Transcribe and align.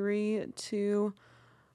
Three, 0.00 0.46
two, 0.56 1.12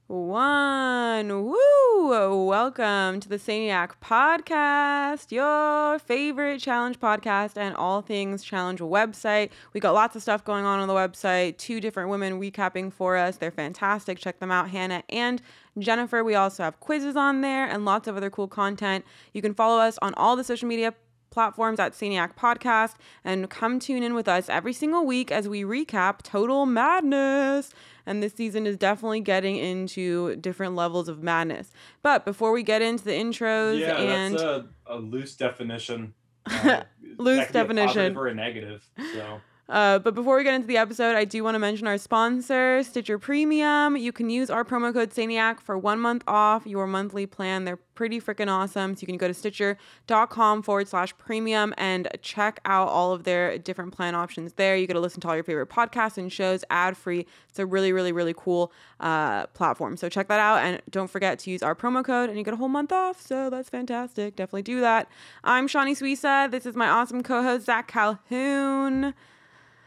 one. 0.08 1.46
Woo! 1.46 2.48
Welcome 2.48 3.20
to 3.20 3.30
the 3.30 3.38
Saniac 3.38 3.92
Podcast, 4.02 5.32
your 5.32 6.00
favorite 6.00 6.60
challenge 6.60 7.00
podcast 7.00 7.56
and 7.56 7.76
all 7.76 8.02
things 8.02 8.44
challenge 8.44 8.80
website. 8.80 9.52
We 9.74 9.80
got 9.80 9.94
lots 9.94 10.16
of 10.16 10.24
stuff 10.24 10.44
going 10.44 10.66
on 10.66 10.80
on 10.80 10.88
the 10.88 10.96
website. 10.96 11.60
Two 11.60 11.80
different 11.80 12.10
women 12.10 12.42
recapping 12.42 12.92
for 12.92 13.16
us. 13.16 13.38
They're 13.38 13.52
fantastic. 13.52 14.18
Check 14.18 14.40
them 14.40 14.50
out, 14.50 14.72
Hannah 14.72 15.04
and 15.10 15.40
Jennifer. 15.78 16.24
We 16.24 16.34
also 16.34 16.64
have 16.64 16.80
quizzes 16.80 17.16
on 17.16 17.42
there 17.42 17.68
and 17.68 17.86
lots 17.86 18.08
of 18.08 18.18
other 18.18 18.32
cool 18.32 18.48
content. 18.48 19.06
You 19.34 19.44
can 19.44 19.54
follow 19.54 19.80
us 19.80 20.00
on 20.02 20.16
all 20.16 20.36
the 20.36 20.44
social 20.44 20.68
media 20.68 20.96
platforms 21.36 21.80
at 21.80 21.92
Saniac 21.92 22.36
Podcast 22.36 22.94
and 23.24 23.50
come 23.50 23.78
tune 23.78 24.02
in 24.02 24.16
with 24.16 24.28
us 24.28 24.50
every 24.50 24.74
single 24.74 25.06
week 25.06 25.32
as 25.32 25.48
we 25.50 25.64
recap 25.64 26.24
Total 26.24 26.66
Madness. 26.66 27.72
And 28.06 28.22
this 28.22 28.34
season 28.34 28.68
is 28.68 28.78
definitely 28.78 29.22
getting 29.22 29.56
into 29.58 30.36
different 30.38 30.76
levels 30.76 31.08
of 31.08 31.24
madness. 31.24 31.72
But 32.04 32.26
before 32.26 32.52
we 32.52 32.64
get 32.64 32.82
into 32.82 33.04
the 33.04 33.12
intros 33.12 33.80
Yeah, 33.80 33.98
and 33.98 34.34
that's 34.34 34.44
a, 34.44 34.68
a 34.88 34.98
loose 34.98 35.36
definition. 35.36 36.14
Uh, 36.46 36.84
Loose 37.18 37.46
be 37.46 37.50
a 37.50 37.54
definition. 37.54 37.88
positive 37.88 38.18
or 38.18 38.28
a 38.28 38.36
negative. 38.36 38.88
So 39.14 39.40
Uh, 39.68 39.98
but 39.98 40.14
before 40.14 40.38
we 40.38 40.44
get 40.44 40.54
into 40.54 40.68
the 40.68 40.78
episode, 40.78 41.16
I 41.16 41.26
do 41.26 41.44
want 41.44 41.56
to 41.56 41.60
mention 41.60 41.88
our 41.88 41.98
sponsor, 41.98 42.84
Stitcher 42.84 43.18
Premium. 43.18 43.98
You 43.98 44.12
can 44.12 44.30
use 44.30 44.50
our 44.52 44.64
promo 44.64 44.94
code 44.94 45.10
Saniac 45.10 45.60
for 45.60 45.78
one 45.78 46.00
month 46.00 46.24
off 46.28 46.68
your 46.68 46.86
monthly 46.86 47.26
plan. 47.26 47.66
They're 47.66 47.80
pretty 47.96 48.22
freaking 48.22 48.48
awesome. 48.48 48.96
So 48.96 49.02
you 49.02 49.08
can 49.08 49.18
go 49.18 49.28
to 49.28 49.34
stitcher.com 49.34 50.62
forward 50.62 50.88
slash 50.88 51.18
premium 51.18 51.74
and 51.78 52.08
check 52.22 52.60
out 52.66 52.90
all 52.90 53.14
of 53.14 53.24
their 53.24 53.58
different 53.58 53.94
plan 53.96 54.14
options 54.14 54.54
there. 54.54 54.76
You 54.76 54.86
get 54.86 54.94
to 54.94 55.00
listen 55.00 55.22
to 55.22 55.30
all 55.30 55.36
your 55.36 55.44
favorite 55.44 55.70
podcasts 55.70 56.18
and 56.18 56.32
shows 56.32 56.64
ad 56.70 56.96
free. 56.96 57.26
It's 57.50 57.58
a 57.58 57.66
really, 57.66 57.92
really, 57.92 58.12
really 58.12 58.36
cool 58.38 58.72
uh, 59.00 59.48
platform. 59.48 59.98
So 59.98 60.10
check 60.10 60.28
that 60.28 60.40
out. 60.40 60.58
And 60.58 60.82
don't 60.92 61.10
forget 61.10 61.40
to 61.40 61.50
use 61.50 61.64
our 61.64 61.74
promo 61.74 62.04
code 62.04 62.30
and 62.30 62.38
you 62.38 62.44
get 62.44 62.54
a 62.54 62.58
whole 62.58 62.68
month 62.68 62.92
off. 62.92 63.20
So 63.20 63.50
that's 63.50 63.70
fantastic. 63.70 64.36
Definitely 64.36 64.64
do 64.64 64.82
that. 64.82 65.10
I'm 65.44 65.68
Shanni 65.68 65.98
Suissa. 65.98 66.52
This 66.52 66.68
is 66.68 66.76
my 66.76 66.88
awesome 66.88 67.24
co 67.24 67.42
host, 67.42 67.66
Zach 67.66 67.88
Calhoun. 67.88 69.16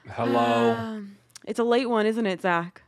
Hello. 0.06 0.72
Um, 0.72 1.16
it's 1.46 1.58
a 1.58 1.64
late 1.64 1.88
one, 1.88 2.06
isn't 2.06 2.26
it, 2.26 2.42
Zach? 2.42 2.82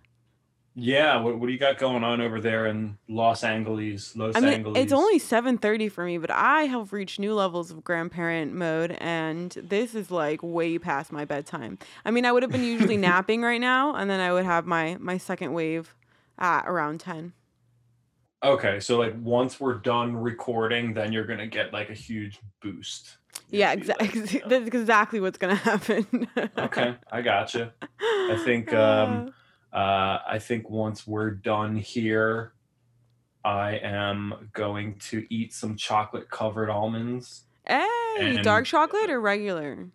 yeah, 0.74 1.20
what, 1.20 1.38
what 1.38 1.46
do 1.46 1.52
you 1.52 1.58
got 1.58 1.78
going 1.78 2.04
on 2.04 2.20
over 2.20 2.40
there 2.40 2.66
in 2.66 2.96
Los 3.08 3.42
Angeles? 3.44 4.14
Los 4.16 4.36
I 4.36 4.40
mean, 4.40 4.52
Angeles. 4.54 4.78
it's 4.78 4.92
only 4.92 5.18
seven 5.18 5.58
thirty 5.58 5.88
for 5.88 6.04
me, 6.04 6.16
but 6.18 6.30
I 6.30 6.62
have 6.64 6.92
reached 6.92 7.18
new 7.18 7.34
levels 7.34 7.70
of 7.70 7.82
grandparent 7.84 8.54
mode, 8.54 8.92
and 9.00 9.50
this 9.52 9.94
is 9.94 10.10
like 10.10 10.40
way 10.42 10.78
past 10.78 11.12
my 11.12 11.24
bedtime. 11.24 11.78
I 12.04 12.10
mean, 12.12 12.24
I 12.24 12.32
would 12.32 12.42
have 12.42 12.52
been 12.52 12.64
usually 12.64 12.96
napping 13.08 13.42
right 13.42 13.60
now, 13.60 13.94
and 13.94 14.08
then 14.08 14.20
I 14.20 14.32
would 14.32 14.44
have 14.44 14.66
my 14.66 14.96
my 15.00 15.18
second 15.18 15.52
wave 15.52 15.94
at 16.38 16.62
around 16.66 17.00
ten. 17.00 17.32
okay. 18.44 18.80
So 18.80 18.98
like 18.98 19.14
once 19.20 19.58
we're 19.60 19.74
done 19.78 20.16
recording, 20.16 20.94
then 20.94 21.12
you're 21.12 21.26
gonna 21.26 21.46
get 21.48 21.72
like 21.72 21.90
a 21.90 21.94
huge 21.94 22.38
boost. 22.62 23.16
Yeah, 23.50 23.74
gonna 23.74 23.80
be 23.80 23.86
like, 23.88 24.14
exactly. 24.16 24.42
That's 24.46 24.66
exactly 24.66 25.20
what's 25.20 25.38
gonna 25.38 25.54
happen. 25.54 26.28
okay, 26.58 26.96
I 27.10 27.22
gotcha. 27.22 27.74
I 28.00 28.36
think 28.36 28.72
um, 28.74 29.32
uh, 29.72 30.18
I 30.26 30.38
think 30.38 30.68
once 30.70 31.06
we're 31.06 31.30
done 31.30 31.76
here, 31.76 32.54
I 33.44 33.72
am 33.82 34.50
going 34.52 34.98
to 35.10 35.26
eat 35.30 35.52
some 35.52 35.76
chocolate 35.76 36.30
covered 36.30 36.70
almonds, 36.70 37.44
hey, 37.66 38.38
dark 38.42 38.66
chocolate 38.66 39.10
or 39.10 39.20
regular? 39.20 39.90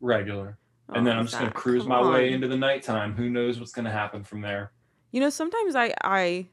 regular, 0.00 0.58
and 0.94 1.06
then 1.06 1.16
Oh, 1.16 1.20
I'm 1.20 1.26
just 1.26 1.38
gonna 1.38 1.52
cruise 1.52 1.86
my 1.86 2.00
way 2.02 2.32
into 2.32 2.48
the 2.48 2.56
nighttime. 2.56 3.14
Who 3.14 3.30
knows 3.30 3.58
what's 3.58 3.72
gonna 3.72 3.90
happen 3.92 4.24
from 4.24 4.40
there? 4.40 4.72
You 5.12 5.20
know, 5.20 5.30
sometimes 5.30 5.74
I 5.74 5.94
I 6.02 6.48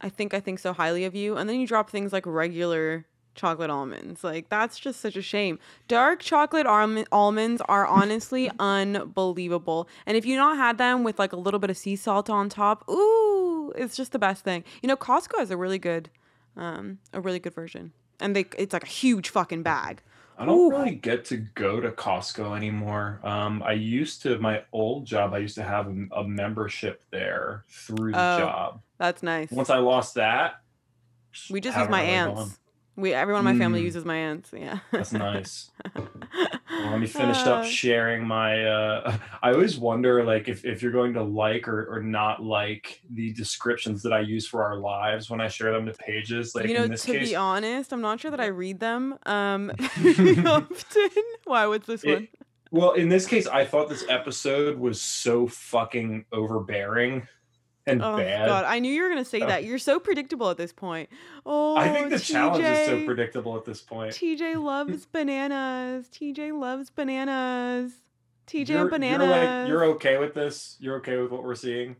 I 0.00 0.08
think 0.08 0.34
I 0.34 0.40
think 0.40 0.58
so 0.58 0.72
highly 0.72 1.04
of 1.04 1.14
you, 1.14 1.36
and 1.36 1.48
then 1.48 1.60
you 1.60 1.66
drop 1.66 1.90
things 1.90 2.12
like 2.12 2.26
regular 2.26 3.06
chocolate 3.34 3.70
almonds. 3.70 4.22
Like 4.24 4.48
that's 4.48 4.78
just 4.78 5.00
such 5.00 5.16
a 5.16 5.22
shame. 5.22 5.58
Dark 5.88 6.20
chocolate 6.20 6.66
alm- 6.66 7.04
almonds 7.10 7.62
are 7.68 7.86
honestly 7.86 8.50
unbelievable. 8.58 9.88
And 10.06 10.16
if 10.16 10.24
you 10.26 10.36
not 10.36 10.56
had 10.56 10.78
them 10.78 11.04
with 11.04 11.18
like 11.18 11.32
a 11.32 11.36
little 11.36 11.60
bit 11.60 11.70
of 11.70 11.76
sea 11.76 11.96
salt 11.96 12.28
on 12.30 12.48
top, 12.48 12.88
ooh, 12.88 13.72
it's 13.76 13.96
just 13.96 14.12
the 14.12 14.18
best 14.18 14.44
thing. 14.44 14.64
You 14.82 14.88
know, 14.88 14.96
Costco 14.96 15.38
has 15.38 15.50
a 15.50 15.56
really 15.56 15.78
good 15.78 16.10
um 16.56 16.98
a 17.12 17.20
really 17.20 17.38
good 17.38 17.54
version. 17.54 17.92
And 18.20 18.36
they 18.36 18.46
it's 18.58 18.72
like 18.72 18.84
a 18.84 18.88
huge 18.88 19.30
fucking 19.30 19.62
bag. 19.62 20.02
I 20.38 20.46
don't 20.46 20.58
Ooh. 20.58 20.70
really 20.70 20.94
get 20.94 21.26
to 21.26 21.36
go 21.36 21.80
to 21.80 21.90
Costco 21.90 22.56
anymore. 22.56 23.20
Um, 23.22 23.62
I 23.62 23.72
used 23.72 24.22
to 24.22 24.38
my 24.38 24.62
old 24.72 25.04
job. 25.04 25.34
I 25.34 25.38
used 25.38 25.54
to 25.56 25.62
have 25.62 25.86
a, 25.88 26.20
a 26.20 26.24
membership 26.24 27.02
there 27.10 27.64
through 27.68 28.12
the 28.12 28.18
Oh. 28.18 28.38
job. 28.38 28.80
That's 28.98 29.22
nice. 29.22 29.50
Once 29.50 29.68
I 29.70 29.78
lost 29.78 30.14
that, 30.14 30.60
We 31.50 31.60
just 31.60 31.76
use 31.76 31.88
my 31.88 32.00
aunts. 32.02 32.40
gone. 32.40 32.50
We 32.94 33.14
everyone 33.14 33.46
in 33.46 33.56
my 33.56 33.62
family 33.62 33.80
Mm. 33.80 33.84
uses 33.84 34.04
my 34.04 34.16
aunts. 34.16 34.50
Yeah. 34.56 34.78
That's 34.90 35.12
nice. 35.12 35.70
Well, 36.74 36.90
let 36.92 37.00
me 37.00 37.06
finish 37.06 37.36
Uh, 37.46 37.56
up 37.56 37.64
sharing 37.66 38.26
my. 38.26 38.64
Uh, 38.64 39.16
I 39.42 39.52
always 39.52 39.78
wonder, 39.78 40.24
like, 40.24 40.48
if, 40.48 40.64
if 40.64 40.82
you're 40.82 40.90
going 40.90 41.12
to 41.14 41.22
like 41.22 41.68
or, 41.68 41.84
or 41.94 42.02
not 42.02 42.42
like 42.42 43.02
the 43.10 43.30
descriptions 43.34 44.02
that 44.02 44.12
I 44.12 44.20
use 44.20 44.48
for 44.48 44.64
our 44.64 44.76
lives 44.78 45.28
when 45.28 45.40
I 45.40 45.48
share 45.48 45.70
them 45.72 45.84
to 45.86 45.92
pages. 45.92 46.54
Like 46.54 46.66
you 46.68 46.74
know, 46.74 46.84
in 46.84 46.90
this 46.90 47.04
to 47.04 47.12
case, 47.12 47.28
be 47.28 47.36
honest, 47.36 47.92
I'm 47.92 48.00
not 48.00 48.20
sure 48.20 48.30
that 48.30 48.40
I 48.40 48.46
read 48.46 48.80
them 48.80 49.18
um 49.26 49.70
often. 50.46 51.10
Why? 51.44 51.66
What's 51.66 51.86
this 51.86 52.02
It- 52.04 52.14
one? 52.14 52.28
well, 52.70 52.92
in 52.92 53.08
this 53.10 53.26
case, 53.26 53.46
I 53.46 53.64
thought 53.66 53.88
this 53.90 54.04
episode 54.08 54.78
was 54.78 55.00
so 55.00 55.46
fucking 55.46 56.24
overbearing 56.32 57.28
and 57.86 58.02
Oh 58.02 58.16
bad. 58.16 58.46
God, 58.48 58.64
I 58.64 58.78
knew 58.78 58.92
you 58.92 59.02
were 59.02 59.08
gonna 59.08 59.24
say 59.24 59.42
Oh. 59.42 59.46
that. 59.46 59.64
You're 59.64 59.78
so 59.78 59.98
predictable 59.98 60.50
at 60.50 60.56
this 60.56 60.72
point. 60.72 61.08
Oh, 61.44 61.76
I 61.76 61.88
think 61.88 62.06
oh, 62.06 62.10
the 62.10 62.18
challenge 62.18 62.64
is 62.64 62.86
so 62.86 63.04
predictable 63.04 63.56
at 63.56 63.64
this 63.64 63.80
point. 63.80 64.12
TJ 64.12 64.56
loves 64.62 65.06
bananas. 65.06 66.08
TJ 66.08 66.58
loves 66.58 66.90
bananas. 66.90 67.92
TJ 68.46 68.68
you're, 68.68 68.80
and 68.82 68.90
bananas. 68.90 69.28
You're, 69.28 69.36
like, 69.36 69.68
you're 69.68 69.84
okay 69.96 70.18
with 70.18 70.34
this. 70.34 70.76
You're 70.80 70.96
okay 70.96 71.16
with 71.16 71.30
what 71.30 71.42
we're 71.42 71.54
seeing. 71.54 71.96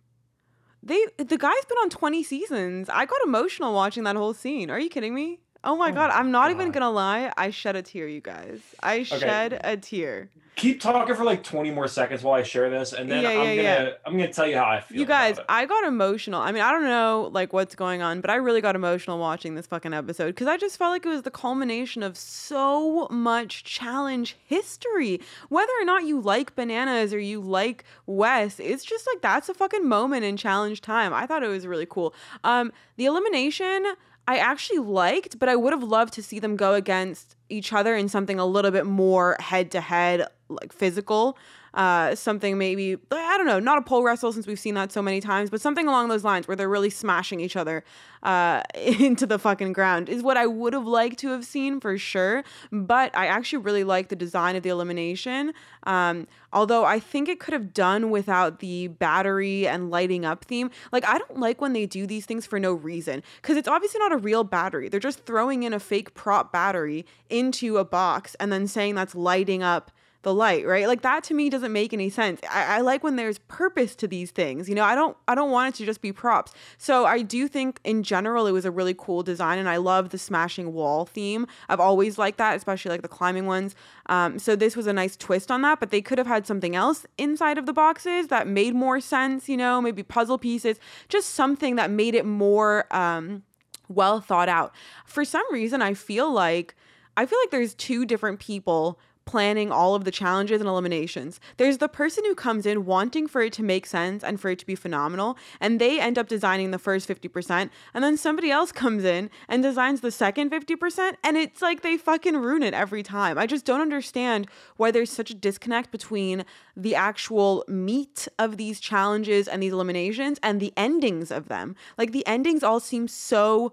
They 0.83 1.07
the 1.17 1.39
guy's 1.39 1.65
been 1.67 1.79
on 1.79 1.91
20 1.91 2.23
seasons. 2.25 2.89
I 2.89 3.07
got 3.07 3.21
emotional 3.25 3.73
watching 3.73 4.03
that 4.05 4.17
whole 4.17 4.35
scene. 4.35 4.69
Are 4.71 4.81
you 4.81 4.89
kidding 4.89 5.15
me? 5.15 5.41
Oh 5.65 5.77
my 5.77 5.91
Oh 5.91 5.95
god, 5.95 6.11
I'm 6.11 6.31
not 6.31 6.51
even 6.51 6.71
gonna 6.73 6.91
lie. 6.91 7.33
I 7.37 7.51
shed 7.51 7.77
a 7.77 7.83
tear, 7.83 8.09
you 8.09 8.21
guys. 8.21 8.61
I 8.83 9.05
shed 9.05 9.61
a 9.63 9.77
tear. 9.77 10.31
Keep 10.55 10.83
talking 10.83 11.15
for 11.15 11.25
like 11.25 11.43
20 11.43 11.71
more 11.71 11.89
seconds 11.89 12.23
while 12.23 12.35
I 12.39 12.43
share 12.43 12.69
this, 12.69 12.93
and 12.93 13.11
then 13.11 13.23
Yeah, 13.23 13.31
I'm 13.31 13.37
yeah, 13.37 13.43
gonna 13.43 13.89
yeah. 13.89 13.91
I'm 14.05 14.13
gonna 14.13 14.33
tell 14.33 14.47
you 14.47 14.57
how 14.57 14.67
I 14.67 14.81
feel. 14.81 14.99
You 14.99 15.07
guys. 15.07 15.39
I 15.49 15.65
got 15.65 15.85
emotional. 15.85 16.41
I 16.43 16.53
mean, 16.53 16.63
I 16.63 16.73
don't 16.73 16.85
know 16.85 17.31
like 17.33 17.53
what's 17.53 17.75
going 17.75 18.03
on, 18.03 18.21
but 18.21 18.29
I 18.29 18.35
really 18.35 18.61
got 18.61 18.75
emotional 18.77 19.19
watching 19.19 19.55
this 19.55 19.67
fucking 19.67 19.95
episode 19.95 20.27
because 20.29 20.49
I 20.49 20.57
just 20.59 20.77
felt 20.77 20.91
like 20.91 21.07
it 21.07 21.09
was 21.09 21.23
the 21.23 21.31
culmination 21.31 22.03
of 22.03 22.19
so 22.19 23.07
much 23.09 23.65
challenge 23.65 24.37
history. 24.45 25.21
Whether 25.49 25.73
or 25.81 25.85
not 25.85 26.05
you 26.05 26.21
like 26.21 26.55
bananas 26.55 27.15
or 27.15 27.19
you 27.19 27.41
like 27.41 27.85
Wes, 28.07 28.61
it's 28.61 28.85
just 28.85 29.07
like 29.07 29.23
that's 29.23 29.49
a 29.49 29.55
fucking 29.55 29.89
moment 29.89 30.25
in 30.25 30.37
challenge 30.37 30.81
time. 30.83 31.15
I 31.15 31.25
thought 31.27 31.43
it 31.43 31.49
was 31.49 31.67
really 31.67 31.87
cool. 31.87 32.15
Um, 32.45 32.73
the 32.97 33.07
elimination. 33.07 33.85
I 34.27 34.39
actually 34.39 34.79
liked, 34.79 35.39
but 35.39 35.49
I 35.49 35.57
would 35.57 35.73
have 35.73 35.83
loved 35.83 36.15
to 36.15 36.23
see 36.23 36.39
them 36.39 36.57
go 36.57 36.75
against 36.75 37.37
each 37.49 37.73
other 37.73 37.97
in 37.97 38.09
something 38.09 38.39
a 38.39 38.47
little 38.47 38.71
bit 38.71 38.87
more 38.87 39.37
head 39.41 39.71
to 39.73 39.81
head, 39.81 40.27
like 40.49 40.73
physical. 40.73 41.37
Uh, 41.75 42.15
something 42.15 42.59
maybe 42.59 42.99
I 43.11 43.37
don't 43.39 43.47
know, 43.47 43.59
not 43.59 43.79
a 43.79 43.83
pole 43.83 44.03
wrestle 44.03 44.33
since 44.33 44.47
we've 44.47 44.61
seen 44.61 44.75
that 44.75 44.93
so 44.93 45.01
many 45.01 45.21
times, 45.21 45.49
but 45.49 45.61
something 45.61 45.89
along 45.89 46.09
those 46.09 46.25
lines 46.25 46.47
where 46.47 46.57
they're 46.57 46.69
really 46.69 46.91
smashing 46.91 47.41
each 47.41 47.57
other 47.57 47.83
uh, 48.23 48.63
into 48.75 49.27
the 49.27 49.39
fucking 49.39 49.73
ground 49.73 50.09
is 50.09 50.23
what 50.23 50.37
I 50.37 50.47
would 50.47 50.75
have 50.75 50.87
liked 50.87 51.19
to 51.21 51.29
have 51.29 51.45
seen 51.45 51.81
for 51.81 51.97
sure. 51.97 52.45
But 52.71 53.17
I 53.17 53.27
actually 53.27 53.63
really 53.63 53.85
like 53.85 54.09
the 54.09 54.17
design 54.17 54.57
of 54.57 54.63
the 54.63 54.69
elimination. 54.69 55.55
Um, 55.85 56.29
although 56.53 56.85
I 56.85 57.01
think 57.01 57.29
it 57.29 57.41
could 57.41 57.53
have 57.53 57.73
done 57.73 58.11
without 58.11 58.61
the 58.61 58.89
battery 58.89 59.67
and 59.67 59.91
lighting 59.91 60.25
up 60.25 60.45
theme. 60.45 60.71
Like 60.93 61.07
I 61.07 61.19
don't 61.19 61.39
like 61.39 61.61
when 61.61 61.73
they 61.73 61.87
do 61.87 62.07
these 62.07 62.27
things 62.27 62.47
for 62.47 62.61
no 62.61 62.73
reason 62.73 63.23
because 63.41 63.57
it's 63.57 63.69
obviously 63.69 63.99
not 63.99 64.13
a 64.13 64.19
real 64.19 64.45
battery. 64.45 64.89
They're 64.89 65.01
just 65.01 65.25
throwing 65.25 65.63
in 65.63 65.73
a 65.73 65.81
fake 65.81 66.15
prop 66.15 66.53
battery 66.53 67.07
into 67.31 67.79
a 67.79 67.85
box 67.85 68.37
and 68.39 68.53
then 68.53 68.67
saying 68.67 68.95
that's 68.95 69.15
lighting 69.15 69.63
up 69.63 69.91
the 70.23 70.33
light, 70.33 70.67
right? 70.67 70.87
Like 70.87 71.03
that 71.03 71.25
to 71.25 71.35
me 71.35 71.51
doesn't 71.51 71.73
make 71.73 71.93
any 71.93 72.09
sense. 72.09 72.41
I, 72.49 72.77
I 72.77 72.81
like 72.81 73.03
when 73.03 73.17
there's 73.17 73.39
purpose 73.39 73.95
to 73.97 74.09
these 74.09 74.31
things. 74.31 74.69
You 74.69 74.75
know, 74.75 74.85
I 74.85 74.95
don't 74.95 75.17
I 75.27 75.35
don't 75.35 75.51
want 75.51 75.75
it 75.75 75.79
to 75.79 75.87
just 75.87 76.01
be 76.01 76.13
props. 76.13 76.53
So 76.79 77.05
I 77.05 77.23
do 77.23 77.49
think 77.49 77.81
in 77.85 78.03
general 78.03 78.47
it 78.47 78.53
was 78.53 78.65
a 78.65 78.71
really 78.71 78.95
cool 78.97 79.23
design 79.23 79.59
and 79.59 79.69
I 79.69 79.77
love 79.77 80.11
the 80.11 80.19
smashing 80.19 80.73
wall 80.73 81.05
theme. 81.05 81.47
I've 81.69 81.81
always 81.81 82.19
liked 82.19 82.39
that, 82.39 82.57
especially 82.57 82.91
like 82.91 83.03
the 83.03 83.09
climbing 83.09 83.47
ones. 83.47 83.75
Um, 84.07 84.39
so 84.39 84.55
this 84.55 84.77
was 84.77 84.87
a 84.87 84.93
nice 84.93 85.17
twist 85.17 85.51
on 85.51 85.63
that, 85.63 85.81
but 85.81 85.91
they 85.91 86.01
could 86.01 86.19
have 86.19 86.27
had 86.27 86.47
something 86.47 86.77
else 86.77 87.05
inside 87.19 87.59
of 87.59 87.67
the 87.67 87.73
boxes 87.73 88.29
that 88.29 88.47
made 88.47 88.75
more 88.75 89.01
sense, 89.01 89.49
you 89.49 89.57
know, 89.57 89.81
maybe 89.81 90.03
puzzle 90.03 90.39
pieces, 90.39 90.79
just 91.09 91.31
something 91.31 91.77
that 91.77 91.91
made 91.91 92.15
it 92.15 92.25
more 92.25 92.87
um 92.95 93.43
well 93.89 94.21
thought 94.21 94.49
out. 94.49 94.73
For 95.05 95.25
some 95.25 95.45
reason 95.53 95.83
I 95.83 95.95
feel 95.95 96.33
like 96.33 96.77
I 97.17 97.27
feel 97.27 97.39
like 97.41 97.51
there's 97.51 97.75
two 97.75 98.07
different 98.07 98.41
people 98.41 98.99
planning 99.25 99.71
all 99.71 99.95
of 99.95 100.05
the 100.05 100.11
challenges 100.11 100.61
and 100.61 100.69
eliminations. 100.69 101.41
There's 101.57 101.79
the 101.79 101.89
person 101.89 102.25
who 102.25 102.35
comes 102.35 102.67
in 102.67 102.85
wanting 102.85 103.27
for 103.27 103.43
it 103.43 103.53
to 103.55 103.63
make 103.63 103.87
sense 103.87 104.23
and 104.25 104.41
for 104.41 104.51
it 104.51 104.59
to 104.59 104.67
be 104.67 104.75
phenomenal, 104.75 105.37
and 105.61 105.81
they 105.81 106.01
end 106.01 106.19
up 106.19 106.29
designing 106.29 106.71
the 106.71 106.79
first 106.79 107.09
50%, 107.09 107.71
and 107.95 108.05
then 108.05 108.17
somebody 108.17 108.51
else 108.51 108.73
comes 108.73 109.05
in 109.05 109.31
and 109.49 109.63
designs 109.63 110.01
the 110.01 110.11
second 110.11 110.51
50%, 110.51 111.15
and 111.23 111.37
it's 111.37 111.63
like 111.63 111.83
they 111.83 111.97
fucking 111.97 112.37
ruin 112.37 112.63
it 112.63 112.75
every 112.75 113.03
time. 113.03 113.39
I 113.39 113.47
just 113.47 113.65
don't 113.65 113.81
understand 113.81 114.47
why 114.77 114.91
there's 114.91 115.11
such 115.11 115.31
a 115.31 115.35
disconnect 115.35 115.91
between 115.91 116.45
the 116.77 116.95
actual 116.95 117.65
meat 117.69 118.29
of 118.39 118.57
these 118.57 118.81
challenges 118.81 119.47
and 119.49 119.63
these 119.63 119.73
eliminations 119.73 120.39
and 120.43 120.61
the 120.61 120.73
endings 120.77 121.31
of 121.31 121.49
them. 121.49 121.77
Like 121.97 122.13
the 122.13 122.27
endings 122.27 122.63
all 122.63 122.81
seem 122.81 123.09
so 123.09 123.73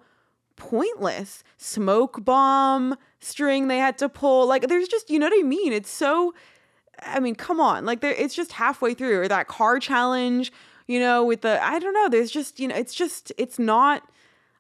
pointless. 0.60 1.44
Smoke 1.58 2.24
bomb 2.24 2.96
string 3.20 3.68
they 3.68 3.80
had 3.80 3.98
to 3.98 4.08
pull. 4.10 4.46
Like 4.46 4.68
there's 4.68 4.88
just, 4.88 5.10
you 5.10 5.18
know 5.18 5.26
what 5.26 5.40
I 5.40 5.44
mean? 5.44 5.74
It's 5.74 5.90
so 5.90 6.36
I 7.02 7.20
mean, 7.20 7.34
come 7.34 7.60
on. 7.60 7.86
Like 7.86 8.02
there 8.02 8.12
it's 8.12 8.36
just 8.36 8.52
halfway 8.52 8.94
through 8.94 9.22
or 9.22 9.28
that 9.28 9.48
car 9.48 9.80
challenge, 9.80 10.52
you 10.88 11.00
know, 11.00 11.26
with 11.26 11.42
the 11.42 11.64
I 11.64 11.80
don't 11.80 11.94
know, 11.94 12.10
there's 12.10 12.30
just, 12.30 12.60
you 12.60 12.68
know, 12.68 12.76
it's 12.76 12.94
just 12.94 13.32
it's 13.38 13.58
not 13.58 14.04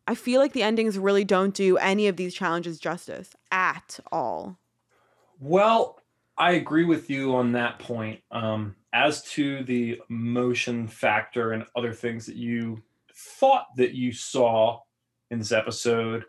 I 0.08 0.16
feel 0.16 0.42
like 0.42 0.54
the 0.54 0.64
endings 0.64 0.98
really 0.98 1.26
don't 1.26 1.54
do 1.54 1.78
any 1.78 2.08
of 2.08 2.18
these 2.18 2.34
challenges 2.34 2.80
justice 2.80 3.36
at 3.52 4.00
all. 4.12 4.58
Well, 5.40 6.02
I 6.38 6.54
agree 6.54 6.86
with 6.86 7.10
you 7.12 7.36
on 7.36 7.52
that 7.52 7.78
point. 7.78 8.22
Um 8.32 8.76
as 8.92 9.22
to 9.22 9.64
the 9.64 10.02
motion 10.10 10.88
factor 10.88 11.52
and 11.52 11.66
other 11.76 11.94
things 11.94 12.26
that 12.26 12.36
you 12.36 12.82
thought 13.14 13.68
that 13.76 13.94
you 13.94 14.12
saw 14.12 14.80
in 15.32 15.40
this 15.40 15.52
episode. 15.52 16.26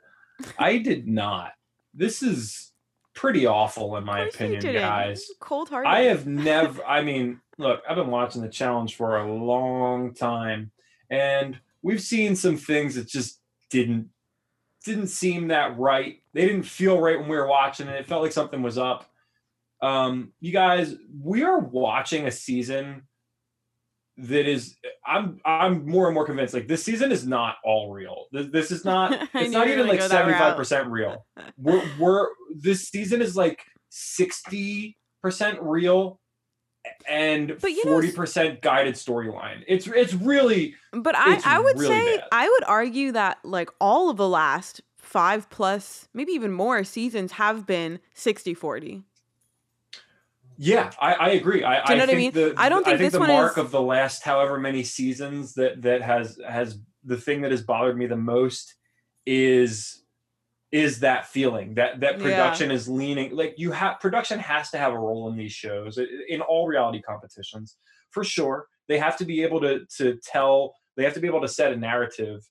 I 0.58 0.78
did 0.78 1.06
not. 1.06 1.52
This 1.94 2.22
is 2.22 2.72
pretty 3.14 3.46
awful 3.46 3.96
in 3.96 4.04
my 4.04 4.20
opinion, 4.20 4.60
guys. 4.62 5.26
Cold 5.40 5.68
hearted. 5.68 5.88
I 5.88 6.02
have 6.02 6.26
never 6.26 6.84
I 6.84 7.02
mean, 7.02 7.40
look, 7.58 7.82
I've 7.88 7.96
been 7.96 8.10
watching 8.10 8.42
the 8.42 8.48
challenge 8.48 8.96
for 8.96 9.18
a 9.18 9.32
long 9.32 10.14
time 10.14 10.70
and 11.10 11.58
we've 11.82 12.00
seen 12.00 12.36
some 12.36 12.56
things 12.56 12.94
that 12.94 13.08
just 13.08 13.40
didn't 13.70 14.10
didn't 14.84 15.08
seem 15.08 15.48
that 15.48 15.78
right. 15.78 16.22
They 16.32 16.46
didn't 16.46 16.62
feel 16.62 16.98
right 16.98 17.18
when 17.18 17.28
we 17.28 17.36
were 17.36 17.46
watching 17.46 17.88
it. 17.88 17.96
It 17.96 18.06
felt 18.06 18.22
like 18.22 18.32
something 18.32 18.62
was 18.62 18.78
up. 18.78 19.10
Um, 19.82 20.32
you 20.40 20.52
guys, 20.52 20.94
we 21.22 21.42
are 21.42 21.58
watching 21.58 22.26
a 22.26 22.30
season 22.30 23.02
that 24.22 24.46
is 24.48 24.76
I'm 25.06 25.40
I'm 25.44 25.86
more 25.86 26.06
and 26.06 26.14
more 26.14 26.26
convinced 26.26 26.54
like 26.54 26.68
this 26.68 26.84
season 26.84 27.12
is 27.12 27.26
not 27.26 27.56
all 27.64 27.92
real. 27.92 28.26
This, 28.32 28.46
this 28.52 28.70
is 28.70 28.84
not 28.84 29.12
it's 29.34 29.52
not 29.52 29.68
even 29.68 29.86
like 29.86 30.00
75% 30.00 30.90
real. 30.90 31.26
We're 31.56 31.82
we're 31.98 32.28
this 32.54 32.88
season 32.88 33.22
is 33.22 33.36
like 33.36 33.64
60% 33.92 34.94
real 35.60 36.20
and 37.08 37.50
40% 37.50 38.44
know, 38.44 38.56
guided 38.62 38.94
storyline. 38.94 39.62
It's 39.66 39.86
it's 39.86 40.14
really 40.14 40.74
But 40.92 41.14
I 41.16 41.40
I 41.44 41.58
would 41.58 41.78
really 41.78 41.94
say 41.94 42.16
bad. 42.16 42.28
I 42.32 42.48
would 42.48 42.64
argue 42.64 43.12
that 43.12 43.38
like 43.44 43.70
all 43.80 44.10
of 44.10 44.16
the 44.16 44.28
last 44.28 44.80
5 44.98 45.48
plus 45.48 46.08
maybe 46.12 46.32
even 46.32 46.52
more 46.52 46.84
seasons 46.84 47.32
have 47.32 47.66
been 47.66 48.00
60 48.14 48.54
40. 48.54 49.02
Yeah, 50.62 50.90
I, 51.00 51.14
I 51.14 51.28
agree. 51.30 51.64
I, 51.64 51.86
Do 51.86 51.92
you 51.92 51.96
know 51.96 52.02
I 52.02 52.06
what 52.06 52.14
I 52.14 52.18
mean? 52.18 52.32
The, 52.32 52.54
I 52.58 52.68
don't 52.68 52.84
think, 52.84 52.96
I 52.96 52.98
think 52.98 53.12
the 53.12 53.18
one 53.18 53.28
mark 53.28 53.52
is... 53.52 53.58
of 53.58 53.70
the 53.70 53.80
last 53.80 54.22
however 54.22 54.58
many 54.58 54.84
seasons 54.84 55.54
that 55.54 55.80
that 55.82 56.02
has 56.02 56.38
has 56.46 56.78
the 57.02 57.16
thing 57.16 57.40
that 57.40 57.50
has 57.50 57.62
bothered 57.62 57.96
me 57.96 58.06
the 58.06 58.16
most 58.16 58.74
is 59.24 60.02
is 60.70 61.00
that 61.00 61.26
feeling 61.26 61.74
that 61.74 62.00
that 62.00 62.18
production 62.18 62.68
yeah. 62.68 62.76
is 62.76 62.88
leaning 62.88 63.34
like 63.34 63.54
you 63.56 63.72
have 63.72 63.98
production 64.00 64.38
has 64.38 64.70
to 64.70 64.78
have 64.78 64.92
a 64.92 64.98
role 64.98 65.30
in 65.30 65.36
these 65.36 65.52
shows 65.52 65.98
in 66.28 66.42
all 66.42 66.68
reality 66.68 67.00
competitions 67.00 67.78
for 68.10 68.22
sure. 68.22 68.66
They 68.86 68.98
have 68.98 69.16
to 69.16 69.24
be 69.24 69.42
able 69.42 69.60
to 69.62 69.86
to 69.96 70.18
tell. 70.22 70.74
They 70.96 71.04
have 71.04 71.14
to 71.14 71.20
be 71.20 71.28
able 71.28 71.40
to 71.40 71.48
set 71.48 71.72
a 71.72 71.76
narrative 71.76 72.46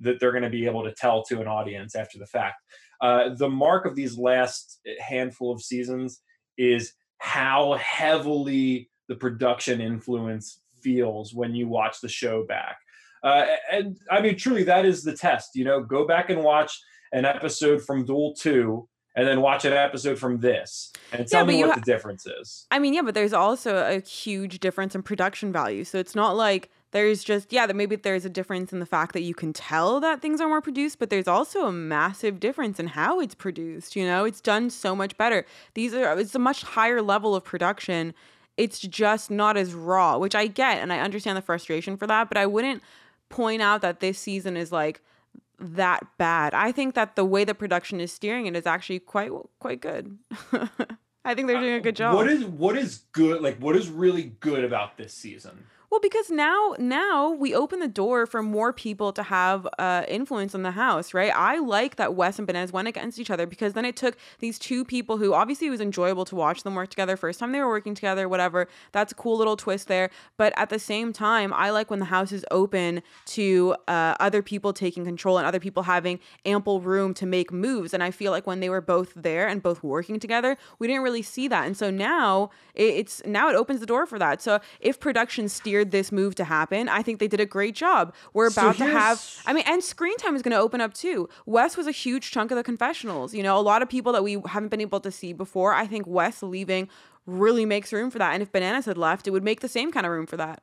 that 0.00 0.18
they're 0.18 0.32
going 0.32 0.42
to 0.42 0.50
be 0.50 0.66
able 0.66 0.82
to 0.82 0.92
tell 0.92 1.22
to 1.24 1.40
an 1.40 1.46
audience 1.46 1.94
after 1.94 2.18
the 2.18 2.26
fact. 2.26 2.56
Uh, 3.00 3.34
the 3.36 3.48
mark 3.48 3.84
of 3.84 3.94
these 3.94 4.18
last 4.18 4.80
handful 4.98 5.52
of 5.52 5.62
seasons 5.62 6.22
is 6.58 6.94
how 7.22 7.74
heavily 7.74 8.90
the 9.06 9.14
production 9.14 9.80
influence 9.80 10.58
feels 10.80 11.32
when 11.32 11.54
you 11.54 11.68
watch 11.68 12.00
the 12.00 12.08
show 12.08 12.44
back. 12.44 12.78
Uh, 13.22 13.46
and 13.70 13.96
I 14.10 14.20
mean, 14.20 14.36
truly, 14.36 14.64
that 14.64 14.84
is 14.84 15.04
the 15.04 15.16
test. 15.16 15.50
You 15.54 15.64
know, 15.64 15.80
go 15.84 16.04
back 16.04 16.30
and 16.30 16.42
watch 16.42 16.80
an 17.12 17.24
episode 17.24 17.80
from 17.80 18.04
Duel 18.04 18.34
2 18.34 18.88
and 19.14 19.28
then 19.28 19.40
watch 19.40 19.64
an 19.64 19.72
episode 19.72 20.18
from 20.18 20.40
this 20.40 20.92
and 21.12 21.24
tell 21.28 21.42
yeah, 21.46 21.58
me 21.58 21.60
what 21.60 21.70
ha- 21.70 21.76
the 21.76 21.82
difference 21.82 22.26
is. 22.26 22.66
I 22.72 22.80
mean, 22.80 22.92
yeah, 22.92 23.02
but 23.02 23.14
there's 23.14 23.32
also 23.32 23.76
a 23.76 24.00
huge 24.00 24.58
difference 24.58 24.96
in 24.96 25.04
production 25.04 25.52
value. 25.52 25.84
So 25.84 25.98
it's 25.98 26.16
not 26.16 26.34
like 26.34 26.70
there's 26.92 27.24
just 27.24 27.52
yeah 27.52 27.66
that 27.66 27.74
maybe 27.74 27.96
there's 27.96 28.24
a 28.24 28.30
difference 28.30 28.72
in 28.72 28.78
the 28.78 28.86
fact 28.86 29.12
that 29.12 29.22
you 29.22 29.34
can 29.34 29.52
tell 29.52 30.00
that 30.00 30.22
things 30.22 30.40
are 30.40 30.48
more 30.48 30.60
produced 30.60 30.98
but 30.98 31.10
there's 31.10 31.28
also 31.28 31.66
a 31.66 31.72
massive 31.72 32.38
difference 32.40 32.78
in 32.78 32.88
how 32.88 33.20
it's 33.20 33.34
produced 33.34 33.96
you 33.96 34.06
know? 34.06 34.24
It's 34.24 34.40
done 34.40 34.70
so 34.70 34.94
much 34.94 35.16
better. 35.16 35.44
These 35.74 35.94
are 35.94 36.18
it's 36.18 36.34
a 36.34 36.38
much 36.38 36.62
higher 36.62 37.02
level 37.02 37.34
of 37.34 37.44
production. 37.44 38.14
It's 38.56 38.78
just 38.78 39.30
not 39.30 39.56
as 39.56 39.74
raw 39.74 40.18
which 40.18 40.34
i 40.34 40.46
get 40.46 40.78
and 40.78 40.92
i 40.92 41.00
understand 41.00 41.36
the 41.36 41.42
frustration 41.42 41.96
for 41.96 42.06
that 42.06 42.28
but 42.28 42.36
i 42.36 42.46
wouldn't 42.46 42.82
point 43.28 43.62
out 43.62 43.80
that 43.80 44.00
this 44.00 44.18
season 44.18 44.56
is 44.56 44.70
like 44.70 45.00
that 45.62 46.04
bad. 46.18 46.54
I 46.54 46.72
think 46.72 46.94
that 46.94 47.16
the 47.16 47.24
way 47.24 47.44
the 47.44 47.54
production 47.54 48.00
is 48.00 48.12
steering 48.12 48.46
it 48.46 48.56
is 48.56 48.66
actually 48.66 48.98
quite 48.98 49.30
quite 49.58 49.80
good. 49.80 50.18
I 51.24 51.34
think 51.34 51.46
they're 51.46 51.60
doing 51.60 51.74
a 51.74 51.80
good 51.80 51.94
job. 51.94 52.16
what 52.16 52.28
is 52.28 52.44
what 52.44 52.76
is 52.76 53.04
good 53.12 53.40
like 53.42 53.56
what 53.58 53.76
is 53.76 53.88
really 53.88 54.34
good 54.40 54.64
about 54.64 54.96
this 54.96 55.14
season 55.14 55.64
well, 55.92 56.00
because 56.00 56.30
now 56.30 56.74
now 56.78 57.28
we 57.32 57.54
open 57.54 57.78
the 57.78 57.86
door 57.86 58.24
for 58.24 58.42
more 58.42 58.72
people 58.72 59.12
to 59.12 59.22
have 59.22 59.68
uh, 59.78 60.04
influence 60.08 60.54
in 60.54 60.62
the 60.62 60.70
house, 60.70 61.12
right? 61.12 61.30
I 61.36 61.58
like 61.58 61.96
that 61.96 62.14
Wes 62.14 62.38
and 62.38 62.46
Bananas 62.46 62.72
went 62.72 62.88
against 62.88 63.18
each 63.18 63.28
other 63.28 63.44
because 63.44 63.74
then 63.74 63.84
it 63.84 63.94
took 63.94 64.16
these 64.38 64.58
two 64.58 64.86
people 64.86 65.18
who 65.18 65.34
obviously 65.34 65.66
it 65.66 65.70
was 65.70 65.82
enjoyable 65.82 66.24
to 66.24 66.34
watch 66.34 66.62
them 66.62 66.76
work 66.76 66.88
together. 66.88 67.14
First 67.14 67.40
time 67.40 67.52
they 67.52 67.60
were 67.60 67.68
working 67.68 67.94
together, 67.94 68.26
whatever. 68.26 68.68
That's 68.92 69.12
a 69.12 69.14
cool 69.14 69.36
little 69.36 69.54
twist 69.54 69.86
there. 69.86 70.08
But 70.38 70.54
at 70.56 70.70
the 70.70 70.78
same 70.78 71.12
time, 71.12 71.52
I 71.52 71.68
like 71.68 71.90
when 71.90 71.98
the 71.98 72.06
house 72.06 72.32
is 72.32 72.46
open 72.50 73.02
to 73.26 73.76
uh, 73.86 74.14
other 74.18 74.40
people 74.40 74.72
taking 74.72 75.04
control 75.04 75.36
and 75.36 75.46
other 75.46 75.60
people 75.60 75.82
having 75.82 76.20
ample 76.46 76.80
room 76.80 77.12
to 77.12 77.26
make 77.26 77.52
moves. 77.52 77.92
And 77.92 78.02
I 78.02 78.12
feel 78.12 78.32
like 78.32 78.46
when 78.46 78.60
they 78.60 78.70
were 78.70 78.80
both 78.80 79.12
there 79.14 79.46
and 79.46 79.62
both 79.62 79.82
working 79.82 80.18
together, 80.18 80.56
we 80.78 80.86
didn't 80.86 81.02
really 81.02 81.20
see 81.20 81.48
that. 81.48 81.66
And 81.66 81.76
so 81.76 81.90
now 81.90 82.48
it's 82.74 83.20
now 83.26 83.50
it 83.50 83.56
opens 83.56 83.80
the 83.80 83.86
door 83.86 84.06
for 84.06 84.18
that. 84.18 84.40
So 84.40 84.58
if 84.80 84.98
production 84.98 85.50
steers 85.50 85.81
this 85.90 86.12
move 86.12 86.34
to 86.36 86.44
happen. 86.44 86.88
I 86.88 87.02
think 87.02 87.18
they 87.18 87.28
did 87.28 87.40
a 87.40 87.46
great 87.46 87.74
job. 87.74 88.14
We're 88.32 88.48
about 88.48 88.76
so 88.76 88.84
to 88.84 88.90
have, 88.90 89.42
I 89.46 89.52
mean, 89.52 89.64
and 89.66 89.82
screen 89.82 90.16
time 90.18 90.36
is 90.36 90.42
going 90.42 90.52
to 90.52 90.58
open 90.58 90.80
up 90.80 90.94
too. 90.94 91.28
Wes 91.46 91.76
was 91.76 91.86
a 91.86 91.92
huge 91.92 92.30
chunk 92.30 92.50
of 92.50 92.56
the 92.56 92.62
confessionals. 92.62 93.34
You 93.34 93.42
know, 93.42 93.58
a 93.58 93.60
lot 93.60 93.82
of 93.82 93.88
people 93.88 94.12
that 94.12 94.22
we 94.22 94.40
haven't 94.46 94.68
been 94.68 94.80
able 94.80 95.00
to 95.00 95.10
see 95.10 95.32
before. 95.32 95.72
I 95.74 95.86
think 95.86 96.06
Wes 96.06 96.42
leaving 96.42 96.88
really 97.26 97.64
makes 97.64 97.92
room 97.92 98.10
for 98.10 98.18
that. 98.18 98.32
And 98.34 98.42
if 98.42 98.52
Bananas 98.52 98.86
had 98.86 98.98
left, 98.98 99.26
it 99.26 99.30
would 99.30 99.44
make 99.44 99.60
the 99.60 99.68
same 99.68 99.92
kind 99.92 100.06
of 100.06 100.12
room 100.12 100.26
for 100.26 100.36
that. 100.36 100.62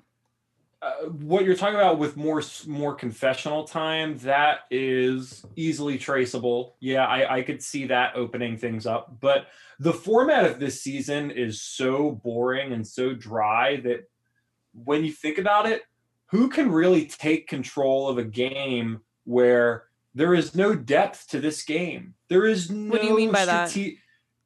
Uh, 0.82 1.08
what 1.08 1.44
you're 1.44 1.58
talking 1.58 1.76
about 1.76 2.00
with 2.00 2.16
more 2.16 2.42
more 2.66 2.96
confessional 2.96 3.66
time 3.66 4.18
that 4.20 4.60
is 4.72 5.46
easily 5.58 5.98
traceable 5.98 6.78
yeah 6.80 7.06
I, 7.06 7.40
I 7.40 7.42
could 7.42 7.62
see 7.62 7.88
that 7.88 8.16
opening 8.16 8.56
things 8.56 8.86
up 8.86 9.18
but 9.20 9.48
the 9.80 9.92
format 9.92 10.46
of 10.46 10.58
this 10.58 10.82
season 10.82 11.32
is 11.32 11.62
so 11.62 12.12
boring 12.24 12.72
and 12.72 12.88
so 12.88 13.14
dry 13.14 13.82
that 13.82 14.10
when 14.84 15.04
you 15.04 15.12
think 15.12 15.38
about 15.38 15.68
it, 15.68 15.84
who 16.28 16.50
can 16.50 16.72
really 16.72 17.06
take 17.06 17.48
control 17.48 18.08
of 18.08 18.18
a 18.18 18.24
game 18.24 19.00
where 19.26 19.86
there 20.14 20.34
is 20.34 20.56
no 20.56 20.76
depth 20.76 21.28
to 21.30 21.40
this 21.40 21.64
game? 21.64 22.14
There 22.30 22.46
is 22.46 22.70
no. 22.70 22.92
What 22.92 23.02
do 23.02 23.08
you 23.08 23.16
mean 23.16 23.32
by 23.32 23.46
strate- 23.46 23.96
that? 23.96 24.02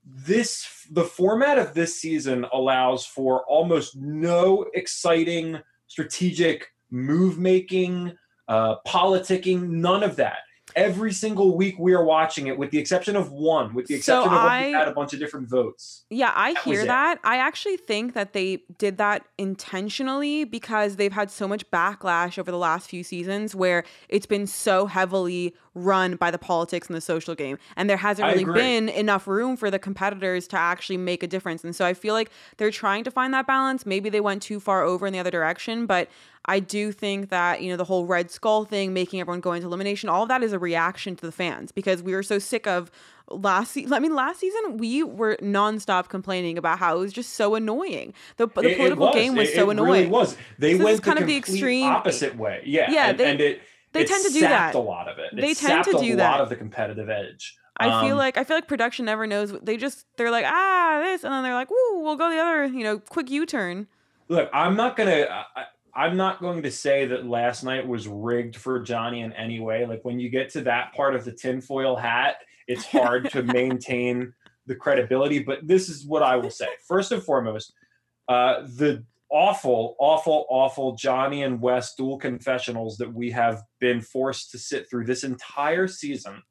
This 0.06 0.68
the 0.92 1.06
format 1.06 1.58
of 1.58 1.74
this 1.74 2.00
season 2.00 2.46
allows 2.52 3.06
for 3.06 3.46
almost 3.46 3.96
no 3.96 4.66
exciting 4.74 5.60
strategic 5.88 6.68
move 6.92 7.40
making, 7.40 8.16
uh, 8.48 8.76
politicking, 8.86 9.70
none 9.70 10.04
of 10.04 10.18
that. 10.18 10.40
Every 10.76 11.12
single 11.12 11.56
week 11.58 11.76
we 11.80 11.94
are 11.94 12.04
watching 12.04 12.48
it, 12.48 12.58
with 12.58 12.72
the 12.72 12.78
exception 12.78 13.16
of 13.16 13.32
one, 13.32 13.74
with 13.74 13.88
the 13.88 13.96
So 14.02 14.20
exception 14.20 14.34
of 14.38 14.44
when 14.44 14.52
I- 14.52 14.66
we 14.68 14.74
had 14.74 14.88
a 14.88 14.94
bunch 14.94 15.14
of 15.14 15.20
different 15.20 15.50
votes. 15.50 16.06
Yeah, 16.10 16.32
I 16.36 16.54
That 16.54 16.64
hear 16.64 16.86
that. 16.86 17.20
I 17.24 17.38
actually 17.38 17.78
think 17.78 18.14
that 18.14 18.34
they 18.34 18.64
did 18.78 18.98
that 18.98 19.26
intentionally 19.38 20.44
because 20.44 20.96
they've 20.98 21.12
had 21.14 21.32
so 21.32 21.48
much 21.48 21.70
backlash 21.72 22.38
over 22.38 22.52
the 22.52 22.58
last 22.58 22.90
few 22.90 23.04
seasons 23.04 23.56
where 23.56 23.84
it's 24.10 24.26
been 24.26 24.48
so 24.48 24.86
heavily 24.86 25.54
run 25.76 26.16
by 26.16 26.30
the 26.30 26.38
politics 26.38 26.88
and 26.88 26.96
the 26.96 27.02
social 27.02 27.34
game. 27.36 27.58
And 27.76 27.90
there 27.90 27.98
hasn't 27.98 28.28
really 28.32 28.46
been 28.46 28.90
enough 28.90 29.28
room 29.28 29.58
for 29.58 29.72
the 29.72 29.80
competitors 29.80 30.48
to 30.50 30.58
actually 30.58 30.98
make 30.98 31.24
a 31.24 31.28
difference. 31.28 31.64
And 31.64 31.76
so 31.76 31.86
I 31.86 31.94
feel 31.94 32.14
like 32.14 32.30
they're 32.58 32.72
trying 32.72 33.04
to 33.06 33.12
find 33.12 33.34
that 33.34 33.48
balance. 33.48 33.86
Maybe 33.86 34.10
they 34.10 34.22
went 34.22 34.42
too 34.44 34.60
far 34.60 34.84
over 34.84 35.08
in 35.08 35.14
the 35.14 35.20
other 35.20 35.32
direction, 35.32 35.86
but 35.86 36.10
I 36.46 36.60
do 36.60 36.92
think 36.92 37.30
that, 37.30 37.62
you 37.62 37.72
know, 37.72 37.78
the 37.78 37.86
whole 37.86 38.06
Red 38.06 38.30
Skull 38.30 38.66
thing, 38.66 38.94
making 38.94 39.20
everyone 39.22 39.40
go 39.40 39.54
into 39.54 39.66
elimination, 39.66 40.10
all 40.10 40.24
of 40.24 40.30
that 40.30 40.44
is 40.44 40.54
a 40.54 40.60
reaction 40.60 41.16
to 41.16 41.26
the 41.26 41.32
fans 41.32 41.72
because 41.72 42.04
we 42.04 42.14
were 42.14 42.22
so 42.24 42.38
sick 42.38 42.68
of 42.68 42.92
last 43.32 43.72
season. 43.72 43.94
I 43.94 44.00
mean, 44.00 44.14
last 44.14 44.42
season 44.42 44.78
we 44.78 45.02
were 45.04 45.38
nonstop 45.42 46.10
complaining 46.10 46.58
about 46.58 46.80
how 46.80 46.98
it 46.98 47.00
was 47.00 47.14
just 47.14 47.34
so 47.36 47.56
annoying. 47.56 48.14
The, 48.38 48.48
the 48.48 48.62
It- 48.62 48.66
it 48.72 48.78
political 48.78 49.06
was. 49.08 49.16
game 49.16 49.36
was 49.36 49.50
It- 49.50 49.56
so 49.56 49.70
it 49.70 49.72
annoying. 49.72 49.92
Really 49.92 50.06
was. 50.08 50.36
They 50.60 50.78
So 50.78 50.84
went 50.84 51.02
kind 51.02 51.18
the 51.18 51.22
of 51.22 51.28
the 51.28 51.38
extreme- 51.38 51.86
opposite 51.88 52.36
way. 52.36 52.62
Yeah. 52.66 52.92
Yeah, 52.92 53.10
and, 53.10 53.18
they- 53.18 53.32
and 53.32 53.42
it 53.42 53.62
they 53.94 54.02
it 54.02 54.08
tend 54.08 54.26
to 54.26 54.34
do 54.34 54.42
that. 54.42 54.76
a 54.76 54.80
lot 54.80 55.08
of 55.08 55.18
it. 55.20 55.34
It 55.38 55.42
They 55.42 55.54
tend 55.54 55.86
to 55.86 55.92
do 56.00 56.14
a 56.14 56.16
that. 56.18 56.32
lot 56.32 56.42
of 56.42 56.50
the 56.50 56.56
competitive 56.56 57.10
edge. 57.10 57.56
I 57.78 58.04
feel 58.06 58.12
Um, 58.14 58.18
like 58.20 58.38
I 58.38 58.44
feel 58.44 58.58
like 58.58 58.68
production 58.68 59.06
never 59.06 59.26
knows. 59.26 59.52
They 59.64 59.78
just 59.78 60.06
they're 60.18 60.30
like 60.32 60.46
ah 60.48 61.02
this, 61.04 61.24
and 61.24 61.34
then 61.34 61.44
they're 61.44 61.54
like 61.56 61.70
woo, 61.72 62.00
we'll 62.02 62.16
go 62.16 62.30
the 62.30 62.38
other, 62.38 62.66
you 62.66 62.84
know, 62.84 63.00
quick 63.00 63.30
U 63.32 63.46
turn. 63.46 63.88
look, 64.30 64.50
I'm 64.54 64.76
not 64.76 64.96
gonna. 64.96 65.26
I, 65.56 65.64
I'm 65.96 66.18
not 66.18 66.40
going 66.42 66.64
to 66.64 66.72
say 66.72 67.06
that 67.06 67.26
last 67.28 67.64
night 67.64 67.88
was 67.88 68.08
rigged 68.08 68.56
for 68.56 68.80
Johnny 68.80 69.22
in 69.22 69.32
any 69.34 69.60
way. 69.60 69.86
Like 69.86 70.04
when 70.04 70.20
you 70.20 70.30
get 70.30 70.50
to 70.54 70.62
that 70.62 70.92
part 70.96 71.14
of 71.16 71.24
the 71.24 71.32
tinfoil 71.32 71.96
hat, 71.96 72.38
it's 72.68 72.84
hard 72.86 73.30
to 73.32 73.44
maintain 73.60 74.34
the 74.66 74.74
credibility. 74.76 75.38
But 75.40 75.68
this 75.68 75.90
is 75.90 76.04
what 76.08 76.24
I 76.24 76.36
will 76.38 76.50
say. 76.50 76.66
First 76.88 77.12
and 77.12 77.22
foremost, 77.22 77.74
uh, 78.28 78.62
the 78.76 79.04
awful, 79.34 79.96
awful, 80.00 80.46
awful 80.50 80.96
Johnny 80.96 81.42
and 81.44 81.60
Wes 81.60 81.96
dual 81.96 82.20
confessionals 82.20 82.98
that 82.98 83.12
we 83.12 83.32
have 83.32 83.64
been 83.82 84.00
forced 84.00 84.52
to 84.52 84.60
sit 84.60 84.90
through 84.90 85.06
this 85.06 85.24
entire 85.24 85.88
season. 85.88 86.42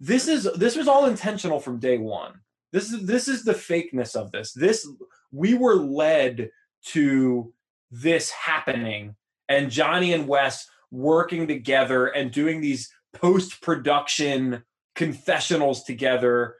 This 0.00 0.26
is 0.26 0.48
this 0.56 0.76
was 0.76 0.88
all 0.88 1.06
intentional 1.06 1.60
from 1.60 1.78
day 1.78 1.98
one. 1.98 2.40
This 2.72 2.90
is 2.90 3.06
this 3.06 3.28
is 3.28 3.44
the 3.44 3.52
fakeness 3.52 4.16
of 4.16 4.32
this. 4.32 4.52
This 4.52 4.88
we 5.30 5.54
were 5.54 5.76
led 5.76 6.50
to 6.86 7.52
this 7.90 8.30
happening 8.30 9.14
and 9.48 9.70
Johnny 9.70 10.12
and 10.14 10.26
Wes 10.26 10.66
working 10.90 11.46
together 11.46 12.06
and 12.06 12.32
doing 12.32 12.60
these 12.60 12.90
post 13.12 13.60
production 13.60 14.64
confessionals 14.94 15.84
together, 15.84 16.56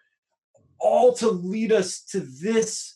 all 0.78 1.14
to 1.14 1.28
lead 1.28 1.73
us 1.73 2.02
to 2.04 2.21
this 2.21 2.94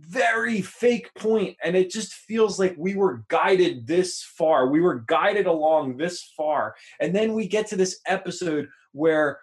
very 0.00 0.60
fake. 0.60 1.10
And 1.22 1.76
it 1.76 1.90
just 1.90 2.14
feels 2.14 2.58
like 2.58 2.74
we 2.78 2.94
were 2.94 3.24
guided 3.28 3.86
this 3.86 4.22
far. 4.22 4.68
We 4.68 4.80
were 4.80 5.04
guided 5.06 5.46
along 5.46 5.96
this 5.96 6.32
far. 6.36 6.74
And 7.00 7.14
then 7.14 7.34
we 7.34 7.48
get 7.48 7.68
to 7.68 7.76
this 7.76 8.00
episode 8.06 8.68
where, 8.92 9.40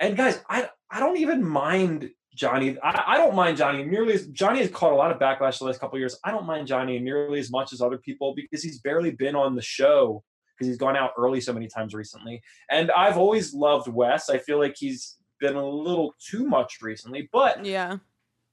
and 0.00 0.16
guys, 0.16 0.40
I, 0.48 0.68
I 0.90 1.00
don't 1.00 1.18
even 1.18 1.44
mind 1.44 2.10
Johnny. 2.34 2.76
I, 2.82 3.04
I 3.08 3.16
don't 3.16 3.34
mind 3.34 3.56
Johnny 3.56 3.84
nearly 3.84 4.14
as 4.14 4.26
Johnny 4.28 4.60
has 4.60 4.70
caught 4.70 4.92
a 4.92 4.96
lot 4.96 5.10
of 5.10 5.18
backlash 5.18 5.58
the 5.58 5.66
last 5.66 5.80
couple 5.80 5.98
years. 5.98 6.18
I 6.24 6.30
don't 6.30 6.46
mind 6.46 6.66
Johnny 6.66 6.98
nearly 6.98 7.38
as 7.38 7.50
much 7.50 7.72
as 7.72 7.80
other 7.80 7.98
people 7.98 8.34
because 8.34 8.62
he's 8.62 8.80
barely 8.80 9.10
been 9.10 9.36
on 9.36 9.54
the 9.54 9.62
show 9.62 10.22
because 10.56 10.68
he's 10.68 10.78
gone 10.78 10.96
out 10.96 11.12
early 11.18 11.40
so 11.40 11.52
many 11.52 11.68
times 11.68 11.94
recently. 11.94 12.42
And 12.70 12.90
I've 12.90 13.18
always 13.18 13.54
loved 13.54 13.88
Wes. 13.88 14.30
I 14.30 14.38
feel 14.38 14.58
like 14.58 14.74
he's 14.76 15.16
been 15.40 15.56
a 15.56 15.66
little 15.66 16.14
too 16.24 16.46
much 16.46 16.78
recently, 16.80 17.28
but 17.32 17.64
Yeah, 17.64 17.98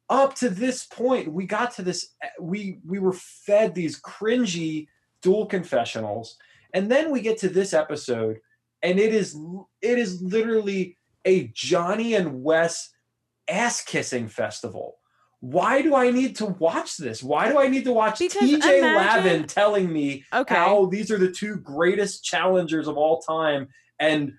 up 0.10 0.36
to 0.36 0.50
this 0.50 0.86
point, 0.86 1.32
we 1.32 1.46
got 1.46 1.72
to 1.76 1.84
this. 1.84 2.16
Eh, 2.22 2.28
we 2.40 2.80
we 2.86 3.00
were 3.00 3.14
fed 3.14 3.76
these 3.76 4.02
cringy 4.02 4.88
dual 5.22 5.46
confessionals, 5.46 6.38
and 6.74 6.92
then 6.92 7.12
we 7.12 7.22
get 7.22 7.38
to 7.40 7.50
this 7.50 7.74
episode, 7.74 8.40
and 8.82 9.00
it 9.00 9.14
is 9.14 9.38
it 9.82 10.00
is 10.00 10.22
literally 10.22 10.98
a 11.26 11.48
Johnny 11.54 12.16
and 12.16 12.44
Wes 12.44 12.90
ass 13.48 13.84
kissing 13.84 14.28
festival. 14.28 14.96
Why 15.42 15.82
do 15.82 15.96
I 15.96 16.12
need 16.12 16.36
to 16.38 16.48
watch 16.48 16.98
this? 16.98 17.24
Why 17.24 17.50
do 17.50 17.58
I 17.58 17.70
need 17.70 17.86
to 17.86 17.94
watch 17.94 18.20
Because 18.20 18.42
TJ 18.42 18.80
imagine- 18.80 18.96
Lavin 19.24 19.48
telling 19.48 19.92
me 19.92 20.26
okay. 20.34 20.54
how 20.54 20.88
these 20.88 21.12
are 21.12 21.18
the 21.18 21.32
two 21.32 21.56
greatest 21.58 22.26
challengers 22.26 22.88
of 22.90 22.98
all 22.98 23.22
time 23.22 23.70
and 24.00 24.34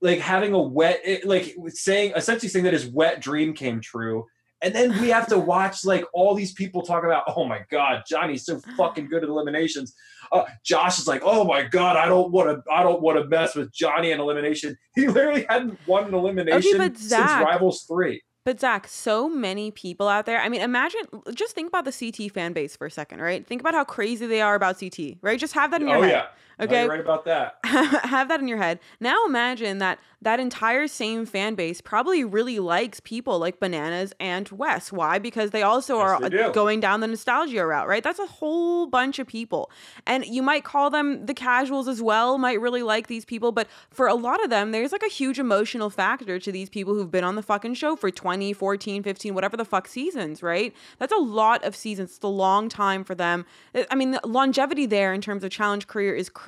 like 0.00 0.20
having 0.20 0.54
a 0.54 0.58
wet 0.62 1.00
eh, 1.04 1.18
like 1.24 1.54
saying 1.68 2.12
essentially 2.16 2.48
saying 2.48 2.64
that 2.64 2.72
his 2.72 2.86
wet 2.86 3.20
dream 3.20 3.52
came 3.52 3.80
true 3.82 4.26
and 4.64 4.74
then 4.74 4.98
we 5.00 5.08
have 5.10 5.26
to 5.28 5.38
watch 5.38 5.84
like 5.84 6.04
all 6.12 6.34
these 6.34 6.52
people 6.52 6.82
talk 6.82 7.04
about 7.04 7.22
oh 7.36 7.44
my 7.44 7.60
god 7.70 8.02
johnny's 8.08 8.44
so 8.44 8.60
fucking 8.76 9.06
good 9.08 9.22
at 9.22 9.28
eliminations 9.28 9.94
uh, 10.32 10.44
josh 10.64 10.98
is 10.98 11.06
like 11.06 11.22
oh 11.24 11.44
my 11.44 11.62
god 11.62 11.96
i 11.96 12.06
don't 12.06 12.32
want 12.32 12.48
to 12.48 12.72
i 12.72 12.82
don't 12.82 13.02
want 13.02 13.18
to 13.18 13.24
mess 13.28 13.54
with 13.54 13.72
johnny 13.72 14.10
in 14.10 14.18
elimination 14.20 14.76
he 14.94 15.06
literally 15.06 15.46
hadn't 15.48 15.78
won 15.86 16.04
an 16.06 16.14
elimination 16.14 16.78
since 16.80 17.00
Zach- 17.02 17.44
rivals 17.44 17.84
three 17.84 18.22
But 18.44 18.60
Zach, 18.60 18.88
so 18.88 19.26
many 19.26 19.70
people 19.70 20.06
out 20.06 20.26
there. 20.26 20.38
I 20.38 20.50
mean, 20.50 20.60
imagine 20.60 21.00
just 21.32 21.54
think 21.54 21.68
about 21.68 21.86
the 21.86 21.92
CT 21.98 22.30
fan 22.30 22.52
base 22.52 22.76
for 22.76 22.86
a 22.86 22.90
second, 22.90 23.22
right? 23.22 23.40
Think 23.46 23.62
about 23.62 23.72
how 23.72 23.84
crazy 23.84 24.26
they 24.26 24.42
are 24.42 24.54
about 24.54 24.78
CT, 24.78 25.16
right? 25.22 25.40
Just 25.40 25.54
have 25.54 25.70
that 25.70 25.80
in 25.80 25.88
your 25.88 25.96
oh 25.96 26.02
head. 26.02 26.10
yeah 26.10 26.26
Okay. 26.60 26.82
you're 26.82 26.90
right 26.90 27.00
about 27.00 27.24
that 27.24 27.58
have 27.64 28.28
that 28.28 28.40
in 28.40 28.48
your 28.48 28.58
head. 28.58 28.78
Now 29.00 29.24
imagine 29.26 29.78
that 29.78 29.98
that 30.22 30.40
entire 30.40 30.86
same 30.88 31.26
fan 31.26 31.54
base 31.54 31.80
probably 31.82 32.24
really 32.24 32.58
likes 32.58 32.98
people 33.00 33.38
like 33.38 33.60
Bananas 33.60 34.14
and 34.18 34.48
Wes. 34.48 34.90
Why? 34.90 35.18
Because 35.18 35.50
they 35.50 35.62
also 35.62 35.98
Yes, 35.98 36.22
are 36.22 36.30
they 36.30 36.52
going 36.52 36.80
down 36.80 37.00
the 37.00 37.06
nostalgia 37.06 37.66
route, 37.66 37.86
right? 37.88 38.02
That's 38.02 38.18
a 38.18 38.26
whole 38.26 38.86
bunch 38.86 39.18
of 39.18 39.26
people. 39.26 39.70
And 40.06 40.24
you 40.24 40.42
might 40.42 40.64
call 40.64 40.88
them 40.88 41.26
the 41.26 41.34
casuals 41.34 41.88
as 41.88 42.00
well, 42.00 42.38
might 42.38 42.58
really 42.60 42.82
like 42.82 43.06
these 43.08 43.24
people, 43.26 43.52
but 43.52 43.66
for 43.90 44.06
a 44.06 44.14
lot 44.14 44.42
of 44.42 44.48
them, 44.48 44.70
there's 44.72 44.92
like 44.92 45.02
a 45.02 45.10
huge 45.10 45.38
emotional 45.38 45.90
factor 45.90 46.38
to 46.38 46.50
these 46.52 46.70
people 46.70 46.94
who've 46.94 47.10
been 47.10 47.24
on 47.24 47.34
the 47.34 47.42
fucking 47.42 47.74
show 47.74 47.94
for 47.96 48.10
20, 48.10 48.52
14, 48.54 49.02
15, 49.02 49.34
whatever 49.34 49.56
the 49.58 49.64
fuck 49.64 49.86
seasons, 49.88 50.42
right? 50.42 50.72
That's 50.98 51.12
a 51.12 51.16
lot 51.18 51.62
of 51.64 51.76
seasons. 51.76 52.14
It's 52.14 52.24
a 52.24 52.28
long 52.28 52.70
time 52.70 53.04
for 53.04 53.14
them. 53.14 53.44
I- 53.74 53.86
I 53.90 53.94
mean, 53.94 54.12
the 54.12 54.20
longevity 54.24 54.86
there 54.86 55.12
in 55.12 55.20
terms 55.20 55.44
of 55.44 55.50
challenge 55.50 55.86
career 55.86 56.14
is 56.14 56.28
crazy. 56.30 56.43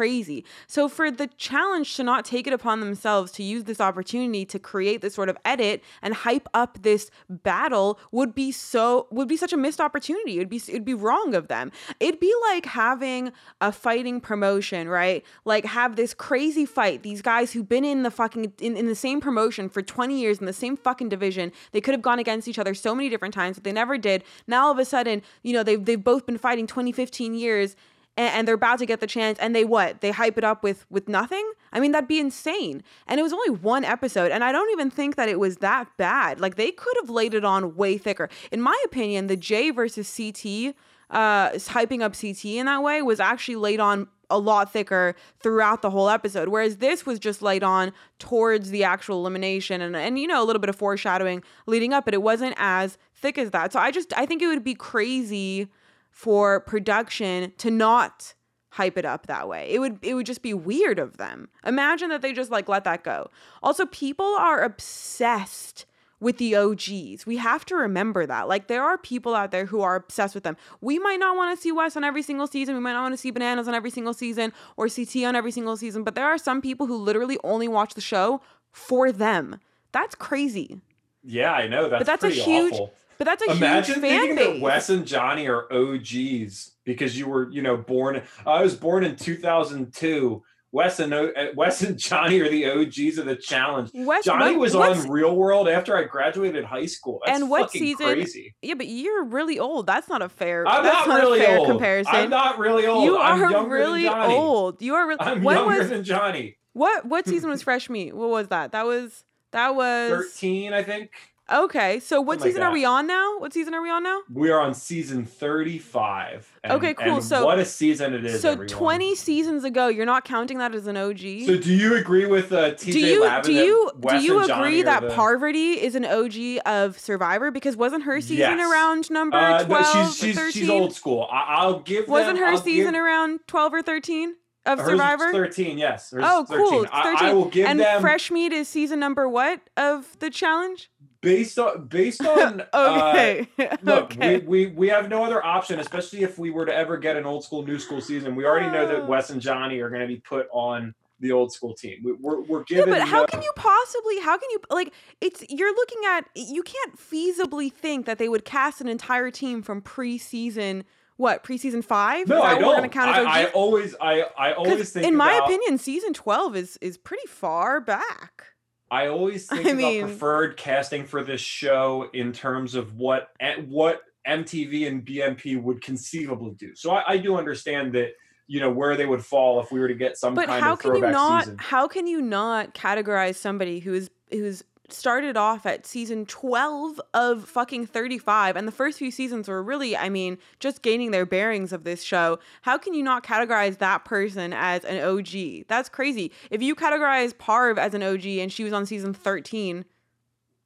So 0.66 0.88
for 0.88 1.10
the 1.10 1.28
challenge 1.38 1.96
to 1.96 2.02
not 2.02 2.24
take 2.24 2.46
it 2.46 2.52
upon 2.52 2.80
themselves 2.80 3.32
to 3.32 3.42
use 3.42 3.64
this 3.64 3.80
opportunity 3.80 4.44
to 4.44 4.58
create 4.58 5.00
this 5.00 5.14
sort 5.14 5.28
of 5.28 5.38
edit 5.44 5.82
and 6.02 6.12
hype 6.12 6.48
up 6.52 6.82
this 6.82 7.10
battle 7.30 7.98
would 8.12 8.34
be 8.34 8.52
so 8.52 9.06
would 9.10 9.28
be 9.28 9.36
such 9.36 9.52
a 9.52 9.56
missed 9.56 9.80
opportunity. 9.80 10.36
It'd 10.36 10.48
be 10.48 10.56
it'd 10.68 10.84
be 10.84 10.94
wrong 10.94 11.34
of 11.34 11.48
them. 11.48 11.72
It'd 12.00 12.20
be 12.20 12.34
like 12.50 12.66
having 12.66 13.32
a 13.60 13.72
fighting 13.72 14.20
promotion, 14.20 14.88
right? 14.88 15.24
Like 15.44 15.64
have 15.64 15.96
this 15.96 16.12
crazy 16.12 16.66
fight. 16.66 17.02
These 17.02 17.22
guys 17.22 17.52
who've 17.52 17.68
been 17.68 17.84
in 17.84 18.02
the 18.02 18.10
fucking 18.10 18.52
in, 18.60 18.76
in 18.76 18.86
the 18.86 18.94
same 18.94 19.20
promotion 19.20 19.68
for 19.68 19.82
20 19.82 20.20
years 20.20 20.38
in 20.38 20.46
the 20.46 20.52
same 20.52 20.76
fucking 20.76 21.08
division. 21.08 21.52
They 21.72 21.80
could 21.80 21.94
have 21.94 22.02
gone 22.02 22.18
against 22.18 22.48
each 22.48 22.58
other 22.58 22.74
so 22.74 22.94
many 22.94 23.08
different 23.08 23.34
times, 23.34 23.56
but 23.56 23.64
they 23.64 23.72
never 23.72 23.96
did. 23.96 24.24
Now 24.46 24.66
all 24.66 24.72
of 24.72 24.78
a 24.78 24.84
sudden, 24.84 25.22
you 25.42 25.52
know, 25.52 25.62
they've 25.62 25.82
they've 25.82 26.02
both 26.02 26.26
been 26.26 26.38
fighting 26.38 26.66
20, 26.66 26.92
15 26.92 27.34
years 27.34 27.76
and, 28.16 28.34
and 28.34 28.48
they're 28.48 28.54
about 28.54 28.78
to 28.78 28.86
get 28.86 29.00
the 29.00 29.06
chance 29.06 29.38
and 29.38 29.54
they 29.54 29.64
what? 29.64 30.00
They 30.00 30.10
hype 30.10 30.38
it 30.38 30.44
up 30.44 30.62
with 30.62 30.86
with 30.90 31.08
nothing? 31.08 31.50
I 31.72 31.80
mean 31.80 31.92
that'd 31.92 32.08
be 32.08 32.18
insane. 32.18 32.82
And 33.06 33.20
it 33.20 33.22
was 33.22 33.32
only 33.32 33.50
one 33.50 33.84
episode 33.84 34.30
and 34.30 34.42
i 34.42 34.52
don't 34.52 34.70
even 34.72 34.90
think 34.90 35.16
that 35.16 35.28
it 35.28 35.38
was 35.38 35.58
that 35.58 35.88
bad. 35.96 36.40
Like 36.40 36.56
they 36.56 36.70
could 36.70 36.94
have 37.00 37.10
laid 37.10 37.34
it 37.34 37.44
on 37.44 37.76
way 37.76 37.98
thicker. 37.98 38.28
In 38.50 38.60
my 38.60 38.80
opinion 38.84 39.26
the 39.26 39.36
j 39.36 39.70
versus 39.70 40.12
ct 40.12 40.74
uh 41.10 41.50
hyping 41.50 42.02
up 42.02 42.14
ct 42.14 42.44
in 42.44 42.66
that 42.66 42.82
way 42.82 43.00
was 43.00 43.20
actually 43.20 43.56
laid 43.56 43.78
on 43.78 44.08
a 44.28 44.38
lot 44.38 44.72
thicker 44.72 45.14
throughout 45.38 45.82
the 45.82 45.90
whole 45.90 46.08
episode 46.08 46.48
whereas 46.48 46.78
this 46.78 47.06
was 47.06 47.20
just 47.20 47.42
laid 47.42 47.62
on 47.62 47.92
towards 48.18 48.70
the 48.70 48.82
actual 48.82 49.20
elimination 49.20 49.80
and 49.80 49.94
and 49.94 50.18
you 50.18 50.26
know 50.26 50.42
a 50.42 50.44
little 50.44 50.58
bit 50.58 50.68
of 50.68 50.74
foreshadowing 50.74 51.44
leading 51.66 51.92
up 51.92 52.04
but 52.04 52.12
it 52.12 52.22
wasn't 52.22 52.52
as 52.58 52.98
thick 53.14 53.38
as 53.38 53.52
that. 53.52 53.72
So 53.72 53.78
i 53.78 53.90
just 53.92 54.12
i 54.18 54.26
think 54.26 54.42
it 54.42 54.48
would 54.48 54.64
be 54.64 54.74
crazy 54.74 55.68
for 56.16 56.60
production 56.60 57.52
to 57.58 57.70
not 57.70 58.32
hype 58.70 58.96
it 58.96 59.04
up 59.04 59.26
that 59.26 59.46
way. 59.46 59.68
It 59.70 59.80
would 59.80 59.98
it 60.00 60.14
would 60.14 60.24
just 60.24 60.40
be 60.40 60.54
weird 60.54 60.98
of 60.98 61.18
them. 61.18 61.50
Imagine 61.62 62.08
that 62.08 62.22
they 62.22 62.32
just 62.32 62.50
like 62.50 62.70
let 62.70 62.84
that 62.84 63.04
go. 63.04 63.28
Also, 63.62 63.84
people 63.84 64.24
are 64.24 64.62
obsessed 64.62 65.84
with 66.18 66.38
the 66.38 66.56
OGs. 66.56 67.26
We 67.26 67.36
have 67.36 67.66
to 67.66 67.76
remember 67.76 68.24
that. 68.24 68.48
Like 68.48 68.66
there 68.66 68.82
are 68.82 68.96
people 68.96 69.34
out 69.34 69.50
there 69.50 69.66
who 69.66 69.82
are 69.82 69.94
obsessed 69.94 70.34
with 70.34 70.42
them. 70.42 70.56
We 70.80 70.98
might 70.98 71.20
not 71.20 71.36
want 71.36 71.54
to 71.54 71.60
see 71.62 71.70
Wes 71.70 71.98
on 71.98 72.02
every 72.02 72.22
single 72.22 72.46
season. 72.46 72.74
We 72.74 72.80
might 72.80 72.94
not 72.94 73.02
want 73.02 73.12
to 73.12 73.18
see 73.18 73.30
Bananas 73.30 73.68
on 73.68 73.74
every 73.74 73.90
single 73.90 74.14
season 74.14 74.54
or 74.78 74.88
CT 74.88 75.16
on 75.26 75.36
every 75.36 75.50
single 75.50 75.76
season, 75.76 76.02
but 76.02 76.14
there 76.14 76.24
are 76.24 76.38
some 76.38 76.62
people 76.62 76.86
who 76.86 76.96
literally 76.96 77.36
only 77.44 77.68
watch 77.68 77.92
the 77.92 78.00
show 78.00 78.40
for 78.72 79.12
them. 79.12 79.60
That's 79.92 80.14
crazy. 80.14 80.80
yeah 81.22 81.52
i 81.52 81.66
know 81.68 81.90
that's, 81.90 82.06
that's 82.06 82.24
a 82.24 82.28
pretty 82.28 82.40
huge- 82.40 82.72
awful 82.72 82.94
But 83.18 83.24
that's 83.24 83.42
a 83.42 83.50
Imagine 83.52 83.94
huge 83.96 84.04
fan 84.04 84.20
thinking 84.20 84.36
base. 84.36 84.46
that 84.54 84.60
Wes 84.60 84.88
and 84.90 85.06
Johnny 85.06 85.48
are 85.48 85.66
OGs 85.72 86.72
because 86.84 87.18
you 87.18 87.28
were, 87.28 87.50
you 87.50 87.62
know, 87.62 87.76
born. 87.76 88.22
I 88.46 88.62
was 88.62 88.74
born 88.74 89.04
in 89.04 89.16
2002 89.16 90.42
Wes 90.72 90.98
and 91.00 91.14
O- 91.14 91.28
uh, 91.34 91.46
Wes 91.54 91.80
and 91.82 91.96
Johnny 91.96 92.38
are 92.40 92.50
the 92.50 92.66
OGs 92.70 93.16
of 93.18 93.24
the 93.24 93.36
challenge. 93.36 93.90
Wes, 93.94 94.24
Johnny 94.24 94.56
was 94.56 94.74
on 94.74 95.08
Real 95.08 95.34
World 95.34 95.68
after 95.68 95.96
I 95.96 96.02
graduated 96.04 96.64
high 96.64 96.84
school. 96.86 97.20
That's 97.24 97.40
And 97.40 97.48
what 97.48 97.70
season- 97.70 98.06
crazy. 98.06 98.54
Yeah, 98.60 98.74
but 98.74 98.86
you're 98.86 99.24
really 99.24 99.58
old. 99.58 99.86
That's 99.86 100.08
not 100.08 100.20
a 100.20 100.28
fair. 100.28 100.66
I'm 100.68 100.82
that's 100.84 101.06
not, 101.06 101.20
really 101.20 101.38
fair 101.38 101.58
old. 101.58 101.68
comparison. 101.68 102.14
I'm 102.14 102.28
not 102.30 102.58
really 102.58 102.86
old. 102.86 103.04
You 103.04 103.18
I'm 103.18 103.42
are 103.42 103.66
really 103.68 104.06
old. 104.08 104.82
You 104.82 104.94
are 104.96 105.06
really. 105.06 105.20
I'm 105.20 105.42
when 105.42 105.56
younger 105.56 105.78
was 105.78 105.88
than 105.88 106.04
Johnny. 106.04 106.58
what? 106.74 107.06
What 107.06 107.26
season 107.28 107.48
was 107.48 107.62
Fresh 107.62 107.88
Meat? 107.88 108.14
What 108.14 108.28
was 108.28 108.48
that? 108.48 108.72
That 108.72 108.84
was 108.84 109.24
that 109.52 109.74
was 109.74 110.10
13, 110.10 110.74
I 110.74 110.82
think. 110.82 111.10
Okay. 111.52 112.00
So 112.00 112.20
what 112.20 112.34
Something 112.40 112.40
like 112.40 112.50
season 112.52 112.62
are 112.62 112.72
we 112.72 112.84
on 112.84 113.06
now? 113.06 113.38
What 113.38 113.52
season 113.52 113.74
are 113.74 113.82
we 113.82 113.90
on 113.90 114.02
now? 114.02 114.20
We 114.32 114.50
are 114.50 114.60
on 114.60 114.74
season 114.74 115.24
35. 115.24 116.52
and- 116.64 116.72
Okay, 116.74 116.94
cool. 116.94 117.20
So- 117.20 117.44
what 117.44 117.58
a 117.58 117.64
season 117.64 118.14
it 118.14 118.24
is. 118.24 118.40
so 118.42 118.50
everyone. 118.52 118.68
20 118.68 119.14
seasons 119.14 119.64
ago, 119.64 119.88
you're 119.88 120.06
not 120.06 120.24
counting 120.24 120.58
that 120.58 120.74
as 120.74 120.86
an 120.86 120.96
OG. 120.96 121.46
So 121.46 121.56
do 121.56 121.72
you 121.72 121.96
agree 121.96 122.26
with 122.26 122.52
uh, 122.52 122.72
TJ 122.74 122.92
do 122.92 122.98
you 123.00 123.22
Lavin 123.24 123.42
do 123.44 123.52
you 123.52 123.90
do 124.08 124.16
you 124.20 124.42
agree 124.42 124.82
that 124.82 125.02
the- 125.02 125.10
Parvati 125.10 125.72
is 125.80 125.94
an 125.94 126.04
OG 126.04 126.60
of 126.66 126.98
Survivor 126.98 127.50
because 127.50 127.76
wasn't 127.76 128.04
her 128.04 128.20
season 128.20 128.58
Yes. 128.58 128.70
around 128.72 129.10
number 129.10 129.36
Uh, 129.38 129.64
12 129.64 129.86
she's 130.14 130.22
or 130.22 130.26
she's 130.26 130.36
13? 130.36 130.52
she's 130.52 130.70
old 130.70 130.92
school. 130.94 131.28
I, 131.30 131.44
I'll 131.58 131.80
give. 131.80 132.08
Wasn't 132.08 132.38
her 132.38 132.46
I'll 132.46 132.58
season 132.58 132.92
give, 132.94 133.02
around 133.02 133.40
12 133.46 133.74
or 133.74 133.82
13 133.82 134.34
of 134.64 134.78
hers 134.80 134.88
Survivor? 134.88 135.32
Thirteen, 135.32 135.78
yes. 135.78 136.10
Hers 136.10 136.24
Oh, 136.26 136.44
cool. 136.48 136.70
13. 136.82 136.88
I, 136.92 137.02
13. 137.04 137.28
I 137.28 137.32
will 137.32 137.44
give 137.44 137.66
and 137.68 137.78
them 137.78 138.00
Fresh 138.00 138.30
Meat 138.32 138.52
is 138.52 138.68
season 138.68 138.98
number 138.98 139.28
what 139.28 139.60
of 139.76 140.18
the 140.18 140.28
challenge? 140.30 140.90
Based 141.26 141.58
on 141.58 141.86
based 141.88 142.24
on. 142.26 142.62
Okay. 142.72 143.48
Uh, 143.58 143.76
look, 143.82 144.04
okay. 144.12 144.38
we, 144.38 144.66
we 144.66 144.72
we 144.74 144.88
have 144.88 145.08
no 145.08 145.24
other 145.24 145.44
option, 145.44 145.80
especially 145.80 146.22
if 146.22 146.38
we 146.38 146.50
were 146.50 146.64
to 146.66 146.74
ever 146.74 146.96
get 146.96 147.16
an 147.16 147.26
old 147.26 147.44
school, 147.44 147.62
new 147.64 147.78
school 147.78 148.00
season. 148.00 148.34
We 148.36 148.44
already 148.46 148.70
know 148.70 148.86
that 148.86 148.96
Oh. 149.02 149.06
Wes 149.06 149.30
and 149.30 149.40
Johnny 149.40 149.80
are 149.80 149.88
going 149.88 150.00
to 150.02 150.06
be 150.06 150.16
put 150.20 150.46
on 150.52 150.94
the 151.20 151.32
old 151.32 151.50
school 151.52 151.74
team. 151.74 152.00
We, 152.04 152.12
we're 152.12 152.40
we're 152.42 152.64
yeah, 152.68 152.78
given. 152.78 152.90
but 152.94 153.02
how 153.08 153.20
no- 153.20 153.26
can 153.26 153.42
you 153.42 153.50
possibly? 153.56 154.20
How 154.20 154.36
can 154.38 154.48
you 154.50 154.60
like? 154.70 154.92
It's 155.20 155.44
you're 155.48 155.74
looking 155.74 156.02
at. 156.08 156.26
You 156.34 156.62
can't 156.62 156.98
feasibly 156.98 157.72
think 157.72 158.06
that 158.06 158.18
they 158.18 158.28
would 158.28 158.44
cast 158.44 158.80
an 158.80 158.88
entire 158.88 159.30
team 159.30 159.62
from 159.62 159.82
preseason. 159.82 160.84
What 161.18 161.42
preseason 161.42 161.82
five? 161.82 162.28
No, 162.28 162.42
I 162.42 162.58
don't. 162.58 162.94
I, 162.94 163.44
I 163.44 163.44
always 163.52 163.94
I 164.02 164.24
I 164.38 164.52
always 164.52 164.92
think. 164.92 165.06
in 165.06 165.16
my 165.16 165.32
about- 165.32 165.48
opinion, 165.48 165.78
season 165.78 166.12
twelve 166.12 166.54
is 166.54 166.76
is 166.82 166.98
pretty 166.98 167.26
far 167.26 167.80
back. 167.80 168.44
I 168.90 169.08
always 169.08 169.46
think 169.46 169.66
I 169.66 169.70
about 169.70 169.76
mean- 169.78 170.02
preferred 170.02 170.56
casting 170.56 171.04
for 171.06 171.22
this 171.24 171.40
show 171.40 172.08
in 172.12 172.32
terms 172.32 172.74
of 172.74 172.96
what 172.96 173.30
what 173.66 174.00
MTV 174.26 174.88
and 174.88 175.04
BMP 175.04 175.60
would 175.60 175.80
conceivably 175.82 176.54
do. 176.54 176.74
So 176.74 176.90
I, 176.90 177.12
I 177.12 177.16
do 177.16 177.36
understand 177.36 177.92
that 177.94 178.12
you 178.48 178.60
know 178.60 178.70
where 178.70 178.96
they 178.96 179.06
would 179.06 179.24
fall 179.24 179.60
if 179.60 179.72
we 179.72 179.80
were 179.80 179.88
to 179.88 179.94
get 179.94 180.16
some 180.16 180.34
But 180.34 180.46
kind 180.46 180.62
how 180.62 180.72
of 180.74 180.78
can 180.78 180.94
you 180.94 181.00
not? 181.00 181.44
season. 181.44 181.58
How 181.58 181.88
can 181.88 182.06
you 182.06 182.20
not 182.20 182.74
categorize 182.74 183.36
somebody 183.36 183.80
who's 183.80 184.08
who's 184.30 184.62
started 184.92 185.36
off 185.36 185.66
at 185.66 185.86
season 185.86 186.26
12 186.26 187.00
of 187.14 187.48
fucking 187.48 187.86
35 187.86 188.56
and 188.56 188.66
the 188.66 188.72
first 188.72 188.98
few 188.98 189.10
seasons 189.10 189.48
were 189.48 189.62
really 189.62 189.96
i 189.96 190.08
mean 190.08 190.38
just 190.60 190.82
gaining 190.82 191.10
their 191.10 191.26
bearings 191.26 191.72
of 191.72 191.84
this 191.84 192.02
show. 192.02 192.38
How 192.62 192.78
can 192.78 192.94
you 192.94 193.02
not 193.02 193.24
categorize 193.24 193.78
that 193.78 194.04
person 194.04 194.52
as 194.52 194.84
an 194.84 195.02
og 195.02 195.28
that's 195.68 195.88
crazy. 195.88 196.32
If 196.50 196.62
you 196.62 196.74
categorize 196.74 197.34
parv 197.34 197.78
as 197.78 197.94
an 197.94 198.02
og 198.02 198.24
and 198.24 198.52
she 198.52 198.64
was 198.64 198.72
on 198.72 198.86
season 198.86 199.12
13 199.12 199.84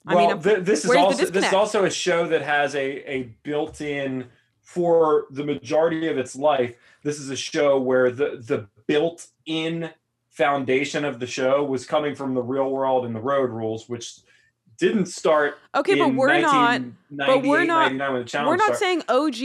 I 0.07 0.15
well, 0.15 0.25
mean, 0.25 0.31
I'm- 0.31 0.43
th- 0.43 0.65
this 0.65 0.85
is 0.85 0.91
also 0.91 1.27
this 1.27 1.47
is 1.47 1.53
also 1.53 1.85
a 1.85 1.91
show 1.91 2.27
that 2.29 2.43
has 2.43 2.75
a 2.75 3.11
a 3.11 3.23
built-in 3.43 4.27
for 4.63 5.27
the 5.31 5.45
majority 5.45 6.09
of 6.09 6.17
its 6.17 6.37
life. 6.37 6.77
This 7.03 7.19
is 7.19 7.29
a 7.31 7.37
show 7.37 7.79
where 7.79 8.11
the 8.11 8.43
the 8.43 8.69
built-in 8.87 9.91
foundation 10.45 11.05
of 11.05 11.21
the 11.21 11.27
show 11.27 11.63
was 11.65 11.85
coming 11.87 12.15
from 12.15 12.35
the 12.35 12.43
real 12.43 12.71
world 12.71 13.05
and 13.05 13.15
the 13.15 13.21
road 13.21 13.51
rules, 13.51 13.89
which 13.89 14.21
didn't 14.79 15.05
start. 15.07 15.59
okay 15.75 15.95
but 15.99 16.15
we're 16.15 16.41
not 16.41 16.81
but 17.11 17.43
we're 17.43 17.65
not- 17.67 17.93
99 17.93 18.13
when 18.15 18.23
the 18.23 18.27
challenge 18.27 18.49
we're 18.49 18.57
not 18.57 18.77
started. 18.77 18.79
saying 18.79 19.03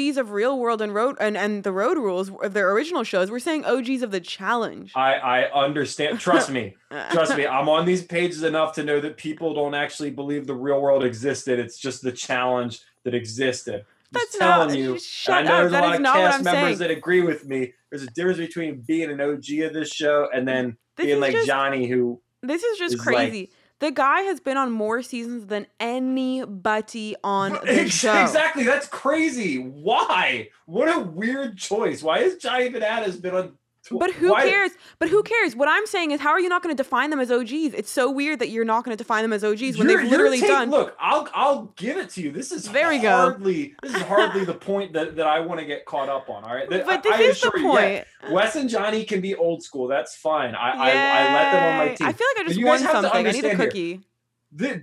OGs 0.09 0.15
of 0.17 0.31
Real 0.31 0.57
World 0.57 0.81
and 0.81 0.93
Road 0.95 1.17
and, 1.19 1.35
and 1.35 1.61
the 1.65 1.73
Road 1.73 1.97
Rules 1.97 2.31
of 2.41 2.53
their 2.53 2.71
original 2.71 3.03
shows. 3.03 3.29
We're 3.29 3.39
saying 3.39 3.65
OGs 3.65 4.01
of 4.01 4.11
the 4.11 4.21
challenge. 4.21 4.93
I 4.95 5.15
I 5.15 5.65
understand. 5.65 6.21
Trust 6.21 6.49
me. 6.49 6.77
Trust 7.11 7.35
me. 7.35 7.45
I'm 7.45 7.67
on 7.67 7.85
these 7.85 8.03
pages 8.05 8.43
enough 8.43 8.73
to 8.75 8.83
know 8.85 9.01
that 9.01 9.17
people 9.17 9.53
don't 9.53 9.73
actually 9.75 10.11
believe 10.11 10.47
the 10.47 10.55
real 10.55 10.79
world 10.81 11.03
existed. 11.03 11.59
It's 11.59 11.77
just 11.77 12.01
the 12.01 12.13
challenge 12.13 12.79
that 13.03 13.13
existed. 13.13 13.83
That's 14.13 14.27
just 14.27 14.39
not. 14.39 14.67
telling 14.69 14.79
you. 14.79 14.97
Shut 14.99 15.35
I 15.35 15.41
know 15.41 15.55
up. 15.55 15.59
there's 15.59 15.73
a 15.73 15.81
lot 15.81 15.95
of 15.95 16.01
cast 16.03 16.43
members 16.45 16.63
saying. 16.63 16.77
that 16.77 16.91
agree 16.91 17.21
with 17.21 17.45
me. 17.45 17.73
There's 17.89 18.03
a 18.03 18.11
difference 18.11 18.37
between 18.37 18.83
being 18.87 19.11
an 19.11 19.19
OG 19.19 19.49
of 19.63 19.73
this 19.73 19.89
show 19.89 20.29
and 20.33 20.47
then 20.47 20.77
This 20.97 21.05
being 21.05 21.17
is 21.17 21.21
like 21.21 21.31
just- 21.33 21.47
Johnny, 21.47 21.87
who 21.87 22.21
This 22.41 22.63
is 22.63 22.77
just 22.77 22.93
is 22.95 23.05
like- 23.05 23.15
crazy. 23.15 23.51
the 23.79 23.91
guy 23.91 24.21
has 24.21 24.39
been 24.39 24.57
on 24.57 24.71
more 24.71 25.01
seasons 25.01 25.47
than 25.47 25.67
anybody 25.79 27.15
on 27.23 27.53
the 27.65 27.89
show. 27.89 28.21
exactly. 28.21 28.63
That's 28.63 28.87
crazy. 28.87 29.57
Why? 29.57 30.49
What 30.65 30.87
a 30.93 30.99
weird 30.99 31.57
choice. 31.57 32.01
Why 32.03 32.19
has 32.19 32.35
Johnny 32.37 32.69
Bananas 32.69 33.17
been 33.17 33.35
on? 33.35 33.57
But 33.91 34.11
who 34.13 34.31
why- 34.31 34.49
cares? 34.49 34.71
But 34.99 35.09
who 35.09 35.21
cares? 35.23 35.55
What 35.55 35.67
I'm 35.69 35.85
saying 35.85 36.11
is, 36.11 36.19
how 36.19 36.31
are 36.31 36.39
you 36.39 36.49
not 36.49 36.63
going 36.63 36.75
to 36.75 36.81
define 36.83 37.09
them 37.11 37.19
as 37.19 37.31
OGs? 37.31 37.73
It's 37.73 37.89
so 37.91 38.09
weird 38.09 38.39
that 38.39 38.49
you're 38.49 38.65
not 38.65 38.83
going 38.83 38.95
to 38.97 39.01
define 39.03 39.23
them 39.23 39.31
as 39.31 39.43
OGs 39.43 39.77
when 39.77 39.87
they've 39.87 40.03
literally 40.03 40.39
take- 40.39 40.49
done. 40.49 40.69
Look, 40.71 40.95
I'll 40.99 41.27
I'll 41.33 41.65
give 41.75 41.97
it 41.97 42.09
to 42.11 42.21
you. 42.21 42.31
This 42.31 42.51
is 42.51 42.65
There 42.71 42.89
we 42.89 42.97
go. 42.99 43.09
hardly 43.11 43.75
this 43.83 43.93
is 43.95 44.01
hardly 44.01 44.43
the 44.43 44.53
point 44.55 44.93
that, 44.93 45.15
that 45.17 45.27
I 45.27 45.39
want 45.39 45.59
to 45.59 45.65
get 45.65 45.85
caught 45.85 46.09
up 46.09 46.29
on. 46.29 46.43
All 46.43 46.53
right, 46.55 46.67
but 46.69 47.03
this 47.03 47.13
I 47.13 47.21
is 47.21 47.41
the 47.41 47.47
assure 47.47 47.59
you, 47.59 47.73
yeah, 47.73 48.03
point. 48.21 48.33
Wes 48.33 48.55
and 48.55 48.69
Johnny 48.69 49.03
can 49.05 49.21
be 49.21 49.35
old 49.35 49.61
school. 49.63 49.87
That's 49.87 50.15
fine. 50.15 50.55
I 50.55 50.71
I, 50.71 50.89
I 50.89 51.33
let 51.33 51.51
them 51.51 51.63
on 51.63 51.77
my 51.87 51.93
team. 51.95 52.07
I 52.07 52.11
feel 52.13 52.27
like 52.35 52.45
I 52.45 52.49
just 52.49 52.63
won 52.63 52.79
something. 52.79 53.11
I 53.13 53.21
need 53.21 53.45
a 53.45 53.49
understand 53.49 53.57
here. 53.59 53.67
cookie. 53.67 54.01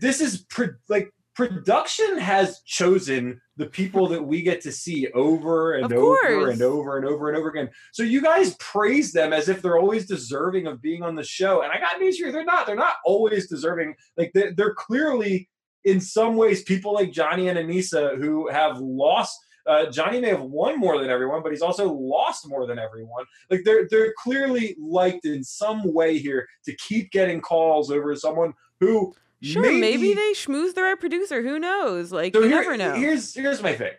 This 0.01 0.21
is 0.21 0.39
pro- 0.49 0.69
like 0.89 1.13
production 1.35 2.19
has 2.19 2.61
chosen 2.61 3.41
the 3.57 3.67
people 3.67 4.09
that 4.09 4.23
we 4.23 4.43
get 4.43 4.61
to 4.63 4.73
see 4.73 5.09
over 5.09 5.75
and 5.75 5.93
over 5.93 6.49
and 6.49 6.63
over 6.63 6.97
and 6.97 7.07
over 7.07 7.29
and 7.29 7.37
over 7.37 7.49
again. 7.49 7.69
So 7.93 8.03
you 8.03 8.23
guys 8.23 8.57
praise 8.59 9.13
them 9.13 9.33
as 9.33 9.49
if 9.49 9.61
they're 9.61 9.79
always 9.79 10.07
deserving 10.07 10.67
of 10.67 10.81
being 10.81 11.03
on 11.03 11.15
the 11.15 11.25
show. 11.25 11.63
And 11.63 11.71
I 11.71 11.79
got 11.79 12.01
news 12.01 12.19
for 12.19 12.27
you, 12.27 12.33
they're 12.33 12.45
not. 12.45 12.67
They're 12.67 12.77
not 12.77 12.97
always 13.05 13.49
deserving. 13.49 13.95
Like 14.17 14.31
they're, 14.35 14.53
they're 14.55 14.75
clearly 14.75 15.51
in 15.85 16.01
some 16.01 16.37
ways 16.37 16.63
people 16.63 16.95
like 16.95 17.13
Johnny 17.13 17.49
and 17.49 17.59
Aneesa 17.59 18.19
who 18.19 18.49
have 18.49 18.79
lost 18.79 19.39
uh, 19.67 19.87
Johnny 19.87 20.21
may 20.21 20.31
have 20.31 20.43
won 20.43 20.79
more 20.79 20.99
than 20.99 21.11
everyone, 21.11 21.43
but 21.43 21.53
he's 21.53 21.63
also 21.63 21.93
lost 21.93 22.49
more 22.49 22.67
than 22.67 22.79
everyone. 22.79 23.25
Like 23.51 23.63
they're 23.65 23.87
they're 23.89 24.13
clearly 24.19 24.77
liked 24.81 25.25
in 25.25 25.45
some 25.45 25.93
way 25.93 26.19
here 26.19 26.49
to 26.65 26.75
keep 26.77 27.13
getting 27.13 27.41
calls 27.41 27.91
over 27.91 28.15
someone 28.17 28.55
who 28.81 29.15
Sure, 29.43 29.63
maybe, 29.63 30.15
they 30.15 30.33
schmoozed 30.33 30.75
the 30.75 30.83
right 30.83 30.99
producer. 30.99 31.43
Who 31.43 31.59
knows? 31.59 32.13
Like 32.13 32.35
so 32.35 32.43
you 32.43 32.49
here- 32.49 32.61
never 32.61 32.77
know. 32.77 32.95
Here's 32.95 33.35
here's 33.35 33.63
my 33.63 33.75
thing. 33.75 33.93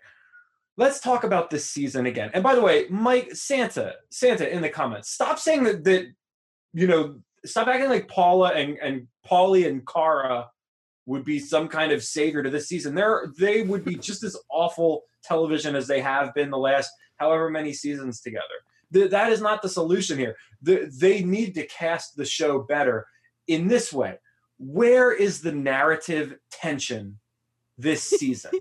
Let's 0.78 1.00
talk 1.00 1.24
about 1.24 1.50
this 1.50 1.70
season 1.70 2.06
again. 2.06 2.32
And 2.34 2.42
by 2.42 2.56
the 2.56 2.62
way, 2.62 2.88
Mike 2.90 3.36
Santa, 3.36 3.96
Santa 4.10 4.52
in 4.52 4.62
the 4.62 4.70
comments, 4.70 5.12
stop 5.12 5.38
saying 5.38 5.64
that 5.66 5.84
that 5.84 6.06
you 6.74 6.88
know, 6.88 7.20
stop 7.46 7.68
acting 7.68 7.90
like 7.90 8.08
Paula 8.08 8.54
and 8.54 8.78
and 8.78 9.08
Paulie 9.30 9.68
and 9.68 9.86
Cara 9.86 10.50
would 11.06 11.26
be 11.26 11.40
some 11.40 11.68
kind 11.68 11.92
of 11.92 12.02
savior 12.04 12.42
to 12.42 12.50
this 12.50 12.70
season. 12.70 12.96
They're 12.96 13.32
they 13.38 13.64
would 13.64 13.84
be 13.84 13.96
just 13.96 14.24
as 14.24 14.38
awful 14.50 15.04
television 15.24 15.76
as 15.76 15.88
they 15.88 16.00
have 16.00 16.34
been 16.34 16.50
the 16.50 16.58
last 16.58 16.90
however 17.18 17.50
many 17.50 17.74
seasons 17.74 18.22
together. 18.22 18.44
Th- 18.94 19.10
that 19.12 19.32
is 19.32 19.42
not 19.42 19.62
the 19.62 19.70
solution 19.70 20.18
here. 20.18 20.36
The, 20.62 20.90
they 20.98 21.24
need 21.24 21.54
to 21.56 21.68
cast 21.68 22.16
the 22.16 22.26
show 22.26 22.60
better 22.60 23.06
in 23.48 23.68
this 23.68 23.92
way. 23.92 24.18
Where 24.66 25.12
is 25.12 25.42
the 25.42 25.52
narrative 25.52 26.36
tension 26.52 27.20
this 27.78 28.02
season? 28.20 28.52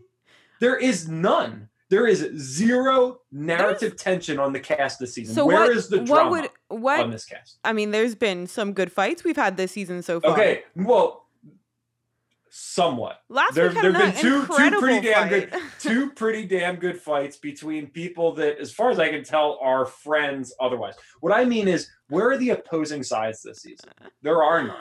there 0.61 0.77
is 0.77 1.09
none. 1.09 1.69
There 1.91 2.07
is 2.07 2.21
zero 2.38 3.21
narrative 3.31 3.97
tension 3.97 4.38
on 4.38 4.53
the 4.55 4.61
cast 4.61 4.99
this 4.99 5.12
season. 5.15 5.35
so 5.35 5.45
Where 5.45 5.61
what? 5.61 5.71
is 5.77 5.88
the 5.88 5.99
what 5.99 6.07
drama 6.07 6.31
would 6.31 6.51
what? 6.81 7.01
on 7.01 7.11
this 7.11 7.27
cast? 7.27 7.59
I 7.65 7.75
mean, 7.75 7.91
there's 7.91 8.15
been 8.15 8.47
some 8.47 8.73
good 8.73 8.91
fights 8.91 9.25
we've 9.25 9.37
had 9.37 9.59
this 9.59 9.73
season 9.73 10.01
so 10.03 10.19
far. 10.21 10.31
Okay, 10.33 10.62
well, 10.75 11.27
somewhat. 12.49 13.21
Last 13.29 13.55
There- 13.55 13.71
had 13.71 13.83
there've 13.85 13.95
been 13.95 14.15
two- 14.15 14.47
two 14.47 14.71
pretty 14.81 15.01
damn 15.07 15.29
fight. 15.29 15.51
good- 15.51 15.62
Two 15.81 16.11
pretty 16.12 16.47
damn 16.47 16.77
good 16.77 17.01
fights 17.01 17.37
between 17.37 17.88
people 17.88 18.35
that, 18.37 18.59
as 18.59 18.73
far 18.73 18.91
as 18.91 18.99
I 18.99 19.09
can 19.11 19.25
tell, 19.25 19.59
are 19.61 19.85
friends 19.85 20.55
otherwise. 20.61 20.95
What 21.21 21.33
I 21.35 21.45
mean 21.45 21.67
is, 21.69 21.91
where 22.09 22.31
are 22.31 22.38
the 22.38 22.51
opposing 22.51 23.03
sides 23.03 23.43
this 23.43 23.62
season? 23.62 23.91
There 24.23 24.43
are 24.43 24.62
none. 24.62 24.77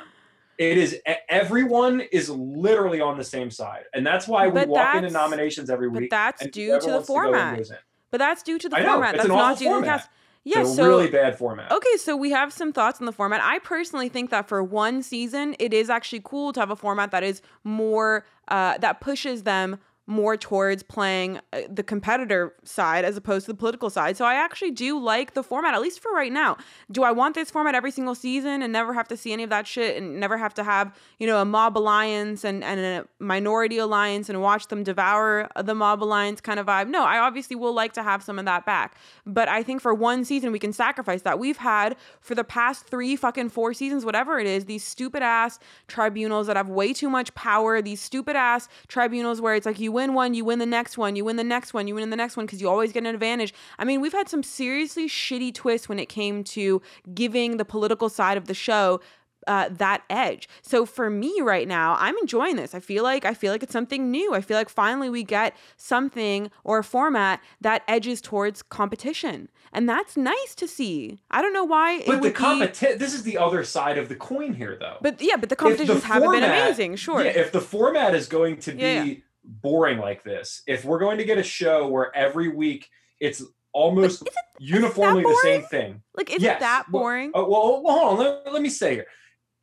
It 0.61 0.77
is 0.77 0.99
everyone 1.27 2.01
is 2.11 2.29
literally 2.29 3.01
on 3.01 3.17
the 3.17 3.23
same 3.23 3.49
side, 3.49 3.85
and 3.95 4.05
that's 4.05 4.27
why 4.27 4.47
we 4.47 4.53
But 4.53 4.67
walk 4.67 4.95
into 4.95 5.09
nominations 5.09 5.71
every 5.71 5.89
but 5.89 6.01
week. 6.01 6.09
that's 6.11 6.45
due 6.47 6.79
to 6.79 6.85
the 6.85 6.91
wants 6.93 7.09
go 7.09 7.15
in 7.15 7.31
format. 7.31 7.67
But 8.11 8.19
that's 8.19 8.43
due 8.43 8.59
to 8.59 8.69
the 8.69 8.77
know, 8.77 8.85
format. 8.85 9.15
That's 9.15 9.27
not 9.27 9.57
due 9.57 9.73
to 9.73 9.79
the 9.81 9.85
cast. 9.87 10.09
Yeah, 10.43 10.61
It's 10.61 10.71
a 10.71 10.75
so 10.75 10.87
really 10.87 11.09
bad 11.09 11.37
format. 11.37 11.71
Okay, 11.71 11.97
so 11.97 12.15
we 12.15 12.29
have 12.31 12.53
some 12.53 12.73
thoughts 12.73 12.99
on 12.99 13.05
the 13.05 13.11
format. 13.11 13.41
I 13.43 13.59
personally 13.59 14.09
think 14.09 14.29
that 14.29 14.47
for 14.47 14.63
one 14.63 15.01
season, 15.01 15.55
it 15.57 15.73
is 15.73 15.89
actually 15.89 16.21
cool 16.23 16.53
to 16.53 16.59
have 16.59 16.69
a 16.71 16.75
format 16.75 17.09
that 17.11 17.23
is 17.23 17.41
more 17.63 18.25
uh, 18.47 18.77
that 18.79 19.01
pushes 19.01 19.43
them 19.43 19.79
more 20.07 20.35
towards 20.35 20.83
playing 20.83 21.39
uh, 21.53 21.61
the 21.69 21.83
competitor 21.83 22.53
side 22.63 23.05
as 23.05 23.15
opposed 23.15 23.45
to 23.45 23.51
the 23.51 23.57
political 23.57 23.89
side. 23.89 24.17
So 24.17 24.25
I 24.25 24.33
actually 24.33 24.71
do 24.71 24.99
like 24.99 25.33
the 25.33 25.43
format, 25.43 25.73
at 25.73 25.81
least 25.81 25.99
for 26.01 26.11
right 26.11 26.31
now. 26.31 26.57
Do 26.91 27.03
I 27.03 27.11
want 27.11 27.35
this 27.35 27.51
format 27.51 27.75
every 27.75 27.91
single 27.91 28.15
season 28.15 28.61
and 28.61 28.73
never 28.73 28.93
have 28.93 29.07
to 29.09 29.17
see 29.17 29.31
any 29.31 29.43
of 29.43 29.49
that 29.51 29.67
shit 29.67 29.95
and 29.95 30.19
never 30.19 30.37
have 30.37 30.53
to 30.55 30.63
have, 30.63 30.93
you 31.19 31.27
know, 31.27 31.39
a 31.39 31.45
mob 31.45 31.77
alliance 31.77 32.43
and, 32.43 32.63
and 32.63 32.79
a 32.79 33.05
minority 33.19 33.77
alliance 33.77 34.27
and 34.27 34.41
watch 34.41 34.67
them 34.67 34.83
devour 34.83 35.47
the 35.63 35.75
mob 35.75 36.03
alliance 36.03 36.41
kind 36.41 36.59
of 36.59 36.65
vibe? 36.65 36.89
No, 36.89 37.05
I 37.05 37.19
obviously 37.19 37.55
will 37.55 37.73
like 37.73 37.93
to 37.93 38.03
have 38.03 38.23
some 38.23 38.39
of 38.39 38.45
that 38.45 38.65
back. 38.65 38.97
But 39.25 39.47
I 39.49 39.61
think 39.63 39.81
for 39.81 39.93
one 39.93 40.25
season, 40.25 40.51
we 40.51 40.59
can 40.59 40.73
sacrifice 40.73 41.21
that. 41.21 41.39
We've 41.39 41.57
had 41.57 41.95
for 42.19 42.35
the 42.35 42.43
past 42.43 42.87
three 42.87 43.15
fucking 43.15 43.49
four 43.49 43.73
seasons, 43.73 44.03
whatever 44.03 44.39
it 44.39 44.47
is, 44.47 44.65
these 44.65 44.83
stupid 44.83 45.21
ass 45.21 45.59
tribunals 45.87 46.47
that 46.47 46.57
have 46.57 46.69
way 46.69 46.91
too 46.91 47.09
much 47.09 47.33
power, 47.35 47.81
these 47.81 48.01
stupid 48.01 48.35
ass 48.35 48.67
tribunals 48.87 49.39
where 49.39 49.55
it's 49.55 49.65
like 49.65 49.79
you 49.79 49.91
win 49.91 50.00
one, 50.09 50.33
you 50.33 50.43
win 50.43 50.59
the 50.59 50.65
next 50.65 50.97
one, 50.97 51.15
you 51.15 51.25
win 51.25 51.37
the 51.37 51.43
next 51.43 51.73
one, 51.73 51.87
you 51.87 51.95
win 51.95 52.09
the 52.09 52.15
next 52.15 52.35
one 52.35 52.45
because 52.45 52.61
you 52.61 52.69
always 52.69 52.91
get 52.91 52.99
an 52.99 53.13
advantage. 53.13 53.53
I 53.79 53.85
mean, 53.85 54.01
we've 54.01 54.11
had 54.11 54.29
some 54.29 54.43
seriously 54.43 55.07
shitty 55.07 55.53
twists 55.53 55.87
when 55.87 55.99
it 55.99 56.09
came 56.09 56.43
to 56.45 56.81
giving 57.13 57.57
the 57.57 57.65
political 57.65 58.09
side 58.09 58.37
of 58.37 58.47
the 58.47 58.53
show 58.53 58.99
uh, 59.47 59.69
that 59.71 60.03
edge. 60.09 60.47
So 60.61 60.85
for 60.85 61.09
me 61.09 61.41
right 61.41 61.67
now, 61.67 61.95
I'm 61.99 62.17
enjoying 62.17 62.55
this. 62.55 62.75
I 62.75 62.79
feel 62.79 63.03
like 63.03 63.25
I 63.25 63.33
feel 63.33 63.51
like 63.51 63.63
it's 63.63 63.73
something 63.73 64.11
new. 64.11 64.33
I 64.33 64.41
feel 64.41 64.57
like 64.57 64.69
finally 64.69 65.09
we 65.09 65.23
get 65.23 65.55
something 65.77 66.51
or 66.63 66.79
a 66.79 66.83
format 66.83 67.41
that 67.59 67.83
edges 67.87 68.21
towards 68.21 68.61
competition, 68.61 69.49
and 69.73 69.87
that's 69.87 70.17
nice 70.17 70.55
to 70.55 70.67
see. 70.67 71.19
I 71.31 71.41
don't 71.41 71.53
know 71.53 71.63
why. 71.63 72.03
But 72.05 72.21
the 72.21 72.31
competition. 72.31 72.97
This 72.97 73.13
is 73.13 73.23
the 73.23 73.37
other 73.37 73.63
side 73.63 73.97
of 73.97 74.09
the 74.09 74.15
coin 74.15 74.53
here, 74.53 74.77
though. 74.79 74.97
But 75.01 75.21
yeah, 75.21 75.37
but 75.37 75.49
the 75.49 75.55
competitions 75.55 76.01
the 76.01 76.07
haven't 76.07 76.31
been 76.31 76.43
amazing. 76.43 76.95
Sure. 76.97 77.23
Yeah, 77.23 77.31
if 77.31 77.51
the 77.51 77.61
format 77.61 78.15
is 78.15 78.27
going 78.27 78.57
to 78.57 78.71
be 78.71 78.81
yeah, 78.81 79.03
yeah 79.03 79.15
boring 79.43 79.99
like 79.99 80.23
this. 80.23 80.61
If 80.67 80.85
we're 80.85 80.99
going 80.99 81.17
to 81.17 81.25
get 81.25 81.37
a 81.37 81.43
show 81.43 81.87
where 81.87 82.15
every 82.15 82.49
week 82.49 82.87
it's 83.19 83.43
almost 83.73 84.23
it, 84.23 84.33
uniformly 84.59 85.23
the 85.23 85.39
same 85.43 85.63
thing. 85.63 86.01
Like, 86.15 86.31
is 86.31 86.41
yes. 86.41 86.57
it 86.57 86.59
that 86.61 86.85
boring? 86.89 87.31
Well, 87.33 87.45
uh, 87.45 87.47
well, 87.47 87.83
well 87.83 87.99
hold 87.99 88.19
on. 88.19 88.25
Let, 88.25 88.53
let 88.53 88.61
me 88.61 88.69
say 88.69 88.95
here. 88.95 89.05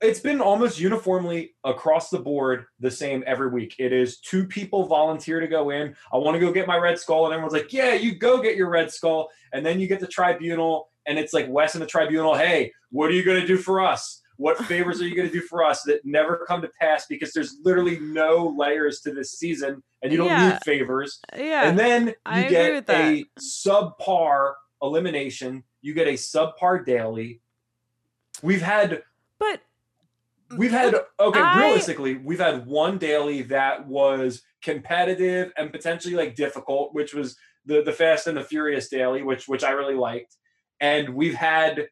It's 0.01 0.21
been 0.21 0.41
almost 0.41 0.79
uniformly 0.79 1.57
across 1.65 2.09
the 2.09 2.21
board 2.21 2.67
the 2.79 2.91
same 2.91 3.25
every 3.27 3.49
week. 3.49 3.75
It 3.81 3.93
is 3.93 4.21
two 4.21 4.47
people 4.47 4.87
volunteer 4.87 5.41
to 5.41 5.49
go 5.49 5.71
in. 5.71 5.97
I 6.13 6.19
want 6.19 6.37
to 6.37 6.41
go 6.41 6.53
get 6.53 6.69
my 6.69 6.77
Red 6.77 7.01
Skull. 7.01 7.25
And 7.25 7.35
everyone's 7.35 7.53
like, 7.53 7.73
yeah, 7.73 7.95
you 7.95 8.15
go 8.15 8.41
get 8.41 8.55
your 8.55 8.71
Red 8.71 8.93
Skull. 8.93 9.29
And 9.53 9.67
then 9.67 9.81
you 9.81 9.89
get 9.89 9.99
the 9.99 10.07
tribunal. 10.07 10.89
And 11.07 11.19
it's 11.19 11.33
like 11.33 11.49
Wes 11.49 11.75
and 11.75 11.83
the 11.83 11.87
tribunal, 11.87 12.37
hey, 12.37 12.73
what 12.91 13.11
are 13.11 13.15
you 13.15 13.25
going 13.25 13.41
to 13.41 13.47
do 13.47 13.57
for 13.57 13.81
us? 13.81 14.23
What 14.39 14.57
favors 14.67 15.03
are 15.03 15.07
you 15.07 15.17
going 15.17 15.29
to 15.29 15.33
do 15.33 15.41
for 15.41 15.65
us 15.65 15.83
that 15.83 16.05
never 16.05 16.45
come 16.47 16.63
to 16.63 16.71
pass 16.81 17.07
because 17.07 17.33
there's 17.33 17.57
literally 17.65 17.99
no 17.99 18.55
layers 18.57 19.01
to 19.01 19.13
this 19.13 19.33
season 19.33 19.83
and 20.01 20.13
you 20.13 20.19
don't 20.19 20.29
yeah. 20.29 20.51
need 20.51 20.59
favors. 20.65 21.21
Yeah. 21.37 21.69
And 21.69 21.79
then 21.79 22.07
you 22.07 22.15
I 22.25 22.49
get 22.49 22.89
a 22.89 23.25
subpar 23.41 24.55
elimination, 24.81 25.65
you 25.83 25.93
get 25.93 26.07
a 26.07 26.13
subpar 26.13 26.87
daily. 26.87 27.41
We've 28.43 28.63
had 28.63 29.03
But 29.41 29.61
we've 30.57 30.71
had 30.71 30.95
okay, 31.19 31.41
I, 31.41 31.59
realistically, 31.59 32.15
we've 32.15 32.39
had 32.39 32.65
one 32.65 32.99
daily 32.99 33.43
that 33.43 33.87
was 33.89 34.43
competitive 34.63 35.53
and 35.57 35.73
potentially 35.73 36.15
like 36.15 36.37
difficult, 36.37 36.95
which 36.95 37.13
was 37.13 37.37
the 37.67 37.83
the 37.83 37.93
Fast 37.93 38.29
and 38.29 38.37
the 38.37 38.45
Furious 38.45 38.89
daily, 38.89 39.23
which 39.23 39.49
which 39.49 39.65
I 39.65 39.71
really 39.71 39.97
liked. 39.97 40.37
And 40.81 41.11
we've 41.11 41.35
had 41.35 41.89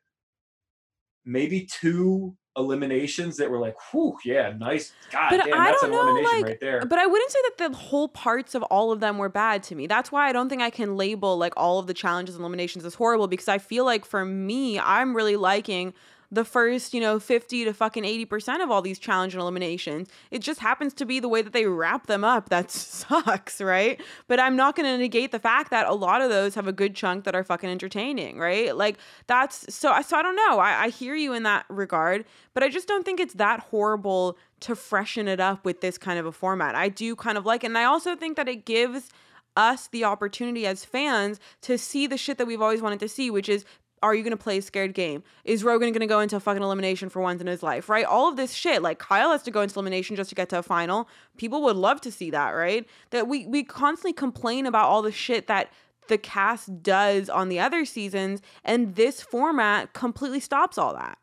maybe 1.27 1.69
two 1.71 2.35
eliminations 2.57 3.37
that 3.37 3.51
were 3.51 3.59
like, 3.59 3.77
whew, 3.91 4.17
yeah, 4.25 4.55
nice. 4.57 4.93
God 5.11 5.31
but 5.31 5.45
damn, 5.45 5.61
I 5.61 5.71
that's 5.71 5.83
an 5.83 5.91
know, 5.91 6.03
elimination 6.03 6.33
like, 6.33 6.45
right 6.45 6.61
there. 6.61 6.81
But 6.87 6.99
I 6.99 7.07
wouldn't 7.07 7.31
say 7.31 7.39
that 7.49 7.73
the 7.73 7.77
whole 7.77 8.09
parts 8.09 8.55
of 8.55 8.63
all 8.65 8.93
of 8.93 9.01
them 9.01 9.19
were 9.19 9.29
bad 9.29 9.63
to 9.65 9.75
me. 9.75 9.87
That's 9.87 10.11
why 10.11 10.29
I 10.29 10.33
don't 10.33 10.49
think 10.49 10.63
I 10.63 10.71
can 10.71 10.97
label 10.97 11.37
like 11.37 11.53
all 11.57 11.79
of 11.79 11.87
the 11.87 11.95
challenges 11.95 12.35
and 12.35 12.43
eliminations 12.43 12.85
as 12.85 12.95
horrible 12.95 13.29
because 13.29 13.49
I 13.49 13.59
feel 13.59 13.85
like 13.85 14.05
for 14.05 14.25
me, 14.25 14.79
I'm 14.79 15.15
really 15.15 15.37
liking 15.37 15.93
the 16.31 16.45
first, 16.45 16.95
you 16.95 17.01
know, 17.01 17.19
50 17.19 17.65
to 17.65 17.73
fucking 17.73 18.05
80% 18.05 18.63
of 18.63 18.71
all 18.71 18.83
these 18.83 18.99
challenge 18.99 19.35
and 19.35 19.41
eliminations. 19.41 20.09
It 20.31 20.41
just 20.41 20.61
happens 20.61 20.93
to 20.95 21.05
be 21.05 21.21
the 21.21 21.29
way 21.29 21.43
that 21.43 21.53
they 21.53 21.67
wrap 21.67 22.07
them 22.07 22.25
up 22.25 22.49
that 22.49 22.71
sucks, 22.71 23.61
right? 23.61 24.01
But 24.29 24.41
I'm 24.41 24.57
not 24.57 24.77
going 24.77 24.89
to 24.89 24.99
negate 24.99 25.33
the 25.33 25.39
fact 25.39 25.71
that 25.71 25.87
a 25.87 25.95
lot 25.95 26.21
of 26.21 26.31
those 26.31 26.55
have 26.55 26.67
a 26.67 26.73
good 26.73 26.95
chunk 26.95 27.25
that 27.25 27.35
are 27.35 27.45
fucking 27.45 27.71
entertaining, 27.71 28.39
right? 28.39 28.77
Like 28.77 28.99
that's 29.27 29.75
so 29.75 29.91
I 29.91 30.03
so 30.03 30.17
I 30.17 30.23
don't 30.23 30.37
know. 30.37 30.59
I, 30.59 30.85
I 30.85 30.89
hear 30.89 31.15
you 31.15 31.33
in 31.33 31.43
that 31.45 31.65
regard, 31.69 32.25
but 32.55 32.63
I 32.63 32.69
just 32.69 32.89
don't 32.89 33.05
think 33.05 33.21
it's 33.21 33.35
that 33.35 33.61
horrible 33.61 34.39
to 34.61 34.75
freshen 34.75 35.29
it 35.29 35.41
up 35.41 35.65
with 35.65 35.81
this 35.81 35.99
kind 35.99 36.19
of 36.19 36.27
a 36.27 36.33
format. 36.33 36.75
I 36.75 36.89
do 36.89 37.15
kind 37.15 37.39
of 37.39 37.45
like 37.45 37.65
it. 37.65 37.69
And 37.69 37.79
I 37.79 37.85
also 37.85 38.17
think 38.17 38.37
that 38.37 38.49
it 38.49 38.65
gives 38.65 39.11
us 39.57 39.89
the 39.89 40.05
opportunity 40.05 40.67
as 40.67 40.85
fans 40.85 41.41
to 41.63 41.79
see 41.79 42.07
the 42.07 42.19
shit 42.19 42.39
that 42.39 42.47
we've 42.47 42.63
always 42.63 42.83
wanted 42.83 43.01
to 43.01 43.09
see, 43.09 43.31
which 43.31 43.49
is 43.49 43.65
are 44.03 44.15
you 44.15 44.23
gonna 44.23 44.37
play 44.37 44.59
a 44.59 44.63
scared 44.63 44.95
game? 44.95 45.23
Is 45.45 45.65
Rogan 45.65 45.93
gonna 45.93 46.07
go 46.07 46.21
into 46.21 46.39
fucking 46.39 46.63
elimination 46.63 47.09
for 47.09 47.21
once 47.23 47.41
in 47.41 47.47
his 47.47 47.63
life, 47.63 47.89
right? 47.89 48.05
All 48.05 48.29
of 48.29 48.37
this 48.37 48.53
shit. 48.53 48.83
Like 48.83 48.99
Kyle 48.99 49.31
has 49.31 49.43
to 49.45 49.51
go 49.51 49.63
into 49.63 49.75
elimination 49.75 50.17
just 50.17 50.29
to 50.31 50.35
get 50.35 50.49
to 50.51 50.59
a 50.59 50.63
final. 50.63 51.09
People 51.37 51.63
would 51.63 51.77
love 51.77 52.01
to 52.03 52.13
see 52.13 52.31
that, 52.31 52.51
right? 52.51 52.87
That 53.11 53.29
we 53.29 53.47
we 53.47 53.65
constantly 53.65 54.13
complain 54.13 54.67
about 54.67 54.89
all 54.89 55.03
the 55.03 55.13
shit 55.13 55.47
that 55.47 55.73
the 56.09 56.19
cast 56.19 56.83
does 56.83 57.29
on 57.29 57.49
the 57.49 57.59
other 57.59 57.85
seasons, 57.85 58.41
and 58.65 58.95
this 58.95 59.21
format 59.21 59.93
completely 59.93 60.41
stops 60.41 60.79
all 60.79 60.95
that. 60.95 61.19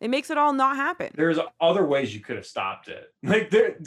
It 0.00 0.10
makes 0.10 0.30
it 0.30 0.36
all 0.36 0.52
not 0.52 0.74
happen. 0.74 1.12
There's 1.14 1.38
other 1.60 1.86
ways 1.86 2.12
you 2.12 2.20
could 2.20 2.34
have 2.34 2.44
stopped 2.44 2.88
it. 2.88 3.14
Like 3.22 3.50
there, 3.50 3.78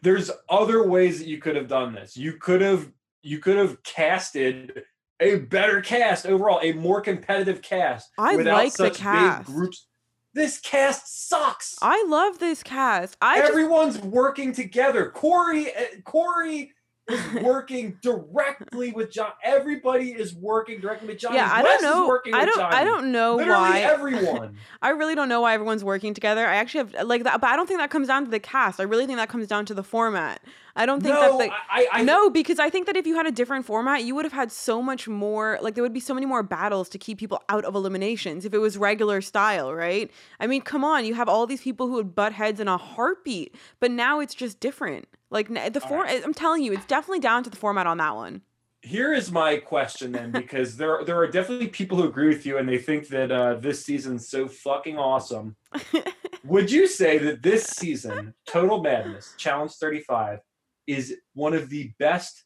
there's 0.00 0.30
other 0.48 0.86
ways 0.86 1.18
that 1.18 1.26
you 1.26 1.38
could 1.38 1.56
have 1.56 1.66
done 1.66 1.92
this. 1.92 2.16
You 2.16 2.34
could 2.34 2.60
have 2.60 2.90
you 3.22 3.40
could 3.40 3.56
have 3.56 3.82
casted 3.82 4.84
a 5.20 5.36
better 5.36 5.80
cast 5.80 6.26
overall, 6.26 6.60
a 6.62 6.72
more 6.72 7.00
competitive 7.00 7.62
cast. 7.62 8.10
I 8.18 8.36
like 8.36 8.74
the 8.74 8.90
cast. 8.90 9.46
groups. 9.46 9.86
This 10.34 10.60
cast 10.60 11.28
sucks. 11.28 11.76
I 11.80 12.04
love 12.08 12.38
this 12.38 12.62
cast. 12.62 13.16
I 13.22 13.40
everyone's 13.40 13.96
just... 13.96 14.06
working 14.06 14.52
together. 14.52 15.10
Corey, 15.10 15.72
eh, 15.74 15.86
Corey 16.04 16.72
is 17.08 17.32
working 17.42 17.98
directly 18.02 18.92
with 18.92 19.10
John. 19.10 19.30
Everybody 19.42 20.10
is 20.10 20.34
working 20.34 20.78
directly 20.78 21.08
with 21.08 21.18
John. 21.18 21.32
Yeah, 21.32 21.50
I 21.50 21.62
don't 21.62 21.82
know. 21.82 22.20
I 22.34 22.44
don't. 22.44 22.60
I 22.60 22.84
don't 22.84 23.12
know 23.12 23.36
Literally 23.36 23.60
why 23.60 23.80
everyone. 23.80 24.56
I 24.82 24.90
really 24.90 25.14
don't 25.14 25.30
know 25.30 25.40
why 25.40 25.54
everyone's 25.54 25.84
working 25.84 26.12
together. 26.12 26.46
I 26.46 26.56
actually 26.56 26.90
have 26.92 27.06
like 27.06 27.24
that, 27.24 27.40
but 27.40 27.48
I 27.48 27.56
don't 27.56 27.66
think 27.66 27.80
that 27.80 27.90
comes 27.90 28.08
down 28.08 28.26
to 28.26 28.30
the 28.30 28.40
cast. 28.40 28.78
I 28.78 28.82
really 28.82 29.06
think 29.06 29.16
that 29.16 29.30
comes 29.30 29.46
down 29.46 29.64
to 29.66 29.74
the 29.74 29.82
format. 29.82 30.42
I 30.76 30.84
don't 30.84 31.02
think 31.02 31.14
no, 31.14 31.38
that 31.38 31.48
the, 31.48 31.54
I, 31.70 31.88
I, 31.90 32.02
no 32.02 32.28
because 32.28 32.58
I 32.58 32.68
think 32.68 32.86
that 32.86 32.96
if 32.96 33.06
you 33.06 33.16
had 33.16 33.26
a 33.26 33.32
different 33.32 33.64
format, 33.64 34.04
you 34.04 34.14
would 34.14 34.26
have 34.26 34.32
had 34.32 34.52
so 34.52 34.82
much 34.82 35.08
more. 35.08 35.58
Like 35.62 35.74
there 35.74 35.82
would 35.82 35.94
be 35.94 36.00
so 36.00 36.12
many 36.12 36.26
more 36.26 36.42
battles 36.42 36.90
to 36.90 36.98
keep 36.98 37.18
people 37.18 37.42
out 37.48 37.64
of 37.64 37.74
eliminations 37.74 38.44
if 38.44 38.52
it 38.52 38.58
was 38.58 38.76
regular 38.76 39.22
style, 39.22 39.72
right? 39.74 40.10
I 40.38 40.46
mean, 40.46 40.60
come 40.60 40.84
on, 40.84 41.06
you 41.06 41.14
have 41.14 41.28
all 41.28 41.46
these 41.46 41.62
people 41.62 41.86
who 41.86 41.94
would 41.94 42.14
butt 42.14 42.34
heads 42.34 42.60
in 42.60 42.68
a 42.68 42.76
heartbeat, 42.76 43.54
but 43.80 43.90
now 43.90 44.20
it's 44.20 44.34
just 44.34 44.60
different. 44.60 45.08
Like 45.30 45.48
the 45.48 45.80
form, 45.80 46.02
right. 46.02 46.22
I'm 46.22 46.34
telling 46.34 46.62
you, 46.62 46.72
it's 46.72 46.86
definitely 46.86 47.20
down 47.20 47.42
to 47.44 47.50
the 47.50 47.56
format 47.56 47.86
on 47.86 47.96
that 47.98 48.14
one. 48.14 48.42
Here 48.82 49.12
is 49.12 49.32
my 49.32 49.56
question 49.56 50.12
then, 50.12 50.30
because 50.32 50.76
there 50.76 51.02
there 51.04 51.18
are 51.18 51.26
definitely 51.26 51.68
people 51.68 51.96
who 51.96 52.04
agree 52.04 52.28
with 52.28 52.44
you 52.44 52.58
and 52.58 52.68
they 52.68 52.78
think 52.78 53.08
that 53.08 53.32
uh, 53.32 53.54
this 53.54 53.84
season's 53.84 54.28
so 54.28 54.46
fucking 54.46 54.98
awesome. 54.98 55.56
Would 56.44 56.70
you 56.70 56.86
say 56.86 57.18
that 57.18 57.42
this 57.42 57.64
season, 57.64 58.34
Total 58.46 58.80
Madness 58.80 59.34
Challenge 59.36 59.72
35, 59.72 60.38
is 60.86 61.16
one 61.34 61.54
of 61.54 61.68
the 61.68 61.92
best 61.98 62.44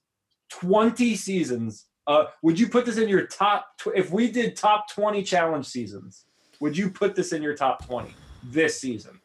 20 0.51 1.17
seasons? 1.17 1.87
Uh, 2.07 2.25
would 2.43 2.59
you 2.59 2.69
put 2.69 2.87
this 2.87 2.99
in 2.99 3.09
your 3.09 3.27
top? 3.27 3.67
Tw- 3.79 3.95
if 3.95 4.11
we 4.11 4.31
did 4.31 4.57
top 4.57 4.91
20 4.91 5.23
challenge 5.23 5.67
seasons, 5.67 6.25
would 6.61 6.77
you 6.77 6.91
put 6.91 7.15
this 7.15 7.33
in 7.33 7.43
your 7.43 7.55
top 7.55 7.87
20 7.87 8.15
this 8.45 8.81
season? 8.81 9.21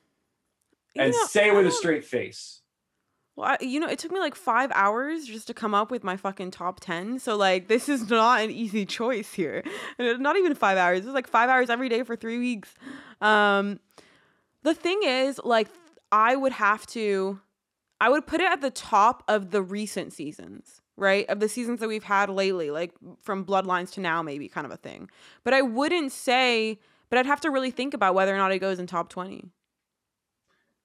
And 0.98 1.14
you 1.14 1.20
know, 1.20 1.28
say 1.28 1.50
it 1.50 1.56
with 1.56 1.68
a 1.68 1.72
straight 1.72 2.06
face. 2.06 2.62
Well, 3.36 3.50
I, 3.60 3.64
you 3.64 3.82
know, 3.82 3.88
it 3.88 4.00
took 4.00 4.12
me 4.12 4.20
like 4.20 4.36
five 4.36 4.72
hours 4.74 5.26
just 5.26 5.48
to 5.48 5.54
come 5.54 5.74
up 5.74 5.92
with 5.92 6.04
my 6.04 6.16
fucking 6.16 6.52
top 6.52 6.80
10. 6.80 7.20
So, 7.20 7.36
like, 7.36 7.68
this 7.68 7.90
is 7.90 8.10
not 8.10 8.42
an 8.42 8.50
easy 8.50 8.86
choice 8.86 9.34
here. 9.34 9.64
Not 10.00 10.38
even 10.38 10.56
five 10.56 10.78
hours. 10.78 11.00
It 11.00 11.06
was 11.06 11.14
like 11.14 11.28
five 11.28 11.50
hours 11.50 11.70
every 11.70 11.90
day 11.90 12.04
for 12.04 12.16
three 12.16 12.40
weeks. 12.40 12.74
Um, 13.20 13.80
the 14.64 14.74
thing 14.74 15.02
is, 15.04 15.40
like, 15.44 15.68
I 16.12 16.36
would 16.36 16.54
have 16.54 16.88
to, 16.88 17.40
I 18.02 18.10
would 18.10 18.28
put 18.28 18.42
it 18.42 18.52
at 18.52 18.62
the 18.62 18.72
top 18.72 19.24
of 19.28 19.52
the 19.52 19.62
recent 19.62 20.14
seasons, 20.14 20.82
right? 20.98 21.28
Of 21.30 21.40
the 21.40 21.50
seasons 21.50 21.80
that 21.80 21.88
we've 21.88 22.04
had 22.04 22.30
lately, 22.30 22.72
like 22.72 22.94
from 23.22 23.46
Bloodlines 23.46 23.92
to 23.94 24.02
now, 24.02 24.22
maybe 24.22 24.48
kind 24.48 24.66
of 24.66 24.72
a 24.72 24.78
thing. 24.78 25.10
But 25.44 25.54
I 25.54 25.62
wouldn't 25.62 26.12
say, 26.12 26.80
but 27.10 27.20
I'd 27.20 27.26
have 27.26 27.42
to 27.42 27.50
really 27.50 27.72
think 27.72 27.94
about 27.94 28.14
whether 28.14 28.34
or 28.34 28.38
not 28.38 28.52
it 28.52 28.60
goes 28.60 28.80
in 28.80 28.88
top 28.88 29.10
20. 29.10 29.50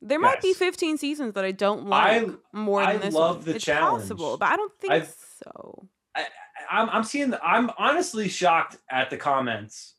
There 0.03 0.19
yes. 0.19 0.23
might 0.23 0.41
be 0.41 0.55
15 0.55 0.99
seasons 0.99 1.35
that 1.35 1.45
I 1.45 1.53
don't 1.53 1.87
like 1.87 2.23
I, 2.23 2.31
more 2.53 2.81
than 2.81 2.89
I 2.89 2.97
this. 2.97 3.15
I 3.15 3.19
love 3.19 3.37
one. 3.37 3.45
the 3.45 3.57
it's 3.57 3.65
challenge. 3.65 4.03
Possible, 4.03 4.39
but 4.39 4.51
I 4.51 4.57
don't 4.57 4.73
think 4.79 4.93
I've, 4.93 5.15
so. 5.45 5.89
I, 6.15 6.27
I'm 6.71 6.89
I'm 6.89 7.05
seeing. 7.05 7.35
I'm 7.43 7.71
honestly 7.77 8.29
shocked 8.29 8.77
at 8.91 9.11
the 9.11 9.19
comments. 9.19 9.95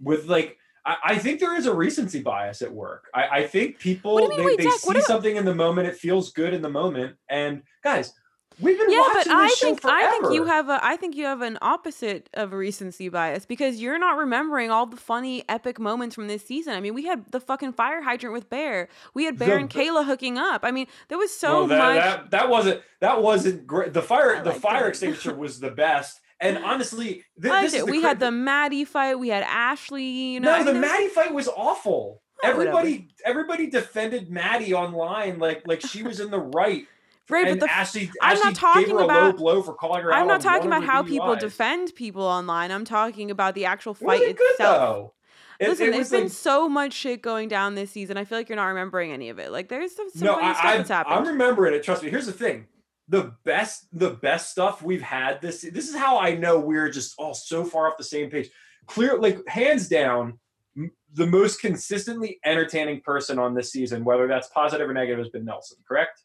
With 0.00 0.26
like, 0.26 0.58
I, 0.86 0.96
I 1.04 1.18
think 1.18 1.40
there 1.40 1.56
is 1.56 1.66
a 1.66 1.74
recency 1.74 2.20
bias 2.20 2.62
at 2.62 2.72
work. 2.72 3.08
I, 3.14 3.28
I 3.28 3.46
think 3.46 3.78
people 3.78 4.16
they, 4.28 4.44
Wait, 4.44 4.58
they 4.58 4.68
see 4.70 5.00
something 5.00 5.36
in 5.36 5.44
the 5.44 5.54
moment. 5.54 5.88
It 5.88 5.96
feels 5.96 6.32
good 6.32 6.52
in 6.54 6.62
the 6.62 6.68
moment. 6.68 7.16
And 7.28 7.62
guys, 7.82 8.12
We've 8.60 8.78
been 8.78 8.88
yeah, 8.90 9.00
watching 9.00 9.32
but 9.32 9.36
I 9.36 9.48
think 9.48 9.84
I 9.84 10.10
think 10.10 10.32
you 10.32 10.44
have 10.44 10.68
a 10.68 10.78
I 10.80 10.96
think 10.96 11.16
you 11.16 11.24
have 11.24 11.42
an 11.42 11.58
opposite 11.60 12.30
of 12.34 12.52
a 12.52 12.56
recency 12.56 13.08
bias 13.08 13.46
because 13.46 13.80
you're 13.80 13.98
not 13.98 14.16
remembering 14.16 14.70
all 14.70 14.86
the 14.86 14.96
funny 14.96 15.42
epic 15.48 15.80
moments 15.80 16.14
from 16.14 16.28
this 16.28 16.44
season. 16.46 16.74
I 16.74 16.80
mean, 16.80 16.94
we 16.94 17.04
had 17.04 17.32
the 17.32 17.40
fucking 17.40 17.72
fire 17.72 18.00
hydrant 18.00 18.32
with 18.32 18.48
Bear. 18.48 18.88
We 19.12 19.24
had 19.24 19.38
Bear 19.38 19.56
The- 19.56 19.56
and 19.56 19.70
Kayla 19.70 20.06
hooking 20.06 20.38
up. 20.38 20.60
I 20.62 20.70
mean, 20.70 20.86
there 21.08 21.18
was 21.18 21.36
so 21.36 21.60
Well, 21.60 21.66
that, 21.66 21.78
much. 21.78 21.96
that 22.04 22.30
that 22.30 22.48
wasn't 22.48 22.82
that 23.00 23.20
wasn't 23.22 23.66
great. 23.66 23.92
The 23.92 24.02
fire 24.02 24.36
I 24.36 24.42
the 24.42 24.52
fire 24.52 24.86
it. 24.86 24.90
extinguisher 24.90 25.34
was 25.34 25.58
the 25.58 25.72
best. 25.72 26.20
And 26.44 26.58
honestly, 26.64 27.24
th- 27.40 27.52
this 27.52 27.74
is 27.74 27.84
the 27.84 27.90
we 27.90 28.00
cra- 28.00 28.08
had 28.10 28.20
the 28.20 28.30
Maddie 28.30 28.84
fight. 28.84 29.18
We 29.18 29.28
had 29.28 29.42
Ashley. 29.44 30.04
You 30.04 30.40
know, 30.40 30.50
no, 30.50 30.54
I 30.54 30.64
mean, 30.64 30.74
the 30.74 30.80
Maddie 30.80 31.08
fight 31.08 31.32
was 31.32 31.48
awful. 31.48 32.20
Oh, 32.42 32.48
whatever. 32.48 32.62
everybody 32.78 33.08
everybody 33.24 33.66
defended 33.70 34.30
Maddie 34.30 34.74
online 34.74 35.38
like 35.38 35.66
like 35.66 35.80
she 35.80 36.02
was 36.02 36.20
in 36.20 36.30
the 36.30 36.40
right. 36.40 36.86
Right, 37.30 37.48
but 37.48 37.60
the 37.60 37.72
Ashley, 37.72 38.10
I'm 38.20 38.38
not 38.40 38.54
talking 38.54 38.82
gave 38.82 38.90
her 38.92 38.96
a 38.96 38.98
low 38.98 39.04
about- 39.06 39.36
blow 39.38 39.62
for 39.62 39.72
calling 39.72 40.02
her. 40.02 40.12
I'm 40.12 40.26
not 40.26 40.42
talking 40.42 40.66
about 40.66 40.84
how 40.84 41.02
people 41.02 41.34
defend 41.36 41.94
people 41.94 42.22
online. 42.22 42.70
I'm 42.70 42.84
talking 42.84 43.30
about 43.30 43.54
the 43.54 43.64
actual 43.64 43.94
fight 43.94 44.20
good 44.36 44.50
itself. 44.52 44.58
though. 44.58 45.12
It- 45.58 45.68
Listen, 45.68 45.86
it 45.86 45.90
there's 45.92 45.98
was 46.00 46.10
been 46.10 46.22
like- 46.24 46.32
so 46.32 46.68
much 46.68 46.92
shit 46.92 47.22
going 47.22 47.48
down 47.48 47.76
this 47.76 47.92
season. 47.92 48.18
I 48.18 48.24
feel 48.24 48.36
like 48.36 48.50
you're 48.50 48.56
not 48.56 48.66
remembering 48.66 49.10
any 49.12 49.30
of 49.30 49.38
it. 49.38 49.52
Like 49.52 49.68
there's 49.68 49.94
some, 49.94 50.10
some 50.10 50.26
no, 50.26 50.34
I, 50.38 50.84
I. 50.90 51.04
I'm 51.06 51.26
remembering 51.26 51.72
it. 51.74 51.82
Trust 51.82 52.02
me. 52.02 52.10
Here's 52.10 52.26
the 52.26 52.32
thing: 52.32 52.66
the 53.08 53.34
best, 53.44 53.86
the 53.92 54.10
best 54.10 54.50
stuff 54.50 54.82
we've 54.82 55.02
had 55.02 55.40
this. 55.40 55.62
This 55.62 55.88
is 55.88 55.96
how 55.96 56.18
I 56.18 56.34
know 56.34 56.58
we're 56.58 56.90
just 56.90 57.14
all 57.18 57.34
so 57.34 57.64
far 57.64 57.88
off 57.88 57.98
the 57.98 58.04
same 58.04 58.30
page. 58.30 58.50
Clear, 58.86 59.18
like 59.18 59.46
hands 59.46 59.88
down, 59.88 60.38
m- 60.76 60.90
the 61.12 61.26
most 61.26 61.60
consistently 61.60 62.38
entertaining 62.44 63.00
person 63.00 63.38
on 63.38 63.54
this 63.54 63.72
season, 63.72 64.04
whether 64.04 64.26
that's 64.26 64.48
positive 64.48 64.88
or 64.88 64.94
negative, 64.94 65.18
has 65.18 65.28
been 65.28 65.44
Nelson. 65.44 65.78
Correct? 65.86 66.22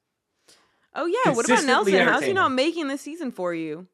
oh 0.95 1.05
yeah, 1.05 1.33
what 1.33 1.45
about 1.45 1.65
Nelson? 1.65 2.07
How's 2.07 2.23
he 2.23 2.33
not 2.33 2.51
making 2.51 2.87
this 2.87 3.01
season 3.01 3.31
for 3.31 3.53
you? 3.53 3.87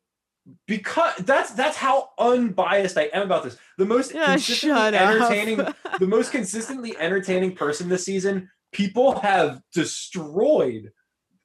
Because 0.67 1.15
that's 1.19 1.51
that's 1.53 1.75
how 1.75 2.09
unbiased 2.19 2.97
I 2.97 3.09
am 3.13 3.23
about 3.23 3.43
this. 3.43 3.57
The 3.77 3.85
most 3.85 4.13
Yeah, 4.13 4.33
consistently 4.33 4.97
entertaining 4.97 5.57
the 5.99 6.07
most 6.07 6.31
consistently 6.31 6.95
entertaining 6.97 7.55
person 7.55 7.89
this 7.89 8.05
season, 8.05 8.49
people 8.71 9.19
have 9.19 9.61
destroyed. 9.73 10.91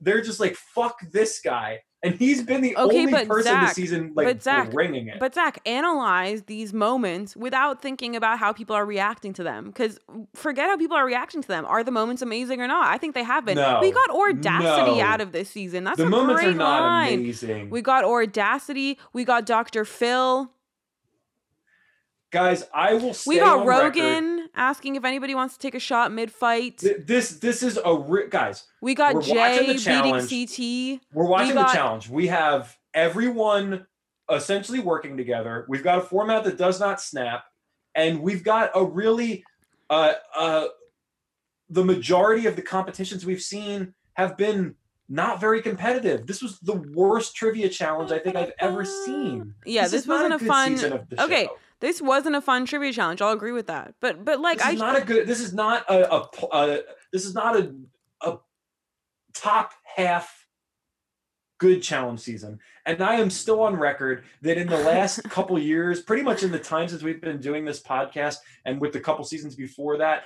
They're 0.00 0.22
just 0.22 0.40
like, 0.40 0.56
fuck 0.56 0.98
this 1.12 1.40
guy. 1.44 1.80
And 2.02 2.14
he's 2.14 2.42
been 2.42 2.62
the 2.62 2.74
Okay, 2.78 3.00
only 3.00 3.26
person 3.26 3.42
Zach- 3.52 3.66
this 3.68 3.76
season 3.76 4.12
like 4.14 4.26
but 4.26 4.42
Zach- 4.42 4.72
ringing 4.72 5.08
it. 5.08 5.20
But 5.20 5.34
Zach, 5.34 5.58
analyze 5.66 6.44
these 6.44 6.72
moments 6.72 7.36
without 7.36 7.82
thinking 7.82 8.16
about 8.16 8.38
how 8.38 8.54
people 8.54 8.74
are 8.74 8.86
reacting 8.86 9.34
to 9.34 9.42
them. 9.42 9.66
Because 9.66 9.98
forget 10.34 10.66
how 10.70 10.78
people 10.78 10.96
are 10.96 11.04
reacting 11.04 11.42
to 11.42 11.48
them. 11.48 11.66
Are 11.66 11.84
the 11.84 11.90
moments 11.90 12.22
amazing 12.22 12.62
or 12.62 12.66
not? 12.66 12.86
I 12.86 12.96
think 12.96 13.14
they 13.14 13.22
have 13.22 13.44
been. 13.44 13.56
No, 13.56 13.80
we 13.82 13.90
got 13.92 14.08
audacity 14.08 14.98
no. 14.98 15.04
out 15.04 15.20
of 15.20 15.32
this 15.32 15.50
season. 15.50 15.84
That's 15.84 15.98
the 15.98 16.06
a 16.06 16.08
moments 16.08 16.40
great 16.40 16.54
are 16.54 16.58
not 16.58 16.80
line. 16.80 17.18
amazing. 17.20 17.68
We 17.68 17.82
got 17.82 18.04
audacity. 18.04 18.98
We 19.12 19.24
got 19.24 19.44
Dr. 19.44 19.84
Phil. 19.84 20.50
Guys, 22.30 22.64
I 22.72 22.94
will 22.94 23.14
We 23.26 23.38
got 23.40 23.60
on 23.60 23.66
record. 23.66 23.96
Rogan 23.98 24.48
asking 24.54 24.94
if 24.94 25.04
anybody 25.04 25.34
wants 25.34 25.54
to 25.54 25.60
take 25.60 25.74
a 25.74 25.80
shot 25.80 26.12
mid 26.12 26.30
fight. 26.30 26.78
Th- 26.78 26.98
This 27.04 27.30
this 27.40 27.62
is 27.62 27.78
a 27.84 27.94
re- 27.96 28.28
guys. 28.28 28.64
We 28.80 28.94
got 28.94 29.14
we're 29.16 29.22
Jay 29.22 29.66
beating. 29.66 30.14
CT. 30.14 31.00
We're 31.12 31.26
watching 31.26 31.54
got- 31.54 31.68
the 31.68 31.74
challenge. 31.74 32.08
We 32.08 32.28
have 32.28 32.76
everyone 32.94 33.86
essentially 34.30 34.78
working 34.78 35.16
together. 35.16 35.64
We've 35.68 35.82
got 35.82 35.98
a 35.98 36.02
format 36.02 36.44
that 36.44 36.56
does 36.56 36.78
not 36.78 37.00
snap, 37.00 37.44
and 37.96 38.20
we've 38.22 38.44
got 38.44 38.70
a 38.76 38.84
really 38.84 39.44
uh 39.88 40.12
uh 40.36 40.66
the 41.68 41.84
majority 41.84 42.46
of 42.46 42.54
the 42.54 42.62
competitions 42.62 43.26
we've 43.26 43.42
seen 43.42 43.92
have 44.14 44.36
been 44.36 44.76
not 45.08 45.40
very 45.40 45.60
competitive. 45.62 46.28
This 46.28 46.40
was 46.42 46.60
the 46.60 46.74
worst 46.94 47.34
trivia 47.34 47.68
challenge 47.68 48.12
I 48.12 48.20
think 48.20 48.36
I've 48.36 48.52
ever 48.60 48.84
seen. 48.84 49.54
Yeah, 49.66 49.82
this, 49.88 50.02
is 50.02 50.06
wasn't 50.06 50.34
a, 50.34 50.38
good 50.38 50.46
fun. 50.46 50.76
season 50.76 50.92
of 50.92 51.08
the 51.08 51.24
okay, 51.24 51.46
show. 51.46 51.58
This 51.80 52.00
wasn't 52.00 52.36
a 52.36 52.40
fun 52.40 52.66
trivia 52.66 52.92
challenge. 52.92 53.20
I'll 53.20 53.32
agree 53.32 53.52
with 53.52 53.66
that. 53.66 53.94
But 54.00 54.24
but 54.24 54.40
like 54.40 54.58
this 54.58 54.66
I 54.66 54.72
is 54.72 54.78
not 54.78 54.96
a 54.96 55.04
good. 55.04 55.26
This 55.26 55.40
is 55.40 55.52
not 55.52 55.84
a, 55.88 56.14
a, 56.14 56.28
a 56.52 56.80
this 57.12 57.24
is 57.24 57.34
not 57.34 57.56
a 57.56 57.74
a 58.22 58.38
top 59.34 59.72
half 59.96 60.46
good 61.58 61.82
challenge 61.82 62.20
season. 62.20 62.58
And 62.86 63.02
I 63.02 63.16
am 63.16 63.30
still 63.30 63.60
on 63.62 63.76
record 63.76 64.24
that 64.42 64.58
in 64.58 64.66
the 64.66 64.78
last 64.78 65.22
couple 65.30 65.58
years, 65.58 66.02
pretty 66.02 66.22
much 66.22 66.42
in 66.42 66.50
the 66.50 66.58
time 66.58 66.88
since 66.88 67.02
we've 67.02 67.20
been 67.20 67.40
doing 67.40 67.64
this 67.64 67.82
podcast, 67.82 68.36
and 68.64 68.80
with 68.80 68.92
the 68.92 69.00
couple 69.00 69.24
seasons 69.24 69.54
before 69.54 69.98
that, 69.98 70.24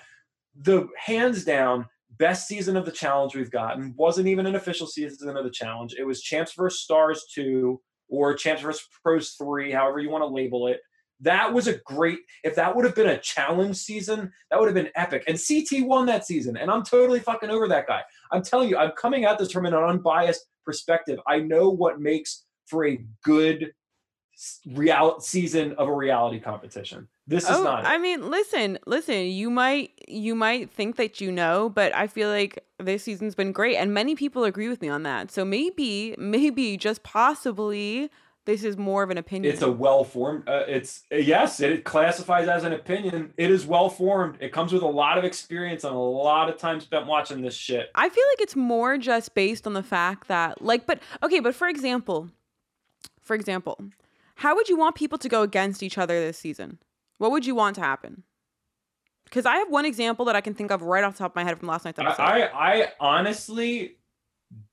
the 0.60 0.88
hands 0.96 1.44
down 1.44 1.86
best 2.16 2.46
season 2.46 2.76
of 2.76 2.84
the 2.84 2.92
challenge 2.92 3.34
we've 3.34 3.50
gotten 3.50 3.92
wasn't 3.96 4.28
even 4.28 4.46
an 4.46 4.54
official 4.54 4.86
season 4.86 5.36
of 5.36 5.44
the 5.44 5.50
challenge. 5.50 5.96
It 5.98 6.04
was 6.04 6.22
Champs 6.22 6.52
vs 6.52 6.80
Stars 6.80 7.24
two 7.34 7.80
or 8.08 8.34
Champs 8.34 8.62
vs 8.62 8.86
Pros 9.02 9.30
three, 9.32 9.72
however 9.72 9.98
you 9.98 10.10
want 10.10 10.22
to 10.22 10.28
label 10.28 10.68
it. 10.68 10.80
That 11.24 11.52
was 11.52 11.66
a 11.66 11.78
great. 11.84 12.20
If 12.42 12.54
that 12.54 12.74
would 12.74 12.84
have 12.84 12.94
been 12.94 13.08
a 13.08 13.18
challenge 13.18 13.76
season, 13.76 14.32
that 14.50 14.58
would 14.58 14.66
have 14.66 14.74
been 14.74 14.90
epic. 14.94 15.24
And 15.26 15.38
CT 15.38 15.86
won 15.86 16.06
that 16.06 16.26
season, 16.26 16.56
and 16.56 16.70
I'm 16.70 16.84
totally 16.84 17.20
fucking 17.20 17.50
over 17.50 17.66
that 17.68 17.86
guy. 17.86 18.02
I'm 18.30 18.42
telling 18.42 18.68
you, 18.68 18.76
I'm 18.76 18.92
coming 18.92 19.24
at 19.24 19.38
this 19.38 19.50
from 19.50 19.66
an 19.66 19.74
unbiased 19.74 20.46
perspective. 20.64 21.18
I 21.26 21.38
know 21.38 21.70
what 21.70 22.00
makes 22.00 22.44
for 22.66 22.86
a 22.86 23.04
good 23.22 23.72
real 24.72 25.20
season 25.20 25.72
of 25.78 25.88
a 25.88 25.92
reality 25.92 26.40
competition. 26.40 27.08
This 27.26 27.44
is 27.44 27.56
oh, 27.56 27.64
not. 27.64 27.84
it. 27.84 27.86
I 27.86 27.98
mean, 27.98 28.30
listen, 28.30 28.78
listen. 28.86 29.26
You 29.26 29.48
might 29.48 29.92
you 30.06 30.34
might 30.34 30.70
think 30.70 30.96
that 30.96 31.20
you 31.20 31.32
know, 31.32 31.70
but 31.70 31.94
I 31.94 32.06
feel 32.06 32.28
like 32.28 32.62
this 32.78 33.04
season's 33.04 33.34
been 33.34 33.52
great, 33.52 33.76
and 33.76 33.94
many 33.94 34.14
people 34.14 34.44
agree 34.44 34.68
with 34.68 34.82
me 34.82 34.88
on 34.88 35.04
that. 35.04 35.30
So 35.30 35.44
maybe, 35.44 36.14
maybe 36.18 36.76
just 36.76 37.02
possibly, 37.02 38.10
this 38.46 38.62
is 38.62 38.76
more 38.76 39.02
of 39.02 39.10
an 39.10 39.16
opinion. 39.18 39.52
It's 39.52 39.62
a 39.62 39.70
well 39.72 40.04
formed. 40.04 40.48
Uh, 40.48 40.64
it's 40.68 41.02
yes, 41.10 41.60
it 41.60 41.84
classifies 41.84 42.46
as 42.48 42.64
an 42.64 42.72
opinion. 42.72 43.32
It 43.36 43.50
is 43.50 43.66
well 43.66 43.88
formed. 43.88 44.36
It 44.40 44.52
comes 44.52 44.72
with 44.72 44.82
a 44.82 44.86
lot 44.88 45.16
of 45.18 45.24
experience 45.24 45.84
and 45.84 45.94
a 45.94 45.98
lot 45.98 46.48
of 46.50 46.58
time 46.58 46.80
spent 46.80 47.06
watching 47.06 47.40
this 47.42 47.54
shit. 47.54 47.90
I 47.94 48.08
feel 48.08 48.24
like 48.32 48.40
it's 48.42 48.56
more 48.56 48.98
just 48.98 49.34
based 49.34 49.66
on 49.66 49.72
the 49.72 49.82
fact 49.82 50.28
that, 50.28 50.60
like, 50.62 50.86
but 50.86 51.00
okay, 51.22 51.40
but 51.40 51.54
for 51.54 51.68
example, 51.68 52.30
for 53.22 53.34
example, 53.34 53.78
how 54.36 54.54
would 54.54 54.68
you 54.68 54.76
want 54.76 54.94
people 54.94 55.18
to 55.18 55.28
go 55.28 55.42
against 55.42 55.82
each 55.82 55.96
other 55.96 56.20
this 56.20 56.36
season? 56.38 56.78
What 57.18 57.30
would 57.30 57.46
you 57.46 57.54
want 57.54 57.76
to 57.76 57.80
happen? 57.80 58.24
Because 59.24 59.46
I 59.46 59.56
have 59.56 59.70
one 59.70 59.86
example 59.86 60.26
that 60.26 60.36
I 60.36 60.40
can 60.42 60.54
think 60.54 60.70
of 60.70 60.82
right 60.82 61.02
off 61.02 61.14
the 61.14 61.18
top 61.20 61.32
of 61.32 61.36
my 61.36 61.44
head 61.44 61.58
from 61.58 61.68
last 61.68 61.84
night's 61.86 61.98
episode. 61.98 62.22
I, 62.22 62.42
I 62.42 62.82
I 62.82 62.88
honestly 63.00 63.96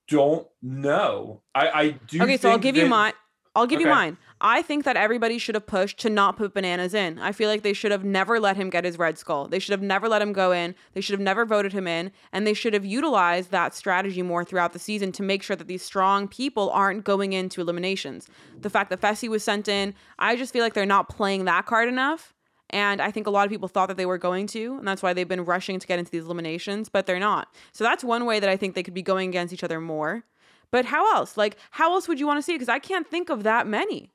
don't 0.09 0.45
know. 0.61 1.41
I 1.55 1.69
I 1.69 1.89
do. 2.07 2.21
okay, 2.23 2.35
so 2.37 2.51
I'll 2.51 2.57
give 2.57 2.75
you 2.75 2.83
that- 2.83 2.89
mine. 2.89 3.13
I'll 3.53 3.67
give 3.67 3.81
you 3.81 3.87
mine. 3.87 4.17
I 4.39 4.61
think 4.61 4.85
that 4.85 4.95
everybody 4.95 5.37
should 5.37 5.55
have 5.55 5.67
pushed 5.67 5.99
to 5.99 6.09
not 6.09 6.37
put 6.37 6.53
bananas 6.53 6.93
in. 6.93 7.19
I 7.19 7.33
feel 7.33 7.49
like 7.49 7.63
they 7.63 7.73
should 7.73 7.91
have 7.91 8.05
never 8.05 8.39
let 8.39 8.55
him 8.55 8.69
get 8.69 8.85
his 8.85 8.97
red 8.97 9.17
skull. 9.17 9.49
They 9.49 9.59
should 9.59 9.73
have 9.73 9.81
never 9.81 10.07
let 10.07 10.21
him 10.21 10.31
go 10.31 10.53
in. 10.53 10.73
They 10.93 11.01
should 11.01 11.13
have 11.13 11.19
never 11.19 11.45
voted 11.45 11.73
him 11.73 11.85
in. 11.85 12.11
And 12.31 12.47
they 12.47 12.53
should 12.53 12.73
have 12.73 12.85
utilized 12.85 13.51
that 13.51 13.75
strategy 13.75 14.21
more 14.21 14.45
throughout 14.45 14.71
the 14.71 14.79
season 14.79 15.11
to 15.13 15.23
make 15.23 15.43
sure 15.43 15.57
that 15.57 15.67
these 15.67 15.83
strong 15.83 16.29
people 16.29 16.69
aren't 16.69 17.03
going 17.03 17.33
into 17.33 17.59
eliminations. 17.59 18.29
The 18.61 18.69
fact 18.69 18.89
that 18.89 19.01
Fessy 19.01 19.27
was 19.27 19.43
sent 19.43 19.67
in, 19.67 19.95
I 20.17 20.37
just 20.37 20.53
feel 20.53 20.63
like 20.63 20.73
they're 20.73 20.85
not 20.85 21.09
playing 21.09 21.43
that 21.45 21.65
card 21.65 21.89
enough. 21.89 22.33
And 22.69 23.01
I 23.01 23.11
think 23.11 23.27
a 23.27 23.31
lot 23.31 23.45
of 23.45 23.51
people 23.51 23.67
thought 23.67 23.89
that 23.89 23.97
they 23.97 24.05
were 24.05 24.17
going 24.17 24.47
to, 24.47 24.77
and 24.77 24.87
that's 24.87 25.03
why 25.03 25.11
they've 25.11 25.27
been 25.27 25.43
rushing 25.43 25.77
to 25.77 25.85
get 25.85 25.99
into 25.99 26.09
these 26.09 26.23
eliminations, 26.23 26.87
but 26.87 27.05
they're 27.05 27.19
not. 27.19 27.53
So 27.73 27.83
that's 27.83 28.01
one 28.01 28.25
way 28.25 28.39
that 28.39 28.49
I 28.49 28.55
think 28.55 28.75
they 28.75 28.83
could 28.83 28.93
be 28.93 29.01
going 29.01 29.27
against 29.27 29.53
each 29.53 29.63
other 29.63 29.81
more. 29.81 30.23
But 30.71 30.85
how 30.85 31.15
else? 31.15 31.37
Like, 31.37 31.57
how 31.71 31.93
else 31.93 32.07
would 32.07 32.19
you 32.19 32.27
want 32.27 32.37
to 32.37 32.41
see 32.41 32.53
it? 32.53 32.55
Because 32.55 32.69
I 32.69 32.79
can't 32.79 33.07
think 33.07 33.29
of 33.29 33.43
that 33.43 33.67
many. 33.67 34.11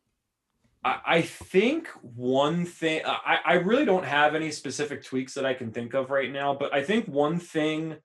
I, 0.85 1.01
I 1.07 1.23
think 1.23 1.89
one 2.03 2.65
thing 2.65 3.03
I, 3.05 3.39
I 3.45 3.55
really 3.55 3.85
don't 3.85 4.05
have 4.05 4.35
any 4.35 4.51
specific 4.51 5.05
tweaks 5.05 5.35
that 5.35 5.45
I 5.45 5.55
can 5.55 5.71
think 5.71 5.95
of 5.95 6.11
right 6.11 6.33
now, 6.33 6.55
but 6.55 6.75
I 6.75 6.83
think 6.83 7.07
one 7.07 7.39
thing 7.39 7.97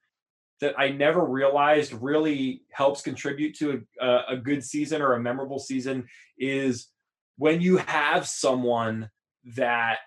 that 0.60 0.80
I 0.80 0.90
never 0.90 1.26
realized 1.26 1.94
really 1.94 2.64
helps 2.72 3.02
contribute 3.02 3.56
to 3.58 3.84
a, 4.00 4.20
a 4.30 4.38
good 4.38 4.64
season 4.64 5.02
or 5.02 5.14
a 5.14 5.20
memorable 5.20 5.60
season 5.60 6.08
is 6.38 6.88
when 7.38 7.62
you 7.62 7.78
have 7.78 8.28
someone 8.28 9.10
that 9.56 9.98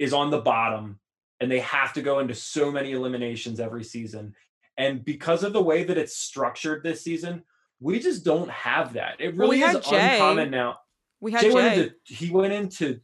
is 0.00 0.12
on 0.12 0.30
the 0.30 0.40
bottom 0.40 0.98
and 1.40 1.50
they 1.50 1.60
have 1.60 1.92
to 1.92 2.02
go 2.02 2.18
into 2.18 2.34
so 2.34 2.72
many 2.72 2.92
eliminations 2.92 3.60
every 3.60 3.84
season. 3.84 4.34
And 4.76 5.04
because 5.04 5.44
of 5.44 5.52
the 5.52 5.62
way 5.62 5.84
that 5.84 5.96
it's 5.98 6.16
structured 6.16 6.82
this 6.82 7.02
season, 7.02 7.42
we 7.80 7.98
just 8.00 8.24
don't 8.24 8.50
have 8.50 8.94
that. 8.94 9.20
It 9.20 9.36
Well, 9.36 9.48
we 9.48 9.62
really 9.62 9.78
is 9.78 9.86
Jay. 9.86 10.14
uncommon 10.14 10.50
now. 10.50 10.78
We 11.20 11.32
had 11.32 11.42
Jay, 11.42 11.48
Jay, 11.48 11.54
went 11.54 11.74
into 11.78 11.94
he 12.06 12.30
went 12.30 12.52
into 12.52 13.00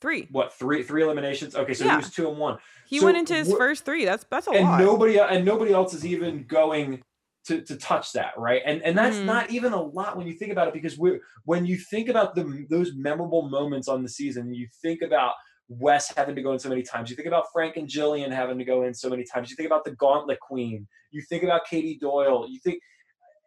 three. 0.00 0.28
what 0.30 0.52
three 0.54 0.82
three 0.82 1.02
eliminations? 1.02 1.54
Okay, 1.56 1.74
so 1.74 1.84
Yeah. 1.84 1.92
he 1.92 1.96
was 1.98 2.10
two 2.10 2.28
and 2.28 2.38
one, 2.38 2.58
He 2.86 2.98
So 3.00 3.04
went 3.06 3.18
into 3.18 3.34
his 3.34 3.52
first 3.52 3.84
three. 3.84 4.04
That's 4.04 4.24
that's 4.30 4.46
a 4.46 4.50
and 4.50 4.64
lot. 4.64 4.80
nobody 4.80 5.18
and 5.18 5.44
nobody 5.44 5.72
else 5.72 5.92
is 5.92 6.06
even 6.06 6.46
going 6.46 7.02
to 7.46 7.62
to 7.62 7.76
touch 7.76 8.12
that, 8.12 8.38
right? 8.38 8.62
And 8.64 8.82
and 8.82 8.96
that's 8.96 9.16
Mhm. 9.16 9.24
not 9.24 9.50
even 9.50 9.72
a 9.72 9.82
lot 9.82 10.16
when 10.16 10.26
you 10.26 10.34
think 10.34 10.52
about 10.52 10.68
it, 10.68 10.74
because 10.74 10.98
we 10.98 11.20
when 11.44 11.66
you 11.66 11.76
think 11.76 12.08
about 12.08 12.34
the 12.34 12.66
those 12.70 12.94
memorable 12.94 13.48
moments 13.48 13.88
on 13.88 14.02
the 14.02 14.08
season, 14.08 14.54
you 14.54 14.68
think 14.82 15.02
about 15.02 15.34
Wes 15.68 16.12
having 16.16 16.34
to 16.34 16.42
go 16.42 16.52
in 16.52 16.58
so 16.58 16.68
many 16.68 16.82
times. 16.82 17.10
You 17.10 17.16
think 17.16 17.28
about 17.28 17.46
Frank 17.52 17.76
and 17.76 17.88
Jillian 17.88 18.30
having 18.30 18.58
to 18.58 18.64
go 18.64 18.84
in 18.84 18.94
so 18.94 19.08
many 19.10 19.24
times. 19.24 19.50
You 19.50 19.56
think 19.56 19.66
about 19.66 19.84
the 19.84 19.92
Gauntlet 19.92 20.40
Queen. 20.40 20.86
You 21.10 21.22
think 21.22 21.42
about 21.42 21.66
Katie 21.66 21.98
Doyle. 22.00 22.46
You 22.48 22.58
think 22.60 22.80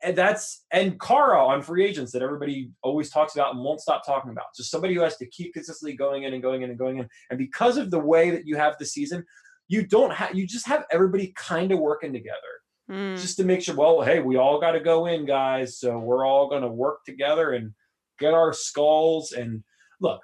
and 0.03 0.17
that's 0.17 0.65
and 0.71 0.99
Cara 0.99 1.45
on 1.45 1.61
free 1.61 1.85
agents 1.85 2.11
that 2.11 2.21
everybody 2.21 2.71
always 2.81 3.09
talks 3.09 3.35
about 3.35 3.53
and 3.53 3.63
won't 3.63 3.81
stop 3.81 4.05
talking 4.05 4.31
about. 4.31 4.45
Just 4.55 4.71
somebody 4.71 4.93
who 4.93 5.01
has 5.01 5.17
to 5.17 5.27
keep 5.27 5.53
consistently 5.53 5.95
going 5.95 6.23
in 6.23 6.33
and 6.33 6.41
going 6.41 6.63
in 6.63 6.69
and 6.69 6.79
going 6.79 6.97
in. 6.97 7.07
And 7.29 7.37
because 7.37 7.77
of 7.77 7.91
the 7.91 7.99
way 7.99 8.31
that 8.31 8.47
you 8.47 8.57
have 8.57 8.75
the 8.79 8.85
season, 8.85 9.23
you 9.67 9.85
don't 9.85 10.11
have 10.11 10.35
you 10.35 10.47
just 10.47 10.67
have 10.67 10.85
everybody 10.91 11.33
kind 11.35 11.71
of 11.71 11.79
working 11.79 12.13
together. 12.13 12.37
Mm. 12.89 13.19
Just 13.19 13.37
to 13.37 13.43
make 13.43 13.61
sure, 13.61 13.75
well, 13.75 14.01
hey, 14.01 14.19
we 14.19 14.37
all 14.37 14.59
got 14.59 14.71
to 14.71 14.79
go 14.79 15.05
in, 15.05 15.25
guys. 15.25 15.79
So 15.79 15.97
we're 15.97 16.25
all 16.25 16.49
going 16.49 16.63
to 16.63 16.67
work 16.67 17.05
together 17.05 17.53
and 17.53 17.71
get 18.19 18.33
our 18.33 18.53
skulls. 18.53 19.31
And 19.31 19.63
look, 20.01 20.21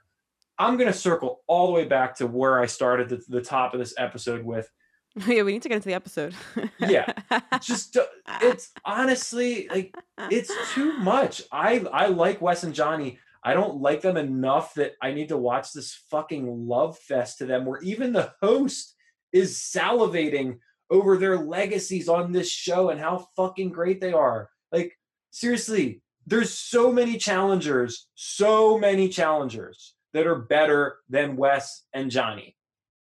I'm 0.59 0.77
going 0.77 0.91
to 0.91 0.97
circle 0.97 1.41
all 1.47 1.67
the 1.67 1.73
way 1.73 1.85
back 1.85 2.15
to 2.15 2.27
where 2.27 2.59
I 2.59 2.65
started 2.65 3.11
at 3.11 3.27
the 3.27 3.41
top 3.41 3.73
of 3.73 3.79
this 3.79 3.93
episode 3.97 4.43
with 4.43 4.69
yeah, 5.27 5.41
we 5.41 5.53
need 5.53 5.63
to 5.63 5.69
get 5.69 5.75
into 5.75 5.87
the 5.87 5.95
episode. 5.95 6.35
Yeah, 6.79 7.11
just 7.61 7.97
it's 8.41 8.71
honestly 8.85 9.67
like 9.67 9.95
it's 10.29 10.53
too 10.73 10.93
much. 10.99 11.41
I 11.51 11.83
I 11.91 12.07
like 12.07 12.41
Wes 12.41 12.63
and 12.63 12.73
Johnny. 12.75 13.17
I 13.43 13.53
don't 13.53 13.81
like 13.81 14.01
them 14.01 14.17
enough 14.17 14.75
that 14.75 14.93
I 15.01 15.13
need 15.13 15.29
to 15.29 15.37
watch 15.37 15.71
this 15.71 15.99
fucking 16.11 16.67
love 16.67 16.99
fest 16.99 17.39
to 17.39 17.45
them 17.45 17.65
where 17.65 17.81
even 17.81 18.13
the 18.13 18.33
host 18.41 18.95
is 19.31 19.57
salivating 19.57 20.59
over 20.91 21.17
their 21.17 21.37
legacies 21.37 22.09
on 22.09 22.31
this 22.31 22.51
show 22.51 22.89
and 22.89 22.99
how 22.99 23.27
fucking 23.35 23.69
great 23.69 24.01
they 24.01 24.13
are. 24.13 24.49
Like 24.71 24.93
seriously, 25.31 26.03
there's 26.27 26.53
so 26.53 26.91
many 26.91 27.17
challengers, 27.17 28.07
so 28.13 28.77
many 28.77 29.09
challengers 29.09 29.95
that 30.17 30.25
are 30.25 30.35
better 30.35 30.97
than 31.09 31.35
Wes 31.37 31.83
and 31.93 32.09
Johnny. 32.09 32.55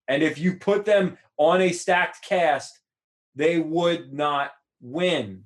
And 0.07 0.21
if 0.21 0.37
you 0.37 0.53
put 0.57 0.85
them 0.85 1.17
on 1.37 1.59
a 1.61 1.71
stacked 1.71 2.23
cast, 2.23 2.79
they 3.35 3.57
would 3.57 4.13
not 4.13 4.51
win. 4.81 5.45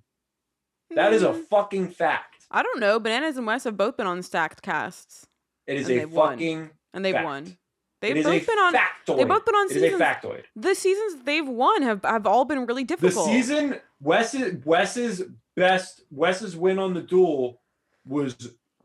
That 0.91 1.13
is 1.13 1.23
a 1.23 1.31
Hmm. 1.31 1.41
fucking 1.43 1.89
fact. 1.91 2.45
I 2.51 2.61
don't 2.61 2.81
know. 2.81 2.99
Bananas 2.99 3.37
and 3.37 3.47
Wes 3.47 3.63
have 3.63 3.77
both 3.77 3.95
been 3.95 4.05
on 4.05 4.21
stacked 4.21 4.61
casts, 4.61 5.27
It 5.65 5.77
is 5.77 5.87
And 5.87 5.95
a 5.95 5.99
they've 6.01 6.11
won. 6.11 6.33
fucking 6.33 6.69
and 6.93 7.05
they've 7.05 7.13
Fact. 7.15 7.25
won. 7.25 7.57
They've 8.01 8.21
both 8.23 8.45
been 8.45 8.59
on. 8.59 8.73
factoid. 8.73 9.17
They've 9.17 9.27
both 9.27 9.45
been 9.45 9.55
on 9.55 9.69
seasons. 9.69 9.83
It 9.83 9.93
is 9.95 10.01
a 10.01 10.03
factoid. 10.03 10.43
The 10.57 10.75
seasons 10.75 11.23
they've 11.23 11.47
won 11.47 11.81
have 11.83 12.03
have 12.03 12.27
all 12.27 12.43
been 12.43 12.65
really 12.65 12.83
difficult. 12.83 13.27
The 13.27 13.33
season 13.33 13.81
Wes's 14.01 14.63
Wes's 14.65 15.23
best 15.55 16.03
Wes's 16.11 16.55
win 16.57 16.79
on 16.79 16.93
the 16.93 17.01
duel 17.01 17.61
was 18.05 18.35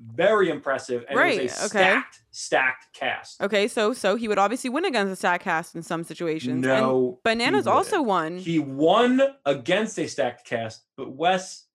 very 0.01 0.49
impressive 0.49 1.05
and 1.09 1.19
it 1.19 1.43
was 1.43 1.53
a 1.53 1.65
okay. 1.67 1.69
stacked 1.69 2.21
stacked 2.31 2.87
cast. 2.95 3.41
Okay, 3.43 3.69
so 3.69 3.93
so 3.93 4.17
he 4.17 4.29
would 4.29 4.39
obviously 4.39 4.71
win 4.71 4.85
against 4.85 5.13
a 5.13 5.17
stacked 5.17 5.45
cast 5.45 5.75
in 5.75 5.83
some 5.83 6.05
situations. 6.05 6.65
No, 6.65 7.19
he 7.25 7.31
Bananas 7.31 7.67
also 7.67 8.01
won. 8.01 8.39
He 8.39 8.59
won 8.59 9.23
against 9.45 9.99
a 9.99 10.07
stacked 10.07 10.47
cast, 10.47 10.85
but 10.97 11.13
Wes 11.13 11.67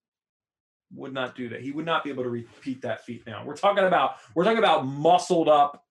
would 0.93 1.13
not 1.13 1.35
do 1.35 1.49
that. 1.49 1.61
He 1.61 1.71
would 1.71 1.85
not 1.85 2.03
be 2.03 2.09
able 2.09 2.23
to 2.23 2.29
repeat 2.29 2.81
that 2.81 3.05
feat 3.05 3.25
now. 3.27 3.43
We're 3.45 3.55
talking 3.55 3.83
about 3.83 4.15
we're 4.33 4.43
talking 4.43 4.59
about 4.59 4.85
muscled 4.85 5.49
up, 5.49 5.83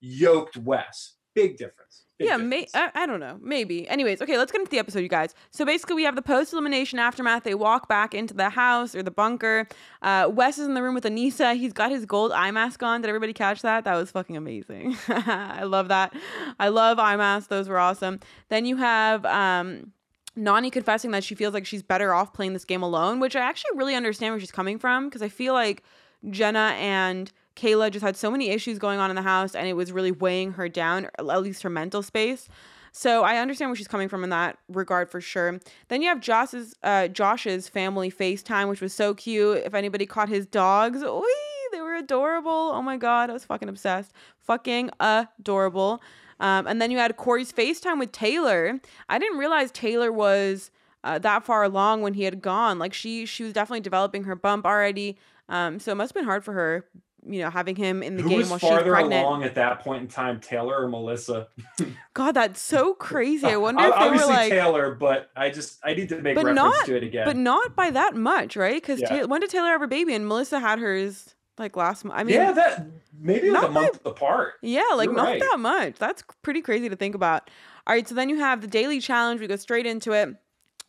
yoked 0.00 0.56
Wes. 0.56 1.14
Big 1.34 1.56
difference. 1.56 2.04
Yeah, 2.18 2.36
may. 2.36 2.66
I, 2.74 2.90
I 2.94 3.06
don't 3.06 3.20
know. 3.20 3.38
Maybe. 3.40 3.88
Anyways, 3.88 4.20
okay, 4.20 4.36
let's 4.36 4.50
get 4.50 4.60
into 4.60 4.70
the 4.70 4.78
episode, 4.78 5.00
you 5.00 5.08
guys. 5.08 5.34
So 5.50 5.64
basically, 5.64 5.96
we 5.96 6.04
have 6.04 6.16
the 6.16 6.22
post 6.22 6.52
elimination 6.52 6.98
aftermath. 6.98 7.44
They 7.44 7.54
walk 7.54 7.88
back 7.88 8.14
into 8.14 8.34
the 8.34 8.50
house 8.50 8.94
or 8.94 9.02
the 9.02 9.10
bunker. 9.10 9.68
Uh, 10.02 10.28
Wes 10.32 10.58
is 10.58 10.66
in 10.66 10.74
the 10.74 10.82
room 10.82 10.94
with 10.94 11.04
Aneesa. 11.04 11.56
He's 11.56 11.72
got 11.72 11.90
his 11.90 12.06
gold 12.06 12.32
eye 12.32 12.50
mask 12.50 12.82
on. 12.82 13.02
Did 13.02 13.08
everybody 13.08 13.32
catch 13.32 13.62
that? 13.62 13.84
That 13.84 13.94
was 13.96 14.10
fucking 14.10 14.36
amazing. 14.36 14.96
I 15.08 15.62
love 15.64 15.88
that. 15.88 16.14
I 16.58 16.68
love 16.68 16.98
eye 16.98 17.16
masks. 17.16 17.48
Those 17.48 17.68
were 17.68 17.78
awesome. 17.78 18.20
Then 18.48 18.64
you 18.64 18.76
have 18.76 19.24
um, 19.24 19.92
Nany 20.36 20.72
confessing 20.72 21.10
that 21.12 21.24
she 21.24 21.34
feels 21.34 21.54
like 21.54 21.66
she's 21.66 21.82
better 21.82 22.12
off 22.14 22.32
playing 22.32 22.52
this 22.52 22.64
game 22.64 22.82
alone, 22.82 23.20
which 23.20 23.36
I 23.36 23.40
actually 23.40 23.76
really 23.76 23.94
understand 23.94 24.32
where 24.32 24.40
she's 24.40 24.52
coming 24.52 24.78
from 24.78 25.08
because 25.08 25.22
I 25.22 25.28
feel 25.28 25.54
like 25.54 25.82
Jenna 26.30 26.74
and 26.78 27.30
Kayla 27.58 27.90
just 27.90 28.04
had 28.04 28.16
so 28.16 28.30
many 28.30 28.50
issues 28.50 28.78
going 28.78 29.00
on 29.00 29.10
in 29.10 29.16
the 29.16 29.22
house 29.22 29.54
and 29.54 29.66
it 29.66 29.74
was 29.74 29.92
really 29.92 30.12
weighing 30.12 30.52
her 30.52 30.68
down, 30.68 31.08
at 31.18 31.42
least 31.42 31.62
her 31.62 31.70
mental 31.70 32.02
space. 32.02 32.48
So 32.92 33.22
I 33.22 33.36
understand 33.36 33.70
where 33.70 33.76
she's 33.76 33.88
coming 33.88 34.08
from 34.08 34.24
in 34.24 34.30
that 34.30 34.58
regard 34.68 35.10
for 35.10 35.20
sure. 35.20 35.60
Then 35.88 36.02
you 36.02 36.08
have 36.08 36.20
Josh's 36.20 36.74
uh, 36.82 37.08
Josh's 37.08 37.68
family 37.68 38.10
FaceTime, 38.10 38.68
which 38.68 38.80
was 38.80 38.92
so 38.92 39.14
cute. 39.14 39.62
If 39.64 39.74
anybody 39.74 40.06
caught 40.06 40.28
his 40.28 40.46
dogs, 40.46 41.02
oy, 41.02 41.22
they 41.72 41.80
were 41.80 41.94
adorable. 41.94 42.72
Oh 42.74 42.82
my 42.82 42.96
god, 42.96 43.30
I 43.30 43.34
was 43.34 43.44
fucking 43.44 43.68
obsessed. 43.68 44.12
Fucking 44.38 44.90
adorable. 45.00 46.00
Um, 46.40 46.66
and 46.66 46.80
then 46.80 46.90
you 46.90 46.98
had 46.98 47.16
Corey's 47.16 47.52
FaceTime 47.52 47.98
with 47.98 48.12
Taylor. 48.12 48.80
I 49.08 49.18
didn't 49.18 49.38
realize 49.38 49.70
Taylor 49.70 50.10
was 50.10 50.70
uh, 51.04 51.18
that 51.18 51.44
far 51.44 51.62
along 51.62 52.02
when 52.02 52.14
he 52.14 52.24
had 52.24 52.40
gone. 52.40 52.78
Like 52.78 52.94
she 52.94 53.26
she 53.26 53.44
was 53.44 53.52
definitely 53.52 53.80
developing 53.80 54.24
her 54.24 54.34
bump 54.34 54.64
already. 54.64 55.18
Um, 55.48 55.80
so 55.80 55.92
it 55.92 55.94
must 55.94 56.10
have 56.10 56.14
been 56.14 56.24
hard 56.24 56.44
for 56.44 56.52
her, 56.52 56.84
you 57.28 57.40
know, 57.42 57.50
having 57.50 57.76
him 57.76 58.02
in 58.02 58.16
the 58.16 58.22
Who 58.22 58.28
game 58.30 58.48
while 58.48 58.58
she's 58.58 58.68
farther 58.68 58.90
pregnant. 58.92 59.24
along 59.24 59.44
at 59.44 59.54
that 59.56 59.80
point 59.80 60.02
in 60.02 60.08
time, 60.08 60.40
Taylor 60.40 60.82
or 60.82 60.88
Melissa? 60.88 61.48
God, 62.14 62.32
that's 62.32 62.60
so 62.60 62.94
crazy. 62.94 63.46
I 63.46 63.56
wonder 63.56 63.84
if 63.84 63.94
they 63.98 64.10
were 64.10 64.26
like, 64.26 64.50
Taylor, 64.50 64.94
but 64.94 65.30
I 65.36 65.50
just 65.50 65.78
I 65.84 65.94
need 65.94 66.08
to 66.08 66.20
make 66.20 66.34
But 66.34 66.44
reference 66.46 66.56
not- 66.78 66.86
to 66.86 66.96
it 66.96 67.02
again. 67.02 67.26
but 67.26 67.36
not 67.36 67.76
by 67.76 67.90
that 67.90 68.14
much, 68.16 68.56
right? 68.56 68.80
Because 68.80 69.00
Yeah. 69.00 69.24
when 69.24 69.40
did 69.40 69.50
Taylor 69.50 69.68
have 69.68 69.80
her 69.80 69.86
baby? 69.86 70.14
And 70.14 70.26
Melissa 70.26 70.58
had 70.60 70.78
hers 70.78 71.34
like 71.58 71.76
last 71.76 72.04
month. 72.04 72.18
I 72.18 72.24
mean, 72.24 72.36
yeah, 72.36 72.52
that 72.52 72.86
maybe 73.20 73.50
like 73.50 73.62
not 73.62 73.70
a 73.70 73.72
month 73.72 74.00
apart. 74.06 74.54
Yeah, 74.62 74.82
like 74.94 75.06
You're 75.06 75.14
not 75.16 75.24
right. 75.26 75.40
that 75.40 75.58
much. 75.58 75.96
That's 75.98 76.22
pretty 76.42 76.62
crazy 76.62 76.88
to 76.88 76.96
think 76.96 77.14
about. 77.14 77.50
All 77.86 77.94
right, 77.94 78.06
so 78.06 78.14
then 78.14 78.28
you 78.28 78.38
have 78.38 78.60
the 78.60 78.66
daily 78.66 79.00
challenge. 79.00 79.40
We 79.40 79.46
go 79.46 79.56
straight 79.56 79.86
into 79.86 80.12
it. 80.12 80.34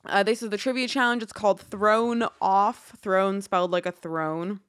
Uh, 0.06 0.23
this 0.23 0.41
is 0.41 0.49
the 0.49 0.58
trivia 0.58 0.88
challenge. 0.88 1.21
It's 1.23 1.34
called 1.34 1.60
Thrown 1.60 2.23
Off. 2.41 2.93
Throne 3.02 3.41
spelled 3.41 3.71
like 3.71 3.86
a 3.86 3.91
throne. 3.91 4.60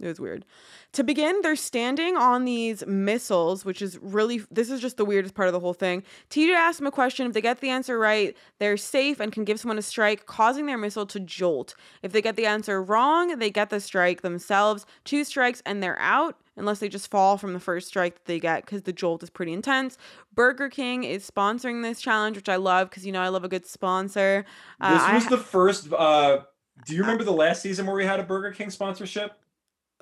It 0.00 0.06
was 0.06 0.20
weird. 0.20 0.44
To 0.92 1.02
begin, 1.02 1.40
they're 1.42 1.56
standing 1.56 2.16
on 2.16 2.44
these 2.44 2.86
missiles, 2.86 3.64
which 3.64 3.82
is 3.82 3.98
really, 4.00 4.42
this 4.50 4.70
is 4.70 4.80
just 4.80 4.96
the 4.96 5.04
weirdest 5.04 5.34
part 5.34 5.48
of 5.48 5.52
the 5.52 5.58
whole 5.60 5.74
thing. 5.74 6.04
TJ 6.30 6.54
asks 6.54 6.78
them 6.78 6.86
a 6.86 6.92
question. 6.92 7.26
If 7.26 7.32
they 7.32 7.40
get 7.40 7.60
the 7.60 7.70
answer 7.70 7.98
right, 7.98 8.36
they're 8.60 8.76
safe 8.76 9.18
and 9.18 9.32
can 9.32 9.44
give 9.44 9.58
someone 9.58 9.76
a 9.78 9.82
strike, 9.82 10.26
causing 10.26 10.66
their 10.66 10.78
missile 10.78 11.04
to 11.06 11.18
jolt. 11.18 11.74
If 12.02 12.12
they 12.12 12.22
get 12.22 12.36
the 12.36 12.46
answer 12.46 12.80
wrong, 12.80 13.38
they 13.38 13.50
get 13.50 13.70
the 13.70 13.80
strike 13.80 14.22
themselves. 14.22 14.86
Two 15.04 15.24
strikes 15.24 15.62
and 15.66 15.82
they're 15.82 15.98
out, 15.98 16.36
unless 16.56 16.78
they 16.78 16.88
just 16.88 17.10
fall 17.10 17.36
from 17.36 17.52
the 17.52 17.60
first 17.60 17.88
strike 17.88 18.14
that 18.14 18.24
they 18.26 18.38
get 18.38 18.64
because 18.64 18.82
the 18.82 18.92
jolt 18.92 19.24
is 19.24 19.30
pretty 19.30 19.52
intense. 19.52 19.98
Burger 20.32 20.68
King 20.68 21.02
is 21.02 21.28
sponsoring 21.28 21.82
this 21.82 22.00
challenge, 22.00 22.36
which 22.36 22.48
I 22.48 22.56
love 22.56 22.88
because, 22.88 23.04
you 23.04 23.10
know, 23.10 23.20
I 23.20 23.28
love 23.28 23.42
a 23.44 23.48
good 23.48 23.66
sponsor. 23.66 24.44
Uh, 24.80 24.94
This 24.94 25.02
I 25.02 25.14
was 25.14 25.24
ha- 25.24 25.30
the 25.30 25.38
first. 25.38 25.92
Uh, 25.92 26.38
do 26.86 26.94
you 26.94 27.00
remember 27.00 27.24
the 27.24 27.32
last 27.32 27.62
season 27.62 27.84
where 27.86 27.96
we 27.96 28.04
had 28.04 28.20
a 28.20 28.22
Burger 28.22 28.52
King 28.52 28.70
sponsorship? 28.70 29.32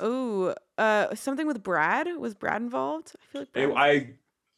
Ooh, 0.03 0.55
uh, 0.79 1.15
something 1.15 1.47
with 1.47 1.63
Brad. 1.63 2.09
Was 2.19 2.35
Brad 2.35 2.61
involved? 2.63 3.13
I 3.17 3.27
feel 3.33 3.41
like 3.41 3.53
Brad. 3.53 3.71
I 3.77 4.11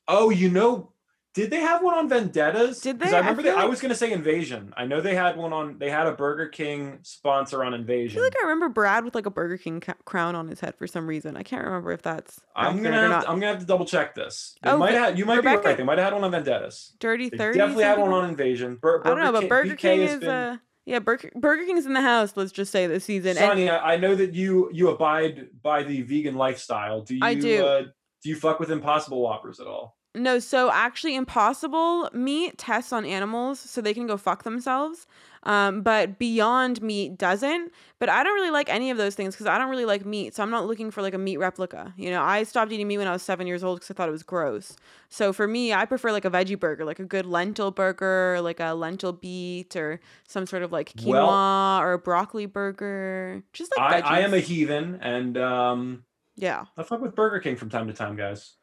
oh, 0.08 0.30
you 0.30 0.50
know, 0.50 0.92
did 1.34 1.50
they 1.50 1.60
have 1.60 1.82
one 1.82 1.94
on 1.96 2.08
Vendettas? 2.08 2.80
Did 2.80 2.98
they? 2.98 3.06
I 3.12 3.16
I 3.16 3.18
remember. 3.18 3.42
feel 3.42 3.54
they, 3.54 3.60
I 3.60 3.64
was 3.66 3.80
going 3.80 3.90
to 3.90 3.94
say 3.94 4.10
Invasion. 4.10 4.72
I 4.76 4.86
know 4.86 5.00
they 5.00 5.14
had 5.14 5.36
one 5.36 5.52
on. 5.52 5.78
They 5.78 5.90
had 5.90 6.06
a 6.08 6.12
Burger 6.12 6.48
King 6.48 6.98
sponsor 7.02 7.62
on 7.62 7.74
Invasion. 7.74 8.12
I 8.12 8.14
feel 8.16 8.24
like 8.24 8.34
I 8.40 8.42
remember 8.48 8.68
Brad 8.70 9.04
with 9.04 9.14
like 9.14 9.26
a 9.26 9.30
Burger 9.30 9.56
King 9.58 9.78
ca- 9.80 9.94
crown 10.04 10.34
on 10.34 10.48
his 10.48 10.58
head 10.58 10.74
for 10.76 10.86
some 10.88 11.06
reason. 11.06 11.36
I 11.36 11.42
can't 11.44 11.64
remember 11.64 11.92
if 11.92 12.02
that's 12.02 12.40
I'm 12.56 12.82
gonna 12.82 12.96
have 13.08 13.22
to, 13.24 13.28
I'm 13.30 13.36
gonna 13.38 13.52
have 13.52 13.60
to 13.60 13.66
double 13.66 13.84
check 13.84 14.14
this. 14.16 14.56
They 14.62 14.70
Oh, 14.70 14.78
might 14.78 14.90
Ve- 14.92 14.96
have. 14.96 15.18
You 15.18 15.26
might 15.26 15.36
Rebecca- 15.36 15.60
be 15.62 15.66
right. 15.68 15.76
They 15.76 15.84
might 15.84 15.98
have 15.98 16.06
had 16.06 16.14
one 16.14 16.24
on 16.24 16.30
Vendettas. 16.32 16.94
Dirty 16.98 17.30
thirty. 17.30 17.58
definitely 17.58 17.84
had 17.84 17.98
one 17.98 18.10
on 18.12 18.28
Invasion. 18.28 18.76
Bur- 18.80 19.02
I 19.04 19.10
don't 19.10 19.18
know, 19.20 19.30
but 19.32 19.40
King- 19.40 19.48
Burger 19.48 19.74
BK 19.74 19.78
King 19.78 20.00
is 20.00 20.16
been- 20.20 20.28
uh 20.28 20.56
yeah 20.88 20.98
Burger 20.98 21.30
Burger 21.34 21.64
King's 21.66 21.86
in 21.86 21.92
the 21.92 22.00
house. 22.00 22.32
Let's 22.34 22.52
just 22.52 22.72
say 22.72 22.86
this 22.86 23.04
season. 23.04 23.30
And 23.30 23.38
Sonny, 23.38 23.68
I 23.68 23.94
I 23.94 23.96
know 23.96 24.14
that 24.14 24.34
you 24.34 24.70
you 24.72 24.88
abide 24.88 25.48
by 25.62 25.82
the 25.82 26.02
vegan 26.02 26.34
lifestyle. 26.34 27.02
Do 27.02 27.14
you? 27.14 27.20
I 27.22 27.34
do. 27.34 27.64
Uh, 27.64 27.82
do 28.22 28.28
you 28.28 28.36
fuck 28.36 28.58
with 28.58 28.70
Impossible 28.70 29.20
Whoppers 29.20 29.60
at 29.60 29.66
all? 29.66 29.96
No, 30.14 30.38
so 30.38 30.70
actually, 30.72 31.14
Impossible 31.14 32.10
meat 32.12 32.58
tests 32.58 32.92
on 32.92 33.04
animals 33.04 33.60
so 33.60 33.80
they 33.80 33.94
can 33.94 34.06
go 34.06 34.16
fuck 34.16 34.42
themselves. 34.42 35.06
Um, 35.44 35.82
but 35.82 36.18
Beyond 36.18 36.82
Meat 36.82 37.16
doesn't. 37.16 37.72
But 37.98 38.08
I 38.08 38.22
don't 38.22 38.34
really 38.34 38.50
like 38.50 38.68
any 38.68 38.90
of 38.90 38.96
those 38.96 39.14
things 39.14 39.34
because 39.34 39.46
I 39.46 39.58
don't 39.58 39.70
really 39.70 39.84
like 39.84 40.04
meat. 40.06 40.34
So 40.34 40.42
I'm 40.42 40.50
not 40.50 40.66
looking 40.66 40.90
for 40.90 41.02
like 41.02 41.14
a 41.14 41.18
meat 41.18 41.36
replica. 41.38 41.92
You 41.96 42.10
know, 42.10 42.22
I 42.22 42.42
stopped 42.44 42.70
eating 42.70 42.86
meat 42.86 42.98
when 42.98 43.08
I 43.08 43.12
was 43.12 43.22
seven 43.22 43.46
years 43.46 43.64
old 43.64 43.78
because 43.78 43.90
I 43.90 43.94
thought 43.94 44.08
it 44.08 44.12
was 44.12 44.22
gross. 44.22 44.76
So 45.08 45.32
for 45.32 45.48
me, 45.48 45.72
I 45.72 45.84
prefer 45.84 46.12
like 46.12 46.24
a 46.24 46.30
veggie 46.30 46.58
burger, 46.58 46.84
like 46.84 46.98
a 47.00 47.04
good 47.04 47.26
lentil 47.26 47.70
burger, 47.70 48.40
like 48.40 48.60
a 48.60 48.74
lentil 48.74 49.12
beet 49.12 49.74
or 49.74 50.00
some 50.26 50.46
sort 50.46 50.62
of 50.62 50.70
like 50.70 50.92
quinoa 50.92 51.06
Well- 51.06 51.80
or 51.80 51.92
a 51.94 51.98
broccoli 51.98 52.46
burger. 52.46 53.42
Just 53.52 53.72
like 53.76 54.04
I, 54.04 54.18
I 54.18 54.20
am 54.20 54.34
a 54.34 54.38
heathen, 54.40 54.98
and 55.02 55.36
um, 55.38 56.04
yeah. 56.36 56.66
I 56.76 56.82
fuck 56.82 57.00
with 57.00 57.14
Burger 57.14 57.40
King 57.40 57.56
from 57.56 57.68
time 57.70 57.86
to 57.88 57.92
time, 57.92 58.14
guys. 58.16 58.54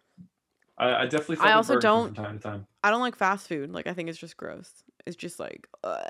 I, 0.78 0.93
I 0.93 1.06
definitely. 1.06 1.38
I 1.39 1.54
also 1.54 1.80
don't- 1.80 2.16
from 2.16 2.26
time 2.26 2.38
to 2.38 2.43
time. 2.43 2.68
I 2.84 2.91
don't 2.91 3.02
like 3.02 3.16
fast 3.16 3.47
food. 3.47 3.72
Like 3.72 3.88
I 3.88 3.93
think 3.93 4.10
it's 4.10 4.20
just 4.20 4.38
gross. 4.38 4.72
It's 5.06 5.16
just 5.16 5.39
like 5.39 5.68
ugh. 5.84 6.02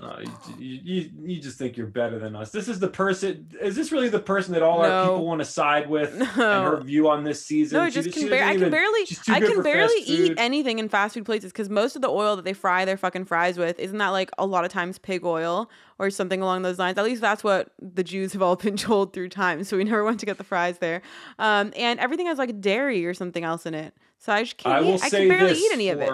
Uh, 0.00 0.20
you, 0.58 0.80
you, 0.84 1.10
you 1.22 1.40
just 1.40 1.56
think 1.58 1.76
you're 1.76 1.86
better 1.86 2.18
than 2.18 2.36
us. 2.36 2.50
This 2.52 2.68
is 2.68 2.78
the 2.78 2.88
person. 2.88 3.48
Is 3.60 3.74
this 3.74 3.90
really 3.90 4.10
the 4.10 4.20
person 4.20 4.52
that 4.52 4.62
all 4.62 4.82
No. 4.82 4.88
our 4.90 5.02
people 5.08 5.26
want 5.26 5.40
to 5.40 5.44
side 5.46 5.88
with? 5.88 6.12
And 6.20 6.36
No. 6.36 6.62
her 6.76 6.80
view 6.82 7.08
on 7.08 7.24
this 7.24 7.44
season. 7.44 7.78
No, 7.78 7.84
I 7.84 7.88
She- 7.88 8.02
just 8.02 8.12
can 8.16 8.28
bar- 8.28 8.42
I 8.42 8.56
can 8.56 8.70
barely 8.70 9.00
I 9.28 9.40
can 9.40 9.62
barely 9.62 10.00
eat 10.04 10.34
anything 10.36 10.78
in 10.78 10.88
fast 10.90 11.14
food 11.14 11.24
places 11.24 11.52
because 11.52 11.70
most 11.70 11.96
of 11.96 12.02
the 12.02 12.08
oil 12.08 12.36
that 12.36 12.44
they 12.44 12.52
fry 12.52 12.84
their 12.84 12.98
fucking 12.98 13.24
fries 13.24 13.56
with 13.58 13.78
isn't 13.80 13.96
that 13.98 14.10
like 14.10 14.30
a 14.38 14.46
lot 14.46 14.64
of 14.66 14.70
times 14.70 14.98
pig 14.98 15.24
oil 15.24 15.70
or 15.98 16.10
something 16.10 16.42
along 16.42 16.62
those 16.62 16.78
lines. 16.78 16.98
At 16.98 17.04
least 17.04 17.22
that's 17.22 17.42
what 17.42 17.72
the 17.80 18.04
Jews 18.04 18.34
have 18.34 18.42
all 18.42 18.56
been 18.56 18.76
told 18.88 19.14
through 19.14 19.30
time. 19.30 19.64
So 19.64 19.78
we 19.78 19.84
never 19.84 20.04
went 20.04 20.20
to 20.20 20.26
get 20.26 20.36
the 20.38 20.44
fries 20.44 20.78
there. 20.78 21.00
Um, 21.38 21.72
and 21.74 21.98
everything 21.98 22.26
has 22.26 22.38
like 22.38 22.60
dairy 22.60 23.04
or 23.06 23.14
something 23.14 23.42
else 23.42 23.64
in 23.66 23.74
it. 23.74 23.94
So 24.18 24.32
I 24.32 24.44
just 24.44 24.58
can't. 24.58 24.84
I 24.84 24.88
eat, 24.94 25.02
I 25.02 25.10
can 25.10 25.28
barely 25.28 25.54
eat 25.58 25.70
any 25.72 25.88
of 25.88 26.00
it. 26.00 26.10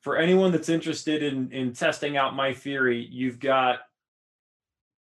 For 0.00 0.16
anyone 0.16 0.52
that's 0.52 0.68
interested 0.68 1.22
in 1.22 1.50
in 1.52 1.72
testing 1.72 2.16
out 2.16 2.34
my 2.36 2.52
theory. 2.52 3.06
You've 3.10 3.38
got 3.40 3.80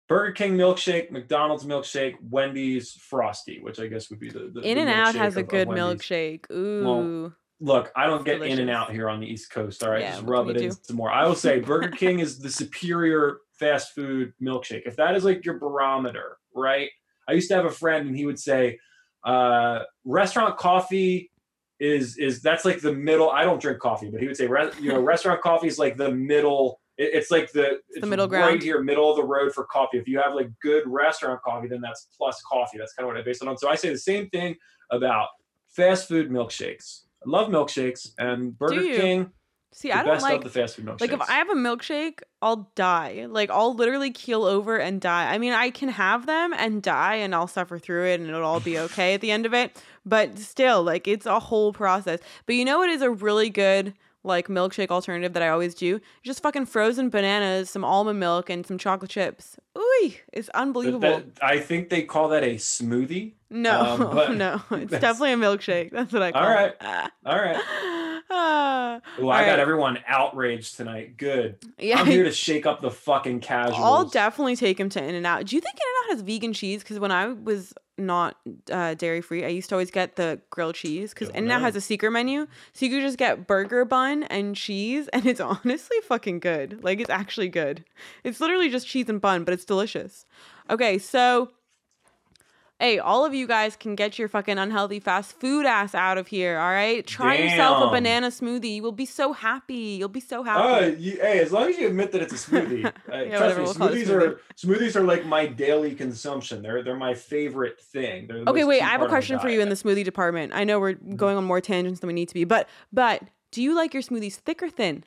Burger 0.08 0.32
King 0.34 0.56
milkshake, 0.58 1.10
McDonald's 1.12 1.66
milkshake, 1.66 2.14
Wendy's 2.30 2.92
frosty, 2.92 3.60
which 3.60 3.80
I 3.80 3.88
guess 3.88 4.10
would 4.10 4.20
be 4.20 4.30
the, 4.30 4.52
the 4.54 4.62
In 4.62 4.78
and 4.78 4.90
Out 4.90 5.16
has 5.16 5.36
a 5.36 5.40
of- 5.40 5.46
of 5.46 5.50
good 5.50 5.68
Wendy's. 5.68 6.02
milkshake. 6.02 6.52
Ooh. 6.52 7.34
Look, 7.62 7.92
I 7.96 8.06
don't 8.06 8.26
get 8.26 8.42
in 8.42 8.60
and 8.60 8.70
out 8.70 8.92
here 8.92 9.10
on 9.10 9.20
the 9.22 9.26
East 9.28 9.50
Coast. 9.50 9.82
All 9.84 9.90
right, 9.90 10.02
Yeah, 10.02 10.12
just 10.12 10.24
rub 10.26 10.50
it 10.50 10.58
in 10.58 10.70
do? 10.70 10.76
some 10.84 10.98
more. 10.98 11.10
I 11.10 11.26
will 11.26 11.36
say 11.36 11.60
Burger 11.62 11.90
King 11.90 12.20
is 12.20 12.38
the 12.38 12.50
superior 12.50 13.38
fast 13.58 13.94
food 13.96 14.34
milkshake. 14.42 14.84
If 14.86 14.98
that 14.98 15.16
is 15.16 15.24
like 15.24 15.44
your 15.46 15.58
barometer, 15.58 16.38
right? 16.54 16.90
I 17.28 17.32
used 17.32 17.48
to 17.50 17.56
have 17.56 17.66
a 17.66 17.72
friend 17.72 18.08
and 18.08 18.16
he 18.16 18.26
would 18.26 18.38
say, 18.40 18.78
uh, 19.24 19.80
restaurant 20.04 20.58
coffee 20.58 21.32
is 21.80 22.18
is 22.18 22.42
that's 22.42 22.66
like 22.66 22.80
the 22.82 22.94
middle. 22.94 23.30
I 23.30 23.44
don't 23.44 23.62
drink 23.62 23.80
coffee, 23.80 24.10
but 24.10 24.22
he 24.22 24.28
would 24.28 24.38
say, 24.38 24.48
you 24.80 24.90
know, 24.90 25.02
restaurant 25.02 25.42
coffee 25.42 25.68
is 25.68 25.78
like 25.80 25.98
the 25.98 26.12
middle. 26.12 26.80
it- 26.98 27.12
It's 27.14 27.32
like 27.32 27.52
the 27.52 27.80
it's 27.90 28.06
middle 28.06 28.28
right 28.30 28.48
ground. 28.48 28.64
here, 28.64 28.82
middle 28.82 29.10
of 29.10 29.18
the 29.18 29.24
road 29.24 29.54
for 29.54 29.66
coffee. 29.66 29.98
If 29.98 30.08
you 30.08 30.20
have 30.20 30.34
like 30.34 30.50
good 30.62 30.84
restaurant 30.86 31.42
coffee, 31.42 31.68
then 31.68 31.82
that's 31.82 32.08
plus 32.18 32.42
coffee. 32.50 32.78
That's 32.78 32.94
kind 32.94 33.06
of 33.06 33.14
what 33.14 33.20
I 33.20 33.24
base 33.24 33.42
it 33.42 33.48
on. 33.48 33.58
So 33.58 33.68
I 33.70 33.76
say 33.76 33.90
the 33.90 33.98
same 33.98 34.30
thing 34.30 34.56
about 34.92 35.28
fast 35.68 36.08
food 36.08 36.30
milkshakes. 36.30 37.02
I 37.26 37.30
love 37.30 37.50
milkshakes, 37.50 38.12
and 38.20 38.58
Burger? 38.58 38.76
King 38.82 39.32
See, 39.78 39.90
the 39.90 39.98
I 39.98 40.04
don't 40.04 40.22
like 40.22 40.42
the 40.42 40.50
fast 40.50 40.78
food 40.78 40.86
milkshakes. 40.86 41.02
Like 41.02 41.12
if 41.12 41.22
I 41.22 41.34
have 41.34 41.50
a 41.50 41.54
milkshake, 41.54 42.22
I'll 42.42 42.72
die. 42.76 43.26
Like 43.30 43.50
I'll 43.50 43.74
literally 43.76 44.10
keel 44.10 44.46
over 44.46 44.78
and 44.78 45.02
die. 45.02 45.34
I 45.34 45.38
mean, 45.38 45.52
I 45.52 45.70
can 45.70 45.90
have 45.90 46.26
them 46.28 46.54
and 46.54 46.82
die 46.82 47.16
and 47.16 47.36
I'll 47.36 47.46
suffer 47.48 47.78
through 47.78 48.06
it 48.06 48.22
and 48.22 48.30
it'll 48.30 48.46
all 48.46 48.62
be 48.62 48.80
okay 48.80 49.16
at 49.16 49.20
the 49.20 49.32
end 49.32 49.46
of 49.46 49.54
it. 49.54 49.78
But 50.06 50.40
still, 50.40 50.82
like 50.82 51.10
it's 51.10 51.26
a 51.26 51.42
whole 51.42 51.74
process. 51.74 52.20
But 52.46 52.56
you 52.56 52.64
know 52.64 52.78
what 52.78 52.90
is 52.90 53.02
a 53.02 53.10
really 53.12 53.50
good 53.50 53.94
like 54.24 54.48
milkshake 54.48 54.92
alternative 54.92 55.34
that 55.34 55.44
I 55.44 55.50
always 55.50 55.76
do? 55.76 56.00
Just 56.24 56.42
fucking 56.42 56.68
frozen 56.68 57.10
bananas, 57.10 57.70
some 57.70 57.84
almond 57.84 58.18
milk, 58.18 58.50
and 58.50 58.66
some 58.66 58.78
chocolate 58.78 59.12
chips. 59.12 59.58
Ooh, 59.78 60.12
it's 60.32 60.48
unbelievable. 60.50 61.02
that- 61.02 61.26
I 61.42 61.60
think 61.60 61.90
they 61.90 62.04
call 62.04 62.30
that 62.30 62.44
a 62.46 62.56
smoothie. 62.56 63.34
no, 63.50 63.82
um, 63.82 64.00
but 64.00 64.34
no, 64.38 64.62
it's 64.72 64.92
definitely 65.00 65.34
a 65.34 65.38
milkshake. 65.38 65.92
That's 65.92 66.14
what 66.14 66.22
I 66.22 66.32
call 66.32 66.44
All 66.44 66.50
right. 66.50 66.70
it. 66.72 66.78
Ah. 66.80 67.12
All 67.26 67.36
right. 67.36 68.15
Well, 69.20 69.30
I 69.30 69.46
got 69.46 69.60
everyone 69.60 70.00
outraged 70.08 70.78
tonight. 70.78 71.18
Good. 71.18 71.58
yeah, 71.78 72.00
I'm 72.00 72.06
here 72.06 72.24
to 72.24 72.32
shake 72.46 72.66
up 72.66 72.82
the 72.82 72.92
fucking 72.92 73.40
casuals. 73.42 73.80
I'll 73.80 74.06
definitely 74.06 74.56
take 74.56 74.80
him 74.80 74.90
to 74.90 75.04
In 75.04 75.16
and 75.16 75.26
Out. 75.26 75.46
Do 75.46 75.56
you 75.56 75.62
think 75.62 75.76
In 75.76 75.82
and 75.82 76.12
Out 76.12 76.18
has 76.18 76.22
vegan 76.26 76.54
cheese? 76.54 76.82
Because 76.82 77.00
when 77.00 77.12
I 77.12 77.28
was 77.28 77.74
not 77.98 78.38
uh, 78.72 78.94
dairy 78.96 79.22
free, 79.22 79.46
I 79.46 79.50
used 79.50 79.70
to 79.70 79.76
always 79.76 79.92
get 79.92 80.16
the 80.16 80.42
grilled 80.50 80.76
cheese 80.76 81.14
because 81.14 81.30
In 81.30 81.44
and 81.44 81.52
Out 81.52 81.62
has 81.62 81.76
a 81.76 81.82
secret 81.82 82.12
menu, 82.12 82.48
so 82.74 82.86
you 82.86 82.92
could 82.92 83.02
just 83.02 83.18
get 83.18 83.48
burger 83.48 83.86
bun 83.86 84.24
and 84.24 84.56
cheese, 84.56 85.08
and 85.14 85.26
it's 85.26 85.40
honestly 85.40 85.98
fucking 86.08 86.40
good. 86.40 86.84
Like 86.84 87.00
it's 87.00 87.10
actually 87.10 87.50
good. 87.50 87.86
It's 88.24 88.42
literally 88.42 88.70
just 88.70 88.88
cheese 88.88 89.08
and 89.08 89.22
bun, 89.22 89.44
but 89.44 89.54
it's 89.54 89.66
delicious. 89.66 90.26
Okay, 90.70 90.98
so. 90.98 91.52
Hey, 92.80 93.00
all 93.00 93.26
of 93.26 93.34
you 93.34 93.48
guys 93.48 93.78
can 93.78 93.96
get 93.96 94.20
your 94.20 94.28
fucking 94.28 94.58
unhealthy 94.58 95.00
fast 95.00 95.40
food 95.40 95.66
ass 95.66 95.96
out 95.96 96.18
of 96.18 96.28
here, 96.28 96.60
all 96.60 96.72
right? 96.72 97.08
Try 97.08 97.38
yourself 97.38 97.88
a 97.88 97.90
banana 97.90 98.28
smoothie. 98.28 98.76
You 98.76 98.84
will 98.84 98.92
be 98.92 99.06
so 99.06 99.32
happy. 99.32 99.96
You'll 99.98 100.10
be 100.10 100.20
so 100.20 100.44
happy. 100.44 100.98
you, 101.02 101.14
hey, 101.22 101.40
as 101.40 101.54
long 101.54 101.70
as 101.70 101.78
you 101.78 101.88
admit 101.88 102.12
that 102.12 102.22
it's 102.22 102.34
a 102.34 102.52
smoothie. 102.52 102.92
Uh, 103.12 103.18
Yeah, 103.22 103.38
trust 103.38 103.58
me, 103.58 103.64
we'll 103.64 103.74
smoothies 103.74 104.10
are 104.10 104.40
smoothies 104.58 104.96
are 104.98 105.04
like 105.04 105.26
my 105.26 105.46
daily 105.48 105.96
consumption. 105.96 106.62
They're 106.62 106.84
they're 106.84 106.98
my 106.98 107.14
favorite 107.14 107.80
thing. 107.80 108.28
Okay, 108.46 108.66
wait. 108.66 108.82
I 108.82 108.88
have 108.88 109.02
a 109.02 109.06
part 109.06 109.08
of 109.08 109.12
my 109.12 109.18
question 109.20 109.40
for 109.40 109.48
you 109.50 109.62
in 109.62 109.70
the 109.70 109.76
smoothie 109.76 110.04
department. 110.04 110.52
I 110.54 110.66
know 110.66 110.80
we're 110.80 110.96
Mm-hmm. 110.96 111.16
going 111.16 111.38
on 111.38 111.46
more 111.46 111.62
tangents 111.62 112.02
than 112.02 112.08
we 112.08 112.14
need 112.14 112.28
to 112.28 112.34
be, 112.34 112.44
but 112.44 112.68
but 112.92 113.24
do 113.52 113.62
you 113.64 113.74
like 113.74 113.94
your 113.94 114.04
smoothies 114.04 114.36
thick 114.36 114.62
or 114.62 114.70
thin? 114.70 115.06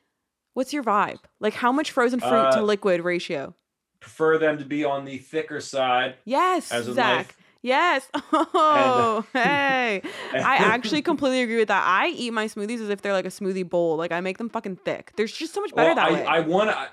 What's 0.55 0.73
your 0.73 0.83
vibe? 0.83 1.19
Like 1.39 1.55
how 1.55 1.71
much 1.73 1.91
frozen 1.91 2.19
fruit 2.21 2.51
to 2.53 2.61
Uh, 2.61 2.63
liquid 2.63 3.03
ratio? 3.03 3.55
Prefer 4.01 4.39
them 4.39 4.57
to 4.59 4.65
be 4.65 4.85
on 4.85 5.05
the 5.05 5.19
thicker 5.19 5.61
side. 5.61 6.15
Yes, 6.25 6.69
Zach. 6.69 6.95
life. 7.27 7.37
Yes. 7.63 8.09
Uh, 8.31 8.45
oh, 8.55 9.27
hey. 9.33 10.03
I 10.33 10.57
actually 10.57 11.03
completely 11.03 11.43
agree 11.43 11.57
with 11.57 11.69
that. 11.69 11.83
I 11.87 12.09
eat 12.09 12.33
my 12.33 12.47
smoothies 12.47 12.81
as 12.81 12.89
if 12.91 13.03
they're 13.03 13.13
like 13.13 13.25
a 13.25 13.31
smoothie 13.31 13.69
bowl. 13.69 13.97
Like 13.97 14.13
I 14.13 14.21
make 14.21 14.39
them 14.39 14.49
fucking 14.49 14.77
thick. 14.77 15.13
There's 15.17 15.33
just 15.33 15.55
so 15.55 15.61
much 15.61 15.75
better 15.75 15.89
Well, 15.89 15.97
that 15.97 16.09
I, 16.09 16.13
way. 16.13 16.25
I 16.27 16.41
want 16.41 16.71
to. 16.71 16.89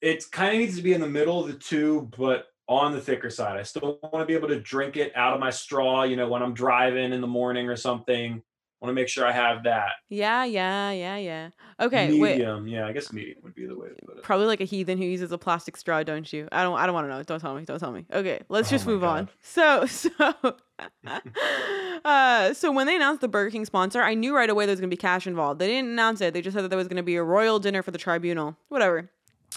It 0.00 0.24
kind 0.30 0.54
of 0.54 0.60
needs 0.60 0.76
to 0.76 0.82
be 0.82 0.92
in 0.92 1.00
the 1.00 1.08
middle 1.08 1.40
of 1.40 1.48
the 1.48 1.58
two, 1.58 2.08
but 2.16 2.46
on 2.68 2.92
the 2.92 3.00
thicker 3.00 3.30
side. 3.30 3.58
I 3.58 3.62
still 3.62 3.98
want 4.02 4.22
to 4.22 4.26
be 4.26 4.34
able 4.34 4.48
to 4.48 4.60
drink 4.60 4.96
it 4.96 5.12
out 5.14 5.34
of 5.34 5.40
my 5.40 5.50
straw. 5.50 6.04
You 6.04 6.16
know, 6.16 6.28
when 6.28 6.42
I'm 6.42 6.54
driving 6.54 7.12
in 7.12 7.20
the 7.20 7.26
morning 7.26 7.68
or 7.68 7.76
something. 7.76 8.42
Want 8.80 8.90
to 8.90 8.94
make 8.94 9.08
sure 9.08 9.26
I 9.26 9.32
have 9.32 9.64
that. 9.64 9.90
yeah, 10.08 10.44
yeah, 10.44 10.90
yeah, 10.90 11.16
yeah. 11.16 11.50
Okay, 11.78 12.18
wait. 12.18 12.40
Yeah, 12.40 12.86
I 12.86 12.92
guess 12.92 13.12
medium 13.12 13.38
would 13.42 13.54
be 13.54 13.66
the 13.66 13.76
way 13.76 13.88
to 13.88 14.06
put 14.06 14.16
it. 14.16 14.22
Probably 14.22 14.46
like 14.46 14.62
a 14.62 14.64
heathen 14.64 14.96
who 14.96 15.04
uses 15.04 15.32
a 15.32 15.38
plastic 15.38 15.76
straw, 15.76 16.02
don't 16.02 16.30
you? 16.32 16.48
I 16.50 16.62
don't. 16.62 16.78
I 16.78 16.86
don't 16.86 16.94
want 16.94 17.06
to 17.06 17.10
know. 17.10 17.22
Don't 17.22 17.40
tell 17.40 17.54
me. 17.54 17.64
Don't 17.66 17.78
tell 17.78 17.92
me. 17.92 18.06
Okay, 18.10 18.40
let's 18.48 18.68
Oh 18.68 18.70
just 18.70 18.86
move 18.86 19.04
on. 19.04 19.28
So, 19.42 19.84
so, 19.86 20.10
uh, 22.04 22.54
so 22.54 22.72
when 22.72 22.86
they 22.86 22.96
announced 22.96 23.20
the 23.20 23.28
Burger 23.28 23.50
King 23.50 23.66
sponsor, 23.66 24.00
I 24.00 24.14
knew 24.14 24.34
right 24.34 24.48
away 24.48 24.64
there 24.64 24.72
was 24.72 24.80
gonna 24.80 24.88
be 24.88 24.96
cash 24.96 25.26
involved. 25.26 25.60
They 25.60 25.66
didn't 25.68 25.90
announce 25.90 26.22
it. 26.22 26.32
They 26.32 26.40
just 26.40 26.54
said 26.54 26.62
that 26.62 26.68
there 26.68 26.78
was 26.78 26.88
gonna 26.88 27.02
be 27.02 27.16
a 27.16 27.22
royal 27.22 27.58
dinner 27.58 27.82
for 27.82 27.90
the 27.90 27.98
tribunal. 27.98 28.56
Whatever. 28.68 29.10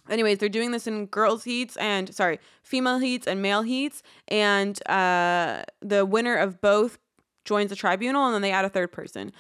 Anyways, 0.10 0.40
they're 0.40 0.50
doing 0.50 0.72
this 0.72 0.86
in 0.86 1.06
girls' 1.06 1.46
heats 1.46 1.78
and 1.78 2.14
sorry, 2.14 2.40
female 2.62 3.00
heats 3.00 3.26
and 3.26 3.42
male 3.42 3.62
heats, 3.62 4.04
and 4.28 4.86
uh, 4.90 5.64
the 5.82 6.06
winner 6.06 6.36
of 6.36 6.60
both 6.60 6.98
joins 7.46 7.70
the 7.70 7.76
tribunal, 7.76 8.26
and 8.26 8.34
then 8.34 8.42
they 8.42 8.52
add 8.52 8.66
a 8.66 8.70
third 8.70 8.92
person. 8.92 9.32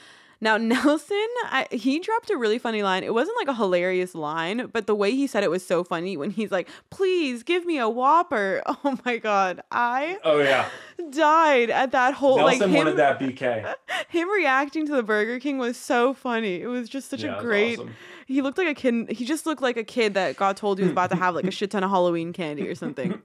Now 0.41 0.57
Nelson, 0.57 1.25
I, 1.45 1.67
he 1.71 1.99
dropped 1.99 2.29
a 2.29 2.35
really 2.37 2.59
funny 2.59 2.83
line. 2.83 3.03
It 3.03 3.13
wasn't 3.13 3.37
like 3.37 3.47
a 3.47 3.53
hilarious 3.53 4.13
line, 4.13 4.67
but 4.73 4.87
the 4.87 4.95
way 4.95 5.11
he 5.11 5.25
said 5.25 5.43
it 5.43 5.49
was 5.49 5.65
so 5.65 5.85
funny 5.85 6.17
when 6.17 6.31
he's 6.31 6.51
like, 6.51 6.67
"Please 6.89 7.43
give 7.43 7.65
me 7.65 7.77
a 7.77 7.87
Whopper." 7.87 8.61
Oh 8.83 8.97
my 9.05 9.17
god, 9.17 9.61
I 9.71 10.17
Oh 10.25 10.39
yeah, 10.39 10.67
died 11.11 11.69
at 11.69 11.91
that 11.91 12.15
whole 12.15 12.37
Nelson 12.37 12.59
like 12.59 12.69
him, 12.69 12.85
wanted 12.85 12.97
that 12.97 13.19
BK. 13.19 13.73
him 14.09 14.29
reacting 14.29 14.85
to 14.87 14.95
the 14.95 15.03
Burger 15.03 15.39
King 15.39 15.57
was 15.59 15.77
so 15.77 16.13
funny. 16.13 16.61
It 16.61 16.67
was 16.67 16.89
just 16.89 17.09
such 17.09 17.23
Yeah, 17.23 17.37
a 17.37 17.41
great. 17.41 17.79
awesome. 17.79 17.91
He 18.27 18.41
looked 18.41 18.57
like 18.57 18.67
a 18.67 18.73
kid. 18.73 19.11
He 19.11 19.23
just 19.25 19.45
looked 19.45 19.61
like 19.61 19.77
a 19.77 19.83
kid 19.83 20.13
that 20.15 20.35
got 20.37 20.57
told 20.57 20.77
he 20.79 20.83
was 20.83 20.91
about 20.91 21.09
to 21.11 21.15
have 21.15 21.35
like 21.35 21.45
a 21.45 21.51
shit 21.51 21.71
ton 21.71 21.83
of 21.83 21.89
Halloween 21.89 22.33
candy 22.33 22.67
or 22.67 22.75
something. 22.75 23.21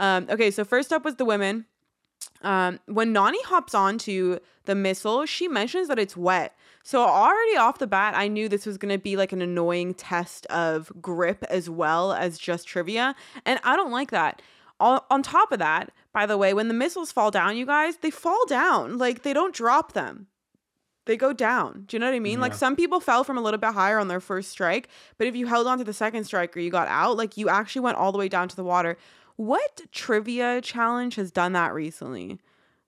Um, 0.00 0.26
okay, 0.30 0.50
so 0.50 0.64
first 0.64 0.92
up 0.92 1.04
was 1.04 1.16
the 1.16 1.24
women. 1.24 1.66
Um, 2.44 2.78
when 2.86 3.12
Nany 3.14 3.42
hops 3.44 3.74
onto 3.74 4.38
the 4.64 4.74
missile, 4.74 5.26
she 5.26 5.48
mentions 5.48 5.88
that 5.88 5.98
it's 5.98 6.16
wet. 6.16 6.56
So 6.82 7.00
already 7.02 7.56
off 7.56 7.78
the 7.78 7.86
bat, 7.86 8.14
I 8.14 8.28
knew 8.28 8.48
this 8.48 8.66
was 8.66 8.78
gonna 8.78 8.98
be 8.98 9.16
like 9.16 9.32
an 9.32 9.42
annoying 9.42 9.94
test 9.94 10.46
of 10.46 10.92
grip 11.00 11.42
as 11.48 11.70
well 11.70 12.12
as 12.12 12.38
just 12.38 12.68
trivia, 12.68 13.14
and 13.44 13.58
I 13.64 13.76
don't 13.76 13.90
like 13.90 14.10
that. 14.10 14.42
On, 14.80 15.00
on 15.10 15.22
top 15.22 15.52
of 15.52 15.60
that, 15.60 15.92
by 16.12 16.26
the 16.26 16.36
way, 16.36 16.52
when 16.52 16.68
the 16.68 16.74
missiles 16.74 17.10
fall 17.10 17.30
down, 17.30 17.56
you 17.56 17.64
guys, 17.64 17.96
they 17.98 18.10
fall 18.10 18.44
down. 18.46 18.98
Like 18.98 19.22
they 19.22 19.32
don't 19.32 19.54
drop 19.54 19.92
them 19.92 20.26
they 21.06 21.16
go 21.16 21.32
down. 21.32 21.84
Do 21.86 21.96
you 21.96 21.98
know 22.00 22.06
what 22.06 22.14
I 22.14 22.20
mean? 22.20 22.40
Like 22.40 22.54
some 22.54 22.76
people 22.76 23.00
fell 23.00 23.24
from 23.24 23.36
a 23.36 23.40
little 23.40 23.58
bit 23.58 23.74
higher 23.74 23.98
on 23.98 24.08
their 24.08 24.20
first 24.20 24.50
strike, 24.50 24.88
but 25.18 25.26
if 25.26 25.36
you 25.36 25.46
held 25.46 25.66
on 25.66 25.78
to 25.78 25.84
the 25.84 25.92
second 25.92 26.24
strike 26.24 26.56
or 26.56 26.60
you 26.60 26.70
got 26.70 26.88
out, 26.88 27.16
like 27.16 27.36
you 27.36 27.48
actually 27.48 27.82
went 27.82 27.98
all 27.98 28.12
the 28.12 28.18
way 28.18 28.28
down 28.28 28.48
to 28.48 28.56
the 28.56 28.64
water. 28.64 28.96
What 29.36 29.80
trivia 29.92 30.60
challenge 30.60 31.16
has 31.16 31.30
done 31.30 31.52
that 31.52 31.74
recently? 31.74 32.38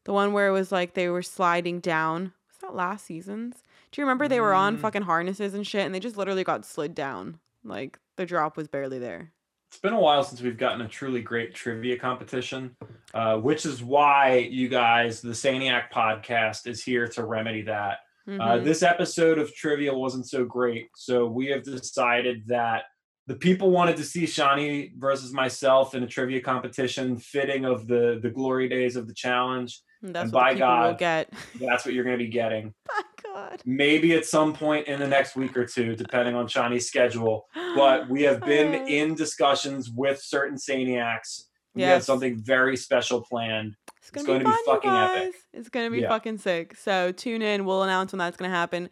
The 0.05 0.13
one 0.13 0.33
where 0.33 0.49
it 0.49 0.53
was 0.53 0.71
like 0.71 0.95
they 0.95 1.09
were 1.09 1.23
sliding 1.23 1.81
down. 1.81 2.33
Was 2.49 2.59
that 2.63 2.75
last 2.75 3.07
season's? 3.07 3.63
Do 3.91 4.01
you 4.01 4.05
remember 4.07 4.29
they 4.29 4.41
were 4.41 4.55
on 4.55 4.77
Mm. 4.77 4.81
fucking 4.81 5.03
harnesses 5.03 5.55
and 5.55 5.67
shit 5.67 5.85
and 5.85 5.95
they 5.95 6.01
just 6.01 6.17
literally 6.17 6.45
got 6.45 6.65
slid 6.65 6.95
down? 6.95 7.41
Like 7.65 7.99
the 8.17 8.27
drop 8.27 8.57
was 8.57 8.69
barely 8.69 8.99
there. 8.99 9.33
It's 9.69 9.81
been 9.81 9.93
a 9.93 10.01
while 10.01 10.23
since 10.23 10.41
we've 10.41 10.57
gotten 10.57 10.81
a 10.83 10.89
truly 10.89 11.21
great 11.21 11.53
trivia 11.55 11.99
competition, 11.99 12.77
uh, 13.13 13.37
which 13.39 13.67
is 13.67 13.83
why 13.83 14.37
you 14.51 14.69
guys, 14.69 15.21
the 15.21 15.31
Saniac 15.31 15.91
podcast, 15.93 16.69
is 16.69 16.83
here 16.85 17.09
to 17.09 17.25
remedy 17.25 17.63
that. 17.63 17.99
Uh, 18.29 18.31
Mhm. 18.59 18.65
this 18.65 18.83
episode 18.83 19.39
of 19.39 19.53
trivia 19.55 19.93
wasn't 19.93 20.27
so 20.29 20.45
great, 20.45 20.89
so 20.97 21.27
we 21.27 21.47
have 21.47 21.63
decided 21.65 22.47
that 22.47 22.85
the 23.27 23.35
people 23.35 23.71
wanted 23.71 23.97
to 23.97 24.05
see 24.05 24.25
Shanni 24.25 24.93
versus 24.97 25.33
myself 25.33 25.95
in 25.95 26.03
a 26.03 26.07
trivia 26.07 26.41
competition, 26.41 27.19
fitting 27.19 27.65
of 27.65 27.87
the 27.87 28.19
the 28.23 28.31
glory 28.31 28.69
days 28.69 28.97
of 28.97 29.07
the 29.09 29.15
challenge. 29.15 29.81
That's 30.03 30.25
And 30.25 30.33
what 30.33 30.41
by 30.41 30.53
the 30.53 30.57
people 30.61 30.69
will 30.77 30.83
God. 30.93 30.99
get. 30.99 31.33
That's 31.61 31.85
what 31.85 31.95
you're 31.95 32.05
going 32.05 32.19
to 32.19 32.25
be 32.25 32.31
getting. 32.31 32.73
by 32.89 33.03
God. 33.25 33.63
Maybe 33.65 34.15
at 34.15 34.27
some 34.27 34.53
point 34.55 34.87
in 34.87 35.01
the 35.01 35.09
next 35.09 35.35
week 35.37 35.57
or 35.57 35.65
two, 35.65 35.97
depending 35.97 36.35
on 36.35 36.47
Shanni's 36.47 36.87
schedule. 36.87 37.47
But 37.75 38.09
we 38.09 38.23
have 38.23 38.41
been 38.45 38.87
in 38.87 39.15
discussions 39.15 39.91
with 39.91 40.21
certain 40.23 40.57
Saniacs. 40.57 41.43
We 41.75 41.83
have 41.83 42.05
something 42.05 42.41
very 42.43 42.77
special 42.77 43.23
planned. 43.23 43.75
It's 44.09 44.25
gonna, 44.25 44.27
going 44.27 44.39
be, 44.41 44.45
to 44.45 44.51
be 44.51 44.53
fun, 44.53 44.59
you 44.67 44.73
fucking 44.75 44.91
guys. 44.91 45.23
epic. 45.23 45.35
It's 45.53 45.69
gonna 45.69 45.91
be 45.91 46.01
Yeah. 46.01 46.09
fucking 46.09 46.39
sick. 46.39 46.77
So 46.77 47.13
tune 47.13 47.43
in. 47.43 47.65
We'll 47.65 47.83
announce 47.83 48.13
when 48.13 48.19
that's 48.19 48.37
gonna 48.37 48.51
happen. 48.53 48.89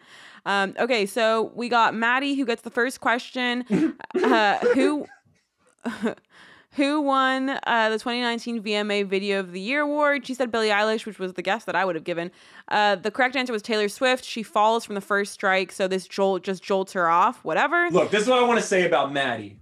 Um, 0.47 0.75
okay, 0.79 1.07
so 1.07 1.53
we 1.55 1.69
got 1.69 1.95
Mattie 1.95 2.35
who 2.35 2.45
gets 2.45 2.63
the 2.63 2.71
first 2.71 3.01
question. 3.01 3.65
uh, 4.23 4.59
who 4.75 5.07
who 6.73 7.01
won 7.03 7.51
uh, 7.51 7.89
the 7.91 7.99
2019 7.99 8.63
VMA 8.63 9.07
Video 9.07 9.39
of 9.41 9.53
the 9.53 9.61
Year 9.61 9.83
award? 9.83 10.27
She 10.27 10.35
said 10.35 10.51
Billie 10.51 10.69
Eilish, 10.71 11.07
which 11.07 11.19
was 11.19 11.35
the 11.35 11.43
guess 11.43 11.65
that 11.65 11.77
I 11.77 11.85
would 11.85 11.95
have 11.95 12.05
given. 12.05 12.31
Uh, 12.69 12.97
the 12.97 13.11
correct 13.11 13.37
answer 13.37 13.53
was 13.53 13.63
Taylor 13.63 13.89
Swift. 13.89 14.25
She 14.25 14.43
falls 14.43 14.85
from 14.85 14.95
the 14.97 15.01
first 15.01 15.33
strike, 15.33 15.71
so 15.73 15.87
this 15.87 16.09
jolt 16.09 16.43
just 16.43 16.63
jolts 16.63 16.93
her 16.95 17.09
off. 17.09 17.45
Whatever. 17.45 17.89
Look, 17.91 18.11
this 18.11 18.23
is 18.23 18.29
what 18.29 18.43
I 18.43 18.47
want 18.47 18.61
to 18.61 18.67
say 18.67 18.87
about 18.87 19.13
Mattie. 19.13 19.61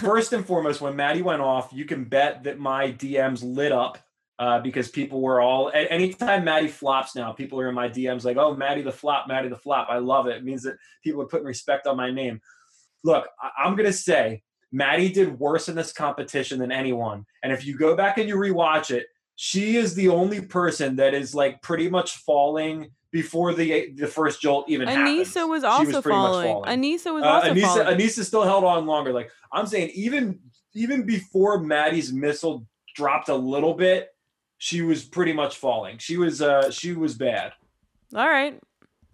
First 0.00 0.32
and 0.34 0.44
foremost, 0.44 0.80
when 0.82 0.94
Mattie 0.96 1.22
went 1.22 1.40
off, 1.40 1.70
you 1.72 1.84
can 1.86 2.04
bet 2.04 2.44
that 2.44 2.58
my 2.58 2.92
DMs 2.92 3.40
lit 3.42 3.72
up 3.72 3.98
uh, 4.40 4.58
because 4.58 4.88
people 4.88 5.20
were 5.20 5.40
all. 5.42 5.70
Anytime 5.74 6.44
Mattie 6.44 6.66
flops 6.68 7.14
now, 7.14 7.30
people 7.30 7.60
are 7.60 7.68
in 7.68 7.74
my 7.74 7.88
DMs 7.90 8.24
like, 8.24 8.38
"Oh, 8.38 8.56
Mattie 8.56 8.80
the 8.82 8.90
flop, 8.90 9.28
Mattie 9.28 9.48
the 9.50 9.56
flop." 9.56 9.88
I 9.90 9.98
love 9.98 10.26
it. 10.26 10.36
It 10.38 10.44
means 10.44 10.62
that 10.62 10.76
people 11.04 11.20
are 11.20 11.26
putting 11.26 11.46
respect 11.46 11.86
on 11.86 11.96
my 11.98 12.10
name. 12.10 12.40
Look, 13.04 13.28
I- 13.40 13.64
I'm 13.64 13.76
gonna 13.76 13.92
say 13.92 14.42
Mattie 14.72 15.10
did 15.12 15.38
worse 15.38 15.68
in 15.68 15.76
this 15.76 15.92
competition 15.92 16.58
than 16.58 16.72
anyone. 16.72 17.26
And 17.42 17.52
if 17.52 17.66
you 17.66 17.76
go 17.76 17.94
back 17.94 18.16
and 18.16 18.28
you 18.28 18.36
rewatch 18.36 18.90
it, 18.90 19.06
she 19.36 19.76
is 19.76 19.94
the 19.94 20.08
only 20.08 20.40
person 20.40 20.96
that 20.96 21.12
is 21.12 21.34
like 21.34 21.60
pretty 21.60 21.90
much 21.90 22.16
falling 22.16 22.90
before 23.12 23.52
the 23.52 23.92
the 23.92 24.06
first 24.06 24.40
jolt 24.40 24.70
even. 24.70 24.88
Aneesa 24.88 25.46
was 25.46 25.64
also 25.64 25.92
much 25.92 26.04
following. 26.04 26.52
falling. 26.52 26.80
Aneesa 26.80 27.12
was 27.12 27.24
Uh, 27.24 27.28
also 27.28 27.48
Aneesa, 27.52 27.60
following. 27.62 27.98
Aneesa 27.98 28.24
still 28.24 28.44
held 28.44 28.64
on 28.64 28.86
longer. 28.86 29.12
Like 29.12 29.30
I'm 29.52 29.66
saying, 29.66 29.90
even 29.90 30.40
even 30.74 31.04
before 31.04 31.58
Mattie's 31.60 32.10
missile 32.10 32.66
dropped 32.94 33.28
a 33.28 33.34
little 33.34 33.74
bit, 33.74 34.08
she 34.62 34.82
was 34.82 35.02
pretty 35.04 35.32
much 35.32 35.56
falling. 35.56 35.96
She 35.98 36.16
was 36.18 36.40
uh 36.42 36.70
she 36.70 36.92
was 36.92 37.14
bad. 37.14 37.52
All 38.14 38.28
right. 38.28 38.60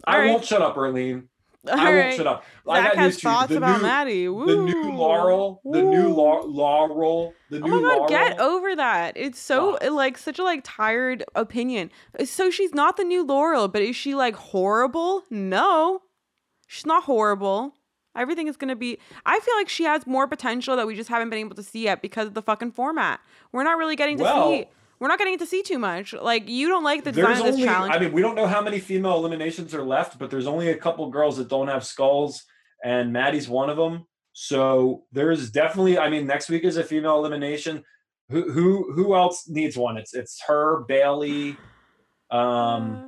I 0.05 0.13
All 0.15 0.21
right. 0.21 0.31
won't 0.33 0.45
shut 0.45 0.61
up, 0.61 0.75
Erlene. 0.75 1.29
All 1.69 1.75
I 1.79 1.85
won't 1.85 1.97
right. 1.97 2.17
shut 2.17 2.27
up. 2.27 2.45
I 2.69 2.83
got 2.83 2.97
has 2.97 3.15
news 3.15 3.23
thoughts 3.23 3.49
The 3.51 3.57
about 3.59 3.77
new, 3.79 3.83
Mattie. 3.83 4.27
the 4.27 4.57
new 4.57 4.93
Laurel, 4.93 5.61
the 5.65 5.83
new 5.83 6.09
Woo. 6.11 6.15
Lau- 6.15 6.43
Laurel, 6.47 7.33
the 7.51 7.61
Oh 7.63 7.69
my 7.69 7.81
god, 7.81 7.83
Laurel. 7.83 8.09
get 8.09 8.41
over 8.41 8.77
that. 8.77 9.17
It's 9.17 9.39
so 9.39 9.79
like 9.89 10.19
such 10.19 10.39
a 10.41 10.45
like 10.45 10.63
tired 10.65 11.25
opinion. 11.37 11.91
So 12.25 12.51
she's 12.51 12.75
not 12.75 12.97
the 12.97 13.05
new 13.05 13.25
Laurel, 13.25 13.69
but 13.69 13.83
is 13.83 13.95
she 13.97 14.15
like 14.17 14.35
horrible? 14.37 15.23
No. 15.31 16.03
She's 16.67 16.87
not 16.87 17.05
horrible. 17.05 17.75
Everything 18.17 18.49
is 18.49 18.57
gonna 18.57 18.77
be 18.77 18.99
I 19.25 19.39
feel 19.41 19.55
like 19.57 19.69
she 19.69 19.85
has 19.85 20.07
more 20.07 20.27
potential 20.27 20.75
that 20.77 20.87
we 20.87 20.95
just 20.97 21.09
haven't 21.09 21.31
been 21.31 21.39
able 21.41 21.55
to 21.57 21.63
see 21.63 21.85
yet 21.85 22.01
because 22.03 22.27
of 22.29 22.35
the 22.35 22.43
fucking 22.43 22.73
format. 22.73 23.21
We're 23.53 23.63
not 23.65 23.77
really 23.79 23.95
getting 23.97 24.17
to 24.19 24.25
Well- 24.25 24.51
see 24.51 24.67
we're 24.99 25.09
not 25.09 25.19
getting 25.19 25.35
to 25.35 25.39
get 25.39 25.45
to 25.45 25.51
see 25.51 25.63
too 25.63 25.79
much. 25.79 26.13
Like 26.13 26.49
you 26.49 26.69
don't 26.69 26.85
like 26.85 27.05
the 27.05 27.13
design 27.13 27.27
There's 27.35 27.41
of 27.41 27.47
this 27.47 27.55
only, 27.57 27.67
challenge. 27.67 27.95
I 27.95 27.99
mean, 27.99 28.13
we 28.13 28.23
don't 28.23 28.35
know 28.35 28.47
how 28.47 28.63
many 28.63 28.79
female 28.81 29.17
eliminations 29.17 29.75
are 29.75 29.85
left, 29.85 30.19
but 30.19 30.31
there's 30.31 30.47
only 30.47 30.71
a 30.71 30.77
couple 30.77 31.09
girls 31.11 31.37
that 31.37 31.49
don't 31.49 31.69
have 31.69 31.85
skulls, 31.85 32.45
and 32.85 33.13
Mattie's 33.13 33.49
one 33.49 33.69
of 33.71 33.77
them. 33.77 34.07
So 34.33 35.05
there's 35.13 35.51
definitely, 35.51 35.99
I 35.99 36.11
mean, 36.11 36.27
next 36.27 36.49
week 36.51 36.65
is 36.65 36.77
a 36.77 36.85
female 36.85 37.19
elimination. 37.19 37.85
Who 38.31 38.51
who 38.51 38.93
who 38.93 39.15
else 39.15 39.49
needs 39.49 39.77
one? 39.77 39.97
It's 39.97 40.13
it's 40.15 40.43
her, 40.47 40.85
Bayleigh. 40.89 41.57
Um, 42.31 42.39
Uh, 42.97 43.03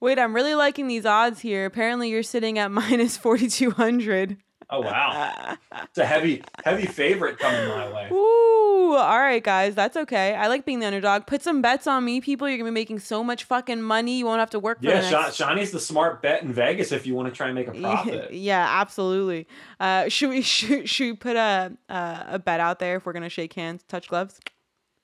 Wait, 0.00 0.18
I'm 0.18 0.34
really 0.34 0.54
liking 0.54 0.86
these 0.86 1.04
odds 1.04 1.40
here. 1.40 1.66
Apparently 1.66 2.08
you're 2.08 2.22
sitting 2.22 2.58
at 2.58 2.70
minus 2.70 3.16
4200. 3.18 4.36
oh 4.70 4.80
wow, 4.80 5.56
it's 5.84 5.98
a 5.98 6.06
heavy 6.06 6.42
heavy 6.64 6.86
favorite 6.86 7.38
coming 7.38 7.68
my 7.68 7.92
way. 7.92 8.08
Ooh, 8.12 8.59
all 8.94 9.18
right, 9.18 9.42
guys, 9.42 9.74
that's 9.74 9.96
okay. 9.96 10.34
I 10.34 10.46
like 10.48 10.64
being 10.64 10.80
the 10.80 10.86
underdog. 10.86 11.26
Put 11.26 11.42
some 11.42 11.62
bets 11.62 11.86
on 11.86 12.04
me, 12.04 12.20
people. 12.20 12.48
You're 12.48 12.58
gonna 12.58 12.70
be 12.70 12.74
making 12.74 12.98
so 12.98 13.22
much 13.24 13.44
fucking 13.44 13.80
money. 13.82 14.18
You 14.18 14.26
won't 14.26 14.40
have 14.40 14.50
to 14.50 14.58
work 14.58 14.80
for 14.80 14.86
Yeah, 14.86 15.00
the 15.00 15.10
next. 15.10 15.38
Shanni's 15.38 15.70
the 15.70 15.80
smart 15.80 16.22
bet 16.22 16.42
in 16.42 16.52
Vegas 16.52 16.92
if 16.92 17.06
you 17.06 17.14
want 17.14 17.28
to 17.28 17.34
try 17.34 17.46
and 17.46 17.54
make 17.54 17.68
a 17.68 17.72
profit. 17.80 18.32
yeah, 18.32 18.66
absolutely. 18.80 19.46
Uh, 19.78 20.08
should 20.08 20.30
we 20.30 20.42
should, 20.56 20.88
should 20.88 21.04
we 21.04 21.16
put 21.16 21.36
a, 21.36 21.72
a 21.88 22.24
a 22.32 22.38
bet 22.38 22.60
out 22.60 22.78
there 22.78 22.96
if 22.96 23.06
we're 23.06 23.12
gonna 23.12 23.28
shake 23.28 23.52
hands, 23.54 23.82
touch 23.88 24.08
gloves? 24.08 24.40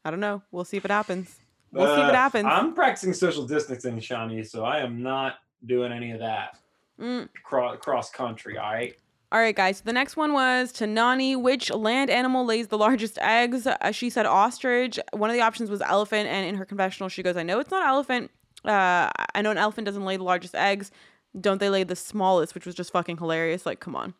I 0.05 0.11
don't 0.11 0.21
know. 0.21 0.43
We'll 0.53 0.65
see 0.65 0.77
if 0.77 0.85
it 0.85 0.91
happens. 0.91 1.35
We'll 1.73 1.87
see 1.95 2.01
what 2.03 2.11
Uh, 2.15 2.17
happens. 2.17 2.47
I'm 2.49 2.75
practicing 2.75 3.13
social 3.13 3.47
distancing, 3.47 3.97
Shanni, 3.99 4.47
so 4.47 4.65
I 4.65 4.79
am 4.79 5.03
not 5.03 5.35
doing 5.65 5.93
any 5.93 6.13
of 6.13 6.21
that 6.21 6.59
Mm. 7.01 7.29
cross 7.45 7.77
cross 7.81 8.11
country. 8.11 8.57
All 8.57 8.73
right. 8.73 8.95
All 9.33 9.41
right, 9.41 9.57
guys. 9.57 9.79
So 9.79 9.83
The 9.85 9.93
next 9.93 10.17
one 10.17 10.33
was 10.33 10.73
to 10.73 10.85
Nany. 10.85 11.41
Which 11.41 11.71
land 11.71 12.11
animal 12.11 12.45
lays 12.45 12.69
the 12.69 12.79
largest 12.79 13.19
eggs? 13.21 13.67
Uh, 13.67 13.91
she 13.91 14.09
said 14.09 14.25
ostrich. 14.25 14.99
One 15.13 15.31
of 15.31 15.35
the 15.35 15.43
options 15.43 15.69
was 15.69 15.83
elephant, 15.83 16.29
and 16.29 16.47
in 16.47 16.55
her 16.55 16.65
confessional, 16.65 17.09
she 17.09 17.23
goes, 17.23 17.37
"I 17.37 17.43
know 17.43 17.59
it's 17.59 17.71
not 17.71 17.87
elephant. 17.87 18.31
Uh, 18.65 19.11
I 19.35 19.43
know 19.43 19.51
an 19.51 19.59
elephant 19.59 19.85
doesn't 19.87 20.05
lay 20.05 20.17
the 20.17 20.25
largest 20.25 20.55
eggs. 20.55 20.91
Don't 21.39 21.59
they 21.59 21.71
lay 21.71 21.83
the 21.83 21.97
smallest?" 21.97 22.55
Which 22.55 22.67
was 22.67 22.75
just 22.75 22.93
fucking 22.93 23.19
hilarious. 23.19 23.67
Like, 23.67 23.81
come 23.81 23.97
on. 23.97 24.15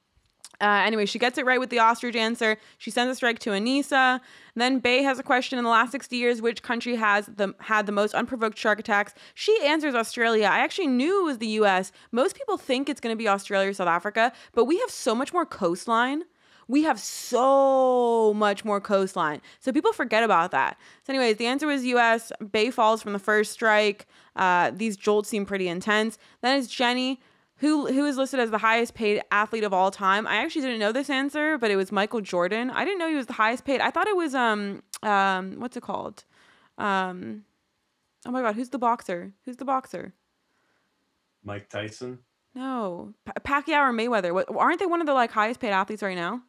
Uh, 0.61 0.83
anyway, 0.85 1.07
she 1.07 1.19
gets 1.19 1.39
it 1.39 1.45
right 1.45 1.61
with 1.61 1.71
the 1.71 1.79
ostrich 1.79 2.17
answer. 2.17 2.57
She 2.79 2.91
sends 2.91 3.13
a 3.13 3.15
strike 3.15 3.39
to 3.41 3.51
Aneesa. 3.51 4.21
Then 4.55 4.79
Bay 4.79 5.03
has 5.03 5.19
a 5.19 5.23
question: 5.23 5.59
In 5.59 5.65
the 5.65 5.71
last 5.71 5.93
60 5.93 6.17
years, 6.17 6.41
which 6.41 6.63
country 6.63 6.97
has 6.97 7.27
the 7.27 7.55
had 7.61 7.87
the 7.87 7.93
most 7.93 8.15
unprovoked 8.15 8.59
shark 8.59 8.79
attacks? 8.79 9.15
She 9.35 9.59
answers 9.65 9.95
Australia. 9.95 10.47
I 10.47 10.61
actually 10.61 10.89
knew 10.89 11.23
it 11.23 11.25
was 11.25 11.39
the 11.39 11.49
U.S. 11.49 11.93
Most 12.13 12.37
people 12.37 12.57
think 12.57 12.89
it's 12.89 13.01
going 13.01 13.13
to 13.13 13.19
be 13.19 13.29
Australia 13.29 13.71
or 13.71 13.75
South 13.75 13.89
Africa, 13.89 14.33
but 14.53 14.65
we 14.65 14.79
have 14.81 14.91
so 14.91 15.15
much 15.15 15.33
more 15.33 15.47
coastline. 15.47 16.23
We 16.69 16.83
have 16.83 16.99
so 16.99 18.35
much 18.35 18.65
more 18.65 18.81
coastline. 18.81 19.41
So 19.61 19.73
people 19.73 19.93
forget 19.93 20.25
about 20.25 20.51
that. 20.51 20.77
So, 21.05 21.13
anyways, 21.13 21.37
the 21.37 21.47
answer 21.47 21.67
was 21.67 21.85
US. 21.85 22.33
Bay 22.51 22.71
falls 22.71 23.03
from 23.03 23.13
the 23.13 23.21
first 23.21 23.53
strike. 23.53 24.07
Uh, 24.35 24.73
these 24.75 24.97
jolts 24.97 25.29
seem 25.29 25.47
pretty 25.47 25.69
intense. 25.69 26.19
Then 26.43 26.59
it's 26.59 26.67
Jenny, 26.67 27.21
who 27.59 27.87
who 27.87 28.05
is 28.05 28.17
listed 28.17 28.41
as 28.41 28.51
the 28.51 28.59
highest 28.59 28.95
paid 28.95 29.23
athlete 29.31 29.65
of 29.65 29.73
all 29.73 29.91
time. 29.91 30.27
I 30.27 30.37
actually 30.37 30.63
didn't 30.63 30.79
know 30.81 30.93
this 30.93 31.09
answer, 31.11 31.57
but 31.59 31.71
it 31.71 31.77
was 31.77 31.91
Michael 31.93 32.21
Jordan. 32.21 32.71
I 32.71 32.85
didn't 32.85 32.99
know 32.99 33.09
he 33.09 33.15
was 33.15 33.27
the 33.27 33.33
highest 33.35 33.65
paid. 33.65 33.81
I 33.81 33.91
thought 33.91 34.07
it 34.07 34.17
was 34.17 34.35
um 34.35 34.83
um 35.03 35.57
what's 35.59 35.77
it 35.77 35.83
called? 35.83 36.25
Um 36.79 37.45
oh 38.27 38.31
my 38.31 38.43
god, 38.43 38.55
who's 38.57 38.69
the 38.71 38.79
boxer? 38.79 39.33
Who's 39.45 39.57
the 39.57 39.65
boxer? 39.65 40.13
Mike 41.45 41.69
Tyson. 41.69 42.19
No, 42.55 43.13
pa- 43.25 43.33
Pacquiao 43.63 43.89
or 43.89 43.93
Mayweather. 43.93 44.33
What, 44.33 44.49
aren't 44.57 44.81
they 44.81 44.87
one 44.87 45.01
of 45.01 45.07
the 45.07 45.13
like 45.15 45.31
highest 45.31 45.61
paid 45.61 45.71
athletes 45.71 46.03
right 46.03 46.17
now? 46.17 46.43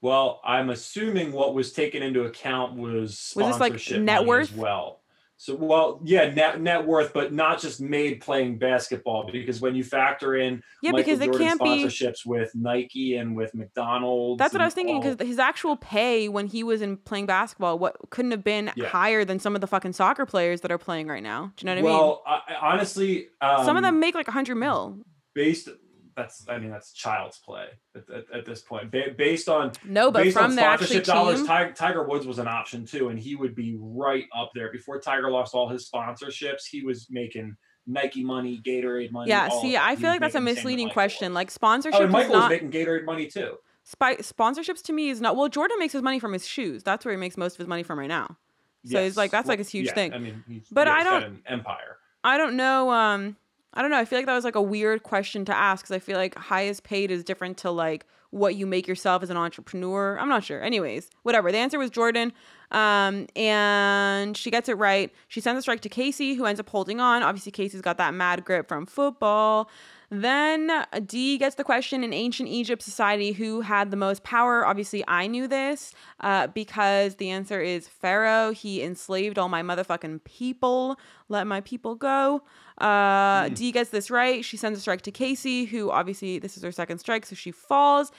Well, 0.00 0.40
I'm 0.44 0.68
assuming 0.68 1.32
what 1.32 1.54
was 1.54 1.72
taken 1.72 2.02
into 2.02 2.24
account 2.24 2.74
was 2.76 3.32
Was 3.36 3.46
this, 3.46 3.60
like, 3.60 3.70
sponsorship 3.78 4.02
net 4.02 4.26
worth? 4.26 4.50
as 4.52 4.56
well. 4.56 5.00
So, 5.36 5.56
well, 5.56 6.00
yeah, 6.04 6.32
net 6.32 6.60
net 6.60 6.86
worth, 6.86 7.12
but 7.12 7.32
not 7.32 7.60
just 7.60 7.80
made 7.80 8.20
playing 8.20 8.56
basketball. 8.58 9.28
Because 9.30 9.60
when 9.60 9.74
you 9.74 9.82
factor 9.82 10.36
in 10.36 10.62
Yeah, 10.80 10.92
Michael 10.92 11.04
because 11.04 11.20
it 11.20 11.26
Jordan 11.26 11.46
can't 11.48 11.60
be. 11.62 11.84
sponsorships 11.84 12.24
with 12.24 12.54
Nike 12.54 13.16
and 13.16 13.34
with 13.36 13.52
McDonald's, 13.54 14.38
That's 14.38 14.52
what 14.54 14.62
I 14.62 14.64
was 14.64 14.74
thinking 14.74 14.96
all- 14.96 15.02
because 15.02 15.26
his 15.26 15.38
actual 15.40 15.76
pay 15.76 16.28
when 16.28 16.46
he 16.46 16.62
was 16.62 16.82
in 16.82 16.96
playing 16.96 17.26
basketball, 17.26 17.78
what 17.78 17.96
couldn't 18.10 18.30
have 18.30 18.44
been 18.44 18.70
Yeah. 18.76 18.86
higher 18.88 19.24
than 19.24 19.38
some 19.40 19.54
of 19.56 19.60
the 19.60 19.66
fucking 19.66 19.92
soccer 19.92 20.24
players 20.24 20.60
that 20.60 20.70
are 20.70 20.78
playing 20.78 21.08
right 21.08 21.22
now. 21.22 21.52
Do 21.56 21.66
you 21.66 21.74
know 21.74 21.82
what 21.82 21.90
I 21.90 21.92
mean? 21.92 21.98
well, 22.00 22.22
honestly, 22.62 23.14
mean? 23.42 23.64
Some 23.66 23.76
of 23.76 23.78
um, 23.78 23.82
them 23.82 24.00
make 24.00 24.14
like 24.14 24.28
a 24.28 24.32
hundred 24.32 24.54
mil. 24.56 24.98
based. 25.34 25.68
That's 26.16 26.46
I 26.48 26.58
mean 26.58 26.70
that's 26.70 26.92
child's 26.92 27.38
play 27.38 27.66
at, 27.94 28.08
at, 28.10 28.24
at 28.38 28.44
this 28.46 28.60
point. 28.62 28.90
Ba- 28.90 29.14
based 29.16 29.48
on 29.48 29.72
No, 29.84 30.10
but 30.10 30.24
based 30.24 30.36
from 30.36 30.44
on 30.44 30.56
the 30.56 30.62
sponsorship 30.62 31.04
dollars. 31.04 31.44
Tiger, 31.44 31.72
Tiger 31.72 32.04
Woods 32.04 32.26
was 32.26 32.38
an 32.38 32.48
option 32.48 32.86
too, 32.86 33.08
and 33.08 33.18
he 33.18 33.34
would 33.34 33.54
be 33.54 33.76
right 33.78 34.26
up 34.36 34.50
there. 34.54 34.70
Before 34.70 35.00
Tiger 35.00 35.30
lost 35.30 35.54
all 35.54 35.68
his 35.68 35.88
sponsorships, 35.88 36.66
he 36.70 36.82
was 36.82 37.08
making 37.10 37.56
Nike 37.86 38.24
money, 38.24 38.60
Gatorade 38.64 39.10
money. 39.12 39.28
Yeah, 39.30 39.48
see. 39.60 39.76
I 39.76 39.96
feel 39.96 40.10
like 40.10 40.20
that's 40.20 40.34
a 40.34 40.40
making 40.40 40.54
the 40.54 40.60
same 40.60 40.64
that 40.64 40.70
misleading 40.70 40.90
question. 40.90 41.32
was. 41.32 41.34
Like 41.34 41.48
oh, 41.48 41.50
sponsorship 41.50 42.00
is 42.00 42.12
Michael 42.12 42.34
was 42.34 42.40
not 42.40 42.50
making 42.50 42.70
Gatorade 42.70 43.04
money 43.04 43.26
too. 43.26 43.56
sponsorships 43.84 44.82
to 44.82 44.92
me 44.92 45.10
is 45.10 45.20
not. 45.20 45.36
Well, 45.36 45.48
Jordan 45.48 45.78
makes 45.78 45.92
his 45.92 46.02
money 46.02 46.18
from 46.20 46.32
his 46.32 46.46
shoes. 46.46 46.82
That's 46.82 47.04
where 47.04 47.12
he 47.12 47.18
makes 47.18 47.36
most 47.36 47.54
of 47.54 47.58
his 47.58 47.68
money 47.68 47.82
from 47.82 47.98
right 47.98 48.08
now. 48.08 48.38
So 48.86 49.00
it's 49.00 49.16
like 49.16 49.30
that's 49.30 49.48
like 49.48 49.58
his 49.58 49.70
huge 49.70 49.86
yeah, 49.86 49.94
thing. 49.94 50.12
I 50.12 50.18
mean, 50.18 50.44
he's, 50.46 50.68
But 50.70 50.86
yeah, 50.86 50.94
I 50.94 51.04
don't- 51.04 51.24
an 51.24 51.42
empire. 51.46 51.96
I 52.22 52.38
don't 52.38 52.56
know. 52.56 52.90
Um, 52.90 53.36
I 53.74 53.82
don't 53.82 53.90
know. 53.90 53.98
I 53.98 54.04
feel 54.04 54.18
like 54.18 54.26
that 54.26 54.34
was 54.34 54.44
like 54.44 54.54
a 54.54 54.62
weird 54.62 55.02
question 55.02 55.44
to 55.46 55.56
ask 55.56 55.84
because 55.84 55.94
I 55.94 55.98
feel 55.98 56.16
like 56.16 56.36
highest 56.36 56.84
paid 56.84 57.10
is 57.10 57.24
different 57.24 57.58
to 57.58 57.70
like 57.70 58.06
what 58.30 58.56
you 58.56 58.66
make 58.66 58.88
yourself 58.88 59.22
as 59.22 59.30
an 59.30 59.36
entrepreneur. 59.36 60.18
I'm 60.18 60.28
not 60.28 60.42
sure. 60.42 60.62
Anyways, 60.62 61.10
whatever. 61.22 61.52
The 61.52 61.58
answer 61.58 61.78
was 61.78 61.90
Jordan. 61.90 62.32
Um, 62.70 63.26
and 63.36 64.36
she 64.36 64.50
gets 64.50 64.68
it 64.68 64.76
right. 64.76 65.12
She 65.28 65.40
sends 65.40 65.58
a 65.58 65.62
strike 65.62 65.80
to 65.82 65.88
Kaycee, 65.88 66.36
who 66.36 66.44
ends 66.44 66.58
up 66.58 66.68
holding 66.68 67.00
on. 67.00 67.22
Obviously, 67.22 67.52
Kaycee's 67.52 67.80
got 67.80 67.98
that 67.98 68.14
mad 68.14 68.44
grip 68.44 68.66
from 68.68 68.86
football. 68.86 69.70
Then 70.10 70.70
uh, 70.70 70.84
Dee 71.04 71.38
gets 71.38 71.56
the 71.56 71.64
question 71.64 72.04
in 72.04 72.12
ancient 72.12 72.48
Egypt 72.48 72.82
society 72.82 73.32
who 73.32 73.62
had 73.62 73.90
the 73.90 73.96
most 73.96 74.22
power. 74.22 74.66
Obviously, 74.66 75.04
I 75.08 75.26
knew 75.26 75.48
this 75.48 75.92
uh, 76.20 76.48
because 76.48 77.16
the 77.16 77.30
answer 77.30 77.60
is 77.60 77.88
Pharaoh. 77.88 78.52
He 78.52 78.82
enslaved 78.82 79.38
all 79.38 79.48
my 79.48 79.62
motherfucking 79.62 80.24
people. 80.24 80.98
Let 81.28 81.46
my 81.46 81.60
people 81.62 81.94
go. 81.94 82.42
Uh, 82.78 83.44
mm. 83.44 83.54
Dee 83.54 83.72
gets 83.72 83.90
this 83.90 84.10
right. 84.10 84.44
She 84.44 84.56
sends 84.56 84.78
a 84.78 84.82
strike 84.82 85.02
to 85.02 85.12
Kaycee, 85.12 85.68
who 85.68 85.90
obviously 85.90 86.38
this 86.38 86.56
is 86.56 86.62
her 86.62 86.72
second 86.72 86.98
strike, 86.98 87.26
so 87.26 87.34
she 87.34 87.50
falls. 87.50 88.12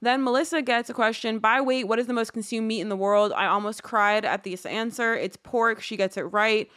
Then 0.00 0.22
Melissa 0.22 0.62
gets 0.62 0.88
a 0.88 0.94
question 0.94 1.38
by 1.38 1.60
weight. 1.60 1.88
What 1.88 1.98
is 1.98 2.06
the 2.06 2.12
most 2.12 2.32
consumed 2.32 2.68
meat 2.68 2.80
in 2.80 2.88
the 2.88 2.96
world? 2.96 3.32
I 3.32 3.46
almost 3.46 3.82
cried 3.82 4.24
at 4.24 4.44
this 4.44 4.64
answer. 4.64 5.14
It's 5.14 5.36
pork. 5.36 5.82
She 5.82 5.96
gets 5.96 6.16
it 6.16 6.22
right. 6.22 6.70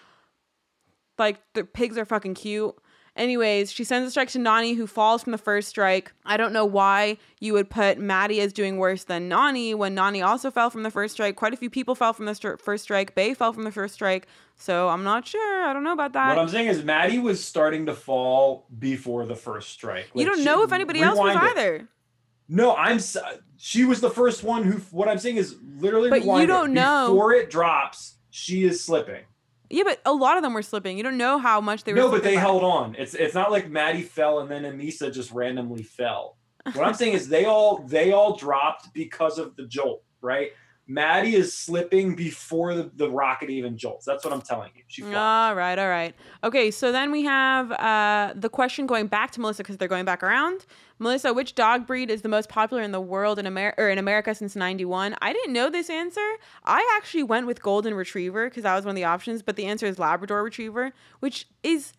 Like 1.20 1.40
the 1.54 1.64
pigs 1.64 1.98
are 1.98 2.06
fucking 2.06 2.34
cute. 2.34 2.76
Anyways, 3.16 3.72
she 3.72 3.84
sends 3.84 4.08
a 4.08 4.12
strike 4.12 4.30
to 4.30 4.40
Nany, 4.40 4.76
who 4.76 4.88
falls 4.88 5.24
from 5.24 5.32
the 5.32 5.38
first 5.38 5.68
strike. 5.68 6.14
I 6.26 6.38
don't 6.38 6.54
know 6.54 6.64
why 6.64 7.18
you 7.42 7.52
would 7.54 7.70
put 7.70 7.98
Mattie 7.98 8.40
as 8.40 8.54
doing 8.54 8.78
worse 8.78 9.04
than 9.04 9.30
Nany 9.30 9.76
when 9.76 9.96
Nany 9.96 10.26
also 10.26 10.50
fell 10.50 10.70
from 10.70 10.84
the 10.84 10.92
first 10.92 11.16
strike. 11.16 11.36
Quite 11.36 11.54
a 11.54 11.58
few 11.58 11.70
people 11.70 11.94
fell 11.94 12.14
from 12.14 12.26
the 12.26 12.34
st- 12.34 12.62
first 12.62 12.84
strike. 12.84 13.14
Bay 13.14 13.34
fell 13.34 13.52
from 13.52 13.66
the 13.66 13.72
first 13.72 13.96
strike. 13.96 14.28
So 14.56 14.88
I'm 14.88 15.04
not 15.04 15.28
sure. 15.28 15.66
I 15.66 15.74
don't 15.74 15.84
know 15.84 15.92
about 15.92 16.14
that. 16.14 16.30
What 16.30 16.40
I'm 16.40 16.48
saying 16.48 16.68
is 16.68 16.86
Mattie 16.86 17.20
was 17.20 17.44
starting 17.44 17.88
to 17.88 17.94
fall 17.94 18.66
before 18.80 19.26
the 19.26 19.36
first 19.36 19.72
strike. 19.72 20.10
Like 20.14 20.24
you 20.24 20.26
don't 20.26 20.46
know 20.46 20.64
if 20.64 20.72
anybody 20.72 21.02
else 21.02 21.20
was 21.20 21.36
either. 21.36 21.90
No, 22.48 22.76
I'm. 22.76 23.00
She 23.58 23.84
was 23.84 24.00
the 24.00 24.10
first 24.10 24.44
one 24.44 24.64
who. 24.64 24.78
What 24.92 25.10
I'm 25.10 25.20
saying 25.20 25.36
is 25.36 25.56
literally. 25.78 26.10
But 26.10 26.24
you 26.24 26.46
don't 26.46 26.72
it. 26.72 26.76
know 26.76 27.08
before 27.10 27.34
it 27.34 27.50
drops. 27.50 28.16
She 28.30 28.64
is 28.64 28.82
slipping. 28.82 29.24
Yeah, 29.72 29.84
but 29.84 30.02
a 30.06 30.14
lot 30.14 30.38
of 30.38 30.44
them 30.44 30.54
were 30.54 30.62
slipping. 30.62 30.98
You 30.98 31.04
don't 31.04 31.18
know 31.18 31.38
how 31.38 31.62
much 31.62 31.84
they 31.84 31.94
were. 31.94 32.00
No, 32.00 32.12
but 32.12 32.24
they 32.24 32.36
by. 32.36 32.42
held 32.42 32.64
on. 32.64 32.96
It's 32.98 33.14
it's 33.14 33.34
not 33.34 33.52
like 33.52 33.70
Mattie 33.70 34.02
fell 34.02 34.40
and 34.40 34.50
then 34.50 34.64
Aneesa 34.64 35.14
just 35.14 35.32
randomly 35.32 35.84
fell. 35.84 36.38
What 36.74 36.86
I'm 36.86 36.94
saying 36.94 37.14
is 37.14 37.28
they 37.28 37.46
all 37.46 37.80
they 37.88 38.12
all 38.12 38.36
dropped 38.36 38.94
because 38.94 39.40
of 39.40 39.56
the 39.56 39.66
jolt, 39.66 40.04
right? 40.22 40.52
Mattie 40.88 41.36
is 41.36 41.58
slipping 41.58 42.16
before 42.16 42.76
the, 42.76 42.92
the 42.96 43.10
rocket 43.10 43.50
even 43.50 43.78
jolts. 43.78 44.06
That's 44.06 44.26
what 44.26 44.34
I'm 44.34 44.42
telling 44.42 44.72
you. 44.76 44.84
She 44.88 45.02
flies. 45.02 45.16
All 45.16 45.56
right, 45.56 45.80
all 45.80 45.88
right. 45.88 46.14
Okay, 46.44 46.70
so 46.70 46.92
then 46.92 47.12
we 47.12 47.24
have 47.24 47.72
uh, 47.72 48.34
the 48.36 48.50
question 48.50 48.88
going 48.88 49.08
back 49.08 49.32
to 49.32 49.40
Melissa 49.40 49.64
because 49.64 49.78
they're 49.78 49.88
going 49.88 50.06
back 50.06 50.22
around. 50.22 50.66
Melissa, 51.02 51.34
which 51.34 51.56
dog 51.56 51.88
breed 51.88 52.12
is 52.12 52.22
the 52.22 52.30
most 52.30 52.48
popular 52.48 52.84
in 52.84 52.92
the 52.92 53.02
world 53.02 53.40
in 53.40 53.48
America 53.48 53.82
or 53.82 53.90
in 53.90 53.98
America 53.98 54.36
since 54.36 54.56
91? 54.56 55.16
I 55.20 55.34
didn't 55.34 55.52
know 55.52 55.68
this 55.68 55.90
answer. 55.90 56.36
I 56.64 56.88
actually 56.96 57.24
went 57.24 57.48
with 57.48 57.62
golden 57.64 57.96
retriever 57.96 58.48
because 58.48 58.64
that 58.64 58.76
was 58.76 58.86
one 58.86 58.92
of 58.92 58.96
the 58.96 59.04
options, 59.04 59.42
but 59.42 59.56
the 59.56 59.66
answer 59.66 59.88
is 59.88 59.98
Labrador 59.98 60.44
retriever, 60.44 60.94
which 61.20 61.48
is 61.64 61.94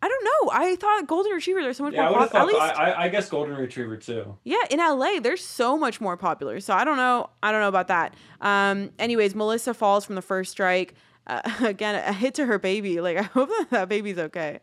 I 0.00 0.08
don't 0.08 0.24
know. 0.24 0.52
I 0.52 0.76
thought 0.76 1.06
golden 1.08 1.32
retrievers 1.32 1.66
are 1.66 1.72
so 1.72 1.82
much 1.82 1.92
yeah, 1.92 2.08
more 2.08 2.28
popular. 2.28 2.46
Least... 2.46 2.78
I, 2.78 2.94
I 3.04 3.08
guess 3.08 3.28
golden 3.28 3.56
retriever 3.56 3.96
too. 3.96 4.38
Yeah, 4.44 4.62
in 4.70 4.78
LA, 4.78 5.18
they're 5.20 5.36
so 5.36 5.76
much 5.76 6.00
more 6.00 6.16
popular. 6.16 6.60
So 6.60 6.72
I 6.72 6.84
don't 6.84 6.96
know. 6.96 7.30
I 7.42 7.50
don't 7.50 7.60
know 7.60 7.68
about 7.68 7.88
that. 7.88 8.14
Um. 8.40 8.90
Anyways, 8.98 9.34
Melissa 9.34 9.74
falls 9.74 10.04
from 10.04 10.14
the 10.14 10.22
first 10.22 10.52
strike. 10.52 10.94
Uh, 11.26 11.42
again, 11.62 11.96
a 11.96 12.12
hit 12.12 12.34
to 12.34 12.46
her 12.46 12.58
baby. 12.58 13.00
Like 13.00 13.16
I 13.18 13.22
hope 13.22 13.48
that, 13.48 13.66
that 13.70 13.88
baby's 13.88 14.18
okay. 14.18 14.60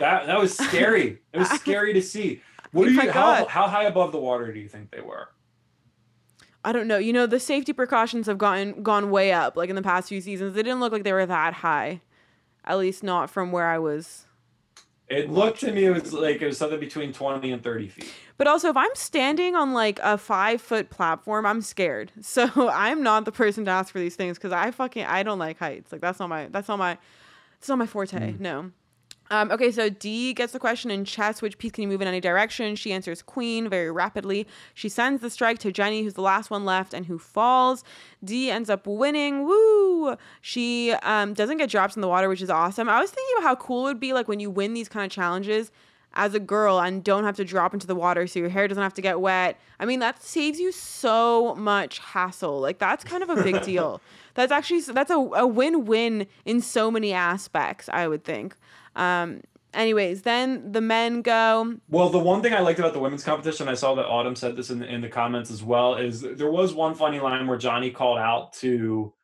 That 0.00 0.26
that 0.26 0.38
was 0.38 0.56
scary. 0.56 1.18
it 1.32 1.38
was 1.38 1.50
scary 1.50 1.92
to 1.92 2.02
see. 2.02 2.42
What 2.72 2.84
do 2.84 2.92
you? 2.92 3.10
How, 3.10 3.46
how 3.46 3.68
high 3.68 3.84
above 3.84 4.12
the 4.12 4.18
water 4.18 4.52
do 4.52 4.58
you 4.58 4.68
think 4.68 4.90
they 4.90 5.00
were? 5.00 5.28
I 6.64 6.72
don't 6.72 6.88
know. 6.88 6.98
You 6.98 7.12
know, 7.12 7.26
the 7.26 7.40
safety 7.40 7.72
precautions 7.72 8.26
have 8.26 8.38
gotten 8.38 8.82
gone 8.82 9.10
way 9.10 9.32
up. 9.32 9.56
Like 9.56 9.70
in 9.70 9.76
the 9.76 9.82
past 9.82 10.08
few 10.08 10.20
seasons, 10.20 10.54
they 10.54 10.62
didn't 10.62 10.80
look 10.80 10.92
like 10.92 11.04
they 11.04 11.12
were 11.12 11.26
that 11.26 11.54
high. 11.54 12.02
At 12.64 12.78
least 12.78 13.02
not 13.02 13.30
from 13.30 13.52
where 13.52 13.66
I 13.66 13.78
was 13.78 14.26
it 15.08 15.30
looked 15.30 15.60
to 15.60 15.72
me 15.72 15.86
it 15.86 15.90
was 15.90 16.12
like 16.12 16.42
it 16.42 16.46
was 16.46 16.58
something 16.58 16.78
between 16.78 17.12
20 17.12 17.50
and 17.50 17.62
30 17.62 17.88
feet. 17.88 18.12
But 18.36 18.46
also 18.46 18.68
if 18.68 18.76
I'm 18.76 18.94
standing 18.94 19.54
on 19.54 19.72
like 19.72 19.98
a 20.02 20.18
five 20.18 20.60
foot 20.60 20.90
platform, 20.90 21.46
I'm 21.46 21.62
scared. 21.62 22.12
So 22.22 22.68
I'm 22.68 23.02
not 23.02 23.24
the 23.24 23.32
person 23.32 23.64
to 23.64 23.70
ask 23.70 23.90
for 23.90 23.98
these 23.98 24.16
things 24.16 24.36
because 24.36 24.52
I 24.52 24.70
fucking 24.70 25.06
I 25.06 25.22
don't 25.22 25.38
like 25.38 25.58
heights. 25.58 25.92
Like 25.92 26.00
that's 26.00 26.20
not 26.20 26.28
my 26.28 26.46
that's 26.46 26.68
not 26.68 26.78
my 26.78 26.98
it's 27.58 27.68
not 27.68 27.78
my 27.78 27.86
forte. 27.86 28.18
Mm. 28.18 28.40
No. 28.40 28.70
Um, 29.30 29.50
okay, 29.50 29.70
so 29.70 29.88
Dee 29.88 30.32
gets 30.32 30.52
the 30.52 30.58
question 30.58 30.90
in 30.90 31.04
chess 31.04 31.42
which 31.42 31.58
piece 31.58 31.72
can 31.72 31.82
you 31.82 31.88
move 31.88 32.00
in 32.00 32.08
any 32.08 32.20
direction? 32.20 32.76
She 32.76 32.92
answers 32.92 33.20
queen 33.22 33.68
very 33.68 33.90
rapidly. 33.90 34.46
She 34.74 34.88
sends 34.88 35.20
the 35.20 35.30
strike 35.30 35.58
to 35.58 35.72
Jenny, 35.72 36.02
who's 36.02 36.14
the 36.14 36.22
last 36.22 36.50
one 36.50 36.64
left 36.64 36.94
and 36.94 37.06
who 37.06 37.18
falls. 37.18 37.84
Dee 38.24 38.50
ends 38.50 38.70
up 38.70 38.86
winning. 38.86 39.44
Woo! 39.44 40.16
She 40.40 40.92
um, 41.02 41.34
doesn't 41.34 41.58
get 41.58 41.70
drops 41.70 41.96
in 41.96 42.02
the 42.02 42.08
water, 42.08 42.28
which 42.28 42.42
is 42.42 42.50
awesome. 42.50 42.88
I 42.88 43.00
was 43.00 43.10
thinking 43.10 43.34
about 43.38 43.48
how 43.48 43.54
cool 43.56 43.86
it 43.86 43.90
would 43.90 44.00
be 44.00 44.12
like 44.12 44.28
when 44.28 44.40
you 44.40 44.50
win 44.50 44.72
these 44.74 44.88
kind 44.88 45.04
of 45.04 45.12
challenges 45.12 45.70
as 46.14 46.34
a 46.34 46.40
girl 46.40 46.80
and 46.80 47.04
don't 47.04 47.24
have 47.24 47.36
to 47.36 47.44
drop 47.44 47.74
into 47.74 47.86
the 47.86 47.94
water 47.94 48.26
so 48.26 48.38
your 48.38 48.48
hair 48.48 48.66
doesn't 48.66 48.82
have 48.82 48.94
to 48.94 49.02
get 49.02 49.20
wet. 49.20 49.58
I 49.78 49.84
mean, 49.84 50.00
that 50.00 50.22
saves 50.22 50.58
you 50.58 50.72
so 50.72 51.54
much 51.54 51.98
hassle. 51.98 52.60
Like 52.60 52.78
that's 52.78 53.04
kind 53.04 53.22
of 53.22 53.30
a 53.30 53.42
big 53.42 53.62
deal. 53.64 54.00
That's 54.34 54.50
actually 54.52 54.80
that's 54.80 55.10
a, 55.10 55.16
a 55.16 55.46
win-win 55.46 56.26
in 56.44 56.60
so 56.60 56.90
many 56.90 57.12
aspects, 57.12 57.88
I 57.92 58.08
would 58.08 58.24
think. 58.24 58.56
Um, 58.98 59.40
anyways, 59.72 60.22
then 60.22 60.72
the 60.72 60.80
men 60.80 61.22
go. 61.22 61.76
Well, 61.88 62.10
the 62.10 62.18
one 62.18 62.42
thing 62.42 62.52
I 62.52 62.60
liked 62.60 62.78
about 62.78 62.92
the 62.92 62.98
women's 62.98 63.24
competition, 63.24 63.68
I 63.68 63.74
saw 63.74 63.94
that 63.94 64.06
Autumn 64.06 64.36
said 64.36 64.56
this 64.56 64.70
in 64.70 64.80
the, 64.80 64.92
in 64.92 65.00
the 65.00 65.08
comments 65.08 65.50
as 65.50 65.62
well, 65.62 65.94
is 65.94 66.20
there 66.20 66.50
was 66.50 66.74
one 66.74 66.94
funny 66.94 67.20
line 67.20 67.46
where 67.46 67.58
Johnny 67.58 67.90
called 67.90 68.18
out 68.18 68.52
to 68.54 69.14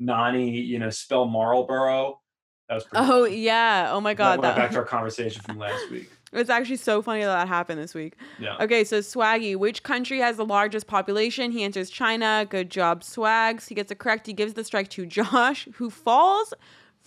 Nany, 0.00 0.64
you 0.66 0.78
know, 0.78 0.90
spell 0.90 1.26
Marlboro. 1.26 2.20
That 2.68 2.76
was 2.76 2.84
pretty 2.84 3.04
oh 3.04 3.24
funny. 3.24 3.36
yeah! 3.42 3.90
Oh 3.92 4.00
my 4.00 4.14
god! 4.14 4.40
That, 4.40 4.54
that 4.54 4.56
back 4.56 4.70
to 4.70 4.78
our 4.78 4.84
conversation 4.84 5.42
from 5.42 5.58
last 5.58 5.90
week. 5.90 6.10
It's 6.34 6.50
actually 6.50 6.78
so 6.78 7.00
funny 7.00 7.20
that 7.20 7.26
that 7.28 7.46
happened 7.46 7.80
this 7.80 7.94
week. 7.94 8.16
Yeah. 8.40 8.56
Okay, 8.58 8.82
so 8.82 8.98
Swaggy, 8.98 9.54
which 9.54 9.84
country 9.84 10.18
has 10.18 10.36
the 10.36 10.44
largest 10.44 10.88
population? 10.88 11.52
He 11.52 11.62
answers 11.62 11.90
China. 11.90 12.44
Good 12.50 12.70
job, 12.70 13.04
Swags. 13.04 13.68
He 13.68 13.74
gets 13.76 13.92
it 13.92 14.00
correct. 14.00 14.26
He 14.26 14.32
gives 14.32 14.54
the 14.54 14.64
strike 14.64 14.88
to 14.88 15.06
Josh, 15.06 15.68
who 15.74 15.90
falls 15.90 16.52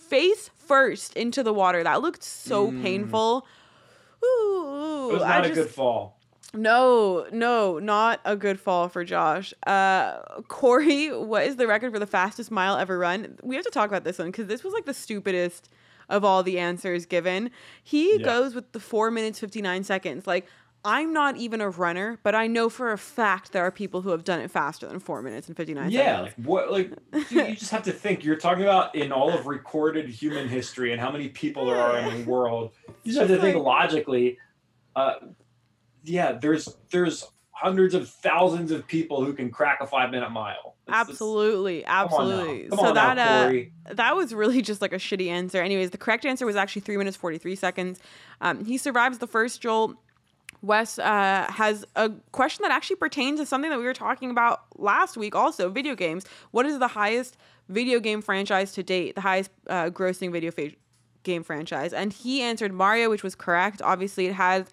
face 0.08 0.50
first 0.56 1.16
into 1.16 1.42
the 1.42 1.52
water. 1.52 1.82
That 1.82 2.02
looked 2.02 2.22
so 2.22 2.70
mm. 2.70 2.82
painful. 2.82 3.46
Ooh, 4.24 5.08
it 5.10 5.12
was 5.14 5.22
not 5.22 5.30
I 5.30 5.38
a 5.38 5.42
just, 5.48 5.54
good 5.54 5.70
fall. 5.70 6.18
No, 6.54 7.26
no, 7.30 7.78
not 7.78 8.20
a 8.24 8.34
good 8.34 8.58
fall 8.58 8.88
for 8.88 9.04
Josh. 9.04 9.52
Uh, 9.66 10.20
Corey, 10.48 11.08
what 11.08 11.44
is 11.44 11.56
the 11.56 11.66
record 11.66 11.92
for 11.92 11.98
the 11.98 12.06
fastest 12.06 12.50
mile 12.50 12.76
ever 12.76 12.98
run? 12.98 13.38
We 13.42 13.54
have 13.56 13.64
to 13.64 13.70
talk 13.70 13.88
about 13.88 14.04
this 14.04 14.18
one 14.18 14.28
because 14.28 14.46
this 14.46 14.64
was 14.64 14.72
like 14.72 14.86
the 14.86 14.94
stupidest 14.94 15.68
of 16.08 16.24
all 16.24 16.42
the 16.42 16.58
answers 16.58 17.04
given. 17.04 17.50
He 17.82 18.16
yeah. 18.16 18.24
goes 18.24 18.54
with 18.54 18.72
the 18.72 18.80
four 18.80 19.10
minutes, 19.10 19.38
59 19.38 19.84
seconds. 19.84 20.26
Like, 20.26 20.46
I'm 20.84 21.12
not 21.12 21.36
even 21.36 21.60
a 21.60 21.68
runner, 21.68 22.18
but 22.22 22.34
I 22.34 22.46
know 22.46 22.68
for 22.68 22.92
a 22.92 22.98
fact 22.98 23.52
there 23.52 23.62
are 23.64 23.70
people 23.70 24.02
who 24.02 24.10
have 24.10 24.24
done 24.24 24.40
it 24.40 24.50
faster 24.50 24.86
than 24.86 25.00
four 25.00 25.22
minutes 25.22 25.48
and 25.48 25.56
59 25.56 25.90
yeah, 25.90 25.98
seconds. 25.98 26.34
Yeah, 26.38 26.44
like 26.44 26.48
what? 26.48 26.72
Like 26.72 26.92
you 27.30 27.54
just 27.56 27.70
have 27.72 27.82
to 27.84 27.92
think. 27.92 28.24
You're 28.24 28.36
talking 28.36 28.62
about 28.62 28.94
in 28.94 29.12
all 29.12 29.32
of 29.32 29.46
recorded 29.46 30.08
human 30.08 30.48
history 30.48 30.92
and 30.92 31.00
how 31.00 31.10
many 31.10 31.28
people 31.28 31.66
there 31.66 31.76
are 31.76 31.98
in 31.98 32.18
the 32.18 32.24
world. 32.30 32.72
You 33.02 33.12
just 33.12 33.18
have 33.18 33.28
to 33.28 33.40
think 33.40 33.56
logically. 33.56 34.38
Uh, 34.94 35.14
yeah, 36.04 36.32
there's 36.32 36.68
there's 36.90 37.26
hundreds 37.50 37.92
of 37.92 38.08
thousands 38.08 38.70
of 38.70 38.86
people 38.86 39.24
who 39.24 39.32
can 39.32 39.50
crack 39.50 39.78
a 39.80 39.86
five 39.86 40.10
minute 40.12 40.30
mile. 40.30 40.76
It's, 40.86 40.96
absolutely, 40.96 41.80
it's, 41.80 41.88
absolutely. 41.88 42.68
so 42.70 42.92
that 42.92 43.16
now, 43.16 43.48
uh, 43.48 43.94
that 43.94 44.14
was 44.14 44.32
really 44.32 44.62
just 44.70 44.80
like 44.80 44.92
a 44.92 44.98
shitty 44.98 45.28
answer. 45.28 45.60
Anyways, 45.60 45.90
the 45.90 45.98
correct 45.98 46.24
answer 46.24 46.46
was 46.46 46.54
actually 46.54 46.82
three 46.82 46.96
minutes 46.96 47.16
forty 47.16 47.36
three 47.36 47.56
seconds. 47.56 47.98
Um, 48.40 48.64
he 48.64 48.78
survives 48.78 49.18
the 49.18 49.26
first 49.26 49.60
jolt 49.60 49.96
Wes 50.62 50.98
uh, 50.98 51.46
has 51.50 51.84
a 51.96 52.10
question 52.32 52.62
that 52.62 52.72
actually 52.72 52.96
pertains 52.96 53.38
to 53.40 53.46
something 53.46 53.70
that 53.70 53.78
we 53.78 53.84
were 53.84 53.94
talking 53.94 54.30
about 54.30 54.62
last 54.76 55.16
week, 55.16 55.34
also 55.34 55.68
video 55.68 55.94
games. 55.94 56.24
What 56.50 56.66
is 56.66 56.78
the 56.78 56.88
highest 56.88 57.36
video 57.68 58.00
game 58.00 58.22
franchise 58.22 58.72
to 58.72 58.82
date, 58.82 59.14
the 59.14 59.20
highest 59.20 59.50
uh, 59.68 59.90
grossing 59.90 60.32
video 60.32 60.50
fa- 60.50 60.72
game 61.22 61.44
franchise? 61.44 61.92
And 61.92 62.12
he 62.12 62.42
answered 62.42 62.72
Mario, 62.72 63.08
which 63.10 63.22
was 63.22 63.34
correct. 63.34 63.80
Obviously, 63.82 64.26
it 64.26 64.34
has. 64.34 64.66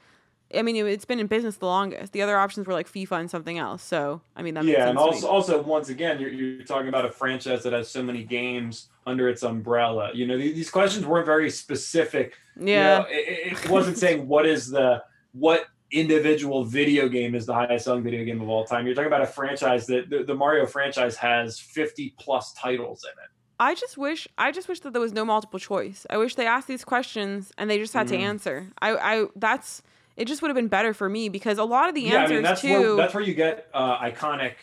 I 0.56 0.62
mean, 0.62 0.76
it's 0.76 1.06
been 1.06 1.20
in 1.20 1.28
business 1.28 1.58
the 1.58 1.66
longest. 1.66 2.14
The 2.14 2.22
other 2.22 2.38
options 2.38 2.68
were 2.68 2.74
like 2.74 2.90
FIFA 2.90 3.22
and 3.22 3.32
something 3.32 3.58
else. 3.58 3.84
So, 3.84 4.22
I 4.36 4.44
mean, 4.44 4.54
that 4.54 4.64
yeah, 4.64 4.90
and 4.90 4.98
also, 4.98 5.28
also 5.28 5.62
once 5.62 5.90
again, 5.90 6.20
you're, 6.20 6.30
you're 6.30 6.64
talking 6.64 6.88
about 6.88 7.04
a 7.04 7.12
franchise 7.12 7.64
that 7.64 7.74
has 7.74 7.90
so 7.90 8.04
many 8.04 8.24
games 8.24 8.88
under 9.08 9.28
its 9.28 9.42
umbrella. 9.42 10.12
You 10.14 10.28
know, 10.28 10.38
these, 10.38 10.70
questions 10.70 11.06
weren't 11.06 11.26
very 11.26 11.50
specific. 11.50 12.36
Yeah, 12.60 12.98
you 12.98 13.04
know, 13.04 13.08
it, 13.10 13.64
it 13.64 13.70
wasn't 13.70 13.98
saying 13.98 14.28
what 14.28 14.46
is 14.46 14.70
the 14.70 15.04
what 15.34 15.66
individual 15.92 16.64
video 16.64 17.08
game 17.08 17.36
is 17.36 17.46
the 17.46 17.54
highest 17.54 17.86
selling 17.86 18.04
video 18.04 18.24
game 18.26 18.42
of 18.42 18.50
all 18.50 18.66
time. 18.66 18.86
You're 18.86 18.96
talking 18.96 19.08
about 19.08 19.22
a 19.22 19.28
franchise 19.28 19.86
that 19.88 20.10
the, 20.10 20.24
the, 20.24 20.36
Mario 20.36 20.66
franchise 20.66 21.16
has 21.18 21.60
50 21.60 22.16
plus 22.20 22.54
titles 22.54 23.04
in 23.04 23.24
it. 23.24 23.30
I 23.60 23.74
just 23.76 23.98
wish 23.98 24.28
I 24.38 24.52
just 24.52 24.68
wish 24.68 24.82
that 24.82 24.92
there 24.92 25.02
was 25.02 25.14
no 25.14 25.24
multiple 25.24 25.60
choice. 25.60 26.06
I 26.10 26.18
wish 26.18 26.36
they 26.36 26.46
asked 26.46 26.68
these 26.68 26.84
questions 26.84 27.54
and 27.58 27.70
they 27.70 27.78
just 27.78 27.94
had 27.94 28.08
mm-hmm. 28.08 28.18
to 28.18 28.22
answer. 28.22 28.68
I 28.82 28.96
I 28.96 29.26
that's 29.36 29.82
it 30.18 30.26
just 30.26 30.42
would 30.42 30.50
have 30.50 30.56
been 30.56 30.68
better 30.68 30.94
for 30.94 31.08
me 31.08 31.30
because 31.30 31.58
a 31.58 31.64
lot 31.64 31.88
of 31.88 31.96
the 31.96 32.02
yeah, 32.02 32.22
answers 32.22 32.32
I 32.32 32.36
mean, 32.36 32.44
that's 32.44 32.62
too 32.62 32.70
where, 32.70 32.96
that's 32.96 33.14
where 33.14 33.24
you 33.24 33.34
get 33.34 33.68
uh, 33.74 33.98
iconic 34.00 34.56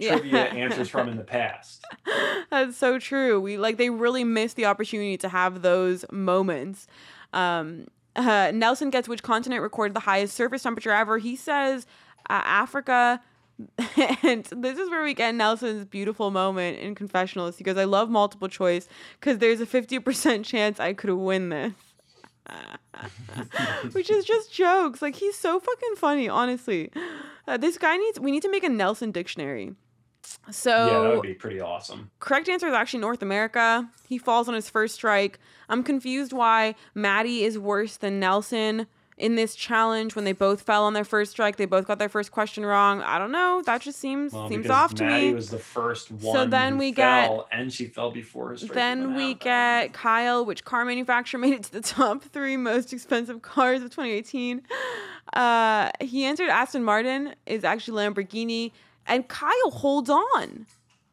trivia 0.00 0.32
yeah. 0.32 0.44
answers 0.54 0.88
from 0.88 1.08
in 1.08 1.16
the 1.16 1.24
past. 1.24 1.84
That's 2.50 2.76
so 2.76 2.98
true. 2.98 3.40
We 3.40 3.56
like 3.58 3.76
they 3.76 3.90
really 3.90 4.24
missed 4.24 4.56
the 4.56 4.66
opportunity 4.66 5.16
to 5.18 5.28
have 5.28 5.62
those 5.62 6.04
moments. 6.10 6.86
Um, 7.32 7.86
uh, 8.16 8.50
Nelson 8.52 8.90
gets 8.90 9.08
which 9.08 9.22
continent 9.22 9.62
recorded 9.62 9.94
the 9.94 10.00
highest 10.00 10.34
surface 10.34 10.62
temperature 10.62 10.90
ever. 10.90 11.18
He 11.18 11.36
says 11.36 11.86
uh, 12.28 12.42
Africa. 12.44 13.20
and 14.22 14.44
this 14.44 14.78
is 14.78 14.88
where 14.88 15.04
we 15.04 15.12
get 15.12 15.34
Nelson's 15.34 15.84
beautiful 15.84 16.30
moment 16.30 16.78
in 16.78 16.94
confessionals. 16.94 17.58
He 17.58 17.64
goes, 17.64 17.76
I 17.76 17.84
love 17.84 18.08
multiple 18.08 18.48
choice 18.48 18.88
because 19.18 19.38
there's 19.38 19.60
a 19.60 19.66
50% 19.66 20.44
chance 20.44 20.80
I 20.80 20.94
could 20.94 21.10
win 21.10 21.50
this. 21.50 21.72
Which 23.92 24.10
is 24.10 24.24
just 24.24 24.52
jokes. 24.52 25.02
Like, 25.02 25.14
he's 25.14 25.36
so 25.36 25.60
fucking 25.60 25.96
funny, 25.96 26.28
honestly. 26.28 26.90
Uh, 27.46 27.56
this 27.56 27.78
guy 27.78 27.96
needs, 27.96 28.18
we 28.18 28.30
need 28.30 28.42
to 28.42 28.50
make 28.50 28.64
a 28.64 28.68
Nelson 28.68 29.10
dictionary. 29.10 29.74
So 30.50 30.70
yeah, 30.70 31.02
that 31.02 31.14
would 31.14 31.22
be 31.22 31.34
pretty 31.34 31.60
awesome. 31.60 32.10
Correct 32.18 32.48
answer 32.48 32.66
is 32.66 32.74
actually 32.74 33.00
North 33.00 33.22
America. 33.22 33.88
He 34.08 34.18
falls 34.18 34.48
on 34.48 34.54
his 34.54 34.68
first 34.68 34.94
strike. 34.94 35.38
I'm 35.68 35.82
confused 35.82 36.32
why 36.32 36.74
Mattie 36.94 37.44
is 37.44 37.58
worse 37.58 37.96
than 37.96 38.18
Nelson 38.18 38.86
in 39.20 39.34
this 39.34 39.54
challenge 39.54 40.16
when 40.16 40.24
they 40.24 40.32
both 40.32 40.62
fell 40.62 40.84
on 40.84 40.94
their 40.94 41.04
first 41.04 41.30
strike. 41.32 41.56
They 41.56 41.66
both 41.66 41.86
got 41.86 41.98
their 41.98 42.08
first 42.08 42.32
question 42.32 42.64
wrong. 42.64 43.02
I 43.02 43.18
don't 43.18 43.30
know. 43.30 43.62
That 43.64 43.82
just 43.82 43.98
seems 43.98 44.32
well, 44.32 44.48
seems 44.48 44.70
off 44.70 44.94
to 44.94 45.04
Mattie 45.04 45.28
me. 45.28 45.34
was 45.34 45.50
the 45.50 45.58
first 45.58 46.10
one. 46.10 46.34
So 46.34 46.46
then 46.46 46.78
we 46.78 46.90
get 46.90 47.30
and 47.52 47.72
she 47.72 47.86
fell 47.86 48.10
before 48.10 48.56
strike. 48.56 48.72
Then 48.72 49.14
we 49.14 49.34
get 49.34 49.92
Kyle, 49.92 50.44
which 50.44 50.64
car 50.64 50.84
manufacturer 50.84 51.38
made 51.40 51.52
it 51.52 51.64
to 51.64 51.72
the 51.72 51.82
top 51.82 52.22
three 52.24 52.56
most 52.56 52.92
expensive 52.92 53.42
cars 53.42 53.82
of 53.82 53.90
2018. 53.90 54.62
Uh, 55.34 55.90
he 56.00 56.24
answered 56.24 56.48
Aston 56.48 56.82
Martin 56.82 57.34
is 57.46 57.62
actually 57.62 58.02
Lamborghini 58.02 58.72
and 59.10 59.28
Kyle 59.28 59.70
holds 59.70 60.08
on. 60.08 60.66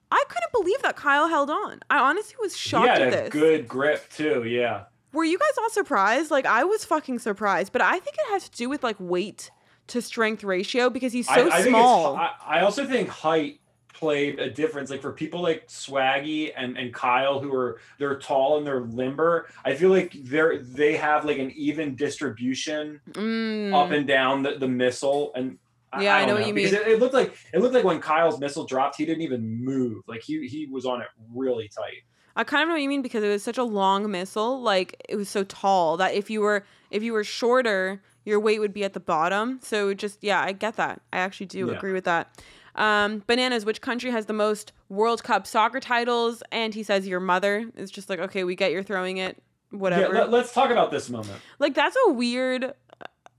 I 0.10 0.24
couldn't 0.30 0.52
believe 0.54 0.82
that 0.84 0.96
Kyle 0.96 1.28
held 1.28 1.50
on. 1.50 1.82
I 1.90 2.00
honestly 2.00 2.36
was 2.40 2.56
shocked 2.56 2.84
he 2.84 2.90
had 2.90 3.02
at 3.02 3.12
this. 3.12 3.30
Good 3.30 3.68
grip 3.68 4.10
too, 4.10 4.46
yeah. 4.46 4.86
Were 5.12 5.26
you 5.26 5.38
guys 5.38 5.58
all 5.58 5.70
surprised? 5.70 6.32
Like 6.32 6.46
I 6.46 6.64
was 6.64 6.86
fucking 6.86 7.20
surprised, 7.20 7.74
but 7.74 7.82
I 7.82 8.00
think 8.00 8.16
it 8.16 8.32
has 8.32 8.48
to 8.48 8.58
do 8.58 8.70
with 8.70 8.84
like 8.84 8.96
weight 9.00 9.52
to 9.88 10.02
strength 10.02 10.44
ratio 10.44 10.90
because 10.90 11.12
he's 11.12 11.28
so 11.28 11.50
I, 11.50 11.56
I 11.56 11.62
small. 11.62 12.16
I, 12.16 12.32
I 12.46 12.62
also 12.62 12.86
think 12.86 13.10
height 13.10 13.60
played 13.94 14.40
a 14.40 14.50
difference. 14.50 14.90
Like 14.90 15.02
for 15.02 15.12
people 15.12 15.42
like 15.42 15.68
Swaggy 15.68 16.52
and, 16.56 16.78
and 16.78 16.94
Kyle 16.94 17.40
who 17.40 17.54
are 17.54 17.80
they're 17.98 18.20
tall 18.20 18.58
and 18.58 18.68
they're 18.68 18.82
limber, 18.82 19.48
I 19.66 19.74
feel 19.74 19.90
like 19.90 20.16
they're 20.24 20.60
they 20.60 20.96
have 20.98 21.26
like 21.26 21.40
an 21.40 21.52
even 21.52 21.96
distribution 21.96 23.02
mm. 23.12 23.74
up 23.74 23.92
and 23.92 24.08
down 24.08 24.44
the, 24.44 24.58
the 24.58 24.68
missile. 24.68 25.32
And 25.36 25.58
yeah, 26.02 26.16
I, 26.16 26.20
I 26.20 26.22
know, 26.22 26.34
know, 26.34 26.40
what 26.40 26.48
you 26.48 26.54
mean. 26.54 26.68
It, 26.68 26.74
it, 26.74 27.00
looked 27.00 27.14
like 27.14 27.36
it 27.54 27.60
looked 27.60 27.74
like 27.74 27.84
when 27.84 28.00
Kyle's 28.00 28.40
missile 28.40 28.66
dropped, 28.66 28.96
he 28.98 29.06
didn't 29.06 29.22
even 29.22 29.64
move. 29.64 30.04
Like 30.08 30.22
he 30.22 30.48
he 30.48 30.66
was 30.66 30.86
on 30.86 31.02
it 31.02 31.08
really 31.34 31.68
tight. 31.68 32.04
I 32.38 32.44
kind 32.44 32.62
of 32.62 32.70
know 32.70 32.76
what 32.76 32.84
you 32.84 32.90
mean 32.90 33.02
because 33.02 33.24
it 33.24 33.30
was 33.30 33.44
such 33.44 33.58
a 33.58 33.64
long 33.64 34.10
missile, 34.12 34.62
like 34.62 35.04
it 35.10 35.16
was 35.16 35.28
so 35.28 35.44
tall 35.44 35.98
that 35.98 36.14
if 36.14 36.30
you 36.30 36.42
were 36.42 36.64
if 36.92 37.02
you 37.02 37.12
were 37.12 37.24
shorter, 37.24 38.02
your 38.26 38.40
weight 38.40 38.60
would 38.60 38.74
be 38.74 38.84
at 38.84 38.94
the 38.94 39.00
bottom. 39.00 39.60
So 39.64 39.96
just 39.96 40.24
yeah, 40.24 40.42
I 40.42 40.52
get 40.52 40.76
that. 40.76 41.02
I 41.12 41.18
actually 41.18 41.48
do 41.48 41.68
yeah. 41.68 41.74
agree 41.74 41.94
with 41.94 42.04
that. 42.04 42.40
Um, 42.76 43.24
bananas, 43.26 43.66
which 43.66 43.82
country 43.82 44.12
has 44.12 44.28
the 44.28 44.34
most 44.34 44.72
World 44.88 45.24
Cup 45.24 45.48
soccer 45.48 45.80
titles? 45.80 46.44
And 46.52 46.76
he 46.76 46.84
says 46.84 47.08
your 47.08 47.20
mother. 47.20 47.72
It's 47.76 47.92
just 47.92 48.08
like 48.08 48.20
okay, 48.20 48.44
we 48.44 48.56
get 48.56 48.72
you're 48.72 48.84
throwing 48.84 49.18
it, 49.18 49.42
whatever. 49.72 50.14
Yeah, 50.14 50.26
let, 50.26 50.46
us 50.46 50.54
talk 50.54 50.70
about 50.70 50.92
this 50.92 51.10
moment. 51.10 51.40
Like 51.58 51.74
that's 51.74 51.98
a 52.08 52.12
weird 52.12 52.74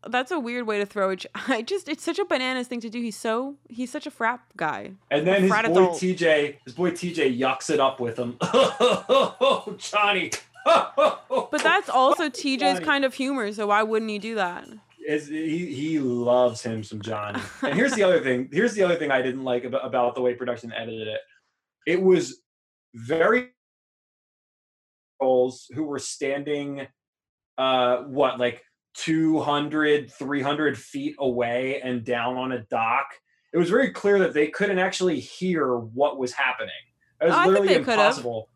that's 0.06 0.30
a 0.30 0.38
weird 0.38 0.66
way 0.66 0.78
to 0.78 0.86
throw 0.86 1.10
it. 1.10 1.26
I 1.48 1.62
just 1.62 1.88
it's 1.88 2.04
such 2.04 2.18
a 2.18 2.24
bananas 2.24 2.68
thing 2.68 2.80
to 2.80 2.90
do. 2.90 3.00
He's 3.00 3.16
so 3.16 3.56
he's 3.68 3.90
such 3.90 4.06
a 4.06 4.10
frat 4.10 4.40
guy. 4.56 4.92
And 5.10 5.26
then 5.26 5.42
his 5.42 5.50
boy 5.50 5.58
adult. 5.58 6.00
TJ, 6.00 6.56
his 6.64 6.74
boy 6.74 6.90
TJ 6.92 7.38
yucks 7.38 7.70
it 7.70 7.80
up 7.80 8.00
with 8.00 8.18
him. 8.18 8.36
oh, 8.40 9.74
Johnny. 9.78 10.30
but 10.64 11.62
that's 11.62 11.88
also 11.88 12.28
TJ's 12.28 12.60
Johnny. 12.60 12.84
kind 12.84 13.04
of 13.04 13.14
humor, 13.14 13.52
so 13.52 13.68
why 13.68 13.82
wouldn't 13.82 14.10
he 14.10 14.18
do 14.18 14.34
that? 14.34 14.68
Is 15.06 15.28
he 15.28 15.72
he 15.72 15.98
loves 15.98 16.62
him 16.62 16.84
some 16.84 17.00
Johnny. 17.00 17.40
And 17.62 17.74
here's 17.74 17.94
the 17.94 18.02
other 18.02 18.20
thing. 18.20 18.48
Here's 18.52 18.74
the 18.74 18.82
other 18.82 18.96
thing 18.96 19.10
I 19.10 19.22
didn't 19.22 19.44
like 19.44 19.64
about, 19.64 19.86
about 19.86 20.14
the 20.14 20.20
way 20.20 20.34
production 20.34 20.72
edited 20.72 21.08
it. 21.08 21.20
It 21.86 22.02
was 22.02 22.42
very 22.94 23.48
who 25.20 25.82
were 25.82 25.98
standing 25.98 26.86
uh 27.58 28.02
what 28.02 28.38
like 28.38 28.62
200, 28.98 30.12
300 30.12 30.78
feet 30.78 31.14
away 31.18 31.80
and 31.82 32.04
down 32.04 32.36
on 32.36 32.52
a 32.52 32.60
dock, 32.64 33.06
it 33.52 33.58
was 33.58 33.70
very 33.70 33.90
clear 33.90 34.18
that 34.18 34.34
they 34.34 34.48
couldn't 34.48 34.78
actually 34.78 35.20
hear 35.20 35.76
what 35.76 36.18
was 36.18 36.32
happening. 36.32 36.70
It 37.20 37.26
was 37.26 37.34
oh, 37.34 37.48
literally 37.48 37.74
impossible. 37.74 38.48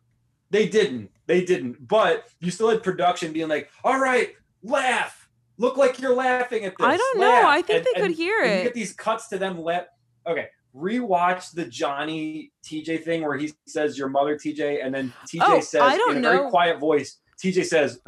They 0.50 0.68
didn't. 0.68 1.10
They 1.26 1.44
didn't. 1.44 1.86
But 1.86 2.28
you 2.40 2.50
still 2.50 2.68
had 2.68 2.82
production 2.82 3.32
being 3.32 3.48
like, 3.48 3.70
all 3.84 3.98
right, 3.98 4.34
laugh. 4.62 5.28
Look 5.58 5.76
like 5.76 6.00
you're 6.00 6.14
laughing 6.14 6.64
at 6.64 6.74
this. 6.76 6.86
I 6.86 6.96
don't 6.96 7.20
laugh. 7.20 7.42
know. 7.42 7.48
I 7.48 7.62
think 7.62 7.78
and, 7.78 7.86
they 7.94 8.00
could 8.00 8.16
hear 8.16 8.42
it. 8.42 8.58
You 8.58 8.64
get 8.64 8.74
these 8.74 8.92
cuts 8.92 9.28
to 9.28 9.38
them 9.38 9.60
let 9.60 9.90
okay. 10.26 10.48
Rewatch 10.74 11.52
the 11.52 11.66
Johnny 11.66 12.50
TJ 12.64 13.04
thing 13.04 13.22
where 13.22 13.36
he 13.36 13.52
says 13.66 13.98
your 13.98 14.08
mother 14.08 14.36
TJ, 14.36 14.84
and 14.84 14.94
then 14.94 15.12
TJ 15.28 15.40
oh, 15.42 15.60
says 15.60 15.98
in 16.08 16.16
a 16.16 16.20
know. 16.20 16.36
very 16.36 16.50
quiet 16.50 16.80
voice, 16.80 17.18
TJ 17.42 17.66
says, 17.66 18.00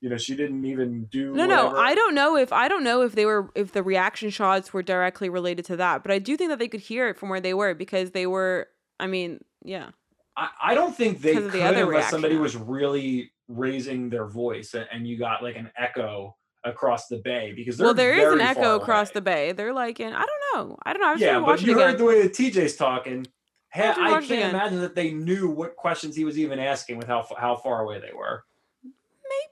you 0.00 0.08
know 0.08 0.16
she 0.16 0.34
didn't 0.34 0.64
even 0.64 1.04
do 1.04 1.32
no 1.34 1.46
whatever. 1.46 1.74
no 1.74 1.76
i 1.78 1.94
don't 1.94 2.14
know 2.14 2.36
if 2.36 2.52
i 2.52 2.68
don't 2.68 2.82
know 2.84 3.02
if 3.02 3.14
they 3.14 3.26
were 3.26 3.50
if 3.54 3.72
the 3.72 3.82
reaction 3.82 4.30
shots 4.30 4.72
were 4.72 4.82
directly 4.82 5.28
related 5.28 5.64
to 5.64 5.76
that 5.76 6.02
but 6.02 6.10
i 6.10 6.18
do 6.18 6.36
think 6.36 6.50
that 6.50 6.58
they 6.58 6.68
could 6.68 6.80
hear 6.80 7.08
it 7.08 7.18
from 7.18 7.28
where 7.28 7.40
they 7.40 7.54
were 7.54 7.74
because 7.74 8.10
they 8.12 8.26
were 8.26 8.68
i 8.98 9.06
mean 9.06 9.40
yeah. 9.62 9.90
I, 10.36 10.48
I 10.62 10.74
don't 10.74 10.96
think 10.96 11.20
they 11.20 11.34
could 11.34 11.52
the 11.52 11.66
unless 11.66 11.86
reaction. 11.86 12.10
somebody 12.10 12.36
was 12.36 12.56
really 12.56 13.30
raising 13.48 14.08
their 14.08 14.26
voice 14.26 14.74
and 14.74 15.06
you 15.06 15.18
got 15.18 15.42
like 15.42 15.56
an 15.56 15.70
echo 15.76 16.36
across 16.64 17.08
the 17.08 17.18
bay 17.18 17.52
because 17.54 17.78
well 17.78 17.92
there 17.94 18.14
is 18.14 18.32
an 18.32 18.40
echo 18.40 18.76
across 18.76 19.08
away. 19.08 19.14
the 19.14 19.20
bay. 19.20 19.52
They're 19.52 19.72
like 19.72 19.98
in 20.00 20.12
i 20.12 20.24
don't 20.24 20.68
know. 20.68 20.78
I 20.84 20.92
don't 20.92 21.02
know. 21.02 21.08
I 21.08 21.14
yeah 21.16 21.40
but 21.40 21.62
you 21.62 21.78
heard 21.78 21.98
the 21.98 22.04
way 22.04 22.22
that 22.22 22.32
tj's 22.32 22.76
talking. 22.76 23.26
I, 23.74 23.90
I 23.90 24.20
can't 24.20 24.54
imagine 24.54 24.80
that 24.80 24.94
they 24.94 25.12
knew 25.12 25.48
what 25.48 25.76
questions 25.76 26.16
he 26.16 26.24
was 26.24 26.38
even 26.38 26.58
asking 26.58 26.96
with 26.96 27.06
how 27.06 27.26
how 27.38 27.56
far 27.56 27.82
away 27.82 28.00
they 28.00 28.12
were 28.14 28.44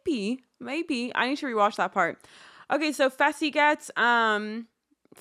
maybe, 0.06 0.44
maybe. 0.60 1.12
I 1.14 1.28
need 1.28 1.38
to 1.38 1.46
rewatch 1.46 1.76
that 1.76 1.92
part. 1.92 2.20
Okay, 2.70 2.92
so 2.92 3.08
Fessy 3.10 3.52
gets 3.52 3.90
um 3.96 4.66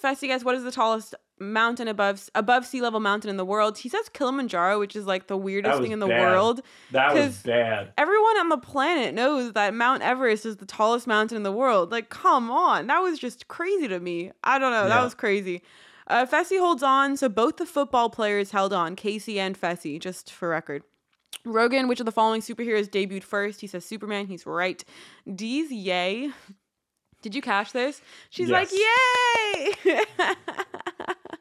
Fessy 0.01 0.28
gets 0.28 0.43
what 0.43 0.55
is 0.55 0.64
the 0.64 0.72
tallest 0.72 1.16
mountain 1.39 1.88
above 1.88 2.30
above 2.34 2.66
sea 2.66 2.82
level 2.82 2.99
mountain 2.99 3.30
in 3.30 3.38
the 3.38 3.45
world? 3.45 3.78
He 3.78 3.89
says 3.89 4.10
Kilimanjaro, 4.10 4.80
which 4.80 4.95
is 4.95 5.05
like 5.05 5.28
the 5.28 5.38
weirdest 5.38 5.82
thing 5.82 5.91
in 5.91 5.99
the 5.99 6.08
bad. 6.08 6.22
world. 6.22 6.62
That 6.91 7.14
was 7.14 7.38
bad. 7.43 7.93
Everyone 7.97 8.38
on 8.38 8.49
the 8.49 8.58
planet 8.58 9.14
knows 9.14 9.53
that 9.53 9.74
Mount 9.74 10.01
Everest 10.01 10.45
is 10.45 10.58
the 10.58 10.66
tallest 10.66 11.08
mountain 11.08 11.38
in 11.38 11.43
the 11.43 11.51
world. 11.51 11.91
Like, 11.91 12.10
come 12.10 12.49
on. 12.49 12.88
That 12.88 12.99
was 12.99 13.20
just 13.20 13.47
crazy 13.47 13.88
to 13.88 13.99
me. 13.99 14.32
I 14.43 14.60
don't 14.60 14.72
know. 14.72 14.84
Yeah. 14.84 14.89
That 14.89 15.03
was 15.03 15.14
crazy. 15.14 15.62
Uh, 16.08 16.26
Fessy 16.26 16.58
holds 16.58 16.84
on, 16.84 17.18
so 17.18 17.28
both 17.28 17.58
the 17.58 17.66
football 17.66 18.10
players 18.10 18.51
held 18.51 18.72
on, 18.72 18.95
Kaycee 18.95 19.38
and 19.38 19.60
Fessy, 19.60 19.99
just 19.99 20.32
for 20.32 20.47
record. 20.49 20.84
Rogan, 21.53 21.87
which 21.87 21.99
of 21.99 22.05
the 22.05 22.11
following 22.11 22.41
superheroes 22.41 22.89
debuted 22.89 23.23
first? 23.23 23.61
He 23.61 23.67
says 23.67 23.85
Superman. 23.85 24.27
He's 24.27 24.45
right. 24.45 24.83
Dee's 25.33 25.71
yay. 25.71 26.31
Did 27.21 27.35
you 27.35 27.41
catch 27.41 27.73
this? 27.73 28.01
She's 28.29 28.49
yes. 28.49 28.71
like, 28.71 29.75
yay! 29.85 30.03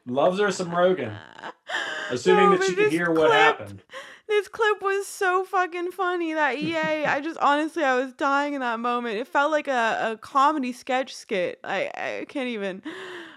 Loves 0.07 0.39
her 0.39 0.51
some 0.51 0.71
Rogan. 0.71 1.13
Assuming 2.11 2.51
no, 2.51 2.57
that 2.57 2.65
she 2.65 2.75
could 2.75 2.91
hear 2.91 3.07
clip, 3.07 3.17
what 3.17 3.31
happened. 3.31 3.83
This 4.27 4.47
clip 4.47 4.81
was 4.81 5.05
so 5.07 5.43
fucking 5.43 5.91
funny. 5.91 6.33
That 6.33 6.61
yay! 6.61 7.05
I 7.07 7.21
just 7.21 7.37
honestly, 7.39 7.83
I 7.83 7.95
was 7.95 8.13
dying 8.13 8.53
in 8.53 8.61
that 8.61 8.79
moment. 8.79 9.17
It 9.17 9.27
felt 9.27 9.51
like 9.51 9.67
a, 9.67 10.13
a 10.13 10.17
comedy 10.17 10.71
sketch 10.71 11.13
skit. 11.13 11.59
I 11.63 11.91
I 11.93 12.25
can't 12.27 12.49
even. 12.49 12.81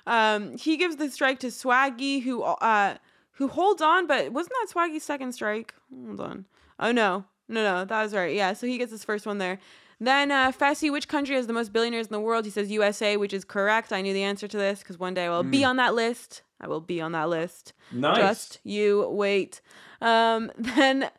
Um, 0.07 0.57
he 0.57 0.77
gives 0.77 0.97
the 0.97 1.11
strike 1.11 1.41
to 1.41 1.49
Swaggy, 1.49 2.23
who 2.23 2.43
uh 2.43 2.97
who 3.33 3.49
holds 3.49 3.83
on, 3.83 4.07
but 4.07 4.33
wasn't 4.33 4.55
that 4.61 4.75
Swaggy's 4.75 5.03
second 5.03 5.33
strike? 5.33 5.75
Hold 6.07 6.21
on. 6.21 6.45
Oh 6.81 6.93
no, 6.93 7.25
no, 7.49 7.63
no, 7.63 7.85
that 7.85 8.03
was 8.03 8.15
right. 8.15 8.35
Yeah, 8.35 8.55
so 8.55 8.67
he 8.67 8.79
gets 8.79 8.91
his 8.91 9.05
first 9.05 9.27
one 9.27 9.39
there. 9.39 9.59
Then 10.01 10.31
uh, 10.31 10.51
Fessy, 10.51 10.91
which 10.91 11.09
country 11.09 11.37
has 11.37 11.47
the 11.47 11.53
most 11.53 11.75
billionaires 11.75 12.07
in 12.07 12.13
the 12.13 12.21
world? 12.21 12.47
He 12.47 12.51
says 12.51 12.71
USA, 12.71 13.19
which 13.19 13.35
is 13.35 13.45
correct. 13.45 13.93
I 13.93 14.01
knew 14.01 14.15
the 14.15 14.23
answer 14.23 14.49
to 14.49 14.57
this 14.57 14.79
because 14.79 14.99
one 14.99 15.13
day 15.13 15.27
I 15.27 15.29
will 15.29 15.45
mm. 15.45 15.51
be 15.51 15.61
hmm. 15.61 15.69
on 15.69 15.77
that 15.77 15.95
list. 15.95 16.43
I 16.59 16.69
will 16.69 16.81
be 16.81 17.01
on 17.01 17.13
that 17.13 17.29
list. 17.29 17.75
Nice. 17.93 18.17
Just 18.17 18.61
you 18.65 19.07
wait. 19.11 19.61
Um, 20.01 20.51
then 20.59 21.11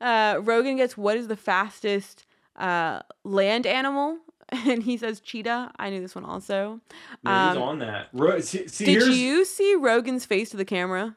uh, 0.00 0.38
Rogan 0.42 0.76
gets 0.76 0.98
what 0.98 1.16
is 1.16 1.28
the 1.28 1.36
fastest 1.36 2.24
uh, 2.56 3.00
land 3.24 3.66
animal? 3.66 4.18
And 4.52 4.84
he 4.84 4.96
says 4.96 5.18
cheetah. 5.18 5.72
I 5.76 5.90
knew 5.90 6.00
this 6.00 6.14
one 6.14 6.24
also. 6.24 6.80
Yeah, 7.24 7.48
he's 7.48 7.56
um, 7.56 7.62
on 7.64 7.78
that. 7.80 8.10
Ro- 8.12 8.38
see, 8.38 8.68
see, 8.68 8.84
did 8.84 9.12
you 9.12 9.44
see 9.44 9.74
Rogan's 9.74 10.24
face 10.24 10.50
to 10.50 10.56
the 10.56 10.64
camera? 10.64 11.16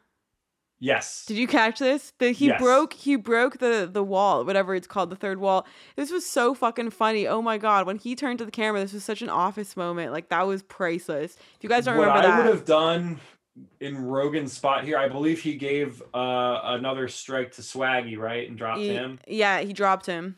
Yes. 0.81 1.25
Did 1.25 1.37
you 1.37 1.47
catch 1.47 1.79
this? 1.79 2.13
The, 2.19 2.31
he 2.31 2.47
yes. 2.47 2.61
broke 2.61 2.93
he 2.93 3.17
broke 3.17 3.57
the 3.59 3.89
the 3.91 4.03
wall, 4.03 4.45
whatever 4.45 4.75
it's 4.75 4.87
called, 4.87 5.09
the 5.09 5.17
third 5.17 5.39
wall. 5.39 5.67
This 5.97 6.09
was 6.09 6.25
so 6.25 6.53
fucking 6.53 6.91
funny. 6.91 7.27
Oh 7.27 7.41
my 7.41 7.57
god, 7.57 7.85
when 7.85 7.97
he 7.97 8.15
turned 8.15 8.39
to 8.39 8.45
the 8.45 8.51
camera, 8.51 8.79
this 8.79 8.93
was 8.93 9.03
such 9.03 9.21
an 9.21 9.29
office 9.29 9.75
moment. 9.75 10.13
Like 10.13 10.29
that 10.29 10.47
was 10.47 10.63
priceless. 10.63 11.35
If 11.35 11.63
you 11.63 11.69
guys 11.69 11.85
don't 11.85 11.97
what 11.97 12.07
remember 12.07 12.27
I 12.27 12.31
that. 12.31 12.37
would 12.37 12.45
have 12.45 12.65
done 12.65 13.19
in 13.81 13.97
Rogan's 13.97 14.53
spot 14.53 14.85
here, 14.85 14.97
I 14.97 15.09
believe 15.09 15.41
he 15.41 15.55
gave 15.55 16.01
uh 16.13 16.59
another 16.63 17.09
strike 17.09 17.51
to 17.53 17.61
Swaggy, 17.61 18.17
right? 18.17 18.47
And 18.47 18.57
dropped 18.57 18.79
he, 18.79 18.93
him. 18.93 19.19
Yeah, 19.27 19.59
he 19.59 19.73
dropped 19.73 20.05
him. 20.05 20.37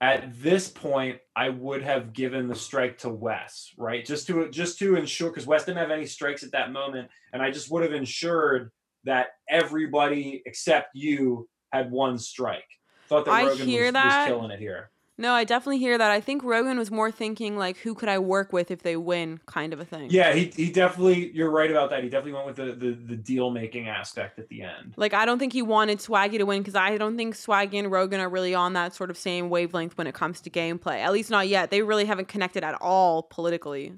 at 0.00 0.42
this 0.42 0.68
point, 0.68 1.18
I 1.34 1.48
would 1.48 1.82
have 1.82 2.12
given 2.12 2.48
the 2.48 2.54
strike 2.54 2.98
to 2.98 3.08
Wes, 3.08 3.72
right? 3.78 4.04
Just 4.04 4.26
to 4.26 4.50
just 4.50 4.78
to 4.80 4.96
ensure 4.96 5.30
because 5.30 5.46
Wes 5.46 5.64
didn't 5.64 5.78
have 5.78 5.90
any 5.90 6.06
strikes 6.06 6.42
at 6.42 6.52
that 6.52 6.70
moment, 6.72 7.08
and 7.32 7.42
I 7.42 7.50
just 7.50 7.70
would 7.70 7.82
have 7.82 7.92
ensured 7.94 8.70
that 9.06 9.28
everybody 9.48 10.42
except 10.46 10.94
you 10.94 11.48
had 11.72 11.90
one 11.90 12.18
strike. 12.18 12.64
Thought 13.08 13.24
that 13.24 13.30
I 13.32 13.46
Rogan 13.46 13.66
hear 13.66 13.84
was, 13.84 13.92
that. 13.94 14.28
was 14.28 14.36
killing 14.36 14.50
it 14.50 14.58
here. 14.58 14.90
No, 15.18 15.32
I 15.32 15.44
definitely 15.44 15.78
hear 15.78 15.96
that. 15.96 16.10
I 16.10 16.20
think 16.20 16.44
Rogan 16.44 16.76
was 16.76 16.90
more 16.90 17.10
thinking 17.10 17.56
like, 17.56 17.78
who 17.78 17.94
could 17.94 18.10
I 18.10 18.18
work 18.18 18.52
with 18.52 18.70
if 18.70 18.82
they 18.82 18.96
win, 18.98 19.40
kind 19.46 19.72
of 19.72 19.80
a 19.80 19.84
thing. 19.84 20.10
Yeah, 20.10 20.34
he, 20.34 20.52
he 20.54 20.70
definitely. 20.70 21.30
You're 21.32 21.50
right 21.50 21.70
about 21.70 21.88
that. 21.88 22.04
He 22.04 22.10
definitely 22.10 22.32
went 22.32 22.46
with 22.46 22.56
the 22.56 22.72
the, 22.74 22.92
the 22.92 23.16
deal 23.16 23.50
making 23.50 23.88
aspect 23.88 24.38
at 24.38 24.48
the 24.48 24.60
end. 24.62 24.92
Like 24.96 25.14
I 25.14 25.24
don't 25.24 25.38
think 25.38 25.54
he 25.54 25.62
wanted 25.62 26.00
Swaggy 26.00 26.36
to 26.36 26.44
win 26.44 26.60
because 26.60 26.74
I 26.74 26.98
don't 26.98 27.16
think 27.16 27.34
Swaggy 27.34 27.78
and 27.78 27.90
Rogan 27.90 28.20
are 28.20 28.28
really 28.28 28.54
on 28.54 28.74
that 28.74 28.94
sort 28.94 29.08
of 29.08 29.16
same 29.16 29.48
wavelength 29.48 29.96
when 29.96 30.06
it 30.06 30.14
comes 30.14 30.42
to 30.42 30.50
gameplay. 30.50 30.98
At 30.98 31.12
least 31.12 31.30
not 31.30 31.48
yet. 31.48 31.70
They 31.70 31.80
really 31.80 32.04
haven't 32.04 32.28
connected 32.28 32.62
at 32.62 32.74
all 32.82 33.22
politically. 33.22 33.94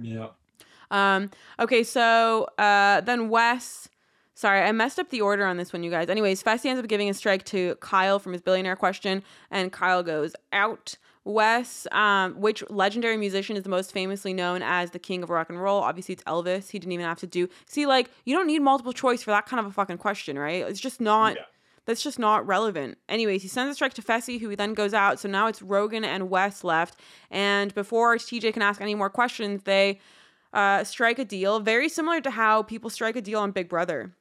Yeah. 0.00 0.28
Um, 0.90 1.30
okay, 1.58 1.82
so 1.82 2.48
uh, 2.56 3.02
then 3.02 3.28
Wes. 3.28 3.88
Sorry, 4.36 4.60
I 4.60 4.70
messed 4.72 4.98
up 4.98 5.08
the 5.08 5.22
order 5.22 5.46
on 5.46 5.56
this 5.56 5.72
one, 5.72 5.82
you 5.82 5.90
guys. 5.90 6.10
Anyways, 6.10 6.42
Fessy 6.42 6.66
ends 6.66 6.78
up 6.78 6.86
giving 6.88 7.08
a 7.08 7.14
strike 7.14 7.42
to 7.46 7.74
Kyle 7.76 8.18
from 8.18 8.34
his 8.34 8.42
billionaire 8.42 8.76
question, 8.76 9.22
and 9.50 9.72
Kyle 9.72 10.02
goes 10.02 10.36
out. 10.52 10.96
Wes, 11.24 11.86
um, 11.90 12.34
which 12.38 12.62
legendary 12.68 13.16
musician 13.16 13.56
is 13.56 13.62
the 13.62 13.70
most 13.70 13.92
famously 13.92 14.34
known 14.34 14.62
as 14.62 14.90
the 14.90 14.98
king 14.98 15.22
of 15.22 15.30
rock 15.30 15.48
and 15.48 15.60
roll? 15.60 15.82
Obviously, 15.82 16.12
it's 16.12 16.22
Elvis. 16.24 16.70
He 16.70 16.78
didn't 16.78 16.92
even 16.92 17.06
have 17.06 17.18
to 17.20 17.26
do. 17.26 17.48
See, 17.64 17.86
like, 17.86 18.10
you 18.26 18.36
don't 18.36 18.46
need 18.46 18.60
multiple 18.60 18.92
choice 18.92 19.22
for 19.22 19.30
that 19.30 19.46
kind 19.46 19.58
of 19.58 19.64
a 19.64 19.70
fucking 19.70 19.96
question, 19.96 20.38
right? 20.38 20.66
It's 20.68 20.80
just 20.80 21.00
not. 21.00 21.36
Yeah. 21.36 21.42
That's 21.86 22.02
just 22.02 22.18
not 22.18 22.46
relevant. 22.46 22.98
Anyways, 23.08 23.42
he 23.42 23.48
sends 23.48 23.70
a 23.70 23.74
strike 23.74 23.94
to 23.94 24.02
Fessy, 24.02 24.40
who 24.40 24.54
then 24.56 24.74
goes 24.74 24.92
out. 24.92 25.20
So 25.20 25.28
now 25.28 25.46
it's 25.46 25.62
Rogan 25.62 26.04
and 26.04 26.28
Wes 26.28 26.64
left. 26.64 27.00
And 27.30 27.72
before 27.74 28.16
TJ 28.16 28.52
can 28.52 28.62
ask 28.62 28.80
any 28.80 28.96
more 28.96 29.08
questions, 29.08 29.62
they 29.62 30.00
uh, 30.52 30.82
strike 30.84 31.20
a 31.20 31.24
deal 31.24 31.60
very 31.60 31.88
similar 31.88 32.20
to 32.20 32.30
how 32.32 32.64
people 32.64 32.90
strike 32.90 33.14
a 33.14 33.22
deal 33.22 33.38
on 33.38 33.52
Big 33.52 33.68
Brother. 33.68 34.12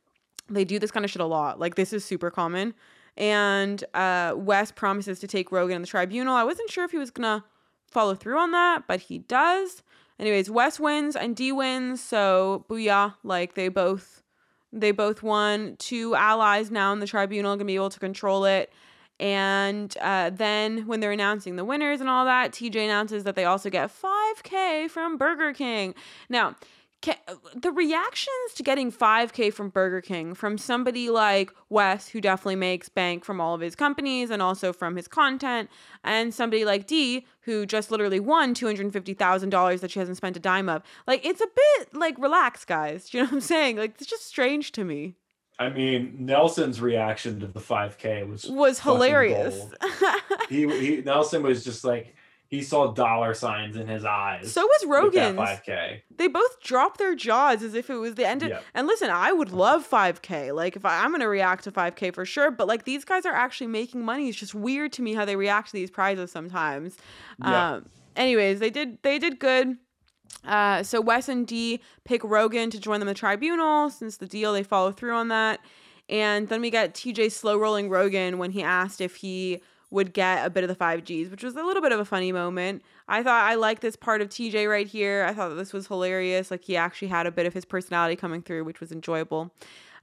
They 0.50 0.64
do 0.64 0.80
this 0.80 0.92
kind 0.92 1.04
of 1.04 1.12
shit 1.12 1.22
a 1.22 1.26
lot. 1.26 1.60
Like 1.60 1.76
this 1.76 1.94
is 1.94 2.06
super 2.06 2.30
common. 2.30 2.74
And 3.18 3.84
uh, 3.94 4.34
Wes 4.36 4.72
promises 4.72 5.20
to 5.20 5.28
take 5.28 5.52
Rogan 5.52 5.78
in 5.78 5.82
the 5.82 5.88
tribunal. 5.88 6.36
I 6.36 6.44
wasn't 6.44 6.70
sure 6.70 6.84
if 6.84 6.92
he 6.92 6.98
was 6.98 7.12
gonna 7.12 7.44
follow 7.90 8.16
through 8.16 8.38
on 8.38 8.52
that, 8.52 8.84
but 8.88 9.02
he 9.02 9.20
does. 9.20 9.84
Anyways, 10.20 10.50
Wes 10.50 10.80
wins 10.80 11.16
and 11.16 11.36
Dee 11.36 11.52
wins, 11.52 12.02
so 12.02 12.66
booyah! 12.70 13.16
Like 13.24 13.56
they 13.56 13.70
both, 13.70 14.24
they 14.72 14.92
both 14.92 15.24
won. 15.24 15.76
Two 15.78 16.16
allies 16.16 16.72
now 16.72 16.92
in 16.94 17.00
the 17.00 17.08
tribunal 17.08 17.56
gonna 17.56 17.66
be 17.66 17.76
able 17.76 17.90
to 17.90 18.00
control 18.00 18.46
it. 18.46 18.72
And 19.20 19.96
uh, 20.02 20.30
then 20.32 20.88
when 20.88 21.00
they're 21.00 21.12
announcing 21.12 21.56
the 21.56 21.64
winners 21.64 22.02
and 22.02 22.10
all 22.10 22.26
that, 22.26 22.52
TJ 22.52 22.84
announces 22.84 23.24
that 23.24 23.36
they 23.36 23.46
also 23.46 23.70
get 23.70 23.90
5K 23.90 24.90
from 24.90 25.18
Burger 25.18 25.54
King. 25.54 25.96
Now, 26.28 26.56
the 27.56 27.72
reactions 27.72 28.54
to 28.56 28.64
getting 28.64 28.92
5K 28.92 29.54
from 29.54 29.70
Burger 29.70 30.02
King 30.02 30.34
from 30.34 30.58
somebody 30.58 31.10
like 31.10 31.52
Wes, 31.70 32.10
who 32.10 32.22
definitely 32.22 32.56
makes 32.56 32.90
bank 32.90 33.24
from 33.26 33.40
all 33.40 33.54
of 33.54 33.62
his 33.62 33.76
companies 33.76 34.30
and 34.30 34.42
also 34.42 34.74
from 34.74 34.96
his 34.96 35.08
content, 35.08 35.70
and 36.04 36.34
somebody 36.34 36.66
like 36.66 36.88
D, 36.88 37.26
who 37.42 37.66
just 37.66 37.92
literally 37.92 38.20
won 38.20 38.54
$250,000 38.56 39.80
that 39.80 39.92
she 39.92 40.00
hasn't 40.00 40.18
spent 40.18 40.38
a 40.38 40.40
dime 40.40 40.70
of. 40.70 40.84
Like, 41.08 41.26
it's 41.26 41.42
a 41.42 41.48
bit 41.48 41.94
like, 41.94 42.18
relax, 42.18 42.66
guys. 42.66 43.10
Do 43.10 43.18
you 43.18 43.24
know 43.24 43.28
what 43.28 43.34
I'm 43.36 43.42
saying? 43.42 43.78
Like, 43.78 43.96
it's 44.00 44.06
just 44.10 44.26
strange 44.28 44.72
to 44.74 44.84
me. 44.84 45.16
I 45.58 45.70
mean, 45.70 46.18
Nelson's 46.20 46.82
reaction 46.82 47.40
to 47.40 47.48
the 47.48 47.62
5K 47.62 48.28
was 48.28 48.46
Was 48.46 48.80
hilarious. 48.80 49.72
he, 50.50 50.68
he 50.68 51.02
Nelson 51.02 51.44
was 51.44 51.64
just 51.64 51.86
like 51.86 52.16
he 52.56 52.64
saw 52.64 52.92
dollar 52.92 53.34
signs 53.34 53.76
in 53.76 53.88
his 53.88 54.06
eyes. 54.06 54.52
so 54.52 54.66
was 54.66 54.86
Rogan. 54.86 55.36
5K. 55.36 56.02
They 56.16 56.28
both 56.28 56.62
dropped 56.62 56.98
their 56.98 57.16
jaws 57.16 57.62
as 57.64 57.74
if 57.74 57.90
it 57.90 57.96
was 57.96 58.16
the 58.16 58.26
end. 58.26 58.44
Of, 58.44 58.50
Yeah. 58.50 58.60
And 58.74 58.88
listen, 58.88 59.10
I 59.10 59.32
would 59.32 59.52
love 59.52 59.88
5K. 59.88 60.56
Like, 60.56 60.76
if 60.76 60.86
I, 60.86 61.04
I'm 61.04 61.10
going 61.12 61.22
to 61.22 61.28
react 61.28 61.66
to 61.66 61.72
5K 61.72 62.14
for 62.14 62.26
sure, 62.26 62.52
but 62.52 62.68
like 62.68 62.86
these 62.86 63.06
guys 63.06 63.26
are 63.26 63.34
actually 63.34 63.68
making 63.68 64.04
money. 64.04 64.30
It's 64.30 64.38
just 64.38 64.56
weird 64.56 64.94
to 64.94 65.02
me 65.02 65.14
how 65.14 65.26
they 65.26 65.36
react 65.36 65.68
to 65.68 65.74
these 65.74 65.92
prizes 65.92 66.32
sometimes. 66.32 66.98
Yeah. 67.44 67.74
Um, 67.74 67.90
anyways, 68.16 68.60
they 68.60 68.70
did 68.70 69.00
they 69.04 69.20
did 69.20 69.40
good. 69.40 69.78
Uh, 70.44 70.84
so 70.84 71.02
Wes 71.02 71.28
and 71.30 71.48
Dee 71.48 71.82
pick 72.04 72.24
Rogan 72.24 72.70
to 72.70 72.80
join 72.80 73.00
them 73.00 73.08
in 73.08 73.14
the 73.14 73.20
tribunal 73.20 73.90
since 73.90 74.18
the 74.18 74.28
deal 74.28 74.54
they 74.54 74.64
follow 74.64 74.92
through 74.92 75.14
on 75.14 75.30
that. 75.30 75.60
And 76.08 76.50
then 76.50 76.62
we 76.62 76.70
get 76.70 76.94
TJ 76.94 77.32
slow 77.32 77.58
rolling 77.58 77.90
Rogan 77.90 78.38
when 78.38 78.52
he 78.52 78.62
asked 78.62 79.02
if 79.02 79.16
he 79.18 79.62
would 79.92 80.14
get 80.14 80.46
a 80.46 80.50
bit 80.50 80.64
of 80.64 80.68
the 80.68 80.76
5Gs, 80.76 81.32
which 81.32 81.44
was 81.44 81.56
a 81.56 81.64
little 81.64 81.82
bit 81.82 81.92
of 81.92 82.00
a 82.00 82.06
funny 82.06 82.32
moment. 82.32 82.82
I 83.08 83.24
thought 83.24 83.44
I 83.44 83.56
liked 83.56 83.82
this 83.82 83.96
part 83.96 84.22
of 84.22 84.30
TJ 84.30 84.70
right 84.70 84.88
here. 84.88 85.26
I 85.28 85.34
thought 85.34 85.56
this 85.56 85.74
was 85.74 85.88
hilarious. 85.88 86.52
Like 86.52 86.64
he 86.64 86.76
actually 86.76 87.10
had 87.10 87.28
a 87.28 87.32
bit 87.32 87.46
of 87.46 87.54
his 87.54 87.66
personality 87.66 88.16
coming 88.16 88.42
through, 88.42 88.64
which 88.64 88.80
was 88.80 88.92
enjoyable. 88.92 89.52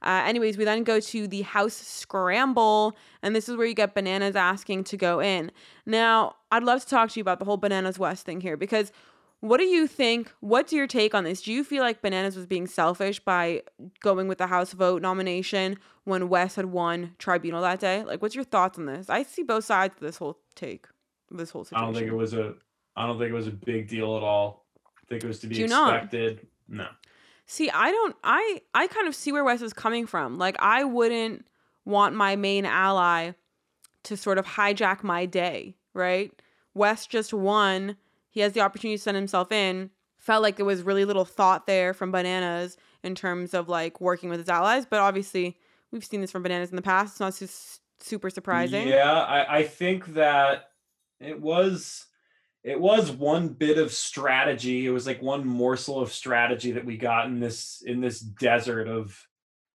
Uh, 0.01 0.21
anyways, 0.25 0.57
we 0.57 0.65
then 0.65 0.83
go 0.83 0.99
to 0.99 1.27
the 1.27 1.43
house 1.43 1.73
scramble, 1.73 2.95
and 3.21 3.33
this 3.35 3.47
is 3.47 3.55
where 3.55 3.65
you 3.65 3.73
get 3.73 3.93
Bananas 3.93 4.35
asking 4.35 4.83
to 4.85 4.97
go 4.97 5.21
in. 5.21 5.49
Now, 5.85 6.35
I'd 6.51 6.63
love 6.63 6.81
to 6.81 6.87
talk 6.87 7.11
to 7.11 7.19
you 7.19 7.21
about 7.21 7.39
the 7.39 7.45
whole 7.45 7.57
Bananas 7.57 7.97
Wes 7.97 8.21
thing 8.21 8.41
here 8.41 8.57
because 8.57 8.91
what 9.39 9.57
do 9.57 9.65
you 9.65 9.87
think? 9.87 10.31
What's 10.39 10.71
your 10.71 10.87
take 10.87 11.13
on 11.13 11.25
this? 11.25 11.41
Do 11.41 11.51
you 11.51 11.63
feel 11.63 11.83
like 11.83 12.01
Bananas 12.01 12.35
was 12.35 12.45
being 12.45 12.67
selfish 12.67 13.19
by 13.19 13.63
going 14.01 14.27
with 14.27 14.37
the 14.37 14.47
House 14.47 14.73
vote 14.73 15.01
nomination 15.01 15.77
when 16.05 16.29
Wes 16.29 16.55
had 16.55 16.65
won 16.65 17.15
tribunal 17.17 17.61
that 17.61 17.79
day? 17.79 18.03
Like, 18.03 18.21
what's 18.21 18.35
your 18.35 18.43
thoughts 18.43 18.77
on 18.77 18.85
this? 18.85 19.09
I 19.09 19.23
see 19.23 19.43
both 19.43 19.65
sides 19.65 19.95
of 19.95 20.01
this 20.01 20.17
whole 20.17 20.39
take, 20.55 20.87
this 21.31 21.49
whole 21.51 21.63
situation. 21.63 21.83
I 21.83 21.85
don't 21.85 21.95
think 21.95 22.07
it 22.07 22.15
was 22.15 22.33
a 22.33 22.55
I 22.95 23.07
don't 23.07 23.17
think 23.17 23.31
it 23.31 23.35
was 23.35 23.47
a 23.47 23.51
big 23.51 23.87
deal 23.87 24.17
at 24.17 24.23
all. 24.23 24.65
I 24.85 25.05
think 25.07 25.23
it 25.23 25.27
was 25.27 25.39
to 25.39 25.47
be 25.47 25.55
Do 25.55 25.61
you 25.61 25.67
not? 25.67 25.95
expected. 25.95 26.47
No. 26.67 26.87
See, 27.45 27.69
I 27.69 27.91
don't 27.91 28.15
I 28.23 28.61
I 28.73 28.87
kind 28.87 29.07
of 29.07 29.15
see 29.15 29.31
where 29.31 29.43
Wes 29.43 29.61
is 29.61 29.73
coming 29.73 30.05
from. 30.07 30.37
Like 30.37 30.55
I 30.59 30.83
wouldn't 30.83 31.45
want 31.85 32.15
my 32.15 32.35
main 32.35 32.65
ally 32.65 33.31
to 34.03 34.17
sort 34.17 34.37
of 34.37 34.45
hijack 34.45 35.03
my 35.03 35.25
day, 35.25 35.75
right? 35.93 36.31
Wes 36.73 37.07
just 37.07 37.33
won. 37.33 37.97
He 38.29 38.41
has 38.41 38.53
the 38.53 38.61
opportunity 38.61 38.97
to 38.97 39.03
send 39.03 39.15
himself 39.15 39.51
in. 39.51 39.89
Felt 40.17 40.41
like 40.41 40.55
there 40.55 40.65
was 40.65 40.83
really 40.83 41.05
little 41.05 41.25
thought 41.25 41.67
there 41.67 41.93
from 41.93 42.11
Bananas 42.11 42.77
in 43.03 43.13
terms 43.13 43.53
of 43.53 43.67
like 43.67 43.99
working 43.99 44.29
with 44.29 44.39
his 44.39 44.49
allies, 44.49 44.85
but 44.85 44.99
obviously 44.99 45.57
we've 45.93 46.03
seen 46.03 46.19
this 46.19 46.31
from 46.31 46.43
Bananas 46.43 46.71
in 46.71 46.75
the 46.75 46.81
past. 46.81 47.13
It's 47.13 47.19
not 47.19 47.33
su- 47.33 47.47
super 47.99 48.29
surprising. 48.29 48.87
Yeah, 48.87 49.13
I, 49.13 49.59
I 49.59 49.63
think 49.63 50.13
that 50.15 50.65
it 51.19 51.39
was 51.39 52.05
it 52.63 52.79
was 52.79 53.11
one 53.11 53.49
bit 53.49 53.77
of 53.77 53.93
strategy. 53.93 54.85
It 54.85 54.89
was 54.89 55.07
like 55.07 55.21
one 55.21 55.45
morsel 55.45 56.01
of 56.01 56.11
strategy 56.11 56.71
that 56.71 56.85
we 56.85 56.97
got 56.97 57.27
in 57.27 57.39
this 57.39 57.83
in 57.85 58.01
this 58.01 58.19
desert 58.19 58.87
of 58.87 59.17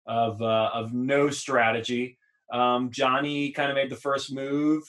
of 0.07 0.41
uh, 0.43 0.71
of 0.73 0.93
no 0.93 1.31
strategy. 1.31 2.19
Um, 2.53 2.91
Johnny 2.91 3.51
kind 3.51 3.71
of 3.71 3.77
made 3.77 3.91
the 3.91 3.97
first 3.97 4.33
move. 4.33 4.83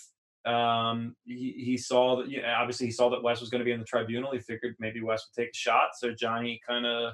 Um, 0.45 1.15
he, 1.25 1.55
he 1.57 1.78
saw 1.78 2.17
that, 2.17 2.30
you 2.30 2.41
know, 2.41 2.53
obviously 2.55 2.86
he 2.86 2.91
saw 2.91 3.09
that 3.09 3.23
Wes 3.23 3.41
was 3.41 3.49
going 3.49 3.59
to 3.59 3.65
be 3.65 3.71
in 3.71 3.80
the 3.80 3.86
tribunal. 3.86 4.32
He 4.32 4.39
figured 4.39 4.75
maybe 4.80 5.01
Wes 5.01 5.28
would 5.28 5.41
take 5.41 5.49
a 5.49 5.57
shot. 5.57 5.89
So 5.97 6.13
Johnny 6.13 6.61
kind 6.65 6.86
of 6.86 7.13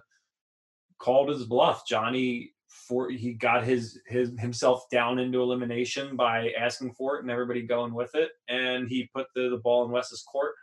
called 0.99 1.29
his 1.29 1.45
bluff. 1.45 1.87
Johnny 1.87 2.53
for 2.87 3.09
he 3.09 3.33
got 3.33 3.63
his 3.63 3.99
his 4.07 4.31
himself 4.39 4.85
down 4.91 5.19
into 5.19 5.41
elimination 5.41 6.15
by 6.15 6.51
asking 6.57 6.93
for 6.93 7.15
it 7.17 7.21
and 7.21 7.31
everybody 7.31 7.61
going 7.61 7.93
with 7.93 8.13
it. 8.15 8.31
And 8.47 8.87
he 8.87 9.09
put 9.15 9.27
the, 9.35 9.49
the 9.49 9.57
ball 9.63 9.85
in 9.85 9.91
Wes's 9.91 10.23
court 10.23 10.55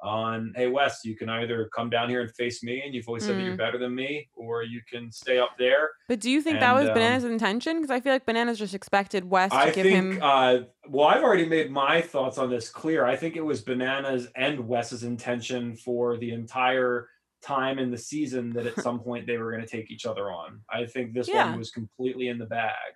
on 0.00 0.52
hey 0.54 0.68
Wes, 0.68 1.00
you 1.04 1.16
can 1.16 1.28
either 1.28 1.68
come 1.74 1.90
down 1.90 2.08
here 2.08 2.20
and 2.20 2.30
face 2.36 2.62
me 2.62 2.82
and 2.84 2.94
you've 2.94 3.08
always 3.08 3.24
said 3.24 3.36
that 3.36 3.42
you're 3.42 3.54
Mm. 3.54 3.58
better 3.58 3.78
than 3.78 3.94
me, 3.96 4.28
or 4.36 4.62
you 4.62 4.80
can 4.88 5.10
stay 5.10 5.38
up 5.38 5.50
there. 5.58 5.90
But 6.08 6.20
do 6.20 6.30
you 6.30 6.40
think 6.40 6.60
that 6.60 6.72
was 6.72 6.86
um, 6.88 6.94
Bananas' 6.94 7.24
intention? 7.24 7.78
Because 7.78 7.90
I 7.90 7.98
feel 8.00 8.12
like 8.12 8.24
Bananas 8.24 8.60
just 8.60 8.74
expected 8.74 9.28
Wes 9.28 9.50
to 9.50 9.56
I 9.56 9.64
give 9.72 9.82
think 9.86 9.94
him. 10.14 10.20
uh 10.22 10.58
well 10.88 11.08
I've 11.08 11.22
already 11.24 11.46
made 11.46 11.72
my 11.72 12.00
thoughts 12.00 12.38
on 12.38 12.48
this 12.48 12.68
clear. 12.70 13.04
I 13.06 13.16
think 13.16 13.34
it 13.36 13.44
was 13.44 13.60
Bananas 13.60 14.28
and 14.36 14.68
Wes's 14.68 15.02
intention 15.02 15.74
for 15.76 16.16
the 16.16 16.30
entire 16.30 17.08
time 17.42 17.78
in 17.78 17.90
the 17.90 17.98
season 17.98 18.52
that 18.54 18.66
at 18.66 18.80
some 18.80 19.00
point 19.00 19.26
they 19.26 19.38
were 19.38 19.50
going 19.52 19.62
to 19.64 19.68
take 19.68 19.90
each 19.90 20.06
other 20.06 20.30
on. 20.30 20.60
I 20.72 20.86
think 20.86 21.12
this 21.12 21.28
Yeah. 21.28 21.48
one 21.50 21.58
was 21.58 21.70
completely 21.70 22.28
in 22.28 22.38
the 22.38 22.46
bag. 22.46 22.92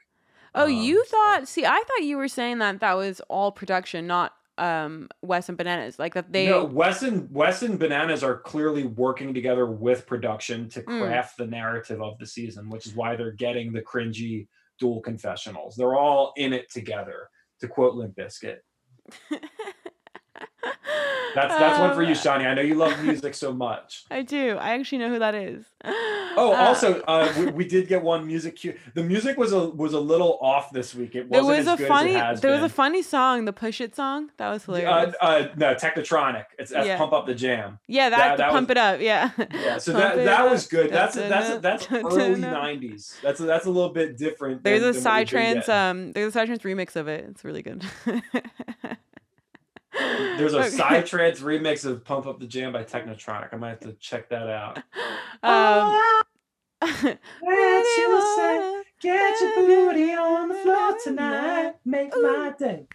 Oh, 0.54 0.64
Um, 0.66 0.70
you 0.72 1.04
thought? 1.04 1.48
See, 1.48 1.64
I 1.64 1.82
thought 1.86 2.02
you 2.04 2.16
were 2.16 2.28
saying 2.28 2.58
that 2.58 2.80
that 2.80 2.94
was 2.94 3.20
all 3.28 3.52
production, 3.52 4.06
not 4.06 4.34
um 4.58 5.08
Wes 5.22 5.48
and 5.48 5.56
Bananas. 5.56 5.98
Like 5.98 6.12
that 6.12 6.30
they. 6.30 6.46
no, 6.46 6.64
Wes 6.64 7.02
and 7.02 7.30
Wes 7.32 7.62
and 7.62 7.78
Bananas 7.78 8.22
are 8.22 8.36
clearly 8.36 8.84
working 8.84 9.32
together 9.32 9.64
with 9.66 10.06
production 10.06 10.68
to 10.70 10.82
Mm. 10.82 11.00
craft 11.00 11.38
the 11.38 11.46
narrative 11.46 12.02
of 12.02 12.18
the 12.18 12.26
season, 12.26 12.68
which 12.68 12.86
is 12.86 12.94
why 12.94 13.16
they're 13.16 13.32
getting 13.32 13.72
the 13.72 13.80
cringy 13.80 14.48
dual 14.78 15.00
confessionals. 15.00 15.74
They're 15.74 15.94
all 15.96 16.34
in 16.36 16.52
it 16.52 16.70
together. 16.70 17.28
To 17.60 17.68
quote 17.68 17.94
Limp. 17.94 18.18
That's 21.34 21.54
that's 21.58 21.78
one 21.78 21.94
for 21.94 22.02
you, 22.02 22.10
Um, 22.10 22.14
Shanni. 22.14 22.46
I 22.46 22.52
know 22.54 22.60
you 22.60 22.74
love 22.74 23.02
music 23.02 23.34
so 23.34 23.52
much. 23.54 24.04
I 24.10 24.20
do. 24.22 24.56
I 24.58 24.74
actually 24.74 24.98
know 24.98 25.08
who 25.08 25.18
that 25.18 25.34
is. 25.34 25.64
Oh, 25.84 26.52
Uh, 26.52 26.56
also, 26.66 27.00
uh, 27.02 27.32
we, 27.38 27.46
we 27.46 27.64
did 27.66 27.88
get 27.88 28.02
one 28.02 28.26
music 28.26 28.56
cue. 28.56 28.78
The 28.94 29.02
music 29.02 29.38
was 29.38 29.52
a 29.52 29.70
was 29.70 29.94
a 29.94 29.98
little 30.00 30.38
off 30.42 30.70
this 30.72 30.94
week. 30.94 31.14
It 31.14 31.28
wasn't 31.30 31.48
was 31.48 31.66
as 31.66 31.74
a 31.74 31.76
good 31.78 31.88
funny. 31.88 32.10
as 32.10 32.16
it 32.16 32.20
has 32.24 32.40
There 32.42 32.50
was 32.50 32.58
been. 32.60 32.66
a 32.66 32.68
funny 32.68 33.02
song, 33.02 33.44
the 33.46 33.52
Push 33.52 33.80
It 33.80 33.96
song. 33.96 34.30
That 34.36 34.50
was 34.50 34.68
uh, 34.68 34.72
hilarious. 34.74 35.14
uh, 35.22 35.48
no, 35.56 35.74
Technotronic. 35.74 36.44
It's 36.58 36.70
that's 36.70 36.86
Yeah. 36.86 36.98
pump 36.98 37.12
up 37.14 37.26
the 37.26 37.34
jam. 37.34 37.78
yeah, 37.88 38.10
that, 38.10 38.18
that- 38.18 38.36
that 38.38 38.50
pump 38.50 38.68
was- 38.68 38.72
it 38.72 38.78
up. 38.78 39.00
Yeah. 39.00 39.30
Yeah, 39.38 39.78
so 39.78 39.92
Pump 39.92 40.04
that 40.16 40.24
that 40.26 40.50
was 40.50 40.66
good. 40.66 40.90
That's 40.90 41.14
that's 41.14 41.60
that's 41.62 41.90
early 41.90 42.40
'90s. 42.42 43.20
That's 43.22 43.40
a, 43.40 43.44
that's 43.44 43.64
a 43.64 43.70
little 43.70 43.90
bit 43.92 44.18
different. 44.18 44.62
There's 44.64 44.82
than, 44.82 44.94
a 44.94 45.08
Psytrance. 45.08 45.68
Um, 45.70 46.12
there's 46.12 46.36
a 46.36 46.38
Psytrance 46.38 46.60
remix 46.60 46.94
of 46.94 47.08
it. 47.08 47.24
It's 47.30 47.42
really 47.42 47.62
good. 47.62 47.82
There's 49.98 50.54
a 50.54 50.58
Okay. 50.60 50.68
Psytrance 50.76 51.40
remix 51.40 51.84
of 51.84 52.04
"Pump 52.04 52.26
Up 52.26 52.40
the 52.40 52.46
Jam" 52.46 52.72
by 52.72 52.84
Technotronic. 52.84 53.52
I 53.52 53.56
might 53.56 53.70
have 53.70 53.80
to 53.80 53.92
check 53.94 54.28
that 54.30 54.48
out. 54.48 54.82
Um, 55.44 55.98
What 57.40 57.96
you 57.98 58.22
say? 58.36 58.82
Get 59.00 59.40
your 59.40 59.54
booty 59.66 60.12
on 60.12 60.48
the 60.48 60.54
floor 60.54 60.96
tonight. 61.02 61.74
Make 61.84 62.12
my 62.14 62.52
day. 62.58 62.86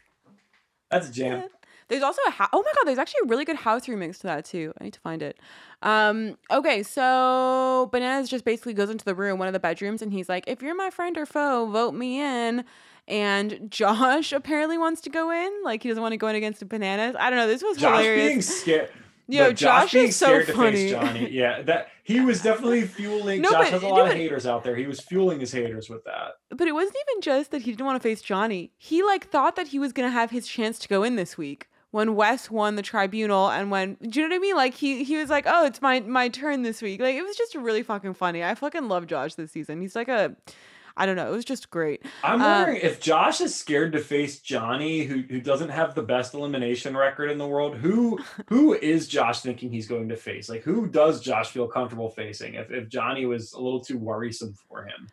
That's 0.89 1.09
a 1.09 1.11
jam. 1.11 1.43
There's 1.89 2.03
also 2.03 2.21
a 2.27 2.31
ho- 2.31 2.47
oh 2.53 2.63
my 2.65 2.71
god, 2.75 2.85
there's 2.85 2.97
actually 2.97 3.21
a 3.25 3.27
really 3.27 3.43
good 3.45 3.55
house 3.57 3.85
remix 3.87 4.17
to 4.19 4.23
that 4.23 4.45
too. 4.45 4.73
I 4.79 4.83
need 4.85 4.93
to 4.93 4.99
find 4.99 5.21
it. 5.21 5.39
Um, 5.81 6.37
okay, 6.51 6.83
so 6.83 7.89
Bananas 7.91 8.29
just 8.29 8.45
basically 8.45 8.73
goes 8.73 8.89
into 8.89 9.05
the 9.05 9.15
room, 9.15 9.39
one 9.39 9.47
of 9.47 9.53
the 9.53 9.59
bedrooms, 9.59 10.01
and 10.01 10.11
he's 10.13 10.27
like, 10.29 10.45
"If 10.47 10.61
you're 10.61 10.75
my 10.75 10.89
friend 10.89 11.17
or 11.17 11.25
foe, 11.25 11.65
vote 11.69 11.93
me 11.93 12.19
in." 12.21 12.63
And 13.07 13.69
Josh 13.71 14.31
apparently 14.33 14.77
wants 14.77 15.01
to 15.01 15.09
go 15.09 15.31
in, 15.31 15.51
like 15.63 15.83
he 15.83 15.89
doesn't 15.89 16.01
want 16.01 16.13
to 16.13 16.17
go 16.17 16.27
in 16.27 16.35
against 16.35 16.59
the 16.59 16.65
Bananas. 16.65 17.15
I 17.19 17.29
don't 17.29 17.37
know. 17.39 17.47
This 17.47 17.63
was 17.63 17.77
Josh 17.77 17.99
hilarious. 18.01 18.27
being 18.29 18.41
scared. 18.41 18.91
Yo, 19.29 19.51
Josh, 19.51 19.91
being 19.91 20.07
is 20.07 20.15
so 20.15 20.41
funny. 20.43 20.89
Johnny. 20.89 21.29
Yeah, 21.31 21.61
that 21.63 21.89
he 22.03 22.21
was 22.21 22.41
definitely 22.41 22.83
fueling. 22.83 23.41
No, 23.41 23.49
Josh 23.51 23.65
but- 23.65 23.71
has 23.73 23.83
a 23.83 23.85
no, 23.87 23.91
lot 23.93 24.01
of 24.03 24.07
but- 24.07 24.17
haters 24.17 24.45
out 24.45 24.63
there. 24.63 24.75
He 24.75 24.87
was 24.87 25.01
fueling 25.01 25.39
his 25.41 25.51
haters 25.51 25.89
with 25.89 26.03
that. 26.05 26.35
But 26.49 26.67
it 26.67 26.71
wasn't 26.73 26.95
even 27.09 27.21
just 27.21 27.51
that 27.51 27.61
he 27.63 27.71
didn't 27.71 27.85
want 27.85 28.01
to 28.01 28.07
face 28.07 28.21
Johnny. 28.21 28.71
He 28.77 29.03
like 29.03 29.29
thought 29.29 29.55
that 29.57 29.67
he 29.67 29.79
was 29.79 29.91
gonna 29.91 30.11
have 30.11 30.31
his 30.31 30.47
chance 30.47 30.79
to 30.79 30.87
go 30.87 31.03
in 31.03 31.17
this 31.17 31.37
week 31.37 31.67
when 31.91 32.15
Wes 32.15 32.49
won 32.49 32.75
the 32.75 32.81
tribunal 32.81 33.49
and 33.49 33.69
when 33.71 33.95
do 34.01 34.19
you 34.21 34.27
know 34.27 34.33
what 34.33 34.37
I 34.37 34.39
mean? 34.39 34.55
Like 34.55 34.73
he 34.75 35.03
he 35.03 35.17
was 35.17 35.29
like, 35.29 35.43
Oh, 35.45 35.65
it's 35.65 35.81
my 35.81 35.99
my 36.01 36.29
turn 36.29 36.61
this 36.63 36.81
week. 36.81 37.01
Like 37.01 37.15
it 37.15 37.23
was 37.23 37.35
just 37.35 37.53
really 37.55 37.83
fucking 37.83 38.13
funny. 38.13 38.45
I 38.45 38.55
fucking 38.55 38.87
love 38.87 39.07
Josh 39.07 39.35
this 39.35 39.51
season. 39.51 39.81
He's 39.81 39.95
like 39.95 40.07
a 40.07 40.37
I 40.97 41.05
don't 41.05 41.15
know, 41.15 41.27
it 41.27 41.35
was 41.35 41.45
just 41.45 41.69
great. 41.69 42.03
I'm 42.23 42.41
Uh, 42.41 42.45
wondering 42.45 42.81
if 42.81 42.99
Josh 42.99 43.39
is 43.39 43.53
scared 43.55 43.91
to 43.93 43.99
face 43.99 44.39
Johnny, 44.39 45.03
who 45.03 45.21
who 45.21 45.39
doesn't 45.39 45.69
have 45.69 45.93
the 45.95 46.01
best 46.01 46.33
elimination 46.33 46.97
record 46.97 47.29
in 47.31 47.37
the 47.37 47.47
world. 47.47 47.75
Who 47.77 48.19
who 48.47 48.73
is 48.73 49.07
Josh 49.07 49.41
thinking 49.41 49.71
he's 49.71 49.87
going 49.87 50.09
to 50.09 50.17
face? 50.17 50.49
Like 50.49 50.63
who 50.63 50.87
does 50.87 51.21
Josh 51.21 51.49
feel 51.51 51.67
comfortable 51.67 52.09
facing? 52.09 52.55
If 52.55 52.71
if 52.71 52.89
Johnny 52.89 53.25
was 53.25 53.53
a 53.53 53.61
little 53.61 53.79
too 53.79 53.97
worrisome 53.97 54.55
for 54.67 54.83
him, 54.85 55.07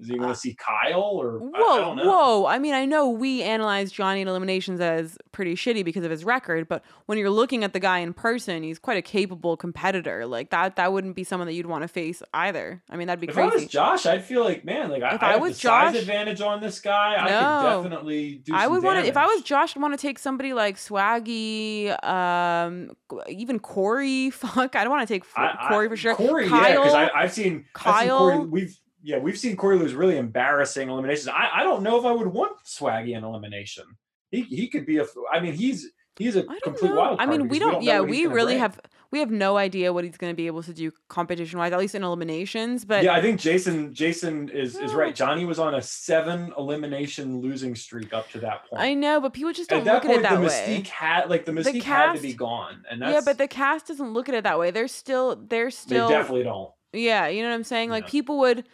is 0.00 0.06
he 0.08 0.16
going 0.16 0.30
Uh, 0.30 0.32
to 0.32 0.38
see 0.38 0.54
Kyle 0.54 1.00
or 1.02 1.40
I- 1.42 1.44
I, 1.58 1.60
Whoa, 1.60 1.78
don't 1.80 1.96
know. 1.96 2.04
whoa. 2.04 2.46
I 2.46 2.58
mean, 2.58 2.72
I 2.74 2.84
know 2.84 3.08
we 3.08 3.42
analyze 3.42 3.90
Johnny 3.90 4.20
in 4.20 4.28
eliminations 4.28 4.80
as 4.80 5.18
pretty 5.32 5.54
shitty 5.56 5.84
because 5.84 6.04
of 6.04 6.10
his 6.10 6.24
record, 6.24 6.68
but 6.68 6.84
when 7.06 7.18
you're 7.18 7.30
looking 7.30 7.64
at 7.64 7.72
the 7.72 7.80
guy 7.80 7.98
in 7.98 8.12
person, 8.12 8.62
he's 8.62 8.78
quite 8.78 8.96
a 8.96 9.02
capable 9.02 9.56
competitor. 9.56 10.24
Like 10.26 10.50
that 10.50 10.76
that 10.76 10.92
wouldn't 10.92 11.16
be 11.16 11.24
someone 11.24 11.46
that 11.46 11.54
you'd 11.54 11.66
want 11.66 11.82
to 11.82 11.88
face 11.88 12.22
either. 12.32 12.82
I 12.88 12.96
mean, 12.96 13.08
that'd 13.08 13.20
be 13.20 13.28
If 13.28 13.36
I 13.36 13.44
was 13.46 13.52
crazy. 13.54 13.66
Josh, 13.68 14.06
I'd 14.06 14.24
feel 14.24 14.44
like 14.44 14.64
man, 14.64 14.90
like 14.90 15.02
I, 15.02 15.14
If 15.16 15.22
I 15.22 15.26
I 15.28 15.32
have 15.32 15.40
was 15.40 15.54
the 15.60 15.68
size 15.68 15.94
advantage 15.96 16.40
on 16.40 16.60
this 16.60 16.80
guy. 16.80 17.16
I 17.16 17.28
No. 17.28 17.82
could 17.82 17.88
definitely 17.90 18.34
do. 18.44 18.54
I 18.54 18.64
some 18.64 18.72
would 18.74 18.82
want 18.84 19.00
to 19.02 19.08
if 19.08 19.16
I 19.16 19.26
was. 19.26 19.42
Josh, 19.42 19.76
I'd 19.76 19.82
want 19.82 19.94
to 19.94 20.00
take 20.00 20.18
somebody 20.18 20.52
like 20.54 20.76
Swaggy, 20.76 21.92
um, 22.04 22.90
even 23.28 23.58
Corey. 23.58 24.30
Fuck, 24.30 24.76
I 24.76 24.84
don't 24.84 24.90
want 24.90 25.06
to 25.08 25.12
take 25.12 25.24
I- 25.36 25.56
I- 25.60 25.68
Corey 25.68 25.88
for 25.88 25.96
sure. 25.96 26.14
Corey, 26.14 26.46
yeah, 26.48 26.74
because 26.76 26.94
I've 26.94 27.08
seen 27.08 27.14
I've 27.16 27.32
seen 27.32 27.64
Corey, 27.72 27.94
Kyle. 28.06 28.46
we've 28.46 28.76
yeah, 29.08 29.16
we've 29.18 29.38
seen 29.38 29.56
Corey 29.56 29.78
lose 29.78 29.94
really 29.94 30.18
embarrassing 30.18 30.90
eliminations. 30.90 31.28
I, 31.28 31.48
I 31.60 31.62
don't 31.62 31.82
know 31.82 31.98
if 31.98 32.04
I 32.04 32.12
would 32.12 32.26
want 32.26 32.52
Swaggy 32.66 33.16
in 33.16 33.24
elimination. 33.24 33.84
He 34.30 34.42
he 34.42 34.68
could 34.68 34.84
be 34.84 34.98
a. 34.98 35.06
I 35.32 35.40
mean, 35.40 35.54
he's 35.54 35.90
he's 36.18 36.36
a 36.36 36.42
don't 36.42 36.62
complete 36.62 36.90
know. 36.90 36.96
wild 36.96 37.16
I 37.18 37.24
mean, 37.24 37.48
we 37.48 37.58
don't. 37.58 37.72
know 37.72 37.80
yeah, 37.80 38.00
what 38.00 38.10
he's 38.10 38.26
we 38.28 38.34
really 38.34 38.52
bring. 38.52 38.58
have. 38.58 38.78
We 39.10 39.20
have 39.20 39.30
no 39.30 39.56
idea 39.56 39.90
what 39.94 40.04
he's 40.04 40.18
going 40.18 40.30
to 40.30 40.36
be 40.36 40.46
able 40.46 40.62
to 40.62 40.74
do 40.74 40.92
competition 41.08 41.58
wise, 41.58 41.72
at 41.72 41.78
least 41.78 41.94
in 41.94 42.04
eliminations. 42.04 42.84
But 42.84 43.02
yeah, 43.02 43.14
I 43.14 43.22
think 43.22 43.40
Jason 43.40 43.94
Jason 43.94 44.50
is 44.50 44.76
is 44.76 44.92
right. 44.92 45.14
Johnny 45.14 45.46
was 45.46 45.58
on 45.58 45.74
a 45.74 45.80
seven 45.80 46.52
elimination 46.58 47.40
losing 47.40 47.74
streak 47.74 48.12
up 48.12 48.28
to 48.32 48.40
that 48.40 48.68
point. 48.68 48.82
I 48.82 48.92
know, 48.92 49.22
but 49.22 49.32
people 49.32 49.54
just 49.54 49.70
don't 49.70 49.86
look 49.86 50.02
point, 50.02 50.16
at 50.16 50.18
it 50.18 50.22
that 50.24 50.34
the 50.34 50.46
way. 50.46 50.82
mystique 50.82 50.88
had 50.88 51.30
like 51.30 51.46
the 51.46 51.52
The 51.52 51.62
mystique 51.62 51.82
had 51.82 52.12
to 52.16 52.20
be 52.20 52.34
gone, 52.34 52.84
and 52.90 53.00
that's 53.00 53.10
Yeah, 53.14 53.20
but 53.24 53.38
the 53.38 53.48
cast 53.48 53.86
doesn't 53.86 54.12
look 54.12 54.28
at 54.28 54.34
it 54.34 54.44
that 54.44 54.58
way. 54.58 54.70
They're 54.70 54.86
still. 54.86 55.36
They're 55.36 55.66
they 55.66 55.70
still. 55.70 56.08
definitely 56.10 56.44
don't. 56.44 56.70
Yeah, 56.92 57.28
you 57.28 57.42
know 57.42 57.48
what 57.48 57.54
I'm 57.54 57.64
saying? 57.64 57.88
Like 57.88 58.04
Yeah. 58.04 58.10
people 58.10 58.38
would 58.40 58.68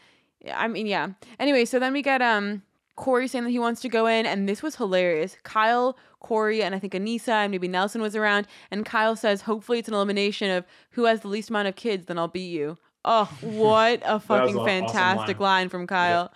I 0.53 0.69
mean, 0.69 0.87
yeah. 0.87 1.09
Anyway, 1.39 1.65
so 1.65 1.79
then 1.79 1.93
we 1.93 2.03
get 2.03 2.21
um 2.23 2.63
Corey 2.97 3.27
saying 3.27 3.45
that 3.45 3.51
he 3.51 3.59
wants 3.59 3.81
to 3.83 3.89
go 3.89 4.07
in, 4.07 4.27
and 4.27 4.49
this 4.49 4.63
was 4.63 4.77
hilarious. 4.77 5.37
Kyle, 5.43 5.97
Corey, 6.21 6.63
and 6.63 6.75
I 6.75 6.79
think 6.79 6.93
Aneesa 6.93 7.29
and 7.29 7.51
maybe 7.51 7.69
Nelson 7.69 8.01
was 8.01 8.15
around, 8.15 8.47
and 8.71 8.87
Kyle 8.87 9.17
says, 9.17 9.43
hopefully 9.43 9.79
it's 9.81 9.89
an 9.89 9.95
elimination 9.95 10.51
of 10.51 10.65
who 10.91 11.05
has 11.05 11.21
the 11.21 11.29
least 11.29 11.51
amount 11.51 11.69
of 11.69 11.77
kids, 11.77 12.07
then 12.07 12.19
I'll 12.19 12.29
beat 12.29 12.51
you. 12.51 12.79
Oh, 13.05 13.25
what 13.41 14.01
a 14.05 14.21
fucking 14.21 14.55
an 14.55 14.61
awesome 14.61 14.67
fantastic 14.67 15.41
line. 15.41 15.69
from 15.69 15.87
Kyle. 15.87 16.33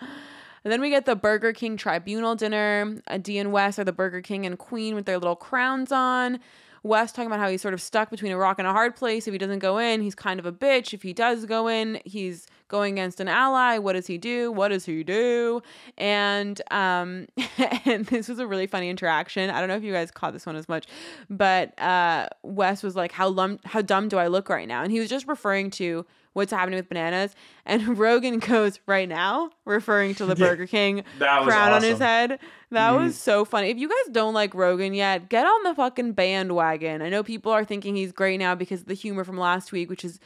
And 0.63 0.73
then 0.73 0.81
we 0.81 0.89
get 0.89 1.05
the 1.05 1.15
Burger 1.15 1.53
King 1.53 1.77
tribunal 1.77 2.35
dinner. 2.35 3.01
Uh, 3.07 3.17
Dee 3.17 3.37
and 3.37 3.51
Wes 3.53 3.79
are 3.79 3.85
the 3.85 3.93
Burger 3.93 4.21
King 4.21 4.45
and 4.45 4.59
Queen 4.59 4.93
with 4.93 5.05
their 5.05 5.17
little 5.17 5.37
crowns 5.37 5.91
on. 5.91 6.39
Wes 6.83 7.11
talking 7.11 7.27
about 7.27 7.39
how 7.39 7.49
he's 7.49 7.61
sort 7.61 7.73
of 7.73 7.81
stuck 7.81 8.09
between 8.09 8.31
a 8.31 8.37
rock 8.37 8.59
and 8.59 8.67
a 8.67 8.71
hard 8.71 8.95
place. 8.95 9.27
If 9.27 9.33
he 9.33 9.37
doesn't 9.37 9.59
go 9.59 9.77
in, 9.77 10.01
he's 10.01 10.15
kind 10.15 10.39
of 10.39 10.45
a 10.45 10.51
bitch. 10.51 10.93
If 10.93 11.01
he 11.01 11.13
does 11.13 11.45
go 11.45 11.67
in, 11.67 12.01
he's 12.05 12.47
going 12.67 12.93
against 12.93 13.19
an 13.19 13.27
ally. 13.27 13.77
What 13.77 13.93
does 13.93 14.07
he 14.07 14.17
do? 14.17 14.51
What 14.51 14.69
does 14.69 14.85
he 14.85 15.03
do? 15.03 15.61
And 15.97 16.61
um, 16.71 17.27
and 17.85 18.05
this 18.05 18.29
was 18.29 18.39
a 18.39 18.47
really 18.47 18.67
funny 18.67 18.89
interaction. 18.89 19.49
I 19.49 19.59
don't 19.59 19.69
know 19.69 19.75
if 19.75 19.83
you 19.83 19.93
guys 19.93 20.11
caught 20.11 20.33
this 20.33 20.45
one 20.45 20.55
as 20.55 20.69
much, 20.69 20.85
but 21.29 21.77
uh, 21.79 22.27
Wes 22.43 22.83
was 22.83 22.95
like, 22.95 23.11
"How 23.11 23.27
lum- 23.27 23.59
how 23.65 23.81
dumb 23.81 24.07
do 24.07 24.17
I 24.17 24.27
look 24.27 24.49
right 24.49 24.67
now?" 24.67 24.83
And 24.83 24.91
he 24.91 24.99
was 24.99 25.09
just 25.09 25.27
referring 25.27 25.71
to 25.71 26.05
what's 26.33 26.51
happening 26.51 26.77
with 26.77 26.87
bananas. 26.89 27.35
And 27.65 27.97
Rogan 27.97 28.39
goes, 28.39 28.79
"Right 28.85 29.07
now," 29.09 29.51
referring 29.65 30.15
to 30.15 30.25
the 30.25 30.35
Burger 30.35 30.67
King 30.67 31.03
That 31.19 31.39
was 31.45 31.53
crown 31.53 31.71
awesome. 31.71 31.83
on 31.83 31.89
his 31.89 31.99
head. 31.99 32.39
That 32.71 32.91
Mhm. 32.93 32.97
was 33.05 33.17
so 33.17 33.45
funny. 33.45 33.69
If 33.69 33.77
you 33.77 33.89
guys 33.89 34.13
don't 34.13 34.33
like 34.33 34.53
Rogan 34.53 34.93
yet, 34.93 35.29
get 35.29 35.45
on 35.45 35.63
the 35.63 35.73
fucking 35.75 36.13
bandwagon. 36.13 37.01
I 37.01 37.09
know 37.09 37.23
people 37.23 37.51
are 37.51 37.65
thinking 37.65 37.95
he's 37.95 38.11
great 38.11 38.37
now 38.39 38.55
because 38.55 38.81
of 38.81 38.87
the 38.87 38.93
humor 38.93 39.23
from 39.23 39.37
last 39.37 39.71
week, 39.71 39.89
which 39.89 40.05
is 40.05 40.19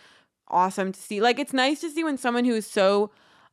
awesome 0.49 0.91
to 0.91 0.99
see. 0.99 1.21
Like 1.21 1.39
it's 1.39 1.53
nice 1.53 1.79
to 1.81 1.89
see 1.89 2.03
when 2.03 2.17
someone 2.17 2.45
who 2.45 2.53
is 2.53 2.67
so 2.67 3.11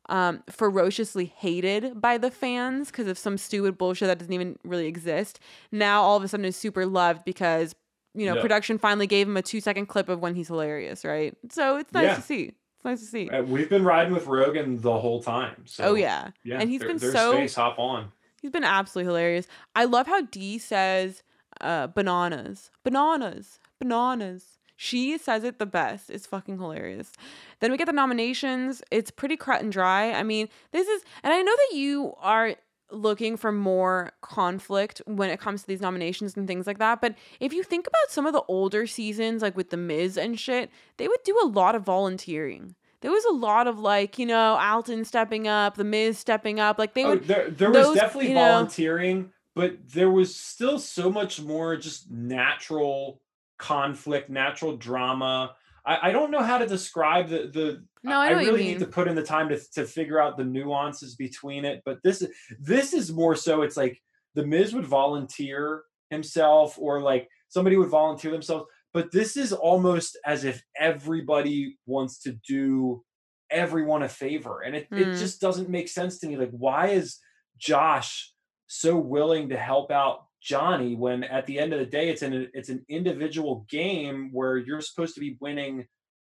um, 0.09 0.43
ferociously 0.49 1.25
hated 1.25 2.01
by 2.01 2.17
the 2.17 2.31
fans 2.31 2.87
because 2.87 3.07
of 3.07 3.17
some 3.17 3.37
stupid 3.37 3.77
bullshit 3.77 4.07
that 4.07 4.17
doesn't 4.17 4.33
even 4.33 4.57
really 4.63 4.87
exist, 4.87 5.39
now 5.71 6.01
all 6.01 6.17
of 6.17 6.23
a 6.23 6.27
sudden 6.27 6.43
is 6.45 6.57
super 6.57 6.85
loved 6.85 7.23
because 7.23 7.75
you 8.13 8.25
know 8.25 8.35
Yeah. 8.35 8.41
production 8.41 8.77
finally 8.77 9.07
gave 9.07 9.27
him 9.27 9.37
a 9.37 9.41
two 9.41 9.61
second 9.61 9.85
clip 9.87 10.09
of 10.09 10.19
when 10.19 10.35
he's 10.35 10.47
hilarious, 10.47 11.03
right? 11.05 11.35
So 11.49 11.77
it's 11.77 11.91
nice 11.93 12.03
Yeah. 12.05 12.15
to 12.15 12.21
see. 12.21 12.43
It's 12.75 12.85
nice 12.85 12.99
to 12.99 13.05
see. 13.05 13.29
Uh, 13.29 13.43
We've 13.43 13.69
been 13.69 13.83
riding 13.83 14.13
with 14.13 14.25
Rogan 14.27 14.79
the 14.81 14.97
whole 14.99 15.21
time. 15.21 15.63
So 15.67 15.83
oh 15.85 15.93
yeah. 15.95 16.29
yeah. 16.43 16.59
And 16.59 16.69
he's 16.69 16.79
there- 16.79 16.89
been 16.89 16.97
there's 16.97 17.13
so- 17.13 17.33
space. 17.33 17.55
Hop 17.55 17.77
on. 17.79 18.11
He's 18.41 18.51
been 18.51 18.63
absolutely 18.63 19.07
hilarious. 19.09 19.47
I 19.75 19.85
love 19.85 20.07
how 20.07 20.21
Dee 20.21 20.57
says 20.57 21.21
uh, 21.61 21.85
bananas, 21.87 22.71
bananas, 22.83 23.59
bananas. 23.79 24.57
She 24.75 25.15
says 25.19 25.43
it 25.43 25.59
the 25.59 25.67
best. 25.67 26.09
It's 26.09 26.25
fucking 26.25 26.57
hilarious. 26.57 27.11
Then 27.59 27.69
we 27.71 27.77
get 27.77 27.85
the 27.85 27.93
nominations. 27.93 28.81
It's 28.89 29.11
pretty 29.11 29.37
cut 29.37 29.61
and 29.61 29.71
dry. 29.71 30.11
I 30.11 30.23
mean, 30.23 30.49
this 30.71 30.87
is, 30.87 31.03
and 31.23 31.31
I 31.31 31.41
know 31.43 31.55
that 31.55 31.77
you 31.77 32.15
are 32.19 32.55
looking 32.91 33.37
for 33.37 33.51
more 33.51 34.11
conflict 34.21 35.01
when 35.05 35.29
it 35.29 35.39
comes 35.39 35.61
to 35.61 35.67
these 35.67 35.81
nominations 35.81 36.35
and 36.35 36.47
things 36.47 36.67
like 36.67 36.79
that. 36.79 37.01
But 37.01 37.15
if 37.39 37.53
you 37.53 37.63
think 37.63 37.87
about 37.87 38.09
some 38.09 38.25
of 38.25 38.33
the 38.33 38.43
older 38.47 38.85
seasons, 38.87 39.41
like 39.41 39.55
with 39.55 39.69
The 39.69 39.77
Miz 39.77 40.17
and 40.17 40.39
shit, 40.39 40.69
they 40.97 41.07
would 41.07 41.23
do 41.23 41.37
a 41.43 41.47
lot 41.47 41.75
of 41.75 41.83
volunteering. 41.83 42.75
There 43.01 43.11
was 43.11 43.25
a 43.25 43.33
lot 43.33 43.65
of 43.67 43.79
like, 43.79 44.19
you 44.19 44.25
know, 44.27 44.57
Alton 44.59 45.05
stepping 45.05 45.47
up, 45.47 45.75
The 45.75 45.83
Miz 45.83 46.17
stepping 46.19 46.59
up. 46.59 46.77
Like 46.77 46.93
they 46.93 47.03
Oh, 47.03 47.09
would 47.11 47.23
there, 47.27 47.49
there 47.49 47.71
was 47.71 47.95
definitely 47.95 48.29
you 48.29 48.35
know- 48.35 48.41
volunteering, 48.51 49.31
but 49.55 49.77
there 49.89 50.09
was 50.11 50.35
still 50.35 50.77
so 50.79 51.09
much 51.11 51.41
more 51.41 51.75
just 51.77 52.11
natural 52.11 53.19
conflict, 53.57 54.29
natural 54.29 54.75
drama. 54.77 55.55
I, 55.85 56.09
I 56.09 56.11
don't 56.11 56.31
know 56.31 56.43
how 56.43 56.57
to 56.57 56.67
describe 56.67 57.29
the 57.29 57.49
the. 57.53 57.83
No, 58.03 58.19
I 58.19 58.31
you 58.31 58.37
really 58.37 58.63
need 58.63 58.79
to 58.79 58.85
put 58.85 59.07
in 59.07 59.15
the 59.15 59.23
time 59.23 59.49
to 59.49 59.59
to 59.73 59.85
figure 59.85 60.19
out 60.19 60.37
the 60.37 60.43
nuances 60.45 61.15
between 61.15 61.65
it. 61.65 61.81
But 61.85 61.99
this 62.03 62.25
this 62.59 62.93
is 62.93 63.11
more 63.11 63.35
so. 63.35 63.61
It's 63.63 63.77
like 63.77 63.99
the 64.35 64.45
Miz 64.45 64.73
would 64.73 64.85
volunteer 64.85 65.83
himself, 66.09 66.77
or 66.77 67.01
like 67.01 67.27
somebody 67.49 67.77
would 67.77 67.89
volunteer 67.89 68.31
themselves. 68.31 68.65
But 68.93 69.11
this 69.11 69.37
is 69.37 69.53
almost 69.53 70.17
as 70.25 70.43
if 70.43 70.61
everybody 70.77 71.77
wants 71.85 72.19
to 72.23 72.33
do 72.47 73.03
everyone 73.49 74.03
a 74.03 74.09
favor, 74.09 74.61
and 74.61 74.75
it 74.75 74.87
Hmm. 74.89 74.97
it 74.97 75.05
just 75.17 75.41
doesn't 75.41 75.69
make 75.69 75.87
sense 75.89 76.19
to 76.19 76.27
me. 76.27 76.37
Like, 76.37 76.51
why 76.51 76.87
is 76.87 77.17
Josh 77.57 78.33
so 78.67 78.97
willing 78.97 79.49
to 79.49 79.57
help 79.57 79.91
out 79.91 80.25
Johnny 80.41 80.95
when 80.95 81.23
at 81.23 81.45
the 81.45 81.59
end 81.59 81.71
of 81.73 81.79
the 81.79 81.85
day 81.85 82.09
it's 82.09 82.23
an 82.23 82.49
it's 82.53 82.69
an 82.69 82.83
individual 82.89 83.65
game 83.69 84.29
where 84.33 84.57
you're 84.57 84.81
supposed 84.81 85.13
to 85.15 85.19
be 85.19 85.37
winning 85.39 85.87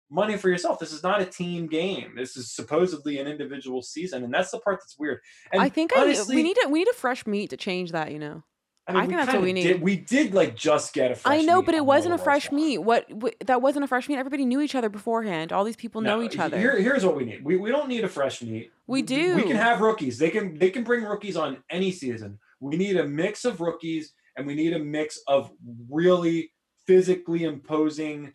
money 0.09 0.37
for 0.37 0.49
yourself. 0.49 0.79
This 0.79 0.93
is 0.93 1.03
not 1.03 1.21
a 1.21 1.25
team 1.25 1.67
game. 1.67 2.13
This 2.15 2.37
is 2.37 2.51
supposedly 2.51 3.19
an 3.19 3.27
individual 3.27 3.81
season, 3.81 4.23
and 4.23 4.33
that's 4.33 4.51
the 4.51 4.59
part 4.59 4.79
that's 4.81 4.97
weird. 4.97 5.19
And 5.51 5.61
I 5.61 5.69
think 5.69 5.91
honestly, 5.97 6.35
I, 6.35 6.37
we 6.37 6.43
need 6.43 6.57
a, 6.63 6.69
we 6.69 6.79
need 6.79 6.89
a 6.89 6.93
fresh 6.93 7.25
meat 7.25 7.49
to 7.49 7.57
change 7.57 7.91
that. 7.91 8.11
You 8.11 8.19
know. 8.19 8.43
I, 8.85 8.91
mean, 8.91 9.01
I 9.01 9.05
think 9.05 9.17
that's 9.17 9.33
what 9.33 9.41
we 9.41 9.53
need. 9.53 9.63
Did, 9.63 9.81
we 9.81 9.95
did 9.95 10.33
like 10.33 10.57
just 10.57 10.93
get 10.93 11.11
a 11.11 11.15
fresh. 11.15 11.39
I 11.39 11.41
know, 11.41 11.61
but 11.61 11.73
it 11.73 11.85
wasn't 11.85 12.15
a 12.15 12.17
fresh 12.17 12.51
meat. 12.51 12.79
What, 12.79 13.09
what 13.13 13.33
that 13.45 13.61
wasn't 13.61 13.85
a 13.85 13.87
fresh 13.87 14.09
meat. 14.09 14.17
Everybody 14.17 14.43
knew 14.43 14.59
each 14.59 14.75
other 14.75 14.89
beforehand. 14.89 15.53
All 15.53 15.63
these 15.63 15.77
people 15.77 16.01
know 16.01 16.21
each 16.21 16.37
other. 16.37 16.59
Here, 16.59 16.77
here's 16.77 17.05
what 17.05 17.15
we 17.15 17.23
need. 17.23 17.45
We, 17.45 17.55
we 17.55 17.71
don't 17.71 17.87
need 17.87 18.03
a 18.03 18.09
fresh 18.09 18.41
meat. 18.41 18.73
We 18.85 19.01
do. 19.01 19.37
We 19.37 19.43
can 19.43 19.55
have 19.55 19.79
rookies. 19.79 20.17
They 20.17 20.29
can 20.29 20.57
they 20.59 20.69
can 20.69 20.83
bring 20.83 21.03
rookies 21.05 21.37
on 21.37 21.63
any 21.69 21.91
season. 21.93 22.39
We 22.63 22.77
need 22.77 22.95
a 22.97 23.05
mix 23.05 23.43
of 23.45 23.59
rookies 23.59 24.13
and 24.37 24.47
we 24.47 24.55
need 24.55 24.73
a 24.73 24.79
mix 24.79 25.19
of 25.27 25.51
really 25.89 26.51
physically 26.87 27.43
imposing 27.43 28.33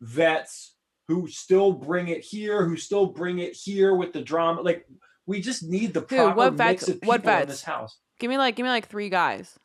vets 0.00 0.74
who 1.08 1.26
still 1.28 1.72
bring 1.72 2.08
it 2.08 2.20
here, 2.22 2.64
who 2.66 2.76
still 2.76 3.06
bring 3.06 3.38
it 3.38 3.54
here 3.54 3.94
with 3.94 4.12
the 4.12 4.20
drama. 4.20 4.60
Like 4.62 4.86
we 5.26 5.40
just 5.40 5.62
need 5.62 5.94
the 5.94 6.02
proper 6.02 6.34
What 6.36 6.52
mix 6.54 6.82
vets- 6.82 6.88
of 6.88 6.94
people 6.96 7.08
what 7.08 7.20
in 7.20 7.26
vets? 7.26 7.46
this 7.48 7.62
house. 7.62 7.98
give 8.20 8.28
me 8.30 8.36
like 8.38 8.56
give 8.56 8.64
me 8.64 8.70
like 8.70 8.88
three 8.88 9.08
guys. 9.08 9.58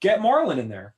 Get 0.00 0.20
Marlon 0.20 0.58
in 0.58 0.68
there. 0.68 0.94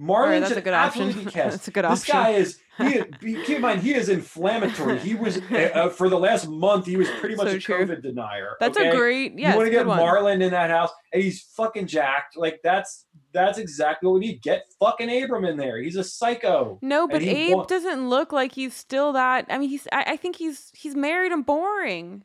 That's 0.00 0.48
should 0.48 0.58
a 0.58 0.60
good 0.62 0.74
option. 0.74 1.02
absolutely 1.08 1.24
be 1.30 1.30
cast. 1.30 1.50
That's 1.56 1.68
a 1.68 1.70
good 1.70 1.84
this 1.84 2.00
option. 2.08 2.16
This 2.16 2.24
guy 2.24 2.30
is. 2.30 2.58
He, 2.78 3.02
keep 3.44 3.56
in 3.56 3.62
mind, 3.62 3.82
he 3.82 3.94
is 3.94 4.08
inflammatory. 4.08 4.98
He 4.98 5.14
was 5.14 5.38
uh, 5.50 5.70
uh, 5.74 5.88
for 5.88 6.08
the 6.08 6.18
last 6.18 6.48
month. 6.48 6.86
He 6.86 6.96
was 6.96 7.08
pretty 7.20 7.34
much 7.34 7.48
So 7.48 7.54
a 7.54 7.58
true. 7.58 7.86
COVID 7.86 8.02
denier. 8.02 8.56
That's 8.60 8.76
okay? 8.76 8.90
a 8.90 8.94
great. 8.94 9.38
Yeah, 9.38 9.52
you 9.52 9.56
want 9.56 9.66
to 9.66 9.70
get. 9.70 9.86
Marlon 9.86 10.42
in 10.42 10.50
that 10.50 10.70
house, 10.70 10.90
and 11.12 11.22
he's 11.22 11.42
fucking 11.56 11.86
jacked. 11.86 12.36
Like 12.36 12.60
that's 12.62 13.06
that's 13.32 13.58
exactly 13.58 14.06
what 14.08 14.20
we 14.20 14.26
need. 14.26 14.42
Get 14.42 14.64
fucking 14.78 15.22
Abram 15.22 15.44
in 15.44 15.56
there. 15.56 15.78
He's 15.80 15.96
a 15.96 16.04
psycho. 16.04 16.78
No, 16.82 17.08
but 17.08 17.22
Abe 17.22 17.56
wa- 17.56 17.64
doesn't 17.64 18.08
look 18.08 18.32
like 18.32 18.52
he's 18.52 18.74
still 18.74 19.12
that. 19.14 19.46
I 19.48 19.58
mean, 19.58 19.70
he's. 19.70 19.86
I, 19.92 20.04
I 20.08 20.16
think 20.16 20.36
he's 20.36 20.70
he's 20.74 20.94
married 20.94 21.32
and 21.32 21.46
boring. 21.46 22.24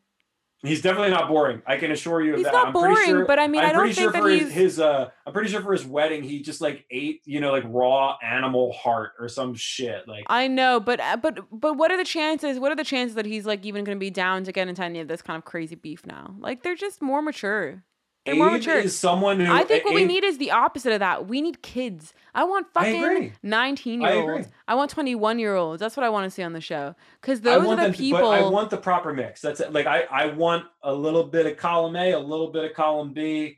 He's 0.64 0.82
definitely 0.82 1.10
not 1.10 1.28
boring. 1.28 1.64
I 1.66 1.78
can 1.78 1.92
assure 1.92 2.22
you 2.22 2.34
of 2.34 2.38
He's 2.38 2.46
that. 2.46 2.54
not 2.54 2.68
I'm 2.68 2.74
boring, 2.74 3.06
sure, 3.06 3.26
but 3.26 3.40
I 3.40 3.48
mean, 3.48 3.62
I'm 3.62 3.70
I 3.70 3.72
don't 3.72 3.82
pretty 3.82 3.94
sure 3.96 4.12
think 4.12 4.24
for 4.24 4.30
that 4.30 4.36
his, 4.40 4.48
he's- 4.50 4.54
his 4.54 4.80
uh 4.80 5.10
I'm 5.26 5.34
pretty 5.34 5.50
sure 5.50 5.62
for 5.62 5.74
his 5.74 5.86
wedding 5.86 6.22
he 6.24 6.42
just 6.42 6.62
like 6.62 6.86
ate, 6.92 7.22
you 7.26 7.40
know, 7.40 7.52
like 7.52 7.64
raw 7.66 8.16
animal 8.22 8.72
heart 8.74 9.14
or 9.20 9.28
some 9.28 9.56
shit. 9.56 10.08
Like 10.08 10.26
I 10.28 10.48
know, 10.48 10.80
but 10.80 11.00
uh, 11.00 11.18
but 11.18 11.40
but 11.52 11.78
what 11.78 11.92
are 11.92 11.98
the 11.98 12.06
chances? 12.06 12.60
What 12.60 12.72
are 12.72 12.76
the 12.76 12.84
chances 12.84 13.16
that 13.16 13.26
he's 13.26 13.46
like 13.46 13.66
even 13.66 13.84
going 13.84 13.98
to 13.98 14.00
be 14.00 14.12
down 14.12 14.44
to 14.44 14.52
get 14.52 14.68
into 14.68 14.84
any 14.84 15.00
of 15.00 15.08
this 15.08 15.22
kind 15.24 15.38
of 15.38 15.46
crazy 15.46 15.76
beef 15.76 16.06
now? 16.06 16.36
Like 16.40 16.62
they're 16.62 16.76
just 16.76 17.02
more 17.02 17.22
mature. 17.24 17.84
They're 18.26 18.36
more 18.36 18.52
mature. 18.52 18.78
is 18.78 18.96
someone 18.98 19.40
who 19.40 19.52
I 19.52 19.64
think 19.64 19.84
what 19.84 19.96
we 19.96 20.04
Abe- 20.04 20.08
need 20.08 20.24
is 20.24 20.38
the 20.38 20.52
opposite 20.52 20.94
of 20.94 21.00
that. 21.00 21.28
We 21.28 21.42
need 21.42 21.64
kids. 21.64 22.14
I 22.36 22.44
want 22.44 22.68
I 22.76 22.84
fucking 22.86 23.04
agree. 23.04 23.34
19 23.42 24.06
I 24.06 24.12
year 24.14 24.22
agree. 24.22 24.36
olds. 24.36 24.48
I 24.68 24.76
want 24.76 24.92
21 24.92 25.40
year 25.40 25.56
olds. 25.56 25.80
That's 25.80 25.98
what 25.98 26.04
I 26.06 26.10
want 26.10 26.26
to 26.26 26.30
see 26.30 26.44
on 26.44 26.54
the 26.54 26.62
show. 26.62 26.96
Because 27.20 27.40
I 27.40 27.44
those 27.44 27.64
are 27.64 27.66
want 27.68 27.80
the 27.80 27.84
them 27.88 27.94
to- 27.94 27.98
people. 27.98 28.20
but 28.22 28.28
I 28.44 28.48
want 28.48 28.70
the 28.70 28.78
proper 28.78 29.12
mix. 29.14 29.42
That's 29.42 29.60
it. 29.60 29.74
Like 29.74 29.88
I, 29.88 30.04
I 30.12 30.26
want 30.28 30.66
a 30.84 30.94
little 30.94 31.24
bit 31.24 31.48
of 31.48 31.58
column 31.58 31.96
A, 31.96 32.12
a 32.12 32.20
little 32.20 32.52
bit 32.52 32.64
of 32.64 32.74
column 32.76 33.12
B. 33.14 33.58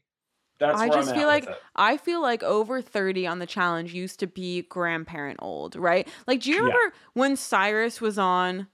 That's 0.59 0.79
I 0.79 0.87
where 0.87 0.97
just 0.97 1.09
I'm 1.09 1.15
feel 1.15 1.29
at 1.29 1.35
with 1.41 1.45
like 1.49 1.55
it. 1.57 1.61
I 1.75 1.97
feel 1.97 2.21
like 2.21 2.41
over 2.43 2.81
30 2.81 3.27
on 3.27 3.39
the 3.39 3.45
challenge 3.45 3.93
used 3.93 4.19
to 4.21 4.27
be 4.27 4.61
grandparent 4.61 5.39
old, 5.41 5.75
right? 5.75 6.07
Like, 6.25 6.39
do 6.41 6.51
you 6.51 6.55
Yeah. 6.57 6.61
remember 6.61 6.95
when 7.13 7.35
Cyrus 7.35 7.99
was 7.99 8.17
on? 8.17 8.67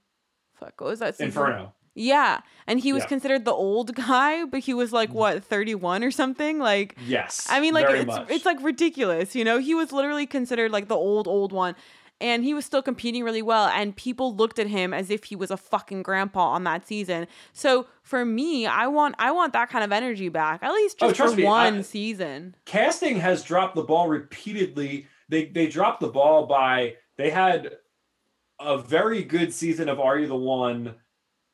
Fuck, 0.54 0.80
what 0.80 0.90
was 0.90 0.98
that? 1.00 1.14
season? 1.14 1.26
Inferno. 1.26 1.72
Yeah, 1.94 2.40
and 2.66 2.78
he 2.80 2.92
was 2.92 3.02
Yeah. 3.02 3.08
considered 3.08 3.44
the 3.44 3.52
old 3.52 3.94
guy, 4.06 4.44
but 4.44 4.60
he 4.60 4.72
was 4.74 4.92
like 4.92 5.10
Mhm. 5.10 5.14
what 5.14 5.44
31 5.44 6.04
or 6.04 6.10
something. 6.10 6.58
Like, 6.58 6.96
Yes. 7.06 7.46
I 7.50 7.60
mean, 7.60 7.74
like 7.74 7.86
it's 7.90 8.06
much. 8.06 8.30
it's 8.30 8.46
like 8.46 8.62
ridiculous, 8.62 9.34
you 9.34 9.44
know. 9.44 9.58
He 9.58 9.74
was 9.74 9.92
literally 9.92 10.26
considered 10.26 10.70
like 10.70 10.88
the 10.88 10.94
old 10.96 11.26
old 11.26 11.52
one, 11.52 11.74
and 12.20 12.44
he 12.44 12.54
was 12.54 12.64
still 12.64 12.80
competing 12.82 13.24
really 13.24 13.42
well. 13.42 13.66
And 13.66 13.96
people 13.96 14.34
looked 14.36 14.58
at 14.60 14.68
him 14.68 14.94
as 14.94 15.10
if 15.10 15.24
he 15.24 15.34
was 15.36 15.50
a 15.50 15.56
fucking 15.56 16.02
grandpa 16.04 16.50
on 16.50 16.62
that 16.64 16.86
season. 16.86 17.26
So 17.52 17.86
for 18.02 18.24
me, 18.24 18.66
I 18.66 18.86
want 18.86 19.16
I 19.18 19.32
want 19.32 19.52
that 19.54 19.68
kind 19.68 19.82
of 19.84 19.90
energy 19.90 20.28
back, 20.28 20.62
at 20.62 20.72
least 20.72 20.98
Oh, 21.00 21.08
just 21.08 21.16
trust 21.16 21.34
for 21.34 21.40
me, 21.40 21.46
I- 21.46 21.50
one 21.50 21.82
season. 21.82 22.54
casting 22.66 23.18
has 23.18 23.42
dropped 23.42 23.74
the 23.74 23.82
ball 23.82 24.06
repeatedly. 24.08 25.06
They 25.28 25.46
they 25.46 25.66
dropped 25.66 26.00
the 26.00 26.08
ball 26.08 26.46
by 26.46 26.94
they 27.18 27.30
had 27.30 27.72
a 28.60 28.78
very 28.78 29.22
good 29.24 29.52
season 29.52 29.88
of 29.88 29.98
Are 29.98 30.18
You 30.18 30.26
the 30.28 30.36
One? 30.36 30.94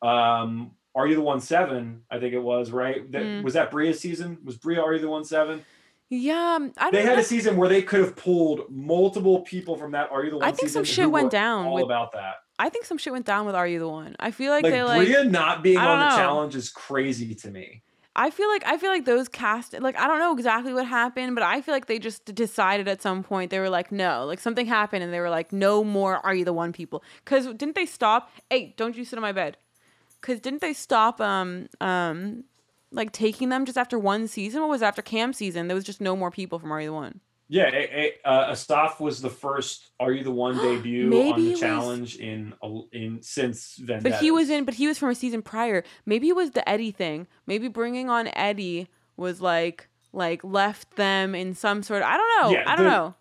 Um, 0.02 0.72
Are 0.94 1.06
You 1.06 1.14
the 1.16 1.20
One 1.22 1.40
Seven? 1.40 2.02
I 2.10 2.18
think 2.18 2.32
it 2.34 2.42
was 2.42 2.70
right. 2.70 3.10
That, 3.12 3.22
Mm. 3.22 3.42
Was 3.42 3.54
that 3.54 3.70
Bria's 3.70 4.00
season? 4.00 4.38
Was 4.44 4.56
Bria 4.56 4.80
Are 4.80 4.94
You 4.94 5.00
the 5.00 5.08
One 5.10 5.24
Seven? 5.24 5.64
Yeah, 6.08 6.54
um, 6.56 6.72
I 6.78 6.90
They 6.90 7.02
had 7.02 7.14
know. 7.14 7.20
a 7.20 7.24
season 7.24 7.56
where 7.56 7.68
they 7.68 7.82
could 7.82 8.00
have 8.00 8.14
pulled 8.16 8.70
multiple 8.70 9.40
people 9.40 9.76
from 9.76 9.90
that 9.92 10.10
Are 10.12 10.24
You 10.24 10.30
the 10.30 10.38
One 10.38 10.48
I 10.48 10.52
think 10.52 10.68
some 10.70 10.84
shit 10.84 11.10
went 11.10 11.30
down 11.32 11.66
all 11.66 11.74
with- 11.74 11.84
about 11.84 12.12
that. 12.12 12.36
I 12.58 12.70
think 12.70 12.86
some 12.86 12.96
shit 12.96 13.12
went 13.12 13.26
down 13.26 13.44
with 13.44 13.54
Are 13.54 13.66
You 13.68 13.78
the 13.78 13.88
One? 13.88 14.16
I 14.18 14.30
feel 14.30 14.50
like, 14.50 14.62
Like, 14.62 14.72
they 14.72 14.82
like 14.82 15.06
Bria 15.06 15.24
not 15.24 15.62
being 15.62 15.76
on 15.78 15.98
the 15.98 16.08
know. 16.10 16.16
challenge 16.16 16.54
is 16.56 16.70
crazy 16.70 17.34
to 17.34 17.50
me. 17.50 17.82
I 18.18 18.30
feel 18.30 18.48
like 18.48 18.64
I 18.64 18.78
feel 18.78 18.88
like 18.88 19.04
those 19.04 19.28
cast 19.28 19.78
like 19.78 19.94
I 19.98 20.06
don't 20.06 20.18
know 20.18 20.32
exactly 20.32 20.72
what 20.72 20.86
happened, 20.86 21.34
but 21.34 21.42
I 21.44 21.60
feel 21.60 21.74
like 21.74 21.84
they 21.84 21.98
just 21.98 22.24
decided 22.34 22.88
at 22.88 23.02
some 23.02 23.22
point 23.22 23.50
they 23.50 23.58
were 23.60 23.68
like 23.68 23.92
no, 23.92 24.24
like 24.24 24.38
something 24.38 24.64
happened 24.64 25.04
and 25.04 25.12
they 25.12 25.20
were 25.20 25.28
like 25.28 25.52
no 25.52 25.84
more 25.84 26.24
are 26.24 26.34
you 26.34 26.46
the 26.46 26.54
one 26.54 26.72
people? 26.72 27.02
Cuz 27.26 27.44
didn't 27.44 27.74
they 27.74 27.84
stop? 27.84 28.30
Hey, 28.48 28.72
don't 28.78 28.96
you 28.96 29.04
sit 29.04 29.18
on 29.18 29.20
my 29.22 29.32
bed. 29.32 29.58
Cuz 30.26 30.40
didn't 30.40 30.60
they 30.60 30.72
stop 30.72 31.20
um 31.20 31.68
um 31.80 32.44
like 32.90 33.12
taking 33.12 33.48
them 33.48 33.64
just 33.64 33.78
after 33.78 33.98
one 33.98 34.26
season? 34.28 34.60
What 34.60 34.70
was 34.70 34.82
it, 34.82 34.86
after 34.86 35.02
camp 35.02 35.34
season? 35.34 35.68
There 35.68 35.74
was 35.74 35.84
just 35.84 36.00
no 36.00 36.16
more 36.16 36.30
people 36.30 36.58
from 36.58 36.72
Are 36.72 36.80
You 36.80 36.88
the 36.88 36.92
One. 36.94 37.20
Yeah, 37.48 37.70
a, 37.72 38.12
a, 38.24 38.28
uh, 38.28 38.50
Asaf 38.50 39.00
was 39.00 39.22
the 39.22 39.30
first 39.30 39.90
Are 40.00 40.10
You 40.12 40.24
the 40.24 40.32
One 40.32 40.56
debut 40.66 41.04
on 41.06 41.10
the 41.40 41.46
it 41.46 41.50
was- 41.52 41.60
challenge 41.60 42.16
in 42.16 42.54
in 42.92 43.22
since 43.22 43.76
Vendetta. 43.76 44.10
But 44.10 44.20
he 44.20 44.30
was 44.32 44.50
in 44.50 44.64
but 44.64 44.74
he 44.74 44.86
was 44.88 44.98
from 44.98 45.10
a 45.10 45.14
season 45.14 45.42
prior. 45.42 45.84
Maybe 46.04 46.28
it 46.28 46.34
was 46.36 46.50
the 46.52 46.68
Eddie 46.68 46.90
thing. 46.90 47.28
Maybe 47.46 47.68
bringing 47.68 48.10
on 48.10 48.28
Eddie 48.34 48.88
was 49.16 49.40
like 49.40 49.88
like 50.12 50.42
left 50.42 50.96
them 50.96 51.34
in 51.36 51.54
some 51.54 51.82
sort 51.84 52.02
of 52.02 52.08
I 52.08 52.16
don't 52.16 52.42
know. 52.42 52.50
Yeah, 52.58 52.64
I 52.66 52.74
don't 52.76 52.84
the- 52.84 52.90
know. 52.90 53.14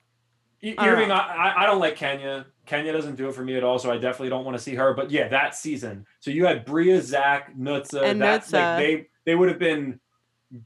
I- 0.64 0.76
I 0.80 0.86
don't 0.88 0.95
Irving. 0.95 1.12
I, 1.12 1.18
I, 1.18 1.64
I 1.64 1.66
don't 1.68 1.80
like 1.80 1.95
Kenya. 1.95 2.47
Kenya 2.66 2.93
doesn't 2.93 3.16
do 3.16 3.30
it 3.30 3.36
for 3.36 3.43
me 3.43 3.55
at 3.55 3.63
all, 3.63 3.80
so 3.80 3.91
I 3.91 3.97
definitely 3.97 4.30
don't 4.30 4.45
want 4.45 4.57
to 4.57 4.63
see 4.63 4.76
her. 4.76 4.93
But 4.93 5.11
yeah, 5.11 5.28
that 5.30 5.55
season. 5.55 6.05
So 6.20 6.32
you 6.32 6.45
had 6.45 6.66
Bria, 6.66 7.01
Zach, 7.01 7.55
Nutsa. 7.55 8.03
And 8.03 8.22
that's 8.22 8.51
Nutsa. 8.51 8.53
like 8.53 8.78
they 8.78 9.07
they 9.26 9.36
would 9.36 9.49
have 9.49 9.59
been 9.59 9.99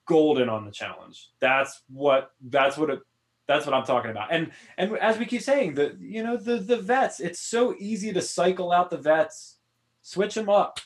golden 0.06 0.50
on 0.50 0.66
the 0.66 0.72
challenge. 0.72 1.30
That's 1.40 1.82
what 1.90 2.32
that's 2.42 2.78
what 2.78 2.90
it 2.90 3.00
that's 3.48 3.66
what 3.66 3.74
I'm 3.74 3.86
talking 3.86 4.12
about. 4.12 4.32
And 4.32 4.52
and 4.78 4.96
as 4.98 5.18
we 5.18 5.26
keep 5.26 5.42
saying, 5.42 5.74
the 5.74 5.98
you 6.00 6.24
know 6.24 6.38
the 6.38 6.58
the 6.58 6.78
vets, 6.78 7.20
it's 7.20 7.40
so 7.40 7.76
easy 7.80 8.14
to 8.14 8.22
cycle 8.22 8.72
out 8.72 8.90
the 8.90 8.98
vets, 8.98 9.58
switch 10.02 10.36
them 10.36 10.50
up. 10.50 10.80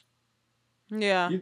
Yeah. 0.89 1.29
You, 1.29 1.41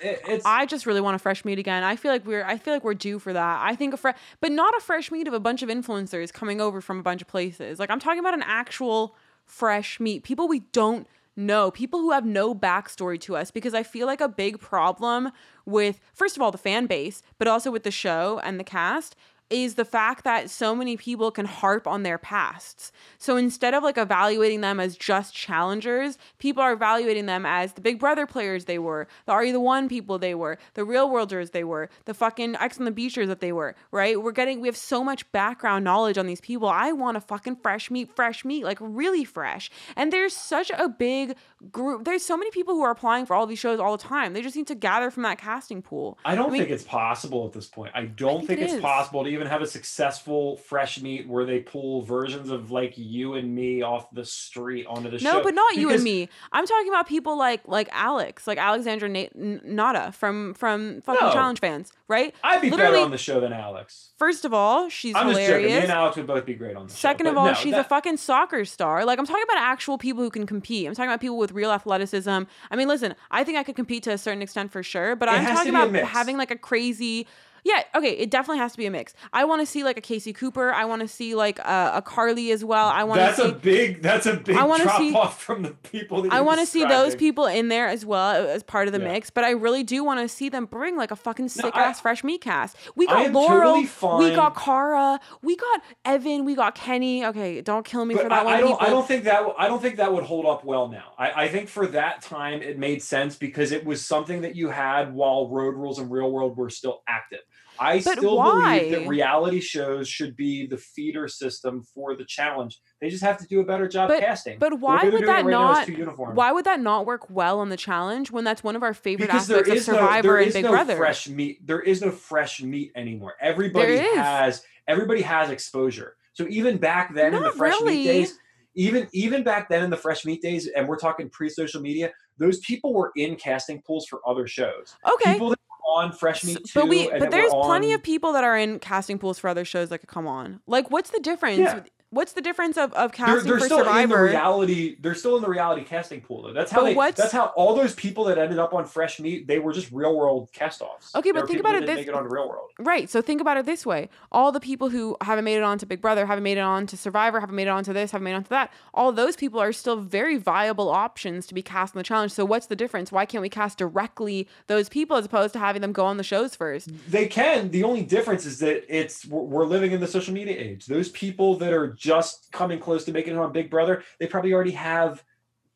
it's 0.00 0.44
I 0.44 0.66
just 0.66 0.86
really 0.86 1.00
want 1.00 1.16
a 1.16 1.18
fresh 1.18 1.44
meat 1.44 1.58
again. 1.58 1.82
I 1.82 1.96
feel 1.96 2.12
like 2.12 2.26
we're 2.26 2.44
I 2.44 2.58
feel 2.58 2.74
like 2.74 2.84
we're 2.84 2.94
due 2.94 3.18
for 3.18 3.32
that. 3.32 3.60
I 3.62 3.74
think 3.74 3.94
a 3.94 3.96
fresh 3.96 4.16
but 4.40 4.52
not 4.52 4.76
a 4.76 4.80
fresh 4.80 5.10
meat 5.10 5.28
of 5.28 5.34
a 5.34 5.40
bunch 5.40 5.62
of 5.62 5.68
influencers 5.68 6.32
coming 6.32 6.60
over 6.60 6.80
from 6.80 6.98
a 6.98 7.02
bunch 7.02 7.22
of 7.22 7.28
places. 7.28 7.78
Like 7.78 7.90
I'm 7.90 8.00
talking 8.00 8.20
about 8.20 8.34
an 8.34 8.44
actual 8.44 9.16
fresh 9.44 10.00
meat. 10.00 10.22
People 10.22 10.48
we 10.48 10.60
don't 10.72 11.06
know, 11.36 11.70
people 11.70 12.00
who 12.00 12.12
have 12.12 12.24
no 12.24 12.54
backstory 12.54 13.20
to 13.20 13.36
us 13.36 13.50
because 13.50 13.74
I 13.74 13.82
feel 13.82 14.06
like 14.06 14.20
a 14.20 14.28
big 14.28 14.58
problem 14.58 15.30
with 15.64 16.00
first 16.14 16.36
of 16.36 16.42
all 16.42 16.50
the 16.50 16.58
fan 16.58 16.86
base, 16.86 17.22
but 17.38 17.46
also 17.46 17.70
with 17.70 17.82
the 17.82 17.90
show 17.90 18.40
and 18.42 18.58
the 18.58 18.64
cast 18.64 19.16
is 19.48 19.76
the 19.76 19.84
fact 19.84 20.24
that 20.24 20.50
so 20.50 20.74
many 20.74 20.96
people 20.96 21.30
can 21.30 21.46
harp 21.46 21.86
on 21.86 22.02
their 22.02 22.18
pasts. 22.18 22.90
So 23.18 23.36
instead 23.36 23.74
of 23.74 23.82
like 23.84 23.96
evaluating 23.96 24.60
them 24.60 24.80
as 24.80 24.96
just 24.96 25.34
challengers, 25.34 26.18
people 26.38 26.62
are 26.62 26.72
evaluating 26.72 27.26
them 27.26 27.46
as 27.46 27.74
the 27.74 27.80
Big 27.80 28.00
Brother 28.00 28.26
players 28.26 28.64
they 28.64 28.78
were, 28.78 29.06
the 29.24 29.32
Are 29.32 29.44
You 29.44 29.52
the 29.52 29.60
One 29.60 29.88
people 29.88 30.18
they 30.18 30.34
were, 30.34 30.58
the 30.74 30.84
Real 30.84 31.08
Worlders 31.08 31.50
they 31.50 31.62
were, 31.62 31.88
the 32.06 32.14
fucking 32.14 32.56
X 32.56 32.78
on 32.78 32.86
the 32.86 32.90
Beachers 32.90 33.28
that 33.28 33.40
they 33.40 33.52
were, 33.52 33.76
right? 33.92 34.20
We're 34.20 34.32
getting, 34.32 34.60
we 34.60 34.68
have 34.68 34.76
so 34.76 35.04
much 35.04 35.30
background 35.30 35.84
knowledge 35.84 36.18
on 36.18 36.26
these 36.26 36.40
people. 36.40 36.68
I 36.68 36.90
want 36.92 37.16
a 37.16 37.20
fucking 37.20 37.56
fresh 37.62 37.90
meat, 37.90 38.10
fresh 38.16 38.44
meat, 38.44 38.64
like 38.64 38.78
really 38.80 39.24
fresh. 39.24 39.70
And 39.94 40.12
there's 40.12 40.34
such 40.34 40.70
a 40.76 40.88
big 40.88 41.36
group. 41.70 42.04
There's 42.04 42.24
so 42.24 42.36
many 42.36 42.50
people 42.50 42.74
who 42.74 42.82
are 42.82 42.90
applying 42.90 43.26
for 43.26 43.34
all 43.34 43.46
these 43.46 43.58
shows 43.60 43.78
all 43.78 43.96
the 43.96 44.02
time. 44.02 44.32
They 44.32 44.42
just 44.42 44.56
need 44.56 44.66
to 44.66 44.74
gather 44.74 45.10
from 45.10 45.22
that 45.22 45.38
casting 45.38 45.82
pool. 45.82 46.18
I 46.24 46.34
don't 46.34 46.48
I 46.48 46.50
mean- 46.50 46.62
think 46.62 46.72
it's 46.72 46.84
possible 46.84 47.46
at 47.46 47.52
this 47.52 47.66
point. 47.66 47.92
I 47.94 48.06
don't 48.06 48.38
think 48.38 48.58
think, 48.58 48.60
it 48.60 48.74
it's 48.74 48.82
possible 48.82 49.22
to 49.22 49.35
even 49.36 49.46
have 49.46 49.62
a 49.62 49.66
successful 49.66 50.56
fresh 50.56 51.00
meat 51.00 51.28
where 51.28 51.44
they 51.44 51.60
pull 51.60 52.02
versions 52.02 52.50
of 52.50 52.70
like 52.70 52.94
you 52.96 53.34
and 53.34 53.54
me 53.54 53.82
off 53.82 54.10
the 54.10 54.24
street 54.24 54.86
onto 54.86 55.08
the 55.10 55.18
show. 55.18 55.30
No, 55.30 55.42
but 55.42 55.54
not 55.54 55.76
you 55.76 55.90
and 55.90 56.02
me. 56.02 56.28
I'm 56.52 56.66
talking 56.66 56.88
about 56.88 57.06
people 57.06 57.38
like 57.38 57.62
like 57.66 57.88
Alex, 57.92 58.46
like 58.46 58.58
Alexandra 58.58 59.08
Na- 59.08 59.28
Nada 59.34 60.12
from 60.12 60.54
from 60.54 61.00
fucking 61.02 61.26
No. 61.28 61.32
challenge 61.32 61.60
fans, 61.60 61.92
right? 62.08 62.34
I'd 62.42 62.60
be 62.60 62.70
better 62.70 62.96
on 62.98 63.10
the 63.10 63.18
show 63.18 63.38
than 63.40 63.52
Alex. 63.52 64.12
First 64.18 64.44
of 64.44 64.52
all, 64.54 64.88
she's 64.88 65.14
I'm 65.14 65.28
just 65.28 65.46
joking. 65.46 65.66
Me 65.66 65.72
and 65.74 65.90
Alex 65.92 66.16
would 66.16 66.26
both 66.26 66.46
be 66.46 66.54
great 66.54 66.74
on 66.76 66.86
the 66.86 66.92
show. 66.92 66.96
Second 66.98 67.26
of 67.28 67.36
all, 67.36 67.46
no, 67.46 67.54
she's 67.54 67.74
a 67.74 67.84
fucking 67.84 68.16
soccer 68.16 68.64
star. 68.64 69.04
Like 69.04 69.18
I'm 69.18 69.26
talking 69.26 69.44
about 69.44 69.58
actual 69.58 69.98
people 69.98 70.22
who 70.22 70.30
can 70.30 70.46
compete. 70.46 70.86
I'm 70.88 70.94
talking 70.94 71.10
about 71.10 71.20
people 71.20 71.38
with 71.38 71.52
real 71.52 71.70
athleticism. 71.70 72.42
I 72.70 72.76
mean, 72.76 72.88
listen, 72.88 73.14
I 73.30 73.44
think 73.44 73.58
I 73.58 73.62
could 73.62 73.76
compete 73.76 74.02
to 74.04 74.12
a 74.12 74.18
certain 74.18 74.42
extent 74.42 74.72
for 74.72 74.82
sure, 74.82 75.14
but 75.16 75.28
It 75.28 75.32
I'm 75.32 75.44
talking 75.54 75.70
about 75.74 75.94
having 76.08 76.36
like 76.38 76.50
a 76.50 76.56
crazy 76.56 77.26
Yeah, 77.66 77.82
okay, 77.96 78.10
it 78.12 78.30
definitely 78.30 78.58
has 78.60 78.70
to 78.72 78.78
be 78.78 78.86
a 78.86 78.92
mix. 78.92 79.12
I 79.32 79.44
want 79.44 79.60
to 79.60 79.66
see 79.66 79.82
like 79.82 79.98
a 79.98 80.00
Casey 80.00 80.32
Cooper. 80.32 80.72
I 80.72 80.84
want 80.84 81.02
to 81.02 81.08
see 81.08 81.34
like 81.34 81.58
a, 81.58 81.90
a 81.94 82.00
Carly 82.02 82.52
as 82.52 82.64
well. 82.64 82.86
I 82.86 83.02
want 83.02 83.18
to 83.20 83.24
That's 83.26 83.36
see 83.38 83.48
a 83.48 83.52
big. 83.52 84.02
That's 84.02 84.24
a 84.24 84.36
big 84.36 84.56
I 84.56 84.64
drop 84.84 84.98
see- 85.00 85.12
off 85.12 85.42
from 85.42 85.62
the 85.62 85.70
people. 85.70 86.22
That 86.22 86.32
I 86.32 86.42
want 86.42 86.60
to 86.60 86.66
see 86.66 86.84
those 86.84 87.16
people 87.16 87.46
in 87.46 87.66
there 87.66 87.88
as 87.88 88.06
well 88.06 88.46
as 88.46 88.62
part 88.62 88.86
of 88.86 88.92
the 88.92 89.00
Yeah. 89.00 89.08
mix, 89.14 89.30
but 89.30 89.42
I 89.42 89.50
really 89.50 89.82
do 89.82 90.04
want 90.04 90.20
to 90.20 90.28
see 90.28 90.48
them 90.48 90.66
bring 90.66 90.96
like 90.96 91.10
a 91.10 91.16
fucking 91.16 91.48
sick 91.48 91.74
I- 91.76 91.82
ass 91.86 92.00
fresh 92.00 92.22
meat 92.22 92.40
cast. 92.40 92.76
We 92.94 93.08
got 93.08 93.32
Laurel, 93.32 93.82
totally 93.84 94.30
we 94.30 94.36
got 94.36 94.54
Cara, 94.54 95.18
we 95.42 95.56
got 95.56 95.82
Evan, 96.04 96.44
we 96.44 96.54
got 96.54 96.76
Kenny. 96.76 97.24
Okay, 97.26 97.62
don't 97.62 97.84
kill 97.84 98.04
me 98.04 98.14
for 98.14 98.22
But 98.22 98.28
that 98.28 98.40
I, 98.42 98.44
one. 98.44 98.54
I 98.54 98.60
don't. 98.60 98.70
people. 98.78 98.86
I 98.86 98.90
don't 98.90 99.08
think 99.08 99.24
that. 99.24 99.38
w- 99.38 99.54
I 99.58 99.66
don't 99.66 99.82
think 99.82 99.96
that 99.96 100.12
would 100.12 100.22
hold 100.22 100.46
up 100.46 100.64
well 100.64 100.86
now. 100.86 101.14
I, 101.18 101.44
I 101.46 101.48
think 101.48 101.68
for 101.68 101.88
that 101.88 102.22
time 102.22 102.62
it 102.62 102.78
made 102.78 103.02
sense 103.02 103.34
because 103.34 103.72
it 103.72 103.84
was 103.84 104.04
something 104.04 104.42
that 104.42 104.54
you 104.54 104.68
had 104.68 105.12
while 105.12 105.48
Road 105.48 105.74
Rules 105.74 105.98
and 105.98 106.12
Real 106.12 106.30
World 106.30 106.56
were 106.56 106.70
still 106.70 107.02
active. 107.08 107.40
I 107.78 108.00
But 108.02 108.18
still 108.18 108.42
believe 108.42 108.90
that 108.92 109.08
reality 109.08 109.60
shows 109.60 110.08
should 110.08 110.36
be 110.36 110.66
the 110.66 110.76
feeder 110.76 111.28
system 111.28 111.82
for 111.82 112.16
the 112.16 112.24
challenge. 112.24 112.80
They 113.00 113.10
just 113.10 113.22
have 113.22 113.38
to 113.38 113.46
do 113.46 113.60
a 113.60 113.64
better 113.64 113.88
job 113.88 114.08
But- 114.08 114.20
casting. 114.20 114.58
but 114.58 114.80
why 114.80 115.04
would 115.04 115.22
that 115.26 115.44
right 115.44 115.46
not- 115.46 115.88
Why 116.34 116.52
would 116.52 116.64
that 116.64 116.80
not 116.80 117.06
work 117.06 117.28
well 117.30 117.60
on 117.60 117.68
the 117.68 117.76
challenge 117.76 118.30
when 118.30 118.44
that's 118.44 118.62
one 118.64 118.76
of 118.76 118.82
our 118.82 118.94
favorite 118.94 119.26
because 119.26 119.50
aspects 119.50 119.70
of 119.70 119.76
is 119.76 119.88
no 119.88 119.94
Survivor 119.94 120.28
there 120.28 120.36
and 120.38 120.46
is 120.48 120.54
Big 120.54 120.64
no 120.64 120.70
Brother? 120.70 120.96
fresh 120.96 121.28
meat. 121.28 121.66
There 121.66 121.80
is 121.80 122.00
no 122.00 122.10
fresh 122.10 122.62
meat 122.62 122.92
anymore. 122.96 123.34
Everybody 123.40 123.98
has 123.98 124.62
everybody 124.88 125.22
has 125.22 125.50
exposure. 125.50 126.16
So 126.32 126.46
even 126.48 126.78
back 126.78 127.14
then 127.14 127.34
in 127.34 127.42
the 127.42 127.50
fresh 127.52 127.72
really. 127.80 127.94
meat 127.96 128.04
days, 128.04 128.38
even 128.74 129.08
even 129.12 129.42
back 129.42 129.68
then 129.68 129.82
in 129.82 129.90
the 129.90 129.96
fresh 129.96 130.24
meat 130.24 130.42
days, 130.42 130.66
and 130.68 130.86
we're 130.86 130.98
talking 130.98 131.28
pre-social 131.30 131.80
media, 131.80 132.12
those 132.38 132.60
people 132.60 132.92
were 132.92 133.10
in 133.16 133.36
casting 133.36 133.80
pools 133.86 134.06
for 134.06 134.20
other 134.26 134.46
shows. 134.46 134.94
Okay. 135.14 135.32
People 135.32 135.50
that 135.50 135.58
on 135.86 136.12
fresh 136.12 136.44
meat 136.44 136.58
too, 136.64 136.80
but 136.80 136.88
we 136.88 137.08
but 137.08 137.30
there's 137.30 137.52
plenty 137.52 137.88
on- 137.88 137.94
of 137.94 138.02
people 138.02 138.32
that 138.32 138.44
are 138.44 138.56
in 138.56 138.78
casting 138.78 139.18
pools 139.18 139.38
for 139.38 139.48
other 139.48 139.64
shows 139.64 139.88
that 139.90 139.98
could 139.98 140.08
come 140.08 140.26
on. 140.26 140.60
Like 140.66 140.90
what's 140.90 141.10
the 141.10 141.20
difference? 141.20 141.58
Yeah. 141.60 141.80
What's 142.16 142.32
the 142.32 142.40
difference 142.40 142.76
of, 142.76 142.92
of 142.94 143.12
they're, 143.12 143.26
casting 143.26 143.48
they're 143.50 143.58
for 143.60 143.64
still 143.66 143.78
in 143.88 144.08
the 144.08 144.16
reality. 144.16 144.96
They're 145.00 145.14
still 145.14 145.36
in 145.36 145.42
the 145.42 145.48
reality 145.48 145.84
casting 145.84 146.20
pool 146.20 146.42
though. 146.42 146.52
That's 146.52 146.70
how 146.72 146.80
But 146.80 146.84
they. 146.86 146.94
what's- 146.94 147.20
That's 147.20 147.32
how 147.32 147.52
all 147.56 147.74
those 147.76 147.94
people 147.94 148.24
that 148.24 148.38
ended 148.38 148.58
up 148.58 148.74
on 148.74 148.84
Fresh 148.86 149.20
Meat, 149.20 149.46
they 149.46 149.58
were 149.58 149.72
just 149.72 149.92
real 149.92 150.16
world 150.16 150.48
cast-offs. 150.52 151.14
Okay, 151.14 151.30
but 151.30 151.34
There 151.34 151.42
were 151.42 151.46
think 151.48 151.60
about 151.60 151.74
it 151.76 151.86
this- 151.86 151.96
Make 151.96 152.08
it 152.08 152.14
on 152.14 152.24
Real 152.28 152.48
World. 152.48 152.70
Right. 152.78 153.08
So 153.08 153.22
think 153.22 153.40
about 153.40 153.56
it 153.56 153.66
this 153.66 153.86
way. 153.86 154.08
All 154.32 154.50
the 154.52 154.60
people 154.60 154.88
who 154.90 155.16
haven't 155.20 155.44
made 155.44 155.56
it 155.56 155.62
on 155.62 155.78
to 155.78 155.86
Big 155.86 156.00
Brother, 156.00 156.26
haven't 156.26 156.44
made 156.44 156.58
it 156.58 156.60
on 156.60 156.86
to 156.88 156.96
Survivor, 156.96 157.40
haven't 157.40 157.54
made 157.56 157.66
it 157.68 157.70
on 157.70 157.84
to 157.84 157.92
this, 157.92 158.10
haven't 158.10 158.24
made 158.24 158.32
it 158.32 158.36
on 158.36 158.44
to 158.44 158.50
that, 158.50 158.72
all 158.94 159.12
those 159.12 159.36
people 159.36 159.60
are 159.60 159.72
still 159.72 159.96
very 159.96 160.36
viable 160.36 160.88
options 160.88 161.46
to 161.46 161.54
be 161.54 161.62
cast 161.62 161.94
in 161.94 161.98
the 161.98 162.02
challenge. 162.04 162.32
So 162.32 162.44
what's 162.44 162.66
the 162.66 162.76
difference? 162.76 163.12
Why 163.12 163.24
can't 163.26 163.42
we 163.42 163.48
cast 163.48 163.78
directly 163.78 164.48
those 164.66 164.88
people 164.88 165.16
as 165.16 165.24
opposed 165.26 165.52
to 165.54 165.58
having 165.58 165.82
them 165.82 165.92
go 165.92 166.04
on 166.04 166.16
the 166.16 166.24
shows 166.24 166.54
first? 166.54 166.90
They 167.10 167.26
can. 167.26 167.70
The 167.70 167.82
only 167.84 168.02
difference 168.02 168.44
is 168.46 168.58
that 168.60 168.84
it's 168.94 169.26
we're 169.26 169.56
we're 169.56 169.64
living 169.66 169.92
in 169.92 170.00
the 170.00 170.06
social 170.06 170.34
media 170.34 170.54
age. 170.58 170.86
Those 170.86 171.08
people 171.08 171.56
that 171.56 171.72
are 171.72 171.88
just 172.06 172.50
coming 172.52 172.78
close 172.78 173.04
to 173.04 173.12
making 173.12 173.34
it 173.34 173.38
on 173.38 173.52
Big 173.52 173.68
Brother, 173.70 174.02
they 174.18 174.26
probably 174.26 174.52
already 174.54 174.70
have, 174.72 175.22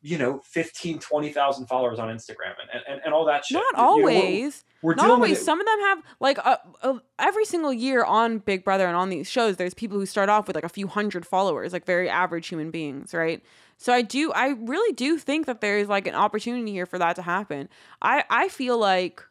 you 0.01 0.17
know, 0.17 0.39
15, 0.45 0.99
20,000 0.99 1.67
followers 1.67 1.99
on 1.99 2.07
Instagram 2.09 2.53
and, 2.73 2.81
and, 2.87 3.01
and 3.05 3.13
all 3.13 3.25
that 3.25 3.45
shit. 3.45 3.55
Not 3.55 3.65
You 3.77 3.77
know, 3.77 3.95
we're- 4.05 4.15
always. 4.17 4.63
we're, 4.81 4.95
Not 4.95 5.09
always. 5.11 5.43
Some 5.43 5.59
of 5.59 5.65
them 5.67 5.79
have 5.81 5.99
like 6.19 6.39
uh, 6.43 6.57
uh, 6.81 6.97
every 7.19 7.45
single 7.45 7.71
year 7.73 8.03
on 8.03 8.39
Big 8.39 8.63
Brother 8.63 8.87
and 8.87 8.95
on 8.95 9.09
these 9.09 9.29
shows. 9.29 9.57
There's 9.57 9.73
people 9.75 9.99
who 9.99 10.05
start 10.07 10.29
off 10.29 10.47
with 10.47 10.55
like 10.55 10.63
a 10.65 10.69
few 10.69 10.87
hundred 10.87 11.25
followers, 11.25 11.71
like 11.73 11.85
very 11.85 12.09
average 12.09 12.47
human 12.47 12.71
beings, 12.71 13.13
right? 13.13 13.43
So 13.77 13.91
I 13.93 14.01
do, 14.03 14.31
I 14.33 14.49
really 14.59 14.93
do 14.93 15.17
think 15.17 15.45
that 15.47 15.59
there 15.61 15.77
is 15.79 15.87
like 15.87 16.07
an 16.07 16.15
opportunity 16.15 16.71
here 16.71 16.85
for 16.85 16.97
that 16.99 17.15
to 17.17 17.21
happen. 17.21 17.69
I 18.01 18.23
I 18.29 18.47
feel 18.47 18.77
like. 18.77 19.23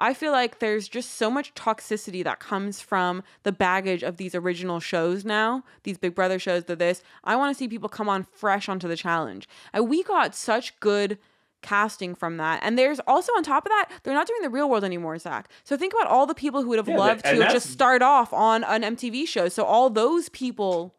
I 0.00 0.14
feel 0.14 0.32
like 0.32 0.58
there's 0.58 0.88
just 0.88 1.14
so 1.14 1.30
much 1.30 1.54
toxicity 1.54 2.24
that 2.24 2.40
comes 2.40 2.80
from 2.80 3.22
the 3.42 3.52
baggage 3.52 4.02
of 4.02 4.16
these 4.16 4.34
original 4.34 4.80
shows 4.80 5.24
now, 5.24 5.62
these 5.82 5.98
Big 5.98 6.14
Brother 6.14 6.38
shows, 6.38 6.64
the 6.64 6.74
this. 6.74 7.02
I 7.22 7.36
want 7.36 7.54
to 7.54 7.58
see 7.58 7.68
people 7.68 7.88
come 7.88 8.08
on 8.08 8.24
fresh 8.24 8.68
onto 8.68 8.88
the 8.88 8.96
challenge. 8.96 9.48
And 9.72 9.88
we 9.88 10.02
got 10.02 10.34
such 10.34 10.78
good 10.80 11.18
casting 11.62 12.14
from 12.14 12.38
that. 12.38 12.60
And 12.62 12.78
there's 12.78 13.00
also 13.06 13.32
on 13.34 13.42
top 13.42 13.66
of 13.66 13.70
that, 13.70 13.90
they're 14.02 14.14
not 14.14 14.26
doing 14.26 14.40
the 14.40 14.48
real 14.48 14.70
world 14.70 14.82
anymore, 14.82 15.18
Zach. 15.18 15.50
So 15.64 15.76
think 15.76 15.92
about 15.92 16.06
all 16.06 16.24
the 16.26 16.34
people 16.34 16.62
who 16.62 16.70
would 16.70 16.78
have 16.78 16.88
Yeah, 16.88 16.96
loved 16.96 17.24
to 17.26 17.36
just 17.50 17.70
start 17.70 18.00
off 18.00 18.32
on 18.32 18.64
an 18.64 18.82
MTV 18.96 19.28
show. 19.28 19.48
So 19.50 19.64
all 19.64 19.90
those 19.90 20.30
people 20.30 20.94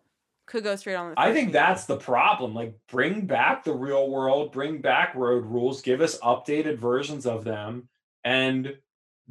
could 0.45 0.64
go 0.64 0.76
straight 0.76 0.95
on 0.95 1.11
the 1.11 1.19
I 1.19 1.28
think 1.34 1.48
meeting. 1.48 1.52
that's 1.53 1.86
the 1.86 1.98
problem. 1.98 2.53
Like, 2.53 2.76
bring 2.88 3.26
back 3.26 3.64
the 3.64 3.73
real 3.73 4.10
world, 4.10 4.52
bring 4.52 4.82
back 4.82 5.15
road 5.15 5.45
rules, 5.45 5.82
give 5.82 6.02
us 6.02 6.19
updated 6.19 6.78
versions 6.78 7.26
of 7.26 7.44
them, 7.44 7.88
and 8.23 8.76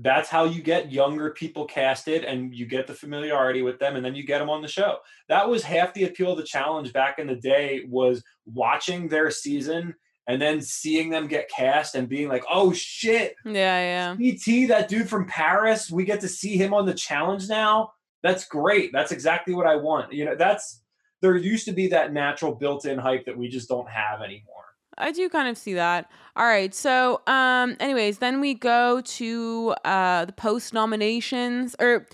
that's 0.02 0.30
how 0.30 0.44
you 0.44 0.62
get 0.62 0.92
younger 0.92 1.30
people 1.30 1.66
casted 1.66 2.24
and 2.24 2.54
you 2.54 2.66
get 2.66 2.86
the 2.86 2.94
familiarity 2.94 3.62
with 3.62 3.78
them 3.78 3.96
and 3.96 4.04
then 4.04 4.14
you 4.14 4.24
get 4.24 4.38
them 4.38 4.48
on 4.48 4.62
the 4.62 4.68
show. 4.68 4.98
That 5.28 5.48
was 5.48 5.62
half 5.62 5.92
the 5.92 6.04
appeal 6.04 6.32
of 6.32 6.38
the 6.38 6.44
challenge 6.44 6.92
back 6.92 7.18
in 7.18 7.26
the 7.26 7.36
day 7.36 7.84
was 7.88 8.22
watching 8.46 9.08
their 9.08 9.30
season 9.30 9.94
and 10.26 10.40
then 10.40 10.60
seeing 10.60 11.10
them 11.10 11.26
get 11.26 11.50
cast 11.50 11.94
and 11.94 12.08
being 12.08 12.28
like 12.28 12.44
oh 12.50 12.72
shit. 12.72 13.34
Yeah, 13.44 14.16
yeah. 14.18 14.32
et 14.32 14.68
that 14.68 14.88
dude 14.88 15.08
from 15.08 15.26
paris 15.26 15.90
we 15.90 16.04
get 16.04 16.20
to 16.20 16.28
see 16.28 16.56
him 16.56 16.72
on 16.72 16.86
the 16.86 16.94
challenge 16.94 17.48
now? 17.48 17.92
That's 18.22 18.46
great. 18.46 18.92
That's 18.92 19.12
exactly 19.12 19.54
what 19.54 19.66
i 19.66 19.76
want. 19.76 20.12
You 20.12 20.24
know 20.24 20.34
that's 20.36 20.82
there 21.20 21.36
used 21.36 21.66
to 21.66 21.72
be 21.72 21.88
that 21.88 22.14
natural 22.14 22.54
built-in 22.54 22.98
hype 22.98 23.26
that 23.26 23.36
we 23.36 23.48
just 23.48 23.68
don't 23.68 23.90
have 23.90 24.22
anymore 24.22 24.69
I 24.98 25.12
do 25.12 25.28
kind 25.28 25.48
of 25.48 25.56
see 25.56 25.74
that. 25.74 26.10
All 26.36 26.46
right. 26.46 26.74
So, 26.74 27.22
um, 27.26 27.76
anyways, 27.80 28.18
then 28.18 28.40
we 28.40 28.54
go 28.54 29.00
to 29.00 29.74
uh 29.84 30.24
the 30.26 30.32
post 30.32 30.72
nominations 30.74 31.74
or 31.80 32.06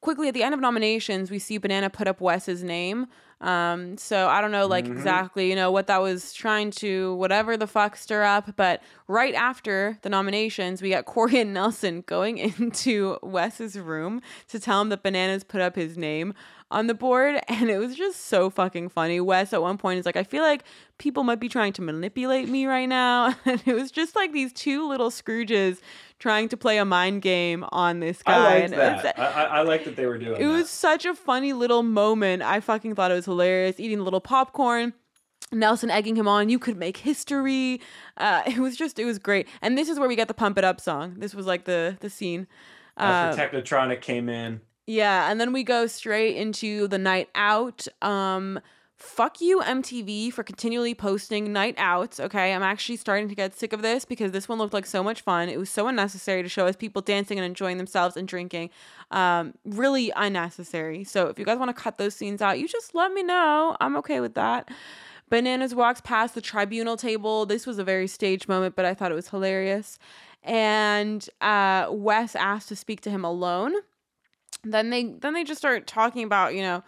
quickly 0.00 0.28
at 0.28 0.34
the 0.34 0.42
end 0.42 0.52
of 0.54 0.60
nominations, 0.60 1.30
we 1.30 1.38
see 1.38 1.56
Banana 1.58 1.88
put 1.88 2.06
up 2.06 2.20
Wes's 2.20 2.62
name. 2.62 3.06
Um, 3.40 3.98
so 3.98 4.28
I 4.28 4.40
don't 4.40 4.52
know 4.52 4.66
like 4.66 4.86
Mhm. 4.86 4.92
exactly, 4.92 5.50
you 5.50 5.56
know, 5.56 5.70
what 5.70 5.86
that 5.88 6.00
was 6.00 6.32
trying 6.32 6.70
to 6.72 7.14
whatever 7.16 7.56
the 7.56 7.66
fuck 7.66 7.96
stir 7.96 8.22
up, 8.22 8.54
but 8.56 8.82
right 9.08 9.34
after 9.34 9.98
the 10.02 10.08
nominations, 10.08 10.80
we 10.80 10.90
got 10.90 11.04
Corey 11.04 11.40
and 11.40 11.52
Nelson 11.52 12.02
going 12.06 12.38
into 12.38 13.18
Wes's 13.22 13.78
room 13.78 14.22
to 14.48 14.58
tell 14.60 14.80
him 14.80 14.88
that 14.90 15.02
Bananas 15.02 15.44
put 15.44 15.60
up 15.60 15.74
his 15.76 15.96
name 15.98 16.32
on 16.70 16.86
the 16.86 16.94
board 16.94 17.40
and 17.48 17.70
it 17.70 17.78
was 17.78 17.94
just 17.94 18.26
so 18.26 18.50
fucking 18.50 18.88
funny. 18.88 19.20
Wes 19.20 19.52
at 19.52 19.62
one 19.62 19.78
point 19.78 19.98
is 19.98 20.06
like, 20.06 20.16
I 20.16 20.24
feel 20.24 20.42
like 20.42 20.64
people 20.98 21.22
might 21.22 21.40
be 21.40 21.48
trying 21.48 21.72
to 21.74 21.82
manipulate 21.82 22.48
me 22.48 22.66
right 22.66 22.88
now. 22.88 23.34
And 23.46 23.62
it 23.66 23.74
was 23.74 23.90
just 23.90 24.16
like 24.16 24.32
these 24.32 24.52
two 24.52 24.88
little 24.88 25.10
Scrooges 25.10 25.78
trying 26.18 26.48
to 26.48 26.56
play 26.56 26.78
a 26.78 26.84
mind 26.84 27.22
game 27.22 27.64
on 27.70 28.00
this 28.00 28.22
guy. 28.22 28.32
i 28.32 28.60
like 28.66 28.70
that 28.70 29.18
I, 29.18 29.60
I, 29.60 29.64
that 29.64 29.96
they 29.96 30.06
were 30.06 30.18
doing 30.18 30.40
it 30.40 30.44
that. 30.44 30.48
was 30.48 30.70
such 30.70 31.04
a 31.04 31.14
funny 31.14 31.52
little 31.52 31.82
moment. 31.82 32.42
I 32.42 32.60
fucking 32.60 32.94
thought 32.94 33.10
it 33.10 33.14
was 33.14 33.26
hilarious. 33.26 33.78
Eating 33.78 34.00
a 34.00 34.02
little 34.02 34.20
popcorn. 34.20 34.94
Nelson 35.52 35.90
egging 35.90 36.16
him 36.16 36.26
on. 36.26 36.48
You 36.48 36.58
could 36.58 36.76
make 36.76 36.96
history. 36.96 37.80
Uh, 38.16 38.42
it 38.46 38.58
was 38.58 38.76
just, 38.76 38.98
it 38.98 39.04
was 39.04 39.18
great. 39.18 39.46
And 39.62 39.76
this 39.78 39.88
is 39.88 39.98
where 39.98 40.08
we 40.08 40.16
get 40.16 40.28
the 40.28 40.34
pump 40.34 40.58
it 40.58 40.64
up 40.64 40.80
song. 40.80 41.16
This 41.18 41.34
was 41.34 41.46
like 41.46 41.64
the 41.64 41.96
the 42.00 42.10
scene. 42.10 42.46
Uh, 42.96 43.02
after 43.02 43.48
technotronic 43.48 44.00
came 44.00 44.28
in 44.28 44.60
yeah, 44.86 45.30
and 45.30 45.40
then 45.40 45.52
we 45.52 45.62
go 45.62 45.86
straight 45.86 46.36
into 46.36 46.88
the 46.88 46.98
night 46.98 47.28
out. 47.34 47.86
Um, 48.02 48.60
fuck 48.96 49.40
you, 49.40 49.60
MTV, 49.60 50.32
for 50.32 50.42
continually 50.42 50.94
posting 50.94 51.52
night 51.52 51.74
outs. 51.78 52.20
Okay, 52.20 52.52
I'm 52.52 52.62
actually 52.62 52.96
starting 52.96 53.28
to 53.28 53.34
get 53.34 53.54
sick 53.54 53.72
of 53.72 53.82
this 53.82 54.04
because 54.04 54.32
this 54.32 54.48
one 54.48 54.58
looked 54.58 54.74
like 54.74 54.86
so 54.86 55.02
much 55.02 55.22
fun. 55.22 55.48
It 55.48 55.58
was 55.58 55.70
so 55.70 55.88
unnecessary 55.88 56.42
to 56.42 56.48
show 56.48 56.66
us 56.66 56.76
people 56.76 57.02
dancing 57.02 57.38
and 57.38 57.46
enjoying 57.46 57.78
themselves 57.78 58.16
and 58.16 58.28
drinking. 58.28 58.70
Um, 59.10 59.54
really 59.64 60.12
unnecessary. 60.16 61.04
So 61.04 61.28
if 61.28 61.38
you 61.38 61.44
guys 61.44 61.58
want 61.58 61.74
to 61.74 61.82
cut 61.82 61.98
those 61.98 62.14
scenes 62.14 62.42
out, 62.42 62.58
you 62.58 62.68
just 62.68 62.94
let 62.94 63.12
me 63.12 63.22
know. 63.22 63.76
I'm 63.80 63.96
okay 63.96 64.20
with 64.20 64.34
that. 64.34 64.70
Bananas 65.30 65.74
walks 65.74 66.02
past 66.02 66.34
the 66.34 66.42
tribunal 66.42 66.96
table. 66.98 67.46
This 67.46 67.66
was 67.66 67.78
a 67.78 67.84
very 67.84 68.06
staged 68.06 68.48
moment, 68.48 68.76
but 68.76 68.84
I 68.84 68.92
thought 68.92 69.10
it 69.10 69.14
was 69.14 69.28
hilarious. 69.28 69.98
And 70.42 71.26
uh, 71.40 71.88
Wes 71.90 72.36
asked 72.36 72.68
to 72.68 72.76
speak 72.76 73.00
to 73.02 73.10
him 73.10 73.24
alone 73.24 73.72
then 74.64 74.90
they 74.90 75.04
then 75.04 75.34
they 75.34 75.44
just 75.44 75.58
start 75.58 75.86
talking 75.86 76.24
about 76.24 76.54
you 76.54 76.62
know 76.62 76.82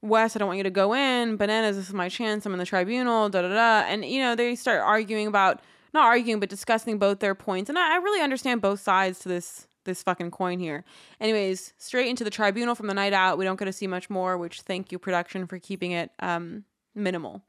wes 0.00 0.34
i 0.34 0.38
don't 0.38 0.48
want 0.48 0.56
you 0.56 0.64
to 0.64 0.70
go 0.70 0.94
in 0.94 1.36
bananas 1.36 1.76
this 1.76 1.88
is 1.88 1.94
my 1.94 2.08
chance 2.08 2.44
i'm 2.44 2.52
in 2.52 2.58
the 2.58 2.66
tribunal 2.66 3.28
da 3.28 3.42
da 3.42 3.48
da. 3.48 3.86
And 3.88 4.04
you 4.04 4.20
know 4.20 4.34
they 4.34 4.54
start 4.54 4.80
arguing 4.80 5.26
about 5.26 5.60
not 5.94 6.04
arguing 6.04 6.40
but 6.40 6.48
discussing 6.48 6.98
both 6.98 7.20
their 7.20 7.34
points. 7.34 7.68
And 7.68 7.78
i, 7.78 7.94
I 7.94 7.96
really 7.96 8.22
understand 8.22 8.60
both 8.60 8.80
sides 8.80 9.18
to 9.20 9.28
this 9.28 9.66
this 9.84 10.00
fucking 10.00 10.30
coin 10.30 10.60
here. 10.60 10.84
Anyways 11.20 11.72
straight 11.76 12.08
into 12.08 12.24
the 12.24 12.30
tribunal 12.30 12.74
from 12.74 12.86
the 12.86 12.94
night 12.94 13.12
out. 13.12 13.36
We 13.36 13.44
don't 13.44 13.58
get 13.58 13.64
to 13.64 13.72
see 13.72 13.86
much 13.86 14.08
more 14.08 14.38
which 14.38 14.60
thank 14.60 14.92
you 14.92 14.98
production 14.98 15.46
for 15.46 15.58
keeping 15.58 15.92
it 15.92 16.10
um 16.20 16.64
minimal 16.94 17.42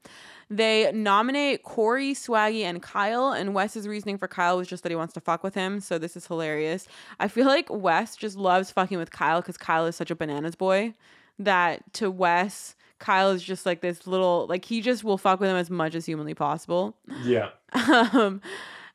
they 0.50 0.90
nominate 0.92 1.62
Corey, 1.62 2.12
Swaggy, 2.12 2.62
and 2.62 2.82
Kyle, 2.82 3.32
and 3.32 3.54
Wes's 3.54 3.88
reasoning 3.88 4.18
for 4.18 4.28
Kyle 4.28 4.56
was 4.56 4.68
just 4.68 4.82
that 4.82 4.90
he 4.90 4.96
wants 4.96 5.14
to 5.14 5.20
fuck 5.20 5.42
with 5.42 5.54
him. 5.54 5.80
So 5.80 5.98
this 5.98 6.16
is 6.16 6.26
hilarious. 6.26 6.86
I 7.18 7.28
feel 7.28 7.46
like 7.46 7.66
Wes 7.70 8.16
just 8.16 8.36
loves 8.36 8.70
fucking 8.70 8.98
with 8.98 9.10
Kyle 9.10 9.40
because 9.40 9.56
Kyle 9.56 9.86
is 9.86 9.96
such 9.96 10.10
a 10.10 10.14
bananas 10.14 10.54
boy 10.54 10.94
that 11.38 11.92
to 11.94 12.10
Wes, 12.10 12.76
Kyle 12.98 13.30
is 13.30 13.42
just 13.42 13.66
like 13.66 13.80
this 13.80 14.06
little 14.06 14.46
like 14.48 14.64
he 14.64 14.80
just 14.80 15.02
will 15.02 15.18
fuck 15.18 15.40
with 15.40 15.50
him 15.50 15.56
as 15.56 15.70
much 15.70 15.94
as 15.94 16.06
humanly 16.06 16.34
possible. 16.34 16.96
yeah 17.22 17.50
um, 17.88 18.40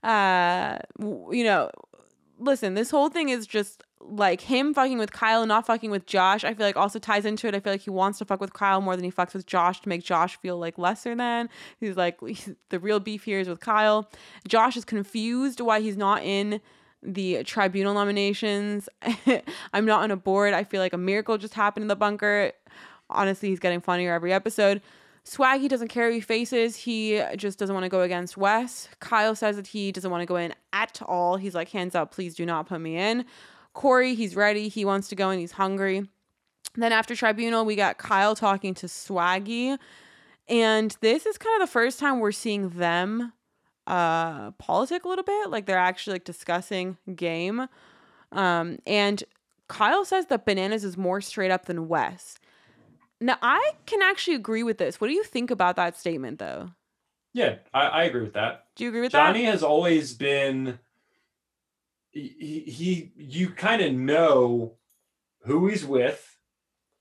uh, 0.04 0.78
w- 0.98 1.40
you 1.40 1.44
know, 1.44 1.70
listen, 2.38 2.74
this 2.76 2.92
whole 2.92 3.10
thing 3.10 3.30
is 3.30 3.46
just 3.46 3.84
like 4.02 4.42
him 4.42 4.74
fucking 4.74 4.98
with 4.98 5.12
Kyle, 5.12 5.46
not 5.46 5.66
fucking 5.66 5.92
with 5.92 6.06
Josh, 6.06 6.44
I 6.44 6.54
feel 6.54 6.66
like 6.66 6.78
also 6.78 7.00
ties 7.00 7.26
into 7.26 7.48
it. 7.48 7.56
I 7.56 7.60
feel 7.60 7.74
like 7.74 7.82
he 7.82 7.90
wants 7.90 8.20
to 8.20 8.26
fuck 8.26 8.40
with 8.40 8.54
Kyle 8.54 8.82
more 8.82 8.96
than 8.96 9.06
he 9.06 9.12
fucks 9.12 9.34
with 9.34 9.46
Josh 9.46 9.82
to 9.82 9.90
make 9.90 10.04
Josh 10.04 10.38
feel 10.38 10.58
like 10.58 10.78
lesser 10.78 11.16
than. 11.16 11.50
He's 11.80 11.98
like 11.98 12.20
the 12.70 12.80
real 12.80 13.00
beef 13.00 13.24
here 13.24 13.40
is 13.40 13.50
with 13.50 13.60
Kyle. 13.60 14.10
Josh 14.48 14.78
is 14.78 14.86
confused 14.86 15.60
why 15.60 15.82
he's 15.82 15.98
not 15.98 16.24
in 16.24 16.62
the 17.02 17.44
tribunal 17.44 17.94
nominations. 17.94 18.90
I'm 19.74 19.86
not 19.86 20.04
on 20.04 20.12
a 20.12 20.18
board. 20.18 20.54
I 20.54 20.64
feel 20.64 20.82
like 20.82 20.94
a 20.94 20.98
miracle 20.98 21.38
just 21.38 21.54
happened 21.54 21.84
in 21.84 21.88
the 21.88 21.96
bunker. 21.96 22.52
Honestly, 23.10 23.50
he's 23.50 23.60
getting 23.60 23.82
funnier 23.82 24.14
every 24.14 24.34
episode. 24.34 24.82
Swaggy 25.26 25.70
doesn't 25.70 25.90
care 25.90 26.10
he 26.10 26.22
faces. 26.22 26.76
He 26.76 27.22
just 27.36 27.60
doesn't 27.60 27.74
want 27.74 27.84
to 27.84 27.90
go 27.90 28.02
against 28.02 28.38
Wes. 28.38 28.90
Kyle 29.00 29.36
says 29.36 29.58
that 29.58 29.68
he 29.68 29.92
doesn't 29.92 30.10
want 30.10 30.22
to 30.22 30.26
go 30.26 30.38
in 30.38 30.54
at 30.74 31.02
all. 31.06 31.38
He's 31.38 31.54
like, 31.54 31.70
hands 31.70 31.96
up, 31.96 32.12
please 32.12 32.36
do 32.36 32.46
not 32.46 32.68
put 32.68 32.82
me 32.82 32.98
in. 32.98 33.26
Corey, 33.74 34.16
he's 34.16 34.36
ready. 34.36 34.68
He 34.68 34.86
wants 34.86 35.08
to 35.10 35.16
go 35.16 35.30
and 35.30 35.40
he's 35.40 35.54
hungry. 35.54 36.08
Then 36.76 36.92
after 36.92 37.16
tribunal, 37.16 37.66
we 37.66 37.76
got 37.76 37.98
Kyle 37.98 38.36
talking 38.36 38.74
to 38.76 38.88
Swaggy. 38.88 39.78
And 40.48 40.96
this 41.02 41.26
is 41.26 41.38
kind 41.38 41.62
of 41.62 41.68
the 41.68 41.72
first 41.72 42.00
time 42.00 42.20
we're 42.20 42.32
seeing 42.32 42.70
them 42.70 43.34
uh 43.88 44.52
politic 44.52 45.04
a 45.04 45.08
little 45.08 45.24
bit. 45.24 45.50
Like 45.50 45.66
they're 45.66 45.78
actually 45.78 46.14
like 46.14 46.24
discussing 46.24 46.98
game. 47.16 47.68
Um, 48.32 48.78
and 48.86 49.24
Kyle 49.68 50.06
says 50.06 50.28
that 50.28 50.46
bananas 50.46 50.84
is 50.84 50.98
more 50.98 51.22
straight 51.22 51.52
up 51.52 51.66
than 51.66 51.88
Wes. 51.88 52.38
Now 53.22 53.38
I 53.42 53.72
can 53.86 54.02
actually 54.02 54.36
agree 54.36 54.64
with 54.64 54.78
this. 54.78 55.02
What 55.02 55.08
do 55.08 55.14
you 55.14 55.24
think 55.24 55.50
about 55.52 55.76
that 55.78 55.98
statement 55.98 56.40
though? 56.40 56.72
Yeah, 57.34 57.56
I, 57.74 57.82
I 57.82 58.04
agree 58.04 58.22
with 58.22 58.34
that. 58.34 58.66
Do 58.76 58.84
you 58.84 58.90
agree 58.90 59.02
with 59.02 59.12
Johnny 59.12 59.40
that? 59.40 59.40
Johnny 59.40 59.46
has 59.46 59.64
always 59.64 60.14
been 60.14 60.80
he, 62.12 62.62
he 62.68 63.12
you 63.16 63.50
kind 63.52 63.82
of 63.82 63.94
know 63.94 64.78
who 65.44 65.68
he's 65.68 65.86
with 65.86 66.26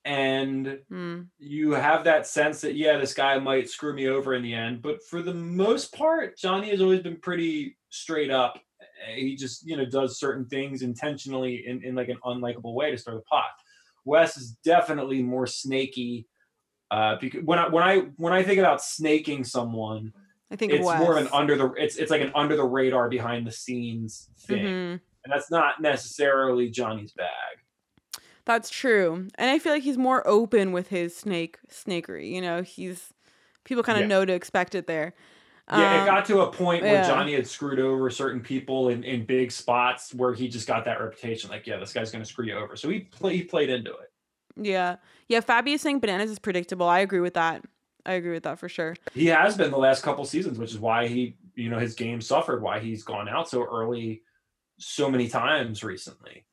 and 0.05 0.81
Hmm. 0.89 1.23
you 1.39 1.73
have 1.73 2.05
that 2.05 2.27
sense 2.27 2.61
that 2.63 2.75
yeah 2.75 2.99
this 2.99 3.15
guy 3.15 3.39
might 3.39 3.69
screw 3.69 3.95
me 3.95 4.09
over 4.09 4.35
in 4.35 4.43
the 4.43 4.55
end 4.55 4.83
but 4.83 5.03
for 5.05 5.23
the 5.23 5.35
most 5.35 5.95
part 5.95 6.37
johnny 6.37 6.71
has 6.71 6.81
always 6.81 7.01
been 7.01 7.21
pretty 7.21 7.77
straight 7.91 8.31
up 8.31 8.61
he 9.15 9.37
just 9.37 9.67
you 9.67 9.77
know 9.77 9.85
does 9.85 10.19
certain 10.19 10.47
things 10.47 10.83
intentionally 10.83 11.65
in, 11.67 11.83
in 11.85 11.95
like 11.95 12.09
an 12.09 12.19
unlikable 12.25 12.75
way 12.75 12.91
to 12.91 12.99
start 12.99 13.17
the 13.17 13.23
pot 13.23 13.51
wes 14.05 14.37
is 14.37 14.53
definitely 14.65 15.23
more 15.23 15.47
snaky 15.47 16.27
uh 16.91 17.17
because 17.21 17.45
when 17.45 17.59
i 17.59 17.69
when 17.69 17.85
i 17.85 17.99
when 18.17 18.33
i 18.33 18.43
think 18.43 18.59
about 18.59 18.83
snaking 18.83 19.45
someone 19.45 20.13
I 20.51 20.57
think 20.57 20.73
it's 20.73 20.85
Wes. 20.85 20.99
more 21.01 21.17
of 21.19 21.25
an 21.25 21.29
under 21.33 21.57
the 21.57 21.73
it's 21.73 21.97
it's 21.97 22.11
like 22.11 22.23
an 22.23 22.33
under 22.35 22.57
the 22.57 22.65
radar 22.65 23.09
behind 23.09 23.47
the 23.47 23.53
scenes 23.53 24.29
thing 24.39 24.65
Mhm. 24.65 25.01
and 25.25 25.33
that's 25.33 25.51
not 25.51 25.81
necessarily 25.81 26.71
johnny's 26.71 27.13
bag 27.13 27.59
That's 28.47 28.71
true. 28.71 29.29
And 29.35 29.51
I 29.51 29.59
feel 29.59 29.75
like 29.75 29.83
he's 29.83 29.99
more 29.99 30.27
open 30.27 30.73
with 30.73 30.89
his 30.89 31.15
snake 31.15 31.59
snakery. 31.71 32.31
You 32.33 32.41
know, 32.41 32.63
he's 32.63 33.13
people 33.65 33.83
kind 33.83 33.99
of 33.99 34.05
Yeah. 34.05 34.09
know 34.09 34.25
to 34.25 34.33
expect 34.33 34.75
it 34.75 34.87
there. 34.87 35.13
Yeah, 35.71 35.97
it 35.97 36.01
Um, 36.01 36.07
got 36.07 36.25
to 36.29 36.41
a 36.41 36.51
point 36.51 36.83
where 36.83 36.95
yeah. 36.95 37.07
Johnny 37.07 37.35
had 37.35 37.47
screwed 37.47 37.79
over 37.79 38.09
certain 38.09 38.41
people 38.41 38.89
in, 38.89 39.05
in 39.05 39.27
big 39.27 39.53
spots 39.53 40.15
where 40.15 40.33
he 40.33 40.49
just 40.49 40.67
got 40.67 40.87
that 40.87 40.99
reputation. 40.99 41.51
Like, 41.51 41.67
yeah, 41.67 41.77
this 41.77 41.93
guy's 41.93 42.11
going 42.11 42.25
to 42.25 42.29
screw 42.31 42.47
you 42.47 42.55
over. 42.55 42.75
So 42.75 42.89
he 42.89 43.01
play, 43.01 43.37
he 43.37 43.43
played 43.45 43.69
into 43.69 43.91
it. 43.91 44.11
Yeah. 44.57 44.97
Yeah, 45.29 45.41
Fabi 45.43 45.75
is 45.75 45.83
saying 45.83 46.01
bananas 46.01 46.31
is 46.31 46.39
predictable. 46.39 46.89
I 46.89 47.01
agree 47.01 47.21
with 47.21 47.35
that. 47.35 47.63
I 48.09 48.15
agree 48.15 48.33
with 48.33 48.45
that 48.45 48.59
for 48.59 48.71
sure. 48.71 48.97
He 49.13 49.27
has 49.27 49.55
been 49.55 49.71
the 49.71 49.77
last 49.79 50.03
couple 50.03 50.25
seasons, 50.25 50.59
which 50.59 50.71
is 50.71 50.79
why 50.79 51.09
he, 51.09 51.37
you 51.55 51.69
know, 51.69 51.79
his 51.79 51.95
game 51.95 52.23
suffered, 52.23 52.63
why 52.63 52.81
he's 52.81 53.03
gone 53.03 53.29
out 53.29 53.51
so 53.51 53.65
early 53.65 54.23
so 54.79 55.11
many 55.11 55.29
times 55.29 55.85
recently. 55.85 56.47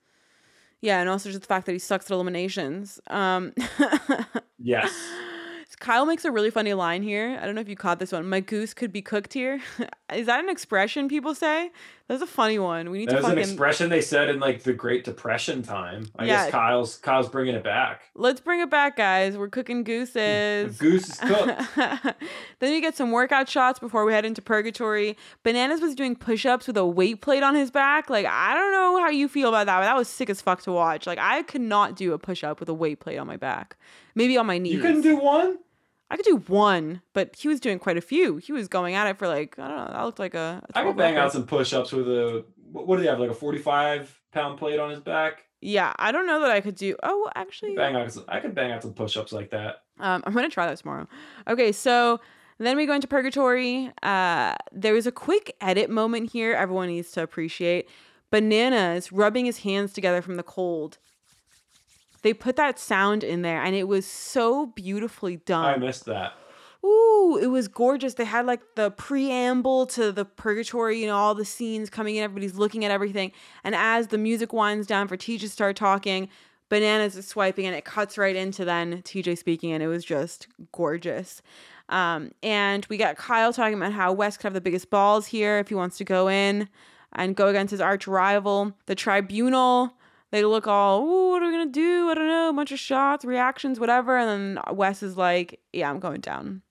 Yeah, 0.82 1.00
and 1.00 1.10
also 1.10 1.30
just 1.30 1.42
the 1.42 1.48
fact 1.48 1.66
that 1.68 1.72
he 1.72 1.80
sucks 1.80 2.12
at 2.12 2.14
eliminations. 2.14 3.00
Um 3.08 3.54
Yes. 4.60 4.94
Kyle 5.80 6.06
makes 6.06 6.26
a 6.26 6.32
really 6.32 6.50
funny 6.50 6.74
line 6.74 7.04
here. 7.04 7.38
I 7.42 7.46
don't 7.46 7.56
know 7.56 7.62
if 7.62 7.70
you 7.70 7.76
caught 7.76 8.00
this 8.00 8.12
one. 8.12 8.28
My 8.28 8.40
goose 8.40 8.74
could 8.74 8.92
be 8.92 9.02
cooked 9.02 9.34
here. 9.34 9.62
Is 10.14 10.26
that 10.26 10.40
an 10.44 10.50
expression 10.50 11.08
people 11.08 11.36
say? 11.36 11.72
That's 12.08 12.22
a 12.22 12.28
funny 12.28 12.60
one. 12.60 12.92
We 12.92 13.00
need 13.00 13.10
That 13.10 13.16
to 13.18 13.24
was 13.24 13.32
an 13.32 13.40
expression 13.40 13.90
they 13.90 14.00
said 14.02 14.30
in 14.30 14.40
like 14.40 14.62
the 14.62 14.74
Great 14.74 15.04
Depression 15.06 15.64
time. 15.64 16.06
I 16.16 16.26
Yeah. 16.26 16.44
guess 16.44 16.52
Kyle's 16.52 16.98
Kyle's 16.98 17.30
bringing 17.30 17.56
it 17.56 17.64
back. 17.64 18.04
Let's 18.14 18.40
bring 18.40 18.60
it 18.62 18.70
back, 18.70 18.96
guys. 18.96 19.36
We're 19.40 19.48
cooking 19.50 19.80
The 19.84 19.92
gooses. 19.92 20.78
goose 20.78 21.10
is 21.10 21.20
cooked. 21.20 21.62
then 22.60 22.72
we 22.72 22.80
get 22.80 22.96
some 22.96 23.12
workout 23.12 23.50
shots 23.50 23.80
before 23.80 24.06
we 24.06 24.14
head 24.14 24.24
into 24.24 24.40
purgatory. 24.42 25.18
Bananas 25.42 25.82
was 25.82 25.96
doing 25.96 26.16
push-ups 26.16 26.68
with 26.68 26.78
a 26.78 26.86
weight 26.86 27.22
plate 27.22 27.42
on 27.42 27.56
his 27.56 27.72
back. 27.72 28.08
Like 28.08 28.28
I 28.28 28.54
don't 28.54 28.72
know 28.72 29.00
how 29.02 29.10
you 29.10 29.28
feel 29.28 29.50
about 29.50 29.66
that, 29.66 29.80
but 29.80 29.86
that 29.86 29.96
was 29.98 30.08
sick 30.08 30.30
as 30.30 30.42
fuck 30.42 30.62
to 30.64 30.72
watch. 30.72 31.08
Like 31.08 31.18
I 31.20 31.42
could 31.42 31.62
not 31.62 31.96
do 31.96 32.14
a 32.14 32.20
push-up 32.20 32.60
with 32.60 32.70
a 32.70 32.74
weight 32.76 33.00
plate 33.00 33.18
on 33.18 33.26
my 33.26 33.38
back. 33.38 33.78
Maybe 34.14 34.38
on 34.38 34.46
my 34.46 34.60
knees. 34.60 34.76
You 34.76 34.82
couldn't 34.82 35.02
do 35.02 35.18
one? 35.18 35.58
I 36.10 36.16
could 36.18 36.26
do 36.26 36.38
one, 36.48 37.02
but 37.14 37.36
he 37.36 37.48
was 37.48 37.60
doing 37.60 37.80
quite 37.80 37.98
a 37.98 38.02
few. 38.02 38.38
He 38.38 38.52
was 38.52 38.68
going 38.68 38.94
at 38.96 39.08
it 39.08 39.18
for 39.18 39.28
like 39.28 39.58
I 39.58 39.68
don't 39.68 39.78
know. 39.78 39.94
That 39.94 40.04
looked 40.04 40.20
like 40.20 40.36
a. 40.36 40.62
a 40.70 40.78
I 40.78 40.82
12 40.82 40.88
could 40.96 40.98
bang 41.00 41.18
out 41.18 41.32
some 41.32 41.46
push-ups 41.46 41.92
with 41.92 42.08
a 42.08 42.46
what 42.72 42.98
do 42.98 43.04
they 43.04 43.10
have 43.10 43.20
like 43.20 43.32
a 43.32 43.36
45 43.36 44.22
pound 44.32 44.60
plate 44.60 44.80
on 44.80 44.90
his 44.90 45.00
back? 45.00 45.46
Yeah, 45.62 45.94
I 45.98 46.12
don't 46.12 46.28
know 46.28 46.42
that 46.42 46.52
I 46.52 46.62
could 46.62 46.76
do. 46.76 46.96
Oh, 47.02 47.30
actually, 47.34 47.76
Bang 47.76 47.96
out, 47.96 48.16
I 48.28 48.40
could 48.40 48.54
bang 48.54 48.72
out 48.72 48.84
some 48.84 48.94
push-ups 48.94 49.32
like 49.32 49.50
that. 49.52 49.84
Um, 50.00 50.22
I'm 50.26 50.34
gonna 50.34 50.50
try 50.50 50.68
that 50.68 50.78
tomorrow. 50.78 51.08
Okay, 51.48 51.72
so 51.72 52.20
then 52.60 52.78
we 52.78 52.86
go 52.86 52.94
into 52.94 53.08
purgatory. 53.08 53.92
Uh, 54.04 54.56
there 54.72 54.94
was 54.94 55.08
a 55.08 55.12
quick 55.12 55.56
edit 55.60 55.90
moment 55.90 56.32
here. 56.32 56.54
Everyone 56.54 56.88
needs 56.88 57.12
to 57.12 57.24
appreciate. 57.24 57.90
Bananas 58.32 59.12
rubbing 59.12 59.46
his 59.46 59.60
hands 59.60 59.94
together 59.94 60.22
from 60.22 60.36
the 60.36 60.44
cold. 60.44 60.98
They 62.26 62.34
put 62.34 62.56
that 62.56 62.80
sound 62.80 63.24
in 63.24 63.44
there, 63.44 63.62
and 63.62 63.76
it 63.76 63.88
was 63.88 64.04
so 64.04 64.66
beautifully 64.66 65.36
done. 65.36 65.76
I 65.76 65.78
missed 65.78 66.06
that. 66.06 66.34
Ooh, 66.84 67.38
it 67.40 67.52
was 67.52 67.68
gorgeous. 67.68 68.16
They 68.16 68.26
had 68.26 68.48
like 68.48 68.62
the 68.74 68.90
preamble 68.90 69.86
to 69.86 70.12
the 70.12 70.26
purgatory, 70.26 71.00
you 71.00 71.06
know, 71.06 71.16
all 71.16 71.36
the 71.36 71.46
scenes 71.46 71.88
coming 71.92 72.16
in, 72.16 72.24
everybody's 72.24 72.56
looking 72.56 72.84
at 72.84 72.90
everything. 72.90 73.32
And 73.64 73.76
as 73.76 74.08
the 74.08 74.18
music 74.18 74.54
winds 74.54 74.88
down 74.88 75.08
for 75.08 75.16
TJ 75.16 75.42
to 75.42 75.50
start 75.50 75.76
talking, 75.76 76.28
Bananas 76.68 77.16
is 77.16 77.28
swiping 77.28 77.68
and 77.68 77.76
it 77.76 77.86
cuts 77.86 78.18
right 78.18 78.36
into 78.36 78.66
then 78.66 79.04
TJ 79.04 79.38
speaking, 79.38 79.72
and 79.72 79.84
it 79.84 79.88
was 79.88 80.04
just 80.04 80.48
gorgeous. 80.72 81.44
Um, 81.90 82.32
and 82.42 82.88
we 82.90 82.98
got 82.98 83.18
Kyle 83.18 83.54
talking 83.54 83.76
about 83.76 83.94
how 83.94 84.12
Wes 84.14 84.36
could 84.36 84.46
have 84.46 84.56
the 84.56 84.62
biggest 84.62 84.90
balls 84.90 85.28
here 85.28 85.60
if 85.60 85.70
he 85.70 85.76
wants 85.76 86.00
to 86.00 86.04
go 86.04 86.28
in 86.28 86.70
and 87.14 87.36
go 87.36 87.50
against 87.50 87.70
his 87.70 87.82
arch 87.82 88.08
rival. 88.08 88.74
The 88.88 88.96
tribunal, 88.96 89.95
they 90.36 90.44
look 90.44 90.68
all, 90.68 91.02
ooh, 91.02 91.32
what 91.32 91.42
are 91.42 91.46
we 91.46 91.52
gonna 91.52 91.72
do? 91.72 92.10
I 92.10 92.14
don't 92.14 92.28
know, 92.28 92.50
a 92.50 92.54
bunch 92.54 92.72
of 92.72 92.80
shots, 92.80 93.24
reactions, 93.24 93.80
whatever. 93.80 94.18
And 94.18 94.58
then 94.58 94.76
Wes 94.76 95.02
is 95.02 95.16
like, 95.16 95.62
yeah, 95.72 95.90
I'm 95.90 96.00
going 96.00 96.22
down. 96.22 96.62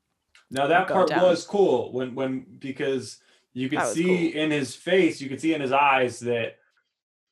Now 0.51 0.67
that 0.67 0.89
part 0.89 1.09
down. 1.09 1.23
was 1.23 1.45
cool 1.45 1.93
when 1.93 2.15
when 2.15 2.45
because 2.59 3.19
you 3.55 3.69
could 3.69 3.83
see 3.87 4.33
cool. 4.33 4.43
in 4.43 4.51
his 4.51 4.75
face, 4.75 5.21
you 5.21 5.29
could 5.29 5.41
see 5.41 5.55
in 5.55 5.61
his 5.61 5.73
eyes 5.73 6.21
that 6.21 6.59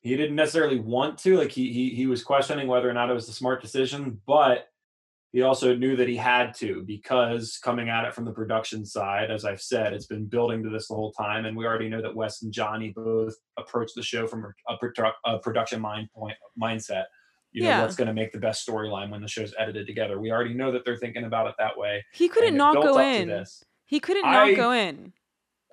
he 0.01 0.17
didn't 0.17 0.35
necessarily 0.35 0.79
want 0.79 1.17
to. 1.19 1.37
Like 1.37 1.51
he 1.51 1.71
he 1.71 1.89
he 1.91 2.07
was 2.07 2.23
questioning 2.23 2.67
whether 2.67 2.89
or 2.89 2.93
not 2.93 3.09
it 3.09 3.13
was 3.13 3.27
the 3.27 3.33
smart 3.33 3.61
decision, 3.61 4.19
but 4.25 4.69
he 5.33 5.41
also 5.41 5.75
knew 5.75 5.95
that 5.97 6.07
he 6.07 6.15
had 6.15 6.53
to 6.57 6.83
because 6.87 7.59
coming 7.61 7.89
at 7.89 8.05
it 8.05 8.13
from 8.13 8.23
the 8.23 8.31
production 8.31 8.85
side, 8.85 9.29
as 9.31 9.43
I've 9.43 9.61
said, 9.61 9.91
it's 9.91 10.05
been 10.05 10.25
building 10.25 10.63
to 10.63 10.69
this 10.69 10.87
the 10.87 10.93
whole 10.93 11.11
time, 11.11 11.45
and 11.45 11.57
we 11.57 11.65
already 11.65 11.89
know 11.89 12.01
that 12.01 12.15
Wes 12.15 12.43
and 12.43 12.53
Johnny 12.53 12.93
both 12.95 13.33
approach 13.57 13.91
the 13.95 14.03
show 14.03 14.27
from 14.27 14.45
a, 14.69 14.77
produ- 14.77 15.11
a 15.25 15.39
production 15.39 15.81
mind 15.81 16.07
point 16.15 16.37
mindset. 16.61 17.05
You 17.51 17.63
know 17.63 17.69
Yeah. 17.69 17.81
what's 17.81 17.95
going 17.95 18.07
to 18.07 18.13
make 18.13 18.31
the 18.31 18.39
best 18.39 18.65
storyline 18.67 19.09
when 19.11 19.21
the 19.21 19.27
show's 19.27 19.53
edited 19.59 19.85
together. 19.87 20.19
We 20.19 20.31
already 20.31 20.53
know 20.53 20.71
that 20.71 20.85
they're 20.85 20.97
thinking 20.97 21.25
about 21.25 21.47
it 21.47 21.55
that 21.59 21.77
way. 21.77 22.03
He 22.13 22.27
couldn't 22.29 22.55
not 22.55 22.75
go 22.75 22.99
in. 22.99 23.43
He 23.85 23.99
couldn't 23.99 24.25
I- 24.25 24.49
not 24.49 24.55
go 24.55 24.71
in. 24.71 25.13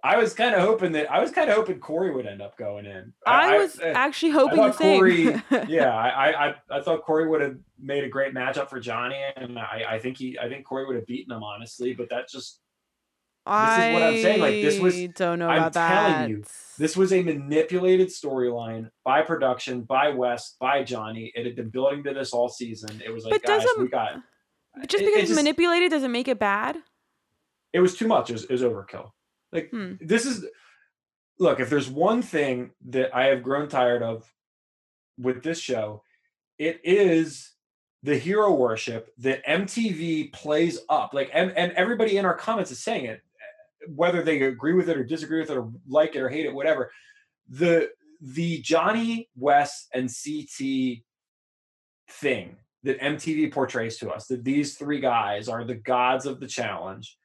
I 0.02 0.16
was 0.16 0.32
kind 0.34 0.54
of 0.54 0.62
hoping 0.62 0.92
that 0.92 1.10
I 1.10 1.20
was 1.20 1.30
kind 1.30 1.50
of 1.50 1.56
hoping 1.56 1.78
Corey 1.78 2.10
would 2.10 2.26
end 2.26 2.40
up 2.40 2.56
going 2.56 2.86
in. 2.86 3.12
I, 3.26 3.58
was 3.58 3.78
uh, 3.78 3.92
actually 3.94 4.32
hoping 4.32 4.56
the 4.56 4.72
same. 4.72 4.98
Corey, 4.98 5.42
yeah, 5.68 5.94
I, 5.94 6.08
I, 6.08 6.48
I, 6.48 6.54
I 6.70 6.80
thought 6.80 7.02
Corey 7.02 7.28
would 7.28 7.40
have 7.42 7.56
made 7.78 8.04
a 8.04 8.08
great 8.08 8.32
matchup 8.34 8.70
for 8.70 8.80
Johnny, 8.80 9.16
and 9.36 9.58
I, 9.58 9.84
I 9.90 9.98
think 9.98 10.16
he, 10.16 10.38
I 10.38 10.48
think 10.48 10.64
Corey 10.64 10.86
would 10.86 10.96
have 10.96 11.06
beaten 11.06 11.32
him 11.34 11.42
honestly. 11.42 11.92
But 11.92 12.08
that 12.10 12.28
just, 12.30 12.60
I 13.44 13.88
is 13.88 13.92
what 13.94 14.02
I'm 14.02 14.22
saying, 14.22 14.40
like, 14.40 14.54
this 14.62 14.78
was- 14.78 14.96
don't 15.16 15.38
know 15.38 15.48
I'm 15.48 15.58
about 15.58 15.72
that. 15.74 16.08
telling 16.14 16.30
you, 16.30 16.44
this 16.78 16.96
was 16.96 17.12
a 17.12 17.22
manipulated 17.22 18.08
storyline 18.08 18.90
by 19.04 19.20
production, 19.22 19.82
by 19.82 20.08
Wes, 20.10 20.56
by 20.58 20.82
Johnny. 20.82 21.30
It 21.34 21.44
had 21.44 21.56
been 21.56 21.68
building 21.68 22.02
to 22.04 22.14
this 22.14 22.32
all 22.32 22.48
season. 22.48 23.02
It 23.04 23.10
was 23.10 23.24
like, 23.24 23.32
But 23.32 23.42
guys, 23.42 23.66
we 23.78 23.88
got. 23.88 24.14
Just 24.86 25.02
it- 25.02 25.06
because 25.06 25.14
it 25.14 25.18
it's 25.20 25.28
just- 25.30 25.36
manipulated 25.36 25.90
doesn't 25.90 26.12
make 26.12 26.28
it 26.28 26.38
bad. 26.38 26.78
it 27.74 27.80
was 27.80 27.96
too 27.96 28.06
much. 28.08 28.30
It 28.30 28.34
was, 28.34 28.44
it 28.44 28.50
was 28.52 28.62
overkill. 28.62 29.10
Like 29.52 29.70
Hmm. 29.70 29.94
this 30.00 30.26
is 30.26 30.46
look. 31.38 31.60
If 31.60 31.70
there's 31.70 31.88
one 31.88 32.22
thing 32.22 32.70
that 32.88 33.14
I 33.14 33.26
have 33.26 33.42
grown 33.42 33.68
tired 33.68 34.02
of 34.02 34.32
with 35.18 35.42
this 35.42 35.58
show, 35.60 36.02
it 36.58 36.80
is 36.84 37.52
the 38.02 38.16
hero 38.16 38.52
worship 38.54 39.10
that 39.18 39.44
MTV 39.46 40.32
plays 40.32 40.78
up. 40.88 41.12
Like 41.12 41.30
and, 41.34 41.52
and 41.52 41.72
everybody 41.72 42.16
in 42.16 42.24
our 42.24 42.34
comments 42.34 42.70
is 42.70 42.82
saying 42.82 43.06
it, 43.06 43.20
whether 43.88 44.22
they 44.22 44.40
agree 44.42 44.72
with 44.74 44.88
it 44.88 44.96
or 44.96 45.04
disagree 45.04 45.40
with 45.40 45.50
it 45.50 45.56
or 45.56 45.70
like 45.86 46.14
it 46.16 46.20
or 46.20 46.28
hate 46.28 46.46
it, 46.46 46.54
whatever. 46.54 46.90
The 47.48 47.90
the 48.20 48.60
Johnny 48.60 49.28
Wes 49.36 49.88
and 49.94 50.08
CT 50.08 51.02
thing 52.08 52.56
that 52.82 53.00
MTV 53.00 53.52
portrays 53.52 53.98
to 53.98 54.10
us 54.10 54.26
that 54.26 54.44
these 54.44 54.76
three 54.76 55.00
guys 55.00 55.48
are 55.48 55.64
the 55.64 55.74
gods 55.74 56.26
of 56.26 56.40
the 56.40 56.46
challenge. 56.46 57.18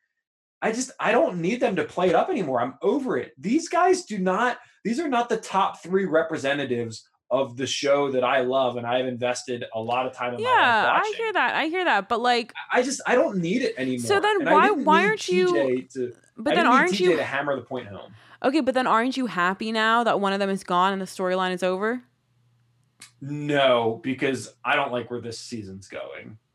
I 0.66 0.72
just 0.72 0.90
I 1.00 1.12
don't 1.12 1.38
need 1.42 1.60
them 1.60 1.76
to 1.76 1.84
play 1.84 2.10
it 2.10 2.16
up 2.16 2.28
anymore. 2.28 2.60
I'm 2.60 2.74
over 2.82 3.18
it. 3.18 3.34
These 3.38 3.70
guys 3.70 4.04
do 4.04 4.18
not 4.18 4.58
these 4.84 5.00
are 5.00 5.08
not 5.08 5.30
the 5.30 5.38
top 5.38 5.84
3 5.84 6.06
representatives 6.06 7.08
of 7.30 7.56
the 7.56 7.68
show 7.68 8.12
that 8.12 8.24
I 8.24 8.40
love 8.42 8.76
and 8.76 8.86
I've 8.86 9.06
invested 9.06 9.64
a 9.76 9.80
lot 9.80 10.08
of 10.08 10.14
time 10.14 10.34
in 10.34 10.40
yeah, 10.40 10.92
I 10.92 11.14
hear 11.18 11.34
that. 11.34 11.54
I 11.54 11.68
hear 11.68 11.86
that. 11.86 12.10
But 12.10 12.20
like 12.20 12.52
I 12.74 12.82
just 12.82 13.00
I 13.06 13.14
don't 13.14 13.38
need 13.38 13.62
it 13.62 13.76
anymore. 13.78 14.08
So 14.08 14.20
then 14.20 14.44
why 14.46 14.72
why 14.72 15.06
aren't 15.06 15.28
you 15.28 15.86
to, 15.94 16.14
But 16.36 16.56
then 16.56 16.66
aren't 16.66 16.94
TJ 16.94 17.00
you 17.00 17.16
to 17.18 17.24
hammer 17.24 17.56
the 17.56 17.62
point 17.62 17.88
home? 17.88 18.16
Okay, 18.42 18.62
but 18.62 18.74
then 18.74 18.88
aren't 18.88 19.18
you 19.18 19.28
happy 19.28 19.72
now 19.72 20.04
that 20.04 20.20
one 20.20 20.34
of 20.34 20.40
them 20.40 20.50
is 20.50 20.64
gone 20.64 20.94
and 20.94 21.02
the 21.02 21.06
storyline 21.06 21.54
is 21.54 21.62
over? 21.62 22.02
No, 23.22 24.00
because 24.02 24.52
I 24.64 24.76
don't 24.76 24.92
like 24.92 25.12
where 25.12 25.22
this 25.22 25.38
season's 25.38 25.88
going. 25.88 26.40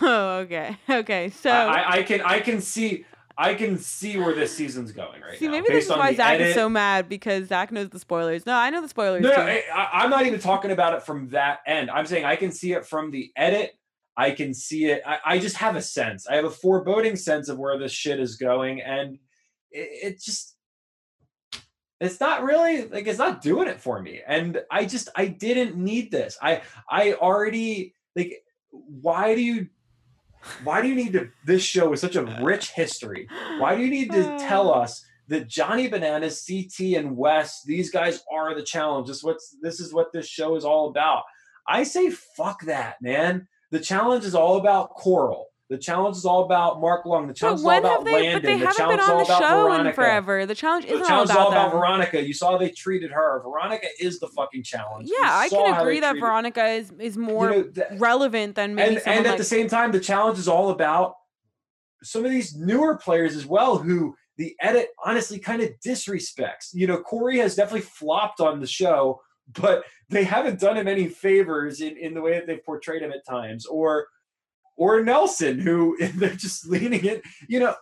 Oh, 0.00 0.38
okay. 0.44 0.76
Okay. 0.88 1.30
So 1.30 1.50
I, 1.50 1.96
I 1.96 2.02
can 2.04 2.20
I 2.20 2.38
can 2.38 2.60
see 2.60 3.04
I 3.38 3.54
can 3.54 3.76
see 3.78 4.16
where 4.16 4.34
this 4.34 4.56
season's 4.56 4.92
going 4.92 5.20
right 5.20 5.38
see, 5.38 5.46
now. 5.46 5.52
maybe 5.52 5.66
this 5.68 5.84
is 5.84 5.90
why 5.90 6.14
Zach 6.14 6.34
edit. 6.34 6.48
is 6.48 6.54
so 6.54 6.68
mad 6.68 7.08
because 7.08 7.48
Zach 7.48 7.70
knows 7.70 7.90
the 7.90 7.98
spoilers. 7.98 8.46
No, 8.46 8.54
I 8.54 8.70
know 8.70 8.80
the 8.80 8.88
spoilers. 8.88 9.22
No, 9.22 9.30
too. 9.30 9.36
no 9.36 9.44
I, 9.44 10.04
am 10.04 10.10
not 10.10 10.24
even 10.24 10.40
talking 10.40 10.70
about 10.70 10.94
it 10.94 11.02
from 11.02 11.28
that 11.30 11.58
end. 11.66 11.90
I'm 11.90 12.06
saying 12.06 12.24
I 12.24 12.36
can 12.36 12.50
see 12.50 12.72
it 12.72 12.86
from 12.86 13.10
the 13.10 13.30
edit. 13.36 13.72
I 14.16 14.30
can 14.30 14.54
see 14.54 14.86
it. 14.86 15.02
I, 15.06 15.18
I 15.24 15.38
just 15.38 15.56
have 15.56 15.76
a 15.76 15.82
sense. 15.82 16.26
I 16.26 16.36
have 16.36 16.46
a 16.46 16.50
foreboding 16.50 17.16
sense 17.16 17.50
of 17.50 17.58
where 17.58 17.78
this 17.78 17.92
shit 17.92 18.18
is 18.18 18.36
going, 18.36 18.80
and 18.80 19.18
it, 19.70 19.88
it 20.02 20.20
just 20.22 20.56
it's 22.00 22.20
not 22.20 22.42
really 22.42 22.86
like 22.88 23.06
it's 23.06 23.18
not 23.18 23.40
doing 23.40 23.68
it 23.68 23.80
for 23.80 24.00
me 24.02 24.20
and 24.26 24.62
i 24.70 24.84
just 24.84 25.08
i 25.16 25.26
didn't 25.26 25.76
need 25.76 26.10
this 26.10 26.36
i 26.42 26.60
i 26.90 27.14
already 27.14 27.94
like 28.14 28.44
why 28.70 29.34
do 29.34 29.42
you 29.42 29.66
why 30.64 30.82
do 30.82 30.88
you 30.88 30.94
need 30.94 31.12
to 31.12 31.28
this 31.44 31.62
show 31.62 31.92
is 31.92 32.00
such 32.00 32.16
a 32.16 32.24
rich 32.42 32.70
history. 32.70 33.28
Why 33.58 33.74
do 33.74 33.82
you 33.82 33.90
need 33.90 34.10
to 34.12 34.22
tell 34.40 34.72
us 34.72 35.04
that 35.28 35.48
johnny 35.48 35.88
bananas 35.88 36.44
ct 36.44 36.80
and 36.96 37.16
Wes 37.16 37.62
these 37.64 37.90
guys 37.90 38.22
are 38.32 38.54
the 38.54 38.62
challenge? 38.62 39.08
This 39.08 39.22
what's 39.22 39.56
this 39.62 39.80
is 39.80 39.92
what 39.92 40.12
this 40.12 40.26
show 40.26 40.56
is 40.56 40.64
all 40.64 40.88
about. 40.88 41.24
I 41.68 41.82
say 41.82 42.10
fuck 42.10 42.62
that 42.62 43.00
man. 43.02 43.48
The 43.70 43.80
challenge 43.80 44.24
is 44.24 44.34
all 44.34 44.56
about 44.56 44.94
coral 44.94 45.46
the 45.68 45.78
challenge 45.78 46.16
is 46.16 46.24
all 46.24 46.44
about 46.44 46.80
Mark 46.80 47.06
Long. 47.06 47.26
The 47.26 47.34
challenge 47.34 47.60
is 47.60 47.64
all 47.66 47.78
about 47.78 48.04
they, 48.04 48.12
Landon. 48.12 48.32
But 48.34 48.42
they 48.42 48.58
the 48.58 48.66
haven't 48.66 48.88
been 48.88 49.00
on 49.00 49.18
the 49.18 49.38
show 49.38 49.72
in 49.72 49.92
forever. 49.94 50.46
The 50.46 50.54
challenge 50.54 50.84
isn't 50.84 51.00
the 51.00 51.06
challenge 51.06 51.30
all 51.30 51.36
about, 51.36 51.46
all 51.46 51.52
about 51.52 51.72
them. 51.72 51.80
Veronica. 51.80 52.26
You 52.26 52.34
saw 52.34 52.56
they 52.56 52.70
treated 52.70 53.10
her. 53.10 53.42
Veronica 53.42 53.88
is 54.00 54.20
the 54.20 54.28
fucking 54.28 54.62
challenge. 54.62 55.08
Yeah, 55.10 55.26
You 55.26 55.46
I 55.46 55.48
can 55.48 55.80
agree 55.80 56.00
that 56.00 56.18
Veronica 56.18 56.64
is 56.66 56.92
is 57.00 57.16
more 57.16 57.52
You 57.52 57.72
know, 57.74 57.84
relevant 57.98 58.54
than 58.54 58.74
maybe 58.76 58.96
and 58.96 59.06
and 59.06 59.26
at 59.26 59.30
like 59.30 59.38
the 59.38 59.44
same 59.44 59.68
time, 59.68 59.90
the 59.90 60.00
challenge 60.00 60.38
is 60.38 60.46
all 60.46 60.70
about 60.70 61.14
some 62.02 62.24
of 62.24 62.30
these 62.30 62.54
newer 62.54 62.96
players 62.96 63.34
as 63.34 63.46
well 63.46 63.78
who 63.78 64.14
the 64.36 64.54
edit 64.60 64.90
honestly 65.04 65.38
kind 65.38 65.62
of 65.62 65.70
disrespects. 65.84 66.72
You 66.72 66.86
know, 66.86 66.98
Corey 66.98 67.38
has 67.38 67.56
definitely 67.56 67.80
flopped 67.80 68.40
on 68.40 68.60
the 68.60 68.66
show, 68.66 69.20
but 69.52 69.82
they 70.10 70.22
haven't 70.22 70.60
done 70.60 70.76
him 70.76 70.86
any 70.86 71.08
favors 71.08 71.80
in, 71.80 71.96
in 71.96 72.14
the 72.14 72.20
way 72.20 72.34
that 72.34 72.46
they've 72.46 72.64
portrayed 72.64 73.02
him 73.02 73.12
at 73.12 73.26
times. 73.26 73.66
Or 73.66 74.06
or 74.76 75.02
Nelson, 75.02 75.58
who 75.58 75.96
they're 76.14 76.30
just 76.30 76.66
leaning 76.66 77.04
it. 77.04 77.22
You 77.48 77.60
know, 77.60 77.74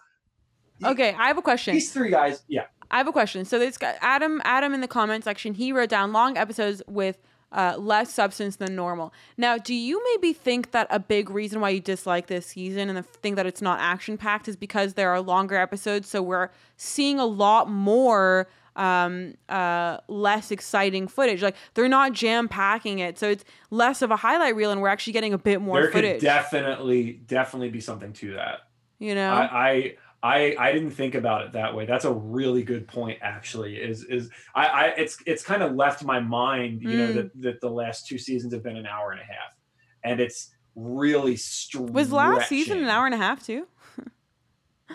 Okay, 0.85 1.15
I 1.16 1.29
have 1.29 1.39
a 1.39 1.43
question. 1.43 1.75
these 1.75 1.93
three 1.93 2.11
guys, 2.11 2.43
yeah. 2.49 2.65
I 2.91 2.99
have 2.99 3.09
a 3.09 3.12
question. 3.12 3.45
So 3.45 3.59
this 3.59 3.79
guy 3.79 3.97
Adam 4.01 4.41
Adam 4.45 4.75
in 4.75 4.81
the 4.81 4.89
comment 4.89 5.25
section, 5.25 5.55
he 5.55 5.73
wrote 5.73 5.89
down 5.89 6.12
long 6.12 6.37
episodes 6.37 6.83
with 6.87 7.19
uh, 7.53 7.77
less 7.79 8.12
substance 8.12 8.57
than 8.57 8.75
normal. 8.75 9.12
Now, 9.37 9.57
do 9.57 9.75
you 9.75 10.03
maybe 10.12 10.33
think 10.33 10.73
that 10.73 10.89
a 10.91 10.99
big 10.99 11.31
reason 11.31 11.61
why 11.61 11.71
you 11.71 11.81
dislike 11.81 12.27
this 12.27 12.47
season 12.49 12.89
and 12.89 12.99
the 12.99 13.03
think 13.03 13.37
that 13.37 13.47
it's 13.47 13.62
not 13.62 13.79
action 13.81 14.19
packed 14.19 14.49
is 14.49 14.57
because 14.57 14.95
there 14.95 15.11
are 15.11 15.21
longer 15.21 15.57
episodes, 15.57 16.09
so 16.09 16.21
we're 16.21 16.51
seeing 16.77 17.21
a 17.21 17.27
lot 17.27 17.71
more 17.71 18.49
um 18.77 19.35
uh 19.49 19.99
less 20.09 20.51
exciting 20.51 21.07
footage 21.07 21.43
like 21.43 21.55
they're 21.75 21.89
not 21.89 22.13
jam 22.13 22.49
packing 22.49 22.99
it 22.99 23.19
so 23.19 23.29
it's 23.31 23.45
less 23.71 24.03
of 24.03 24.11
a 24.11 24.17
highlight 24.17 24.57
reel 24.57 24.71
and 24.71 24.81
we're 24.81 24.89
actually 24.89 25.13
getting 25.13 25.33
a 25.33 25.39
bit 25.39 25.61
more 25.61 25.81
there 25.83 25.91
footage 25.91 26.21
could 26.21 26.27
definitely 26.27 27.13
definitely 27.27 27.71
be 27.71 27.81
something 27.81 28.13
to 28.13 28.35
that. 28.35 28.61
you 28.99 29.15
know 29.15 29.33
I, 29.33 29.71
I 29.71 29.97
I 30.23 30.57
I 30.59 30.73
didn't 30.73 30.93
think 30.93 31.15
about 31.15 31.43
it 31.45 31.53
that 31.53 31.77
way. 31.77 31.85
That's 31.85 32.07
a 32.07 32.13
really 32.13 32.63
good 32.63 32.89
point. 32.89 33.19
Actually, 33.21 33.77
is 33.77 34.05
is 34.05 34.31
I, 34.55 34.67
I 34.67 34.85
it's 34.97 35.19
it's 35.27 35.45
kind 35.45 35.63
of 35.63 35.75
left 35.75 36.03
my 36.03 36.19
mind. 36.19 36.81
You 36.81 36.97
know 36.97 37.09
Mm. 37.09 37.15
that 37.15 37.43
that 37.43 37.61
the 37.61 37.69
last 37.69 38.07
two 38.07 38.17
seasons 38.17 38.55
have 38.55 38.63
been 38.63 38.79
an 38.79 38.87
hour 38.87 39.11
and 39.13 39.21
a 39.21 39.25
half, 39.25 39.55
and 40.03 40.21
it's 40.21 40.51
really 40.75 41.37
stretching. 41.37 41.93
was 41.93 42.11
last 42.11 42.49
season 42.49 42.79
an 42.79 42.89
hour 42.89 43.05
and 43.05 43.15
a 43.15 43.19
half 43.19 43.45
too 43.45 43.67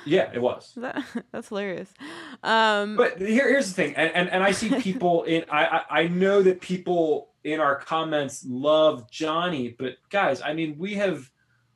Yeah, 0.06 0.30
it 0.34 0.42
was. 0.42 0.74
that, 0.78 1.04
that's 1.32 1.50
hilarious 1.50 1.94
um 2.44 2.96
But 2.96 3.20
here, 3.20 3.50
here's 3.50 3.68
the 3.68 3.74
thing, 3.74 3.96
and, 3.96 4.14
and 4.14 4.30
and 4.30 4.44
I 4.44 4.52
see 4.52 4.70
people 4.82 5.24
in. 5.34 5.46
I 5.50 5.66
I 5.66 6.02
I 6.02 6.08
know 6.08 6.42
that 6.42 6.62
people 6.62 7.30
in 7.44 7.60
our 7.60 7.76
comments 7.76 8.46
love 8.48 9.10
Johnny, 9.10 9.76
but 9.78 9.96
guys, 10.10 10.42
I 10.42 10.54
mean, 10.54 10.78
we 10.78 10.96
have 10.96 11.30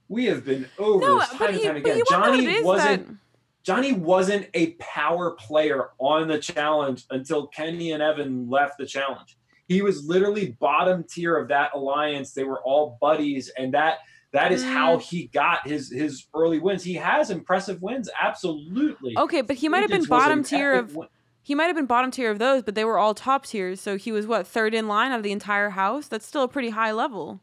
we 0.07 0.25
have 0.25 0.45
been 0.45 0.67
over 0.77 1.05
no 1.05 1.19
this 1.19 1.29
time 1.29 1.53
and 1.53 1.63
time 1.63 1.75
again. 1.77 1.97
you 1.97 2.03
wanna 2.11 2.25
know 2.25 2.31
what 2.31 2.37
Johnny 2.43 2.63
wasn't. 2.63 3.07
that 3.07 3.15
Johnny 3.63 3.93
wasn't 3.93 4.49
a 4.53 4.71
power 4.73 5.31
player 5.31 5.89
on 5.97 6.27
the 6.27 6.37
challenge 6.37 7.05
until 7.09 7.47
Kenny 7.47 7.93
and 7.93 8.03
Evan 8.03 8.49
left 8.49 8.77
the 8.77 8.85
challenge. 8.85 9.37
He 9.67 9.81
was 9.81 10.05
literally 10.05 10.57
bottom 10.59 11.05
tier 11.09 11.37
of 11.37 11.47
that 11.47 11.71
alliance. 11.73 12.33
They 12.33 12.43
were 12.43 12.61
all 12.61 12.97
buddies, 12.99 13.49
and 13.57 13.73
that 13.73 13.99
that 14.33 14.51
is 14.51 14.63
how 14.63 14.97
Mm. 14.97 15.01
he 15.01 15.27
got 15.27 15.65
his 15.67 15.89
his 15.91 16.27
early 16.35 16.59
wins. 16.59 16.83
He 16.83 16.95
has 16.95 17.29
impressive 17.29 17.81
wins, 17.81 18.09
absolutely. 18.21 19.17
Okay, 19.17 19.41
but 19.41 19.55
he 19.57 19.69
might 19.69 19.81
have 19.81 19.89
been 19.91 20.05
bottom 20.05 20.43
tier 20.43 20.73
of 20.73 20.95
win. 20.95 21.07
he 21.41 21.55
might 21.55 21.65
have 21.65 21.75
been 21.75 21.85
bottom 21.85 22.11
tier 22.11 22.29
of 22.31 22.39
those, 22.39 22.63
but 22.63 22.75
they 22.75 22.83
were 22.85 22.97
all 22.97 23.13
top 23.13 23.45
tiers. 23.45 23.79
So 23.81 23.97
he 23.97 24.11
was 24.11 24.25
what 24.27 24.45
third 24.47 24.73
in 24.73 24.87
line 24.87 25.11
out 25.11 25.17
of 25.17 25.23
the 25.23 25.31
entire 25.31 25.71
house. 25.71 26.07
That's 26.07 26.25
still 26.25 26.43
a 26.43 26.47
pretty 26.47 26.69
high 26.69 26.91
level. 26.91 27.41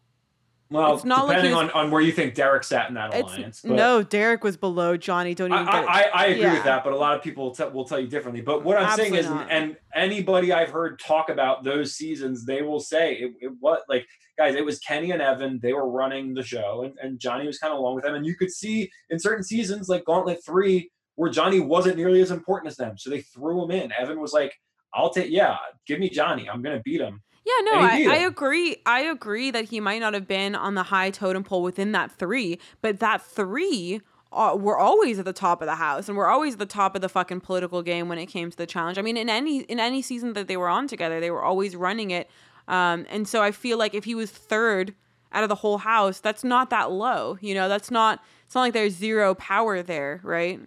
Well, 0.73 0.95
it's 0.95 1.05
not 1.05 1.27
like 1.27 1.39
depending 1.39 1.57
was- 1.59 1.71
on, 1.75 1.87
on 1.87 1.91
where 1.91 2.01
you 2.01 2.13
think 2.13 2.35
Derek 2.35 2.63
sat 2.63 2.89
in 2.89 2.95
that 2.95 3.13
alliance. 3.13 3.65
no, 3.65 4.05
Derek 4.05 4.45
was 4.45 4.57
below 4.57 4.97
Johnny. 4.97 5.35
Don't 5.35 5.51
I, 5.51 5.63
even 5.63 5.73
get 5.73 5.83
it. 5.83 5.89
I, 5.91 6.03
I 6.15 6.27
agree 6.27 6.43
Yeah. 6.43 6.53
with 6.55 6.63
that, 6.63 6.85
but 6.85 6.93
a 6.93 6.97
lot 6.97 7.17
of 7.17 7.25
people 7.25 7.47
will, 7.47 7.55
te- 7.57 7.65
will 7.73 7.85
tell 7.85 7.99
you 7.99 8.07
differently. 8.07 8.41
But 8.41 8.63
what 8.63 8.77
I'm 8.79 8.97
saying 8.97 9.17
is, 9.17 9.27
and, 9.27 9.51
and 9.51 9.77
anybody 9.97 10.53
I've 10.53 10.71
heard 10.71 11.01
talk 11.01 11.29
about 11.29 11.65
those 11.65 11.97
seasons, 11.97 12.45
they 12.47 12.63
will 12.63 12.79
say 12.79 13.15
it, 13.15 13.33
it 13.41 13.53
what 13.59 13.83
like 13.89 14.07
guys, 14.41 14.55
it 14.55 14.65
was 14.65 14.79
Kenny 14.79 15.11
and 15.11 15.21
Evan. 15.21 15.61
They 15.63 15.75
were 15.75 15.87
running 15.87 16.33
the 16.33 16.43
show, 16.43 16.85
and, 16.85 16.95
and 17.03 17.21
Johnny 17.21 17.47
was 17.47 17.59
kind 17.59 17.75
of 17.75 17.79
along 17.79 17.97
with 17.97 18.05
them. 18.05 18.15
And 18.15 18.25
you 18.25 18.35
could 18.35 18.51
see 18.51 18.91
in 19.11 19.19
certain 19.19 19.45
seasons, 19.45 19.91
like 19.91 20.07
Gauntlet 20.07 20.43
Three, 20.45 20.91
where 21.17 21.31
Johnny 21.31 21.61
wasn't 21.61 21.99
nearly 21.99 22.23
as 22.23 22.31
important 22.31 22.71
as 22.71 22.79
them, 22.79 22.97
so 22.97 23.11
they 23.11 23.21
threw 23.21 23.63
him 23.63 23.71
in. 23.71 23.93
Evan 23.93 24.19
was 24.19 24.33
like, 24.33 24.55
"I'll 24.95 25.11
take, 25.11 25.31
yeah, 25.31 25.59
give 25.87 26.01
me 26.01 26.09
Johnny. 26.09 26.49
I'm 26.49 26.63
gonna 26.63 26.81
beat 26.83 27.03
him." 27.03 27.21
yeah, 27.45 27.73
no, 27.73 27.81
I, 27.81 28.07
I 28.09 28.17
agree. 28.17 28.77
I 28.87 29.01
agree 29.01 29.51
that 29.51 29.67
he 29.67 29.79
might 29.79 30.01
not 30.01 30.15
have 30.15 30.27
been 30.27 30.55
on 30.55 30.75
the 30.75 30.85
high 30.85 31.11
totem 31.11 31.45
pole 31.45 31.63
within 31.63 31.93
that 31.93 32.11
three, 32.11 32.59
but 32.81 32.99
that 33.01 33.23
three. 33.23 34.01
Uh, 34.33 34.55
were 34.55 34.79
always 34.79 35.19
at 35.19 35.25
the 35.25 35.33
top 35.33 35.61
of 35.61 35.67
the 35.67 35.75
house, 35.75 36.09
and 36.09 36.17
we're 36.17 36.29
always 36.29 36.53
at 36.53 36.61
the 36.61 36.65
top 36.65 36.95
of 36.95 37.03
the 37.03 37.09
fucking 37.09 37.41
political 37.41 37.83
game 37.83 38.09
when 38.09 38.17
it 38.17 38.27
came 38.27 38.49
to 38.49 38.57
the 38.57 38.65
challenge. 38.65 38.97
I 38.97 39.03
mean, 39.03 39.17
in 39.17 39.29
any 39.29 39.63
in 39.63 39.81
any 39.81 40.03
season 40.03 40.35
that 40.35 40.47
they 40.47 40.57
were 40.57 40.69
on 40.69 40.87
together, 40.87 41.19
they 41.19 41.33
were 41.33 41.43
always 41.43 41.75
running 41.75 42.13
it. 42.13 42.31
Um, 42.71 43.05
and 43.11 43.27
so 43.27 43.43
I 43.43 43.51
feel 43.51 43.79
like 43.79 43.95
if 43.95 44.05
he 44.05 44.15
was 44.15 44.31
third 44.31 44.95
out 45.33 45.43
of 45.43 45.49
the 45.49 45.57
whole 45.57 45.79
house, 45.79 46.21
that's 46.21 46.45
not 46.45 46.71
that 46.71 46.91
low. 46.91 47.37
You 47.41 47.53
know, 47.53 47.69
that's 47.69 47.91
not. 47.91 48.23
It's 48.47 48.55
not 48.55 48.63
like 48.63 48.73
there's 48.73 48.95
zero 48.95 49.35
power 49.35 49.83
there, 49.83 50.21
right? 50.23 50.61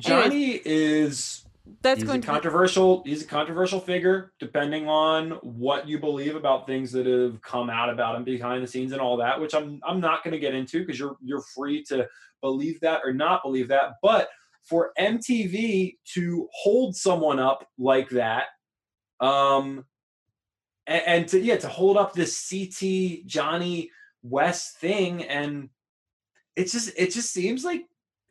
Johnny 0.00 0.60
is 0.64 1.44
That's 1.82 2.00
he's 2.00 2.06
going 2.06 2.18
a 2.18 2.22
to 2.22 2.26
be, 2.26 2.32
controversial 2.32 3.02
he's 3.04 3.22
a 3.22 3.26
controversial 3.26 3.80
figure 3.80 4.32
depending 4.38 4.88
on 4.88 5.32
what 5.42 5.88
you 5.88 5.98
believe 5.98 6.36
about 6.36 6.66
things 6.66 6.92
that 6.92 7.06
have 7.06 7.40
come 7.42 7.70
out 7.70 7.88
about 7.88 8.16
him 8.16 8.24
behind 8.24 8.62
the 8.62 8.66
scenes 8.66 8.92
and 8.92 9.00
all 9.00 9.16
that 9.16 9.40
which 9.40 9.54
i'm 9.54 9.80
i'm 9.86 10.00
not 10.00 10.22
going 10.22 10.32
to 10.32 10.38
get 10.38 10.54
into 10.54 10.80
because 10.80 10.98
you're 10.98 11.16
you're 11.22 11.42
free 11.54 11.82
to 11.84 12.06
believe 12.42 12.78
that 12.80 13.00
or 13.04 13.12
not 13.14 13.42
believe 13.42 13.68
that 13.68 13.92
but 14.02 14.28
for 14.62 14.92
mtv 14.98 15.96
to 16.04 16.48
hold 16.52 16.94
someone 16.94 17.38
up 17.38 17.66
like 17.78 18.10
that 18.10 18.44
um 19.20 19.82
and, 20.86 21.02
and 21.06 21.28
to 21.28 21.40
yeah 21.40 21.56
to 21.56 21.68
hold 21.68 21.96
up 21.96 22.12
this 22.12 22.48
ct 22.48 23.26
johnny 23.26 23.90
Wes 24.22 24.72
thing 24.72 25.24
and 25.24 25.68
it's 26.56 26.72
just 26.72 26.90
it 26.96 27.12
just 27.12 27.32
seems 27.32 27.64
like 27.64 27.82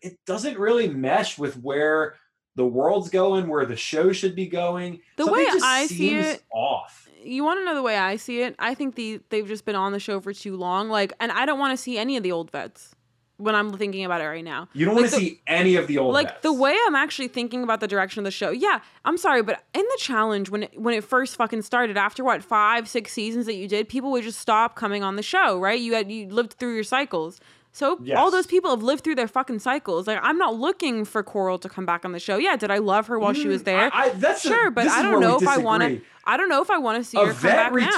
it 0.01 0.17
doesn't 0.25 0.57
really 0.59 0.87
mesh 0.89 1.37
with 1.37 1.55
where 1.57 2.15
the 2.57 2.65
world's 2.65 3.09
going, 3.09 3.47
where 3.49 3.65
the 3.65 3.75
show 3.75 4.13
should 4.13 4.33
be 4.33 4.47
going. 4.47 5.01
The 5.17 5.25
Something 5.25 5.45
way 5.45 5.59
I 5.61 5.87
see 5.87 6.15
it- 6.15 6.41
off. 6.53 7.09
you 7.21 7.43
want 7.43 7.59
to 7.59 7.65
know 7.65 7.75
the 7.75 7.81
way 7.81 7.97
I 7.97 8.15
see 8.15 8.41
it? 8.43 8.55
I 8.59 8.73
think 8.75 8.95
the 8.95 9.19
they've 9.29 9.47
just 9.47 9.65
been 9.65 9.75
on 9.75 9.91
the 9.91 9.99
show 9.99 10.21
for 10.21 10.31
too 10.31 10.55
long. 10.55 10.87
Like, 10.89 11.11
and 11.19 11.33
I 11.33 11.45
don't 11.45 11.59
want 11.59 11.77
to 11.77 11.81
see 11.83 11.97
any 11.97 12.15
of 12.15 12.23
the 12.23 12.31
old 12.31 12.51
vets. 12.51 12.94
When 13.37 13.53
I'm 13.55 13.71
thinking 13.77 14.05
about 14.05 14.21
it 14.21 14.25
right 14.25 14.43
now. 14.43 14.67
You 14.73 14.85
don't 14.85 14.95
Like 14.95 15.03
want 15.03 15.13
to 15.13 15.19
see 15.19 15.41
any 15.47 15.75
of 15.75 15.87
the 15.87 15.97
old 15.97 16.13
like 16.13 16.27
vets. 16.29 16.41
the 16.43 16.53
way 16.53 16.75
I'm 16.87 16.95
actually 16.95 17.27
thinking 17.27 17.63
about 17.63 17.79
the 17.81 17.87
direction 17.87 18.19
of 18.21 18.25
the 18.25 18.31
show. 18.31 18.49
Yeah, 18.51 18.79
I'm 19.03 19.17
sorry, 19.17 19.41
but 19.43 19.61
in 19.73 19.81
the 19.81 19.97
challenge 19.99 20.49
when 20.49 20.63
it, 20.63 20.79
when 20.79 20.93
it 20.93 21.03
first 21.03 21.35
fucking 21.35 21.61
started, 21.63 21.97
after 21.97 22.23
what 22.23 22.43
five 22.43 22.87
six 22.87 23.11
seasons 23.11 23.45
that 23.47 23.55
you 23.55 23.67
did, 23.67 23.89
people 23.89 24.11
would 24.11 24.23
just 24.23 24.39
stop 24.39 24.75
coming 24.75 25.03
on 25.03 25.15
the 25.17 25.23
show, 25.23 25.59
right? 25.59 25.79
You 25.79 25.93
had 25.95 26.11
you 26.11 26.27
lived 26.29 26.53
through 26.53 26.75
your 26.75 26.83
cycles. 26.83 27.39
So 27.71 27.99
all 28.15 28.31
those 28.31 28.47
people 28.47 28.69
have 28.69 28.83
lived 28.83 29.03
through 29.03 29.15
their 29.15 29.27
fucking 29.27 29.59
cycles. 29.59 30.07
Like 30.07 30.19
I'm 30.23 30.37
not 30.37 30.55
looking 30.55 31.03
for 31.03 31.21
Coral 31.23 31.59
to 31.59 31.67
come 31.67 31.85
back 31.85 32.05
on 32.05 32.13
the 32.13 32.19
show. 32.21 32.37
Yeah, 32.37 32.55
did 32.55 32.71
I 32.71 32.77
love 32.77 33.07
her 33.07 33.19
while 33.19 33.33
she 33.33 33.49
was 33.49 33.63
Mm, 33.63 33.65
there? 33.65 33.89
I, 33.93 34.03
I, 34.05 34.09
that's 34.11 34.45
a- 34.45 34.47
sure, 34.47 34.71
but 34.71 34.87
I 34.87 35.01
don't 35.01 35.19
know 35.19 35.35
if 35.35 35.45
I 35.45 35.57
want 35.57 35.83
to. 35.83 36.01
I 36.23 36.37
don't 36.37 36.47
know 36.47 36.61
if 36.61 36.69
I 36.69 36.77
want 36.77 37.03
to 37.03 37.09
see 37.09 37.17
a 37.17 37.25
her 37.25 37.33
come 37.33 37.41
back 37.51 37.73
now. 37.73 37.91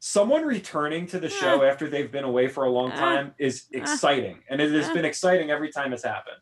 Someone 0.00 0.42
returning 0.44 1.06
to 1.06 1.20
the 1.20 1.28
show 1.28 1.62
after 1.62 1.88
they've 1.88 2.10
been 2.10 2.24
away 2.24 2.48
for 2.48 2.64
a 2.64 2.70
long 2.70 2.90
Eh. 2.90 2.96
time 2.96 3.34
is 3.38 3.66
exciting 3.72 4.38
and 4.48 4.60
it 4.60 4.72
has 4.72 4.88
been 4.90 5.04
exciting 5.04 5.50
every 5.50 5.70
time 5.70 5.92
it's 5.92 6.02
happened 6.04 6.36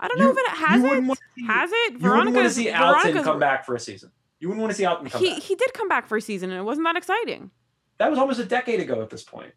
I 0.00 0.08
don't 0.08 0.18
know 0.18 0.30
if 0.32 0.36
it 0.36 0.48
has 0.48 0.80
you 0.82 0.86
it. 0.86 0.90
wouldn't 0.90 1.10
to 1.18 1.24
see, 1.38 1.46
Has 1.46 1.70
it? 1.72 1.92
you 2.00 2.10
wouldn't 2.10 2.34
want 2.34 2.48
to 2.48 2.52
see 2.54 2.70
Alton 2.70 3.22
come 3.22 3.38
back 3.38 3.64
for 3.64 3.76
a 3.76 3.80
season 3.80 4.10
you 4.40 4.48
wouldn't 4.48 4.60
want 4.60 4.72
to 4.72 4.76
see 4.76 4.84
Alton 4.84 5.08
come 5.08 5.20
he 5.22 5.30
back 5.30 5.42
he 5.42 5.54
did 5.54 5.72
come 5.72 5.88
back 5.88 6.06
for 6.08 6.16
a 6.16 6.20
season 6.20 6.50
and 6.50 6.58
it 6.58 6.64
wasn't 6.64 6.84
that 6.86 6.96
exciting. 6.96 7.50
that 7.98 8.10
was 8.10 8.18
almost 8.18 8.40
a 8.40 8.44
decade 8.44 8.80
ago 8.80 9.00
at 9.00 9.10
this 9.10 9.22
point 9.22 9.52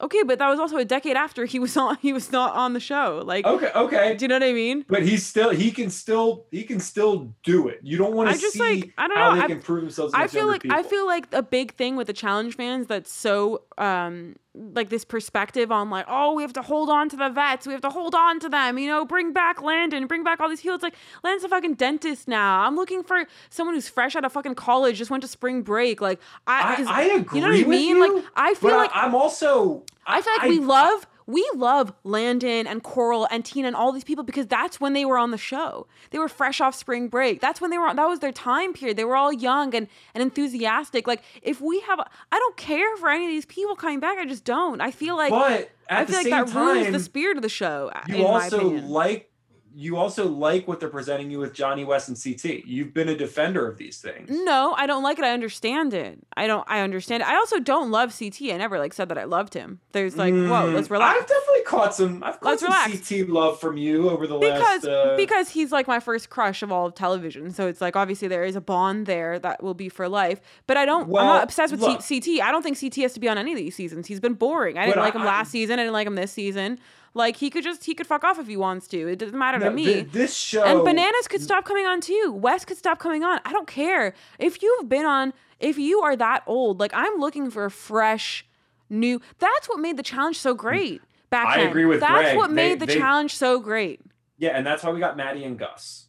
Okay, 0.00 0.22
but 0.22 0.38
that 0.38 0.48
was 0.48 0.60
also 0.60 0.76
a 0.76 0.84
decade 0.84 1.16
after 1.16 1.44
he 1.44 1.58
was 1.58 1.76
on 1.76 1.96
he 2.00 2.12
was 2.12 2.30
not 2.30 2.54
on 2.54 2.72
the 2.72 2.80
show. 2.80 3.22
Like 3.24 3.44
okay 3.46 3.70
okay. 3.74 4.14
do 4.16 4.24
you 4.24 4.28
know 4.28 4.36
what 4.36 4.42
I 4.44 4.52
mean? 4.52 4.84
but 4.88 5.02
he's 5.02 5.26
still 5.26 5.50
he 5.50 5.70
can 5.70 5.90
still 5.90 6.46
he 6.50 6.62
can 6.64 6.80
still 6.80 7.34
do 7.42 7.68
it. 7.68 7.80
You 7.82 7.98
don't 7.98 8.14
want 8.14 8.28
I 8.28 8.34
to 8.34 8.38
just, 8.38 8.54
see 8.54 8.60
like, 8.60 8.92
I 8.96 9.08
don't 9.08 9.16
how 9.16 9.30
know, 9.30 9.36
they 9.36 9.42
I- 9.42 9.48
can 9.48 9.60
prove 9.60 9.80
themselves 9.82 10.14
I 10.14 10.26
feel 10.26 10.46
like 10.46 10.62
I 10.70 10.82
feel 10.82 11.06
like 11.06 11.26
a 11.32 11.42
big 11.42 11.74
thing 11.74 11.96
with 11.96 12.06
the 12.06 12.12
challenge 12.12 12.56
fans 12.56 12.86
that's 12.86 13.12
so 13.12 13.62
um 13.76 14.36
like 14.54 14.88
this 14.88 15.04
perspective 15.04 15.70
on 15.70 15.88
like 15.88 16.04
oh 16.08 16.32
we 16.32 16.42
have 16.42 16.52
to 16.52 16.62
hold 16.62 16.90
on 16.90 17.08
to 17.08 17.16
the 17.16 17.28
vets. 17.28 17.66
We 17.66 17.72
have 17.72 17.82
to 17.82 17.90
hold 17.90 18.14
on 18.14 18.40
to 18.40 18.48
them 18.48 18.78
you 18.78 18.88
know 18.88 19.04
bring 19.04 19.32
back 19.32 19.62
Landon 19.62 20.06
bring 20.06 20.24
back 20.24 20.40
all 20.40 20.48
these 20.48 20.60
people. 20.60 20.74
It's 20.74 20.82
like 20.82 20.96
Landon's 21.22 21.44
a 21.44 21.48
fucking 21.48 21.74
dentist 21.74 22.28
now. 22.28 22.60
I'm 22.62 22.76
looking 22.76 23.02
for 23.02 23.24
someone 23.50 23.74
who's 23.74 23.88
fresh 23.88 24.16
out 24.16 24.24
of 24.24 24.32
fucking 24.32 24.54
college 24.54 24.98
just 24.98 25.10
went 25.10 25.22
to 25.22 25.28
spring 25.28 25.62
break. 25.62 26.00
Like 26.00 26.20
I 26.46 26.84
I, 26.88 27.02
I 27.02 27.02
agree 27.16 27.40
you 27.40 27.46
know 27.46 27.52
what 27.52 27.64
I 27.64 27.68
mean? 27.68 27.96
You, 27.96 28.16
like 28.16 28.24
I 28.36 28.54
feel 28.54 28.76
like 28.76 28.90
I, 28.94 29.04
I'm 29.04 29.14
also 29.14 29.84
I 30.06 30.22
feel 30.22 30.32
like 30.34 30.48
we 30.48 30.58
love 30.58 31.06
we 31.26 31.46
love 31.54 31.92
Landon 32.04 32.66
and 32.66 32.82
Coral 32.82 33.28
and 33.30 33.44
Tina 33.44 33.66
and 33.66 33.76
all 33.76 33.92
these 33.92 34.02
people 34.02 34.24
because 34.24 34.46
that's 34.46 34.80
when 34.80 34.94
they 34.94 35.04
were 35.04 35.18
on 35.18 35.30
the 35.30 35.36
show. 35.36 35.86
They 36.10 36.18
were 36.18 36.28
fresh 36.28 36.58
off 36.58 36.74
spring 36.74 37.08
break. 37.08 37.42
That's 37.42 37.60
when 37.60 37.70
they 37.70 37.76
were 37.76 37.86
on, 37.86 37.96
that 37.96 38.08
was 38.08 38.20
their 38.20 38.32
time 38.32 38.72
period. 38.72 38.96
They 38.96 39.04
were 39.04 39.14
all 39.16 39.30
young 39.32 39.74
and 39.74 39.88
and 40.14 40.22
enthusiastic. 40.22 41.06
Like 41.06 41.22
if 41.42 41.60
we 41.60 41.80
have 41.80 42.00
I 42.00 42.38
don't 42.38 42.56
care 42.56 42.96
for 42.96 43.10
any 43.10 43.26
of 43.26 43.30
these 43.30 43.44
people 43.44 43.76
coming 43.76 44.00
back. 44.00 44.16
I 44.18 44.24
just 44.24 44.44
don't. 44.44 44.80
I 44.80 44.90
feel 44.90 45.16
like 45.16 45.30
but 45.30 45.70
at 45.90 45.98
I 45.98 46.04
the 46.04 46.12
feel 46.12 46.16
like 46.16 46.24
same 46.24 46.30
that 46.30 46.48
time 46.48 46.78
ruins 46.78 46.92
the 46.92 47.00
spirit 47.00 47.36
of 47.36 47.42
the 47.42 47.48
show 47.50 47.92
you 48.08 48.16
in 48.16 48.22
my 48.22 48.28
also 48.44 48.56
opinion. 48.58 48.88
like 48.88 49.30
you 49.74 49.96
also 49.96 50.26
like 50.28 50.66
what 50.66 50.80
they're 50.80 50.88
presenting 50.88 51.30
you 51.30 51.38
with 51.38 51.52
Johnny 51.54 51.84
Wes 51.84 52.08
and 52.08 52.16
CT. 52.20 52.66
You've 52.66 52.92
been 52.92 53.08
a 53.08 53.16
defender 53.16 53.66
of 53.68 53.78
these 53.78 53.98
things. 54.00 54.28
no, 54.30 54.74
I 54.76 54.86
don't 54.86 55.02
like 55.02 55.18
it. 55.18 55.24
I 55.24 55.30
understand 55.32 55.94
it. 55.94 56.18
I 56.36 56.46
don't. 56.46 56.64
I 56.68 56.80
understand 56.80 57.22
it. 57.22 57.28
I 57.28 57.36
also 57.36 57.60
don't 57.60 57.90
love 57.90 58.16
CT. 58.18 58.42
I 58.52 58.56
never 58.56 58.78
like 58.78 58.92
said 58.92 59.08
that 59.10 59.18
I 59.18 59.24
loved 59.24 59.54
him. 59.54 59.80
There's 59.92 60.16
like, 60.16 60.32
whoa, 60.34 60.38
Mm, 60.68 60.74
let's 60.74 60.90
relax. 60.90 61.20
I've 61.20 61.28
definitely 61.28 61.62
caught 61.62 61.94
some. 61.94 62.22
I've 62.24 62.40
caught 62.40 62.50
Let's 62.50 62.62
some 62.62 62.72
relax. 62.72 63.08
CT 63.08 63.28
love 63.28 63.60
from 63.60 63.76
you 63.76 64.10
over 64.10 64.26
the 64.26 64.38
because 64.38 64.84
last. 64.84 64.86
Uh, 64.86 65.16
because 65.16 65.48
he's 65.50 65.70
like 65.72 65.86
my 65.86 66.00
first 66.00 66.30
crush 66.30 66.62
of 66.62 66.72
all 66.72 66.86
of 66.86 66.94
television 66.94 67.50
so 67.50 67.66
it's 67.66 67.80
like 67.80 67.96
obviously 67.96 68.28
there 68.28 68.44
is 68.44 68.56
a 68.56 68.60
bond 68.60 69.06
there 69.06 69.38
that 69.38 69.62
will 69.62 69.74
be 69.74 69.88
for 69.88 70.08
life 70.08 70.40
but 70.66 70.76
i 70.76 70.84
don't 70.84 71.04
i'm 71.04 71.10
not 71.12 71.42
obsessed 71.44 71.72
with 71.72 71.80
look. 71.80 72.00
C- 72.02 72.20
ct 72.20 72.42
i 72.42 72.50
don't 72.50 72.62
think 72.62 72.76
ct 72.78 72.96
has 72.96 73.12
to 73.14 73.20
be 73.20 73.28
on 73.28 73.36
any 73.38 73.52
of 73.52 73.58
these 73.58 73.74
seasons 73.74 74.06
he's 74.06 74.20
been 74.20 74.34
boring 74.34 74.78
i 74.78 74.86
didn't 74.86 75.00
like 75.02 75.14
him 75.14 75.22
I- 75.22 75.26
last 75.26 75.50
season 75.50 75.78
i 75.78 75.82
didn't 75.82 75.92
like 75.92 76.06
him 76.06 76.14
this 76.14 76.32
season 76.32 76.78
like 77.14 77.36
he 77.36 77.50
could 77.50 77.64
just 77.64 77.84
he 77.84 77.94
could 77.94 78.06
fuck 78.06 78.24
off 78.24 78.38
if 78.38 78.46
he 78.46 78.56
wants 78.56 78.86
to 78.88 79.08
it 79.08 79.18
doesn't 79.18 79.38
matter 79.38 79.58
no, 79.58 79.66
to 79.66 79.70
me 79.70 79.84
thi- 79.84 80.00
this 80.02 80.34
show 80.36 80.64
and 80.64 80.84
bananas 80.84 81.28
could 81.28 81.42
stop 81.42 81.64
coming 81.64 81.86
on 81.86 82.00
too. 82.00 82.32
Wes 82.36 82.64
could 82.64 82.76
stop 82.76 82.98
coming 82.98 83.24
on. 83.24 83.40
I 83.44 83.52
don't 83.52 83.66
care. 83.68 84.14
If 84.38 84.62
you've 84.62 84.88
been 84.88 85.04
on, 85.06 85.32
if 85.60 85.78
you 85.78 86.00
are 86.00 86.16
that 86.16 86.42
old, 86.46 86.80
like 86.80 86.92
I'm 86.94 87.18
looking 87.18 87.50
for 87.50 87.64
a 87.64 87.70
fresh, 87.70 88.44
new. 88.90 89.20
That's 89.38 89.68
what 89.68 89.78
made 89.80 89.96
the 89.96 90.02
challenge 90.02 90.38
so 90.38 90.54
great 90.54 91.00
back 91.30 91.46
I 91.48 91.56
then. 91.58 91.68
agree 91.68 91.84
with 91.84 92.00
That's 92.00 92.12
Greg. 92.12 92.36
what 92.36 92.48
They- 92.50 92.54
made 92.54 92.80
the 92.80 92.86
they- 92.86 92.96
challenge 92.98 93.34
so 93.36 93.58
great. 93.60 94.00
Yeah, 94.38 94.50
and 94.56 94.66
that's 94.66 94.82
why 94.84 94.90
we 94.90 95.00
got 95.00 95.16
Mattie 95.16 95.44
and 95.44 95.58
Gus. 95.58 96.07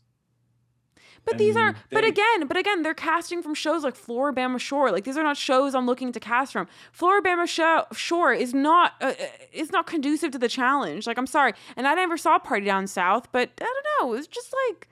But 1.30 1.38
these 1.38 1.56
are, 1.56 1.68
And 1.68 1.78
but 1.92 2.04
again, 2.04 2.48
but 2.48 2.58
again, 2.58 2.82
they're 2.84 2.94
casting 2.94 3.42
from 3.42 3.54
shows 3.54 3.84
like 3.84 3.96
Floribama 3.96 4.60
Shore. 4.60 4.92
Like 4.92 5.04
these 5.04 5.18
are 5.18 5.24
not 5.24 5.38
shows 5.38 5.76
I'm 5.76 5.86
looking 5.86 6.12
to 6.12 6.20
cast 6.20 6.54
from. 6.54 6.68
Floribama 6.98 7.48
Sho- 7.48 7.86
Shore 7.94 8.34
is 8.34 8.54
not, 8.54 8.94
uh, 9.02 9.14
uh, 9.20 9.26
is 9.54 9.72
not 9.72 9.86
conducive 9.88 10.32
to 10.32 10.38
the 10.38 10.50
challenge. 10.50 11.08
Like 11.08 11.18
I'm 11.18 11.28
sorry, 11.28 11.54
and 11.76 11.88
I 11.88 11.94
never 11.94 12.18
saw 12.18 12.40
Party 12.40 12.66
Down 12.66 12.88
South, 12.88 13.32
but 13.32 13.52
I 13.62 13.66
don't 13.66 14.10
know. 14.10 14.14
It's 14.18 14.28
just 14.28 14.54
like, 14.68 14.88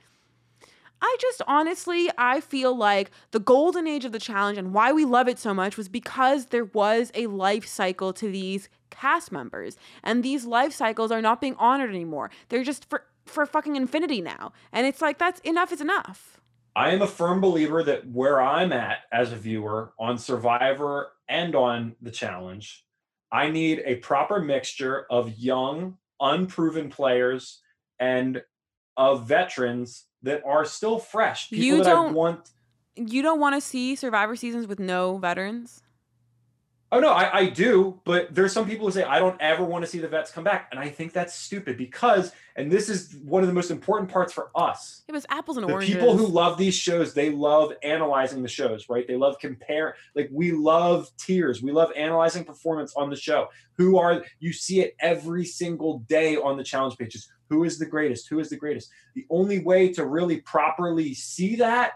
I 1.01 1.15
just 1.19 1.41
honestly, 1.47 2.09
I 2.18 2.41
feel 2.41 2.76
like 2.76 3.11
the 3.31 3.39
golden 3.39 3.88
age 3.88 4.05
of 4.05 4.11
the 4.11 4.19
challenge 4.19 4.57
and 4.57 4.73
why 4.73 4.91
we 4.91 5.05
love 5.05 5.27
it 5.27 5.38
so 5.38 5.53
much 5.53 5.77
was 5.77 5.89
because 5.89 6.47
there 6.47 6.65
was 6.65 7.11
a 7.14 7.27
life 7.27 7.68
cycle 7.68 8.14
to 8.14 8.31
these 8.31 8.68
cast 8.89 9.31
members, 9.31 9.77
and 10.03 10.23
these 10.23 10.45
life 10.45 10.73
cycles 10.73 11.11
are 11.11 11.22
not 11.22 11.39
being 11.41 11.55
honored 11.59 11.89
anymore. 11.91 12.31
They're 12.49 12.64
just 12.64 12.89
for 12.89 13.03
for 13.29 13.45
fucking 13.45 13.75
infinity 13.75 14.21
now, 14.21 14.51
and 14.71 14.85
it's 14.87 15.01
like 15.01 15.17
that's 15.17 15.39
enough 15.41 15.71
is 15.71 15.81
enough. 15.81 16.39
I 16.75 16.91
am 16.91 17.01
a 17.01 17.07
firm 17.07 17.41
believer 17.41 17.81
that 17.83 18.07
where 18.07 18.39
I'm 18.41 18.71
at 18.71 18.99
as 19.11 19.31
a 19.31 19.35
viewer 19.35 19.93
on 19.99 20.17
Survivor 20.17 21.11
and 21.27 21.55
on 21.55 21.95
the 22.01 22.11
challenge, 22.11 22.85
I 23.31 23.49
need 23.49 23.81
a 23.85 23.95
proper 23.95 24.39
mixture 24.39 25.05
of 25.09 25.37
young, 25.39 25.97
unproven 26.19 26.89
players 26.89 27.61
and 27.99 28.43
of 28.95 29.27
veterans 29.27 30.05
that 30.21 30.43
are 30.45 30.65
still 30.65 30.99
fresh. 30.99 31.49
People 31.49 31.65
You 31.65 31.77
that 31.83 31.87
I 31.87 31.91
don't- 31.91 32.13
want. 32.13 32.51
You 32.95 33.21
don't 33.21 33.39
want 33.39 33.53
to 33.55 33.61
see 33.61 33.95
Survivor 33.95 34.35
seasons 34.35 34.65
with 34.67 34.79
no 34.79 35.17
veterans. 35.17 35.83
Oh 36.89 37.01
no, 37.01 37.11
I, 37.11 37.39
I 37.39 37.49
do, 37.49 37.99
but 38.05 38.34
there's 38.34 38.53
some 38.53 38.65
people 38.65 38.85
who 38.85 38.93
say 38.93 39.03
I 39.03 39.19
don't 39.19 39.39
ever 39.41 39.64
want 39.64 39.84
to 39.84 39.91
see 39.91 39.99
the 39.99 40.07
vets 40.07 40.31
come 40.31 40.45
back, 40.45 40.69
and 40.72 40.80
I 40.80 40.88
think 40.88 41.11
that's 41.11 41.34
stupid 41.34 41.77
because, 41.77 42.31
and 42.55 42.72
this 42.72 42.88
is 42.88 43.18
one 43.26 43.43
of 43.43 43.47
the 43.47 43.53
most 43.53 43.72
important 43.72 44.09
parts 44.09 44.31
for 44.31 44.51
us. 44.55 45.03
It 45.05 45.11
was 45.11 45.26
apples 45.30 45.57
and 45.57 45.68
the 45.68 45.73
oranges. 45.73 45.95
people 45.95 46.15
who 46.15 46.26
love 46.26 46.57
these 46.57 46.76
shows 46.76 47.14
they 47.14 47.30
love 47.30 47.73
analyzing 47.84 48.41
the 48.41 48.47
shows 48.47 48.88
right? 48.88 49.05
They 49.05 49.18
love 49.18 49.38
compare 49.39 49.95
like 50.15 50.30
we 50.31 50.53
love 50.53 51.11
tears, 51.18 51.61
we 51.61 51.73
love 51.73 51.91
analyzing 51.95 52.45
performance 52.45 52.93
on 52.95 53.09
the 53.09 53.18
show. 53.18 53.47
Who 53.77 53.97
are 53.97 54.23
you 54.39 54.53
see 54.53 54.80
it 54.80 54.95
every 55.01 55.43
single 55.45 55.99
day 56.07 56.38
on 56.38 56.57
the 56.57 56.64
challenge 56.64 56.97
pages. 56.97 57.30
Who 57.49 57.64
is 57.64 57.80
the 57.80 57.85
greatest? 57.85 58.27
Who 58.30 58.39
is 58.39 58.49
the 58.49 58.57
greatest? 58.57 58.89
The 59.15 59.26
only 59.30 59.59
way 59.59 59.91
to 59.93 60.05
really 60.05 60.41
properly 60.41 61.14
see 61.14 61.55
that 61.57 61.93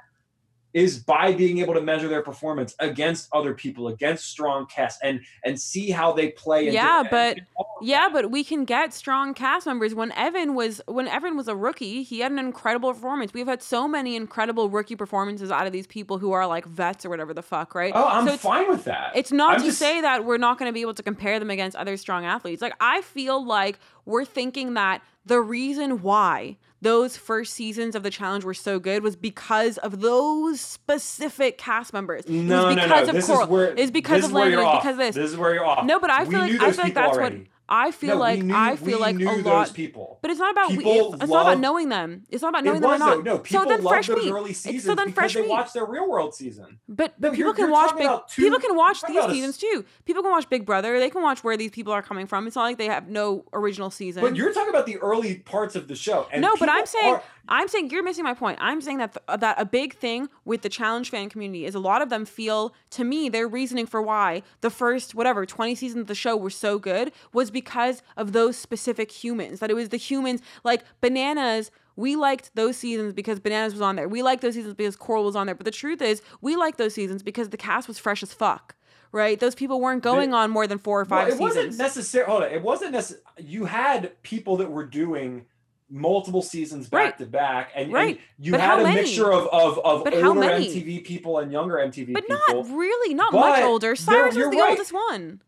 is 0.74 1.00
by 1.00 1.34
being 1.34 1.58
able 1.60 1.74
to 1.74 1.82
measure 1.82 2.08
their 2.08 2.22
performance 2.22 2.76
against 2.80 3.28
other 3.34 3.54
people 3.54 3.88
against 3.90 4.26
strong 4.30 4.66
casts 4.68 5.00
and 5.04 5.22
and 5.44 5.60
see 5.60 5.90
how 5.92 6.12
they 6.14 6.30
play 6.30 6.70
Yeah, 6.70 7.02
and- 7.02 7.10
but- 7.10 7.38
Yeah, 7.84 8.10
but 8.14 8.30
we 8.30 8.44
can 8.44 8.64
get 8.64 8.94
strong 8.94 9.34
cast 9.34 9.66
members. 9.66 9.96
When 9.96 10.12
Evan 10.12 10.54
was 10.54 10.82
when 10.88 11.08
Evan 11.08 11.36
was 11.36 11.48
a 11.48 11.56
rookie, 11.56 12.04
he 12.04 12.20
had 12.20 12.32
an 12.32 12.38
incredible 12.38 12.94
performance. 12.94 13.34
We've 13.34 13.48
had 13.48 13.64
so 13.64 13.88
many 13.88 14.16
incredible 14.16 14.70
rookie 14.70 14.96
performances 14.96 15.50
out 15.50 15.66
of 15.66 15.74
these 15.74 15.88
people 15.88 16.20
who 16.20 16.32
are 16.32 16.46
like 16.46 16.66
vets 16.66 17.06
or 17.06 17.10
whatever 17.10 17.34
the 17.34 17.42
fuck, 17.42 17.74
right? 17.74 17.92
oh 17.96 18.08
i'm 18.08 18.28
So 18.28 18.38
fine 18.38 18.70
with 18.70 18.84
that 18.86 19.12
It's 19.16 19.32
not 19.32 19.56
I'm 19.56 19.60
to 19.62 19.66
just- 19.68 19.80
say 19.80 20.00
that 20.02 20.26
we're 20.26 20.38
not 20.38 20.60
going 20.60 20.70
to 20.70 20.74
be 20.74 20.82
able 20.82 20.94
to 20.94 21.04
compare 21.04 21.40
them 21.40 21.50
against 21.50 21.76
other 21.76 21.98
strong 21.98 22.24
athletes. 22.24 22.62
Like 22.62 22.76
I 22.80 23.02
feel 23.02 23.44
like 23.44 23.80
we're 24.06 24.26
thinking 24.26 24.74
that 24.76 25.02
the 25.26 25.40
reason 25.42 26.02
why 26.02 26.58
those 26.82 27.16
first 27.16 27.54
seasons 27.54 27.96
of 27.96 28.02
the 28.02 28.10
challenge 28.10 28.44
were 28.44 28.56
so 28.56 28.80
good 28.80 29.04
was 29.04 29.16
because 29.16 29.78
of 29.80 30.02
those 30.02 30.60
specific 30.60 31.58
cast 31.60 31.94
members. 31.94 32.26
It 32.26 32.32
was 32.32 32.42
No, 32.42 32.70
no, 32.70 32.76
no. 32.76 32.84
because 32.84 33.08
of 33.10 33.16
This 33.16 33.28
Coral. 33.28 33.44
is 33.44 33.48
where 33.50 33.74
It's 33.78 33.92
because 33.92 34.18
this 34.22 34.26
of 34.26 34.32
is 34.32 34.34
where 34.34 34.46
Landon. 34.50 34.66
It's 34.68 34.78
because 34.80 34.92
of 34.94 34.98
this. 34.98 35.16
This 35.16 35.32
is 35.32 35.38
where 35.38 35.54
you're 35.54 35.66
off. 35.66 35.86
No, 35.86 36.00
but 36.00 36.10
I 36.10 36.24
We 36.24 36.32
feel 36.32 36.40
like 36.40 36.52
I 36.54 36.72
feel 36.72 36.84
like 36.84 36.94
that's 36.96 37.18
already. 37.18 37.38
what 37.40 37.48
I 37.74 37.92
feel 37.92 38.16
No, 38.16 38.20
like. 38.20 38.44
knew- 38.44 38.54
I 38.54 38.76
feel 38.76 38.98
we 38.98 39.02
like 39.02 39.16
a 39.16 39.24
those 39.24 39.44
lot. 39.46 39.74
people. 39.74 40.20
But 40.22 40.30
it's 40.30 40.40
not 40.42 40.52
about 40.52 40.72
we, 40.72 40.78
People 40.80 41.14
it's, 41.14 41.24
it's 41.24 41.32
not 41.32 41.42
about 41.44 41.60
knowing 41.60 41.88
them. 41.88 42.24
It's 42.30 42.42
not 42.42 42.50
about 42.50 42.66
knowing 42.66 42.82
was 42.82 43.00
them 43.00 43.02
or 43.02 43.10
though. 43.12 43.16
not. 43.16 43.24
No, 43.24 43.38
people 43.40 43.62
so 43.64 43.70
then 43.70 43.82
love 43.84 43.92
fresh 43.94 44.08
those 44.08 44.24
meat. 44.26 44.32
early 44.32 44.50
It's 44.52 44.60
seasons 44.60 44.84
so 44.84 44.94
then 44.96 45.08
because 45.08 45.16
fresh 45.16 45.34
they 45.36 45.42
meat. 45.42 45.50
watch 45.50 45.72
their 45.74 45.86
real 45.86 46.10
world 46.10 46.36
season. 46.36 46.80
But 46.90 47.20
No, 47.20 47.32
people 47.32 47.54
can 47.54 47.72
watch 47.72 47.96
big. 47.98 48.10
two- 48.30 48.42
people 48.44 48.60
can 48.60 48.76
watch 48.76 49.02
these 49.08 49.24
seasons 49.26 49.58
too. 49.58 49.86
People 50.06 50.22
can 50.22 50.32
watch 50.32 50.50
Big 50.50 50.66
Brother. 50.66 51.00
They 51.00 51.10
can 51.10 51.22
watch 51.24 51.44
where 51.46 51.56
these 51.56 51.72
people 51.72 51.94
are 51.94 52.02
coming 52.02 52.28
from. 52.28 52.46
It's 52.46 52.58
not 52.58 52.64
like 52.64 52.78
they 52.78 52.88
have 52.88 53.08
no 53.08 53.46
original 53.54 53.90
season. 53.90 54.22
But 54.22 54.36
you're 54.36 54.52
talking 54.54 54.70
about 54.70 54.86
the 54.86 54.98
early 54.98 55.36
parts 55.36 55.76
of 55.78 55.88
the 55.88 55.96
show. 55.96 56.28
And 56.32 56.42
no, 56.42 56.56
but 56.60 56.68
I'm 56.70 56.86
saying 56.86 57.14
are- 57.16 57.24
I'm 57.48 57.68
saying 57.68 57.90
you're 57.90 58.04
missing 58.04 58.24
my 58.24 58.34
point. 58.34 58.58
I'm 58.62 58.82
saying 58.82 58.98
that 59.00 59.14
th- 59.14 59.24
uh, 59.28 59.38
that 59.38 59.60
a 59.60 59.66
big 59.66 59.96
thing 59.96 60.30
with 60.46 60.62
the 60.62 60.70
challenge 60.70 61.10
fan 61.10 61.30
community 61.30 61.66
is 61.66 61.76
a 61.76 61.80
lot 61.80 62.02
of 62.02 62.10
them 62.10 62.26
feel 62.26 62.74
to 62.92 63.04
me 63.04 63.30
their 63.30 63.48
reasoning 63.48 63.86
for 63.86 64.02
why 64.02 64.44
the 64.62 64.70
first 64.70 65.16
whatever 65.16 65.46
20 65.46 65.76
seasons 65.76 66.02
of 66.02 66.08
the 66.08 66.16
show 66.16 66.36
were 66.38 66.50
so 66.50 66.80
good 66.80 67.12
was 67.34 67.52
because 67.52 68.04
of 68.16 68.32
those 68.34 68.58
specific 68.58 69.12
humans. 69.12 69.60
That 69.60 69.70
it 69.72 69.76
was 69.76 69.90
the 69.90 69.98
humans 69.98 70.42
like 70.64 70.84
bananas 71.02 71.72
we 71.96 72.16
liked 72.16 72.52
those 72.56 72.78
seasons 72.78 73.14
because 73.14 73.40
Bananas 73.40 73.74
was 73.74 73.82
on 73.82 73.96
there. 73.98 74.08
We 74.08 74.24
liked 74.24 74.42
those 74.42 74.54
seasons 74.56 74.74
because 74.74 74.96
Coral 74.96 75.26
was 75.26 75.36
on 75.36 75.46
there. 75.46 75.56
But 75.56 75.66
the 75.66 75.72
truth 75.72 76.02
is, 76.02 76.22
we 76.40 76.56
liked 76.56 76.78
those 76.78 76.94
seasons 76.94 77.22
because 77.22 77.50
the 77.50 77.58
cast 77.58 77.88
was 77.88 78.00
fresh 78.00 78.24
as 78.24 78.34
fuck. 78.34 78.76
right? 79.12 79.40
Those 79.40 79.56
people 79.56 79.82
weren't 79.82 80.02
going 80.02 80.34
on 80.34 80.50
more 80.52 80.68
than 80.68 80.78
four 80.78 81.02
or 81.02 81.06
five 81.06 81.28
well, 81.28 81.36
it 81.38 81.40
wasn't 81.40 81.64
seasons. 81.66 81.78
necessarily. 81.80 82.32
Hold 82.32 82.44
on, 82.44 82.52
it 82.52 82.62
wasn't 82.62 82.92
necessarily. 82.94 83.26
You 83.40 83.66
had 83.66 84.22
people 84.24 84.56
that 84.58 84.72
were 84.72 84.86
doing 84.86 85.46
multiple 85.92 86.42
seasons 86.42 86.88
back 86.90 87.00
Right. 87.00 87.18
to 87.20 87.26
back, 87.26 87.72
and, 87.76 87.96
and 87.96 88.18
you 88.40 88.52
But 88.54 88.62
had 88.62 88.80
a 88.80 88.84
many? 88.84 89.02
mixture 89.02 89.32
of 89.32 89.48
of, 89.48 89.78
of 89.80 90.04
But 90.04 90.14
older? 90.14 90.40
MTV 90.42 91.04
people 91.04 91.40
and 91.40 91.52
younger 91.52 91.76
MTV 91.76 92.14
but 92.14 92.24
people. 92.26 92.40
But 92.48 92.56
not 92.68 92.76
really, 92.78 93.14
not 93.14 93.34
much 93.34 93.62
older. 93.62 93.96
Cyrus 93.96 94.36
was 94.36 94.50
the 94.50 94.58
right. 94.58 94.70
oldest 94.72 94.94
one 94.94 95.42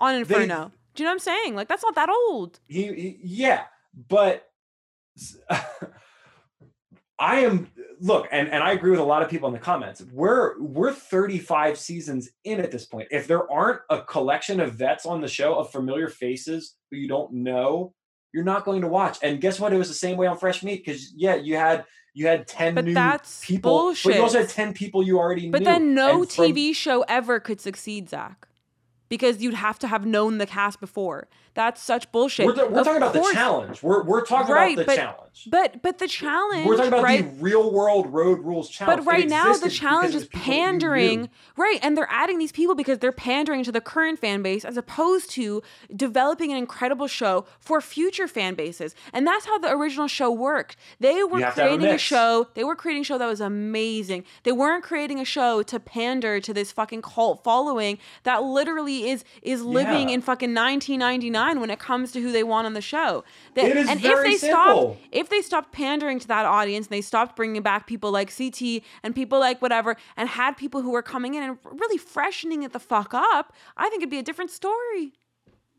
on 0.00 0.14
Inferno. 0.16 0.72
Do 0.94 1.02
you 1.02 1.04
know 1.04 1.10
what 1.10 1.14
I'm 1.14 1.18
saying? 1.20 1.54
Like 1.54 1.68
that's 1.68 1.82
not 1.84 1.94
that 1.94 2.08
old. 2.10 2.58
he, 2.66 2.86
he 2.94 3.18
yeah 3.22 3.62
but 4.08 4.46
I 7.18 7.40
am 7.40 7.68
look 8.00 8.28
and 8.32 8.48
and 8.48 8.62
i 8.64 8.72
agree 8.72 8.90
with 8.90 9.00
a 9.00 9.04
lot 9.04 9.20
of 9.22 9.28
people 9.28 9.46
in 9.46 9.52
the 9.52 9.58
comments 9.60 10.02
we're 10.12 10.58
we're 10.58 10.90
35 10.92 11.76
seasons 11.78 12.30
in 12.44 12.58
at 12.60 12.70
this 12.70 12.86
point 12.86 13.08
if 13.10 13.26
there 13.26 13.50
aren't 13.52 13.80
a 13.90 14.00
collection 14.00 14.58
of 14.58 14.72
vets 14.72 15.04
on 15.04 15.20
the 15.20 15.28
show 15.28 15.54
of 15.56 15.70
familiar 15.70 16.08
faces 16.08 16.76
who 16.90 16.96
you 16.96 17.06
don't 17.08 17.30
know 17.32 17.92
you're 18.32 18.44
not 18.44 18.64
going 18.64 18.80
to 18.82 18.88
watch 18.88 19.18
and 19.22 19.40
guess 19.40 19.58
what 19.60 19.72
it 19.72 19.76
was 19.76 19.88
the 19.88 19.94
same 19.94 20.16
way 20.16 20.26
on 20.26 20.36
fresh 20.38 20.62
meat 20.62 20.84
because 20.84 21.12
yeah 21.14 21.34
you 21.34 21.56
had 21.56 21.84
you 22.14 22.26
had 22.26 22.46
10 22.46 22.74
But 22.74 22.84
new 22.86 22.94
that's 22.94 23.44
people 23.44 23.94
but 24.04 24.14
you 24.14 24.22
also 24.22 24.40
had 24.40 24.48
10 24.48 24.72
people 24.74 25.02
you 25.02 25.18
already 25.18 25.48
But 25.50 25.60
knew 25.60 25.64
But 25.64 25.72
then 25.72 25.94
no 25.94 26.20
And 26.22 26.30
from- 26.32 26.44
TV 26.46 26.74
show 26.74 27.04
ever 27.08 27.38
could 27.40 27.60
succeed, 27.60 28.08
Zach. 28.08 28.48
Because 29.08 29.42
you'd 29.42 29.54
have 29.54 29.78
to 29.80 29.88
have 29.88 30.06
known 30.06 30.38
the 30.38 30.46
cast 30.46 30.78
before. 30.80 31.28
That's 31.60 31.82
such 31.82 32.10
bullshit. 32.10 32.46
we're, 32.46 32.54
we're 32.70 32.78
Of 32.80 32.86
talking 32.86 32.96
about 33.02 33.12
the 33.12 33.28
challenge 33.34 33.82
we're, 33.82 34.02
we're 34.02 34.24
talking 34.24 34.54
Right, 34.54 34.72
about 34.74 34.80
the 34.82 34.86
but- 34.86 34.96
challenge 34.96 35.48
But 35.48 35.82
but 35.82 35.98
the 35.98 36.08
challenge, 36.08 36.66
We're 36.66 36.76
talking 36.76 36.92
about 36.92 37.02
right? 37.04 37.22
the 37.22 37.42
real 37.42 37.70
world 37.70 38.06
road 38.12 38.38
rules 38.40 38.68
challenge. 38.70 39.04
But 39.04 39.06
right 39.12 39.28
now, 39.28 39.52
the 39.54 39.70
challenge 39.70 40.14
is 40.14 40.14
it 40.14 40.18
was 40.18 40.28
people 40.28 40.40
that 40.40 40.46
you 40.48 40.54
pandering, 40.62 41.30
right? 41.56 41.78
And 41.82 41.96
they're 41.96 42.08
adding 42.10 42.38
these 42.38 42.50
people 42.52 42.74
because 42.74 42.98
they're 42.98 43.12
pandering 43.12 43.62
to 43.64 43.72
the 43.72 43.80
current 43.80 44.18
fan 44.18 44.42
base 44.42 44.64
as 44.64 44.76
opposed 44.76 45.30
to 45.32 45.62
developing 45.94 46.50
an 46.50 46.56
incredible 46.58 47.06
show 47.06 47.44
for 47.58 47.80
future 47.80 48.26
fan 48.26 48.54
bases. 48.54 48.94
And 49.12 49.26
that's 49.26 49.46
how 49.46 49.58
the 49.58 49.70
original 49.70 50.08
show 50.08 50.30
worked. 50.30 50.76
They 50.98 51.22
were 51.22 51.40
have 51.40 51.56
a 51.58 51.60
creating 51.60 51.86
a, 51.86 51.98
show, 51.98 52.48
they 52.54 52.64
were 52.64 52.76
creating 52.76 53.02
a 53.02 53.04
show 53.04 53.18
that 53.18 53.26
was 53.26 53.40
amazing. 53.40 54.24
They 54.42 54.52
weren't 54.52 54.82
creating 54.84 55.20
a 55.20 55.24
show 55.24 55.62
to 55.62 55.78
pander 55.80 56.40
to 56.40 56.52
this 56.52 56.72
fucking 56.72 57.02
cult 57.02 57.44
following 57.44 57.98
that 58.24 58.42
literally 58.42 59.08
is 59.10 59.24
is 59.42 59.62
living 59.62 60.08
Yeah. 60.08 60.14
in 60.16 60.20
fucking 60.22 60.52
1999 60.54 61.49
when 61.58 61.70
it 61.70 61.78
comes 61.80 62.12
to 62.12 62.20
who 62.20 62.30
they 62.30 62.44
want 62.44 62.66
on 62.66 62.74
the 62.74 62.80
show. 62.82 63.24
They- 63.54 63.70
It 63.70 63.76
is 63.78 63.88
and 63.88 63.98
very 64.00 64.34
if 64.34 64.40
they 64.42 64.46
simple. 64.48 64.94
stopped 64.94 65.08
if 65.10 65.28
they 65.30 65.40
stopped 65.42 65.72
pandering 65.72 66.18
to 66.20 66.28
that 66.28 66.44
audience 66.46 66.86
and 66.86 66.92
they 66.92 67.00
stopped 67.00 67.34
bringing 67.34 67.62
back 67.62 67.86
people 67.86 68.12
like 68.12 68.30
CT 68.36 68.82
and 69.02 69.14
people 69.14 69.40
like 69.40 69.60
whatever 69.60 69.96
and 70.16 70.28
had 70.28 70.56
people 70.56 70.82
who 70.82 70.90
were 70.92 71.02
coming 71.02 71.34
in 71.34 71.42
and 71.42 71.58
really 71.64 71.98
freshening 71.98 72.62
it 72.62 72.72
the 72.72 72.78
fuck 72.78 73.14
up, 73.14 73.52
I 73.76 73.88
think 73.88 74.02
it'd 74.02 74.10
be 74.10 74.18
a 74.18 74.22
different 74.22 74.50
story. 74.52 75.14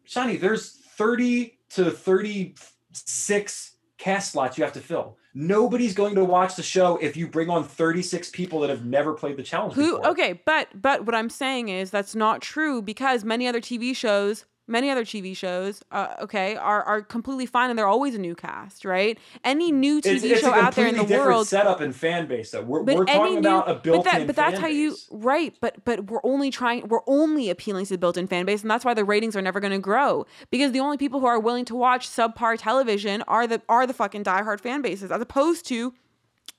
Shanni, 0.07 0.39
there's 0.41 0.71
30 0.97 1.57
to 1.69 1.91
36 1.91 3.71
cast 3.97 4.31
slots 4.31 4.57
you 4.57 4.63
have 4.63 4.73
to 4.73 4.79
fill. 4.81 5.17
Nobody's 5.33 5.93
going 5.93 6.15
to 6.15 6.25
watch 6.25 6.55
the 6.55 6.63
show 6.63 6.97
if 6.97 7.15
you 7.15 7.27
bring 7.27 7.49
on 7.49 7.63
36 7.63 8.31
people 8.31 8.59
that 8.61 8.69
have 8.69 8.83
never 8.83 9.13
played 9.13 9.37
the 9.37 9.43
challenge 9.43 9.75
Who 9.75 9.95
before. 9.97 10.07
okay, 10.11 10.41
but 10.45 10.67
but 10.81 11.05
what 11.05 11.15
I'm 11.15 11.29
saying 11.29 11.69
is 11.69 11.89
that's 11.89 12.15
not 12.15 12.41
true 12.41 12.81
because 12.81 13.23
many 13.23 13.47
other 13.47 13.61
TV 13.61 13.95
shows 13.95 14.45
Many 14.71 14.89
other 14.89 15.03
TV 15.03 15.35
shows, 15.35 15.83
uh, 15.91 16.15
okay, 16.21 16.55
are, 16.55 16.81
are 16.83 17.01
completely 17.01 17.45
fine 17.45 17.69
and 17.69 17.77
they're 17.77 17.87
always 17.87 18.15
a 18.15 18.19
new 18.19 18.35
cast, 18.35 18.85
right? 18.85 19.19
Any 19.43 19.71
new 19.71 19.99
TV 20.01 20.15
It's, 20.15 20.23
it's 20.23 20.41
show 20.41 20.53
out 20.53 20.75
there 20.75 20.87
in 20.87 20.95
the 20.95 21.03
world, 21.03 21.47
setup 21.47 21.81
and 21.81 21.93
fan 21.93 22.25
base. 22.25 22.51
Though 22.51 22.61
we're, 22.61 22.83
But 22.83 22.95
we're 22.95 23.05
talking 23.05 23.33
new- 23.33 23.39
about 23.39 23.69
a 23.69 23.75
built-in 23.75 24.11
that 24.11 24.27
but 24.27 24.35
that's 24.35 24.59
how 24.59 24.67
you 24.67 24.95
right 25.09 25.53
but 25.59 25.83
but 25.83 26.09
we're 26.09 26.21
only 26.23 26.49
trying 26.49 26.87
we're 26.87 27.01
only 27.05 27.49
appealing 27.49 27.85
to 27.85 27.93
the 27.93 27.97
built-in 27.97 28.27
fan 28.27 28.45
base 28.45 28.61
and 28.61 28.71
that's 28.71 28.85
why 28.85 28.93
the 28.93 29.03
ratings 29.03 29.35
are 29.35 29.41
never 29.41 29.59
going 29.59 29.71
to 29.71 29.79
grow 29.79 30.25
because 30.49 30.71
the 30.71 30.79
only 30.79 30.97
people 30.97 31.19
who 31.19 31.25
are 31.25 31.39
willing 31.39 31.65
to 31.65 31.75
watch 31.75 32.07
subpar 32.07 32.57
television 32.57 33.21
are 33.23 33.47
the 33.47 33.61
are 33.67 33.85
the 33.85 33.93
fucking 33.93 34.23
diehard 34.23 34.61
fan 34.61 34.81
bases 34.81 35.11
as 35.11 35.21
opposed 35.21 35.65
to 35.67 35.93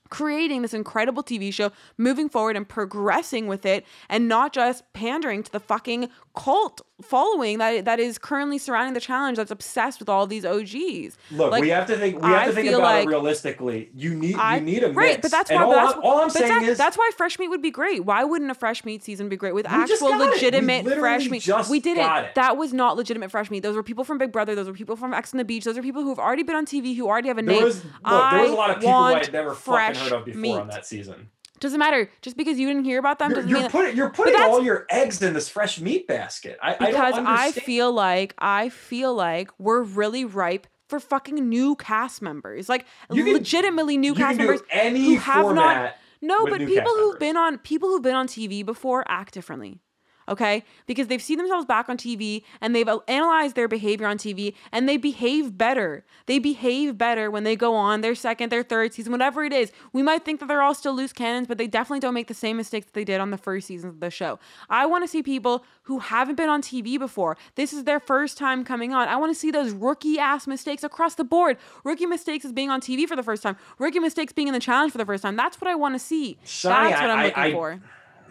creating 0.09 0.61
this 0.61 0.75
incredible 0.75 1.23
TV 1.23 1.51
show, 1.51 1.71
moving 1.97 2.29
forward 2.29 2.55
and 2.55 2.69
progressing 2.69 3.47
with 3.47 3.65
it, 3.65 3.83
and 4.07 4.27
not 4.27 4.53
just 4.53 4.83
pandering 4.93 5.41
to 5.41 5.51
the 5.51 5.59
fucking 5.59 6.07
cult 6.35 6.81
following 7.01 7.59
that 7.59 7.85
that 7.85 7.99
is 7.99 8.17
currently 8.17 8.57
surrounding 8.57 8.93
the 8.95 8.99
challenge 8.99 9.37
that's 9.37 9.51
obsessed 9.51 9.99
with 9.99 10.09
all 10.09 10.25
these 10.25 10.43
OGs. 10.45 11.15
Look, 11.31 11.51
Like, 11.51 11.61
we 11.61 11.69
have 11.69 11.85
to 11.87 11.97
think. 11.97 12.15
We 12.21 12.27
have 12.27 12.41
I 12.41 12.45
to 12.47 12.53
think 12.53 12.69
about 12.69 12.81
like 12.81 13.05
it 13.05 13.09
realistically. 13.09 13.91
You 13.93 14.15
need 14.15 14.35
I- 14.35 14.55
you 14.55 14.61
need 14.61 14.83
a 14.83 14.87
mix. 14.87 14.95
right, 14.97 15.21
but 15.21 15.29
that's 15.29 15.51
why. 15.51 15.57
all, 15.63 15.69
but 15.71 15.75
that's, 15.75 15.93
I'm, 15.93 16.01
all 16.03 16.19
I'm 16.21 16.29
saying 16.31 16.47
Zach, 16.47 16.63
is 16.63 16.77
that's 16.77 16.97
why 16.97 17.11
fresh 17.15 17.37
meat 17.37 17.49
would 17.49 17.61
be 17.61 17.69
great. 17.71 18.03
Why 18.05 18.23
wouldn't 18.23 18.49
a 18.49 18.55
fresh 18.55 18.83
meat 18.83 19.03
season 19.03 19.29
be 19.29 19.35
great 19.37 19.53
with 19.53 19.67
actual 19.67 20.09
got 20.09 20.21
it. 20.21 20.25
We 20.25 20.31
legitimate 20.31 20.85
fresh 20.97 21.29
meat? 21.29 21.47
we 21.69 21.79
did 21.79 21.97
got 21.97 22.25
it. 22.25 22.35
That 22.35 22.57
was 22.57 22.73
not 22.73 22.97
legitimate 22.97 23.29
fresh 23.29 23.51
meat. 23.51 23.61
Those 23.61 23.75
were 23.75 23.83
people 23.83 24.03
from 24.03 24.17
Big 24.17 24.31
Brother. 24.31 24.55
Those 24.55 24.67
were 24.67 24.73
people 24.73 24.95
from 24.95 25.13
X 25.13 25.33
on 25.33 25.37
the 25.37 25.45
Beach. 25.45 25.65
Those 25.65 25.77
are 25.77 25.83
people 25.83 26.01
who 26.01 26.09
have 26.09 26.19
already 26.19 26.43
been 26.43 26.55
on 26.55 26.65
TV, 26.65 26.95
who 26.95 27.07
already 27.07 27.27
have 27.27 27.37
a 27.37 27.43
there 27.43 27.55
name. 27.55 27.63
was 27.63 27.83
look, 27.83 28.31
there 28.31 28.41
was 28.41 28.51
a 28.51 28.55
lot 28.55 28.69
of 28.71 28.77
people 28.77 28.91
who 28.91 28.97
I 28.97 29.19
had 29.19 29.33
never 29.33 29.53
fucking 29.53 30.01
heard 30.01 30.11
of 30.13 30.25
before 30.25 30.41
meat. 30.41 30.55
on 30.57 30.67
that 30.69 30.87
season. 30.87 31.29
Doesn't 31.63 31.79
matter. 31.79 32.09
Just 32.21 32.35
because 32.35 32.59
you 32.59 32.67
didn't 32.67 32.83
hear 32.83 32.99
about 32.99 33.19
them 33.19 33.31
You're, 33.31 33.35
doesn't 33.41 33.49
you're 33.49 33.69
putting 33.69 33.95
you're 33.95 34.09
putting 34.09 34.35
all 34.35 34.61
your 34.61 34.85
eggs 34.89 35.21
in 35.21 35.33
this 35.33 35.47
fresh 35.47 35.79
meat 35.79 36.07
basket. 36.07 36.59
I, 36.61 36.75
I 36.77 36.87
because 36.87 37.15
don't 37.15 37.25
I, 37.25 37.53
feel 37.53 37.93
like 37.93 38.35
I 38.37 38.67
feel 38.67 39.15
like 39.15 39.49
we're 39.57 39.81
really 39.81 40.25
ripe 40.25 40.67
for 40.89 40.99
fucking 40.99 41.35
new 41.47 41.77
cast 41.77 42.21
members, 42.21 42.67
like 42.67 42.85
You 43.09 43.23
can- 43.23 43.33
legitimately 43.33 43.95
new 43.95 44.13
cast 44.13 44.39
members 44.39 44.59
who 44.69 45.15
have 45.19 45.55
not. 45.55 45.95
No, 46.21 46.45
but 46.45 46.59
people 46.59 46.91
who've 46.91 47.13
members. 47.13 47.19
been 47.19 47.37
on 47.37 47.57
people 47.59 47.87
who've 47.87 48.01
been 48.01 48.15
on 48.15 48.27
TV 48.27 48.65
before 48.65 49.05
act 49.07 49.33
differently. 49.33 49.79
Okay? 50.29 50.63
Because 50.85 51.07
they've 51.07 51.21
seen 51.21 51.37
themselves 51.37 51.65
back 51.65 51.89
on 51.89 51.97
TV 51.97 52.43
and 52.61 52.75
they've 52.75 52.87
uh, 52.87 52.99
analyzed 53.07 53.55
their 53.55 53.67
behavior 53.67 54.07
on 54.07 54.17
TV 54.17 54.53
and 54.71 54.87
they 54.87 54.97
behave 54.97 55.57
better. 55.57 56.05
They 56.25 56.39
behave 56.39 56.97
better 56.97 57.29
when 57.29 57.43
they 57.43 57.55
go 57.55 57.75
on 57.75 58.01
their 58.01 58.15
second, 58.15 58.51
their 58.51 58.63
third 58.63 58.93
season, 58.93 59.11
whatever 59.11 59.43
it 59.43 59.51
is. 59.53 59.71
We 59.91 60.01
might 60.01 60.23
think 60.25 60.39
that 60.39 60.47
they're 60.47 60.61
all 60.61 60.73
still 60.73 60.93
loose 60.93 61.13
cannons, 61.13 61.47
but 61.47 61.57
they 61.57 61.67
definitely 61.67 61.99
don't 61.99 62.13
make 62.13 62.27
the 62.27 62.33
same 62.33 62.57
mistakes 62.57 62.85
that 62.85 62.93
they 62.93 63.03
did 63.03 63.19
on 63.19 63.31
the 63.31 63.37
first 63.37 63.67
season 63.67 63.89
of 63.89 63.99
the 63.99 64.09
show. 64.09 64.39
I 64.69 64.85
want 64.85 65.03
to 65.03 65.07
see 65.07 65.21
people 65.23 65.65
who 65.83 65.99
haven't 65.99 66.35
been 66.35 66.49
on 66.49 66.61
TV 66.61 66.97
before. 66.97 67.35
This 67.55 67.73
is 67.73 67.83
their 67.83 67.99
first 67.99 68.37
time 68.37 68.63
coming 68.63 68.93
on. 68.93 69.07
I 69.07 69.15
want 69.17 69.33
to 69.33 69.39
see 69.39 69.51
those 69.51 69.71
rookie 69.71 70.19
ass 70.19 70.47
mistakes 70.47 70.83
across 70.83 71.15
the 71.15 71.23
board. 71.25 71.57
Rookie 71.83 72.05
mistakes 72.05 72.45
is 72.45 72.51
being 72.53 72.69
on 72.69 72.79
TV 72.81 73.05
for 73.07 73.15
the 73.15 73.23
first 73.23 73.43
time. 73.43 73.57
Rookie 73.79 73.99
mistakes 73.99 74.31
being 74.31 74.47
in 74.47 74.53
the 74.53 74.59
challenge 74.59 74.91
for 74.91 74.97
the 74.97 75.05
first 75.05 75.23
time. 75.23 75.35
That's 75.35 75.59
what 75.59 75.69
I 75.69 75.75
want 75.75 75.95
to 75.95 75.99
see. 75.99 76.37
Shanni, 76.45 76.89
That's 76.91 77.01
what 77.01 77.09
I'm 77.09 77.19
I- 77.19 77.25
looking 77.25 77.43
I- 77.43 77.51
for. 77.51 77.71
I 77.73 77.79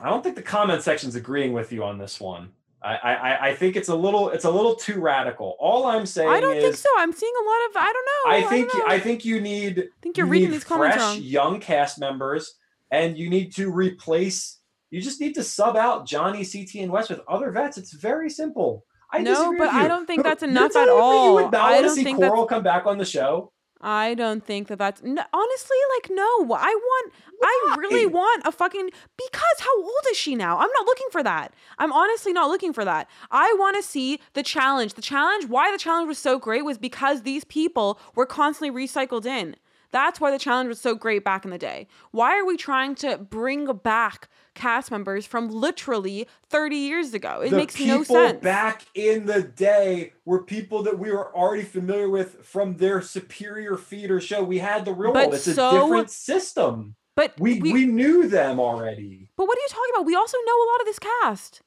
don't 0.09 0.23
think 0.23 0.37
the 0.37 0.43
comment 0.43 0.83
section's 0.83 1.15
agreeing 1.15 1.53
with 1.53 1.73
you 1.73 1.85
on 1.85 1.99
this 1.99 2.20
one. 2.20 2.51
I, 2.85 2.97
I 2.97 3.49
I 3.49 3.55
think 3.55 3.77
it's 3.77 3.89
a 3.89 3.95
little 3.95 4.31
it's 4.31 4.45
a 4.45 4.51
little 4.51 4.74
too 4.74 5.01
radical. 5.01 5.57
All 5.61 5.87
I'm 5.87 6.05
saying 6.05 6.29
I 6.29 6.41
don't 6.41 6.57
is 6.57 6.65
think 6.65 6.77
so. 6.77 6.89
I'm 6.99 7.12
seeing 7.12 7.33
a 7.41 7.45
lot 7.45 7.70
of 7.70 7.77
I 7.77 7.93
don't 7.93 8.07
know. 8.07 8.33
I 8.33 8.51
think 8.51 8.74
know. 8.74 8.85
I 8.87 8.99
think 8.99 9.24
you 9.24 9.41
need 9.41 9.79
I 9.79 10.03
think 10.03 10.16
you're 10.16 10.27
you 10.27 10.33
reading 10.33 10.51
these 10.51 10.65
comments 10.65 10.97
fresh 10.97 11.19
young 11.19 11.61
cast 11.61 12.01
members 12.01 12.55
and 12.91 13.16
you 13.16 13.31
need 13.31 13.55
to 13.55 13.70
replace 13.70 14.59
you 14.91 15.01
just 15.01 15.20
need 15.20 15.35
to 15.37 15.43
sub 15.43 15.77
out 15.77 16.07
Johnny 16.07 16.45
CT 16.45 16.83
and 16.83 16.93
Wes 16.93 17.09
with 17.09 17.20
other 17.27 17.51
vets. 17.51 17.79
It's 17.79 17.93
very 17.93 18.29
simple. 18.29 18.85
I 19.11 19.20
No, 19.20 19.55
but 19.57 19.69
I 19.69 19.89
don't 19.89 20.07
think 20.07 20.23
that's 20.23 20.43
enough 20.43 20.77
at 20.77 20.89
all. 20.89 21.29
You 21.29 21.35
would 21.45 21.53
not 21.53 21.62
I 21.62 21.73
want 21.73 21.83
to 21.83 21.87
don't 21.87 21.95
see 21.95 22.15
Coral 22.15 22.47
come 22.47 22.62
back 22.62 22.85
on 22.85 22.99
the 22.99 23.05
show. 23.05 23.53
I 23.83 24.15
don't 24.15 24.45
think 24.45 24.69
that 24.69 24.79
that's 24.79 25.03
no, 25.03 25.23
honestly 25.33 25.77
like 25.97 26.11
no. 26.11 26.55
I 26.55 26.75
want 26.75 27.13
I 27.43 27.77
really 27.79 28.07
want 28.07 28.43
a 28.47 28.53
fucking 28.53 28.91
because 29.17 29.59
how 29.59 29.83
old 29.83 30.05
is 30.11 30.17
she 30.17 30.37
now? 30.37 30.59
I'm 30.59 30.71
not 30.73 30.87
looking 30.87 31.09
for 31.11 31.23
that. 31.25 31.53
I'm 31.79 31.93
honestly 31.93 32.33
not 32.33 32.49
looking 32.49 32.73
for 32.73 32.85
that. 32.85 33.09
I 33.31 33.55
want 33.59 33.77
to 33.77 33.83
see 33.83 34.21
the 34.35 34.43
challenge. 34.43 34.95
The 34.95 35.03
challenge 35.03 35.47
why 35.47 35.73
the 35.73 35.79
challenge 35.79 36.09
was 36.09 36.19
so 36.19 36.39
great 36.39 36.65
was 36.65 36.79
because 36.79 37.23
these 37.23 37.45
people 37.45 37.99
were 38.15 38.27
constantly 38.27 38.87
recycled 38.87 39.27
in. 39.27 39.57
That's 39.93 40.19
why 40.20 40.31
the 40.31 40.39
challenge 40.39 40.69
was 40.69 40.81
so 40.81 40.94
great 40.94 41.23
back 41.23 41.44
in 41.44 41.51
the 41.51 41.59
day. 41.59 41.86
Why 42.10 42.39
are 42.39 42.47
we 42.47 42.56
trying 42.56 42.94
to 42.97 43.19
bring 43.19 43.66
back 43.66 44.28
cast 44.55 44.90
members 44.90 45.27
from 45.27 45.51
literally 45.51 46.27
30 46.48 46.77
years 46.77 47.12
ago? 47.12 47.43
It 47.43 47.51
the 47.51 47.56
makes 47.56 47.78
no 47.78 48.02
sense. 48.02 48.43
back 48.43 48.86
in 48.94 49.27
the 49.27 49.43
day 49.43 50.14
were 50.24 50.43
people 50.43 50.82
that 50.85 50.98
we 50.98 51.12
were 51.12 51.35
already 51.36 51.62
familiar 51.62 52.09
with 52.09 52.43
from 52.44 52.78
their 52.78 53.02
superior 53.02 53.77
feeder 53.77 54.19
show. 54.19 54.43
We 54.43 54.59
had 54.59 54.86
the 54.86 54.94
real 54.94 55.12
But 55.12 55.28
world. 55.28 55.35
It's 55.35 55.47
a 55.47 55.55
different 55.55 56.10
system. 56.10 56.97
but 57.14 57.39
We, 57.39 57.60
we, 57.60 57.73
we 57.73 57.86
knew 57.86 58.28
them 58.28 58.59
already. 58.59 59.28
But 59.36 59.47
what 59.47 59.59
are 59.59 59.60
you 59.60 59.69
talking 59.69 59.90
about? 59.94 60.06
We 60.06 60.16
also 60.16 60.39
know 60.47 60.56
a 60.56 60.69
lot 60.73 60.81
of 60.81 60.86
this 60.86 60.98
cast. 60.98 61.60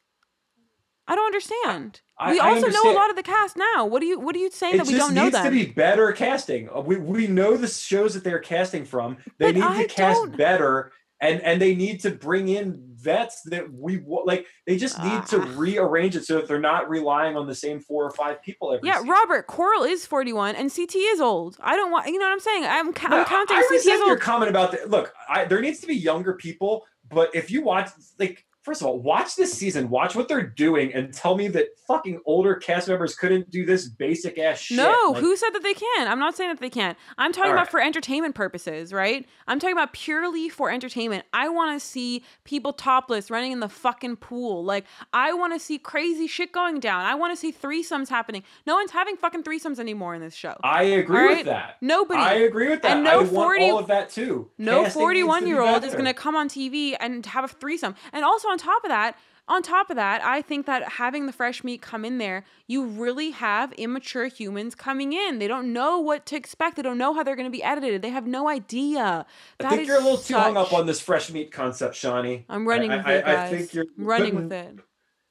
I 1.08 1.14
don't 1.14 1.28
understand. 1.28 2.02
I- 2.18 2.32
we 2.32 2.40
also 2.40 2.68
know 2.68 2.92
a 2.92 2.94
lot 2.94 3.10
of 3.10 3.16
the 3.16 3.24
cast 3.24 3.58
now. 3.58 3.86
What 3.86 4.02
are 4.02 4.06
you 4.06 4.20
what 4.20 4.36
are 4.36 4.40
you 4.40 4.50
saying 4.50 4.76
It 4.76 4.78
that 4.80 4.88
we 4.88 4.96
don't 4.96 5.14
know 5.14 5.28
It 5.28 5.34
needs 5.34 5.44
to 5.46 5.52
be 5.52 5.66
better 5.66 6.12
casting. 6.14 6.70
Uh, 6.70 6.82
We 6.82 6.96
we 6.98 7.28
know 7.28 7.58
the 7.58 7.68
shows 7.68 8.14
that 8.14 8.24
they're 8.24 8.40
casting 8.40 8.86
from. 8.86 9.18
They 9.38 9.48
But 9.52 9.56
need 9.56 9.64
I 9.64 9.82
to 9.84 9.88
cast 9.90 10.22
don't- 10.22 10.38
better, 10.38 10.92
and 11.20 11.42
and 11.42 11.62
they 11.62 11.76
need 11.76 12.02
to 12.02 12.12
bring 12.12 12.48
in 12.48 12.82
vets 12.96 13.42
that 13.44 13.72
we 13.72 14.02
like. 14.26 14.48
They 14.66 14.78
just 14.78 14.98
need 15.04 15.26
to 15.28 15.42
Ah. 15.42 15.54
rearrange 15.58 16.16
it 16.16 16.24
so 16.26 16.36
that 16.38 16.48
they're 16.48 16.58
not 16.60 16.90
relying 16.90 17.36
on 17.38 17.48
the 17.48 17.54
same 17.56 17.80
four 17.82 18.04
or 18.06 18.12
five 18.12 18.42
people 18.42 18.74
every. 18.74 18.88
yeah, 18.88 18.96
season. 18.96 19.10
Robert 19.10 19.46
Coral 19.48 19.84
is 19.84 20.06
41 20.08 20.56
and 20.56 20.74
CT 20.74 20.96
is 21.00 21.20
old. 21.22 21.58
I 21.62 21.76
don't 21.76 21.92
want 21.92 22.08
you 22.08 22.18
know 22.18 22.26
what 22.26 22.32
I'm 22.34 22.40
saying? 22.40 22.64
I'm, 22.66 22.94
ca- 22.94 23.10
No, 23.10 23.20
I'm 23.20 23.26
counting 23.26 23.58
I 23.58 23.62
CT 23.62 23.66
as 23.76 23.86
resent 23.86 24.00
your 24.00 24.10
old. 24.12 24.20
comment 24.22 24.50
about 24.50 24.72
that. 24.72 24.90
Look, 24.90 25.14
I, 25.30 25.46
there 25.46 25.62
needs 25.62 25.80
to 25.82 25.88
be 25.88 25.96
younger 25.96 26.34
people, 26.34 26.86
but 27.10 27.30
if 27.36 27.52
you 27.52 27.62
watch, 27.62 27.90
like, 28.20 28.44
first 28.66 28.82
of 28.82 28.88
all, 28.88 29.00
watch 29.00 29.36
this 29.36 29.54
season, 29.54 29.90
watch 29.92 30.16
what 30.16 30.28
they're 30.28 30.42
doing, 30.42 30.92
and 30.92 31.14
tell 31.14 31.38
me 31.38 31.48
that 31.50 31.68
fucking 31.88 32.20
older 32.26 32.56
cast 32.56 32.88
members 32.88 33.16
couldn't 33.16 33.52
do 33.52 33.64
this 33.64 33.88
basic 33.88 34.40
ass 34.40 34.58
shit. 34.58 34.78
No, 34.78 35.12
Like, 35.12 35.22
who 35.22 35.38
said 35.38 35.52
that 35.52 35.62
they 35.62 35.76
can? 35.76 36.08
I'm 36.08 36.18
not 36.18 36.36
saying 36.36 36.50
that 36.50 36.60
they 36.60 36.72
can't. 36.72 36.98
I'm 37.20 37.32
talking 37.32 37.52
about 37.52 37.66
right. 37.66 37.70
for 37.70 37.80
entertainment 37.80 38.34
purposes, 38.34 38.92
right? 38.92 39.28
I'm 39.48 39.60
talking 39.60 39.76
about 39.76 39.94
purely 39.94 40.50
for 40.50 40.72
entertainment. 40.72 41.26
I 41.32 41.48
want 41.48 41.80
to 41.80 41.86
see 41.86 42.24
people 42.44 42.74
topless 42.74 43.30
running 43.30 43.52
in 43.52 43.60
the 43.60 43.70
fucking 43.70 44.16
pool. 44.16 44.64
Like, 44.64 44.86
I 45.14 45.32
want 45.34 45.54
to 45.54 45.60
see 45.60 45.78
crazy 45.78 46.26
shit 46.26 46.52
going 46.52 46.80
down. 46.80 47.06
I 47.06 47.14
want 47.14 47.34
to 47.34 47.38
see 47.38 47.54
threesomes 47.54 48.10
happening. 48.10 48.42
No 48.66 48.74
one's 48.74 48.92
having 48.92 49.16
fucking 49.16 49.44
threesomes 49.44 49.78
anymore 49.78 50.16
in 50.16 50.22
this 50.22 50.34
show. 50.34 50.58
I 50.64 50.84
agree 50.84 51.18
right? 51.18 51.38
with 51.38 51.46
that. 51.46 51.78
Nobody. 51.82 52.20
I 52.20 52.34
agree 52.34 52.70
with 52.70 52.82
that. 52.82 52.94
And 52.94 53.04
no 53.04 53.22
I 53.22 53.26
40 53.26 53.36
want 53.36 53.72
all 53.72 53.80
of 53.80 53.88
that 53.88 54.10
too. 54.10 54.50
no 54.58 54.86
Casting 54.86 55.02
41 55.02 55.48
year 55.48 55.62
old 55.62 55.84
is 55.84 55.94
going 55.94 56.06
to 56.06 56.16
come 56.16 56.36
on 56.36 56.50
TV 56.50 56.96
and 57.00 57.24
have 57.28 57.44
a 57.44 57.48
threesome. 57.48 57.94
And 58.12 58.26
also 58.26 58.50
on 58.56 58.60
top 58.60 58.84
of 58.86 58.90
that, 58.90 59.18
on 59.48 59.62
top 59.62 59.90
of 59.90 59.96
that, 59.98 60.24
I 60.24 60.42
think 60.42 60.66
that 60.66 60.94
having 60.94 61.26
the 61.28 61.34
fresh 61.34 61.62
meat 61.64 61.82
come 61.82 62.04
in 62.06 62.18
there, 62.20 62.46
you 62.68 62.86
really 62.86 63.30
have 63.32 63.74
immature 63.74 64.26
humans 64.28 64.74
coming 64.76 65.12
in. 65.14 65.38
They 65.40 65.48
don't 65.48 65.72
know 65.74 66.00
what 66.00 66.26
to 66.28 66.36
expect. 66.38 66.78
They 66.78 66.82
don't 66.82 66.98
know 66.98 67.14
how 67.14 67.22
they're 67.22 67.36
going 67.36 67.46
to 67.46 67.52
be 67.52 67.62
edited. 67.62 68.02
They 68.02 68.10
have 68.10 68.26
no 68.26 68.48
idea. 68.48 69.26
I 69.60 69.64
That 69.64 69.70
think 69.72 69.82
is 69.84 69.88
you're 69.90 69.98
a 69.98 70.04
little 70.04 70.18
too 70.18 70.34
hung 70.36 70.56
up 70.58 70.72
on 70.74 70.86
this 70.88 71.00
fresh 71.02 71.30
meat 71.32 71.52
concept, 71.52 71.96
Shanni. 71.96 72.46
I'm 72.50 72.66
running 72.68 72.92
I- 72.92 72.98
with 72.98 73.06
I- 73.06 73.14
it, 73.14 73.26
I 73.28 73.50
think 73.50 73.74
you're 73.74 73.86
I'm 74.00 74.06
running 74.06 74.36
with 74.36 74.52
it. 74.54 74.80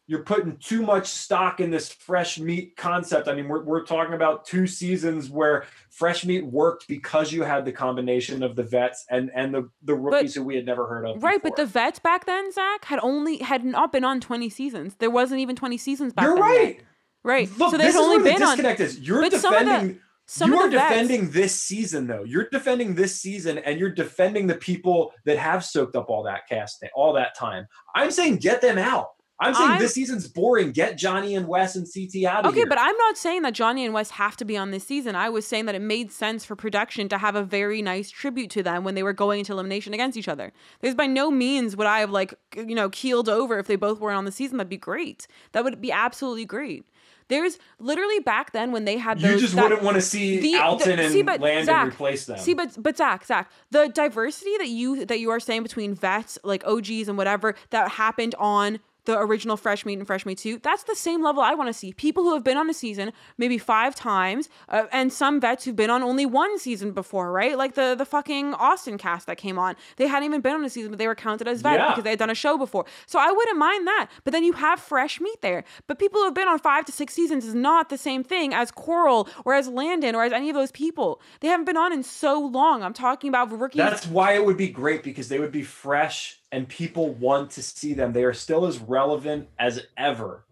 You're 0.07 0.23
putting 0.23 0.59
too 0.59 0.83
much 0.83 1.07
stock 1.07 1.61
in 1.61 1.71
this 1.71 1.89
fresh 1.89 2.39
meat 2.39 2.77
concept. 2.77 3.27
I 3.27 3.35
mean, 3.35 3.49
we're, 3.49 3.65
we're 3.65 3.87
talking 3.87 4.13
about 4.13 4.45
two 4.45 4.67
seasons 4.67 5.31
where 5.31 5.65
fresh 5.89 6.27
meat 6.27 6.45
worked 6.45 6.87
because 6.89 7.33
you 7.33 7.43
had 7.43 7.65
the 7.65 7.73
combination 7.73 8.43
of 8.43 8.55
the 8.55 8.65
vets 8.65 9.07
and 9.11 9.31
and 9.35 9.55
the 9.55 9.71
the 9.83 9.95
rookies 9.95 10.35
who 10.35 10.45
we 10.45 10.57
had 10.57 10.67
never 10.67 10.87
heard 10.87 11.07
of. 11.07 11.23
Right, 11.23 11.43
but 11.43 11.57
the 11.57 11.65
vets 11.65 11.99
back 12.01 12.27
then, 12.27 12.53
Zach, 12.53 12.85
had 12.85 13.01
only 13.03 13.39
had 13.39 13.65
not 13.65 13.93
been 13.93 14.05
on 14.05 14.21
20 14.21 14.51
seasons. 14.51 14.95
There 14.99 15.11
wasn't 15.11 15.41
even 15.41 15.57
20 15.57 15.79
seasons 15.79 16.13
back 16.13 16.25
you're 16.25 16.37
then. 16.37 16.53
yet. 16.53 16.63
right. 16.63 16.81
Right. 17.25 17.59
Look, 17.59 17.71
so 17.71 17.79
this 17.79 17.87
they've 17.87 17.95
is 17.95 17.97
only 17.97 18.17
where 18.17 18.25
the 18.25 18.39
been 18.39 18.43
on 18.43 18.57
disconnect 18.57 18.81
is. 18.81 19.01
You're 19.01 19.23
but 19.23 19.33
some 19.33 19.55
of 19.55 19.61
the- 19.61 19.65
defending. 19.65 20.01
some 20.27 20.53
you 20.53 20.59
are 20.59 20.69
defending 20.69 21.31
this 21.31 21.59
season, 21.59 22.07
though. 22.07 22.25
You're 22.25 22.51
defending 22.51 22.95
this 22.95 23.19
season, 23.19 23.59
and 23.59 23.81
you're 23.81 23.89
defending 23.89 24.47
the 24.47 24.57
people 24.57 25.13
that 25.25 25.39
have 25.39 25.65
soaked 25.65 25.97
up 25.97 26.11
all 26.11 26.23
that 26.25 26.47
casting, 26.47 26.91
all 26.95 27.15
that 27.15 27.35
time. 27.35 27.67
I'm 27.95 28.11
saying 28.11 28.37
get 28.37 28.61
them 28.61 28.77
out. 28.77 29.09
I'm 29.45 29.55
saying 29.55 29.71
I'm- 29.71 29.79
this 29.81 29.95
season's 29.95 30.27
boring. 30.29 30.73
Get 30.73 30.97
Johnny 30.99 31.35
and 31.35 31.47
Wes 31.47 31.77
and 31.77 31.87
CT 31.87 32.25
out 32.27 32.45
of 32.45 32.51
Okay, 32.51 32.61
here. 32.61 32.67
but 32.67 32.79
I'm 32.81 32.97
not 32.97 33.17
saying 33.17 33.43
that 33.43 33.53
Johnny 33.55 33.85
and 33.85 33.93
Wes 33.95 34.11
have 34.11 34.37
to 34.39 34.45
be 34.45 34.57
on 34.57 34.71
this 34.71 34.85
season. 34.85 35.15
I 35.15 35.29
was 35.29 35.47
saying 35.47 35.67
that 35.67 35.75
it 35.75 35.83
made 35.83 36.11
sense 36.13 36.45
for 36.45 36.57
production 36.57 37.09
to 37.11 37.19
have 37.19 37.37
a 37.37 37.43
very 37.43 37.83
nice 37.83 38.11
tribute 38.11 38.51
to 38.51 38.63
them 38.63 38.85
when 38.85 38.95
they 38.95 39.03
were 39.03 39.13
going 39.13 39.41
into 39.41 39.53
elimination 39.53 39.95
against 39.95 40.17
each 40.17 40.29
other. 40.29 40.53
There's 40.81 40.95
by 40.95 41.07
no 41.07 41.31
means 41.31 41.77
would 41.77 41.87
I 41.87 42.01
have 42.01 42.11
like 42.11 42.35
you 42.57 42.75
know 42.75 42.89
keeled 42.91 43.29
over 43.29 43.59
if 43.59 43.67
they 43.67 43.77
both 43.77 44.01
weren't 44.01 44.17
on 44.19 44.25
the 44.25 44.33
season. 44.33 44.57
That'd 44.59 44.69
be 44.71 44.77
great. 44.77 45.27
That 45.53 45.65
would 45.65 45.81
be 45.81 45.93
absolutely 45.93 46.45
great. 46.45 46.85
There's 47.29 47.59
literally 47.79 48.21
back 48.21 48.53
then 48.53 48.71
when 48.71 48.85
they 48.85 48.99
had 48.99 49.19
you 49.23 49.39
just 49.39 49.55
that- 49.57 49.63
wouldn't 49.63 49.83
want 49.83 49.95
to 49.95 50.03
see 50.03 50.41
the- 50.41 50.53
the- 50.53 50.59
Alton 50.63 50.99
and 50.99 51.11
see, 51.11 51.23
but 51.23 51.41
Landon 51.41 51.65
Zach, 51.65 51.89
replace 51.89 52.27
them. 52.27 52.39
See, 52.39 52.53
but 52.53 52.77
but 52.83 52.99
Zach, 52.99 53.25
Zach, 53.25 53.51
the 53.71 53.89
diversity 53.89 54.57
that 54.59 54.69
you 54.69 55.07
that 55.07 55.19
you 55.21 55.31
are 55.31 55.41
saying 55.41 55.63
between 55.63 55.95
vets, 55.95 56.39
like 56.45 56.63
OGs 56.67 57.09
and 57.09 57.17
whatever, 57.17 57.55
that 57.71 57.93
happened 57.93 58.35
on 58.39 58.79
the 59.05 59.19
original 59.19 59.57
Fresh 59.57 59.85
Meat 59.85 59.99
and 59.99 60.07
Fresh 60.07 60.25
Meat 60.27 60.39
2, 60.39 60.61
that's 60.63 60.85
the 60.85 60.95
same 60.95 61.23
level 61.23 61.43
I 61.43 61.55
want 61.55 61.69
to 61.69 61.75
see. 61.75 61.93
People 61.93 62.23
who 62.25 62.35
have 62.35 62.45
been 62.45 62.57
on 62.57 62.69
a 62.71 62.75
season 62.75 63.13
maybe 63.39 63.59
five 63.59 63.95
times, 63.95 64.49
uh, 64.69 64.85
and 64.93 65.13
some 65.13 65.41
vets 65.41 65.65
who've 65.65 65.77
been 65.77 65.91
on 65.91 66.03
only 66.03 66.27
one 66.27 66.59
season 66.59 66.93
before, 66.93 67.31
right? 67.33 67.57
Like 67.59 67.75
the 67.75 67.95
the 67.95 68.05
fucking 68.05 68.55
Austin 68.55 68.99
cast 68.99 69.27
that 69.27 69.37
came 69.37 69.59
on. 69.59 69.77
They 69.97 70.07
hadn't 70.07 70.25
even 70.27 70.41
been 70.41 70.55
on 70.55 70.65
a 70.65 70.71
season, 70.71 70.91
but 70.91 70.99
they 70.99 71.07
were 71.07 71.15
counted 71.15 71.49
as 71.49 71.61
vets 71.63 71.79
Yeah. 71.79 71.89
because 71.91 72.05
they 72.05 72.11
had 72.11 72.19
done 72.19 72.31
a 72.31 72.35
show 72.35 72.57
before. 72.59 72.85
So 73.07 73.19
I 73.19 73.31
wouldn't 73.31 73.59
mind 73.59 73.87
that. 73.87 74.09
But 74.25 74.33
then 74.33 74.45
you 74.45 74.53
have 74.55 74.81
fresh 74.81 75.21
meat 75.21 75.41
there. 75.43 75.65
But 75.87 75.99
people 75.99 76.21
who 76.21 76.25
have 76.25 76.35
been 76.35 76.49
on 76.49 76.59
five 76.59 76.85
to 76.87 76.93
six 76.93 77.15
seasons 77.15 77.45
is 77.45 77.55
not 77.55 77.89
the 77.91 77.99
same 77.99 78.25
thing 78.25 78.55
as 78.55 78.71
Coral 78.71 79.29
or 79.45 79.55
as 79.55 79.69
Landon 79.69 80.15
or 80.15 80.25
as 80.25 80.33
any 80.33 80.49
of 80.51 80.55
those 80.55 80.71
people. 80.73 81.21
They 81.41 81.49
haven't 81.49 81.67
been 81.67 81.77
on 81.77 81.93
in 81.93 82.03
so 82.03 82.41
long. 82.41 82.83
I'm 82.83 82.95
talking 82.95 83.29
about 83.29 83.51
rookies. 83.53 83.79
That's 83.79 84.07
why 84.07 84.33
it 84.35 84.45
would 84.45 84.57
be 84.57 84.69
great 84.69 85.03
because 85.03 85.29
they 85.29 85.39
would 85.39 85.53
be 85.53 85.63
fresh 85.63 86.41
and 86.55 86.69
people 86.69 87.13
want 87.15 87.51
to 87.53 87.63
see 87.63 87.95
them. 87.95 88.13
They 88.13 88.25
are 88.25 88.33
still 88.33 88.65
as 88.67 88.79
relevant 88.79 89.49
as 89.59 89.83
ever. 89.97 90.45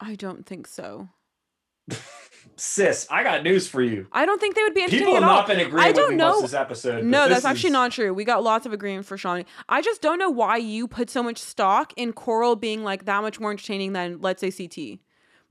I 0.00 0.14
don't 0.14 0.46
think 0.46 0.66
so. 0.66 1.08
Sis, 2.56 3.06
I 3.10 3.22
got 3.22 3.42
news 3.42 3.66
for 3.68 3.82
you. 3.82 4.06
I 4.12 4.24
don't 4.26 4.40
think 4.40 4.54
they 4.54 4.62
would 4.62 4.74
be 4.74 4.82
entertaining 4.82 5.06
People 5.06 5.14
have 5.14 5.22
at 5.24 5.28
all. 5.28 5.36
not 5.36 5.46
been 5.46 5.60
agreeing 5.60 5.84
I 5.84 5.88
with 5.88 5.96
don't 5.96 6.10
me 6.10 6.16
know. 6.16 6.40
this 6.40 6.54
episode. 6.54 7.04
No, 7.04 7.28
that's 7.28 7.44
actually 7.44 7.68
is- 7.68 7.72
not 7.74 7.92
true. 7.92 8.12
We 8.14 8.24
got 8.24 8.42
lots 8.42 8.64
of 8.66 8.72
agreement 8.72 9.06
for 9.06 9.16
Shanni. 9.16 9.44
I 9.68 9.82
just 9.82 10.00
don't 10.02 10.18
know 10.18 10.30
why 10.30 10.56
you 10.56 10.86
put 10.88 11.10
so 11.10 11.22
much 11.22 11.38
stock 11.38 11.92
in 11.96 12.12
Coral 12.12 12.56
being 12.56 12.82
like 12.82 13.04
that 13.06 13.22
much 13.22 13.40
more 13.40 13.50
entertaining 13.50 13.92
than 13.92 14.20
let's 14.20 14.40
say 14.40 14.50
CT. 14.50 15.00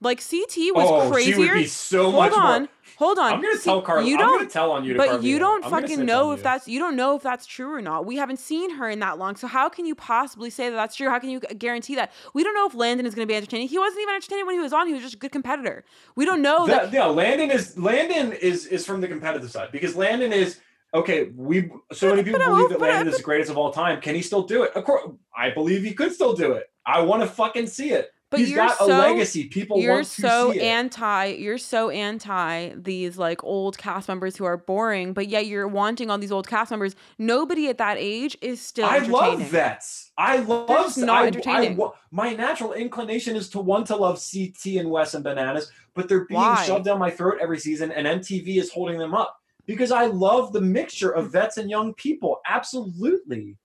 Like 0.02 0.20
CT 0.20 0.74
was 0.74 0.88
oh, 0.90 1.12
crazier. 1.12 1.34
she 1.34 1.40
would 1.40 1.54
be 1.54 1.66
so 1.66 2.04
hold 2.04 2.16
much 2.16 2.32
on, 2.32 2.62
more. 2.62 2.70
hold 2.98 3.20
on. 3.20 3.34
I'm 3.34 3.42
gonna 3.42 3.58
tell 3.58 3.82
Carla. 3.82 4.08
You 4.08 4.14
I'm 4.14 4.20
don't. 4.20 4.38
gonna 4.38 4.50
tell 4.50 4.72
on 4.72 4.86
you, 4.86 4.94
to 4.94 4.98
but 4.98 5.24
you 5.24 5.38
don't 5.40 5.66
I'm 5.66 5.72
fucking 5.72 6.06
know 6.06 6.32
if 6.32 6.40
you. 6.40 6.44
that's 6.44 6.68
you 6.70 6.80
don't 6.80 6.96
know 6.96 7.18
if 7.18 7.22
that's 7.22 7.46
true 7.46 7.74
or 7.74 7.82
not. 7.82 8.06
We 8.06 8.16
haven't 8.16 8.40
seen 8.40 8.76
her 8.76 8.90
in 8.90 9.00
that 9.00 9.18
long, 9.18 9.36
so 9.36 9.46
how 9.48 9.68
can 9.68 9.86
you 9.86 9.96
possibly 9.96 10.50
say 10.50 10.70
that 10.70 10.76
that's 10.78 10.96
true? 10.96 11.10
How 11.10 11.20
can 11.20 11.30
you 11.30 11.42
guarantee 11.42 11.96
that? 11.96 12.14
We 12.34 12.46
don't 12.46 12.54
know 12.54 12.66
if 12.66 12.76
Landon 12.76 13.06
is 13.06 13.14
going 13.14 13.28
to 13.28 13.32
be 13.32 13.36
entertaining. 13.36 13.68
He 13.68 13.78
wasn't 13.78 14.02
even 14.04 14.16
entertaining 14.16 14.46
when 14.46 14.56
he 14.56 14.62
was 14.62 14.72
on. 14.72 14.88
He 14.88 14.94
was 14.94 15.04
just 15.04 15.16
a 15.16 15.18
good 15.18 15.34
competitor. 15.34 15.84
We 16.16 16.24
don't 16.24 16.42
know 16.42 16.66
that. 16.68 16.92
That, 16.92 16.94
yeah, 16.94 17.06
Landon 17.06 17.52
is 17.52 17.78
Landon 17.78 18.32
is 18.32 18.68
is 18.68 18.86
from 18.86 19.02
the 19.02 19.08
competitive 19.10 19.52
side 19.52 19.70
because 19.74 19.98
Landon 19.98 20.32
is 20.32 20.62
okay. 20.94 21.26
We 21.36 21.72
so 21.92 22.12
many 22.12 22.24
people 22.24 22.42
I'm 22.42 22.52
believe 22.52 22.70
that 22.70 22.80
Landon 22.80 23.10
is 23.10 23.18
the 23.18 23.24
greatest 23.24 23.52
of 23.52 23.58
all 23.58 23.74
time. 23.74 24.00
Can 24.00 24.16
he 24.16 24.22
still 24.22 24.44
do 24.44 24.64
it? 24.64 24.72
Of 24.76 24.86
course, 24.86 25.12
I 25.38 25.50
believe 25.50 25.84
he 25.84 25.94
could 25.94 26.14
still 26.14 26.34
do 26.34 26.54
it. 26.54 26.72
I 26.86 27.02
want 27.02 27.22
to 27.22 27.28
fucking 27.28 27.68
see 27.68 27.90
it. 27.90 28.14
But 28.32 28.42
He's 28.42 28.54
got 28.54 28.74
a 28.74 28.86
so- 28.86 28.88
legacy. 28.88 29.46
People 29.46 29.80
you're 29.80 29.96
want 29.96 30.08
to 30.08 30.22
so 30.22 30.52
anti 30.52 31.26
you're 31.26 31.58
so 31.58 31.90
anti 31.90 32.74
these 32.76 33.18
like 33.18 33.44
old 33.44 33.78
cast 33.78 34.08
members 34.08 34.36
who 34.36 34.46
are 34.46 34.58
boring 34.58 35.14
but 35.14 35.28
yet 35.28 35.48
you're 35.48 35.68
wanting 35.68 36.12
all 36.12 36.18
these 36.18 36.32
old 36.32 36.48
cast 36.48 36.70
members 36.70 36.96
nobody 37.18 37.70
at 37.70 37.80
that 37.80 37.98
age 37.98 38.38
is 38.42 38.62
still 38.62 38.86
I 38.86 39.00
love 39.00 39.42
vets. 39.42 40.12
I 40.18 40.38
love. 40.38 40.98
not 40.98 41.10
I- 41.10 41.24
I 41.24 41.28
entertaining. 41.28 41.80
my 42.12 42.34
natural 42.34 42.74
inclination 42.74 43.36
is 43.36 43.50
to 43.50 43.60
want 43.60 43.88
to 43.88 43.96
love 43.96 44.22
CT 44.22 44.78
and 44.78 44.92
Wes 44.92 45.14
and 45.14 45.24
Bananas, 45.24 45.72
but 45.96 46.08
they're 46.08 46.26
being 46.26 46.40
Why? 46.40 46.64
shoved 46.66 46.86
down 46.86 47.00
my 47.00 47.10
throat 47.10 47.40
every 47.42 47.60
season, 47.60 47.92
and 47.92 48.06
MTV 48.06 48.58
is 48.58 48.72
holding 48.72 48.98
them 48.98 49.14
up 49.14 49.40
because 49.66 49.92
I 49.92 50.06
love 50.06 50.52
the 50.52 50.62
mixture 50.62 51.12
of 51.12 51.28
mm. 51.28 51.32
vets 51.32 51.58
and 51.58 51.70
young 51.70 51.94
people. 51.94 52.42
Absolutely. 52.48 53.56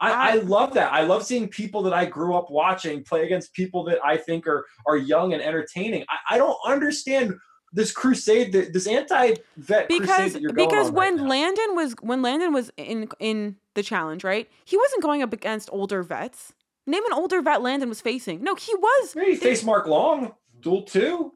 I, 0.00 0.32
I 0.32 0.34
love 0.36 0.74
that. 0.74 0.92
I 0.92 1.02
love 1.02 1.24
seeing 1.24 1.48
people 1.48 1.82
that 1.82 1.92
I 1.92 2.04
grew 2.06 2.34
up 2.34 2.50
watching 2.50 3.04
play 3.04 3.24
against 3.24 3.52
people 3.52 3.84
that 3.84 3.98
I 4.04 4.16
think 4.16 4.46
are 4.46 4.66
are 4.86 4.96
young 4.96 5.32
and 5.34 5.42
entertaining. 5.42 6.04
I, 6.08 6.34
I 6.34 6.38
don't 6.38 6.56
understand 6.66 7.34
this 7.72 7.92
crusade, 7.92 8.52
that- 8.52 8.72
this 8.72 8.86
anti-vet 8.86 9.88
crusade 9.88 9.88
because 9.88 10.32
that 10.32 10.42
you're 10.42 10.50
going 10.52 10.68
because 10.68 10.90
right 10.90 10.96
when 10.96 11.16
now. 11.16 11.28
Landon 11.28 11.76
was 11.76 11.94
when 12.00 12.22
Landon 12.22 12.52
was 12.52 12.70
in 12.76 13.08
in 13.20 13.56
the 13.74 13.82
challenge 13.82 14.24
right 14.24 14.50
he 14.64 14.76
wasn't 14.76 15.02
going 15.02 15.22
up 15.22 15.32
against 15.32 15.68
older 15.72 16.02
vets 16.02 16.52
name 16.86 17.04
an 17.06 17.12
older 17.12 17.40
vet 17.40 17.62
Landon 17.62 17.88
was 17.88 18.00
facing 18.00 18.42
no 18.42 18.56
he 18.56 18.74
was 18.74 19.14
Maybe 19.14 19.36
face 19.36 19.62
Mark 19.62 19.86
Long, 19.86 20.34
duel 20.60 20.82
two. 20.82 21.32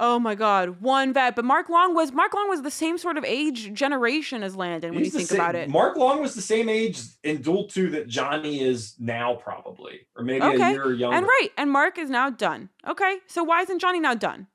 Oh 0.00 0.18
my 0.18 0.34
god 0.34 0.80
one 0.80 1.12
vet 1.12 1.34
but 1.36 1.44
Mark 1.44 1.68
Long 1.68 1.94
was 1.94 2.12
Mark 2.12 2.32
Long 2.34 2.48
was 2.48 2.62
the 2.62 2.70
same 2.70 2.98
sort 2.98 3.16
of 3.18 3.24
age 3.24 3.72
generation 3.72 4.42
as 4.42 4.54
Landon 4.56 4.94
when 4.94 5.04
He's 5.04 5.12
you 5.12 5.18
think 5.20 5.30
same- 5.30 5.40
about 5.40 5.54
it. 5.54 5.68
Mark 5.68 5.96
Long 5.96 6.20
was 6.20 6.34
the 6.34 6.40
same 6.42 6.68
age 6.68 7.00
in 7.24 7.42
Duel 7.42 7.66
2 7.68 7.90
that 7.90 8.08
Johnny 8.08 8.60
is 8.62 8.94
now, 8.98 9.34
probably, 9.34 10.06
or 10.16 10.22
maybe 10.24 10.44
a 10.44 10.52
year 10.56 10.92
younger. 10.92 11.16
and 11.16 11.26
right 11.26 11.48
and 11.56 11.70
Mark 11.70 11.98
is 11.98 12.10
now 12.10 12.30
done 12.30 12.68
okay? 12.86 13.18
So 13.26 13.42
why 13.44 13.62
isn't 13.62 13.78
Johnny 13.80 14.00
now 14.00 14.14
done 14.14 14.46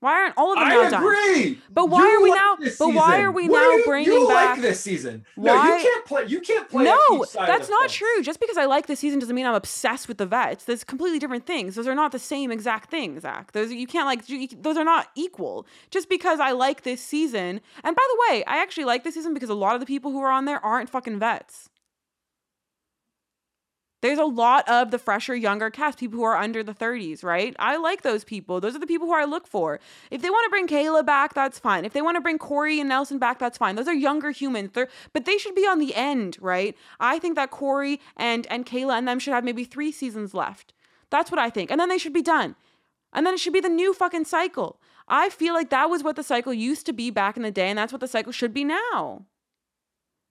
why 0.00 0.12
aren't 0.14 0.34
all 0.36 0.52
of 0.52 0.58
them 0.58 0.68
I 0.68 0.70
now 0.70 0.90
done 0.90 1.02
agree. 1.02 1.60
But 1.70 1.90
why 1.90 2.00
You 2.00 2.08
are 2.18 2.22
we 2.22 2.30
like 2.30 2.38
now- 2.40 2.56
but 2.78 2.88
why 2.94 3.20
are 3.20 3.30
we 3.30 3.48
What 3.48 3.60
now 3.60 3.70
you, 3.76 3.84
bringing 3.84 4.12
you 4.12 4.28
back- 4.28 4.50
like 4.56 4.62
this 4.62 4.80
season? 4.80 5.24
No, 5.36 5.54
Why- 5.54 5.76
you 5.76 5.82
can't 5.82 6.04
play. 6.06 6.24
You 6.26 6.40
can't 6.40 6.68
play. 6.68 6.84
No, 6.84 7.24
that's 7.34 7.68
not 7.68 7.80
fence. 7.82 7.92
true. 7.94 8.22
Just 8.22 8.40
because 8.40 8.56
I 8.56 8.64
like 8.64 8.86
this 8.86 9.00
season 9.00 9.18
doesn't 9.18 9.34
mean 9.36 9.46
I'm 9.46 9.54
obsessed 9.54 10.08
with 10.08 10.18
the 10.18 10.26
vets. 10.26 10.64
There's 10.64 10.84
completely 10.84 11.18
different 11.18 11.46
things. 11.46 11.74
Those 11.74 11.86
are 11.86 11.94
not 11.94 12.12
the 12.12 12.18
same 12.18 12.50
exact 12.50 12.90
things, 12.90 13.22
Zach. 13.22 13.52
Those 13.52 13.72
you 13.72 13.86
can't 13.86 14.06
like. 14.06 14.28
You, 14.28 14.48
those 14.60 14.76
are 14.76 14.84
not 14.84 15.08
equal. 15.14 15.66
Just 15.90 16.08
because 16.08 16.40
I 16.40 16.52
like 16.52 16.82
this 16.82 17.00
season, 17.02 17.60
and 17.84 17.94
by 17.96 18.02
the 18.10 18.18
way, 18.32 18.44
I 18.46 18.58
actually 18.62 18.84
like 18.86 19.04
this 19.04 19.14
season 19.14 19.34
because 19.34 19.50
a 19.50 19.54
lot 19.54 19.74
of 19.74 19.80
the 19.80 19.86
people 19.86 20.10
who 20.12 20.20
are 20.20 20.30
on 20.30 20.44
there 20.46 20.64
aren't 20.64 20.88
fucking 20.90 21.18
vets. 21.18 21.68
There's 24.02 24.18
a 24.18 24.24
lot 24.24 24.68
of 24.68 24.90
the 24.90 24.98
fresher, 24.98 25.34
younger 25.34 25.68
cast, 25.70 25.98
people 25.98 26.18
who 26.18 26.24
are 26.24 26.36
under 26.36 26.62
the 26.62 26.72
30s, 26.72 27.22
right? 27.22 27.54
I 27.58 27.76
like 27.76 28.02
those 28.02 28.24
people. 28.24 28.60
Those 28.60 28.74
are 28.74 28.78
the 28.78 28.86
people 28.86 29.06
who 29.06 29.14
I 29.14 29.24
look 29.24 29.46
for. 29.46 29.78
If 30.10 30.22
they 30.22 30.30
want 30.30 30.44
to 30.46 30.50
bring 30.50 30.66
Kayla 30.66 31.04
back, 31.04 31.34
that's 31.34 31.58
fine. 31.58 31.84
If 31.84 31.92
they 31.92 32.02
want 32.02 32.16
to 32.16 32.20
bring 32.20 32.38
Cory 32.38 32.80
and 32.80 32.88
Nelson 32.88 33.18
back, 33.18 33.38
that's 33.38 33.58
fine. 33.58 33.76
Those 33.76 33.88
are 33.88 33.94
younger 33.94 34.30
humans. 34.30 34.70
They're, 34.72 34.88
but 35.12 35.26
they 35.26 35.36
should 35.36 35.54
be 35.54 35.66
on 35.66 35.78
the 35.78 35.94
end, 35.94 36.38
right? 36.40 36.76
I 36.98 37.18
think 37.18 37.36
that 37.36 37.50
Cory 37.50 38.00
and 38.16 38.46
and 38.46 38.64
Kayla 38.64 38.96
and 38.96 39.06
them 39.06 39.18
should 39.18 39.34
have 39.34 39.44
maybe 39.44 39.64
three 39.64 39.92
seasons 39.92 40.32
left. 40.32 40.72
That's 41.10 41.30
what 41.30 41.38
I 41.38 41.50
think. 41.50 41.70
And 41.70 41.78
then 41.78 41.88
they 41.88 41.98
should 41.98 42.12
be 42.12 42.22
done. 42.22 42.56
And 43.12 43.26
then 43.26 43.34
it 43.34 43.40
should 43.40 43.52
be 43.52 43.60
the 43.60 43.68
new 43.68 43.92
fucking 43.92 44.24
cycle. 44.24 44.80
I 45.08 45.28
feel 45.28 45.52
like 45.54 45.70
that 45.70 45.90
was 45.90 46.04
what 46.04 46.16
the 46.16 46.22
cycle 46.22 46.54
used 46.54 46.86
to 46.86 46.92
be 46.92 47.10
back 47.10 47.36
in 47.36 47.42
the 47.42 47.50
day, 47.50 47.68
and 47.68 47.78
that's 47.78 47.92
what 47.92 48.00
the 48.00 48.08
cycle 48.08 48.32
should 48.32 48.54
be 48.54 48.62
now. 48.64 49.26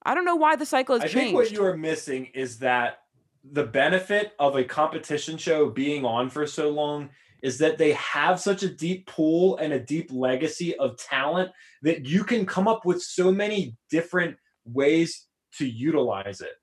I 0.05 0.15
don't 0.15 0.23
know 0.23 0.37
why 0.37 0.55
the 0.55 0.65
cycle 0.65 0.95
has 0.95 1.03
I 1.03 1.07
changed. 1.07 1.17
I 1.17 1.23
think 1.23 1.35
what 1.35 1.51
you 1.51 1.65
are 1.65 1.75
missing 1.75 2.27
is 2.33 2.59
that 2.59 3.01
the 3.43 3.65
benefit 3.65 4.33
of 4.39 4.55
a 4.55 4.63
competition 4.63 5.37
show 5.37 5.69
being 5.69 6.05
on 6.05 6.29
for 6.29 6.45
so 6.45 6.69
long 6.69 7.09
is 7.41 7.57
that 7.59 7.77
they 7.77 7.93
have 7.93 8.39
such 8.39 8.63
a 8.63 8.73
deep 8.73 9.07
pool 9.07 9.57
and 9.57 9.71
a 9.71 9.79
deep 9.79 10.11
legacy 10.11 10.75
of 10.75 10.97
talent 10.97 11.49
that 11.81 12.05
you 12.05 12.23
can 12.23 12.45
come 12.45 12.67
up 12.67 12.85
with 12.85 13.01
so 13.01 13.31
many 13.31 13.75
different 13.89 14.35
ways 14.65 15.27
to 15.57 15.67
utilize 15.67 16.41
it 16.41 16.53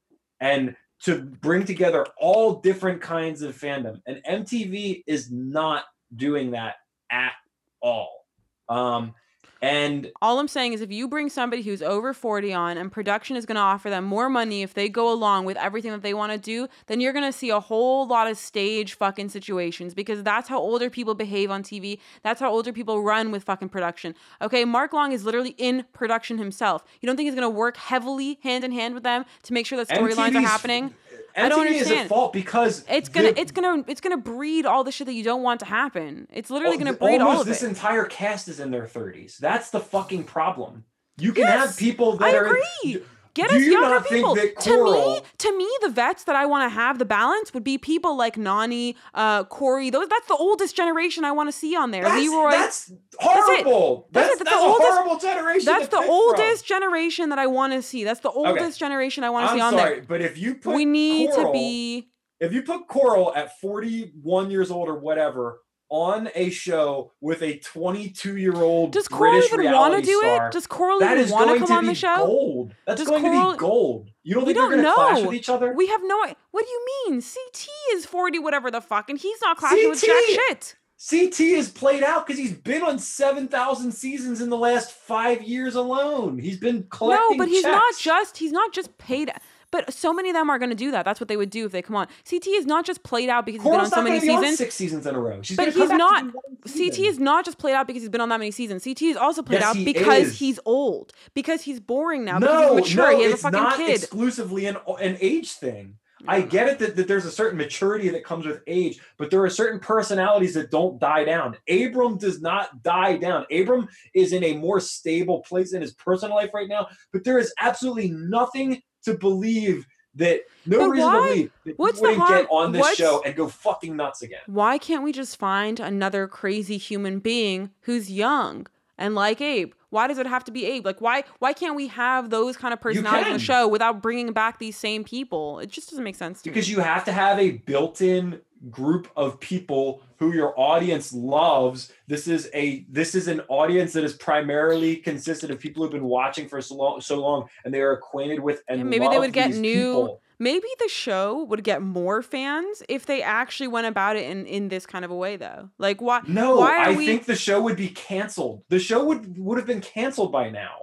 and 0.40 0.76
to 1.02 1.22
bring 1.22 1.64
together 1.64 2.06
all 2.18 2.60
different 2.60 3.00
kinds 3.00 3.42
of 3.42 3.58
fandom. 3.58 4.00
And 4.06 4.22
MTV 4.28 5.02
is 5.06 5.30
not 5.30 5.84
doing 6.14 6.52
that 6.52 6.74
at 7.10 7.32
all. 7.80 8.24
Um, 8.68 9.14
and 9.62 10.12
all 10.20 10.38
I'm 10.38 10.48
saying 10.48 10.74
is 10.74 10.80
if 10.82 10.92
you 10.92 11.08
bring 11.08 11.30
somebody 11.30 11.62
who's 11.62 11.80
over 11.80 12.12
40 12.12 12.52
on 12.52 12.76
and 12.76 12.92
production 12.92 13.36
is 13.36 13.46
going 13.46 13.56
to 13.56 13.62
offer 13.62 13.88
them 13.88 14.04
more 14.04 14.28
money 14.28 14.62
if 14.62 14.74
they 14.74 14.88
go 14.88 15.10
along 15.10 15.46
with 15.46 15.56
everything 15.56 15.92
that 15.92 16.02
they 16.02 16.12
want 16.12 16.32
to 16.32 16.38
do, 16.38 16.68
then 16.88 17.00
you're 17.00 17.12
going 17.12 17.24
to 17.24 17.32
see 17.32 17.48
a 17.48 17.60
whole 17.60 18.06
lot 18.06 18.28
of 18.30 18.36
stage 18.36 18.94
fucking 18.94 19.30
situations 19.30 19.94
because 19.94 20.22
that's 20.22 20.48
how 20.48 20.58
older 20.58 20.90
people 20.90 21.14
behave 21.14 21.50
on 21.50 21.62
TV. 21.62 21.98
That's 22.22 22.40
how 22.40 22.50
older 22.50 22.72
people 22.72 23.02
run 23.02 23.30
with 23.30 23.44
fucking 23.44 23.70
production. 23.70 24.14
Okay, 24.42 24.64
Mark 24.64 24.92
Long 24.92 25.12
is 25.12 25.24
literally 25.24 25.54
in 25.56 25.84
production 25.94 26.36
himself. 26.38 26.84
You 27.00 27.06
don't 27.06 27.16
think 27.16 27.26
he's 27.26 27.34
going 27.34 27.50
to 27.50 27.58
work 27.58 27.78
heavily 27.78 28.38
hand 28.42 28.62
in 28.62 28.72
hand 28.72 28.94
with 28.94 29.04
them 29.04 29.24
to 29.44 29.52
make 29.52 29.66
sure 29.66 29.82
that 29.82 29.88
storylines 29.88 30.34
are 30.34 30.40
happening? 30.40 30.94
MTV 31.36 31.42
I 31.44 31.48
don't 31.50 31.66
understand. 31.66 31.82
is 31.82 31.92
at 31.92 32.08
fault 32.08 32.32
because 32.32 32.84
it's 32.88 33.10
gonna 33.10 33.32
it's 33.36 33.52
gonna 33.52 33.84
it's 33.86 34.00
gonna 34.00 34.16
breed 34.16 34.64
all 34.64 34.84
the 34.84 34.92
shit 34.92 35.06
that 35.06 35.12
you 35.12 35.22
don't 35.22 35.42
want 35.42 35.60
to 35.60 35.66
happen. 35.66 36.26
It's 36.32 36.48
literally 36.48 36.78
gonna 36.78 36.94
breed 36.94 37.20
all 37.20 37.40
of 37.40 37.46
this 37.46 37.62
it. 37.62 37.66
This 37.66 37.76
entire 37.76 38.04
cast 38.04 38.48
is 38.48 38.58
in 38.58 38.70
their 38.70 38.86
thirties. 38.86 39.36
That's 39.38 39.70
the 39.70 39.80
fucking 39.80 40.24
problem. 40.24 40.84
You 41.18 41.32
can 41.32 41.44
yes, 41.44 41.68
have 41.68 41.76
people 41.78 42.16
that 42.16 42.34
I 42.34 42.36
are. 42.36 42.46
Agree. 42.46 43.02
Get 43.36 43.50
us 43.50 43.62
younger 43.62 44.00
people. 44.00 44.34
To 44.34 44.84
me, 44.84 45.20
to 45.38 45.58
me, 45.58 45.68
the 45.82 45.90
vets 45.90 46.24
that 46.24 46.34
I 46.36 46.46
want 46.46 46.64
to 46.64 46.74
have 46.74 46.98
the 46.98 47.04
balance 47.04 47.52
would 47.52 47.64
be 47.64 47.76
people 47.76 48.16
like 48.16 48.36
Nany, 48.36 48.94
uh, 49.12 49.44
Cory. 49.44 49.90
Those 49.90 50.08
that's 50.08 50.26
the 50.26 50.36
oldest 50.36 50.74
generation 50.74 51.22
I 51.22 51.32
want 51.32 51.48
to 51.48 51.52
see 51.52 51.76
on 51.76 51.90
there. 51.90 52.04
That's, 52.04 52.16
Leroy. 52.16 52.50
That's 52.50 52.92
horrible. 53.18 54.08
That's, 54.10 54.28
that's, 54.28 54.38
that's, 54.38 54.50
that's 54.50 54.56
the 54.56 54.66
oldest, 54.66 54.90
horrible 54.90 55.18
generation. 55.18 55.66
That's 55.66 55.88
the 55.88 55.98
oldest 55.98 56.66
from. 56.66 56.80
generation 56.80 57.28
that 57.28 57.38
I 57.38 57.46
want 57.46 57.74
to 57.74 57.82
see. 57.82 58.04
That's 58.04 58.20
the 58.20 58.30
oldest 58.30 58.58
okay. 58.58 58.78
generation 58.78 59.22
I 59.22 59.28
want 59.28 59.50
to 59.50 59.54
see 59.54 59.60
on 59.60 59.74
sorry, 59.74 59.96
there. 59.96 60.04
But 60.08 60.22
if 60.22 60.38
you 60.38 60.54
put 60.54 60.74
we 60.74 60.86
need 60.86 61.30
Coral, 61.30 61.46
to 61.48 61.52
be. 61.52 62.08
If 62.40 62.54
you 62.54 62.62
put 62.62 62.88
Coral 62.88 63.34
at 63.34 63.60
41 63.60 64.50
years 64.50 64.70
old 64.70 64.88
or 64.88 64.98
whatever, 64.98 65.60
on 65.88 66.28
a 66.34 66.50
show 66.50 67.12
with 67.20 67.42
a 67.42 67.58
22 67.58 68.36
year 68.36 68.56
old 68.56 68.92
Does 68.92 69.08
Coral 69.08 69.32
British 69.32 69.52
even 69.52 69.72
want 69.72 69.94
to 69.94 70.02
do 70.02 70.18
star, 70.20 70.48
it? 70.48 70.52
Does 70.52 70.66
Coral 70.66 71.02
even 71.02 71.30
want 71.30 71.50
to 71.50 71.66
come 71.66 71.76
on 71.76 71.86
the 71.86 71.94
show? 71.94 72.16
Gold. 72.16 72.74
That's 72.86 73.00
Does 73.00 73.08
going 73.08 73.22
Coral, 73.22 73.50
to 73.52 73.56
be 73.56 73.58
gold. 73.58 74.10
You 74.22 74.34
don't 74.34 74.44
think 74.44 74.56
they're 74.56 74.68
going 74.68 74.82
to 74.82 74.92
clash 74.92 75.22
with 75.22 75.34
each 75.34 75.48
other? 75.48 75.72
We 75.74 75.86
have 75.88 76.00
no. 76.04 76.18
What 76.50 76.64
do 76.64 76.70
you 76.70 76.86
mean? 77.06 77.22
CT 77.22 77.68
is 77.94 78.06
40, 78.06 78.38
whatever 78.40 78.70
the 78.70 78.80
fuck, 78.80 79.10
and 79.10 79.18
he's 79.18 79.40
not 79.40 79.56
clashing 79.56 79.84
CT, 79.84 79.90
with 79.90 80.04
jack 80.04 80.24
shit. 80.24 80.76
CT 81.08 81.40
is 81.40 81.68
played 81.68 82.02
out 82.02 82.26
because 82.26 82.38
he's 82.38 82.54
been 82.54 82.82
on 82.82 82.98
7,000 82.98 83.92
seasons 83.92 84.40
in 84.40 84.48
the 84.48 84.56
last 84.56 84.90
five 84.90 85.42
years 85.42 85.74
alone. 85.74 86.38
He's 86.38 86.58
been 86.58 86.86
collecting. 86.90 87.36
No, 87.36 87.36
but 87.36 87.48
he's 87.48 87.62
checks. 87.62 87.72
not 87.72 87.94
just. 87.98 88.38
He's 88.38 88.52
not 88.52 88.72
just 88.72 88.96
paid. 88.96 89.30
But 89.70 89.92
so 89.92 90.12
many 90.12 90.30
of 90.30 90.34
them 90.34 90.48
are 90.50 90.58
going 90.58 90.70
to 90.70 90.76
do 90.76 90.90
that. 90.90 91.04
That's 91.04 91.20
what 91.20 91.28
they 91.28 91.36
would 91.36 91.50
do 91.50 91.66
if 91.66 91.72
they 91.72 91.82
come 91.82 91.96
on. 91.96 92.06
CT 92.28 92.46
is 92.48 92.66
not 92.66 92.86
just 92.86 93.02
played 93.02 93.28
out 93.28 93.46
because 93.46 93.62
Coral's 93.62 93.88
he's 93.88 93.90
been 93.90 93.98
on 93.98 94.04
so 94.04 94.08
many 94.08 94.20
seasons. 94.20 94.58
six 94.58 94.74
seasons 94.74 95.06
in 95.06 95.14
a 95.14 95.20
row. 95.20 95.40
She's 95.42 95.56
but 95.56 95.72
he's 95.72 95.90
not. 95.90 96.24
CT 96.64 96.98
is 97.00 97.18
not 97.18 97.44
just 97.44 97.58
played 97.58 97.74
out 97.74 97.86
because 97.86 98.02
he's 98.02 98.10
been 98.10 98.20
on 98.20 98.28
that 98.28 98.38
many 98.38 98.50
seasons. 98.50 98.84
CT 98.84 99.02
is 99.02 99.16
also 99.16 99.42
played 99.42 99.60
yes, 99.60 99.76
out 99.76 99.84
because 99.84 100.28
is. 100.28 100.38
he's 100.38 100.60
old, 100.64 101.12
because 101.34 101.62
he's 101.62 101.80
boring 101.80 102.24
now, 102.24 102.38
no, 102.38 102.46
because 102.46 102.88
he's 102.88 102.96
mature. 102.96 103.12
No, 103.12 103.18
he 103.18 103.24
has 103.24 103.32
a 103.34 103.36
fucking 103.36 103.60
not 103.60 103.76
kid. 103.76 103.96
exclusively 103.96 104.66
an 104.66 104.76
an 105.00 105.18
age 105.20 105.52
thing. 105.52 105.98
I 106.28 106.40
get 106.40 106.68
it 106.68 106.78
that, 106.78 106.96
that 106.96 107.08
there's 107.08 107.26
a 107.26 107.30
certain 107.30 107.58
maturity 107.58 108.08
that 108.08 108.24
comes 108.24 108.46
with 108.46 108.62
age, 108.66 109.00
but 109.18 109.30
there 109.30 109.42
are 109.42 109.50
certain 109.50 109.78
personalities 109.78 110.54
that 110.54 110.70
don't 110.70 110.98
die 110.98 111.24
down. 111.24 111.56
Abram 111.68 112.16
does 112.16 112.40
not 112.40 112.82
die 112.82 113.16
down. 113.16 113.44
Abram 113.52 113.88
is 114.14 114.32
in 114.32 114.42
a 114.42 114.54
more 114.54 114.80
stable 114.80 115.40
place 115.40 115.72
in 115.72 115.82
his 115.82 115.92
personal 115.92 116.36
life 116.36 116.54
right 116.54 116.68
now, 116.68 116.88
but 117.12 117.22
there 117.22 117.38
is 117.38 117.52
absolutely 117.60 118.10
nothing 118.10 118.82
to 119.06 119.14
believe 119.14 119.86
that 120.16 120.42
no 120.66 120.78
but 120.78 120.90
reason 120.90 121.06
why? 121.06 121.14
to 121.14 121.28
believe 121.28 121.52
that 121.64 121.78
What's 121.78 122.00
you 122.00 122.08
wouldn't 122.08 122.28
get 122.28 122.46
on 122.50 122.72
this 122.72 122.80
What's... 122.80 122.96
show 122.96 123.22
and 123.24 123.34
go 123.34 123.48
fucking 123.48 123.96
nuts 123.96 124.22
again. 124.22 124.40
Why 124.46 124.78
can't 124.78 125.02
we 125.02 125.12
just 125.12 125.38
find 125.38 125.80
another 125.80 126.26
crazy 126.26 126.76
human 126.78 127.20
being 127.20 127.70
who's 127.82 128.10
young 128.10 128.66
and 128.98 129.14
like 129.14 129.40
Abe? 129.40 129.72
Why 129.90 130.08
does 130.08 130.18
it 130.18 130.26
have 130.26 130.44
to 130.44 130.50
be 130.50 130.66
Abe? 130.66 130.84
Like 130.84 131.00
why 131.00 131.24
why 131.38 131.52
can't 131.52 131.76
we 131.76 131.86
have 131.88 132.30
those 132.30 132.56
kind 132.56 132.74
of 132.74 132.80
personalities 132.80 133.26
on 133.26 133.32
the 133.34 133.38
show 133.38 133.68
without 133.68 134.02
bringing 134.02 134.32
back 134.32 134.58
these 134.58 134.76
same 134.76 135.04
people? 135.04 135.60
It 135.60 135.70
just 135.70 135.90
doesn't 135.90 136.04
make 136.04 136.16
sense 136.16 136.42
because 136.42 136.68
me. 136.68 136.74
you 136.74 136.80
have 136.80 137.04
to 137.04 137.12
have 137.12 137.38
a 137.38 137.52
built-in 137.52 138.40
group 138.70 139.08
of 139.16 139.38
people 139.40 140.02
who 140.18 140.32
your 140.32 140.58
audience 140.58 141.12
loves. 141.12 141.92
This 142.06 142.26
is 142.26 142.48
a 142.54 142.86
this 142.88 143.14
is 143.14 143.28
an 143.28 143.40
audience 143.48 143.92
that 143.92 144.04
is 144.04 144.14
primarily 144.14 144.96
consisted 144.96 145.50
of 145.50 145.58
people 145.58 145.82
who've 145.82 145.92
been 145.92 146.04
watching 146.04 146.48
for 146.48 146.60
so 146.60 146.74
long 146.74 147.00
so 147.00 147.20
long 147.20 147.48
and 147.64 147.72
they 147.72 147.80
are 147.80 147.92
acquainted 147.92 148.40
with 148.40 148.62
and 148.68 148.78
yeah, 148.78 148.84
maybe 148.84 149.08
they 149.08 149.18
would 149.18 149.32
get 149.32 149.50
new 149.50 149.92
people. 149.92 150.20
maybe 150.38 150.68
the 150.78 150.88
show 150.88 151.44
would 151.44 151.62
get 151.62 151.82
more 151.82 152.22
fans 152.22 152.82
if 152.88 153.06
they 153.06 153.22
actually 153.22 153.68
went 153.68 153.86
about 153.86 154.16
it 154.16 154.28
in 154.30 154.46
in 154.46 154.68
this 154.68 154.86
kind 154.86 155.04
of 155.04 155.10
a 155.10 155.16
way 155.16 155.36
though. 155.36 155.70
Like 155.78 156.00
why 156.00 156.22
no 156.26 156.56
why 156.56 156.84
i 156.84 156.96
we... 156.96 157.06
think 157.06 157.26
the 157.26 157.36
show 157.36 157.60
would 157.62 157.76
be 157.76 157.88
canceled. 157.88 158.62
The 158.68 158.78
show 158.78 159.04
would 159.04 159.38
would 159.38 159.58
have 159.58 159.66
been 159.66 159.82
canceled 159.82 160.32
by 160.32 160.50
now. 160.50 160.76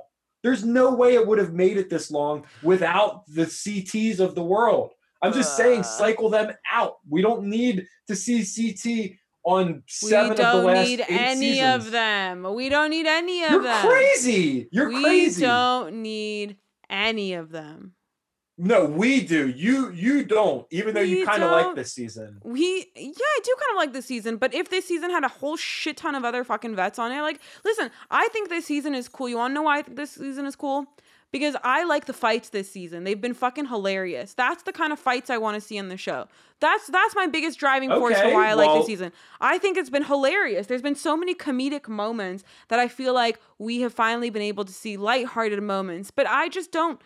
There's 0.43 0.65
no 0.65 0.93
way 0.93 1.13
it 1.13 1.25
would 1.25 1.39
have 1.39 1.53
made 1.53 1.77
it 1.77 1.89
this 1.89 2.11
long 2.11 2.45
without 2.61 3.25
the 3.27 3.45
cts 3.45 4.19
of 4.19 4.35
the 4.35 4.43
world 4.43 4.91
I'm 5.23 5.33
just 5.33 5.53
uh, 5.53 5.63
saying, 5.63 5.83
cycle 5.83 6.29
them 6.29 6.51
out. 6.71 6.97
We 7.09 7.21
don't 7.21 7.45
need 7.45 7.87
to 8.07 8.15
see 8.15 8.43
CT 8.43 9.17
on 9.45 9.83
seven 9.87 10.31
of 10.31 10.37
the 10.37 10.43
last 10.43 10.65
We 10.65 10.73
don't 10.73 10.83
need 10.85 11.05
any 11.09 11.53
seasons. 11.53 11.85
of 11.85 11.91
them. 11.91 12.53
We 12.53 12.69
don't 12.69 12.89
need 12.89 13.05
any 13.05 13.43
of 13.43 13.51
You're 13.51 13.63
them. 13.63 13.85
You're 13.85 13.93
crazy. 13.93 14.69
You're 14.71 14.89
we 14.89 15.01
crazy. 15.01 15.41
We 15.41 15.47
don't 15.47 16.01
need 16.01 16.57
any 16.89 17.33
of 17.33 17.51
them. 17.51 17.93
No, 18.55 18.85
we 18.85 19.21
do. 19.21 19.49
You 19.49 19.91
you 19.91 20.23
don't. 20.23 20.67
Even 20.69 20.93
though 20.93 21.01
we 21.01 21.21
you 21.21 21.25
kind 21.25 21.41
of 21.41 21.51
like 21.51 21.75
this 21.75 21.91
season. 21.91 22.39
We 22.43 22.85
yeah, 22.95 23.11
I 23.11 23.39
do 23.43 23.55
kind 23.59 23.71
of 23.71 23.77
like 23.77 23.93
this 23.93 24.05
season. 24.05 24.37
But 24.37 24.53
if 24.53 24.69
this 24.69 24.85
season 24.85 25.09
had 25.09 25.23
a 25.23 25.27
whole 25.27 25.57
shit 25.57 25.97
ton 25.97 26.13
of 26.13 26.23
other 26.23 26.43
fucking 26.43 26.75
vets 26.75 26.99
on 26.99 27.11
it, 27.11 27.21
like, 27.21 27.39
listen, 27.65 27.89
I 28.11 28.27
think 28.27 28.49
this 28.49 28.65
season 28.65 28.93
is 28.93 29.07
cool. 29.07 29.27
You 29.27 29.37
want 29.37 29.51
to 29.51 29.55
know 29.55 29.63
why 29.63 29.79
I 29.79 29.81
think 29.81 29.97
this 29.97 30.11
season 30.11 30.45
is 30.45 30.55
cool? 30.55 30.85
Because 31.33 31.55
I 31.63 31.83
like 31.83 32.05
the 32.05 32.13
fights 32.13 32.49
this 32.49 32.71
season. 32.71 33.03
They've 33.03 33.19
been 33.19 33.33
fucking 33.33 33.65
hilarious. 33.65 34.35
That's 34.35 34.61
the 34.63 34.71
kind 34.71 34.93
of 34.93 34.99
fights 34.99 35.31
I 35.31 35.39
want 35.39 35.55
to 35.55 35.61
see 35.61 35.75
in 35.75 35.89
the 35.89 35.97
show. 35.97 36.27
That's 36.59 36.87
that's 36.87 37.15
my 37.15 37.25
biggest 37.25 37.59
driving 37.59 37.89
force 37.89 38.15
okay, 38.15 38.29
for 38.29 38.35
why 38.35 38.51
I 38.51 38.55
well, 38.55 38.67
like 38.67 38.79
this 38.79 38.85
season. 38.85 39.11
I 39.41 39.57
think 39.57 39.75
it's 39.75 39.89
been 39.89 40.03
hilarious. 40.03 40.67
There's 40.67 40.83
been 40.83 40.95
so 40.95 41.17
many 41.17 41.33
comedic 41.33 41.89
moments 41.89 42.43
that 42.67 42.79
I 42.79 42.87
feel 42.87 43.15
like 43.15 43.41
we 43.57 43.81
have 43.81 43.93
finally 43.93 44.29
been 44.29 44.43
able 44.43 44.63
to 44.63 44.71
see 44.71 44.95
lighthearted 44.95 45.61
moments, 45.61 46.11
but 46.11 46.27
I 46.27 46.49
just 46.49 46.71
don't 46.71 47.01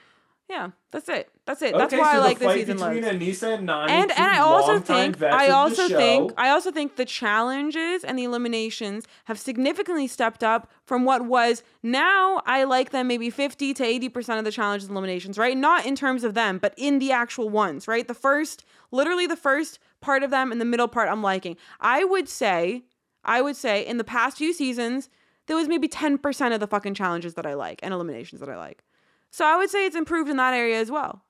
yeah, 0.50 0.70
that's 0.92 1.10
it. 1.10 1.30
That's 1.46 1.62
it. 1.62 1.74
That's 1.78 1.92
why 1.92 2.14
so 2.14 2.18
I 2.18 2.18
like 2.20 2.40
this 2.40 2.54
season 2.54 2.78
between. 2.78 3.04
Aneesa 3.04 3.56
and 3.56 3.68
Nany, 3.68 3.90
and 3.90 4.12
and 4.12 4.32
I 4.32 4.40
also 4.40 4.80
think 4.80 5.22
I 5.22 5.50
also 5.50 5.90
think 5.90 6.32
I 6.38 6.50
also 6.50 6.72
think 6.72 6.96
the 6.96 7.04
challenges 7.04 8.06
and 8.06 8.18
the 8.18 8.24
eliminations 8.24 9.06
have 9.26 9.38
significantly 9.38 10.08
stepped 10.08 10.46
up 10.46 10.72
from 10.86 11.04
what 11.04 11.26
was. 11.26 11.64
Now 11.84 12.42
I 12.46 12.64
like 12.64 12.92
them 12.92 13.08
maybe 13.08 13.30
50 13.30 13.74
to 13.74 13.84
80% 13.84 14.40
of 14.40 14.46
the 14.46 14.52
challenges 14.52 14.88
and 14.88 14.96
eliminations, 14.96 15.38
right? 15.38 15.58
Not 15.58 15.86
in 15.86 15.96
terms 15.96 16.24
of 16.24 16.34
them, 16.34 16.60
but 16.60 16.74
in 16.78 17.00
the 17.00 17.12
actual 17.12 17.50
ones, 17.50 17.86
right? 17.86 18.08
The 18.08 18.14
first 18.14 18.64
literally 18.90 19.28
the 19.28 19.36
first 19.36 19.80
part 20.00 20.24
of 20.24 20.32
them 20.32 20.54
and 20.54 20.62
the 20.62 20.66
middle 20.66 20.88
part 20.88 21.10
I'm 21.10 21.22
liking. 21.22 21.58
I 21.82 22.06
would 22.06 22.30
say 22.30 22.84
I 23.26 23.42
would 23.42 23.58
say 23.58 23.86
in 23.86 23.98
the 23.98 24.06
past 24.06 24.38
few 24.38 24.54
seasons 24.54 25.10
there 25.48 25.58
was 25.58 25.68
maybe 25.68 25.88
10% 25.88 26.54
of 26.54 26.60
the 26.60 26.68
fucking 26.68 26.94
challenges 26.94 27.34
that 27.34 27.46
I 27.46 27.54
like 27.54 27.80
and 27.82 27.94
eliminations 27.94 28.40
that 28.42 28.50
I 28.50 28.58
like. 28.58 28.84
So 29.32 29.46
I 29.46 29.58
would 29.58 29.70
say 29.70 29.86
it's 29.86 29.96
improved 29.96 30.30
in 30.30 30.38
that 30.38 30.54
area 30.54 30.80
as 30.80 30.90
well. 30.90 31.24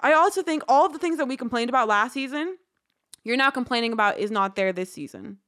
I 0.00 0.12
also 0.12 0.42
think 0.42 0.62
all 0.68 0.86
of 0.86 0.92
the 0.92 0.98
things 0.98 1.18
that 1.18 1.26
we 1.26 1.36
complained 1.36 1.70
about 1.70 1.88
last 1.88 2.12
season, 2.12 2.56
you're 3.24 3.36
now 3.36 3.50
complaining 3.50 3.92
about 3.92 4.18
is 4.18 4.30
not 4.30 4.56
there 4.56 4.72
this 4.72 4.92
season. 4.92 5.38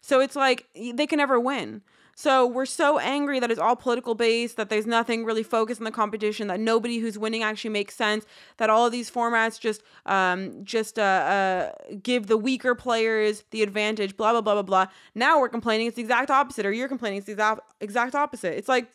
So 0.00 0.20
it's 0.20 0.36
like 0.36 0.66
they 0.74 1.06
can 1.06 1.18
never 1.18 1.40
win. 1.40 1.82
So 2.18 2.46
we're 2.46 2.64
so 2.64 2.98
angry 2.98 3.40
that 3.40 3.50
it's 3.50 3.60
all 3.60 3.76
political 3.76 4.14
based, 4.14 4.56
that 4.56 4.70
there's 4.70 4.86
nothing 4.86 5.26
really 5.26 5.42
focused 5.42 5.80
in 5.80 5.84
the 5.84 5.90
competition, 5.90 6.46
that 6.46 6.58
nobody 6.58 6.98
who's 6.98 7.18
winning 7.18 7.42
actually 7.42 7.70
makes 7.70 7.94
sense, 7.94 8.24
that 8.56 8.70
all 8.70 8.86
of 8.86 8.92
these 8.92 9.10
formats 9.10 9.60
just 9.60 9.82
um, 10.06 10.64
just 10.64 10.98
uh, 10.98 11.02
uh, 11.02 11.72
give 12.02 12.26
the 12.26 12.38
weaker 12.38 12.74
players 12.74 13.44
the 13.50 13.62
advantage, 13.62 14.16
blah 14.16 14.32
blah 14.32 14.40
blah 14.40 14.54
blah 14.54 14.62
blah. 14.62 14.86
Now 15.14 15.38
we're 15.38 15.50
complaining 15.50 15.88
it's 15.88 15.96
the 15.96 16.02
exact 16.02 16.30
opposite, 16.30 16.64
or 16.64 16.72
you're 16.72 16.88
complaining 16.88 17.18
it's 17.18 17.26
the 17.26 17.32
exact 17.32 17.60
exact 17.82 18.14
opposite. 18.14 18.56
It's 18.56 18.68
like 18.68 18.88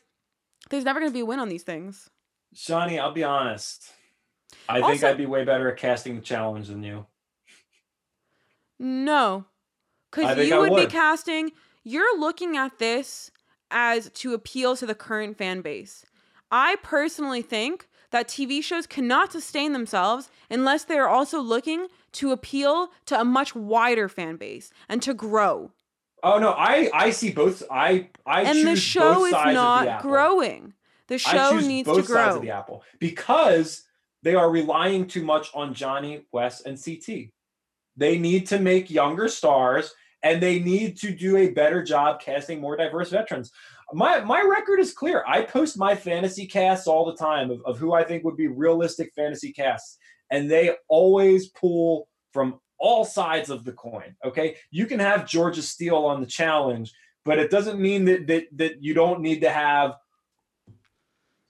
there's 0.72 0.86
never 0.86 1.00
going 1.00 1.12
to 1.12 1.14
be 1.14 1.22
a 1.22 1.26
win 1.26 1.40
on 1.40 1.50
these 1.50 1.64
things. 1.64 2.10
Shanni, 2.56 3.00
I'll 3.00 3.14
be 3.14 3.24
honest. 3.24 3.92
I 4.68 4.82
also, 4.82 4.92
think 4.92 5.04
I'd 5.04 5.18
be 5.18 5.26
way 5.26 5.44
better 5.44 5.70
at 5.70 5.78
casting 5.78 6.16
the 6.16 6.22
challenge 6.22 6.68
than 6.68 6.84
you. 6.84 7.06
No. 8.80 9.46
Because 10.10 10.46
you 10.48 10.60
would, 10.60 10.72
would 10.72 10.88
be 10.88 10.92
casting, 10.92 11.52
you're 11.84 12.20
looking 12.20 12.58
at 12.58 12.80
this 12.80 13.32
as 13.70 14.10
to 14.10 14.34
appeal 14.34 14.76
to 14.76 14.86
the 14.86 14.96
current 14.96 15.38
fan 15.38 15.62
base. 15.62 16.06
I 16.52 16.76
personally 16.84 17.42
think 17.42 17.88
that 18.12 18.28
TV 18.28 18.62
shows 18.62 18.86
cannot 18.86 19.32
sustain 19.32 19.72
themselves 19.72 20.30
unless 20.50 20.84
they 20.84 20.98
are 20.98 21.08
also 21.08 21.40
looking 21.40 21.88
to 22.14 22.32
appeal 22.32 22.90
to 23.06 23.20
a 23.20 23.24
much 23.24 23.56
wider 23.56 24.10
fan 24.10 24.36
base 24.36 24.72
and 24.90 25.02
to 25.02 25.14
grow. 25.14 25.72
Oh 26.24 26.38
no, 26.40 26.52
I 26.52 26.90
I 26.94 27.10
see 27.10 27.32
both. 27.32 27.64
I 27.72 28.10
I 28.26 28.44
and 28.44 28.68
the 28.68 28.76
show 28.76 29.16
both 29.16 29.28
is 29.28 29.32
sides 29.34 29.48
the 29.48 29.54
not 29.54 29.88
apple. 29.88 30.10
growing. 30.10 30.74
The 31.08 31.18
show 31.18 31.60
needs 31.60 31.88
both 31.88 32.06
to 32.08 32.14
sides 32.14 32.28
grow. 32.30 32.36
of 32.38 32.42
the 32.42 32.52
apple 32.52 32.84
because 33.00 33.84
they 34.24 34.36
are 34.36 34.50
relying 34.50 35.08
too 35.08 35.26
much 35.26 35.50
on 35.54 35.74
Johnny, 35.74 36.26
Wes, 36.32 36.62
and 36.62 36.82
CT. 36.82 37.32
They 37.98 38.18
need 38.18 38.48
to 38.48 38.60
make 38.60 38.90
younger 38.90 39.28
stars, 39.28 39.94
and 40.24 40.42
they 40.42 40.60
need 40.60 40.98
to 41.00 41.12
do 41.14 41.36
a 41.38 41.50
better 41.50 41.84
job 41.84 42.22
casting 42.22 42.62
more 42.62 42.78
diverse 42.78 43.10
veterans. 43.10 43.52
My 43.94 44.22
my 44.22 44.42
record 44.42 44.80
is 44.80 44.94
clear. 44.94 45.26
I 45.28 45.42
post 45.42 45.78
my 45.78 45.96
fantasy 45.96 46.46
casts 46.46 46.88
all 46.88 47.06
the 47.06 47.18
time 47.18 47.52
of, 47.52 47.62
of 47.66 47.78
who 47.78 47.92
I 47.94 48.04
think 48.06 48.24
would 48.24 48.38
be 48.38 48.48
realistic 48.48 49.12
fantasy 49.16 49.52
casts, 49.52 49.98
and 50.30 50.50
they 50.50 50.76
always 50.88 51.50
pull 51.50 52.08
from 52.32 52.61
all 52.82 53.06
sides 53.06 53.50
of 53.50 53.64
the 53.64 53.72
coin. 53.72 54.16
Okay, 54.26 54.58
you 54.72 54.86
can 54.88 55.00
have 55.00 55.26
Georgia 55.28 55.62
Steele 55.62 55.96
on 56.06 56.20
the 56.20 56.28
challenge, 56.28 56.92
but 57.24 57.38
it 57.40 57.52
doesn't 57.52 57.80
mean 57.80 58.06
that 58.06 58.28
that 58.28 58.48
that 58.58 58.84
you 58.84 58.94
don't 58.94 59.22
need 59.22 59.42
to 59.42 59.50
have 59.50 59.96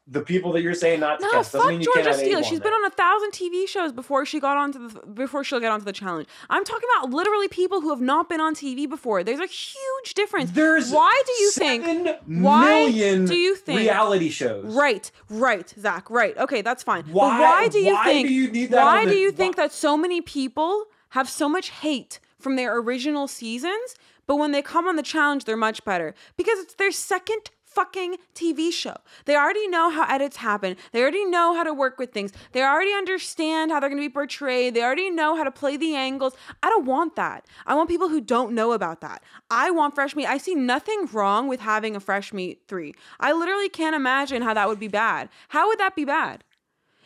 the 0.08 0.22
people 0.22 0.52
that 0.52 0.62
you're 0.62 0.74
saying 0.74 1.00
not 1.00 1.20
to 1.20 1.26
No, 1.26 1.32
cast. 1.32 1.54
Doesn't 1.54 1.62
fuck 1.62 1.70
mean 1.70 1.80
you 1.80 1.86
Georgia 1.86 2.00
can't 2.02 2.08
have 2.08 2.16
Steele. 2.18 2.40
Abe 2.40 2.46
She's 2.46 2.60
been 2.60 2.74
on 2.74 2.84
a 2.86 2.90
thousand 2.90 3.32
TV 3.32 3.66
shows 3.66 3.94
before 3.94 4.26
she 4.26 4.42
got 4.42 4.58
onto 4.58 4.90
the 4.90 5.00
before 5.08 5.44
she'll 5.46 5.62
get 5.62 5.72
onto 5.72 5.86
the 5.86 5.94
challenge. 5.94 6.28
I'm 6.50 6.66
talking 6.66 6.90
about 6.98 7.12
literally 7.12 7.48
people 7.48 7.80
who 7.80 7.92
have 7.92 8.02
not 8.02 8.28
been 8.28 8.42
on 8.42 8.54
TV 8.54 8.90
before. 8.90 9.24
There's 9.24 9.40
a 9.40 9.46
huge 9.46 10.14
difference. 10.14 10.52
There's 10.52 10.92
why 10.92 11.22
do 11.26 11.32
you 11.44 11.52
think? 11.52 12.10
why 12.26 12.92
do 12.92 13.36
you 13.36 13.56
think- 13.56 13.80
reality 13.80 14.30
shows? 14.30 14.66
Right, 14.76 15.10
right, 15.30 15.74
Zach. 15.80 16.10
Right. 16.10 16.36
Okay, 16.38 16.62
that's 16.62 16.84
fine. 16.84 17.06
Why? 17.06 17.40
Why 17.40 17.68
do 17.70 17.80
you 17.80 17.94
why 17.94 18.04
think? 18.04 18.28
Do 18.28 18.34
you 18.34 18.52
need 18.52 18.72
that 18.72 18.84
why 18.84 19.06
do 19.06 19.16
you 19.16 19.32
think 19.32 19.56
why- 19.58 19.68
that 19.68 19.72
so 19.72 19.96
many 19.96 20.20
people 20.20 20.88
have 21.12 21.30
so 21.30 21.48
much 21.48 21.70
hate 21.70 22.20
from 22.40 22.56
their 22.56 22.78
original 22.78 23.28
seasons, 23.28 23.96
but 24.28 24.36
when 24.36 24.52
they 24.52 24.62
come 24.62 24.88
on 24.88 24.96
the 24.96 25.04
challenge, 25.04 25.46
they're 25.46 25.58
much 25.58 25.84
better 25.86 26.14
because 26.36 26.60
it's 26.60 26.76
their 26.76 26.92
second 26.92 27.52
fucking 27.72 28.18
TV 28.36 28.72
show. 28.72 28.96
They 29.26 29.36
already 29.36 29.68
know 29.68 29.90
how 29.90 30.04
edits 30.14 30.38
happen. 30.38 30.76
They 30.92 31.02
already 31.02 31.24
know 31.26 31.56
how 31.56 31.64
to 31.64 31.74
work 31.74 31.98
with 31.98 32.12
things. 32.12 32.34
They 32.52 32.62
already 32.62 32.92
understand 32.92 33.72
how 33.72 33.80
they're 33.80 33.90
going 33.90 34.02
to 34.02 34.08
be 34.08 34.14
portrayed. 34.14 34.74
They 34.74 34.84
already 34.84 35.10
know 35.10 35.36
how 35.38 35.44
to 35.44 35.52
play 35.52 35.78
the 35.78 35.96
angles. 35.96 36.34
I 36.62 36.70
don't 36.70 36.86
want 36.86 37.16
that. 37.16 37.46
I 37.66 37.76
want 37.76 37.90
people 37.90 38.10
who 38.10 38.20
don't 38.20 38.54
know 38.54 38.74
about 38.74 39.00
that. 39.02 39.24
I 39.50 39.72
want 39.72 39.96
fresh 39.96 40.16
meat. 40.16 40.28
I 40.28 40.38
see 40.38 40.56
nothing 40.56 41.08
wrong 41.14 41.48
with 41.48 41.62
having 41.62 41.96
a 41.96 42.02
fresh 42.02 42.34
meat 42.34 42.64
3. 42.68 42.94
I 43.20 43.32
literally 43.32 43.70
can't 43.70 43.96
imagine 43.96 44.42
how 44.42 44.54
that 44.54 44.68
would 44.68 44.80
be 44.80 44.90
bad. 44.90 45.30
How 45.50 45.68
would 45.68 45.80
that 45.80 45.96
be 45.96 46.06
bad? 46.06 46.44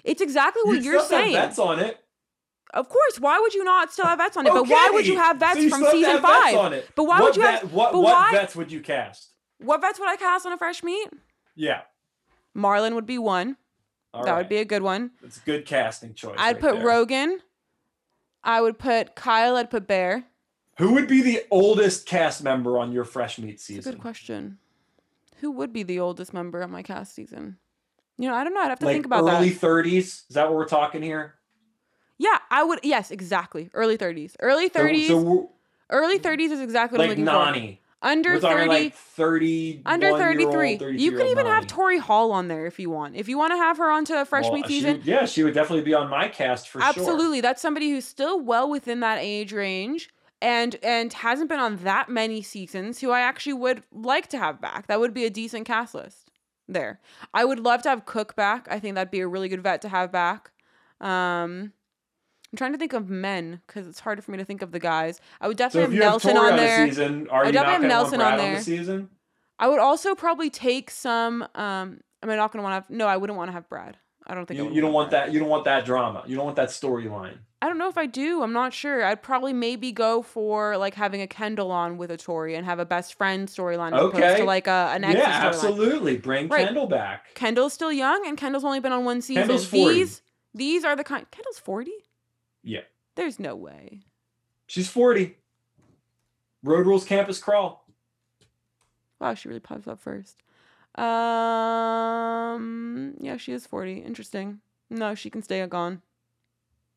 It's 0.04 0.22
exactly 0.22 0.64
what 0.66 0.76
You'd 0.76 0.86
you're 0.86 1.02
saying. 1.02 1.34
Bets 1.34 1.60
on 1.60 1.80
it. 1.80 2.05
Of 2.74 2.90
course. 2.90 3.20
Why 3.20 3.40
would 3.40 3.54
you 3.54 3.64
not 3.64 3.94
still 3.94 4.06
have 4.06 4.18
vets 4.20 4.36
on 4.36 4.46
it? 4.48 4.54
But 4.54 4.68
why 4.68 4.90
would 4.92 5.08
you 5.08 5.16
have 5.18 5.38
vets 5.38 5.54
So 5.56 5.60
you 5.60 5.70
from 5.70 5.86
season 5.92 6.22
five? 6.22 6.84
But 6.96 7.04
why 7.04 7.20
what 7.20 7.24
would 7.26 7.36
you 7.38 7.42
vet- 7.44 7.62
have? 7.62 7.74
What, 7.74 7.92
but 7.94 8.00
what 8.02 8.14
why? 8.14 8.32
vets 8.32 8.56
would 8.56 8.72
you 8.72 8.82
cast? 8.82 9.30
What 9.60 9.82
vets 9.82 10.00
would 10.00 10.10
I 10.10 10.16
cast 10.18 10.46
on 10.46 10.52
a 10.52 10.58
fresh 10.58 10.84
meat? 10.84 11.10
Yeah. 11.56 11.82
Marlon 12.56 12.96
would 12.96 13.06
be 13.06 13.18
one. 13.18 13.58
All 14.14 14.24
that 14.26 14.32
right. 14.32 14.38
would 14.40 14.50
be 14.50 14.58
a 14.58 14.66
good 14.66 14.82
one. 14.82 15.12
It's 15.24 15.38
a 15.38 15.42
good 15.42 15.66
casting 15.66 16.14
choice. 16.14 16.36
I'd 16.38 16.54
right 16.56 16.62
put 16.62 16.76
there. 16.76 16.86
Rogan. 16.86 17.40
I 18.44 18.62
would 18.62 18.78
put 18.78 19.16
Kyle. 19.16 19.56
I'd 19.58 19.70
put 19.70 19.88
Bear. 19.88 20.26
Who 20.78 20.94
would 20.94 21.08
be 21.08 21.22
the 21.22 21.44
oldest 21.52 22.06
cast 22.06 22.44
member 22.44 22.78
on 22.78 22.92
your 22.92 23.06
fresh 23.06 23.38
meat 23.40 23.52
That's 23.52 23.62
a 23.64 23.66
season? 23.66 23.92
good 23.94 24.02
question. 24.02 24.58
Who 25.40 25.52
would 25.52 25.72
be 25.72 25.84
the 25.84 26.00
oldest 26.00 26.34
member 26.34 26.62
on 26.64 26.72
my 26.72 26.84
cast 26.84 27.16
season? 27.16 27.58
You 28.18 28.30
know, 28.30 28.36
I 28.36 28.44
don't 28.44 28.54
know. 28.54 28.62
I'd 28.62 28.70
have 28.70 28.80
to 28.80 28.86
Like 28.86 28.96
think 28.96 29.06
about 29.06 29.24
early 29.24 29.50
that. 29.50 29.62
30s? 29.62 29.98
Is 29.98 30.26
that 30.32 30.48
what 30.48 30.56
we're 30.56 30.66
talking 30.68 31.02
here? 31.02 31.35
Yeah, 32.18 32.38
I 32.50 32.64
would. 32.64 32.80
Yes, 32.84 33.12
exactly. 33.12 33.70
Early 33.74 33.98
30s. 33.98 34.36
Early 34.40 34.70
30s. 34.70 35.08
So, 35.08 35.22
we're- 35.22 35.48
early 35.90 36.20
30s 36.20 36.52
is 36.52 36.62
exactly 36.62 36.98
what 36.98 37.10
like 37.10 37.18
I'm 37.18 37.26
looking 37.26 37.54
for. 37.54 37.60
Nany. 37.60 37.78
Under 38.02 38.34
We're 38.34 38.40
30. 38.40 38.68
like 38.68 38.94
30. 38.94 39.82
Under 39.86 40.12
33. 40.12 40.74
You 40.96 41.12
could 41.14 41.28
even 41.28 41.48
have 41.48 41.66
Tori 41.66 41.98
Hall 41.98 42.32
on 42.32 42.48
there 42.50 42.68
if 42.68 42.80
you 42.80 42.90
want. 42.92 43.16
If 43.16 43.28
you 43.28 43.36
want 43.38 43.52
to 43.54 43.58
have 43.58 43.78
her 43.78 43.90
onto 43.90 44.14
a 44.14 44.26
fresh 44.26 44.50
meat 44.52 44.68
season, 44.68 45.02
yeah, 45.04 45.26
she 45.26 45.44
would 45.44 45.56
definitely 45.56 45.84
be 45.86 45.96
on 45.96 46.08
my 46.10 46.28
cast 46.28 46.70
for 46.70 46.82
sure. 46.82 46.88
absolutely. 46.88 47.42
That's 47.42 47.62
somebody 47.62 47.90
who's 47.90 48.06
still 48.06 48.40
well 48.40 48.70
within 48.70 49.00
that 49.00 49.18
age 49.22 49.54
range 49.54 50.10
and 50.40 50.76
and 50.84 51.12
hasn't 51.14 51.50
been 51.50 51.60
on 51.60 51.78
that 51.78 52.08
many 52.08 52.44
seasons 52.44 53.00
who 53.00 53.10
I 53.10 53.22
actually 53.22 53.54
would 53.54 53.82
like 53.92 54.28
to 54.28 54.38
have 54.38 54.62
back. 54.62 54.86
That 54.86 55.00
would 55.00 55.14
be 55.14 55.26
a 55.26 55.32
decent 55.32 55.66
cast 55.66 55.96
list. 55.96 56.30
There. 56.68 57.00
I 57.34 57.44
would 57.44 57.60
love 57.60 57.82
to 57.84 57.90
have 57.90 58.06
Cook 58.06 58.36
back. 58.36 58.68
I 58.70 58.80
think 58.80 58.96
that'd 58.96 59.10
be 59.10 59.22
a 59.22 59.28
really 59.28 59.50
good 59.50 59.64
vet 59.64 59.82
to 59.82 59.90
have 59.90 60.12
back. 60.12 60.52
Um 61.02 61.72
I'm 62.56 62.58
trying 62.58 62.72
to 62.72 62.78
think 62.78 62.94
of 62.94 63.10
men 63.10 63.60
because 63.68 63.86
it's 63.86 64.00
harder 64.00 64.22
for 64.22 64.32
me 64.32 64.38
to 64.38 64.46
think 64.46 64.62
of 64.62 64.72
the 64.72 64.80
guys. 64.80 65.20
I 65.42 65.50
would 65.50 65.58
definitely 65.58 65.98
if 65.98 66.02
have 66.02 66.10
Nelson 66.12 66.38
on 66.38 66.56
there. 66.56 66.88
season, 66.88 67.28
I 67.30 67.48
you 67.48 67.52
definitely 67.52 67.54
have 67.54 67.64
going 67.64 67.66
to 67.66 67.72
want 67.72 68.12
Nelson 68.12 68.22
on 68.22 68.38
there. 68.38 68.62
the? 68.62 69.08
I 69.60 69.68
would 69.68 69.80
also 69.80 70.16
probably 70.16 70.50
take 70.50 70.90
some. 70.90 71.42
Um, 71.54 72.00
am 72.24 72.30
I 72.30 72.38
not 72.38 72.54
going 72.54 72.60
to 72.60 72.64
want 72.64 72.72
to 72.72 72.76
have? 72.76 72.90
No, 72.90 73.08
I 73.08 73.18
wouldn't 73.18 73.36
want 73.36 73.50
to 73.50 73.54
have 73.54 73.68
Brad. 73.68 73.98
I 74.26 74.34
don't 74.36 74.46
think 74.46 74.58
I 74.58 74.64
You, 74.64 74.70
would 74.70 74.76
you 74.76 74.82
don't 74.82 74.94
want 74.94 75.10
Brad. 75.10 75.28
that. 75.28 75.34
You 75.34 75.40
don't 75.40 75.50
want 75.50 75.66
that 75.66 75.84
drama. 75.84 76.24
You 76.28 76.38
don't 76.38 76.46
want 76.46 76.56
that 76.56 76.70
storyline. 76.70 77.40
I 77.62 77.68
don't 77.68 77.78
know 77.78 77.90
if 77.90 77.98
I 77.98 78.06
do. 78.06 78.42
I'm 78.42 78.54
not 78.54 78.72
sure. 78.74 79.04
I'd 79.04 79.22
probably 79.22 79.52
maybe 79.52 79.92
go 79.92 80.22
for 80.22 80.78
like 80.78 80.94
having 80.94 81.22
a 81.22 81.28
Kendal 81.28 81.72
on 81.72 81.98
with 81.98 82.10
a 82.12 82.18
Tori 82.18 82.56
and 82.56 82.66
have 82.66 82.80
a 82.80 82.86
best 82.86 83.16
friend 83.16 83.50
storyline 83.50 83.94
as 83.94 84.00
opposed 84.02 84.16
Okay. 84.24 84.38
to 84.38 84.44
like 84.46 84.68
a 84.68 84.92
an 84.94 85.04
extra 85.04 85.20
Yeah, 85.22 85.48
absolutely. 85.48 86.16
Bring 86.18 86.48
Right. 86.48 86.66
Kendal 86.68 86.88
back. 86.88 87.34
Kendal's 87.36 87.74
still 87.74 87.92
young, 87.92 88.26
and 88.26 88.38
Kendal's 88.38 88.64
only 88.64 88.80
been 88.80 88.92
on 88.94 89.04
one 89.04 89.22
season. 89.22 89.44
Kendal's 89.44 89.66
40. 89.68 89.94
These 89.94 90.22
these 90.54 90.86
are 90.86 90.96
the 90.96 91.04
kind. 91.04 91.26
Kendal's 91.32 91.60
forty. 91.60 91.92
Yeah, 92.68 92.82
There's 93.16 93.40
no 93.40 93.56
way. 93.56 94.02
she's 94.68 94.90
forty. 94.90 95.38
Road 96.64 96.86
rules 96.88 97.06
campus 97.06 97.40
crawl. 97.40 97.86
Wow, 99.20 99.36
she 99.36 99.48
really 99.48 99.60
pops 99.62 99.88
up 99.88 100.00
first. 100.02 100.42
Um, 100.96 101.06
yeah, 103.20 103.38
she 103.38 103.54
is 103.54 103.66
forty. 103.68 104.00
Interesting. 104.00 104.60
No, 104.90 105.16
she 105.16 105.30
can 105.30 105.42
stay 105.42 105.62
a 105.62 105.68
gone. 105.68 106.02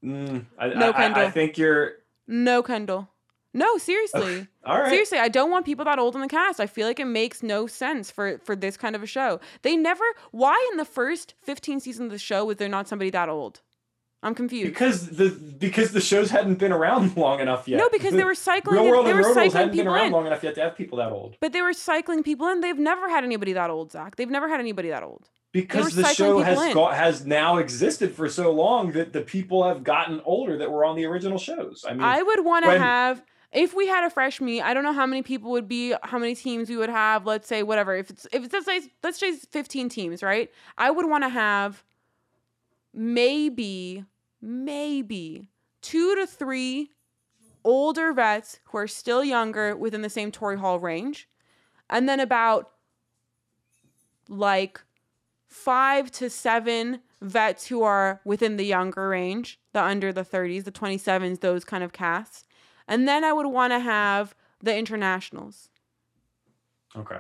Mm, 0.05 0.47
I, 0.59 0.69
No, 0.69 0.87
I- 0.87 0.89
I, 0.91 0.93
Kendal. 0.93 1.23
I 1.27 1.31
think 1.31 1.59
you're 1.59 1.95
No, 2.27 2.63
Kendal. 2.63 3.09
No, 3.55 3.79
seriously. 3.79 4.47
all 4.65 4.79
right. 4.81 4.91
Seriously, 4.91 5.19
I 5.19 5.29
don't 5.29 5.51
want 5.51 5.65
people 5.67 5.85
that 5.87 5.99
old 5.99 6.15
in 6.15 6.21
the 6.21 6.29
cast. 6.29 6.61
I 6.61 6.67
feel 6.67 6.87
like 6.87 7.01
it 7.01 7.07
makes 7.07 7.43
no 7.43 7.67
sense 7.67 8.11
for 8.11 8.39
for 8.39 8.55
this 8.55 8.77
kind 8.77 8.95
of 8.95 9.03
a 9.03 9.07
show. 9.07 9.41
They 9.63 9.77
never. 9.77 10.05
Why 10.31 10.69
in 10.71 10.77
the 10.77 10.85
first 10.85 11.35
fifteen 11.43 11.81
seasons 11.81 12.07
of 12.07 12.13
the 12.13 12.19
show 12.19 12.45
was 12.45 12.59
there 12.59 12.69
not 12.69 12.87
somebody 12.89 13.11
that 13.11 13.29
old? 13.29 13.61
I'm 14.23 14.35
confused. 14.35 14.67
Because 14.73 15.11
the 15.11 15.31
because 15.31 15.93
the 15.93 16.01
shows 16.01 16.31
hadn't 16.31 16.59
been 16.59 16.73
around 16.73 17.17
long 17.17 17.41
enough 17.41 17.69
yet. 17.69 17.79
no, 17.79 17.89
because 17.89 18.15
they 18.15 18.25
were 18.25 18.35
cycling. 18.35 18.81
Real 18.81 18.91
World 18.91 19.07
they 19.07 19.11
and 19.11 19.19
were 19.21 19.35
cycling 19.35 19.53
hadn't 19.53 19.77
been 19.77 19.87
around 19.87 20.07
in. 20.07 20.13
long 20.13 20.27
enough 20.27 20.43
yet 20.43 20.55
to 20.57 20.63
have 20.63 20.77
people 20.77 20.99
that 20.99 21.13
old. 21.13 21.37
But 21.41 21.53
they 21.53 21.63
were 21.63 21.73
cycling 21.73 22.23
people 22.23 22.49
in. 22.49 22.61
They've 22.61 22.79
never 22.79 23.09
had 23.09 23.23
anybody 23.23 23.53
that 23.53 23.71
old, 23.71 23.93
Zach. 23.93 24.17
They've 24.17 24.31
never 24.31 24.49
had 24.49 24.59
anybody 24.59 24.89
that 24.89 25.03
old. 25.03 25.29
Because 25.53 25.95
the 25.95 26.05
show 26.13 26.41
has 26.41 26.75
got, 26.75 26.95
has 26.95 27.25
now 27.25 27.57
existed 27.57 28.15
for 28.15 28.29
so 28.29 28.53
long 28.53 28.93
that 28.93 29.13
the 29.13 29.23
people 29.23 29.67
have 29.67 29.83
gotten 29.83 30.21
older 30.25 30.59
that 30.59 30.71
were 30.71 30.85
on 30.85 30.95
the 30.95 31.07
original 31.07 31.39
shows. 31.39 31.85
I 31.89 31.93
mean, 31.93 32.03
I 32.03 32.23
would 32.23 32.45
want 32.45 32.65
to 32.67 32.79
have 32.79 33.23
if 33.53 33.75
we 33.75 33.87
had 33.87 34.05
a 34.05 34.11
fresh 34.11 34.41
meat. 34.41 34.61
I 34.61 34.75
don't 34.75 34.83
know 34.83 34.93
how 34.93 35.07
many 35.07 35.23
people 35.23 35.53
would 35.53 35.69
be, 35.69 35.95
how 36.03 36.19
many 36.19 36.35
teams 36.35 36.69
we 36.69 36.77
would 36.77 36.91
have. 36.91 37.25
Let's 37.25 37.49
say 37.49 37.63
whatever. 37.63 37.97
If 37.97 38.11
it's 38.11 38.27
if 38.33 38.45
it's 38.45 38.53
let's 38.53 38.67
say 38.67 38.83
let's 39.03 39.19
say 39.19 39.33
15 39.33 39.89
teams, 39.89 40.23
right? 40.23 40.51
I 40.77 40.91
would 40.91 41.09
want 41.09 41.25
to 41.25 41.31
have 41.31 41.83
maybe 42.93 44.05
maybe 44.41 45.49
two 45.83 46.15
to 46.15 46.27
three 46.27 46.91
older 47.65 48.13
vets 48.13 48.61
who 48.65 48.79
are 48.79 48.87
still 48.87 49.25
younger 49.25 49.77
within 49.77 50.03
the 50.03 50.11
same 50.11 50.31
Tori 50.31 50.59
Hall 50.59 50.79
range, 50.79 51.29
and 51.91 52.09
then 52.09 52.21
about 52.21 52.71
like 54.29 54.81
five 55.47 56.11
to 56.13 56.31
seven 56.31 57.01
vets 57.21 57.67
who 57.67 57.83
are 57.83 58.21
within 58.25 58.57
the 58.57 58.65
younger 58.65 59.09
range, 59.09 59.59
the 59.73 59.83
under 59.83 60.13
the 60.13 60.25
30s, 60.25 60.65
the 60.65 60.73
27s, 60.73 61.41
those 61.41 61.65
kind 61.65 61.83
of 61.83 61.93
casts. 61.93 62.45
And 62.87 63.09
then 63.09 63.25
I 63.25 63.33
would 63.33 63.47
want 63.47 63.73
to 63.73 63.81
have 63.81 64.35
the 64.63 64.77
internationals. 64.77 65.69
okay. 66.97 67.19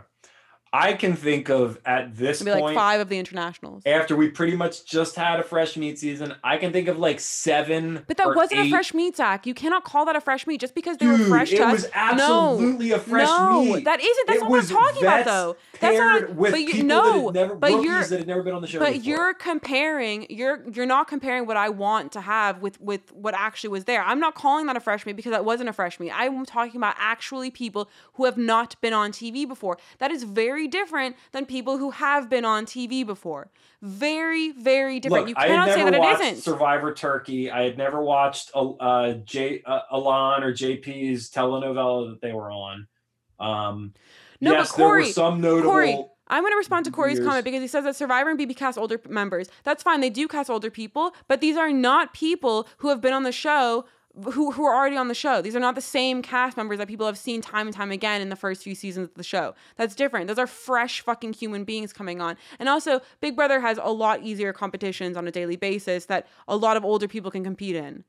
I 0.72 0.92
can 0.92 1.14
think 1.16 1.48
of 1.48 1.78
at 1.86 2.16
this 2.16 2.42
Maybe 2.42 2.52
like 2.54 2.60
point 2.62 2.74
five 2.76 3.00
of 3.00 3.08
the 3.08 3.18
internationals. 3.18 3.82
after 3.86 4.14
we 4.16 4.28
pretty 4.28 4.54
much 4.56 4.84
just 4.84 5.16
had 5.16 5.40
a 5.40 5.42
fresh 5.42 5.76
meat 5.76 5.98
season. 5.98 6.34
I 6.44 6.56
can 6.58 6.72
think 6.72 6.88
of 6.88 6.98
like 6.98 7.20
seven. 7.20 8.04
But 8.06 8.16
that 8.18 8.34
wasn't 8.34 8.60
a 8.60 8.70
fresh 8.70 8.92
meat, 8.94 9.16
Zach. 9.16 9.46
You 9.46 9.54
cannot 9.54 9.84
call 9.84 10.04
that 10.06 10.16
a 10.16 10.20
fresh 10.20 10.46
meat 10.46 10.60
just 10.60 10.74
because 10.74 10.96
they 10.98 11.06
were 11.06 11.18
fresh 11.18 11.52
it 11.52 11.60
us. 11.60 11.72
was 11.72 11.90
absolutely 11.94 12.92
a 12.92 12.98
fresh 12.98 13.28
no, 13.28 13.62
meat. 13.64 13.84
that 13.84 14.00
isn't. 14.00 14.26
That's 14.26 14.38
It 14.38 14.40
not 14.42 14.50
what 14.50 14.56
I'm 14.56 14.60
was 14.62 14.70
talking 14.70 15.02
about, 15.02 15.24
though. 15.24 15.56
That's 15.80 15.98
not. 15.98 16.34
with 16.34 16.52
but 16.52 16.60
you 16.60 16.66
people 16.72 16.86
no. 16.86 17.30
that 17.30 17.40
had 17.40 17.48
never, 17.48 17.54
but 17.56 17.82
you're. 17.82 18.04
that 18.04 18.18
had 18.18 18.26
never 18.26 18.42
been 18.42 18.54
on 18.54 18.62
the 18.62 18.68
show 18.68 18.78
But 18.78 18.94
before. 18.94 19.04
you're 19.04 19.34
comparing. 19.34 20.26
You're 20.30 20.64
you're 20.72 20.86
not 20.86 21.08
comparing 21.08 21.46
what 21.46 21.56
I 21.56 21.68
want 21.68 22.12
to 22.12 22.20
have 22.20 22.60
with 22.60 22.80
with 22.80 23.12
what 23.12 23.34
actually 23.34 23.70
was 23.70 23.84
there. 23.84 24.02
I'm 24.02 24.20
not 24.20 24.34
calling 24.34 24.66
that 24.66 24.76
a 24.76 24.80
fresh 24.80 25.06
meat 25.06 25.16
because 25.16 25.30
that 25.32 25.44
wasn't 25.44 25.68
a 25.68 25.72
fresh 25.72 26.00
meat. 26.00 26.10
I'm 26.14 26.44
talking 26.44 26.76
about 26.76 26.94
actually 26.98 27.50
people 27.50 27.88
who 28.14 28.24
have 28.24 28.36
not 28.36 28.80
been 28.80 28.92
on 28.92 29.12
TV 29.12 29.46
before. 29.46 29.78
That 29.98 30.10
is 30.10 30.24
very 30.24 30.57
very 30.58 30.68
different 30.68 31.16
than 31.32 31.46
people 31.46 31.78
who 31.78 31.90
have 31.90 32.28
been 32.28 32.44
on 32.44 32.66
TV 32.66 33.06
before. 33.06 33.50
Very, 33.80 34.50
very 34.52 34.98
different. 34.98 35.26
Look, 35.26 35.28
you 35.28 35.34
cannot 35.36 35.68
say 35.70 35.84
that 35.84 35.94
it 35.94 36.02
isn't. 36.20 36.42
Survivor 36.42 36.92
Turkey. 36.92 37.50
I 37.50 37.62
had 37.62 37.78
never 37.78 38.02
watched 38.02 38.50
uh, 38.54 38.70
uh, 38.72 39.12
J 39.24 39.62
uh, 39.64 39.80
Alon 39.92 40.42
or 40.42 40.52
JP's 40.52 41.30
telenovela 41.30 42.10
that 42.10 42.20
they 42.20 42.32
were 42.32 42.50
on. 42.50 42.88
Um, 43.38 43.94
No, 44.40 44.50
but 44.50 44.58
yes, 44.58 44.72
there 44.72 44.86
Corey- 44.86 45.04
were 45.04 45.12
some 45.12 45.40
notable. 45.40 45.70
Corey, 45.70 46.04
I'm 46.26 46.42
going 46.42 46.52
to 46.52 46.56
respond 46.58 46.84
to 46.86 46.90
Corey's 46.90 47.18
years. 47.18 47.26
comment 47.26 47.44
because 47.44 47.60
he 47.62 47.68
says 47.68 47.84
that 47.84 47.94
Survivor 47.96 48.30
and 48.30 48.38
BB 48.38 48.56
cast 48.56 48.76
older 48.76 49.00
members. 49.08 49.48
That's 49.62 49.82
fine. 49.84 50.00
They 50.00 50.10
do 50.10 50.26
cast 50.26 50.50
older 50.50 50.70
people, 50.70 51.12
but 51.28 51.40
these 51.40 51.56
are 51.56 51.70
not 51.72 52.12
people 52.12 52.68
who 52.78 52.88
have 52.88 53.00
been 53.00 53.14
on 53.14 53.22
the 53.22 53.32
show 53.32 53.84
who, 54.24 54.52
who 54.52 54.64
are 54.64 54.74
already 54.74 54.96
on 54.96 55.08
the 55.08 55.14
show. 55.14 55.40
These 55.42 55.56
are 55.56 55.60
not 55.60 55.74
the 55.74 55.80
same 55.80 56.22
cast 56.22 56.56
members 56.56 56.78
that 56.78 56.88
people 56.88 57.06
have 57.06 57.18
seen 57.18 57.40
time 57.40 57.66
and 57.66 57.74
time 57.74 57.90
again 57.90 58.20
in 58.20 58.28
the 58.28 58.36
first 58.36 58.62
few 58.62 58.74
seasons 58.74 59.08
of 59.08 59.14
the 59.14 59.22
show. 59.22 59.54
That's 59.76 59.94
different. 59.94 60.28
Those 60.28 60.38
are 60.38 60.46
fresh 60.46 61.00
fucking 61.00 61.34
human 61.34 61.64
beings 61.64 61.92
coming 61.92 62.20
on. 62.20 62.36
And 62.58 62.68
also, 62.68 63.00
Big 63.20 63.36
Brother 63.36 63.60
has 63.60 63.78
a 63.82 63.92
lot 63.92 64.22
easier 64.22 64.52
competitions 64.52 65.16
on 65.16 65.26
a 65.26 65.30
daily 65.30 65.56
basis 65.56 66.06
that 66.06 66.26
a 66.46 66.56
lot 66.56 66.76
of 66.76 66.84
older 66.84 67.08
people 67.08 67.30
can 67.30 67.44
compete 67.44 67.76
in. 67.76 68.04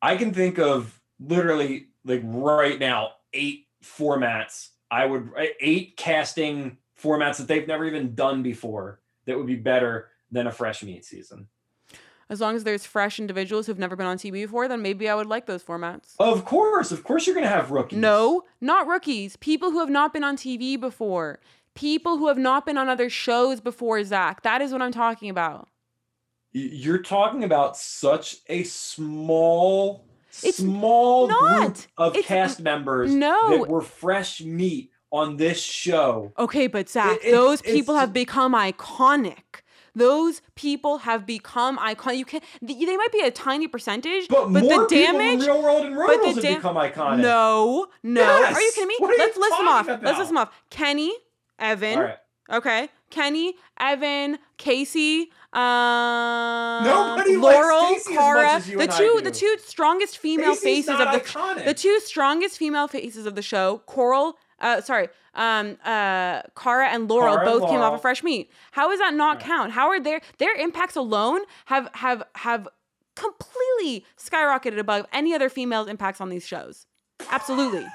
I 0.00 0.16
can 0.16 0.34
think 0.34 0.58
of 0.58 1.00
literally 1.20 1.88
like 2.04 2.22
right 2.24 2.78
now 2.78 3.12
eight 3.32 3.66
formats. 3.84 4.70
I 4.90 5.06
would 5.06 5.30
eight 5.60 5.96
casting 5.96 6.78
formats 7.00 7.38
that 7.38 7.48
they've 7.48 7.66
never 7.66 7.84
even 7.84 8.14
done 8.14 8.42
before 8.42 9.00
that 9.26 9.36
would 9.36 9.46
be 9.46 9.56
better 9.56 10.08
than 10.30 10.46
a 10.46 10.52
fresh 10.52 10.82
meat 10.82 11.04
season. 11.04 11.46
As 12.32 12.40
long 12.40 12.56
as 12.56 12.64
there's 12.64 12.86
fresh 12.86 13.20
individuals 13.20 13.66
who've 13.66 13.78
never 13.78 13.94
been 13.94 14.06
on 14.06 14.16
TV 14.16 14.32
before, 14.32 14.66
then 14.66 14.80
maybe 14.80 15.06
I 15.06 15.14
would 15.14 15.26
like 15.26 15.44
those 15.44 15.62
formats. 15.62 16.14
Of 16.18 16.46
course, 16.46 16.90
of 16.90 17.04
course, 17.04 17.26
you're 17.26 17.34
gonna 17.34 17.46
have 17.46 17.70
rookies. 17.70 17.98
No, 17.98 18.44
not 18.58 18.86
rookies. 18.86 19.36
People 19.36 19.70
who 19.70 19.80
have 19.80 19.90
not 19.90 20.14
been 20.14 20.24
on 20.24 20.36
TV 20.38 20.80
before. 20.80 21.40
People 21.74 22.16
who 22.16 22.28
have 22.28 22.38
not 22.38 22.64
been 22.64 22.78
on 22.78 22.88
other 22.88 23.10
shows 23.10 23.60
before, 23.60 24.02
Zach. 24.02 24.40
That 24.44 24.62
is 24.62 24.72
what 24.72 24.80
I'm 24.80 24.92
talking 24.92 25.28
about. 25.28 25.68
You're 26.52 27.02
talking 27.02 27.44
about 27.44 27.76
such 27.76 28.38
a 28.46 28.62
small, 28.62 30.06
It's 30.42 30.56
small 30.56 31.28
group 31.28 31.76
of 31.98 32.12
It's- 32.16 32.24
cast 32.26 32.60
members 32.60 33.14
No. 33.14 33.58
that 33.58 33.68
were 33.68 33.82
fresh 33.82 34.40
meat 34.40 34.90
on 35.10 35.36
this 35.36 35.60
show. 35.60 36.32
Okay, 36.38 36.66
but 36.66 36.88
Zach, 36.88 37.18
It- 37.22 37.28
it- 37.28 37.32
those 37.32 37.60
people 37.60 37.96
have 37.96 38.14
become 38.14 38.54
iconic. 38.54 39.60
Those 39.94 40.40
people 40.54 40.98
have 40.98 41.26
become 41.26 41.78
iconic. 41.78 42.16
You 42.18 42.24
can 42.24 42.40
they 42.62 42.96
might 42.96 43.12
be 43.12 43.20
a 43.20 43.30
tiny 43.30 43.68
percentage, 43.68 44.28
But, 44.28 44.52
but, 44.52 44.62
more 44.62 44.86
the 44.88 44.94
damage. 44.94 45.40
people 45.40 45.54
in 45.56 45.62
real 45.62 45.62
world 45.62 45.86
and 45.86 45.96
road 45.96 46.06
but 46.06 46.16
the 46.16 46.22
rules 46.22 46.44
have 46.44 46.56
become 46.56 46.76
iconic. 46.76 47.18
No, 47.20 47.86
no. 48.02 48.20
Yes. 48.22 48.56
Are 48.56 48.60
you 48.60 48.72
kidding 48.74 48.88
me? 48.88 48.96
What 48.98 49.10
are 49.10 49.12
you 49.14 49.18
Let's 49.18 49.36
list 49.36 49.58
them 49.58 49.68
off. 49.68 49.86
talking 49.86 50.04
Let's 50.04 50.18
list 50.18 50.30
them 50.30 50.38
off. 50.38 50.50
Kenny, 50.70 51.12
Evan. 51.58 51.98
All 51.98 52.04
right. 52.04 52.16
Okay. 52.52 52.88
Kenny, 53.10 53.54
Evan, 53.78 54.38
Casey, 54.56 55.30
um, 55.52 56.84
Nobody 56.84 57.36
Laurel, 57.36 57.88
Casey 57.94 58.14
as 58.16 58.68
much 58.68 58.68
Cara, 58.68 58.86
the 58.86 58.96
two 58.96 59.20
the 59.22 59.30
two 59.30 59.56
strongest 59.64 60.18
female 60.18 60.54
Casey's 60.54 60.86
faces 60.86 61.00
of 61.00 61.12
the 61.12 61.20
iconic. 61.20 61.64
the 61.66 61.74
two 61.74 62.00
strongest 62.00 62.56
female 62.58 62.88
faces 62.88 63.26
of 63.26 63.34
the 63.34 63.42
show, 63.42 63.82
Coral, 63.86 64.38
uh, 64.62 64.80
sorry, 64.80 65.08
um, 65.34 65.76
uh, 65.84 66.42
Cara 66.56 66.88
and 66.88 67.08
Laurel 67.10 67.36
Cara 67.36 67.46
and 67.50 67.60
both 67.60 67.68
came 67.68 67.78
off 67.78 67.82
Laurel. 67.82 67.94
of 67.96 68.02
Fresh 68.02 68.22
Meat. 68.22 68.50
How 68.70 68.88
does 68.88 68.98
that 69.00 69.12
not 69.14 69.36
Right. 69.36 69.44
count? 69.44 69.72
How 69.72 69.88
are 69.88 70.00
their 70.00 70.20
their 70.38 70.54
impacts 70.54 70.96
alone 70.96 71.40
have 71.66 71.88
have 71.94 72.22
have 72.36 72.68
completely 73.16 74.04
skyrocketed 74.18 74.78
above 74.78 75.06
any 75.12 75.34
other 75.34 75.48
females' 75.48 75.88
impacts 75.88 76.20
on 76.20 76.28
these 76.30 76.46
shows? 76.46 76.86
Absolutely. 77.30 77.86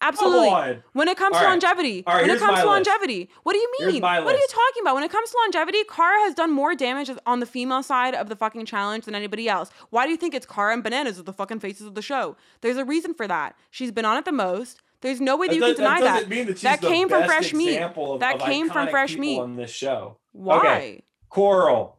Absolutely. 0.00 0.80
When 0.92 1.08
it 1.08 1.16
comes 1.16 1.34
All 1.34 1.40
to 1.40 1.46
right. 1.46 1.50
longevity, 1.50 2.04
right, 2.06 2.20
when 2.22 2.30
it 2.30 2.38
comes 2.38 2.60
to 2.60 2.64
list. 2.70 2.86
longevity, 2.86 3.28
what 3.42 3.52
do 3.54 3.58
you 3.58 3.68
mean? 3.80 4.00
What 4.00 4.20
are 4.22 4.30
you 4.30 4.46
talking 4.48 4.82
about? 4.82 4.94
When 4.94 5.02
it 5.02 5.10
comes 5.10 5.28
to 5.30 5.36
longevity, 5.42 5.82
Cara 5.90 6.20
has 6.20 6.34
done 6.34 6.52
more 6.52 6.76
damage 6.76 7.10
on 7.26 7.40
the 7.40 7.46
female 7.46 7.82
side 7.82 8.14
of 8.14 8.28
the 8.28 8.36
fucking 8.36 8.64
challenge 8.66 9.06
than 9.06 9.16
anybody 9.16 9.48
else. 9.48 9.70
Why 9.90 10.04
do 10.04 10.12
you 10.12 10.16
think 10.16 10.34
it's 10.34 10.46
Cara 10.46 10.72
and 10.72 10.84
Bananas 10.84 11.18
as 11.18 11.24
the 11.24 11.32
fucking 11.32 11.58
faces 11.58 11.84
of 11.84 11.96
the 11.96 12.02
show? 12.02 12.36
There's 12.60 12.76
a 12.76 12.84
reason 12.84 13.12
for 13.12 13.26
that. 13.26 13.56
She's 13.72 13.90
been 13.90 14.04
on 14.04 14.16
it 14.16 14.24
the 14.24 14.30
most. 14.30 14.80
There's 15.00 15.20
no 15.20 15.36
way 15.36 15.46
that 15.48 15.54
you 15.54 15.62
can 15.62 15.74
deny 15.76 16.00
that. 16.00 16.28
that, 16.28 16.58
That 16.62 16.80
the 16.80 16.88
came 16.88 17.08
from 17.08 17.24
Fresh 17.24 17.54
Meat. 17.54 17.78
Of, 17.78 18.20
That 18.20 18.36
of 18.36 18.40
came 18.42 18.68
from 18.68 18.88
Fresh 18.88 19.16
Meat. 19.16 19.38
on 19.38 19.56
this 19.56 19.70
show. 19.70 20.18
Why? 20.32 20.58
Okay. 20.58 21.04
Coral, 21.28 21.98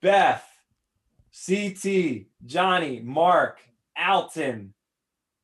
Beth, 0.00 0.44
CT, 1.46 2.26
Johnny, 2.46 3.00
Mark, 3.00 3.60
Alton, 3.98 4.72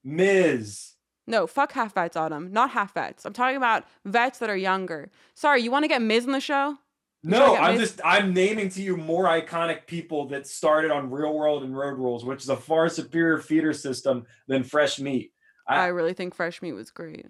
Miz. 0.02 0.92
No, 1.26 1.46
fuck 1.46 1.72
half 1.72 1.94
vets, 1.94 2.16
Autumn. 2.16 2.52
Not 2.52 2.70
half 2.70 2.94
vets. 2.94 3.24
I'm 3.24 3.32
talking 3.32 3.56
about 3.56 3.84
vets 4.04 4.38
that 4.38 4.50
are 4.50 4.56
younger. 4.56 5.10
Sorry, 5.34 5.62
you 5.62 5.70
want 5.70 5.84
to 5.84 5.88
get 5.88 6.02
Miz 6.02 6.24
in 6.26 6.32
the 6.32 6.40
show? 6.40 6.76
No, 7.22 7.46
to 7.46 7.52
get 7.52 7.62
I'm 7.62 7.78
Miz? 7.78 7.88
just 7.90 8.00
I'm 8.04 8.34
naming 8.34 8.68
to 8.70 8.82
you 8.82 8.96
more 8.96 9.24
iconic 9.24 9.86
people 9.86 10.28
that 10.28 10.46
started 10.46 10.90
on 10.90 11.10
Real 11.10 11.34
World 11.34 11.64
and 11.64 11.76
Road 11.76 11.98
Rules, 11.98 12.24
which 12.24 12.42
is 12.42 12.50
a 12.50 12.56
far 12.56 12.88
superior 12.88 13.38
feeder 13.38 13.72
system 13.72 14.26
than 14.46 14.62
Fresh 14.62 15.00
Meat. 15.00 15.32
I- 15.66 15.84
I, 15.84 15.86
really 15.88 16.12
think 16.12 16.34
Fresh 16.34 16.62
Meat 16.62 16.72
was 16.72 16.90
great. 16.90 17.26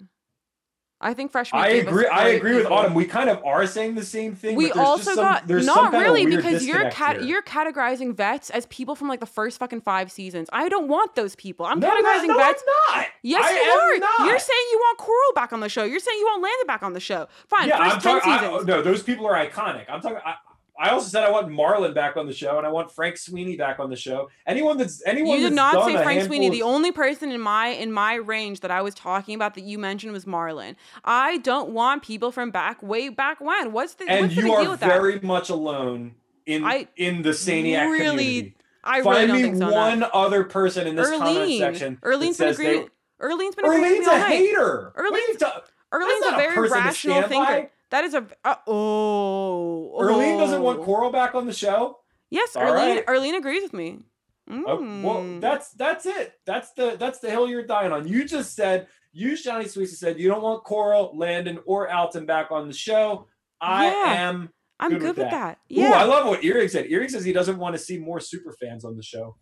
I 1.00 1.12
think 1.12 1.32
Fresh 1.32 1.52
Meat. 1.52 1.58
I 1.58 1.68
agree. 1.68 2.06
I 2.06 2.28
agree 2.28 2.56
with. 2.56 2.66
Autumn. 2.66 2.94
We 2.94 3.04
kind 3.04 3.28
of 3.28 3.44
are 3.44 3.66
saying 3.66 3.94
the 3.94 4.04
same 4.04 4.34
thing. 4.34 4.56
We 4.56 4.68
but 4.68 4.76
there's 4.76 4.86
also 4.86 5.04
just 5.04 5.16
some, 5.16 5.24
got 5.24 5.46
not 5.92 5.92
really 5.92 6.24
because 6.24 6.64
you're 6.64 6.88
cat 6.90 7.24
you're 7.24 7.42
categorizing 7.42 8.16
vets 8.16 8.48
as 8.50 8.64
people 8.66 8.94
from 8.94 9.08
like 9.08 9.20
the 9.20 9.26
first 9.26 9.58
fucking 9.58 9.82
five 9.82 10.10
seasons. 10.10 10.48
I 10.52 10.68
don't 10.68 10.88
want 10.88 11.14
those 11.14 11.36
people. 11.36 11.66
I'm 11.66 11.78
no, 11.78 11.88
no, 11.88 11.94
categorizing 11.94 12.28
no, 12.28 12.36
vets. 12.38 12.62
I'm 12.66 12.96
not. 12.96 13.06
Yes, 13.22 13.44
I 13.44 13.52
you 13.52 13.70
are. 13.70 13.98
Not. 13.98 14.28
You're 14.30 14.38
saying 14.38 14.66
you 14.72 14.78
want 14.78 14.98
Coral 14.98 15.32
back 15.34 15.52
on 15.52 15.60
the 15.60 15.68
show. 15.68 15.84
You're 15.84 16.00
saying 16.00 16.18
you 16.18 16.24
want 16.26 16.42
Landon 16.42 16.66
back 16.66 16.82
on 16.82 16.94
the 16.94 17.00
show. 17.00 17.26
Fine, 17.48 17.68
yeah, 17.68 17.78
1st 17.78 17.82
I'm 17.82 17.90
ten 17.90 18.00
talking. 18.00 18.32
I, 18.32 18.38
seasons. 18.38 18.66
no, 18.66 18.82
those 18.82 19.02
people 19.02 19.26
are 19.26 19.34
iconic. 19.34 19.84
I'm 19.90 20.00
talking. 20.00 20.18
I, 20.24 20.36
I 20.78 20.90
also 20.90 21.06
said 21.08 21.22
I 21.22 21.30
want 21.30 21.48
Marlon 21.48 21.94
back 21.94 22.16
on 22.16 22.26
the 22.26 22.32
show, 22.32 22.58
and 22.58 22.66
I 22.66 22.70
want 22.70 22.90
Frank 22.90 23.16
Sweeney 23.16 23.56
back 23.56 23.78
on 23.78 23.90
the 23.90 23.96
show. 23.96 24.28
Anyone 24.46 24.76
that's 24.76 25.02
anyone 25.06 25.38
you 25.38 25.48
did 25.48 25.54
not 25.54 25.84
say 25.86 25.94
Frank 26.02 26.22
Sweeney. 26.24 26.46
handful 26.46 26.50
The 26.68 26.74
only 26.74 26.90
person 26.90 27.30
in 27.30 27.40
my 27.40 27.68
in 27.68 27.92
my 27.92 28.14
range 28.14 28.60
that 28.60 28.70
I 28.72 28.82
was 28.82 28.94
talking 28.94 29.34
about 29.36 29.54
that 29.54 29.62
you 29.62 29.78
mentioned 29.78 30.12
was 30.12 30.24
Marlon. 30.24 30.74
I 31.04 31.38
don't 31.38 31.70
want 31.70 32.02
people 32.02 32.32
from 32.32 32.50
back 32.50 32.82
way 32.82 33.08
back 33.08 33.40
when. 33.40 33.72
What's 33.72 33.94
the 33.94 34.08
and 34.08 34.22
what's 34.22 34.34
the 34.34 34.40
you 34.40 34.46
deal 34.48 34.54
are 34.56 34.70
with 34.70 34.80
that? 34.80 34.88
very 34.88 35.20
much 35.20 35.48
alone 35.48 36.16
in 36.46 36.64
I 36.64 36.88
in 36.96 37.22
the 37.22 37.30
Saniac 37.30 37.88
really 37.90 38.08
community. 38.08 38.56
I 38.82 38.98
really 38.98 39.28
Find 39.28 39.52
me 39.52 39.58
so. 39.58 39.72
one 39.72 40.00
no. 40.00 40.10
other 40.12 40.44
person 40.44 40.86
in 40.86 40.96
this 40.96 41.08
comment 41.08 41.58
section. 41.58 41.98
Erlene's 42.02 42.36
been 42.36 42.48
says 42.48 42.56
they- 42.58 42.66
agreeing. 42.66 42.88
Erlene's 43.22 43.54
been 43.54 43.64
agreeing 43.64 44.02
Erlene's 44.02 44.06
a 44.08 44.20
hater. 44.26 44.92
Erlene's- 44.96 45.42
Erlene's 45.92 46.26
a 46.26 46.36
very 46.36 46.68
rational 46.68 47.22
thinker. 47.22 47.44
by. 47.46 47.70
That 47.90 48.04
is 48.04 48.14
a 48.14 48.26
uh, 48.44 48.54
oh. 48.66 49.96
Erlene 50.00 50.38
doesn't 50.38 50.62
want 50.62 50.80
oh. 50.80 50.84
Coral 50.84 51.10
back 51.10 51.34
on 51.34 51.46
the 51.46 51.52
show. 51.52 51.98
Yes, 52.30 52.56
All 52.56 52.62
Erlene. 52.62 52.96
right. 52.96 53.06
Erlene 53.06 53.36
agrees 53.36 53.62
with 53.62 53.72
me. 53.74 54.00
Oh, 54.50 54.62
well, 54.66 55.22
Mm. 55.22 55.40
that's 55.40 55.70
that's 55.72 56.04
it. 56.06 56.34
That's 56.44 56.72
the 56.72 56.96
that's 56.98 57.20
the 57.20 57.30
hill 57.30 57.48
you're 57.48 57.64
dying 57.66 57.92
on. 57.92 58.06
You 58.08 58.24
just 58.26 58.54
said 58.54 58.88
you, 59.12 59.36
Johnny 59.36 59.64
Sweezy 59.66 59.94
said 59.94 60.18
you 60.18 60.28
don't 60.28 60.42
want 60.42 60.64
Coral, 60.64 61.16
Landon, 61.16 61.60
or 61.66 61.90
Alton 61.90 62.26
back 62.26 62.50
on 62.50 62.66
the 62.68 62.74
show. 62.74 63.28
I 63.60 63.86
Yeah. 63.86 64.12
am. 64.28 64.50
I'm 64.80 64.90
good 64.90 65.00
good, 65.00 65.08
with 65.10 65.18
with 65.18 65.30
that. 65.30 65.58
that. 65.70 65.74
Ooh, 65.78 65.80
Yeah, 65.80 65.92
I 65.92 66.02
love 66.04 66.26
what 66.26 66.44
Erik 66.44 66.68
said. 66.68 66.86
Erik 66.90 67.08
says 67.10 67.24
he 67.24 67.32
doesn't 67.32 67.58
want 67.58 67.74
to 67.74 67.78
see 67.78 67.96
more 67.98 68.18
super 68.20 68.52
fans 68.60 68.84
on 68.84 68.96
the 68.96 69.02
show. 69.04 69.36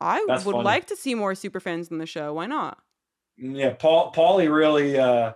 I 0.00 0.24
That's 0.26 0.44
would 0.46 0.52
funny. 0.54 0.64
like 0.64 0.86
to 0.86 0.96
see 0.96 1.14
more 1.14 1.34
super 1.34 1.60
fans 1.60 1.90
in 1.90 1.98
the 1.98 2.06
show. 2.06 2.32
Why 2.32 2.46
not? 2.46 2.78
Mm, 3.40 3.56
Yeah, 3.58 3.74
Paul 3.74 4.12
Paulie 4.12 4.52
really 4.52 4.98
uh 4.98 5.34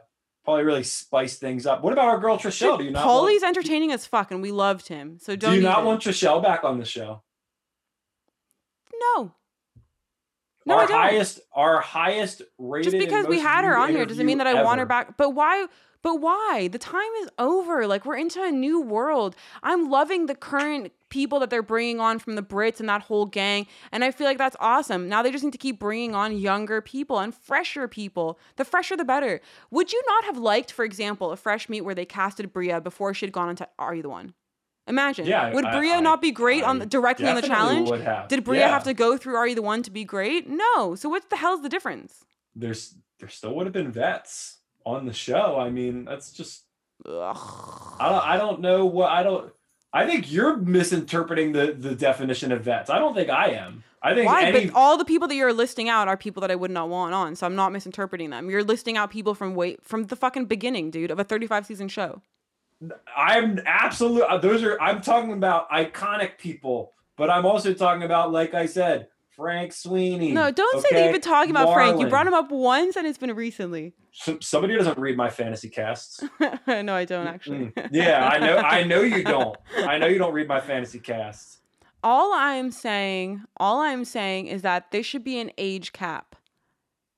Paulie 0.49 0.65
really 0.65 0.83
spiced 0.83 1.41
things 1.41 1.67
up. 1.67 1.83
What 1.83 1.93
about 1.93 2.09
our 2.09 2.19
girl 2.19 2.39
Trishelle? 2.39 2.79
Do 2.79 2.85
you 2.85 2.91
not 2.91 3.07
Paulie's 3.07 3.43
want, 3.43 3.57
entertaining 3.57 3.93
as 3.93 4.07
fuck, 4.07 4.31
and 4.31 4.41
we 4.41 4.51
loved 4.51 4.89
him. 4.89 5.19
So 5.21 5.37
don't 5.37 5.53
do 5.53 5.57
you 5.59 5.63
not 5.63 5.85
want 5.85 6.01
Trishelle 6.01 6.43
back 6.43 6.65
on 6.65 6.79
the 6.79 6.87
show? 6.87 7.23
No. 9.17 9.35
No, 10.65 10.77
our 10.77 10.83
I 10.83 10.87
don't. 10.87 10.97
highest 10.97 11.41
our 11.53 11.81
highest 11.81 12.43
rated 12.59 12.93
Just 12.93 13.05
because 13.05 13.27
we 13.27 13.41
had 13.41 13.65
her 13.65 13.77
on 13.77 13.91
here 13.91 14.07
doesn't 14.07 14.25
mean 14.25 14.39
that 14.39 14.47
I 14.47 14.51
interview 14.51 14.67
want 14.67 14.81
her 14.81 14.87
back. 14.87 15.17
But 15.17 15.31
why? 15.31 15.67
But 16.03 16.17
why? 16.17 16.69
The 16.71 16.79
time 16.79 17.11
is 17.23 17.29
over. 17.39 17.87
Like 17.87 18.07
we're 18.07 18.17
into 18.17 18.43
a 18.43 18.51
new 18.51 18.81
world. 18.81 19.37
I'm 19.63 19.91
loving 19.91 20.27
the 20.27 20.35
current 20.35 20.93
people 21.11 21.41
that 21.41 21.51
they're 21.51 21.63
bringing 21.63 22.01
on 22.01 22.19
from 22.19 22.35
the 22.35 22.43
Brits 22.43 22.81
and 22.81 22.89
that 22.89 23.03
whole 23.03 23.27
gang, 23.27 23.67
and 23.93 24.05
I 24.05 24.11
feel 24.11 24.27
like 24.27 24.39
that's 24.39 24.57
awesome. 24.61 25.09
Now 25.09 25.23
they 25.23 25.31
just 25.31 25.45
need 25.45 25.53
to 25.53 25.59
keep 25.59 25.79
bringing 25.79 26.15
on 26.15 26.37
younger 26.37 26.81
people 26.81 27.19
and 27.19 27.35
fresher 27.35 27.89
people. 27.89 28.39
The 28.57 28.65
fresher, 28.65 28.97
the 28.97 29.05
better. 29.05 29.41
Would 29.71 29.93
you 29.93 30.03
not 30.07 30.25
have 30.25 30.39
liked, 30.39 30.71
for 30.73 30.85
example, 30.85 31.31
a 31.33 31.37
fresh 31.37 31.69
meat 31.69 31.81
where 31.83 31.95
they 31.95 32.05
casted 32.05 32.53
Bria 32.53 32.81
before 32.81 33.15
she 33.15 33.27
had 33.27 33.33
gone 33.33 33.51
into 33.51 33.69
Are 33.79 33.95
You 33.95 34.03
the 34.03 34.09
One? 34.11 34.35
Imagine. 34.87 35.27
Yeah, 35.27 35.53
Would 35.53 35.67
Bria 35.71 35.97
I- 35.97 36.01
not 36.01 36.23
be 36.23 36.31
great 36.31 36.65
on 36.65 36.77
I 36.77 36.79
the, 36.81 36.87
directly 36.87 37.29
on 37.29 37.35
the 37.37 37.43
challenge? 37.43 37.91
would 37.91 38.01
have. 38.01 38.29
Did 38.29 38.43
Bria 38.45 38.61
Yeah. 38.61 38.69
have 38.69 38.85
to 38.85 38.95
go 38.95 39.17
through 39.19 39.37
Are 39.37 39.47
You 39.47 39.55
the 39.55 39.63
One 39.63 39.83
to 39.83 39.91
be 39.91 40.03
great? 40.05 40.49
No. 40.49 40.95
So 40.95 41.09
what 41.11 41.29
the 41.29 41.37
hell's 41.37 41.61
the 41.63 41.69
difference? 41.69 42.25
There's 42.55 42.95
there 43.21 43.29
still 43.29 43.55
would 43.57 43.67
have 43.67 43.73
been 43.75 43.91
vets 43.93 44.59
on 44.87 45.05
the 45.05 45.13
show. 45.13 45.59
I 45.59 45.69
mean, 45.71 46.05
that's 46.07 46.33
just 46.33 46.65
Ugh. 47.05 47.37
I 48.01 48.09
don't 48.09 48.25
I 48.25 48.37
don't 48.39 48.61
know 48.61 48.87
what 48.87 49.11
I 49.11 49.23
don't 49.23 49.53
I 49.93 50.07
think 50.07 50.31
you're 50.31 50.57
misinterpreting 50.57 51.53
the 51.53 51.73
the 51.73 51.95
definition 51.95 52.53
of 52.53 52.63
vets. 52.63 52.91
I 52.91 52.99
don't 52.99 53.15
think 53.15 53.31
I 53.31 53.51
am. 53.51 53.85
I 54.03 54.15
think 54.15 54.27
Why? 54.27 54.45
any 54.45 54.67
But 54.67 54.75
all 54.75 54.97
the 54.97 55.05
people 55.05 55.27
that 55.29 55.35
you're 55.35 55.53
listing 55.53 55.89
out 55.89 56.09
are 56.09 56.17
people 56.17 56.41
that 56.43 56.51
I 56.51 56.55
would 56.55 56.71
not 56.71 56.89
want 56.89 57.15
on, 57.15 57.35
so 57.35 57.47
I'm 57.47 57.57
not 57.57 57.73
misinterpreting 57.73 58.31
them. 58.31 58.49
You're 58.51 58.63
listing 58.63 58.97
out 58.97 59.11
people 59.11 59.35
from 59.35 59.55
wait 59.55 59.83
from 59.83 60.05
the 60.05 60.17
fucking 60.17 60.47
beginning, 60.47 60.91
dude, 60.91 61.11
of 61.11 61.19
a 61.19 61.25
35 61.25 61.67
season 61.67 61.89
show. 61.89 62.23
I'm 63.17 63.61
absolute. 63.67 64.23
uh, 64.23 64.39
Those 64.39 64.63
are. 64.63 64.81
I'm 64.81 65.01
talking 65.01 65.33
about 65.33 65.69
iconic 65.71 66.39
people, 66.39 66.93
but 67.17 67.29
I'm 67.31 67.45
also 67.45 67.73
talking 67.75 68.05
about, 68.05 68.31
like 68.31 68.55
I 68.55 68.67
said, 68.67 69.09
Frank 69.39 69.73
Sweeney. 69.73 70.33
No, 70.33 70.51
don't 70.51 70.83
say 70.83 70.89
that 70.97 71.05
you've 71.05 71.13
been 71.13 71.21
talking 71.21 71.53
about 71.53 71.73
Frank. 71.73 72.01
You 72.01 72.09
brought 72.09 72.27
him 72.27 72.35
up 72.35 72.51
once, 72.51 72.97
and 72.97 73.07
it's 73.07 73.19
been 73.19 73.33
recently. 73.35 73.95
Some- 74.13 74.43
Somebody 74.43 74.77
doesn't 74.77 74.99
read 74.99 75.17
my 75.17 75.31
fantasy 75.31 75.69
casts. 75.69 76.23
no, 76.67 76.95
I 76.95 77.05
don't 77.05 77.27
actually. 77.29 77.73
Yeah, 77.93 78.27
I 78.27 78.39
know. 78.39 78.57
I 78.57 78.83
know 78.83 79.01
you 79.03 79.23
don't. 79.35 79.57
I 79.77 79.97
know 79.99 80.07
you 80.09 80.19
don't 80.19 80.33
read 80.35 80.49
my 80.49 80.61
fantasy 80.61 80.99
casts. 80.99 81.61
all 82.03 82.33
I'm 82.35 82.73
saying, 82.73 83.43
all 83.59 83.79
I'm 83.81 84.05
saying 84.05 84.49
is 84.49 84.63
that 84.63 84.91
there 84.91 85.03
should 85.05 85.23
be 85.25 85.39
an 85.39 85.53
age 85.57 85.93
cap 85.93 86.35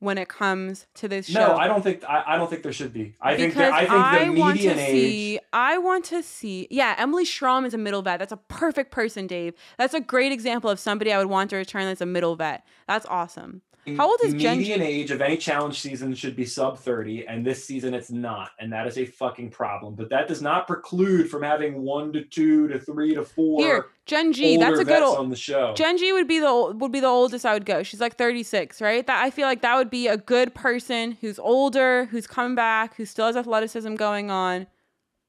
when 0.01 0.19
it 0.19 0.29
comes 0.29 0.87
to 0.95 1.07
this 1.09 1.27
show. 1.27 1.39
No, 1.49 1.57
I 1.57 1.69
don't 1.69 1.83
think. 1.83 2.03
I, 2.05 2.25
I 2.27 2.37
don't 2.37 2.51
think 2.51 2.63
there 2.63 2.73
should 2.73 2.93
be. 2.93 3.15
I 3.21 3.37
think. 3.37 3.53
because 3.55 3.71
That, 3.71 3.91
I 3.91 4.19
think 4.19 4.35
the 4.35 4.41
want 4.41 4.57
median 4.57 4.77
to 4.77 4.83
age. 4.83 4.91
see. 4.91 5.39
I 5.53 5.79
want 5.79 6.05
to 6.07 6.23
see. 6.23 6.67
Yeah, 6.71 6.95
Emily 6.99 7.25
Schromm 7.25 7.65
is 7.65 7.75
a 7.75 7.79
middle 7.79 8.03
vet. 8.03 8.19
That's 8.19 8.33
a 8.33 8.37
perfect 8.39 8.91
person, 8.91 9.27
Dave. 9.27 9.55
That's 9.79 9.95
a 9.95 10.01
great 10.01 10.33
example 10.33 10.69
of 10.71 10.81
somebody 10.81 11.13
I 11.13 11.19
would 11.19 11.29
want 11.29 11.51
to 11.51 11.57
return 11.57 11.85
that's 11.85 12.01
a 12.01 12.07
middle 12.07 12.35
vet. 12.35 12.65
That's 12.89 13.07
awesome. 13.07 13.63
How 13.97 14.11
old 14.11 14.21
is 14.23 14.35
Gen 14.35 14.59
median 14.59 14.81
G? 14.81 14.85
age 14.85 15.11
of 15.11 15.21
any 15.21 15.37
challenge 15.37 15.81
season 15.81 16.15
should 16.15 16.37
be 16.37 16.45
sub 16.45 16.79
30 16.79 17.27
and 17.27 17.45
this 17.45 17.65
season 17.65 17.95
it's 17.95 18.11
not 18.11 18.51
and 18.59 18.73
that 18.73 18.87
is 18.87 18.99
a 18.99 19.07
fucking 19.07 19.51
problem 19.51 19.95
but 19.95 20.11
that 20.11 20.29
does 20.29 20.43
not 20.43 20.67
preclude 20.67 21.31
from 21.31 21.43
having 21.43 21.83
one 21.83 22.13
to 22.13 22.25
two 22.25 22.69
to 22.69 22.79
three 22.79 23.15
to 23.15 23.25
four 23.25 23.61
Here, 23.61 23.87
Gen 24.07 24.33
G. 24.33 24.57
That's 24.59 24.79
a 24.79 24.85
good 24.85 25.03
old. 25.03 25.19
on 25.19 25.31
the 25.31 25.37
show 25.37 25.73
Gen 25.75 25.97
G 25.97 26.13
would 26.13 26.29
be 26.29 26.39
the 26.39 26.73
would 26.77 26.93
be 26.93 27.01
the 27.01 27.07
oldest 27.07 27.47
I 27.47 27.55
would 27.55 27.65
go. 27.65 27.83
She's 27.83 28.01
like 28.01 28.17
36, 28.17 28.81
right? 28.81 29.07
That 29.07 29.23
I 29.23 29.31
feel 29.31 29.47
like 29.47 29.63
that 29.63 29.77
would 29.77 29.91
be 29.91 30.09
a 30.09 30.17
good 30.17 30.55
person 30.55 31.17
who's 31.21 31.39
older, 31.39 32.05
who's 32.07 32.27
coming 32.27 32.55
back, 32.55 32.97
who 32.97 33.05
still 33.05 33.27
has 33.27 33.37
athleticism 33.37 33.95
going 33.95 34.31
on. 34.31 34.67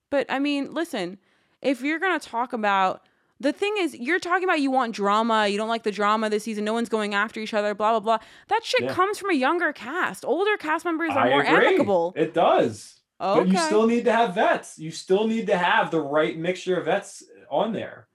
But 0.10 0.26
I 0.30 0.40
mean, 0.40 0.74
listen, 0.74 1.20
if 1.62 1.82
you're 1.82 2.00
gonna 2.00 2.20
talk 2.20 2.54
about 2.54 3.04
the 3.42 3.52
thing 3.52 3.74
is, 3.80 3.96
you're 3.96 4.20
talking 4.20 4.44
about 4.44 4.60
you 4.62 4.72
want 4.72 4.94
drama, 4.96 5.48
you 5.48 5.58
don't 5.58 5.68
like 5.70 5.84
the 5.84 5.92
drama 5.92 6.30
this 6.30 6.44
season, 6.44 6.64
no 6.64 6.74
one's 6.74 6.90
going 6.90 7.14
after 7.14 7.40
each 7.40 7.54
other, 7.54 7.74
blah 7.74 7.92
blah 7.92 8.00
blah. 8.00 8.18
That 8.50 8.64
shit 8.64 8.84
Yeah. 8.84 8.94
comes 8.94 9.18
from 9.20 9.30
a 9.32 9.34
younger 9.34 9.74
cast. 9.74 10.24
Older 10.26 10.56
cast 10.58 10.86
members 10.86 11.12
are 11.12 11.26
I 11.28 11.30
more 11.30 11.42
agree. 11.42 11.68
amicable. 11.68 12.14
it 12.16 12.34
does 12.34 13.02
Okay. 13.20 13.40
but 13.40 13.48
you 13.52 13.58
still 13.60 13.86
need 13.88 14.06
to 14.06 14.12
have 14.12 14.34
vets 14.34 14.80
you 14.80 14.90
still 14.90 15.28
need 15.28 15.46
to 15.48 15.56
have 15.58 15.92
the 15.92 16.02
right 16.02 16.36
mixture 16.38 16.76
of 16.80 16.86
vets 16.86 17.24
on 17.52 17.72
there 17.72 18.08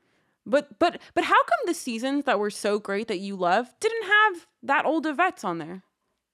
But 0.45 0.79
but 0.81 1.01
but 1.15 1.25
how 1.25 1.41
come 1.45 1.61
the 1.67 1.75
seasons 1.75 2.25
that 2.25 2.39
were 2.41 2.51
so 2.51 2.79
great 2.81 3.07
that 3.09 3.19
you 3.19 3.37
love 3.37 3.73
didn't 3.79 4.05
have 4.05 4.47
that 4.65 4.85
older 4.85 5.13
vets 5.13 5.45
on 5.45 5.59
there? 5.59 5.83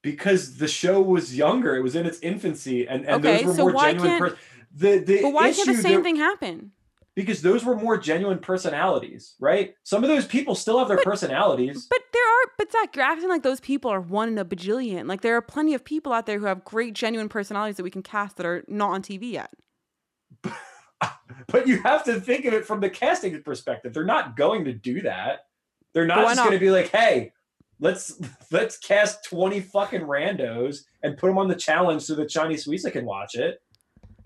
because 0.01 0.57
the 0.57 0.69
show 0.69 1.01
was 1.03 1.37
younger 1.37 1.77
it 1.77 1.83
was 1.83 1.95
in 1.95 2.07
its 2.07 2.19
infancy 2.21 2.89
and, 2.89 3.05
and 3.07 3.17
Okay, 3.25 3.39
those 3.39 3.47
were 3.47 3.55
so 3.55 3.63
more 3.65 3.73
why 3.75 3.93
genuine 3.93 4.11
can't- 4.11 4.21
pers- 4.31 4.39
the, 4.75 4.99
the 4.99 5.23
But 5.23 5.33
why 5.35 5.49
issue 5.49 5.65
can't 5.65 5.77
the 5.77 5.83
same 5.83 5.93
there- 5.97 6.03
thing 6.03 6.17
happen? 6.17 6.73
Because 7.15 7.43
those 7.43 7.65
were 7.65 7.77
more 7.77 7.99
genuine 7.99 8.39
personalities 8.39 9.35
right 9.39 9.75
some 9.83 10.03
of 10.03 10.09
those 10.09 10.27
people 10.27 10.55
still 10.55 10.79
have 10.79 10.89
their 10.89 10.99
personalities 10.99 11.87
But 11.91 12.01
there 12.13 12.23
are, 12.23 12.53
but 12.59 12.73
Zach, 12.73 12.95
you're 12.95 13.05
acting 13.05 13.29
like 13.29 13.43
those 13.43 13.61
people 13.61 13.91
are 13.91 14.01
one 14.01 14.29
in 14.29 14.39
a 14.39 14.45
bajillion. 14.45 15.09
Like 15.09 15.23
there 15.23 15.37
are 15.37 15.43
plenty 15.43 15.75
of 15.75 15.85
people 15.85 16.13
out 16.13 16.27
there 16.27 16.39
who 16.39 16.47
have 16.47 16.65
great, 16.65 16.95
genuine 16.95 17.29
personalities 17.29 17.77
that 17.77 17.83
we 17.83 17.91
can 17.91 18.03
cast 18.03 18.37
that 18.37 18.47
are 18.47 18.65
not 18.69 18.91
on 18.91 19.03
TV 19.03 19.33
yet. 19.33 19.51
But 21.49 21.67
you 21.67 21.83
have 21.83 22.05
to 22.05 22.21
think 22.21 22.45
of 22.45 22.55
it 22.55 22.65
from 22.65 22.81
the 22.81 22.89
casting 22.91 23.41
perspective. 23.43 23.93
They're 23.93 24.05
not 24.05 24.37
going 24.37 24.65
to 24.65 24.73
do 24.73 25.01
that. 25.03 25.47
They're 25.93 26.07
not 26.07 26.25
just 26.25 26.39
going 26.39 26.53
to 26.53 26.59
be 26.59 26.71
like, 26.71 26.89
"Hey, 26.89 27.33
let's 27.81 28.21
let's 28.51 28.79
cast 28.79 29.25
twenty 29.25 29.61
fucking 29.61 30.03
randos 30.03 30.85
and 31.03 31.17
put 31.17 31.27
them 31.27 31.39
on 31.39 31.49
the 31.49 31.55
challenge 31.55 32.03
so 32.03 32.15
that 32.15 32.29
Shanni 32.29 32.55
Suissa 32.55 32.93
can 32.93 33.05
watch 33.05 33.35
it." 33.35 33.61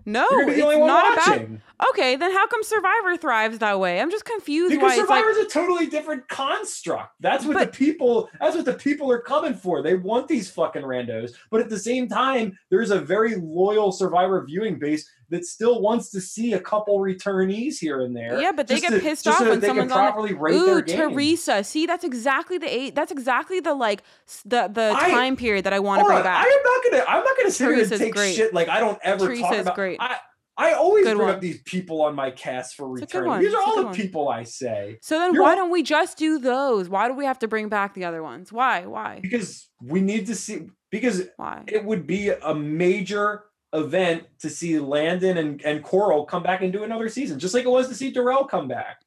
No, 0.05 0.25
You're 0.31 0.41
gonna 0.41 0.45
be 0.45 0.51
it's 0.51 0.59
the 0.59 0.65
only 0.65 0.77
one 0.77 0.87
not 0.87 1.13
about. 1.13 1.49
Okay, 1.89 2.15
then 2.15 2.31
how 2.31 2.47
come 2.47 2.63
Survivor 2.63 3.17
thrives 3.17 3.59
that 3.59 3.79
way? 3.79 3.99
I'm 4.01 4.09
just 4.09 4.25
confused 4.25 4.71
because 4.71 4.83
why 4.95 4.99
it's 4.99 5.09
like. 5.09 5.19
Survivor's 5.23 5.37
a 5.45 5.47
totally 5.49 5.85
different 5.85 6.27
construct. 6.27 7.13
That's 7.19 7.45
what 7.45 7.53
But- 7.53 7.71
the 7.71 7.77
people. 7.77 8.29
That's 8.39 8.55
what 8.55 8.65
the 8.65 8.73
people 8.73 9.11
are 9.11 9.21
coming 9.21 9.53
for. 9.53 9.81
They 9.83 9.93
want 9.95 10.27
these 10.27 10.49
fucking 10.49 10.81
randos, 10.81 11.33
but 11.51 11.61
at 11.61 11.69
the 11.69 11.77
same 11.77 12.07
time, 12.07 12.57
there's 12.71 12.89
a 12.89 12.99
very 12.99 13.35
loyal 13.35 13.91
Survivor 13.91 14.43
viewing 14.43 14.79
base 14.79 15.07
that 15.29 15.45
still 15.45 15.81
wants 15.81 16.09
to 16.11 16.21
see 16.21 16.53
a 16.53 16.59
couple 16.59 16.99
returnees 16.99 17.77
here 17.77 18.01
and 18.01 18.15
there. 18.15 18.39
Yeah, 18.41 18.53
but 18.53 18.65
they 18.67 18.79
get 18.79 18.91
to- 18.91 18.99
pissed 18.99 19.27
off 19.27 19.37
so 19.37 19.49
when 19.49 19.61
someone's 19.61 19.91
on 19.91 19.97
the- 19.97 20.03
properly 20.11 20.33
rate 20.33 20.55
Ooh, 20.55 20.65
their 20.65 20.81
game. 20.81 21.11
Teresa. 21.11 21.63
See, 21.63 21.85
that's 21.85 22.03
exactly 22.05 22.57
the 22.57 22.73
eight. 22.73 22.95
That's 22.95 23.11
exactly 23.11 23.59
the 23.59 23.73
like 23.75 24.01
the 24.45 24.67
the 24.67 24.93
I- 24.97 25.09
time 25.11 25.35
period 25.35 25.65
that 25.65 25.73
I 25.73 25.79
want 25.79 25.99
to 26.01 26.05
bring 26.05 26.23
back. 26.23 26.43
I 26.45 26.49
am 26.49 26.63
not 26.63 26.83
gonna. 27.05 27.17
I'm 27.19 27.23
not 27.23 27.37
gonna 27.37 27.51
sit 27.51 27.65
here 27.65 27.75
Teresa's 27.75 27.91
and 27.91 28.07
take 28.07 28.15
great. 28.15 28.35
shit 28.35 28.53
like 28.53 28.67
I 28.69 28.79
don't 28.79 28.97
ever 29.03 29.27
talk 29.27 29.35
Teresa's 29.49 29.61
about. 29.61 29.75
great. 29.75 29.97
I 29.99 30.17
I 30.59 30.73
always 30.73 31.05
Good 31.05 31.15
bring 31.17 31.27
one. 31.27 31.35
up 31.35 31.41
these 31.41 31.61
people 31.63 32.01
on 32.01 32.15
my 32.15 32.31
cast 32.31 32.75
for 32.75 32.87
return. 32.89 33.39
These 33.41 33.53
are 33.53 33.61
all 33.61 33.75
the 33.75 33.83
one. 33.85 33.93
people 33.95 34.27
I 34.29 34.43
say 34.43 34.97
so 35.01 35.19
then 35.19 35.33
You're 35.33 35.43
why 35.43 35.51
all- 35.51 35.55
don't 35.55 35.69
we 35.71 35.83
just 35.83 36.17
do 36.17 36.39
those? 36.39 36.89
Why 36.89 37.07
do 37.07 37.13
we 37.13 37.25
have 37.25 37.39
to 37.39 37.47
bring 37.47 37.69
back 37.69 37.93
the 37.93 38.05
other 38.05 38.23
ones? 38.23 38.51
Why? 38.51 38.85
Why? 38.85 39.19
because 39.21 39.69
we 39.81 40.01
need 40.01 40.25
to 40.27 40.35
see 40.35 40.67
because 40.89 41.27
Why? 41.37 41.63
it 41.67 41.83
would 41.85 42.07
be 42.07 42.29
a 42.29 42.55
major 42.55 43.43
event 43.73 44.23
to 44.39 44.49
see 44.49 44.79
Landon 44.79 45.37
and, 45.37 45.61
and 45.63 45.83
Coral 45.83 46.25
come 46.25 46.41
back 46.41 46.61
and 46.61 46.71
do 46.73 46.83
another 46.83 47.09
season, 47.09 47.37
just 47.37 47.53
like 47.53 47.65
it 47.65 47.69
was 47.69 47.87
to 47.89 47.93
see 47.95 48.09
Darrell 48.11 48.45
come 48.45 48.67
back. 48.67 49.01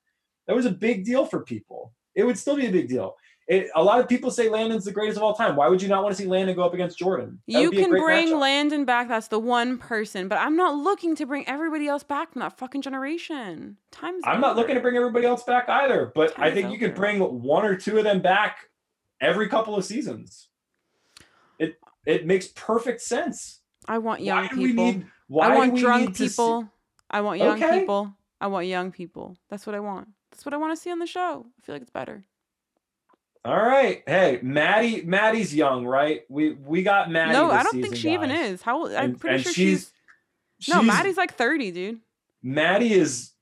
That 0.47 0.55
was 0.55 0.67
a 0.67 0.71
big 0.71 1.05
deal 1.05 1.25
for 1.25 1.43
people. 1.43 1.93
It 2.15 2.25
would 2.25 2.39
still 2.39 2.57
be 2.57 2.67
a 2.67 2.71
big 2.71 2.89
deal. 2.89 3.17
It, 3.53 3.69
a 3.75 3.83
lot 3.83 3.99
of 3.99 4.09
people 4.09 4.31
say 4.31 4.49
Landon's 4.49 4.85
the 4.85 4.93
greatest 4.93 5.17
of 5.17 5.25
all 5.25 5.35
time. 5.35 5.57
Why 5.57 5.67
would 5.67 5.83
you 5.83 5.89
not 5.89 6.05
want 6.05 6.15
to 6.15 6.23
see 6.23 6.29
Landon 6.29 6.55
go 6.55 6.63
up 6.63 6.73
against 6.73 6.97
Jordan? 6.97 7.41
That 7.49 7.53
You 7.61 7.69
would 7.69 7.71
be 7.73 7.79
a 7.79 7.81
can 7.83 7.91
bring 7.91 8.29
matchup. 8.29 8.41
Landon 8.41 8.85
back. 8.85 9.09
That's 9.09 9.27
the 9.27 9.41
one 9.41 9.77
person. 9.77 10.29
But 10.29 10.39
I'm 10.39 10.55
not 10.55 10.77
looking 10.77 11.17
to 11.17 11.27
bring 11.27 11.49
everybody 11.49 11.89
else 11.89 12.05
back 12.05 12.33
from 12.33 12.41
that 12.43 12.57
fucking 12.57 12.83
generation. 12.83 13.77
Time's 13.91 14.23
I'm 14.25 14.41
not 14.41 14.55
looking 14.55 14.77
to 14.77 14.81
bring 14.81 14.97
everybody 14.97 15.27
else 15.27 15.43
back 15.43 15.69
either, 15.69 16.13
but 16.15 16.31
I 16.39 16.45
Time's 16.51 16.55
think 16.55 16.73
you 16.73 16.79
could 16.79 16.95
bring 16.95 17.19
one 17.19 17.65
or 17.65 17.75
two 17.75 17.99
of 17.99 18.05
them 18.05 18.23
back 18.23 18.69
every 19.21 19.49
couple 19.49 19.75
of 19.75 19.85
seasons. 19.85 20.47
It 21.59 21.75
it 22.07 22.27
makes 22.27 22.47
perfect 22.49 23.01
sense. 23.01 23.63
I 23.89 23.99
want 23.99 24.21
young 24.21 24.43
why 24.43 24.49
do 24.49 24.57
we 24.59 24.67
people. 24.69 24.85
need? 24.85 25.07
Why 25.27 25.47
I 25.47 25.53
do 25.53 25.59
want 25.59 25.73
we 25.73 25.81
drunk 25.81 26.01
need 26.09 26.15
to 26.15 26.23
see- 26.23 26.29
people. 26.29 26.69
I 27.11 27.21
want 27.21 27.41
young 27.41 27.61
Okay. 27.61 27.81
people. 27.81 28.15
I 28.41 28.47
want 28.47 28.67
young 28.69 28.93
people. 28.93 29.37
That's 29.49 29.67
what 29.67 29.75
I 29.75 29.81
want. 29.81 30.07
That's 30.31 30.45
what 30.47 30.55
I 30.55 30.57
want 30.57 30.73
to 30.77 30.81
see 30.81 30.93
on 30.93 31.01
the 31.01 31.07
show. 31.07 31.47
I 31.61 31.67
feel 31.67 31.75
like 31.75 31.83
it's 31.83 31.91
better. 31.91 32.25
All 33.45 33.57
right. 33.57 34.03
Hey, 34.07 34.39
Mattie. 34.43 35.03
Mattie's 35.03 35.55
young, 35.55 35.87
right? 35.87 36.23
We 36.29 36.53
we 36.53 36.83
got 36.83 37.11
Mattie. 37.11 37.33
no, 37.33 37.51
I 37.51 37.63
don't 37.63 37.73
think 37.73 37.85
season, 37.87 37.99
she 37.99 38.13
even 38.13 38.31
is. 38.31 38.61
How 38.63 38.81
old? 38.83 38.93
I'm 38.93 39.05
And- 39.11 39.21
pretty 39.21 39.37
and 39.37 39.45
sure 39.45 39.53
she's, 39.53 39.93
No, 40.69 40.75
she's- 40.83 40.87
Mattie's 40.87 41.17
like 41.17 41.35
30, 41.35 41.71
dude. 41.71 42.01
Mattie 42.43 42.93
is. 42.93 43.33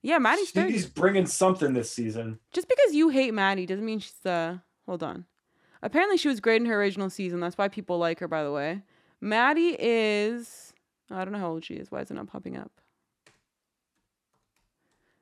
Yeah, 0.00 0.18
Mattie's 0.18 0.50
30. 0.52 0.72
She's 0.72 0.86
bringing 0.86 1.26
something 1.26 1.74
this 1.74 1.90
season. 1.90 2.38
Just 2.52 2.68
because 2.68 2.94
you 2.94 3.08
hate 3.10 3.34
Mattie 3.34 3.66
doesn't 3.66 3.84
mean 3.84 3.98
she's 3.98 4.24
uh 4.24 4.58
hold 4.86 5.02
on. 5.02 5.26
Apparently 5.82 6.16
she 6.16 6.28
was 6.28 6.40
great 6.40 6.62
in 6.62 6.66
her 6.68 6.80
original 6.80 7.10
season. 7.10 7.40
That's 7.40 7.58
why 7.58 7.68
people 7.68 7.98
like 7.98 8.20
her, 8.20 8.28
by 8.28 8.42
the 8.44 8.52
way. 8.52 8.82
Mattie 9.20 9.76
is 9.78 10.72
I 11.10 11.24
don't 11.24 11.32
know 11.32 11.38
how 11.38 11.50
old 11.50 11.64
she 11.64 11.74
is. 11.74 11.90
Why 11.90 12.00
is 12.00 12.10
it 12.10 12.14
not 12.14 12.28
popping 12.28 12.56
up? 12.56 12.70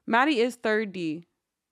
Mattie 0.07 0.39
is 0.41 0.55
30. 0.57 1.27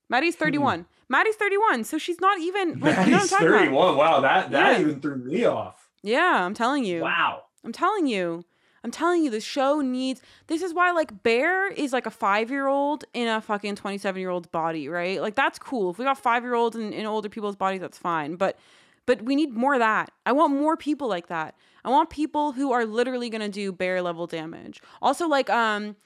Mattie's 0.09 0.35
31. 0.36 0.86
Mattie's 1.09 1.36
31, 1.36 1.85
so 1.85 1.98
she's 1.98 2.20
not 2.20 2.39
even 2.40 2.81
like 2.81 2.81
you 2.81 2.81
know 2.81 2.90
what 2.97 2.98
I'm. 3.06 3.10
Mattie's 3.12 3.31
talking 3.31 3.47
about. 3.48 3.59
31. 3.59 3.97
Wow, 3.97 4.20
that 4.20 4.51
that 4.51 4.74
Yeah. 4.74 4.81
even 4.81 5.01
threw 5.01 5.16
me 5.16 5.44
off. 5.44 5.89
Yeah, 6.02 6.44
I'm 6.44 6.55
telling 6.55 6.85
you. 6.85 7.02
Wow. 7.02 7.44
I'm 7.64 7.72
telling 7.72 8.06
you. 8.06 8.44
I'm 8.82 8.90
telling 8.90 9.24
you, 9.24 9.31
the 9.31 9.40
show 9.40 9.81
needs. 9.81 10.20
This 10.47 10.60
is 10.60 10.74
why, 10.74 10.90
like, 10.90 11.22
Bear 11.22 11.68
is 11.72 11.94
like 11.94 12.05
a 12.05 12.10
five 12.10 12.51
year 12.51 12.66
old 12.66 13.05
in 13.14 13.28
a 13.28 13.40
fucking 13.40 13.76
27 13.76 14.20
year 14.20 14.28
old's 14.28 14.48
body, 14.48 14.89
right? 14.89 15.22
Like, 15.22 15.35
that's 15.35 15.59
cool. 15.59 15.90
If 15.90 15.98
we 15.98 16.05
got 16.05 16.18
five 16.18 16.43
year 16.43 16.52
olds 16.55 16.76
in, 16.76 16.93
in 16.93 17.06
older 17.06 17.31
people's 17.31 17.56
bodies, 17.56 17.81
that's 17.81 17.97
fine. 17.97 18.36
But, 18.36 18.59
but 19.06 19.22
we 19.22 19.36
need 19.36 19.55
more 19.55 19.72
of 19.72 19.81
that. 19.81 20.10
I 20.26 20.32
want 20.32 20.52
more 20.52 20.76
people 20.76 21.09
like 21.09 21.28
that. 21.28 21.55
I 21.82 21.89
want 21.89 22.10
people 22.10 22.52
who 22.52 22.72
are 22.72 22.85
literally 22.85 23.31
gonna 23.31 23.48
do 23.48 23.72
Bear 23.72 24.02
level 24.02 24.26
damage. 24.26 24.82
Also, 25.01 25.26
like, 25.28 25.48
um, 25.48 25.97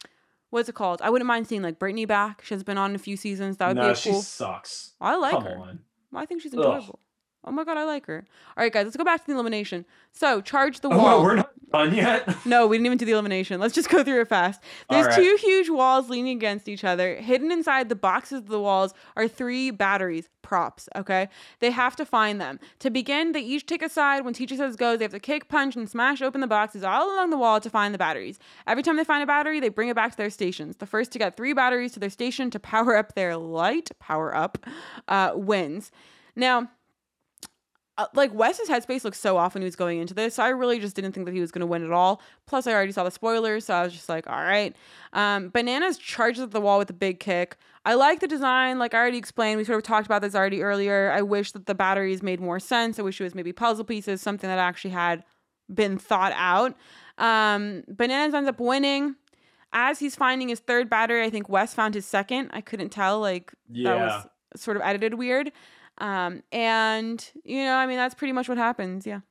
what's 0.51 0.69
it 0.69 0.75
called? 0.75 1.01
I 1.03 1.11
wouldn't 1.11 1.27
mind 1.27 1.47
seeing 1.47 1.63
like 1.63 1.79
Brittany 1.79 2.05
back. 2.05 2.43
She's 2.45 2.63
been 2.63 2.79
on 2.79 2.95
a 2.95 2.99
few 2.99 3.17
seasons. 3.17 3.57
That 3.59 3.69
would 3.69 3.77
no, 3.77 3.85
be 3.85 3.91
a 3.91 3.95
she 3.95 4.11
cool. 4.11 4.23
sucks. 4.23 4.95
I 5.01 5.17
like 5.17 5.33
Come 5.33 5.45
her. 5.45 5.59
on. 5.59 5.81
I 6.15 6.27
think 6.27 6.43
she's 6.43 6.55
Ugh. 6.55 6.99
Oh 7.45 7.51
my 7.53 7.65
god, 7.65 7.77
I 7.79 7.85
like 7.85 8.05
her. 8.07 8.27
All 8.57 8.63
right, 8.65 8.73
guys, 8.73 8.85
let's 8.85 8.97
go 8.97 9.05
back 9.05 9.21
to 9.21 9.27
the 9.27 9.33
elimination. 9.33 9.87
So, 10.13 10.41
charge 10.41 10.81
the 10.81 10.89
Oh, 10.89 10.99
wall. 10.99 11.23
we're 11.23 11.37
not 11.37 11.51
done 11.73 11.95
yet. 11.95 12.29
No, 12.45 12.67
we 12.67 12.77
didn't 12.77 12.87
even 12.87 12.99
do 12.99 13.05
the 13.05 13.13
elimination. 13.13 13.61
Let's 13.61 13.75
just 13.75 13.89
go 13.91 14.03
through 14.03 14.21
it 14.23 14.29
fast. 14.29 14.61
There's 14.91 15.07
right. 15.07 15.15
two 15.17 15.37
huge 15.41 15.71
walls 15.71 16.11
leaning 16.11 16.37
against 16.37 16.69
each 16.69 16.83
other. 16.85 17.17
Hidden 17.17 17.53
inside 17.53 17.89
the 17.89 17.95
boxes 17.95 18.39
of 18.39 18.49
the 18.49 18.61
walls 18.61 18.93
are 19.17 19.29
three 19.29 19.71
batteries, 19.71 20.29
props, 20.43 20.89
okay? 20.97 21.29
They 21.61 21.71
have 21.71 21.95
to 21.97 22.05
find 22.05 22.41
them. 22.41 22.59
To 22.81 22.91
begin, 22.91 23.33
they 23.33 23.41
each 23.41 23.67
take 23.67 23.83
a 23.83 23.89
side. 23.89 24.25
When 24.25 24.35
teacher 24.35 24.57
says 24.57 24.77
go, 24.77 24.97
they 24.97 25.05
have 25.05 25.13
to 25.13 25.21
kick, 25.21 25.49
punch, 25.49 25.77
and 25.77 25.89
smash 25.89 26.21
open 26.21 26.41
the 26.41 26.47
boxes 26.47 26.83
all 26.83 27.15
along 27.15 27.31
the 27.31 27.39
wall 27.39 27.61
to 27.61 27.71
find 27.71 27.95
the 27.95 27.99
batteries. 27.99 28.39
Every 28.67 28.83
time 28.83 28.97
they 28.97 29.05
find 29.05 29.23
a 29.23 29.27
battery, 29.27 29.61
they 29.61 29.69
bring 29.69 29.89
it 29.89 29.97
back 29.97 30.11
to 30.11 30.17
their 30.17 30.31
stations. 30.31 30.77
The 30.77 30.87
first 30.87 31.13
to 31.13 31.19
get 31.19 31.37
three 31.37 31.53
batteries 31.53 31.93
to 31.93 32.01
their 32.01 32.11
station 32.11 32.51
to 32.51 32.59
power 32.59 32.97
up 32.97 33.15
their 33.15 33.37
light, 33.37 33.91
power 34.01 34.35
up, 34.35 34.59
uh, 35.07 35.33
wins. 35.35 35.93
Now, 36.35 36.71
uh, 37.99 38.07
like 38.15 38.33
Wes's 38.33 38.69
headspace 38.69 39.05
looked 39.05 39.17
so 39.17 39.37
off 39.37 39.55
when 39.55 39.61
he 39.63 39.67
was 39.67 39.77
going 39.77 39.99
into 40.01 40.15
this, 40.15 40.37
so 40.37 40.43
I 40.43 40.49
really 40.49 40.79
just 40.79 40.97
didn't 40.97 41.13
think 41.13 41.27
that 41.27 41.35
he 41.35 41.41
was 41.41 41.51
going 41.51 41.61
to 41.61 41.67
win 41.67 41.85
at 41.85 41.91
all. 41.93 42.23
Plus, 42.47 42.67
I 42.67 42.73
already 42.73 42.93
saw 42.93 43.05
the 43.05 43.11
spoilers, 43.11 43.67
so 43.67 43.75
I 43.75 43.83
was 43.83 43.93
just 43.93 44.09
like, 44.09 44.27
all 44.27 44.43
right. 44.43 44.75
Um, 45.13 45.51
Bananas 45.51 45.99
charges 45.99 46.43
at 46.43 46.53
the 46.53 46.61
wall 46.61 46.79
with 46.79 46.89
a 46.91 46.95
big 46.95 47.21
kick. 47.21 47.57
I 47.85 47.95
like 47.95 48.21
the 48.21 48.29
design, 48.29 48.79
like 48.79 48.95
I 48.95 48.99
already 48.99 49.19
explained. 49.19 49.59
We 49.59 49.65
sort 49.65 49.79
of 49.79 49.83
talked 49.83 50.07
about 50.07 50.23
this 50.23 50.35
already 50.35 50.63
earlier. 50.63 51.11
I 51.11 51.23
wish 51.23 51.53
that 51.53 51.67
the 51.67 51.75
batteries 51.75 52.23
made 52.23 52.41
more 52.41 52.61
sense. 52.61 52.99
I 52.99 53.03
wish 53.03 53.21
it 53.21 53.25
was 53.25 53.35
maybe 53.35 53.53
puzzle 53.53 53.85
pieces, 53.85 54.21
something 54.23 54.49
that 54.49 54.59
actually 54.59 54.91
had 54.93 55.25
been 55.73 55.99
thought 55.99 56.33
out. 56.37 56.77
Um, 57.19 57.83
Bananas 57.89 58.35
ends 58.35 58.49
up 58.49 58.61
winning. 58.61 59.17
As 59.73 59.99
he's 59.99 60.15
finding 60.17 60.49
his 60.49 60.61
third 60.61 60.89
battery, 60.89 61.23
I 61.25 61.31
think 61.31 61.49
Wes 61.49 61.75
found 61.75 61.95
his 61.95 62.07
second. 62.07 62.51
I 62.55 62.61
couldn't 62.63 62.89
tell, 62.89 63.21
like 63.21 63.53
that 63.69 63.75
Yeah. 63.75 63.95
was 63.97 64.27
sort 64.63 64.77
of 64.79 64.83
edited 64.83 65.15
weird. 65.15 65.53
Um, 65.99 66.43
and 66.53 67.25
you 67.45 67.65
know, 67.65 67.75
I 67.75 67.87
mean, 67.87 67.97
that's 67.97 68.15
pretty 68.15 68.33
much 68.33 68.49
what 68.49 68.59
happens. 68.59 69.07
Yeah. 69.07 69.21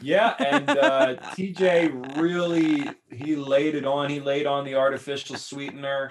Yeah, 0.00 0.34
and 0.38 0.68
uh, 0.68 1.14
TJ 1.36 2.16
really 2.20 2.90
he 3.10 3.36
laid 3.36 3.76
it 3.76 3.84
on. 3.84 4.10
He 4.10 4.18
laid 4.20 4.46
on 4.46 4.64
the 4.64 4.74
artificial 4.74 5.36
sweetener. 5.36 6.10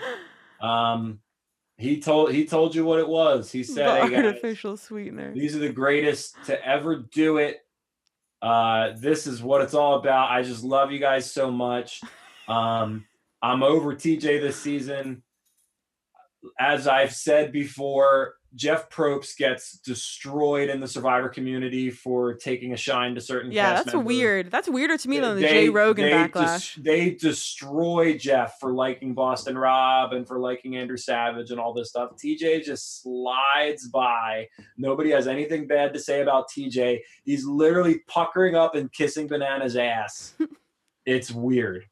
Um, 0.61 1.19
he 1.77 1.99
told 1.99 2.31
he 2.31 2.45
told 2.45 2.73
you 2.73 2.85
what 2.85 2.99
it 2.99 3.07
was. 3.07 3.51
He 3.51 3.59
the 3.59 3.73
said, 3.73 4.01
"Hey 4.03 4.09
guys, 4.09 4.25
artificial 4.25 4.77
sweetener. 4.77 5.33
these 5.33 5.55
are 5.55 5.59
the 5.59 5.69
greatest 5.69 6.35
to 6.45 6.65
ever 6.65 7.05
do 7.11 7.37
it. 7.37 7.57
Uh, 8.41 8.93
this 8.97 9.27
is 9.27 9.41
what 9.43 9.61
it's 9.61 9.73
all 9.73 9.95
about. 9.95 10.31
I 10.31 10.41
just 10.43 10.63
love 10.63 10.91
you 10.91 10.99
guys 10.99 11.31
so 11.31 11.51
much. 11.51 12.01
Um, 12.47 13.05
I'm 13.41 13.61
over 13.63 13.93
TJ 13.93 14.41
this 14.41 14.55
season. 14.55 15.23
As 16.59 16.87
I've 16.87 17.13
said 17.13 17.51
before, 17.51 18.35
Jeff 18.57 18.89
Probst 18.89 19.37
gets 19.37 19.77
destroyed 19.77 20.69
in 20.69 20.81
the 20.81 20.87
Survivor 20.87 21.29
community 21.29 21.89
for 21.91 22.33
taking 22.33 22.73
a 22.73 22.75
shine 22.75 23.13
to 23.15 23.21
certain. 23.21 23.51
Yeah, 23.51 23.75
that's 23.75 23.93
members. 23.93 24.05
weird. 24.07 24.51
That's 24.51 24.67
weirder 24.67 24.97
to 24.97 25.07
me 25.09 25.19
than 25.19 25.35
the 25.35 25.41
They- 25.41 25.47
Jay 25.47 25.69
Rogan 25.69 26.05
they 26.05 26.11
backlash. 26.11 26.75
des- 26.75 26.81
they 26.81 27.11
destroy 27.11 28.17
Jeff 28.17 28.59
for 28.59 28.73
liking 28.73 29.13
Boston 29.13 29.57
Rob 29.57 30.11
and 30.13 30.27
for 30.27 30.39
liking 30.39 30.75
Andrew 30.75 30.97
Savage 30.97 31.51
and 31.51 31.59
all 31.59 31.71
this 31.73 31.89
stuff. 31.89 32.15
TJ 32.17 32.63
just 32.65 33.03
slides 33.03 33.87
by. 33.89 34.47
Nobody 34.77 35.11
has 35.11 35.27
anything 35.27 35.67
bad 35.67 35.93
to 35.93 35.99
say 35.99 36.21
about 36.21 36.49
TJ. 36.49 37.01
He's 37.23 37.45
literally 37.45 37.99
puckering 38.07 38.55
up 38.55 38.73
and 38.75 38.91
kissing 38.91 39.29
Banana's 39.29 39.77
ass. 39.77 40.33
it's 41.05 41.31
weird. 41.31 41.85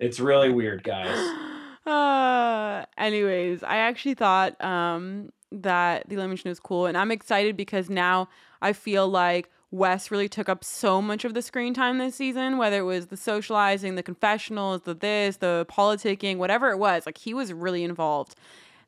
It's 0.00 0.18
really 0.18 0.50
weird, 0.50 0.82
guys. 0.82 1.16
uh, 1.86 2.84
anyways, 2.98 3.62
I 3.62 3.76
actually 3.76 4.14
thought 4.14 4.62
um, 4.62 5.30
that 5.52 6.08
the 6.08 6.14
elimination 6.16 6.48
was 6.48 6.60
cool, 6.60 6.86
and 6.86 6.96
I'm 6.96 7.10
excited 7.10 7.56
because 7.56 7.90
now 7.90 8.28
I 8.62 8.72
feel 8.72 9.08
like 9.08 9.50
Wes 9.70 10.10
really 10.10 10.28
took 10.28 10.48
up 10.48 10.64
so 10.64 11.00
much 11.00 11.24
of 11.24 11.34
the 11.34 11.42
screen 11.42 11.74
time 11.74 11.98
this 11.98 12.16
season. 12.16 12.58
Whether 12.58 12.78
it 12.78 12.84
was 12.84 13.06
the 13.06 13.16
socializing, 13.16 13.94
the 13.94 14.02
confessionals, 14.02 14.82
the 14.82 14.94
this, 14.94 15.36
the 15.36 15.66
politicking, 15.70 16.38
whatever 16.38 16.70
it 16.70 16.78
was, 16.78 17.06
like 17.06 17.18
he 17.18 17.34
was 17.34 17.52
really 17.52 17.84
involved. 17.84 18.34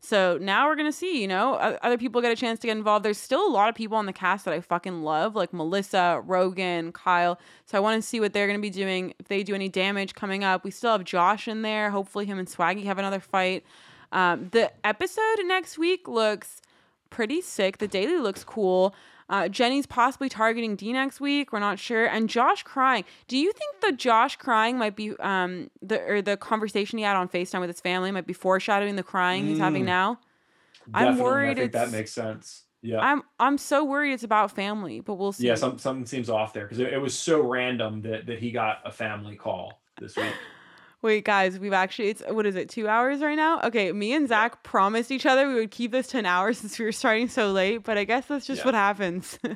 So 0.04 0.36
now 0.40 0.66
we're 0.66 0.74
gonna 0.74 0.90
see, 0.90 1.20
you 1.20 1.28
know, 1.28 1.54
other 1.54 1.96
people 1.96 2.20
get 2.20 2.32
a 2.32 2.36
chance 2.36 2.58
to 2.58 2.66
get 2.66 2.76
involved. 2.76 3.04
There's 3.04 3.18
still 3.18 3.46
a 3.46 3.52
lot 3.52 3.68
of 3.68 3.76
people 3.76 3.96
on 3.96 4.06
the 4.06 4.12
cast 4.12 4.44
that 4.46 4.52
I 4.52 4.60
fucking 4.60 5.04
love, 5.04 5.36
like 5.36 5.52
Melissa, 5.52 6.20
Rogan, 6.26 6.90
Kyle. 6.90 7.38
So 7.66 7.78
I 7.78 7.80
want 7.80 8.02
to 8.02 8.06
see 8.06 8.18
what 8.18 8.32
they're 8.32 8.48
gonna 8.48 8.58
be 8.58 8.68
doing. 8.68 9.14
If 9.20 9.28
they 9.28 9.44
do 9.44 9.54
any 9.54 9.68
damage 9.68 10.16
coming 10.16 10.42
up, 10.42 10.64
we 10.64 10.72
still 10.72 10.90
have 10.90 11.04
Josh 11.04 11.46
in 11.46 11.62
there. 11.62 11.90
Hopefully, 11.90 12.26
him 12.26 12.40
and 12.40 12.48
Swaggy 12.48 12.82
have 12.84 12.98
another 12.98 13.20
fight. 13.20 13.64
Um, 14.12 14.48
the 14.52 14.70
episode 14.86 15.38
next 15.44 15.78
week 15.78 16.06
looks 16.06 16.60
pretty 17.10 17.40
sick. 17.40 17.78
The 17.78 17.88
daily 17.88 18.18
looks 18.18 18.44
cool. 18.44 18.94
Uh, 19.28 19.48
Jenny's 19.48 19.86
possibly 19.86 20.28
targeting 20.28 20.76
Dee 20.76 20.92
next 20.92 21.18
week. 21.20 21.52
We're 21.52 21.58
not 21.60 21.78
sure. 21.78 22.04
And 22.06 22.28
Josh 22.28 22.62
crying. 22.64 23.04
Do 23.28 23.38
you 23.38 23.50
think 23.52 23.80
the 23.80 23.92
Josh 23.92 24.36
crying 24.36 24.76
might 24.78 24.94
be 24.94 25.16
um 25.20 25.70
the 25.80 26.00
or 26.02 26.20
the 26.22 26.36
conversation 26.36 26.98
he 26.98 27.04
had 27.04 27.16
on 27.16 27.28
Facetime 27.28 27.60
with 27.60 27.70
his 27.70 27.80
family 27.80 28.10
might 28.10 28.26
be 28.26 28.34
foreshadowing 28.34 28.96
the 28.96 29.02
crying 29.02 29.46
he's 29.46 29.58
having 29.58 29.84
Mm. 29.84 29.86
now? 29.86 30.20
I'm 30.92 31.18
worried 31.18 31.52
I 31.58 31.62
think 31.62 31.72
that 31.72 31.90
makes 31.92 32.12
sense. 32.12 32.64
Yeah. 32.82 32.98
I'm 32.98 33.22
I'm 33.38 33.56
so 33.56 33.84
worried 33.84 34.12
it's 34.12 34.24
about 34.24 34.50
family, 34.50 35.00
but 35.00 35.14
we'll 35.14 35.32
see. 35.32 35.46
yeah, 35.46 35.54
some, 35.54 35.78
something 35.78 36.04
seems 36.04 36.28
off 36.28 36.52
there 36.52 36.64
because 36.64 36.80
it, 36.80 36.92
it 36.92 36.98
was 36.98 37.16
so 37.16 37.40
random 37.40 38.02
that, 38.02 38.26
that 38.26 38.38
he 38.40 38.50
got 38.50 38.80
a 38.84 38.90
family 38.90 39.36
call 39.36 39.80
this 40.00 40.16
week. 40.16 40.34
Wait, 41.02 41.24
guys, 41.24 41.58
we've 41.58 41.72
actually 41.72 42.08
it's 42.10 42.22
what 42.28 42.46
is 42.46 42.54
it, 42.54 42.68
two 42.68 42.86
hours 42.88 43.20
right 43.20 43.34
now? 43.34 43.60
Okay, 43.62 43.90
me 43.92 44.12
and 44.14 44.28
Zach 44.28 44.62
promised 44.62 45.10
each 45.10 45.26
other 45.26 45.48
we 45.48 45.54
would 45.54 45.72
keep 45.72 45.90
this 45.90 46.06
to 46.08 46.18
an 46.18 46.26
hour 46.26 46.52
since 46.52 46.78
we 46.78 46.84
were 46.84 46.92
starting 46.92 47.28
so 47.28 47.50
late, 47.50 47.82
but 47.82 47.98
I 47.98 48.04
guess 48.04 48.26
that's 48.26 48.46
just 48.46 48.60
Yeah. 48.60 48.64
what 48.66 48.74
happens. 48.74 49.38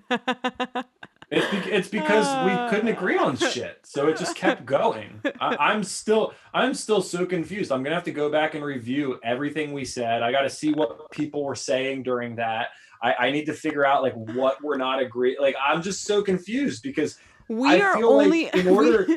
It's, 1.28 1.50
be- 1.50 1.72
it's 1.72 1.88
because 1.88 2.24
we 2.46 2.52
uh. 2.52 2.70
couldn't 2.70 2.86
agree 2.86 3.16
on 3.18 3.36
shit, 3.36 3.80
so 3.82 4.06
it 4.06 4.16
just 4.16 4.36
kept 4.36 4.64
going. 4.64 5.20
I, 5.40 5.56
I'm 5.60 5.82
still 5.82 6.34
I'm 6.54 6.72
still 6.72 7.02
so 7.02 7.26
confused. 7.26 7.72
I'm 7.72 7.82
gonna 7.82 7.96
have 7.96 8.04
to 8.04 8.12
go 8.12 8.30
back 8.30 8.54
and 8.54 8.64
review 8.64 9.18
everything 9.24 9.72
we 9.72 9.84
said. 9.84 10.22
I 10.22 10.30
got 10.30 10.42
to 10.42 10.50
see 10.50 10.72
what 10.72 11.10
people 11.10 11.42
were 11.44 11.56
saying 11.56 12.04
during 12.04 12.36
that. 12.36 12.68
I, 13.02 13.14
I 13.14 13.30
need 13.32 13.46
to 13.46 13.54
figure 13.54 13.84
out 13.84 14.04
like 14.04 14.14
what 14.14 14.62
we're 14.62 14.76
not 14.76 15.02
agree. 15.02 15.36
Like 15.40 15.56
I'm 15.60 15.82
just 15.82 16.04
so 16.04 16.22
confused 16.22 16.84
because 16.84 17.18
we 17.48 17.70
I 17.70 17.80
are 17.80 17.94
feel 17.96 18.16
like 18.16 18.24
only 18.26 18.46
in 18.54 18.68
order- 18.68 19.08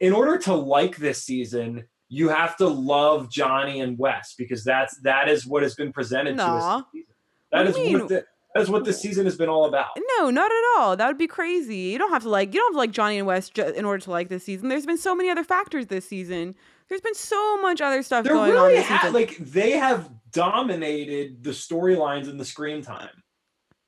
in 0.00 0.12
order 0.12 0.38
to 0.38 0.54
like 0.54 0.96
this 0.96 1.22
season, 1.22 1.84
you 2.08 2.28
have 2.28 2.56
to 2.58 2.66
love 2.68 3.30
Johnny 3.30 3.80
and 3.80 3.98
Wes 3.98 4.34
because 4.36 4.62
that's 4.64 4.96
that 5.00 5.28
is 5.28 5.46
what 5.46 5.62
has 5.62 5.74
been 5.74 5.92
presented 5.92 6.36
to 6.36 6.42
us. 6.44 6.62
Nah. 6.62 6.82
this 6.82 6.92
season. 6.92 7.06
That 7.52 7.58
What 7.58 7.66
is 7.68 7.76
what 8.00 8.08
the, 8.08 8.24
that 8.54 8.62
is 8.62 8.70
what 8.70 8.84
this 8.84 9.00
season 9.00 9.24
has 9.26 9.36
been 9.36 9.48
all 9.48 9.66
about. 9.66 9.90
No, 10.18 10.30
not 10.30 10.50
at 10.50 10.64
all. 10.78 10.96
That 10.96 11.08
would 11.08 11.18
be 11.18 11.26
crazy. 11.26 11.76
You 11.76 11.98
don't 11.98 12.10
have 12.10 12.22
to 12.22 12.28
like 12.28 12.54
you 12.54 12.60
don't 12.60 12.68
have 12.68 12.74
to 12.74 12.78
like 12.78 12.90
Johnny 12.92 13.18
and 13.18 13.26
Wes 13.26 13.50
ju- 13.50 13.62
in 13.64 13.84
order 13.84 14.02
to 14.04 14.10
like 14.10 14.28
this 14.28 14.44
season. 14.44 14.68
There's 14.68 14.86
been 14.86 14.98
so 14.98 15.14
many 15.14 15.28
other 15.30 15.44
factors 15.44 15.86
this 15.86 16.08
season. 16.08 16.54
There's 16.88 17.00
been 17.00 17.14
so 17.16 17.60
much 17.60 17.80
other 17.80 18.02
stuff 18.02 18.24
There 18.24 18.34
going 18.34 18.52
on 18.52 18.56
really 18.68 18.76
this 18.76 18.86
ha- 18.86 18.98
season. 19.02 19.12
like 19.14 19.36
they 19.38 19.72
have 19.72 20.08
dominated 20.32 21.42
the 21.42 21.50
storylines 21.50 22.28
and 22.28 22.38
the 22.38 22.44
screen 22.44 22.82
time. 22.82 23.10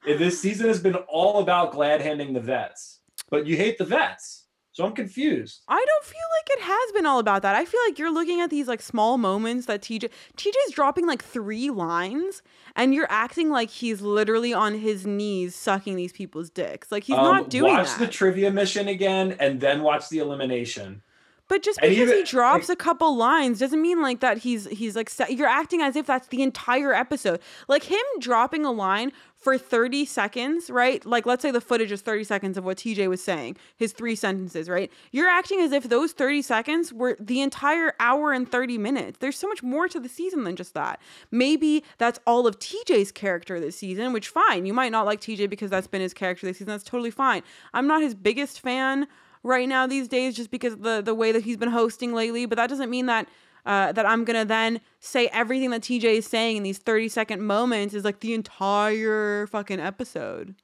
This 0.04 0.40
season 0.40 0.66
has 0.68 0.80
been 0.80 0.94
all 0.96 1.40
about 1.40 1.72
glad 1.72 2.00
handing 2.00 2.32
the 2.32 2.40
vets, 2.40 3.00
but 3.30 3.46
you 3.46 3.56
hate 3.56 3.78
the 3.78 3.84
vets, 3.84 4.46
so 4.78 4.86
I'm 4.86 4.92
confused. 4.92 5.62
I 5.66 5.84
don't 5.84 6.04
feel 6.04 6.28
like 6.38 6.58
it 6.58 6.62
has 6.62 6.92
been 6.92 7.04
all 7.04 7.18
about 7.18 7.42
that. 7.42 7.56
I 7.56 7.64
feel 7.64 7.80
like 7.88 7.98
you're 7.98 8.12
looking 8.12 8.40
at 8.40 8.48
these 8.48 8.68
like 8.68 8.80
small 8.80 9.18
moments 9.18 9.66
that 9.66 9.82
TJ 9.82 10.08
TJ's 10.36 10.72
dropping 10.72 11.04
like 11.04 11.20
three 11.24 11.68
lines 11.68 12.42
and 12.76 12.94
you're 12.94 13.08
acting 13.10 13.50
like 13.50 13.70
he's 13.70 14.02
literally 14.02 14.54
on 14.54 14.74
his 14.78 15.04
knees 15.04 15.56
sucking 15.56 15.96
these 15.96 16.12
people's 16.12 16.48
dicks. 16.48 16.92
Like 16.92 17.02
he's 17.02 17.16
Um, 17.16 17.24
not 17.24 17.50
doing 17.50 17.74
watch 17.74 17.88
that. 17.88 17.98
the 17.98 18.06
trivia 18.06 18.52
mission 18.52 18.86
again, 18.86 19.34
and 19.40 19.60
then 19.60 19.82
watch 19.82 20.08
the 20.10 20.18
elimination. 20.18 21.02
But 21.48 21.62
just 21.62 21.80
because 21.80 21.96
he 21.96 22.02
even- 22.02 22.24
drops 22.24 22.68
a 22.68 22.76
couple 22.76 23.16
lines 23.16 23.58
doesn't 23.58 23.80
mean 23.80 24.02
like 24.02 24.20
that 24.20 24.38
he's 24.38 24.66
he's 24.66 24.94
like 24.94 25.10
you're 25.30 25.48
acting 25.48 25.80
as 25.80 25.96
if 25.96 26.06
that's 26.06 26.28
the 26.28 26.42
entire 26.42 26.92
episode. 26.92 27.40
Like 27.68 27.84
him 27.84 28.04
dropping 28.20 28.64
a 28.64 28.70
line 28.70 29.12
for 29.34 29.56
30 29.56 30.04
seconds, 30.04 30.68
right? 30.68 31.04
Like 31.06 31.24
let's 31.24 31.42
say 31.42 31.50
the 31.50 31.60
footage 31.60 31.90
is 31.92 32.02
30 32.02 32.24
seconds 32.24 32.58
of 32.58 32.64
what 32.64 32.76
TJ 32.76 33.08
was 33.08 33.22
saying, 33.22 33.56
his 33.76 33.92
three 33.92 34.14
sentences, 34.14 34.68
right? 34.68 34.92
You're 35.10 35.28
acting 35.28 35.60
as 35.60 35.72
if 35.72 35.88
those 35.88 36.12
30 36.12 36.42
seconds 36.42 36.92
were 36.92 37.16
the 37.18 37.40
entire 37.40 37.94
hour 37.98 38.32
and 38.32 38.50
30 38.50 38.76
minutes. 38.78 39.18
There's 39.18 39.38
so 39.38 39.48
much 39.48 39.62
more 39.62 39.88
to 39.88 40.00
the 40.00 40.08
season 40.08 40.44
than 40.44 40.56
just 40.56 40.74
that. 40.74 41.00
Maybe 41.30 41.82
that's 41.98 42.18
all 42.26 42.46
of 42.46 42.58
TJ's 42.58 43.12
character 43.12 43.58
this 43.58 43.76
season, 43.76 44.12
which 44.12 44.28
fine. 44.28 44.66
You 44.66 44.74
might 44.74 44.92
not 44.92 45.06
like 45.06 45.20
TJ 45.20 45.48
because 45.48 45.70
that's 45.70 45.86
been 45.86 46.02
his 46.02 46.12
character 46.12 46.46
this 46.46 46.58
season. 46.58 46.72
That's 46.72 46.84
totally 46.84 47.12
fine. 47.12 47.42
I'm 47.72 47.86
not 47.86 48.02
his 48.02 48.14
biggest 48.14 48.60
fan 48.60 49.06
right 49.42 49.68
now 49.68 49.86
these 49.86 50.08
days 50.08 50.34
just 50.36 50.50
because 50.50 50.74
of 50.74 50.82
the 50.82 51.00
the 51.00 51.14
way 51.14 51.32
that 51.32 51.44
he's 51.44 51.56
been 51.56 51.70
hosting 51.70 52.12
lately 52.12 52.46
but 52.46 52.56
that 52.56 52.68
doesn't 52.68 52.90
mean 52.90 53.06
that 53.06 53.28
uh, 53.66 53.92
that 53.92 54.06
I'm 54.06 54.24
gonna 54.24 54.46
then 54.46 54.80
say 54.98 55.28
everything 55.28 55.70
that 55.70 55.82
TJ 55.82 56.04
is 56.04 56.26
saying 56.26 56.56
in 56.56 56.62
these 56.62 56.78
30 56.78 57.10
second 57.10 57.42
moments 57.42 57.92
is 57.92 58.02
like 58.02 58.20
the 58.20 58.32
entire 58.32 59.46
fucking 59.48 59.78
episode 59.78 60.54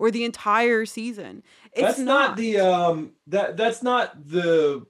or 0.00 0.10
the 0.10 0.24
entire 0.24 0.84
season. 0.86 1.44
It's 1.72 1.82
that's 1.82 1.98
not. 2.00 2.36
the 2.36 2.58
um 2.58 3.12
that 3.28 3.56
that's 3.56 3.82
not 3.82 4.26
the 4.26 4.84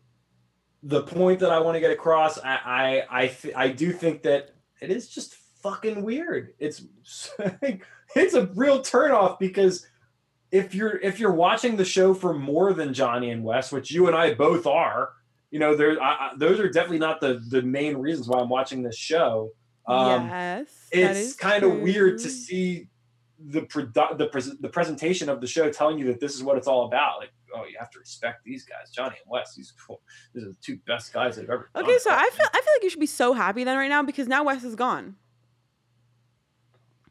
the 0.83 1.03
point 1.03 1.41
that 1.41 1.51
I 1.51 1.59
want 1.59 1.75
to 1.75 1.81
get 1.81 1.91
across. 1.91 2.39
I 2.39 2.55
I 2.65 3.07
I, 3.11 3.27
th- 3.27 3.55
I 3.55 3.69
do 3.69 3.93
think 3.93 4.23
that 4.23 4.55
it 4.81 4.91
is 4.91 5.09
just 5.09 5.35
fucking 5.63 6.03
weird. 6.03 6.55
It's 6.59 6.83
it's 8.15 8.35
a 8.35 8.47
real 8.55 8.81
turnoff 8.81 9.39
because 9.39 9.87
if 10.53 10.75
you're 10.75 10.99
if 10.99 11.21
you're 11.21 11.33
watching 11.33 11.77
the 11.77 11.85
show 11.85 12.15
for 12.15 12.35
more 12.35 12.73
than 12.73 12.93
Johnny 12.93 13.31
and 13.31 13.45
Wes, 13.45 13.73
which 13.73 13.91
you 13.91 14.07
and 14.07 14.17
I 14.17 14.35
both 14.35 14.67
are, 14.67 15.11
you 15.51 15.59
know, 15.59 15.75
there 15.75 16.01
I, 16.03 16.33
those 16.37 16.59
are 16.61 16.69
definitely 16.69 16.99
not 16.99 17.21
the 17.21 17.43
the 17.49 17.63
main 17.63 17.97
reasons 17.97 18.29
why 18.29 18.39
I'm 18.41 18.49
watching 18.49 18.83
this 18.83 18.97
show. 18.97 19.51
Um, 19.87 20.29
yes, 20.29 20.89
it's 20.93 21.35
kind 21.35 21.65
of 21.65 21.79
weird 21.81 22.19
to 22.19 22.29
see 22.29 22.89
the 23.39 23.63
produ- 23.63 24.19
the 24.19 24.27
pres- 24.27 24.59
the 24.61 24.69
presentation 24.69 25.29
of 25.29 25.41
the 25.41 25.47
show 25.47 25.71
telling 25.71 25.99
you 25.99 26.07
that 26.07 26.21
this 26.21 26.35
is 26.35 26.43
what 26.43 26.57
it's 26.57 26.67
all 26.69 26.87
about. 26.87 27.19
Like, 27.19 27.31
oh, 27.55 27.65
you 27.65 27.77
have 27.79 27.91
to 27.91 27.99
respect 27.99 28.45
these 28.45 28.65
guys, 28.65 28.91
Johnny 28.93 29.17
and 29.25 29.31
Wes. 29.31 29.55
These 29.55 29.73
cool. 29.87 30.01
These 30.35 30.45
are 30.45 30.49
the 30.49 30.57
two 30.61 30.79
best 30.87 31.13
guys 31.13 31.37
that 31.37 31.43
have 31.43 31.51
ever. 31.51 31.71
Okay, 31.75 31.99
so 31.99 32.11
I 32.11 32.29
feel 32.33 32.47
I 32.53 32.61
feel 32.61 32.73
like 32.77 32.83
you 32.83 32.91
should 32.91 33.01
be 33.01 33.07
so 33.07 33.33
happy 33.33 33.65
then 33.65 33.77
right 33.77 33.89
now 33.89 34.03
because 34.03 34.29
now 34.29 34.45
Wes 34.45 34.63
is 34.65 34.75
gone. 34.75 35.17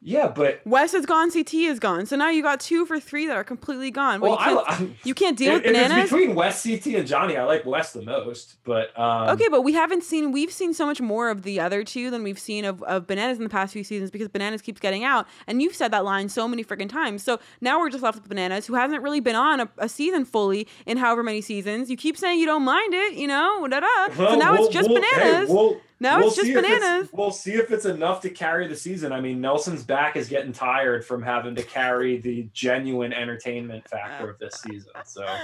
Yeah, 0.01 0.29
but 0.29 0.61
Wes 0.65 0.93
is 0.93 1.05
gone. 1.05 1.31
CT 1.31 1.53
is 1.53 1.79
gone. 1.79 2.05
So 2.05 2.15
now 2.15 2.29
you 2.29 2.41
got 2.41 2.59
two 2.59 2.85
for 2.85 2.99
three 2.99 3.27
that 3.27 3.35
are 3.35 3.43
completely 3.43 3.91
gone. 3.91 4.21
Well, 4.21 4.37
well, 4.37 4.49
you, 4.49 4.55
can't, 4.55 4.81
I, 4.81 4.95
you 5.03 5.13
can't 5.13 5.37
deal 5.37 5.55
if, 5.55 5.63
with 5.63 5.73
bananas. 5.73 5.97
If 5.97 6.03
it's 6.03 6.11
between 6.11 6.35
Wes, 6.35 6.63
CT, 6.63 6.85
and 6.87 7.07
Johnny, 7.07 7.35
I 7.35 7.43
like 7.43 7.65
Wes 7.65 7.91
the 7.91 8.01
most. 8.01 8.55
But 8.63 8.97
um, 8.97 9.29
okay, 9.29 9.49
but 9.49 9.61
we 9.61 9.73
haven't 9.73 10.03
seen. 10.03 10.31
We've 10.31 10.51
seen 10.51 10.73
so 10.73 10.85
much 10.85 11.01
more 11.01 11.29
of 11.29 11.43
the 11.43 11.59
other 11.59 11.83
two 11.83 12.09
than 12.09 12.23
we've 12.23 12.39
seen 12.39 12.63
of, 12.63 12.81
of 12.83 13.07
bananas 13.07 13.37
in 13.37 13.43
the 13.43 13.49
past 13.49 13.73
few 13.73 13.83
seasons 13.83 14.09
because 14.09 14.29
bananas 14.29 14.61
keeps 14.61 14.79
getting 14.79 15.03
out, 15.03 15.27
and 15.47 15.61
you've 15.61 15.75
said 15.75 15.91
that 15.91 16.05
line 16.05 16.29
so 16.29 16.47
many 16.47 16.63
freaking 16.63 16.89
times. 16.89 17.21
So 17.21 17.39
now 17.59 17.79
we're 17.79 17.89
just 17.89 18.03
left 18.03 18.19
with 18.19 18.29
bananas, 18.29 18.67
who 18.67 18.75
hasn't 18.75 19.03
really 19.03 19.19
been 19.19 19.35
on 19.35 19.59
a, 19.59 19.69
a 19.77 19.89
season 19.89 20.23
fully 20.23 20.67
in 20.85 20.97
however 20.97 21.23
many 21.23 21.41
seasons. 21.41 21.89
You 21.89 21.97
keep 21.97 22.15
saying 22.15 22.39
you 22.39 22.45
don't 22.45 22.63
mind 22.63 22.93
it, 22.93 23.15
you 23.15 23.27
know, 23.27 23.67
da 23.67 23.81
da. 23.81 23.87
Well, 24.17 24.31
so 24.31 24.35
now 24.37 24.53
we'll, 24.53 24.65
it's 24.65 24.73
just 24.73 24.89
we'll, 24.89 25.01
bananas. 25.01 25.49
Hey, 25.49 25.81
we'll, 25.99 26.17
we'll 26.19 26.27
it's 26.27 26.35
just 26.37 26.53
bananas. 26.53 27.09
we'll 27.11 27.31
see 27.31 27.53
if 27.53 27.71
it's 27.71 27.85
enough 27.85 28.21
to 28.21 28.29
carry 28.29 28.67
the 28.67 28.75
season. 28.75 29.11
I 29.11 29.19
mean, 29.21 29.41
Nelson's 29.41 29.83
back 29.83 30.15
is 30.15 30.27
getting 30.29 30.53
tired 30.53 31.05
from 31.05 31.21
having 31.21 31.55
to 31.55 31.63
carry 31.63 32.17
the 32.17 32.49
genuine 32.53 33.11
entertainment 33.13 33.87
factor 33.89 34.29
of 34.29 34.39
this 34.39 34.55
season. 34.55 34.91
So. 35.05 35.25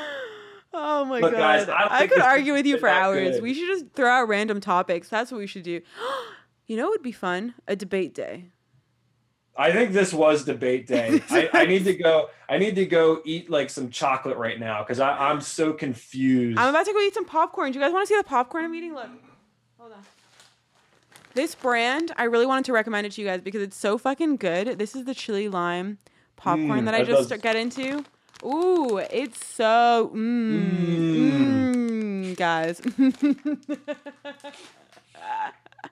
Oh 0.77 1.05
my 1.05 1.21
But 1.21 1.31
god! 1.31 1.37
guys, 1.37 1.69
I 1.69 1.87
I 2.01 2.07
could 2.07 2.19
argue 2.19 2.51
with 2.51 2.65
you 2.65 2.77
for 2.77 2.89
hours. 2.89 3.35
good. 3.35 3.43
We 3.43 3.53
should 3.53 3.65
just 3.67 3.85
throw 3.93 4.09
out 4.09 4.27
random 4.27 4.59
topics. 4.59 5.07
That's 5.07 5.31
what 5.31 5.37
we 5.37 5.47
should 5.47 5.63
do. 5.63 5.79
you 6.67 6.75
know, 6.75 6.87
it 6.87 6.89
would 6.89 7.01
be 7.01 7.13
fun 7.13 7.53
a 7.65 7.77
debate 7.77 8.13
day. 8.13 8.47
I 9.55 9.71
think 9.71 9.93
this 9.93 10.13
was 10.13 10.43
debate 10.43 10.85
day. 10.95 11.21
I, 11.29 11.49
I 11.53 11.65
need 11.65 11.85
to 11.85 11.93
go. 11.95 12.29
I 12.49 12.57
need 12.57 12.75
to 12.75 12.85
go 12.85 13.21
eat 13.23 13.49
like 13.49 13.69
some 13.69 13.89
chocolate 13.89 14.35
right 14.35 14.59
now 14.59 14.83
because 14.83 14.99
I'm 14.99 15.39
so 15.39 15.71
confused. 15.71 16.59
I'm 16.59 16.69
about 16.71 16.85
to 16.87 16.91
go 16.91 16.99
eat 16.99 17.13
some 17.13 17.23
popcorn. 17.25 17.71
Do 17.71 17.79
you 17.79 17.85
guys 17.85 17.93
want 17.93 18.05
to 18.05 18.13
see 18.13 18.17
the 18.19 18.25
popcorn 18.25 18.65
I'm 18.65 18.75
eating? 18.75 18.93
Look. 18.93 19.07
This 21.35 21.53
brand, 21.53 22.11
I 22.17 22.23
really 22.23 22.45
wanted 22.45 22.65
to 22.65 22.73
recommend 22.73 23.05
it 23.05 23.11
to 23.13 23.21
you 23.21 23.27
guys 23.27 23.41
because 23.41 23.61
it's 23.61 23.75
so 23.77 23.97
fucking 23.97 24.37
good. 24.37 24.79
This 24.79 24.95
is 24.95 25.03
the 25.03 25.13
chili 25.13 25.49
lime 25.49 25.97
popcorn 26.37 26.81
Mm, 26.81 26.85
that 26.85 26.93
I 26.95 27.03
just 27.03 27.29
does- 27.29 27.41
get 27.41 27.55
into. 27.57 28.03
Ooh, 28.43 28.97
it's 28.97 29.45
so 29.45 30.11
mmm, 30.15 31.73
mm, 31.75 32.37
guys. 32.37 32.81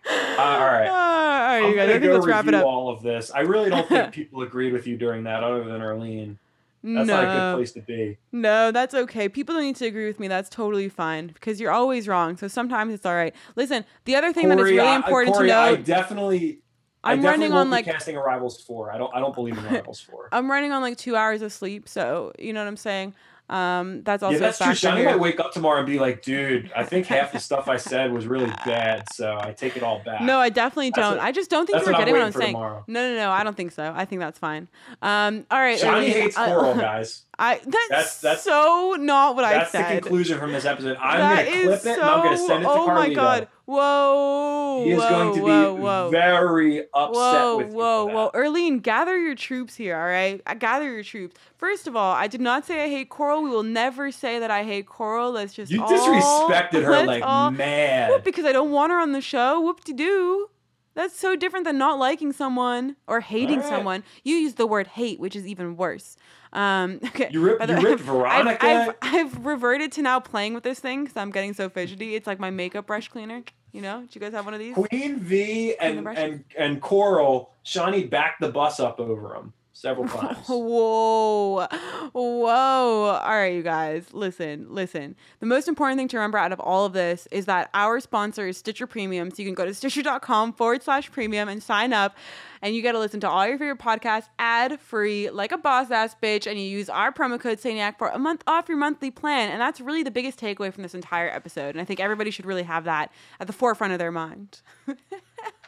Uh, 0.09 0.35
all 0.37 0.59
right. 0.59 0.87
all 0.87 0.95
right, 0.97 1.57
I'm 1.59 1.69
you 1.69 1.75
guys. 1.75 1.89
I 1.89 1.99
think 1.99 2.11
let's 2.11 2.25
wrap 2.25 2.47
it 2.47 2.53
up. 2.55 2.65
all 2.65 2.89
of 2.89 3.03
this. 3.03 3.31
I 3.31 3.41
really 3.41 3.69
don't 3.69 3.87
think 3.87 4.11
people 4.13 4.41
agreed 4.41 4.73
with 4.73 4.85
you 4.87 4.97
during 4.97 5.23
that, 5.25 5.43
other 5.43 5.63
than 5.63 5.81
Arlene. 5.81 6.37
That's 6.83 7.07
no, 7.07 7.21
not 7.21 7.23
a 7.23 7.27
good 7.27 7.55
place 7.59 7.71
to 7.73 7.81
be. 7.81 8.17
no, 8.33 8.71
that's 8.71 8.93
okay. 8.93 9.29
People 9.29 9.55
don't 9.55 9.63
need 9.63 9.77
to 9.77 9.85
agree 9.85 10.05
with 10.05 10.19
me. 10.19 10.27
That's 10.27 10.49
totally 10.49 10.89
fine 10.89 11.27
because 11.27 11.61
you're 11.61 11.71
always 11.71 12.09
wrong. 12.09 12.35
So 12.35 12.49
sometimes 12.49 12.93
it's 12.93 13.05
all 13.05 13.15
right. 13.15 13.33
Listen, 13.55 13.85
the 14.03 14.15
other 14.17 14.33
thing 14.33 14.49
that 14.49 14.57
is 14.59 14.63
Cory, 14.63 14.75
really 14.75 14.87
I- 14.89 14.95
important 14.97 15.33
Cory, 15.33 15.47
to 15.47 15.53
know. 15.53 15.61
I 15.61 15.75
definitely. 15.75 16.59
I'm 17.05 17.19
I 17.19 17.23
running 17.29 17.51
on 17.53 17.69
like 17.69 17.85
casting 17.85 18.15
Arrivals 18.17 18.61
four. 18.61 18.91
I 18.91 18.97
don't. 18.97 19.13
I 19.15 19.19
don't 19.19 19.33
believe 19.35 19.57
in 19.57 19.65
Arrivals 19.65 20.01
four. 20.01 20.29
I'm 20.33 20.49
running 20.51 20.71
on 20.71 20.81
like 20.81 20.97
two 20.97 21.15
hours 21.15 21.41
of 21.41 21.51
sleep, 21.53 21.87
so 21.87 22.31
you 22.39 22.53
know 22.53 22.61
what 22.61 22.67
I'm 22.67 22.77
saying. 22.77 23.13
Um, 23.53 24.01
that's 24.01 24.23
also 24.23 24.33
yeah, 24.33 24.39
that's 24.39 24.61
a 24.61 24.75
true. 24.75 24.95
here. 24.95 25.05
might 25.05 25.19
wake 25.19 25.39
up 25.39 25.51
tomorrow 25.53 25.77
and 25.77 25.85
be 25.85 25.99
like, 25.99 26.23
"Dude, 26.23 26.71
I 26.75 26.83
think 26.83 27.05
half 27.05 27.31
the 27.33 27.39
stuff 27.39 27.67
I 27.67 27.77
said 27.77 28.11
was 28.11 28.25
really 28.25 28.51
bad, 28.65 29.03
so 29.13 29.37
I 29.39 29.51
take 29.51 29.77
it 29.77 29.83
all 29.83 29.99
back." 30.03 30.21
No, 30.21 30.39
I 30.39 30.49
definitely 30.49 30.89
don't. 30.89 31.17
what- 31.17 31.23
I 31.23 31.31
just 31.31 31.51
don't 31.51 31.67
think 31.67 31.75
that's 31.77 31.85
you 31.85 31.91
were 31.91 31.93
what 31.93 32.01
I'm 32.01 32.07
getting 32.07 32.19
what 32.19 32.25
I'm 32.25 32.31
saying. 32.41 32.53
tomorrow. 32.53 32.83
No, 32.87 33.09
no, 33.11 33.15
no. 33.15 33.29
I 33.29 33.43
don't 33.43 33.55
think 33.55 33.71
so. 33.71 33.93
I 33.95 34.05
think 34.05 34.21
that's 34.21 34.39
fine. 34.39 34.67
Um, 35.03 35.45
all 35.51 35.59
right. 35.59 35.83
Ernie, 35.83 36.09
hates 36.09 36.35
Coral, 36.35 36.73
guys. 36.89 37.25
I 37.39 37.55
that's, 37.65 37.87
That's- 37.89 38.21
that's- 38.21 38.43
so 38.43 38.95
not 38.99 39.35
what 39.35 39.43
I 39.43 39.63
said. 39.65 39.71
That's 39.81 39.95
the 39.95 40.01
conclusion 40.01 40.37
from 40.39 40.51
this 40.51 40.65
episode. 40.65 40.97
I'm 41.01 41.17
That 41.19 41.45
gonna 41.45 41.65
clip 41.67 41.85
it 41.85 41.87
and 41.87 42.01
I'm 42.01 42.23
gonna 42.23 42.37
so- 42.37 42.47
send 42.47 42.59
it 42.63 42.67
to 42.67 42.69
Oh 42.71 42.87
Carlito. 42.87 42.93
my 42.95 43.13
god! 43.13 43.47
Whoa! 43.65 44.83
He 44.85 44.91
is 44.91 44.99
whoa, 44.99 45.09
going 45.09 45.29
to 45.33 45.39
be 45.39 45.41
whoa, 45.41 45.73
whoa. 45.73 46.09
very 46.11 46.79
upset 46.93 47.13
Whoa, 47.15 47.57
with 47.57 47.67
whoa, 47.73 48.05
whoa. 48.05 48.31
that. 48.33 48.39
Erlene, 48.39 48.81
gather 48.81 49.17
your 49.17 49.35
troops 49.35 49.75
here, 49.75 49.97
all 49.97 50.05
right? 50.05 50.41
Uh, 50.45 50.53
Gather 50.53 50.91
your 50.91 51.03
troops. 51.03 51.35
First 51.57 51.87
of 51.87 51.95
all, 51.95 52.13
I 52.13 52.27
did 52.27 52.41
not 52.41 52.65
say 52.65 52.83
I 52.83 52.89
hate 52.89 53.09
Coral. 53.09 53.41
We 53.41 53.49
will 53.49 53.63
never 53.63 54.11
say 54.11 54.39
that 54.39 54.51
I 54.51 54.63
hate 54.63 54.85
Coral. 54.85 55.31
Let's 55.31 55.53
just 55.53 55.71
You 55.71 55.81
all- 55.83 55.89
disrespected 55.89 56.83
her 56.83 57.03
like 57.05 57.23
all- 57.23 57.51
mad. 57.51 58.09
Well, 58.09 58.19
because 58.19 58.45
I 58.45 58.51
don't 58.51 58.71
want 58.71 58.91
her 58.91 58.99
on 58.99 59.11
the 59.11 59.21
show. 59.21 59.59
Whoop 59.61 59.83
de 59.83 59.93
doo. 59.93 60.49
That's 60.95 61.17
so 61.17 61.35
different 61.35 61.65
than 61.65 61.77
not 61.79 61.97
liking 61.97 62.31
someone 62.33 62.95
or 63.07 63.21
hating 63.21 63.57
Alright. 63.59 63.69
someone. 63.69 64.03
You 64.23 64.35
use 64.35 64.53
the 64.55 64.67
word 64.67 64.87
hate, 64.87 65.19
which 65.19 65.35
is 65.35 65.47
even 65.47 65.75
worse. 65.77 66.15
Um, 66.53 66.99
okay. 67.07 67.27
You 67.31 67.41
ripped- 67.41 67.67
you 67.67 67.77
ripped 67.81 68.01
Veronica? 68.01 68.65
I've, 68.65 68.89
I've, 68.89 68.95
I've 69.01 69.45
reverted 69.45 69.91
to 69.93 70.01
now 70.01 70.19
playing 70.19 70.53
with 70.53 70.63
this 70.63 70.79
thing 70.79 71.03
because 71.03 71.17
I'm 71.17 71.31
getting 71.31 71.53
so 71.53 71.69
fidgety. 71.69 72.15
It's 72.15 72.27
like 72.27 72.39
my 72.39 72.49
makeup 72.51 72.87
brush 72.87 73.09
cleaner. 73.09 73.43
You 73.71 73.81
know? 73.81 74.01
Do 74.01 74.07
you 74.11 74.21
guys 74.21 74.33
have 74.33 74.45
one 74.45 74.53
of 74.53 74.59
these? 74.59 74.75
Queen 74.75 75.19
V 75.19 75.75
and 75.79 76.07
and 76.07 76.43
and 76.57 76.79
Coral, 76.79 77.51
Shanni 77.65 78.07
backed 78.07 78.39
the 78.39 78.49
bus 78.49 78.79
up 78.79 78.99
over 78.99 79.29
them 79.29 79.53
several 79.73 80.07
times. 80.19 80.37
Whoa. 80.47 81.65
Whoa. 82.13 83.19
All 83.19 83.35
right, 83.35 83.53
you 83.55 83.63
guys. 83.63 84.13
Listen, 84.13 84.67
listen. 84.69 85.15
The 85.39 85.47
most 85.47 85.67
important 85.67 85.97
thing 85.97 86.07
to 86.09 86.17
remember 86.17 86.37
out 86.37 86.51
of 86.51 86.59
all 86.59 86.85
of 86.85 86.93
this 86.93 87.27
is 87.31 87.45
that 87.47 87.71
our 87.73 87.99
sponsor 87.99 88.47
is 88.47 88.57
Stitcher 88.57 88.85
Premium. 88.85 89.31
So 89.31 89.41
you 89.41 89.47
can 89.47 89.55
go 89.55 89.65
to 89.65 89.73
stitcher.com 89.73 90.53
forward 90.53 90.83
slash 90.83 91.11
premium 91.11 91.49
and 91.49 91.61
sign 91.63 91.93
up. 91.93 92.15
And 92.63 92.73
you 92.73 92.81
get 92.81 92.93
to 92.93 92.99
listen 92.99 93.19
to 93.19 93.29
all 93.29 93.45
your 93.45 93.57
favorite 93.57 93.77
podcasts 93.77 94.29
ad 94.39 94.79
free, 94.79 95.29
like 95.29 95.51
a 95.51 95.57
boss 95.57 95.91
ass 95.91 96.15
bitch. 96.23 96.49
And 96.49 96.57
you 96.57 96.65
use 96.65 96.89
our 96.89 97.11
promo 97.11 97.39
code 97.39 97.59
SANIAC 97.59 97.97
for 97.97 98.07
a 98.07 98.17
month 98.17 98.41
off 98.47 98.69
your 98.69 98.77
monthly 98.77 99.11
plan. 99.11 99.51
And 99.51 99.59
that's 99.59 99.81
really 99.81 100.01
the 100.01 100.11
biggest 100.11 100.39
takeaway 100.39 100.73
from 100.73 100.81
this 100.81 100.95
entire 100.95 101.29
episode. 101.29 101.75
And 101.75 101.81
I 101.81 101.85
think 101.85 101.99
everybody 101.99 102.31
should 102.31 102.45
really 102.45 102.63
have 102.63 102.85
that 102.85 103.11
at 103.41 103.47
the 103.47 103.53
forefront 103.53 103.93
of 103.93 103.99
their 103.99 104.11
mind. 104.11 104.61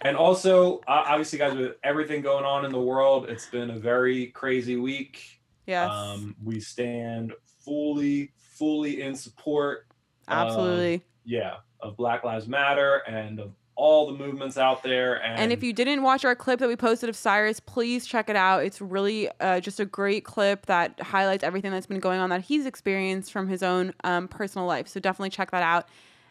And 0.02 0.16
also, 0.16 0.80
uh, 0.88 1.04
obviously, 1.08 1.40
guys, 1.40 1.58
with 1.58 1.74
everything 1.84 2.22
going 2.22 2.46
on 2.46 2.64
in 2.64 2.72
the 2.72 2.80
world, 2.80 3.28
it's 3.28 3.48
been 3.48 3.72
a 3.72 3.80
very 3.80 4.28
crazy 4.28 4.76
week. 4.76 5.42
yes. 5.66 5.90
Um, 5.90 6.36
we 6.44 6.60
stand 6.60 7.34
fully, 7.66 8.32
fully 8.38 9.02
in 9.02 9.16
support. 9.16 9.88
um, 10.28 10.48
absolutely. 10.48 11.04
yeah, 11.24 11.56
of 11.80 11.98
Black 11.98 12.24
Lives 12.24 12.48
Matter 12.48 12.98
and 13.08 13.40
of 13.40 13.52
all 13.76 14.08
the 14.08 14.18
movements 14.18 14.58
out 14.58 14.84
there. 14.84 15.16
And, 15.22 15.40
And 15.40 15.52
if 15.52 15.62
you 15.64 15.74
didn't 15.74 16.02
watch 16.02 16.24
our 16.24 16.36
clip 16.36 16.60
that 16.60 16.68
we 16.68 16.76
posted 16.76 17.10
of 17.10 17.16
Cyrus, 17.16 17.60
please 17.60 18.06
check 18.06 18.30
it 18.30 18.36
out. 18.36 18.64
It's 18.64 18.80
really 18.82 19.30
uh, 19.40 19.60
just 19.60 19.80
a 19.80 19.86
great 19.86 20.24
clip 20.24 20.66
that 20.68 21.00
highlights 21.00 21.44
everything 21.44 21.72
that's 21.72 21.88
been 21.88 22.00
going 22.00 22.20
on 22.20 22.30
that 22.30 22.42
he's 22.42 22.66
experienced 22.66 23.32
from 23.32 23.48
his 23.48 23.62
own 23.64 23.94
um, 24.04 24.28
personal 24.28 24.66
life. 24.66 24.88
So 24.88 25.00
definitely 25.00 25.32
check 25.32 25.52
that 25.52 25.64
out. 25.64 25.88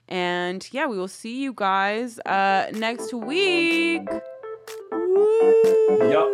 And 0.09 0.67
yeah, 0.73 0.87
we 0.87 0.99
will 0.99 1.09
see 1.09 1.43
you 1.43 1.53
guys 1.55 2.19
uh, 2.21 2.71
next 2.75 3.13
week. 3.13 4.09
Yup. 6.01 6.31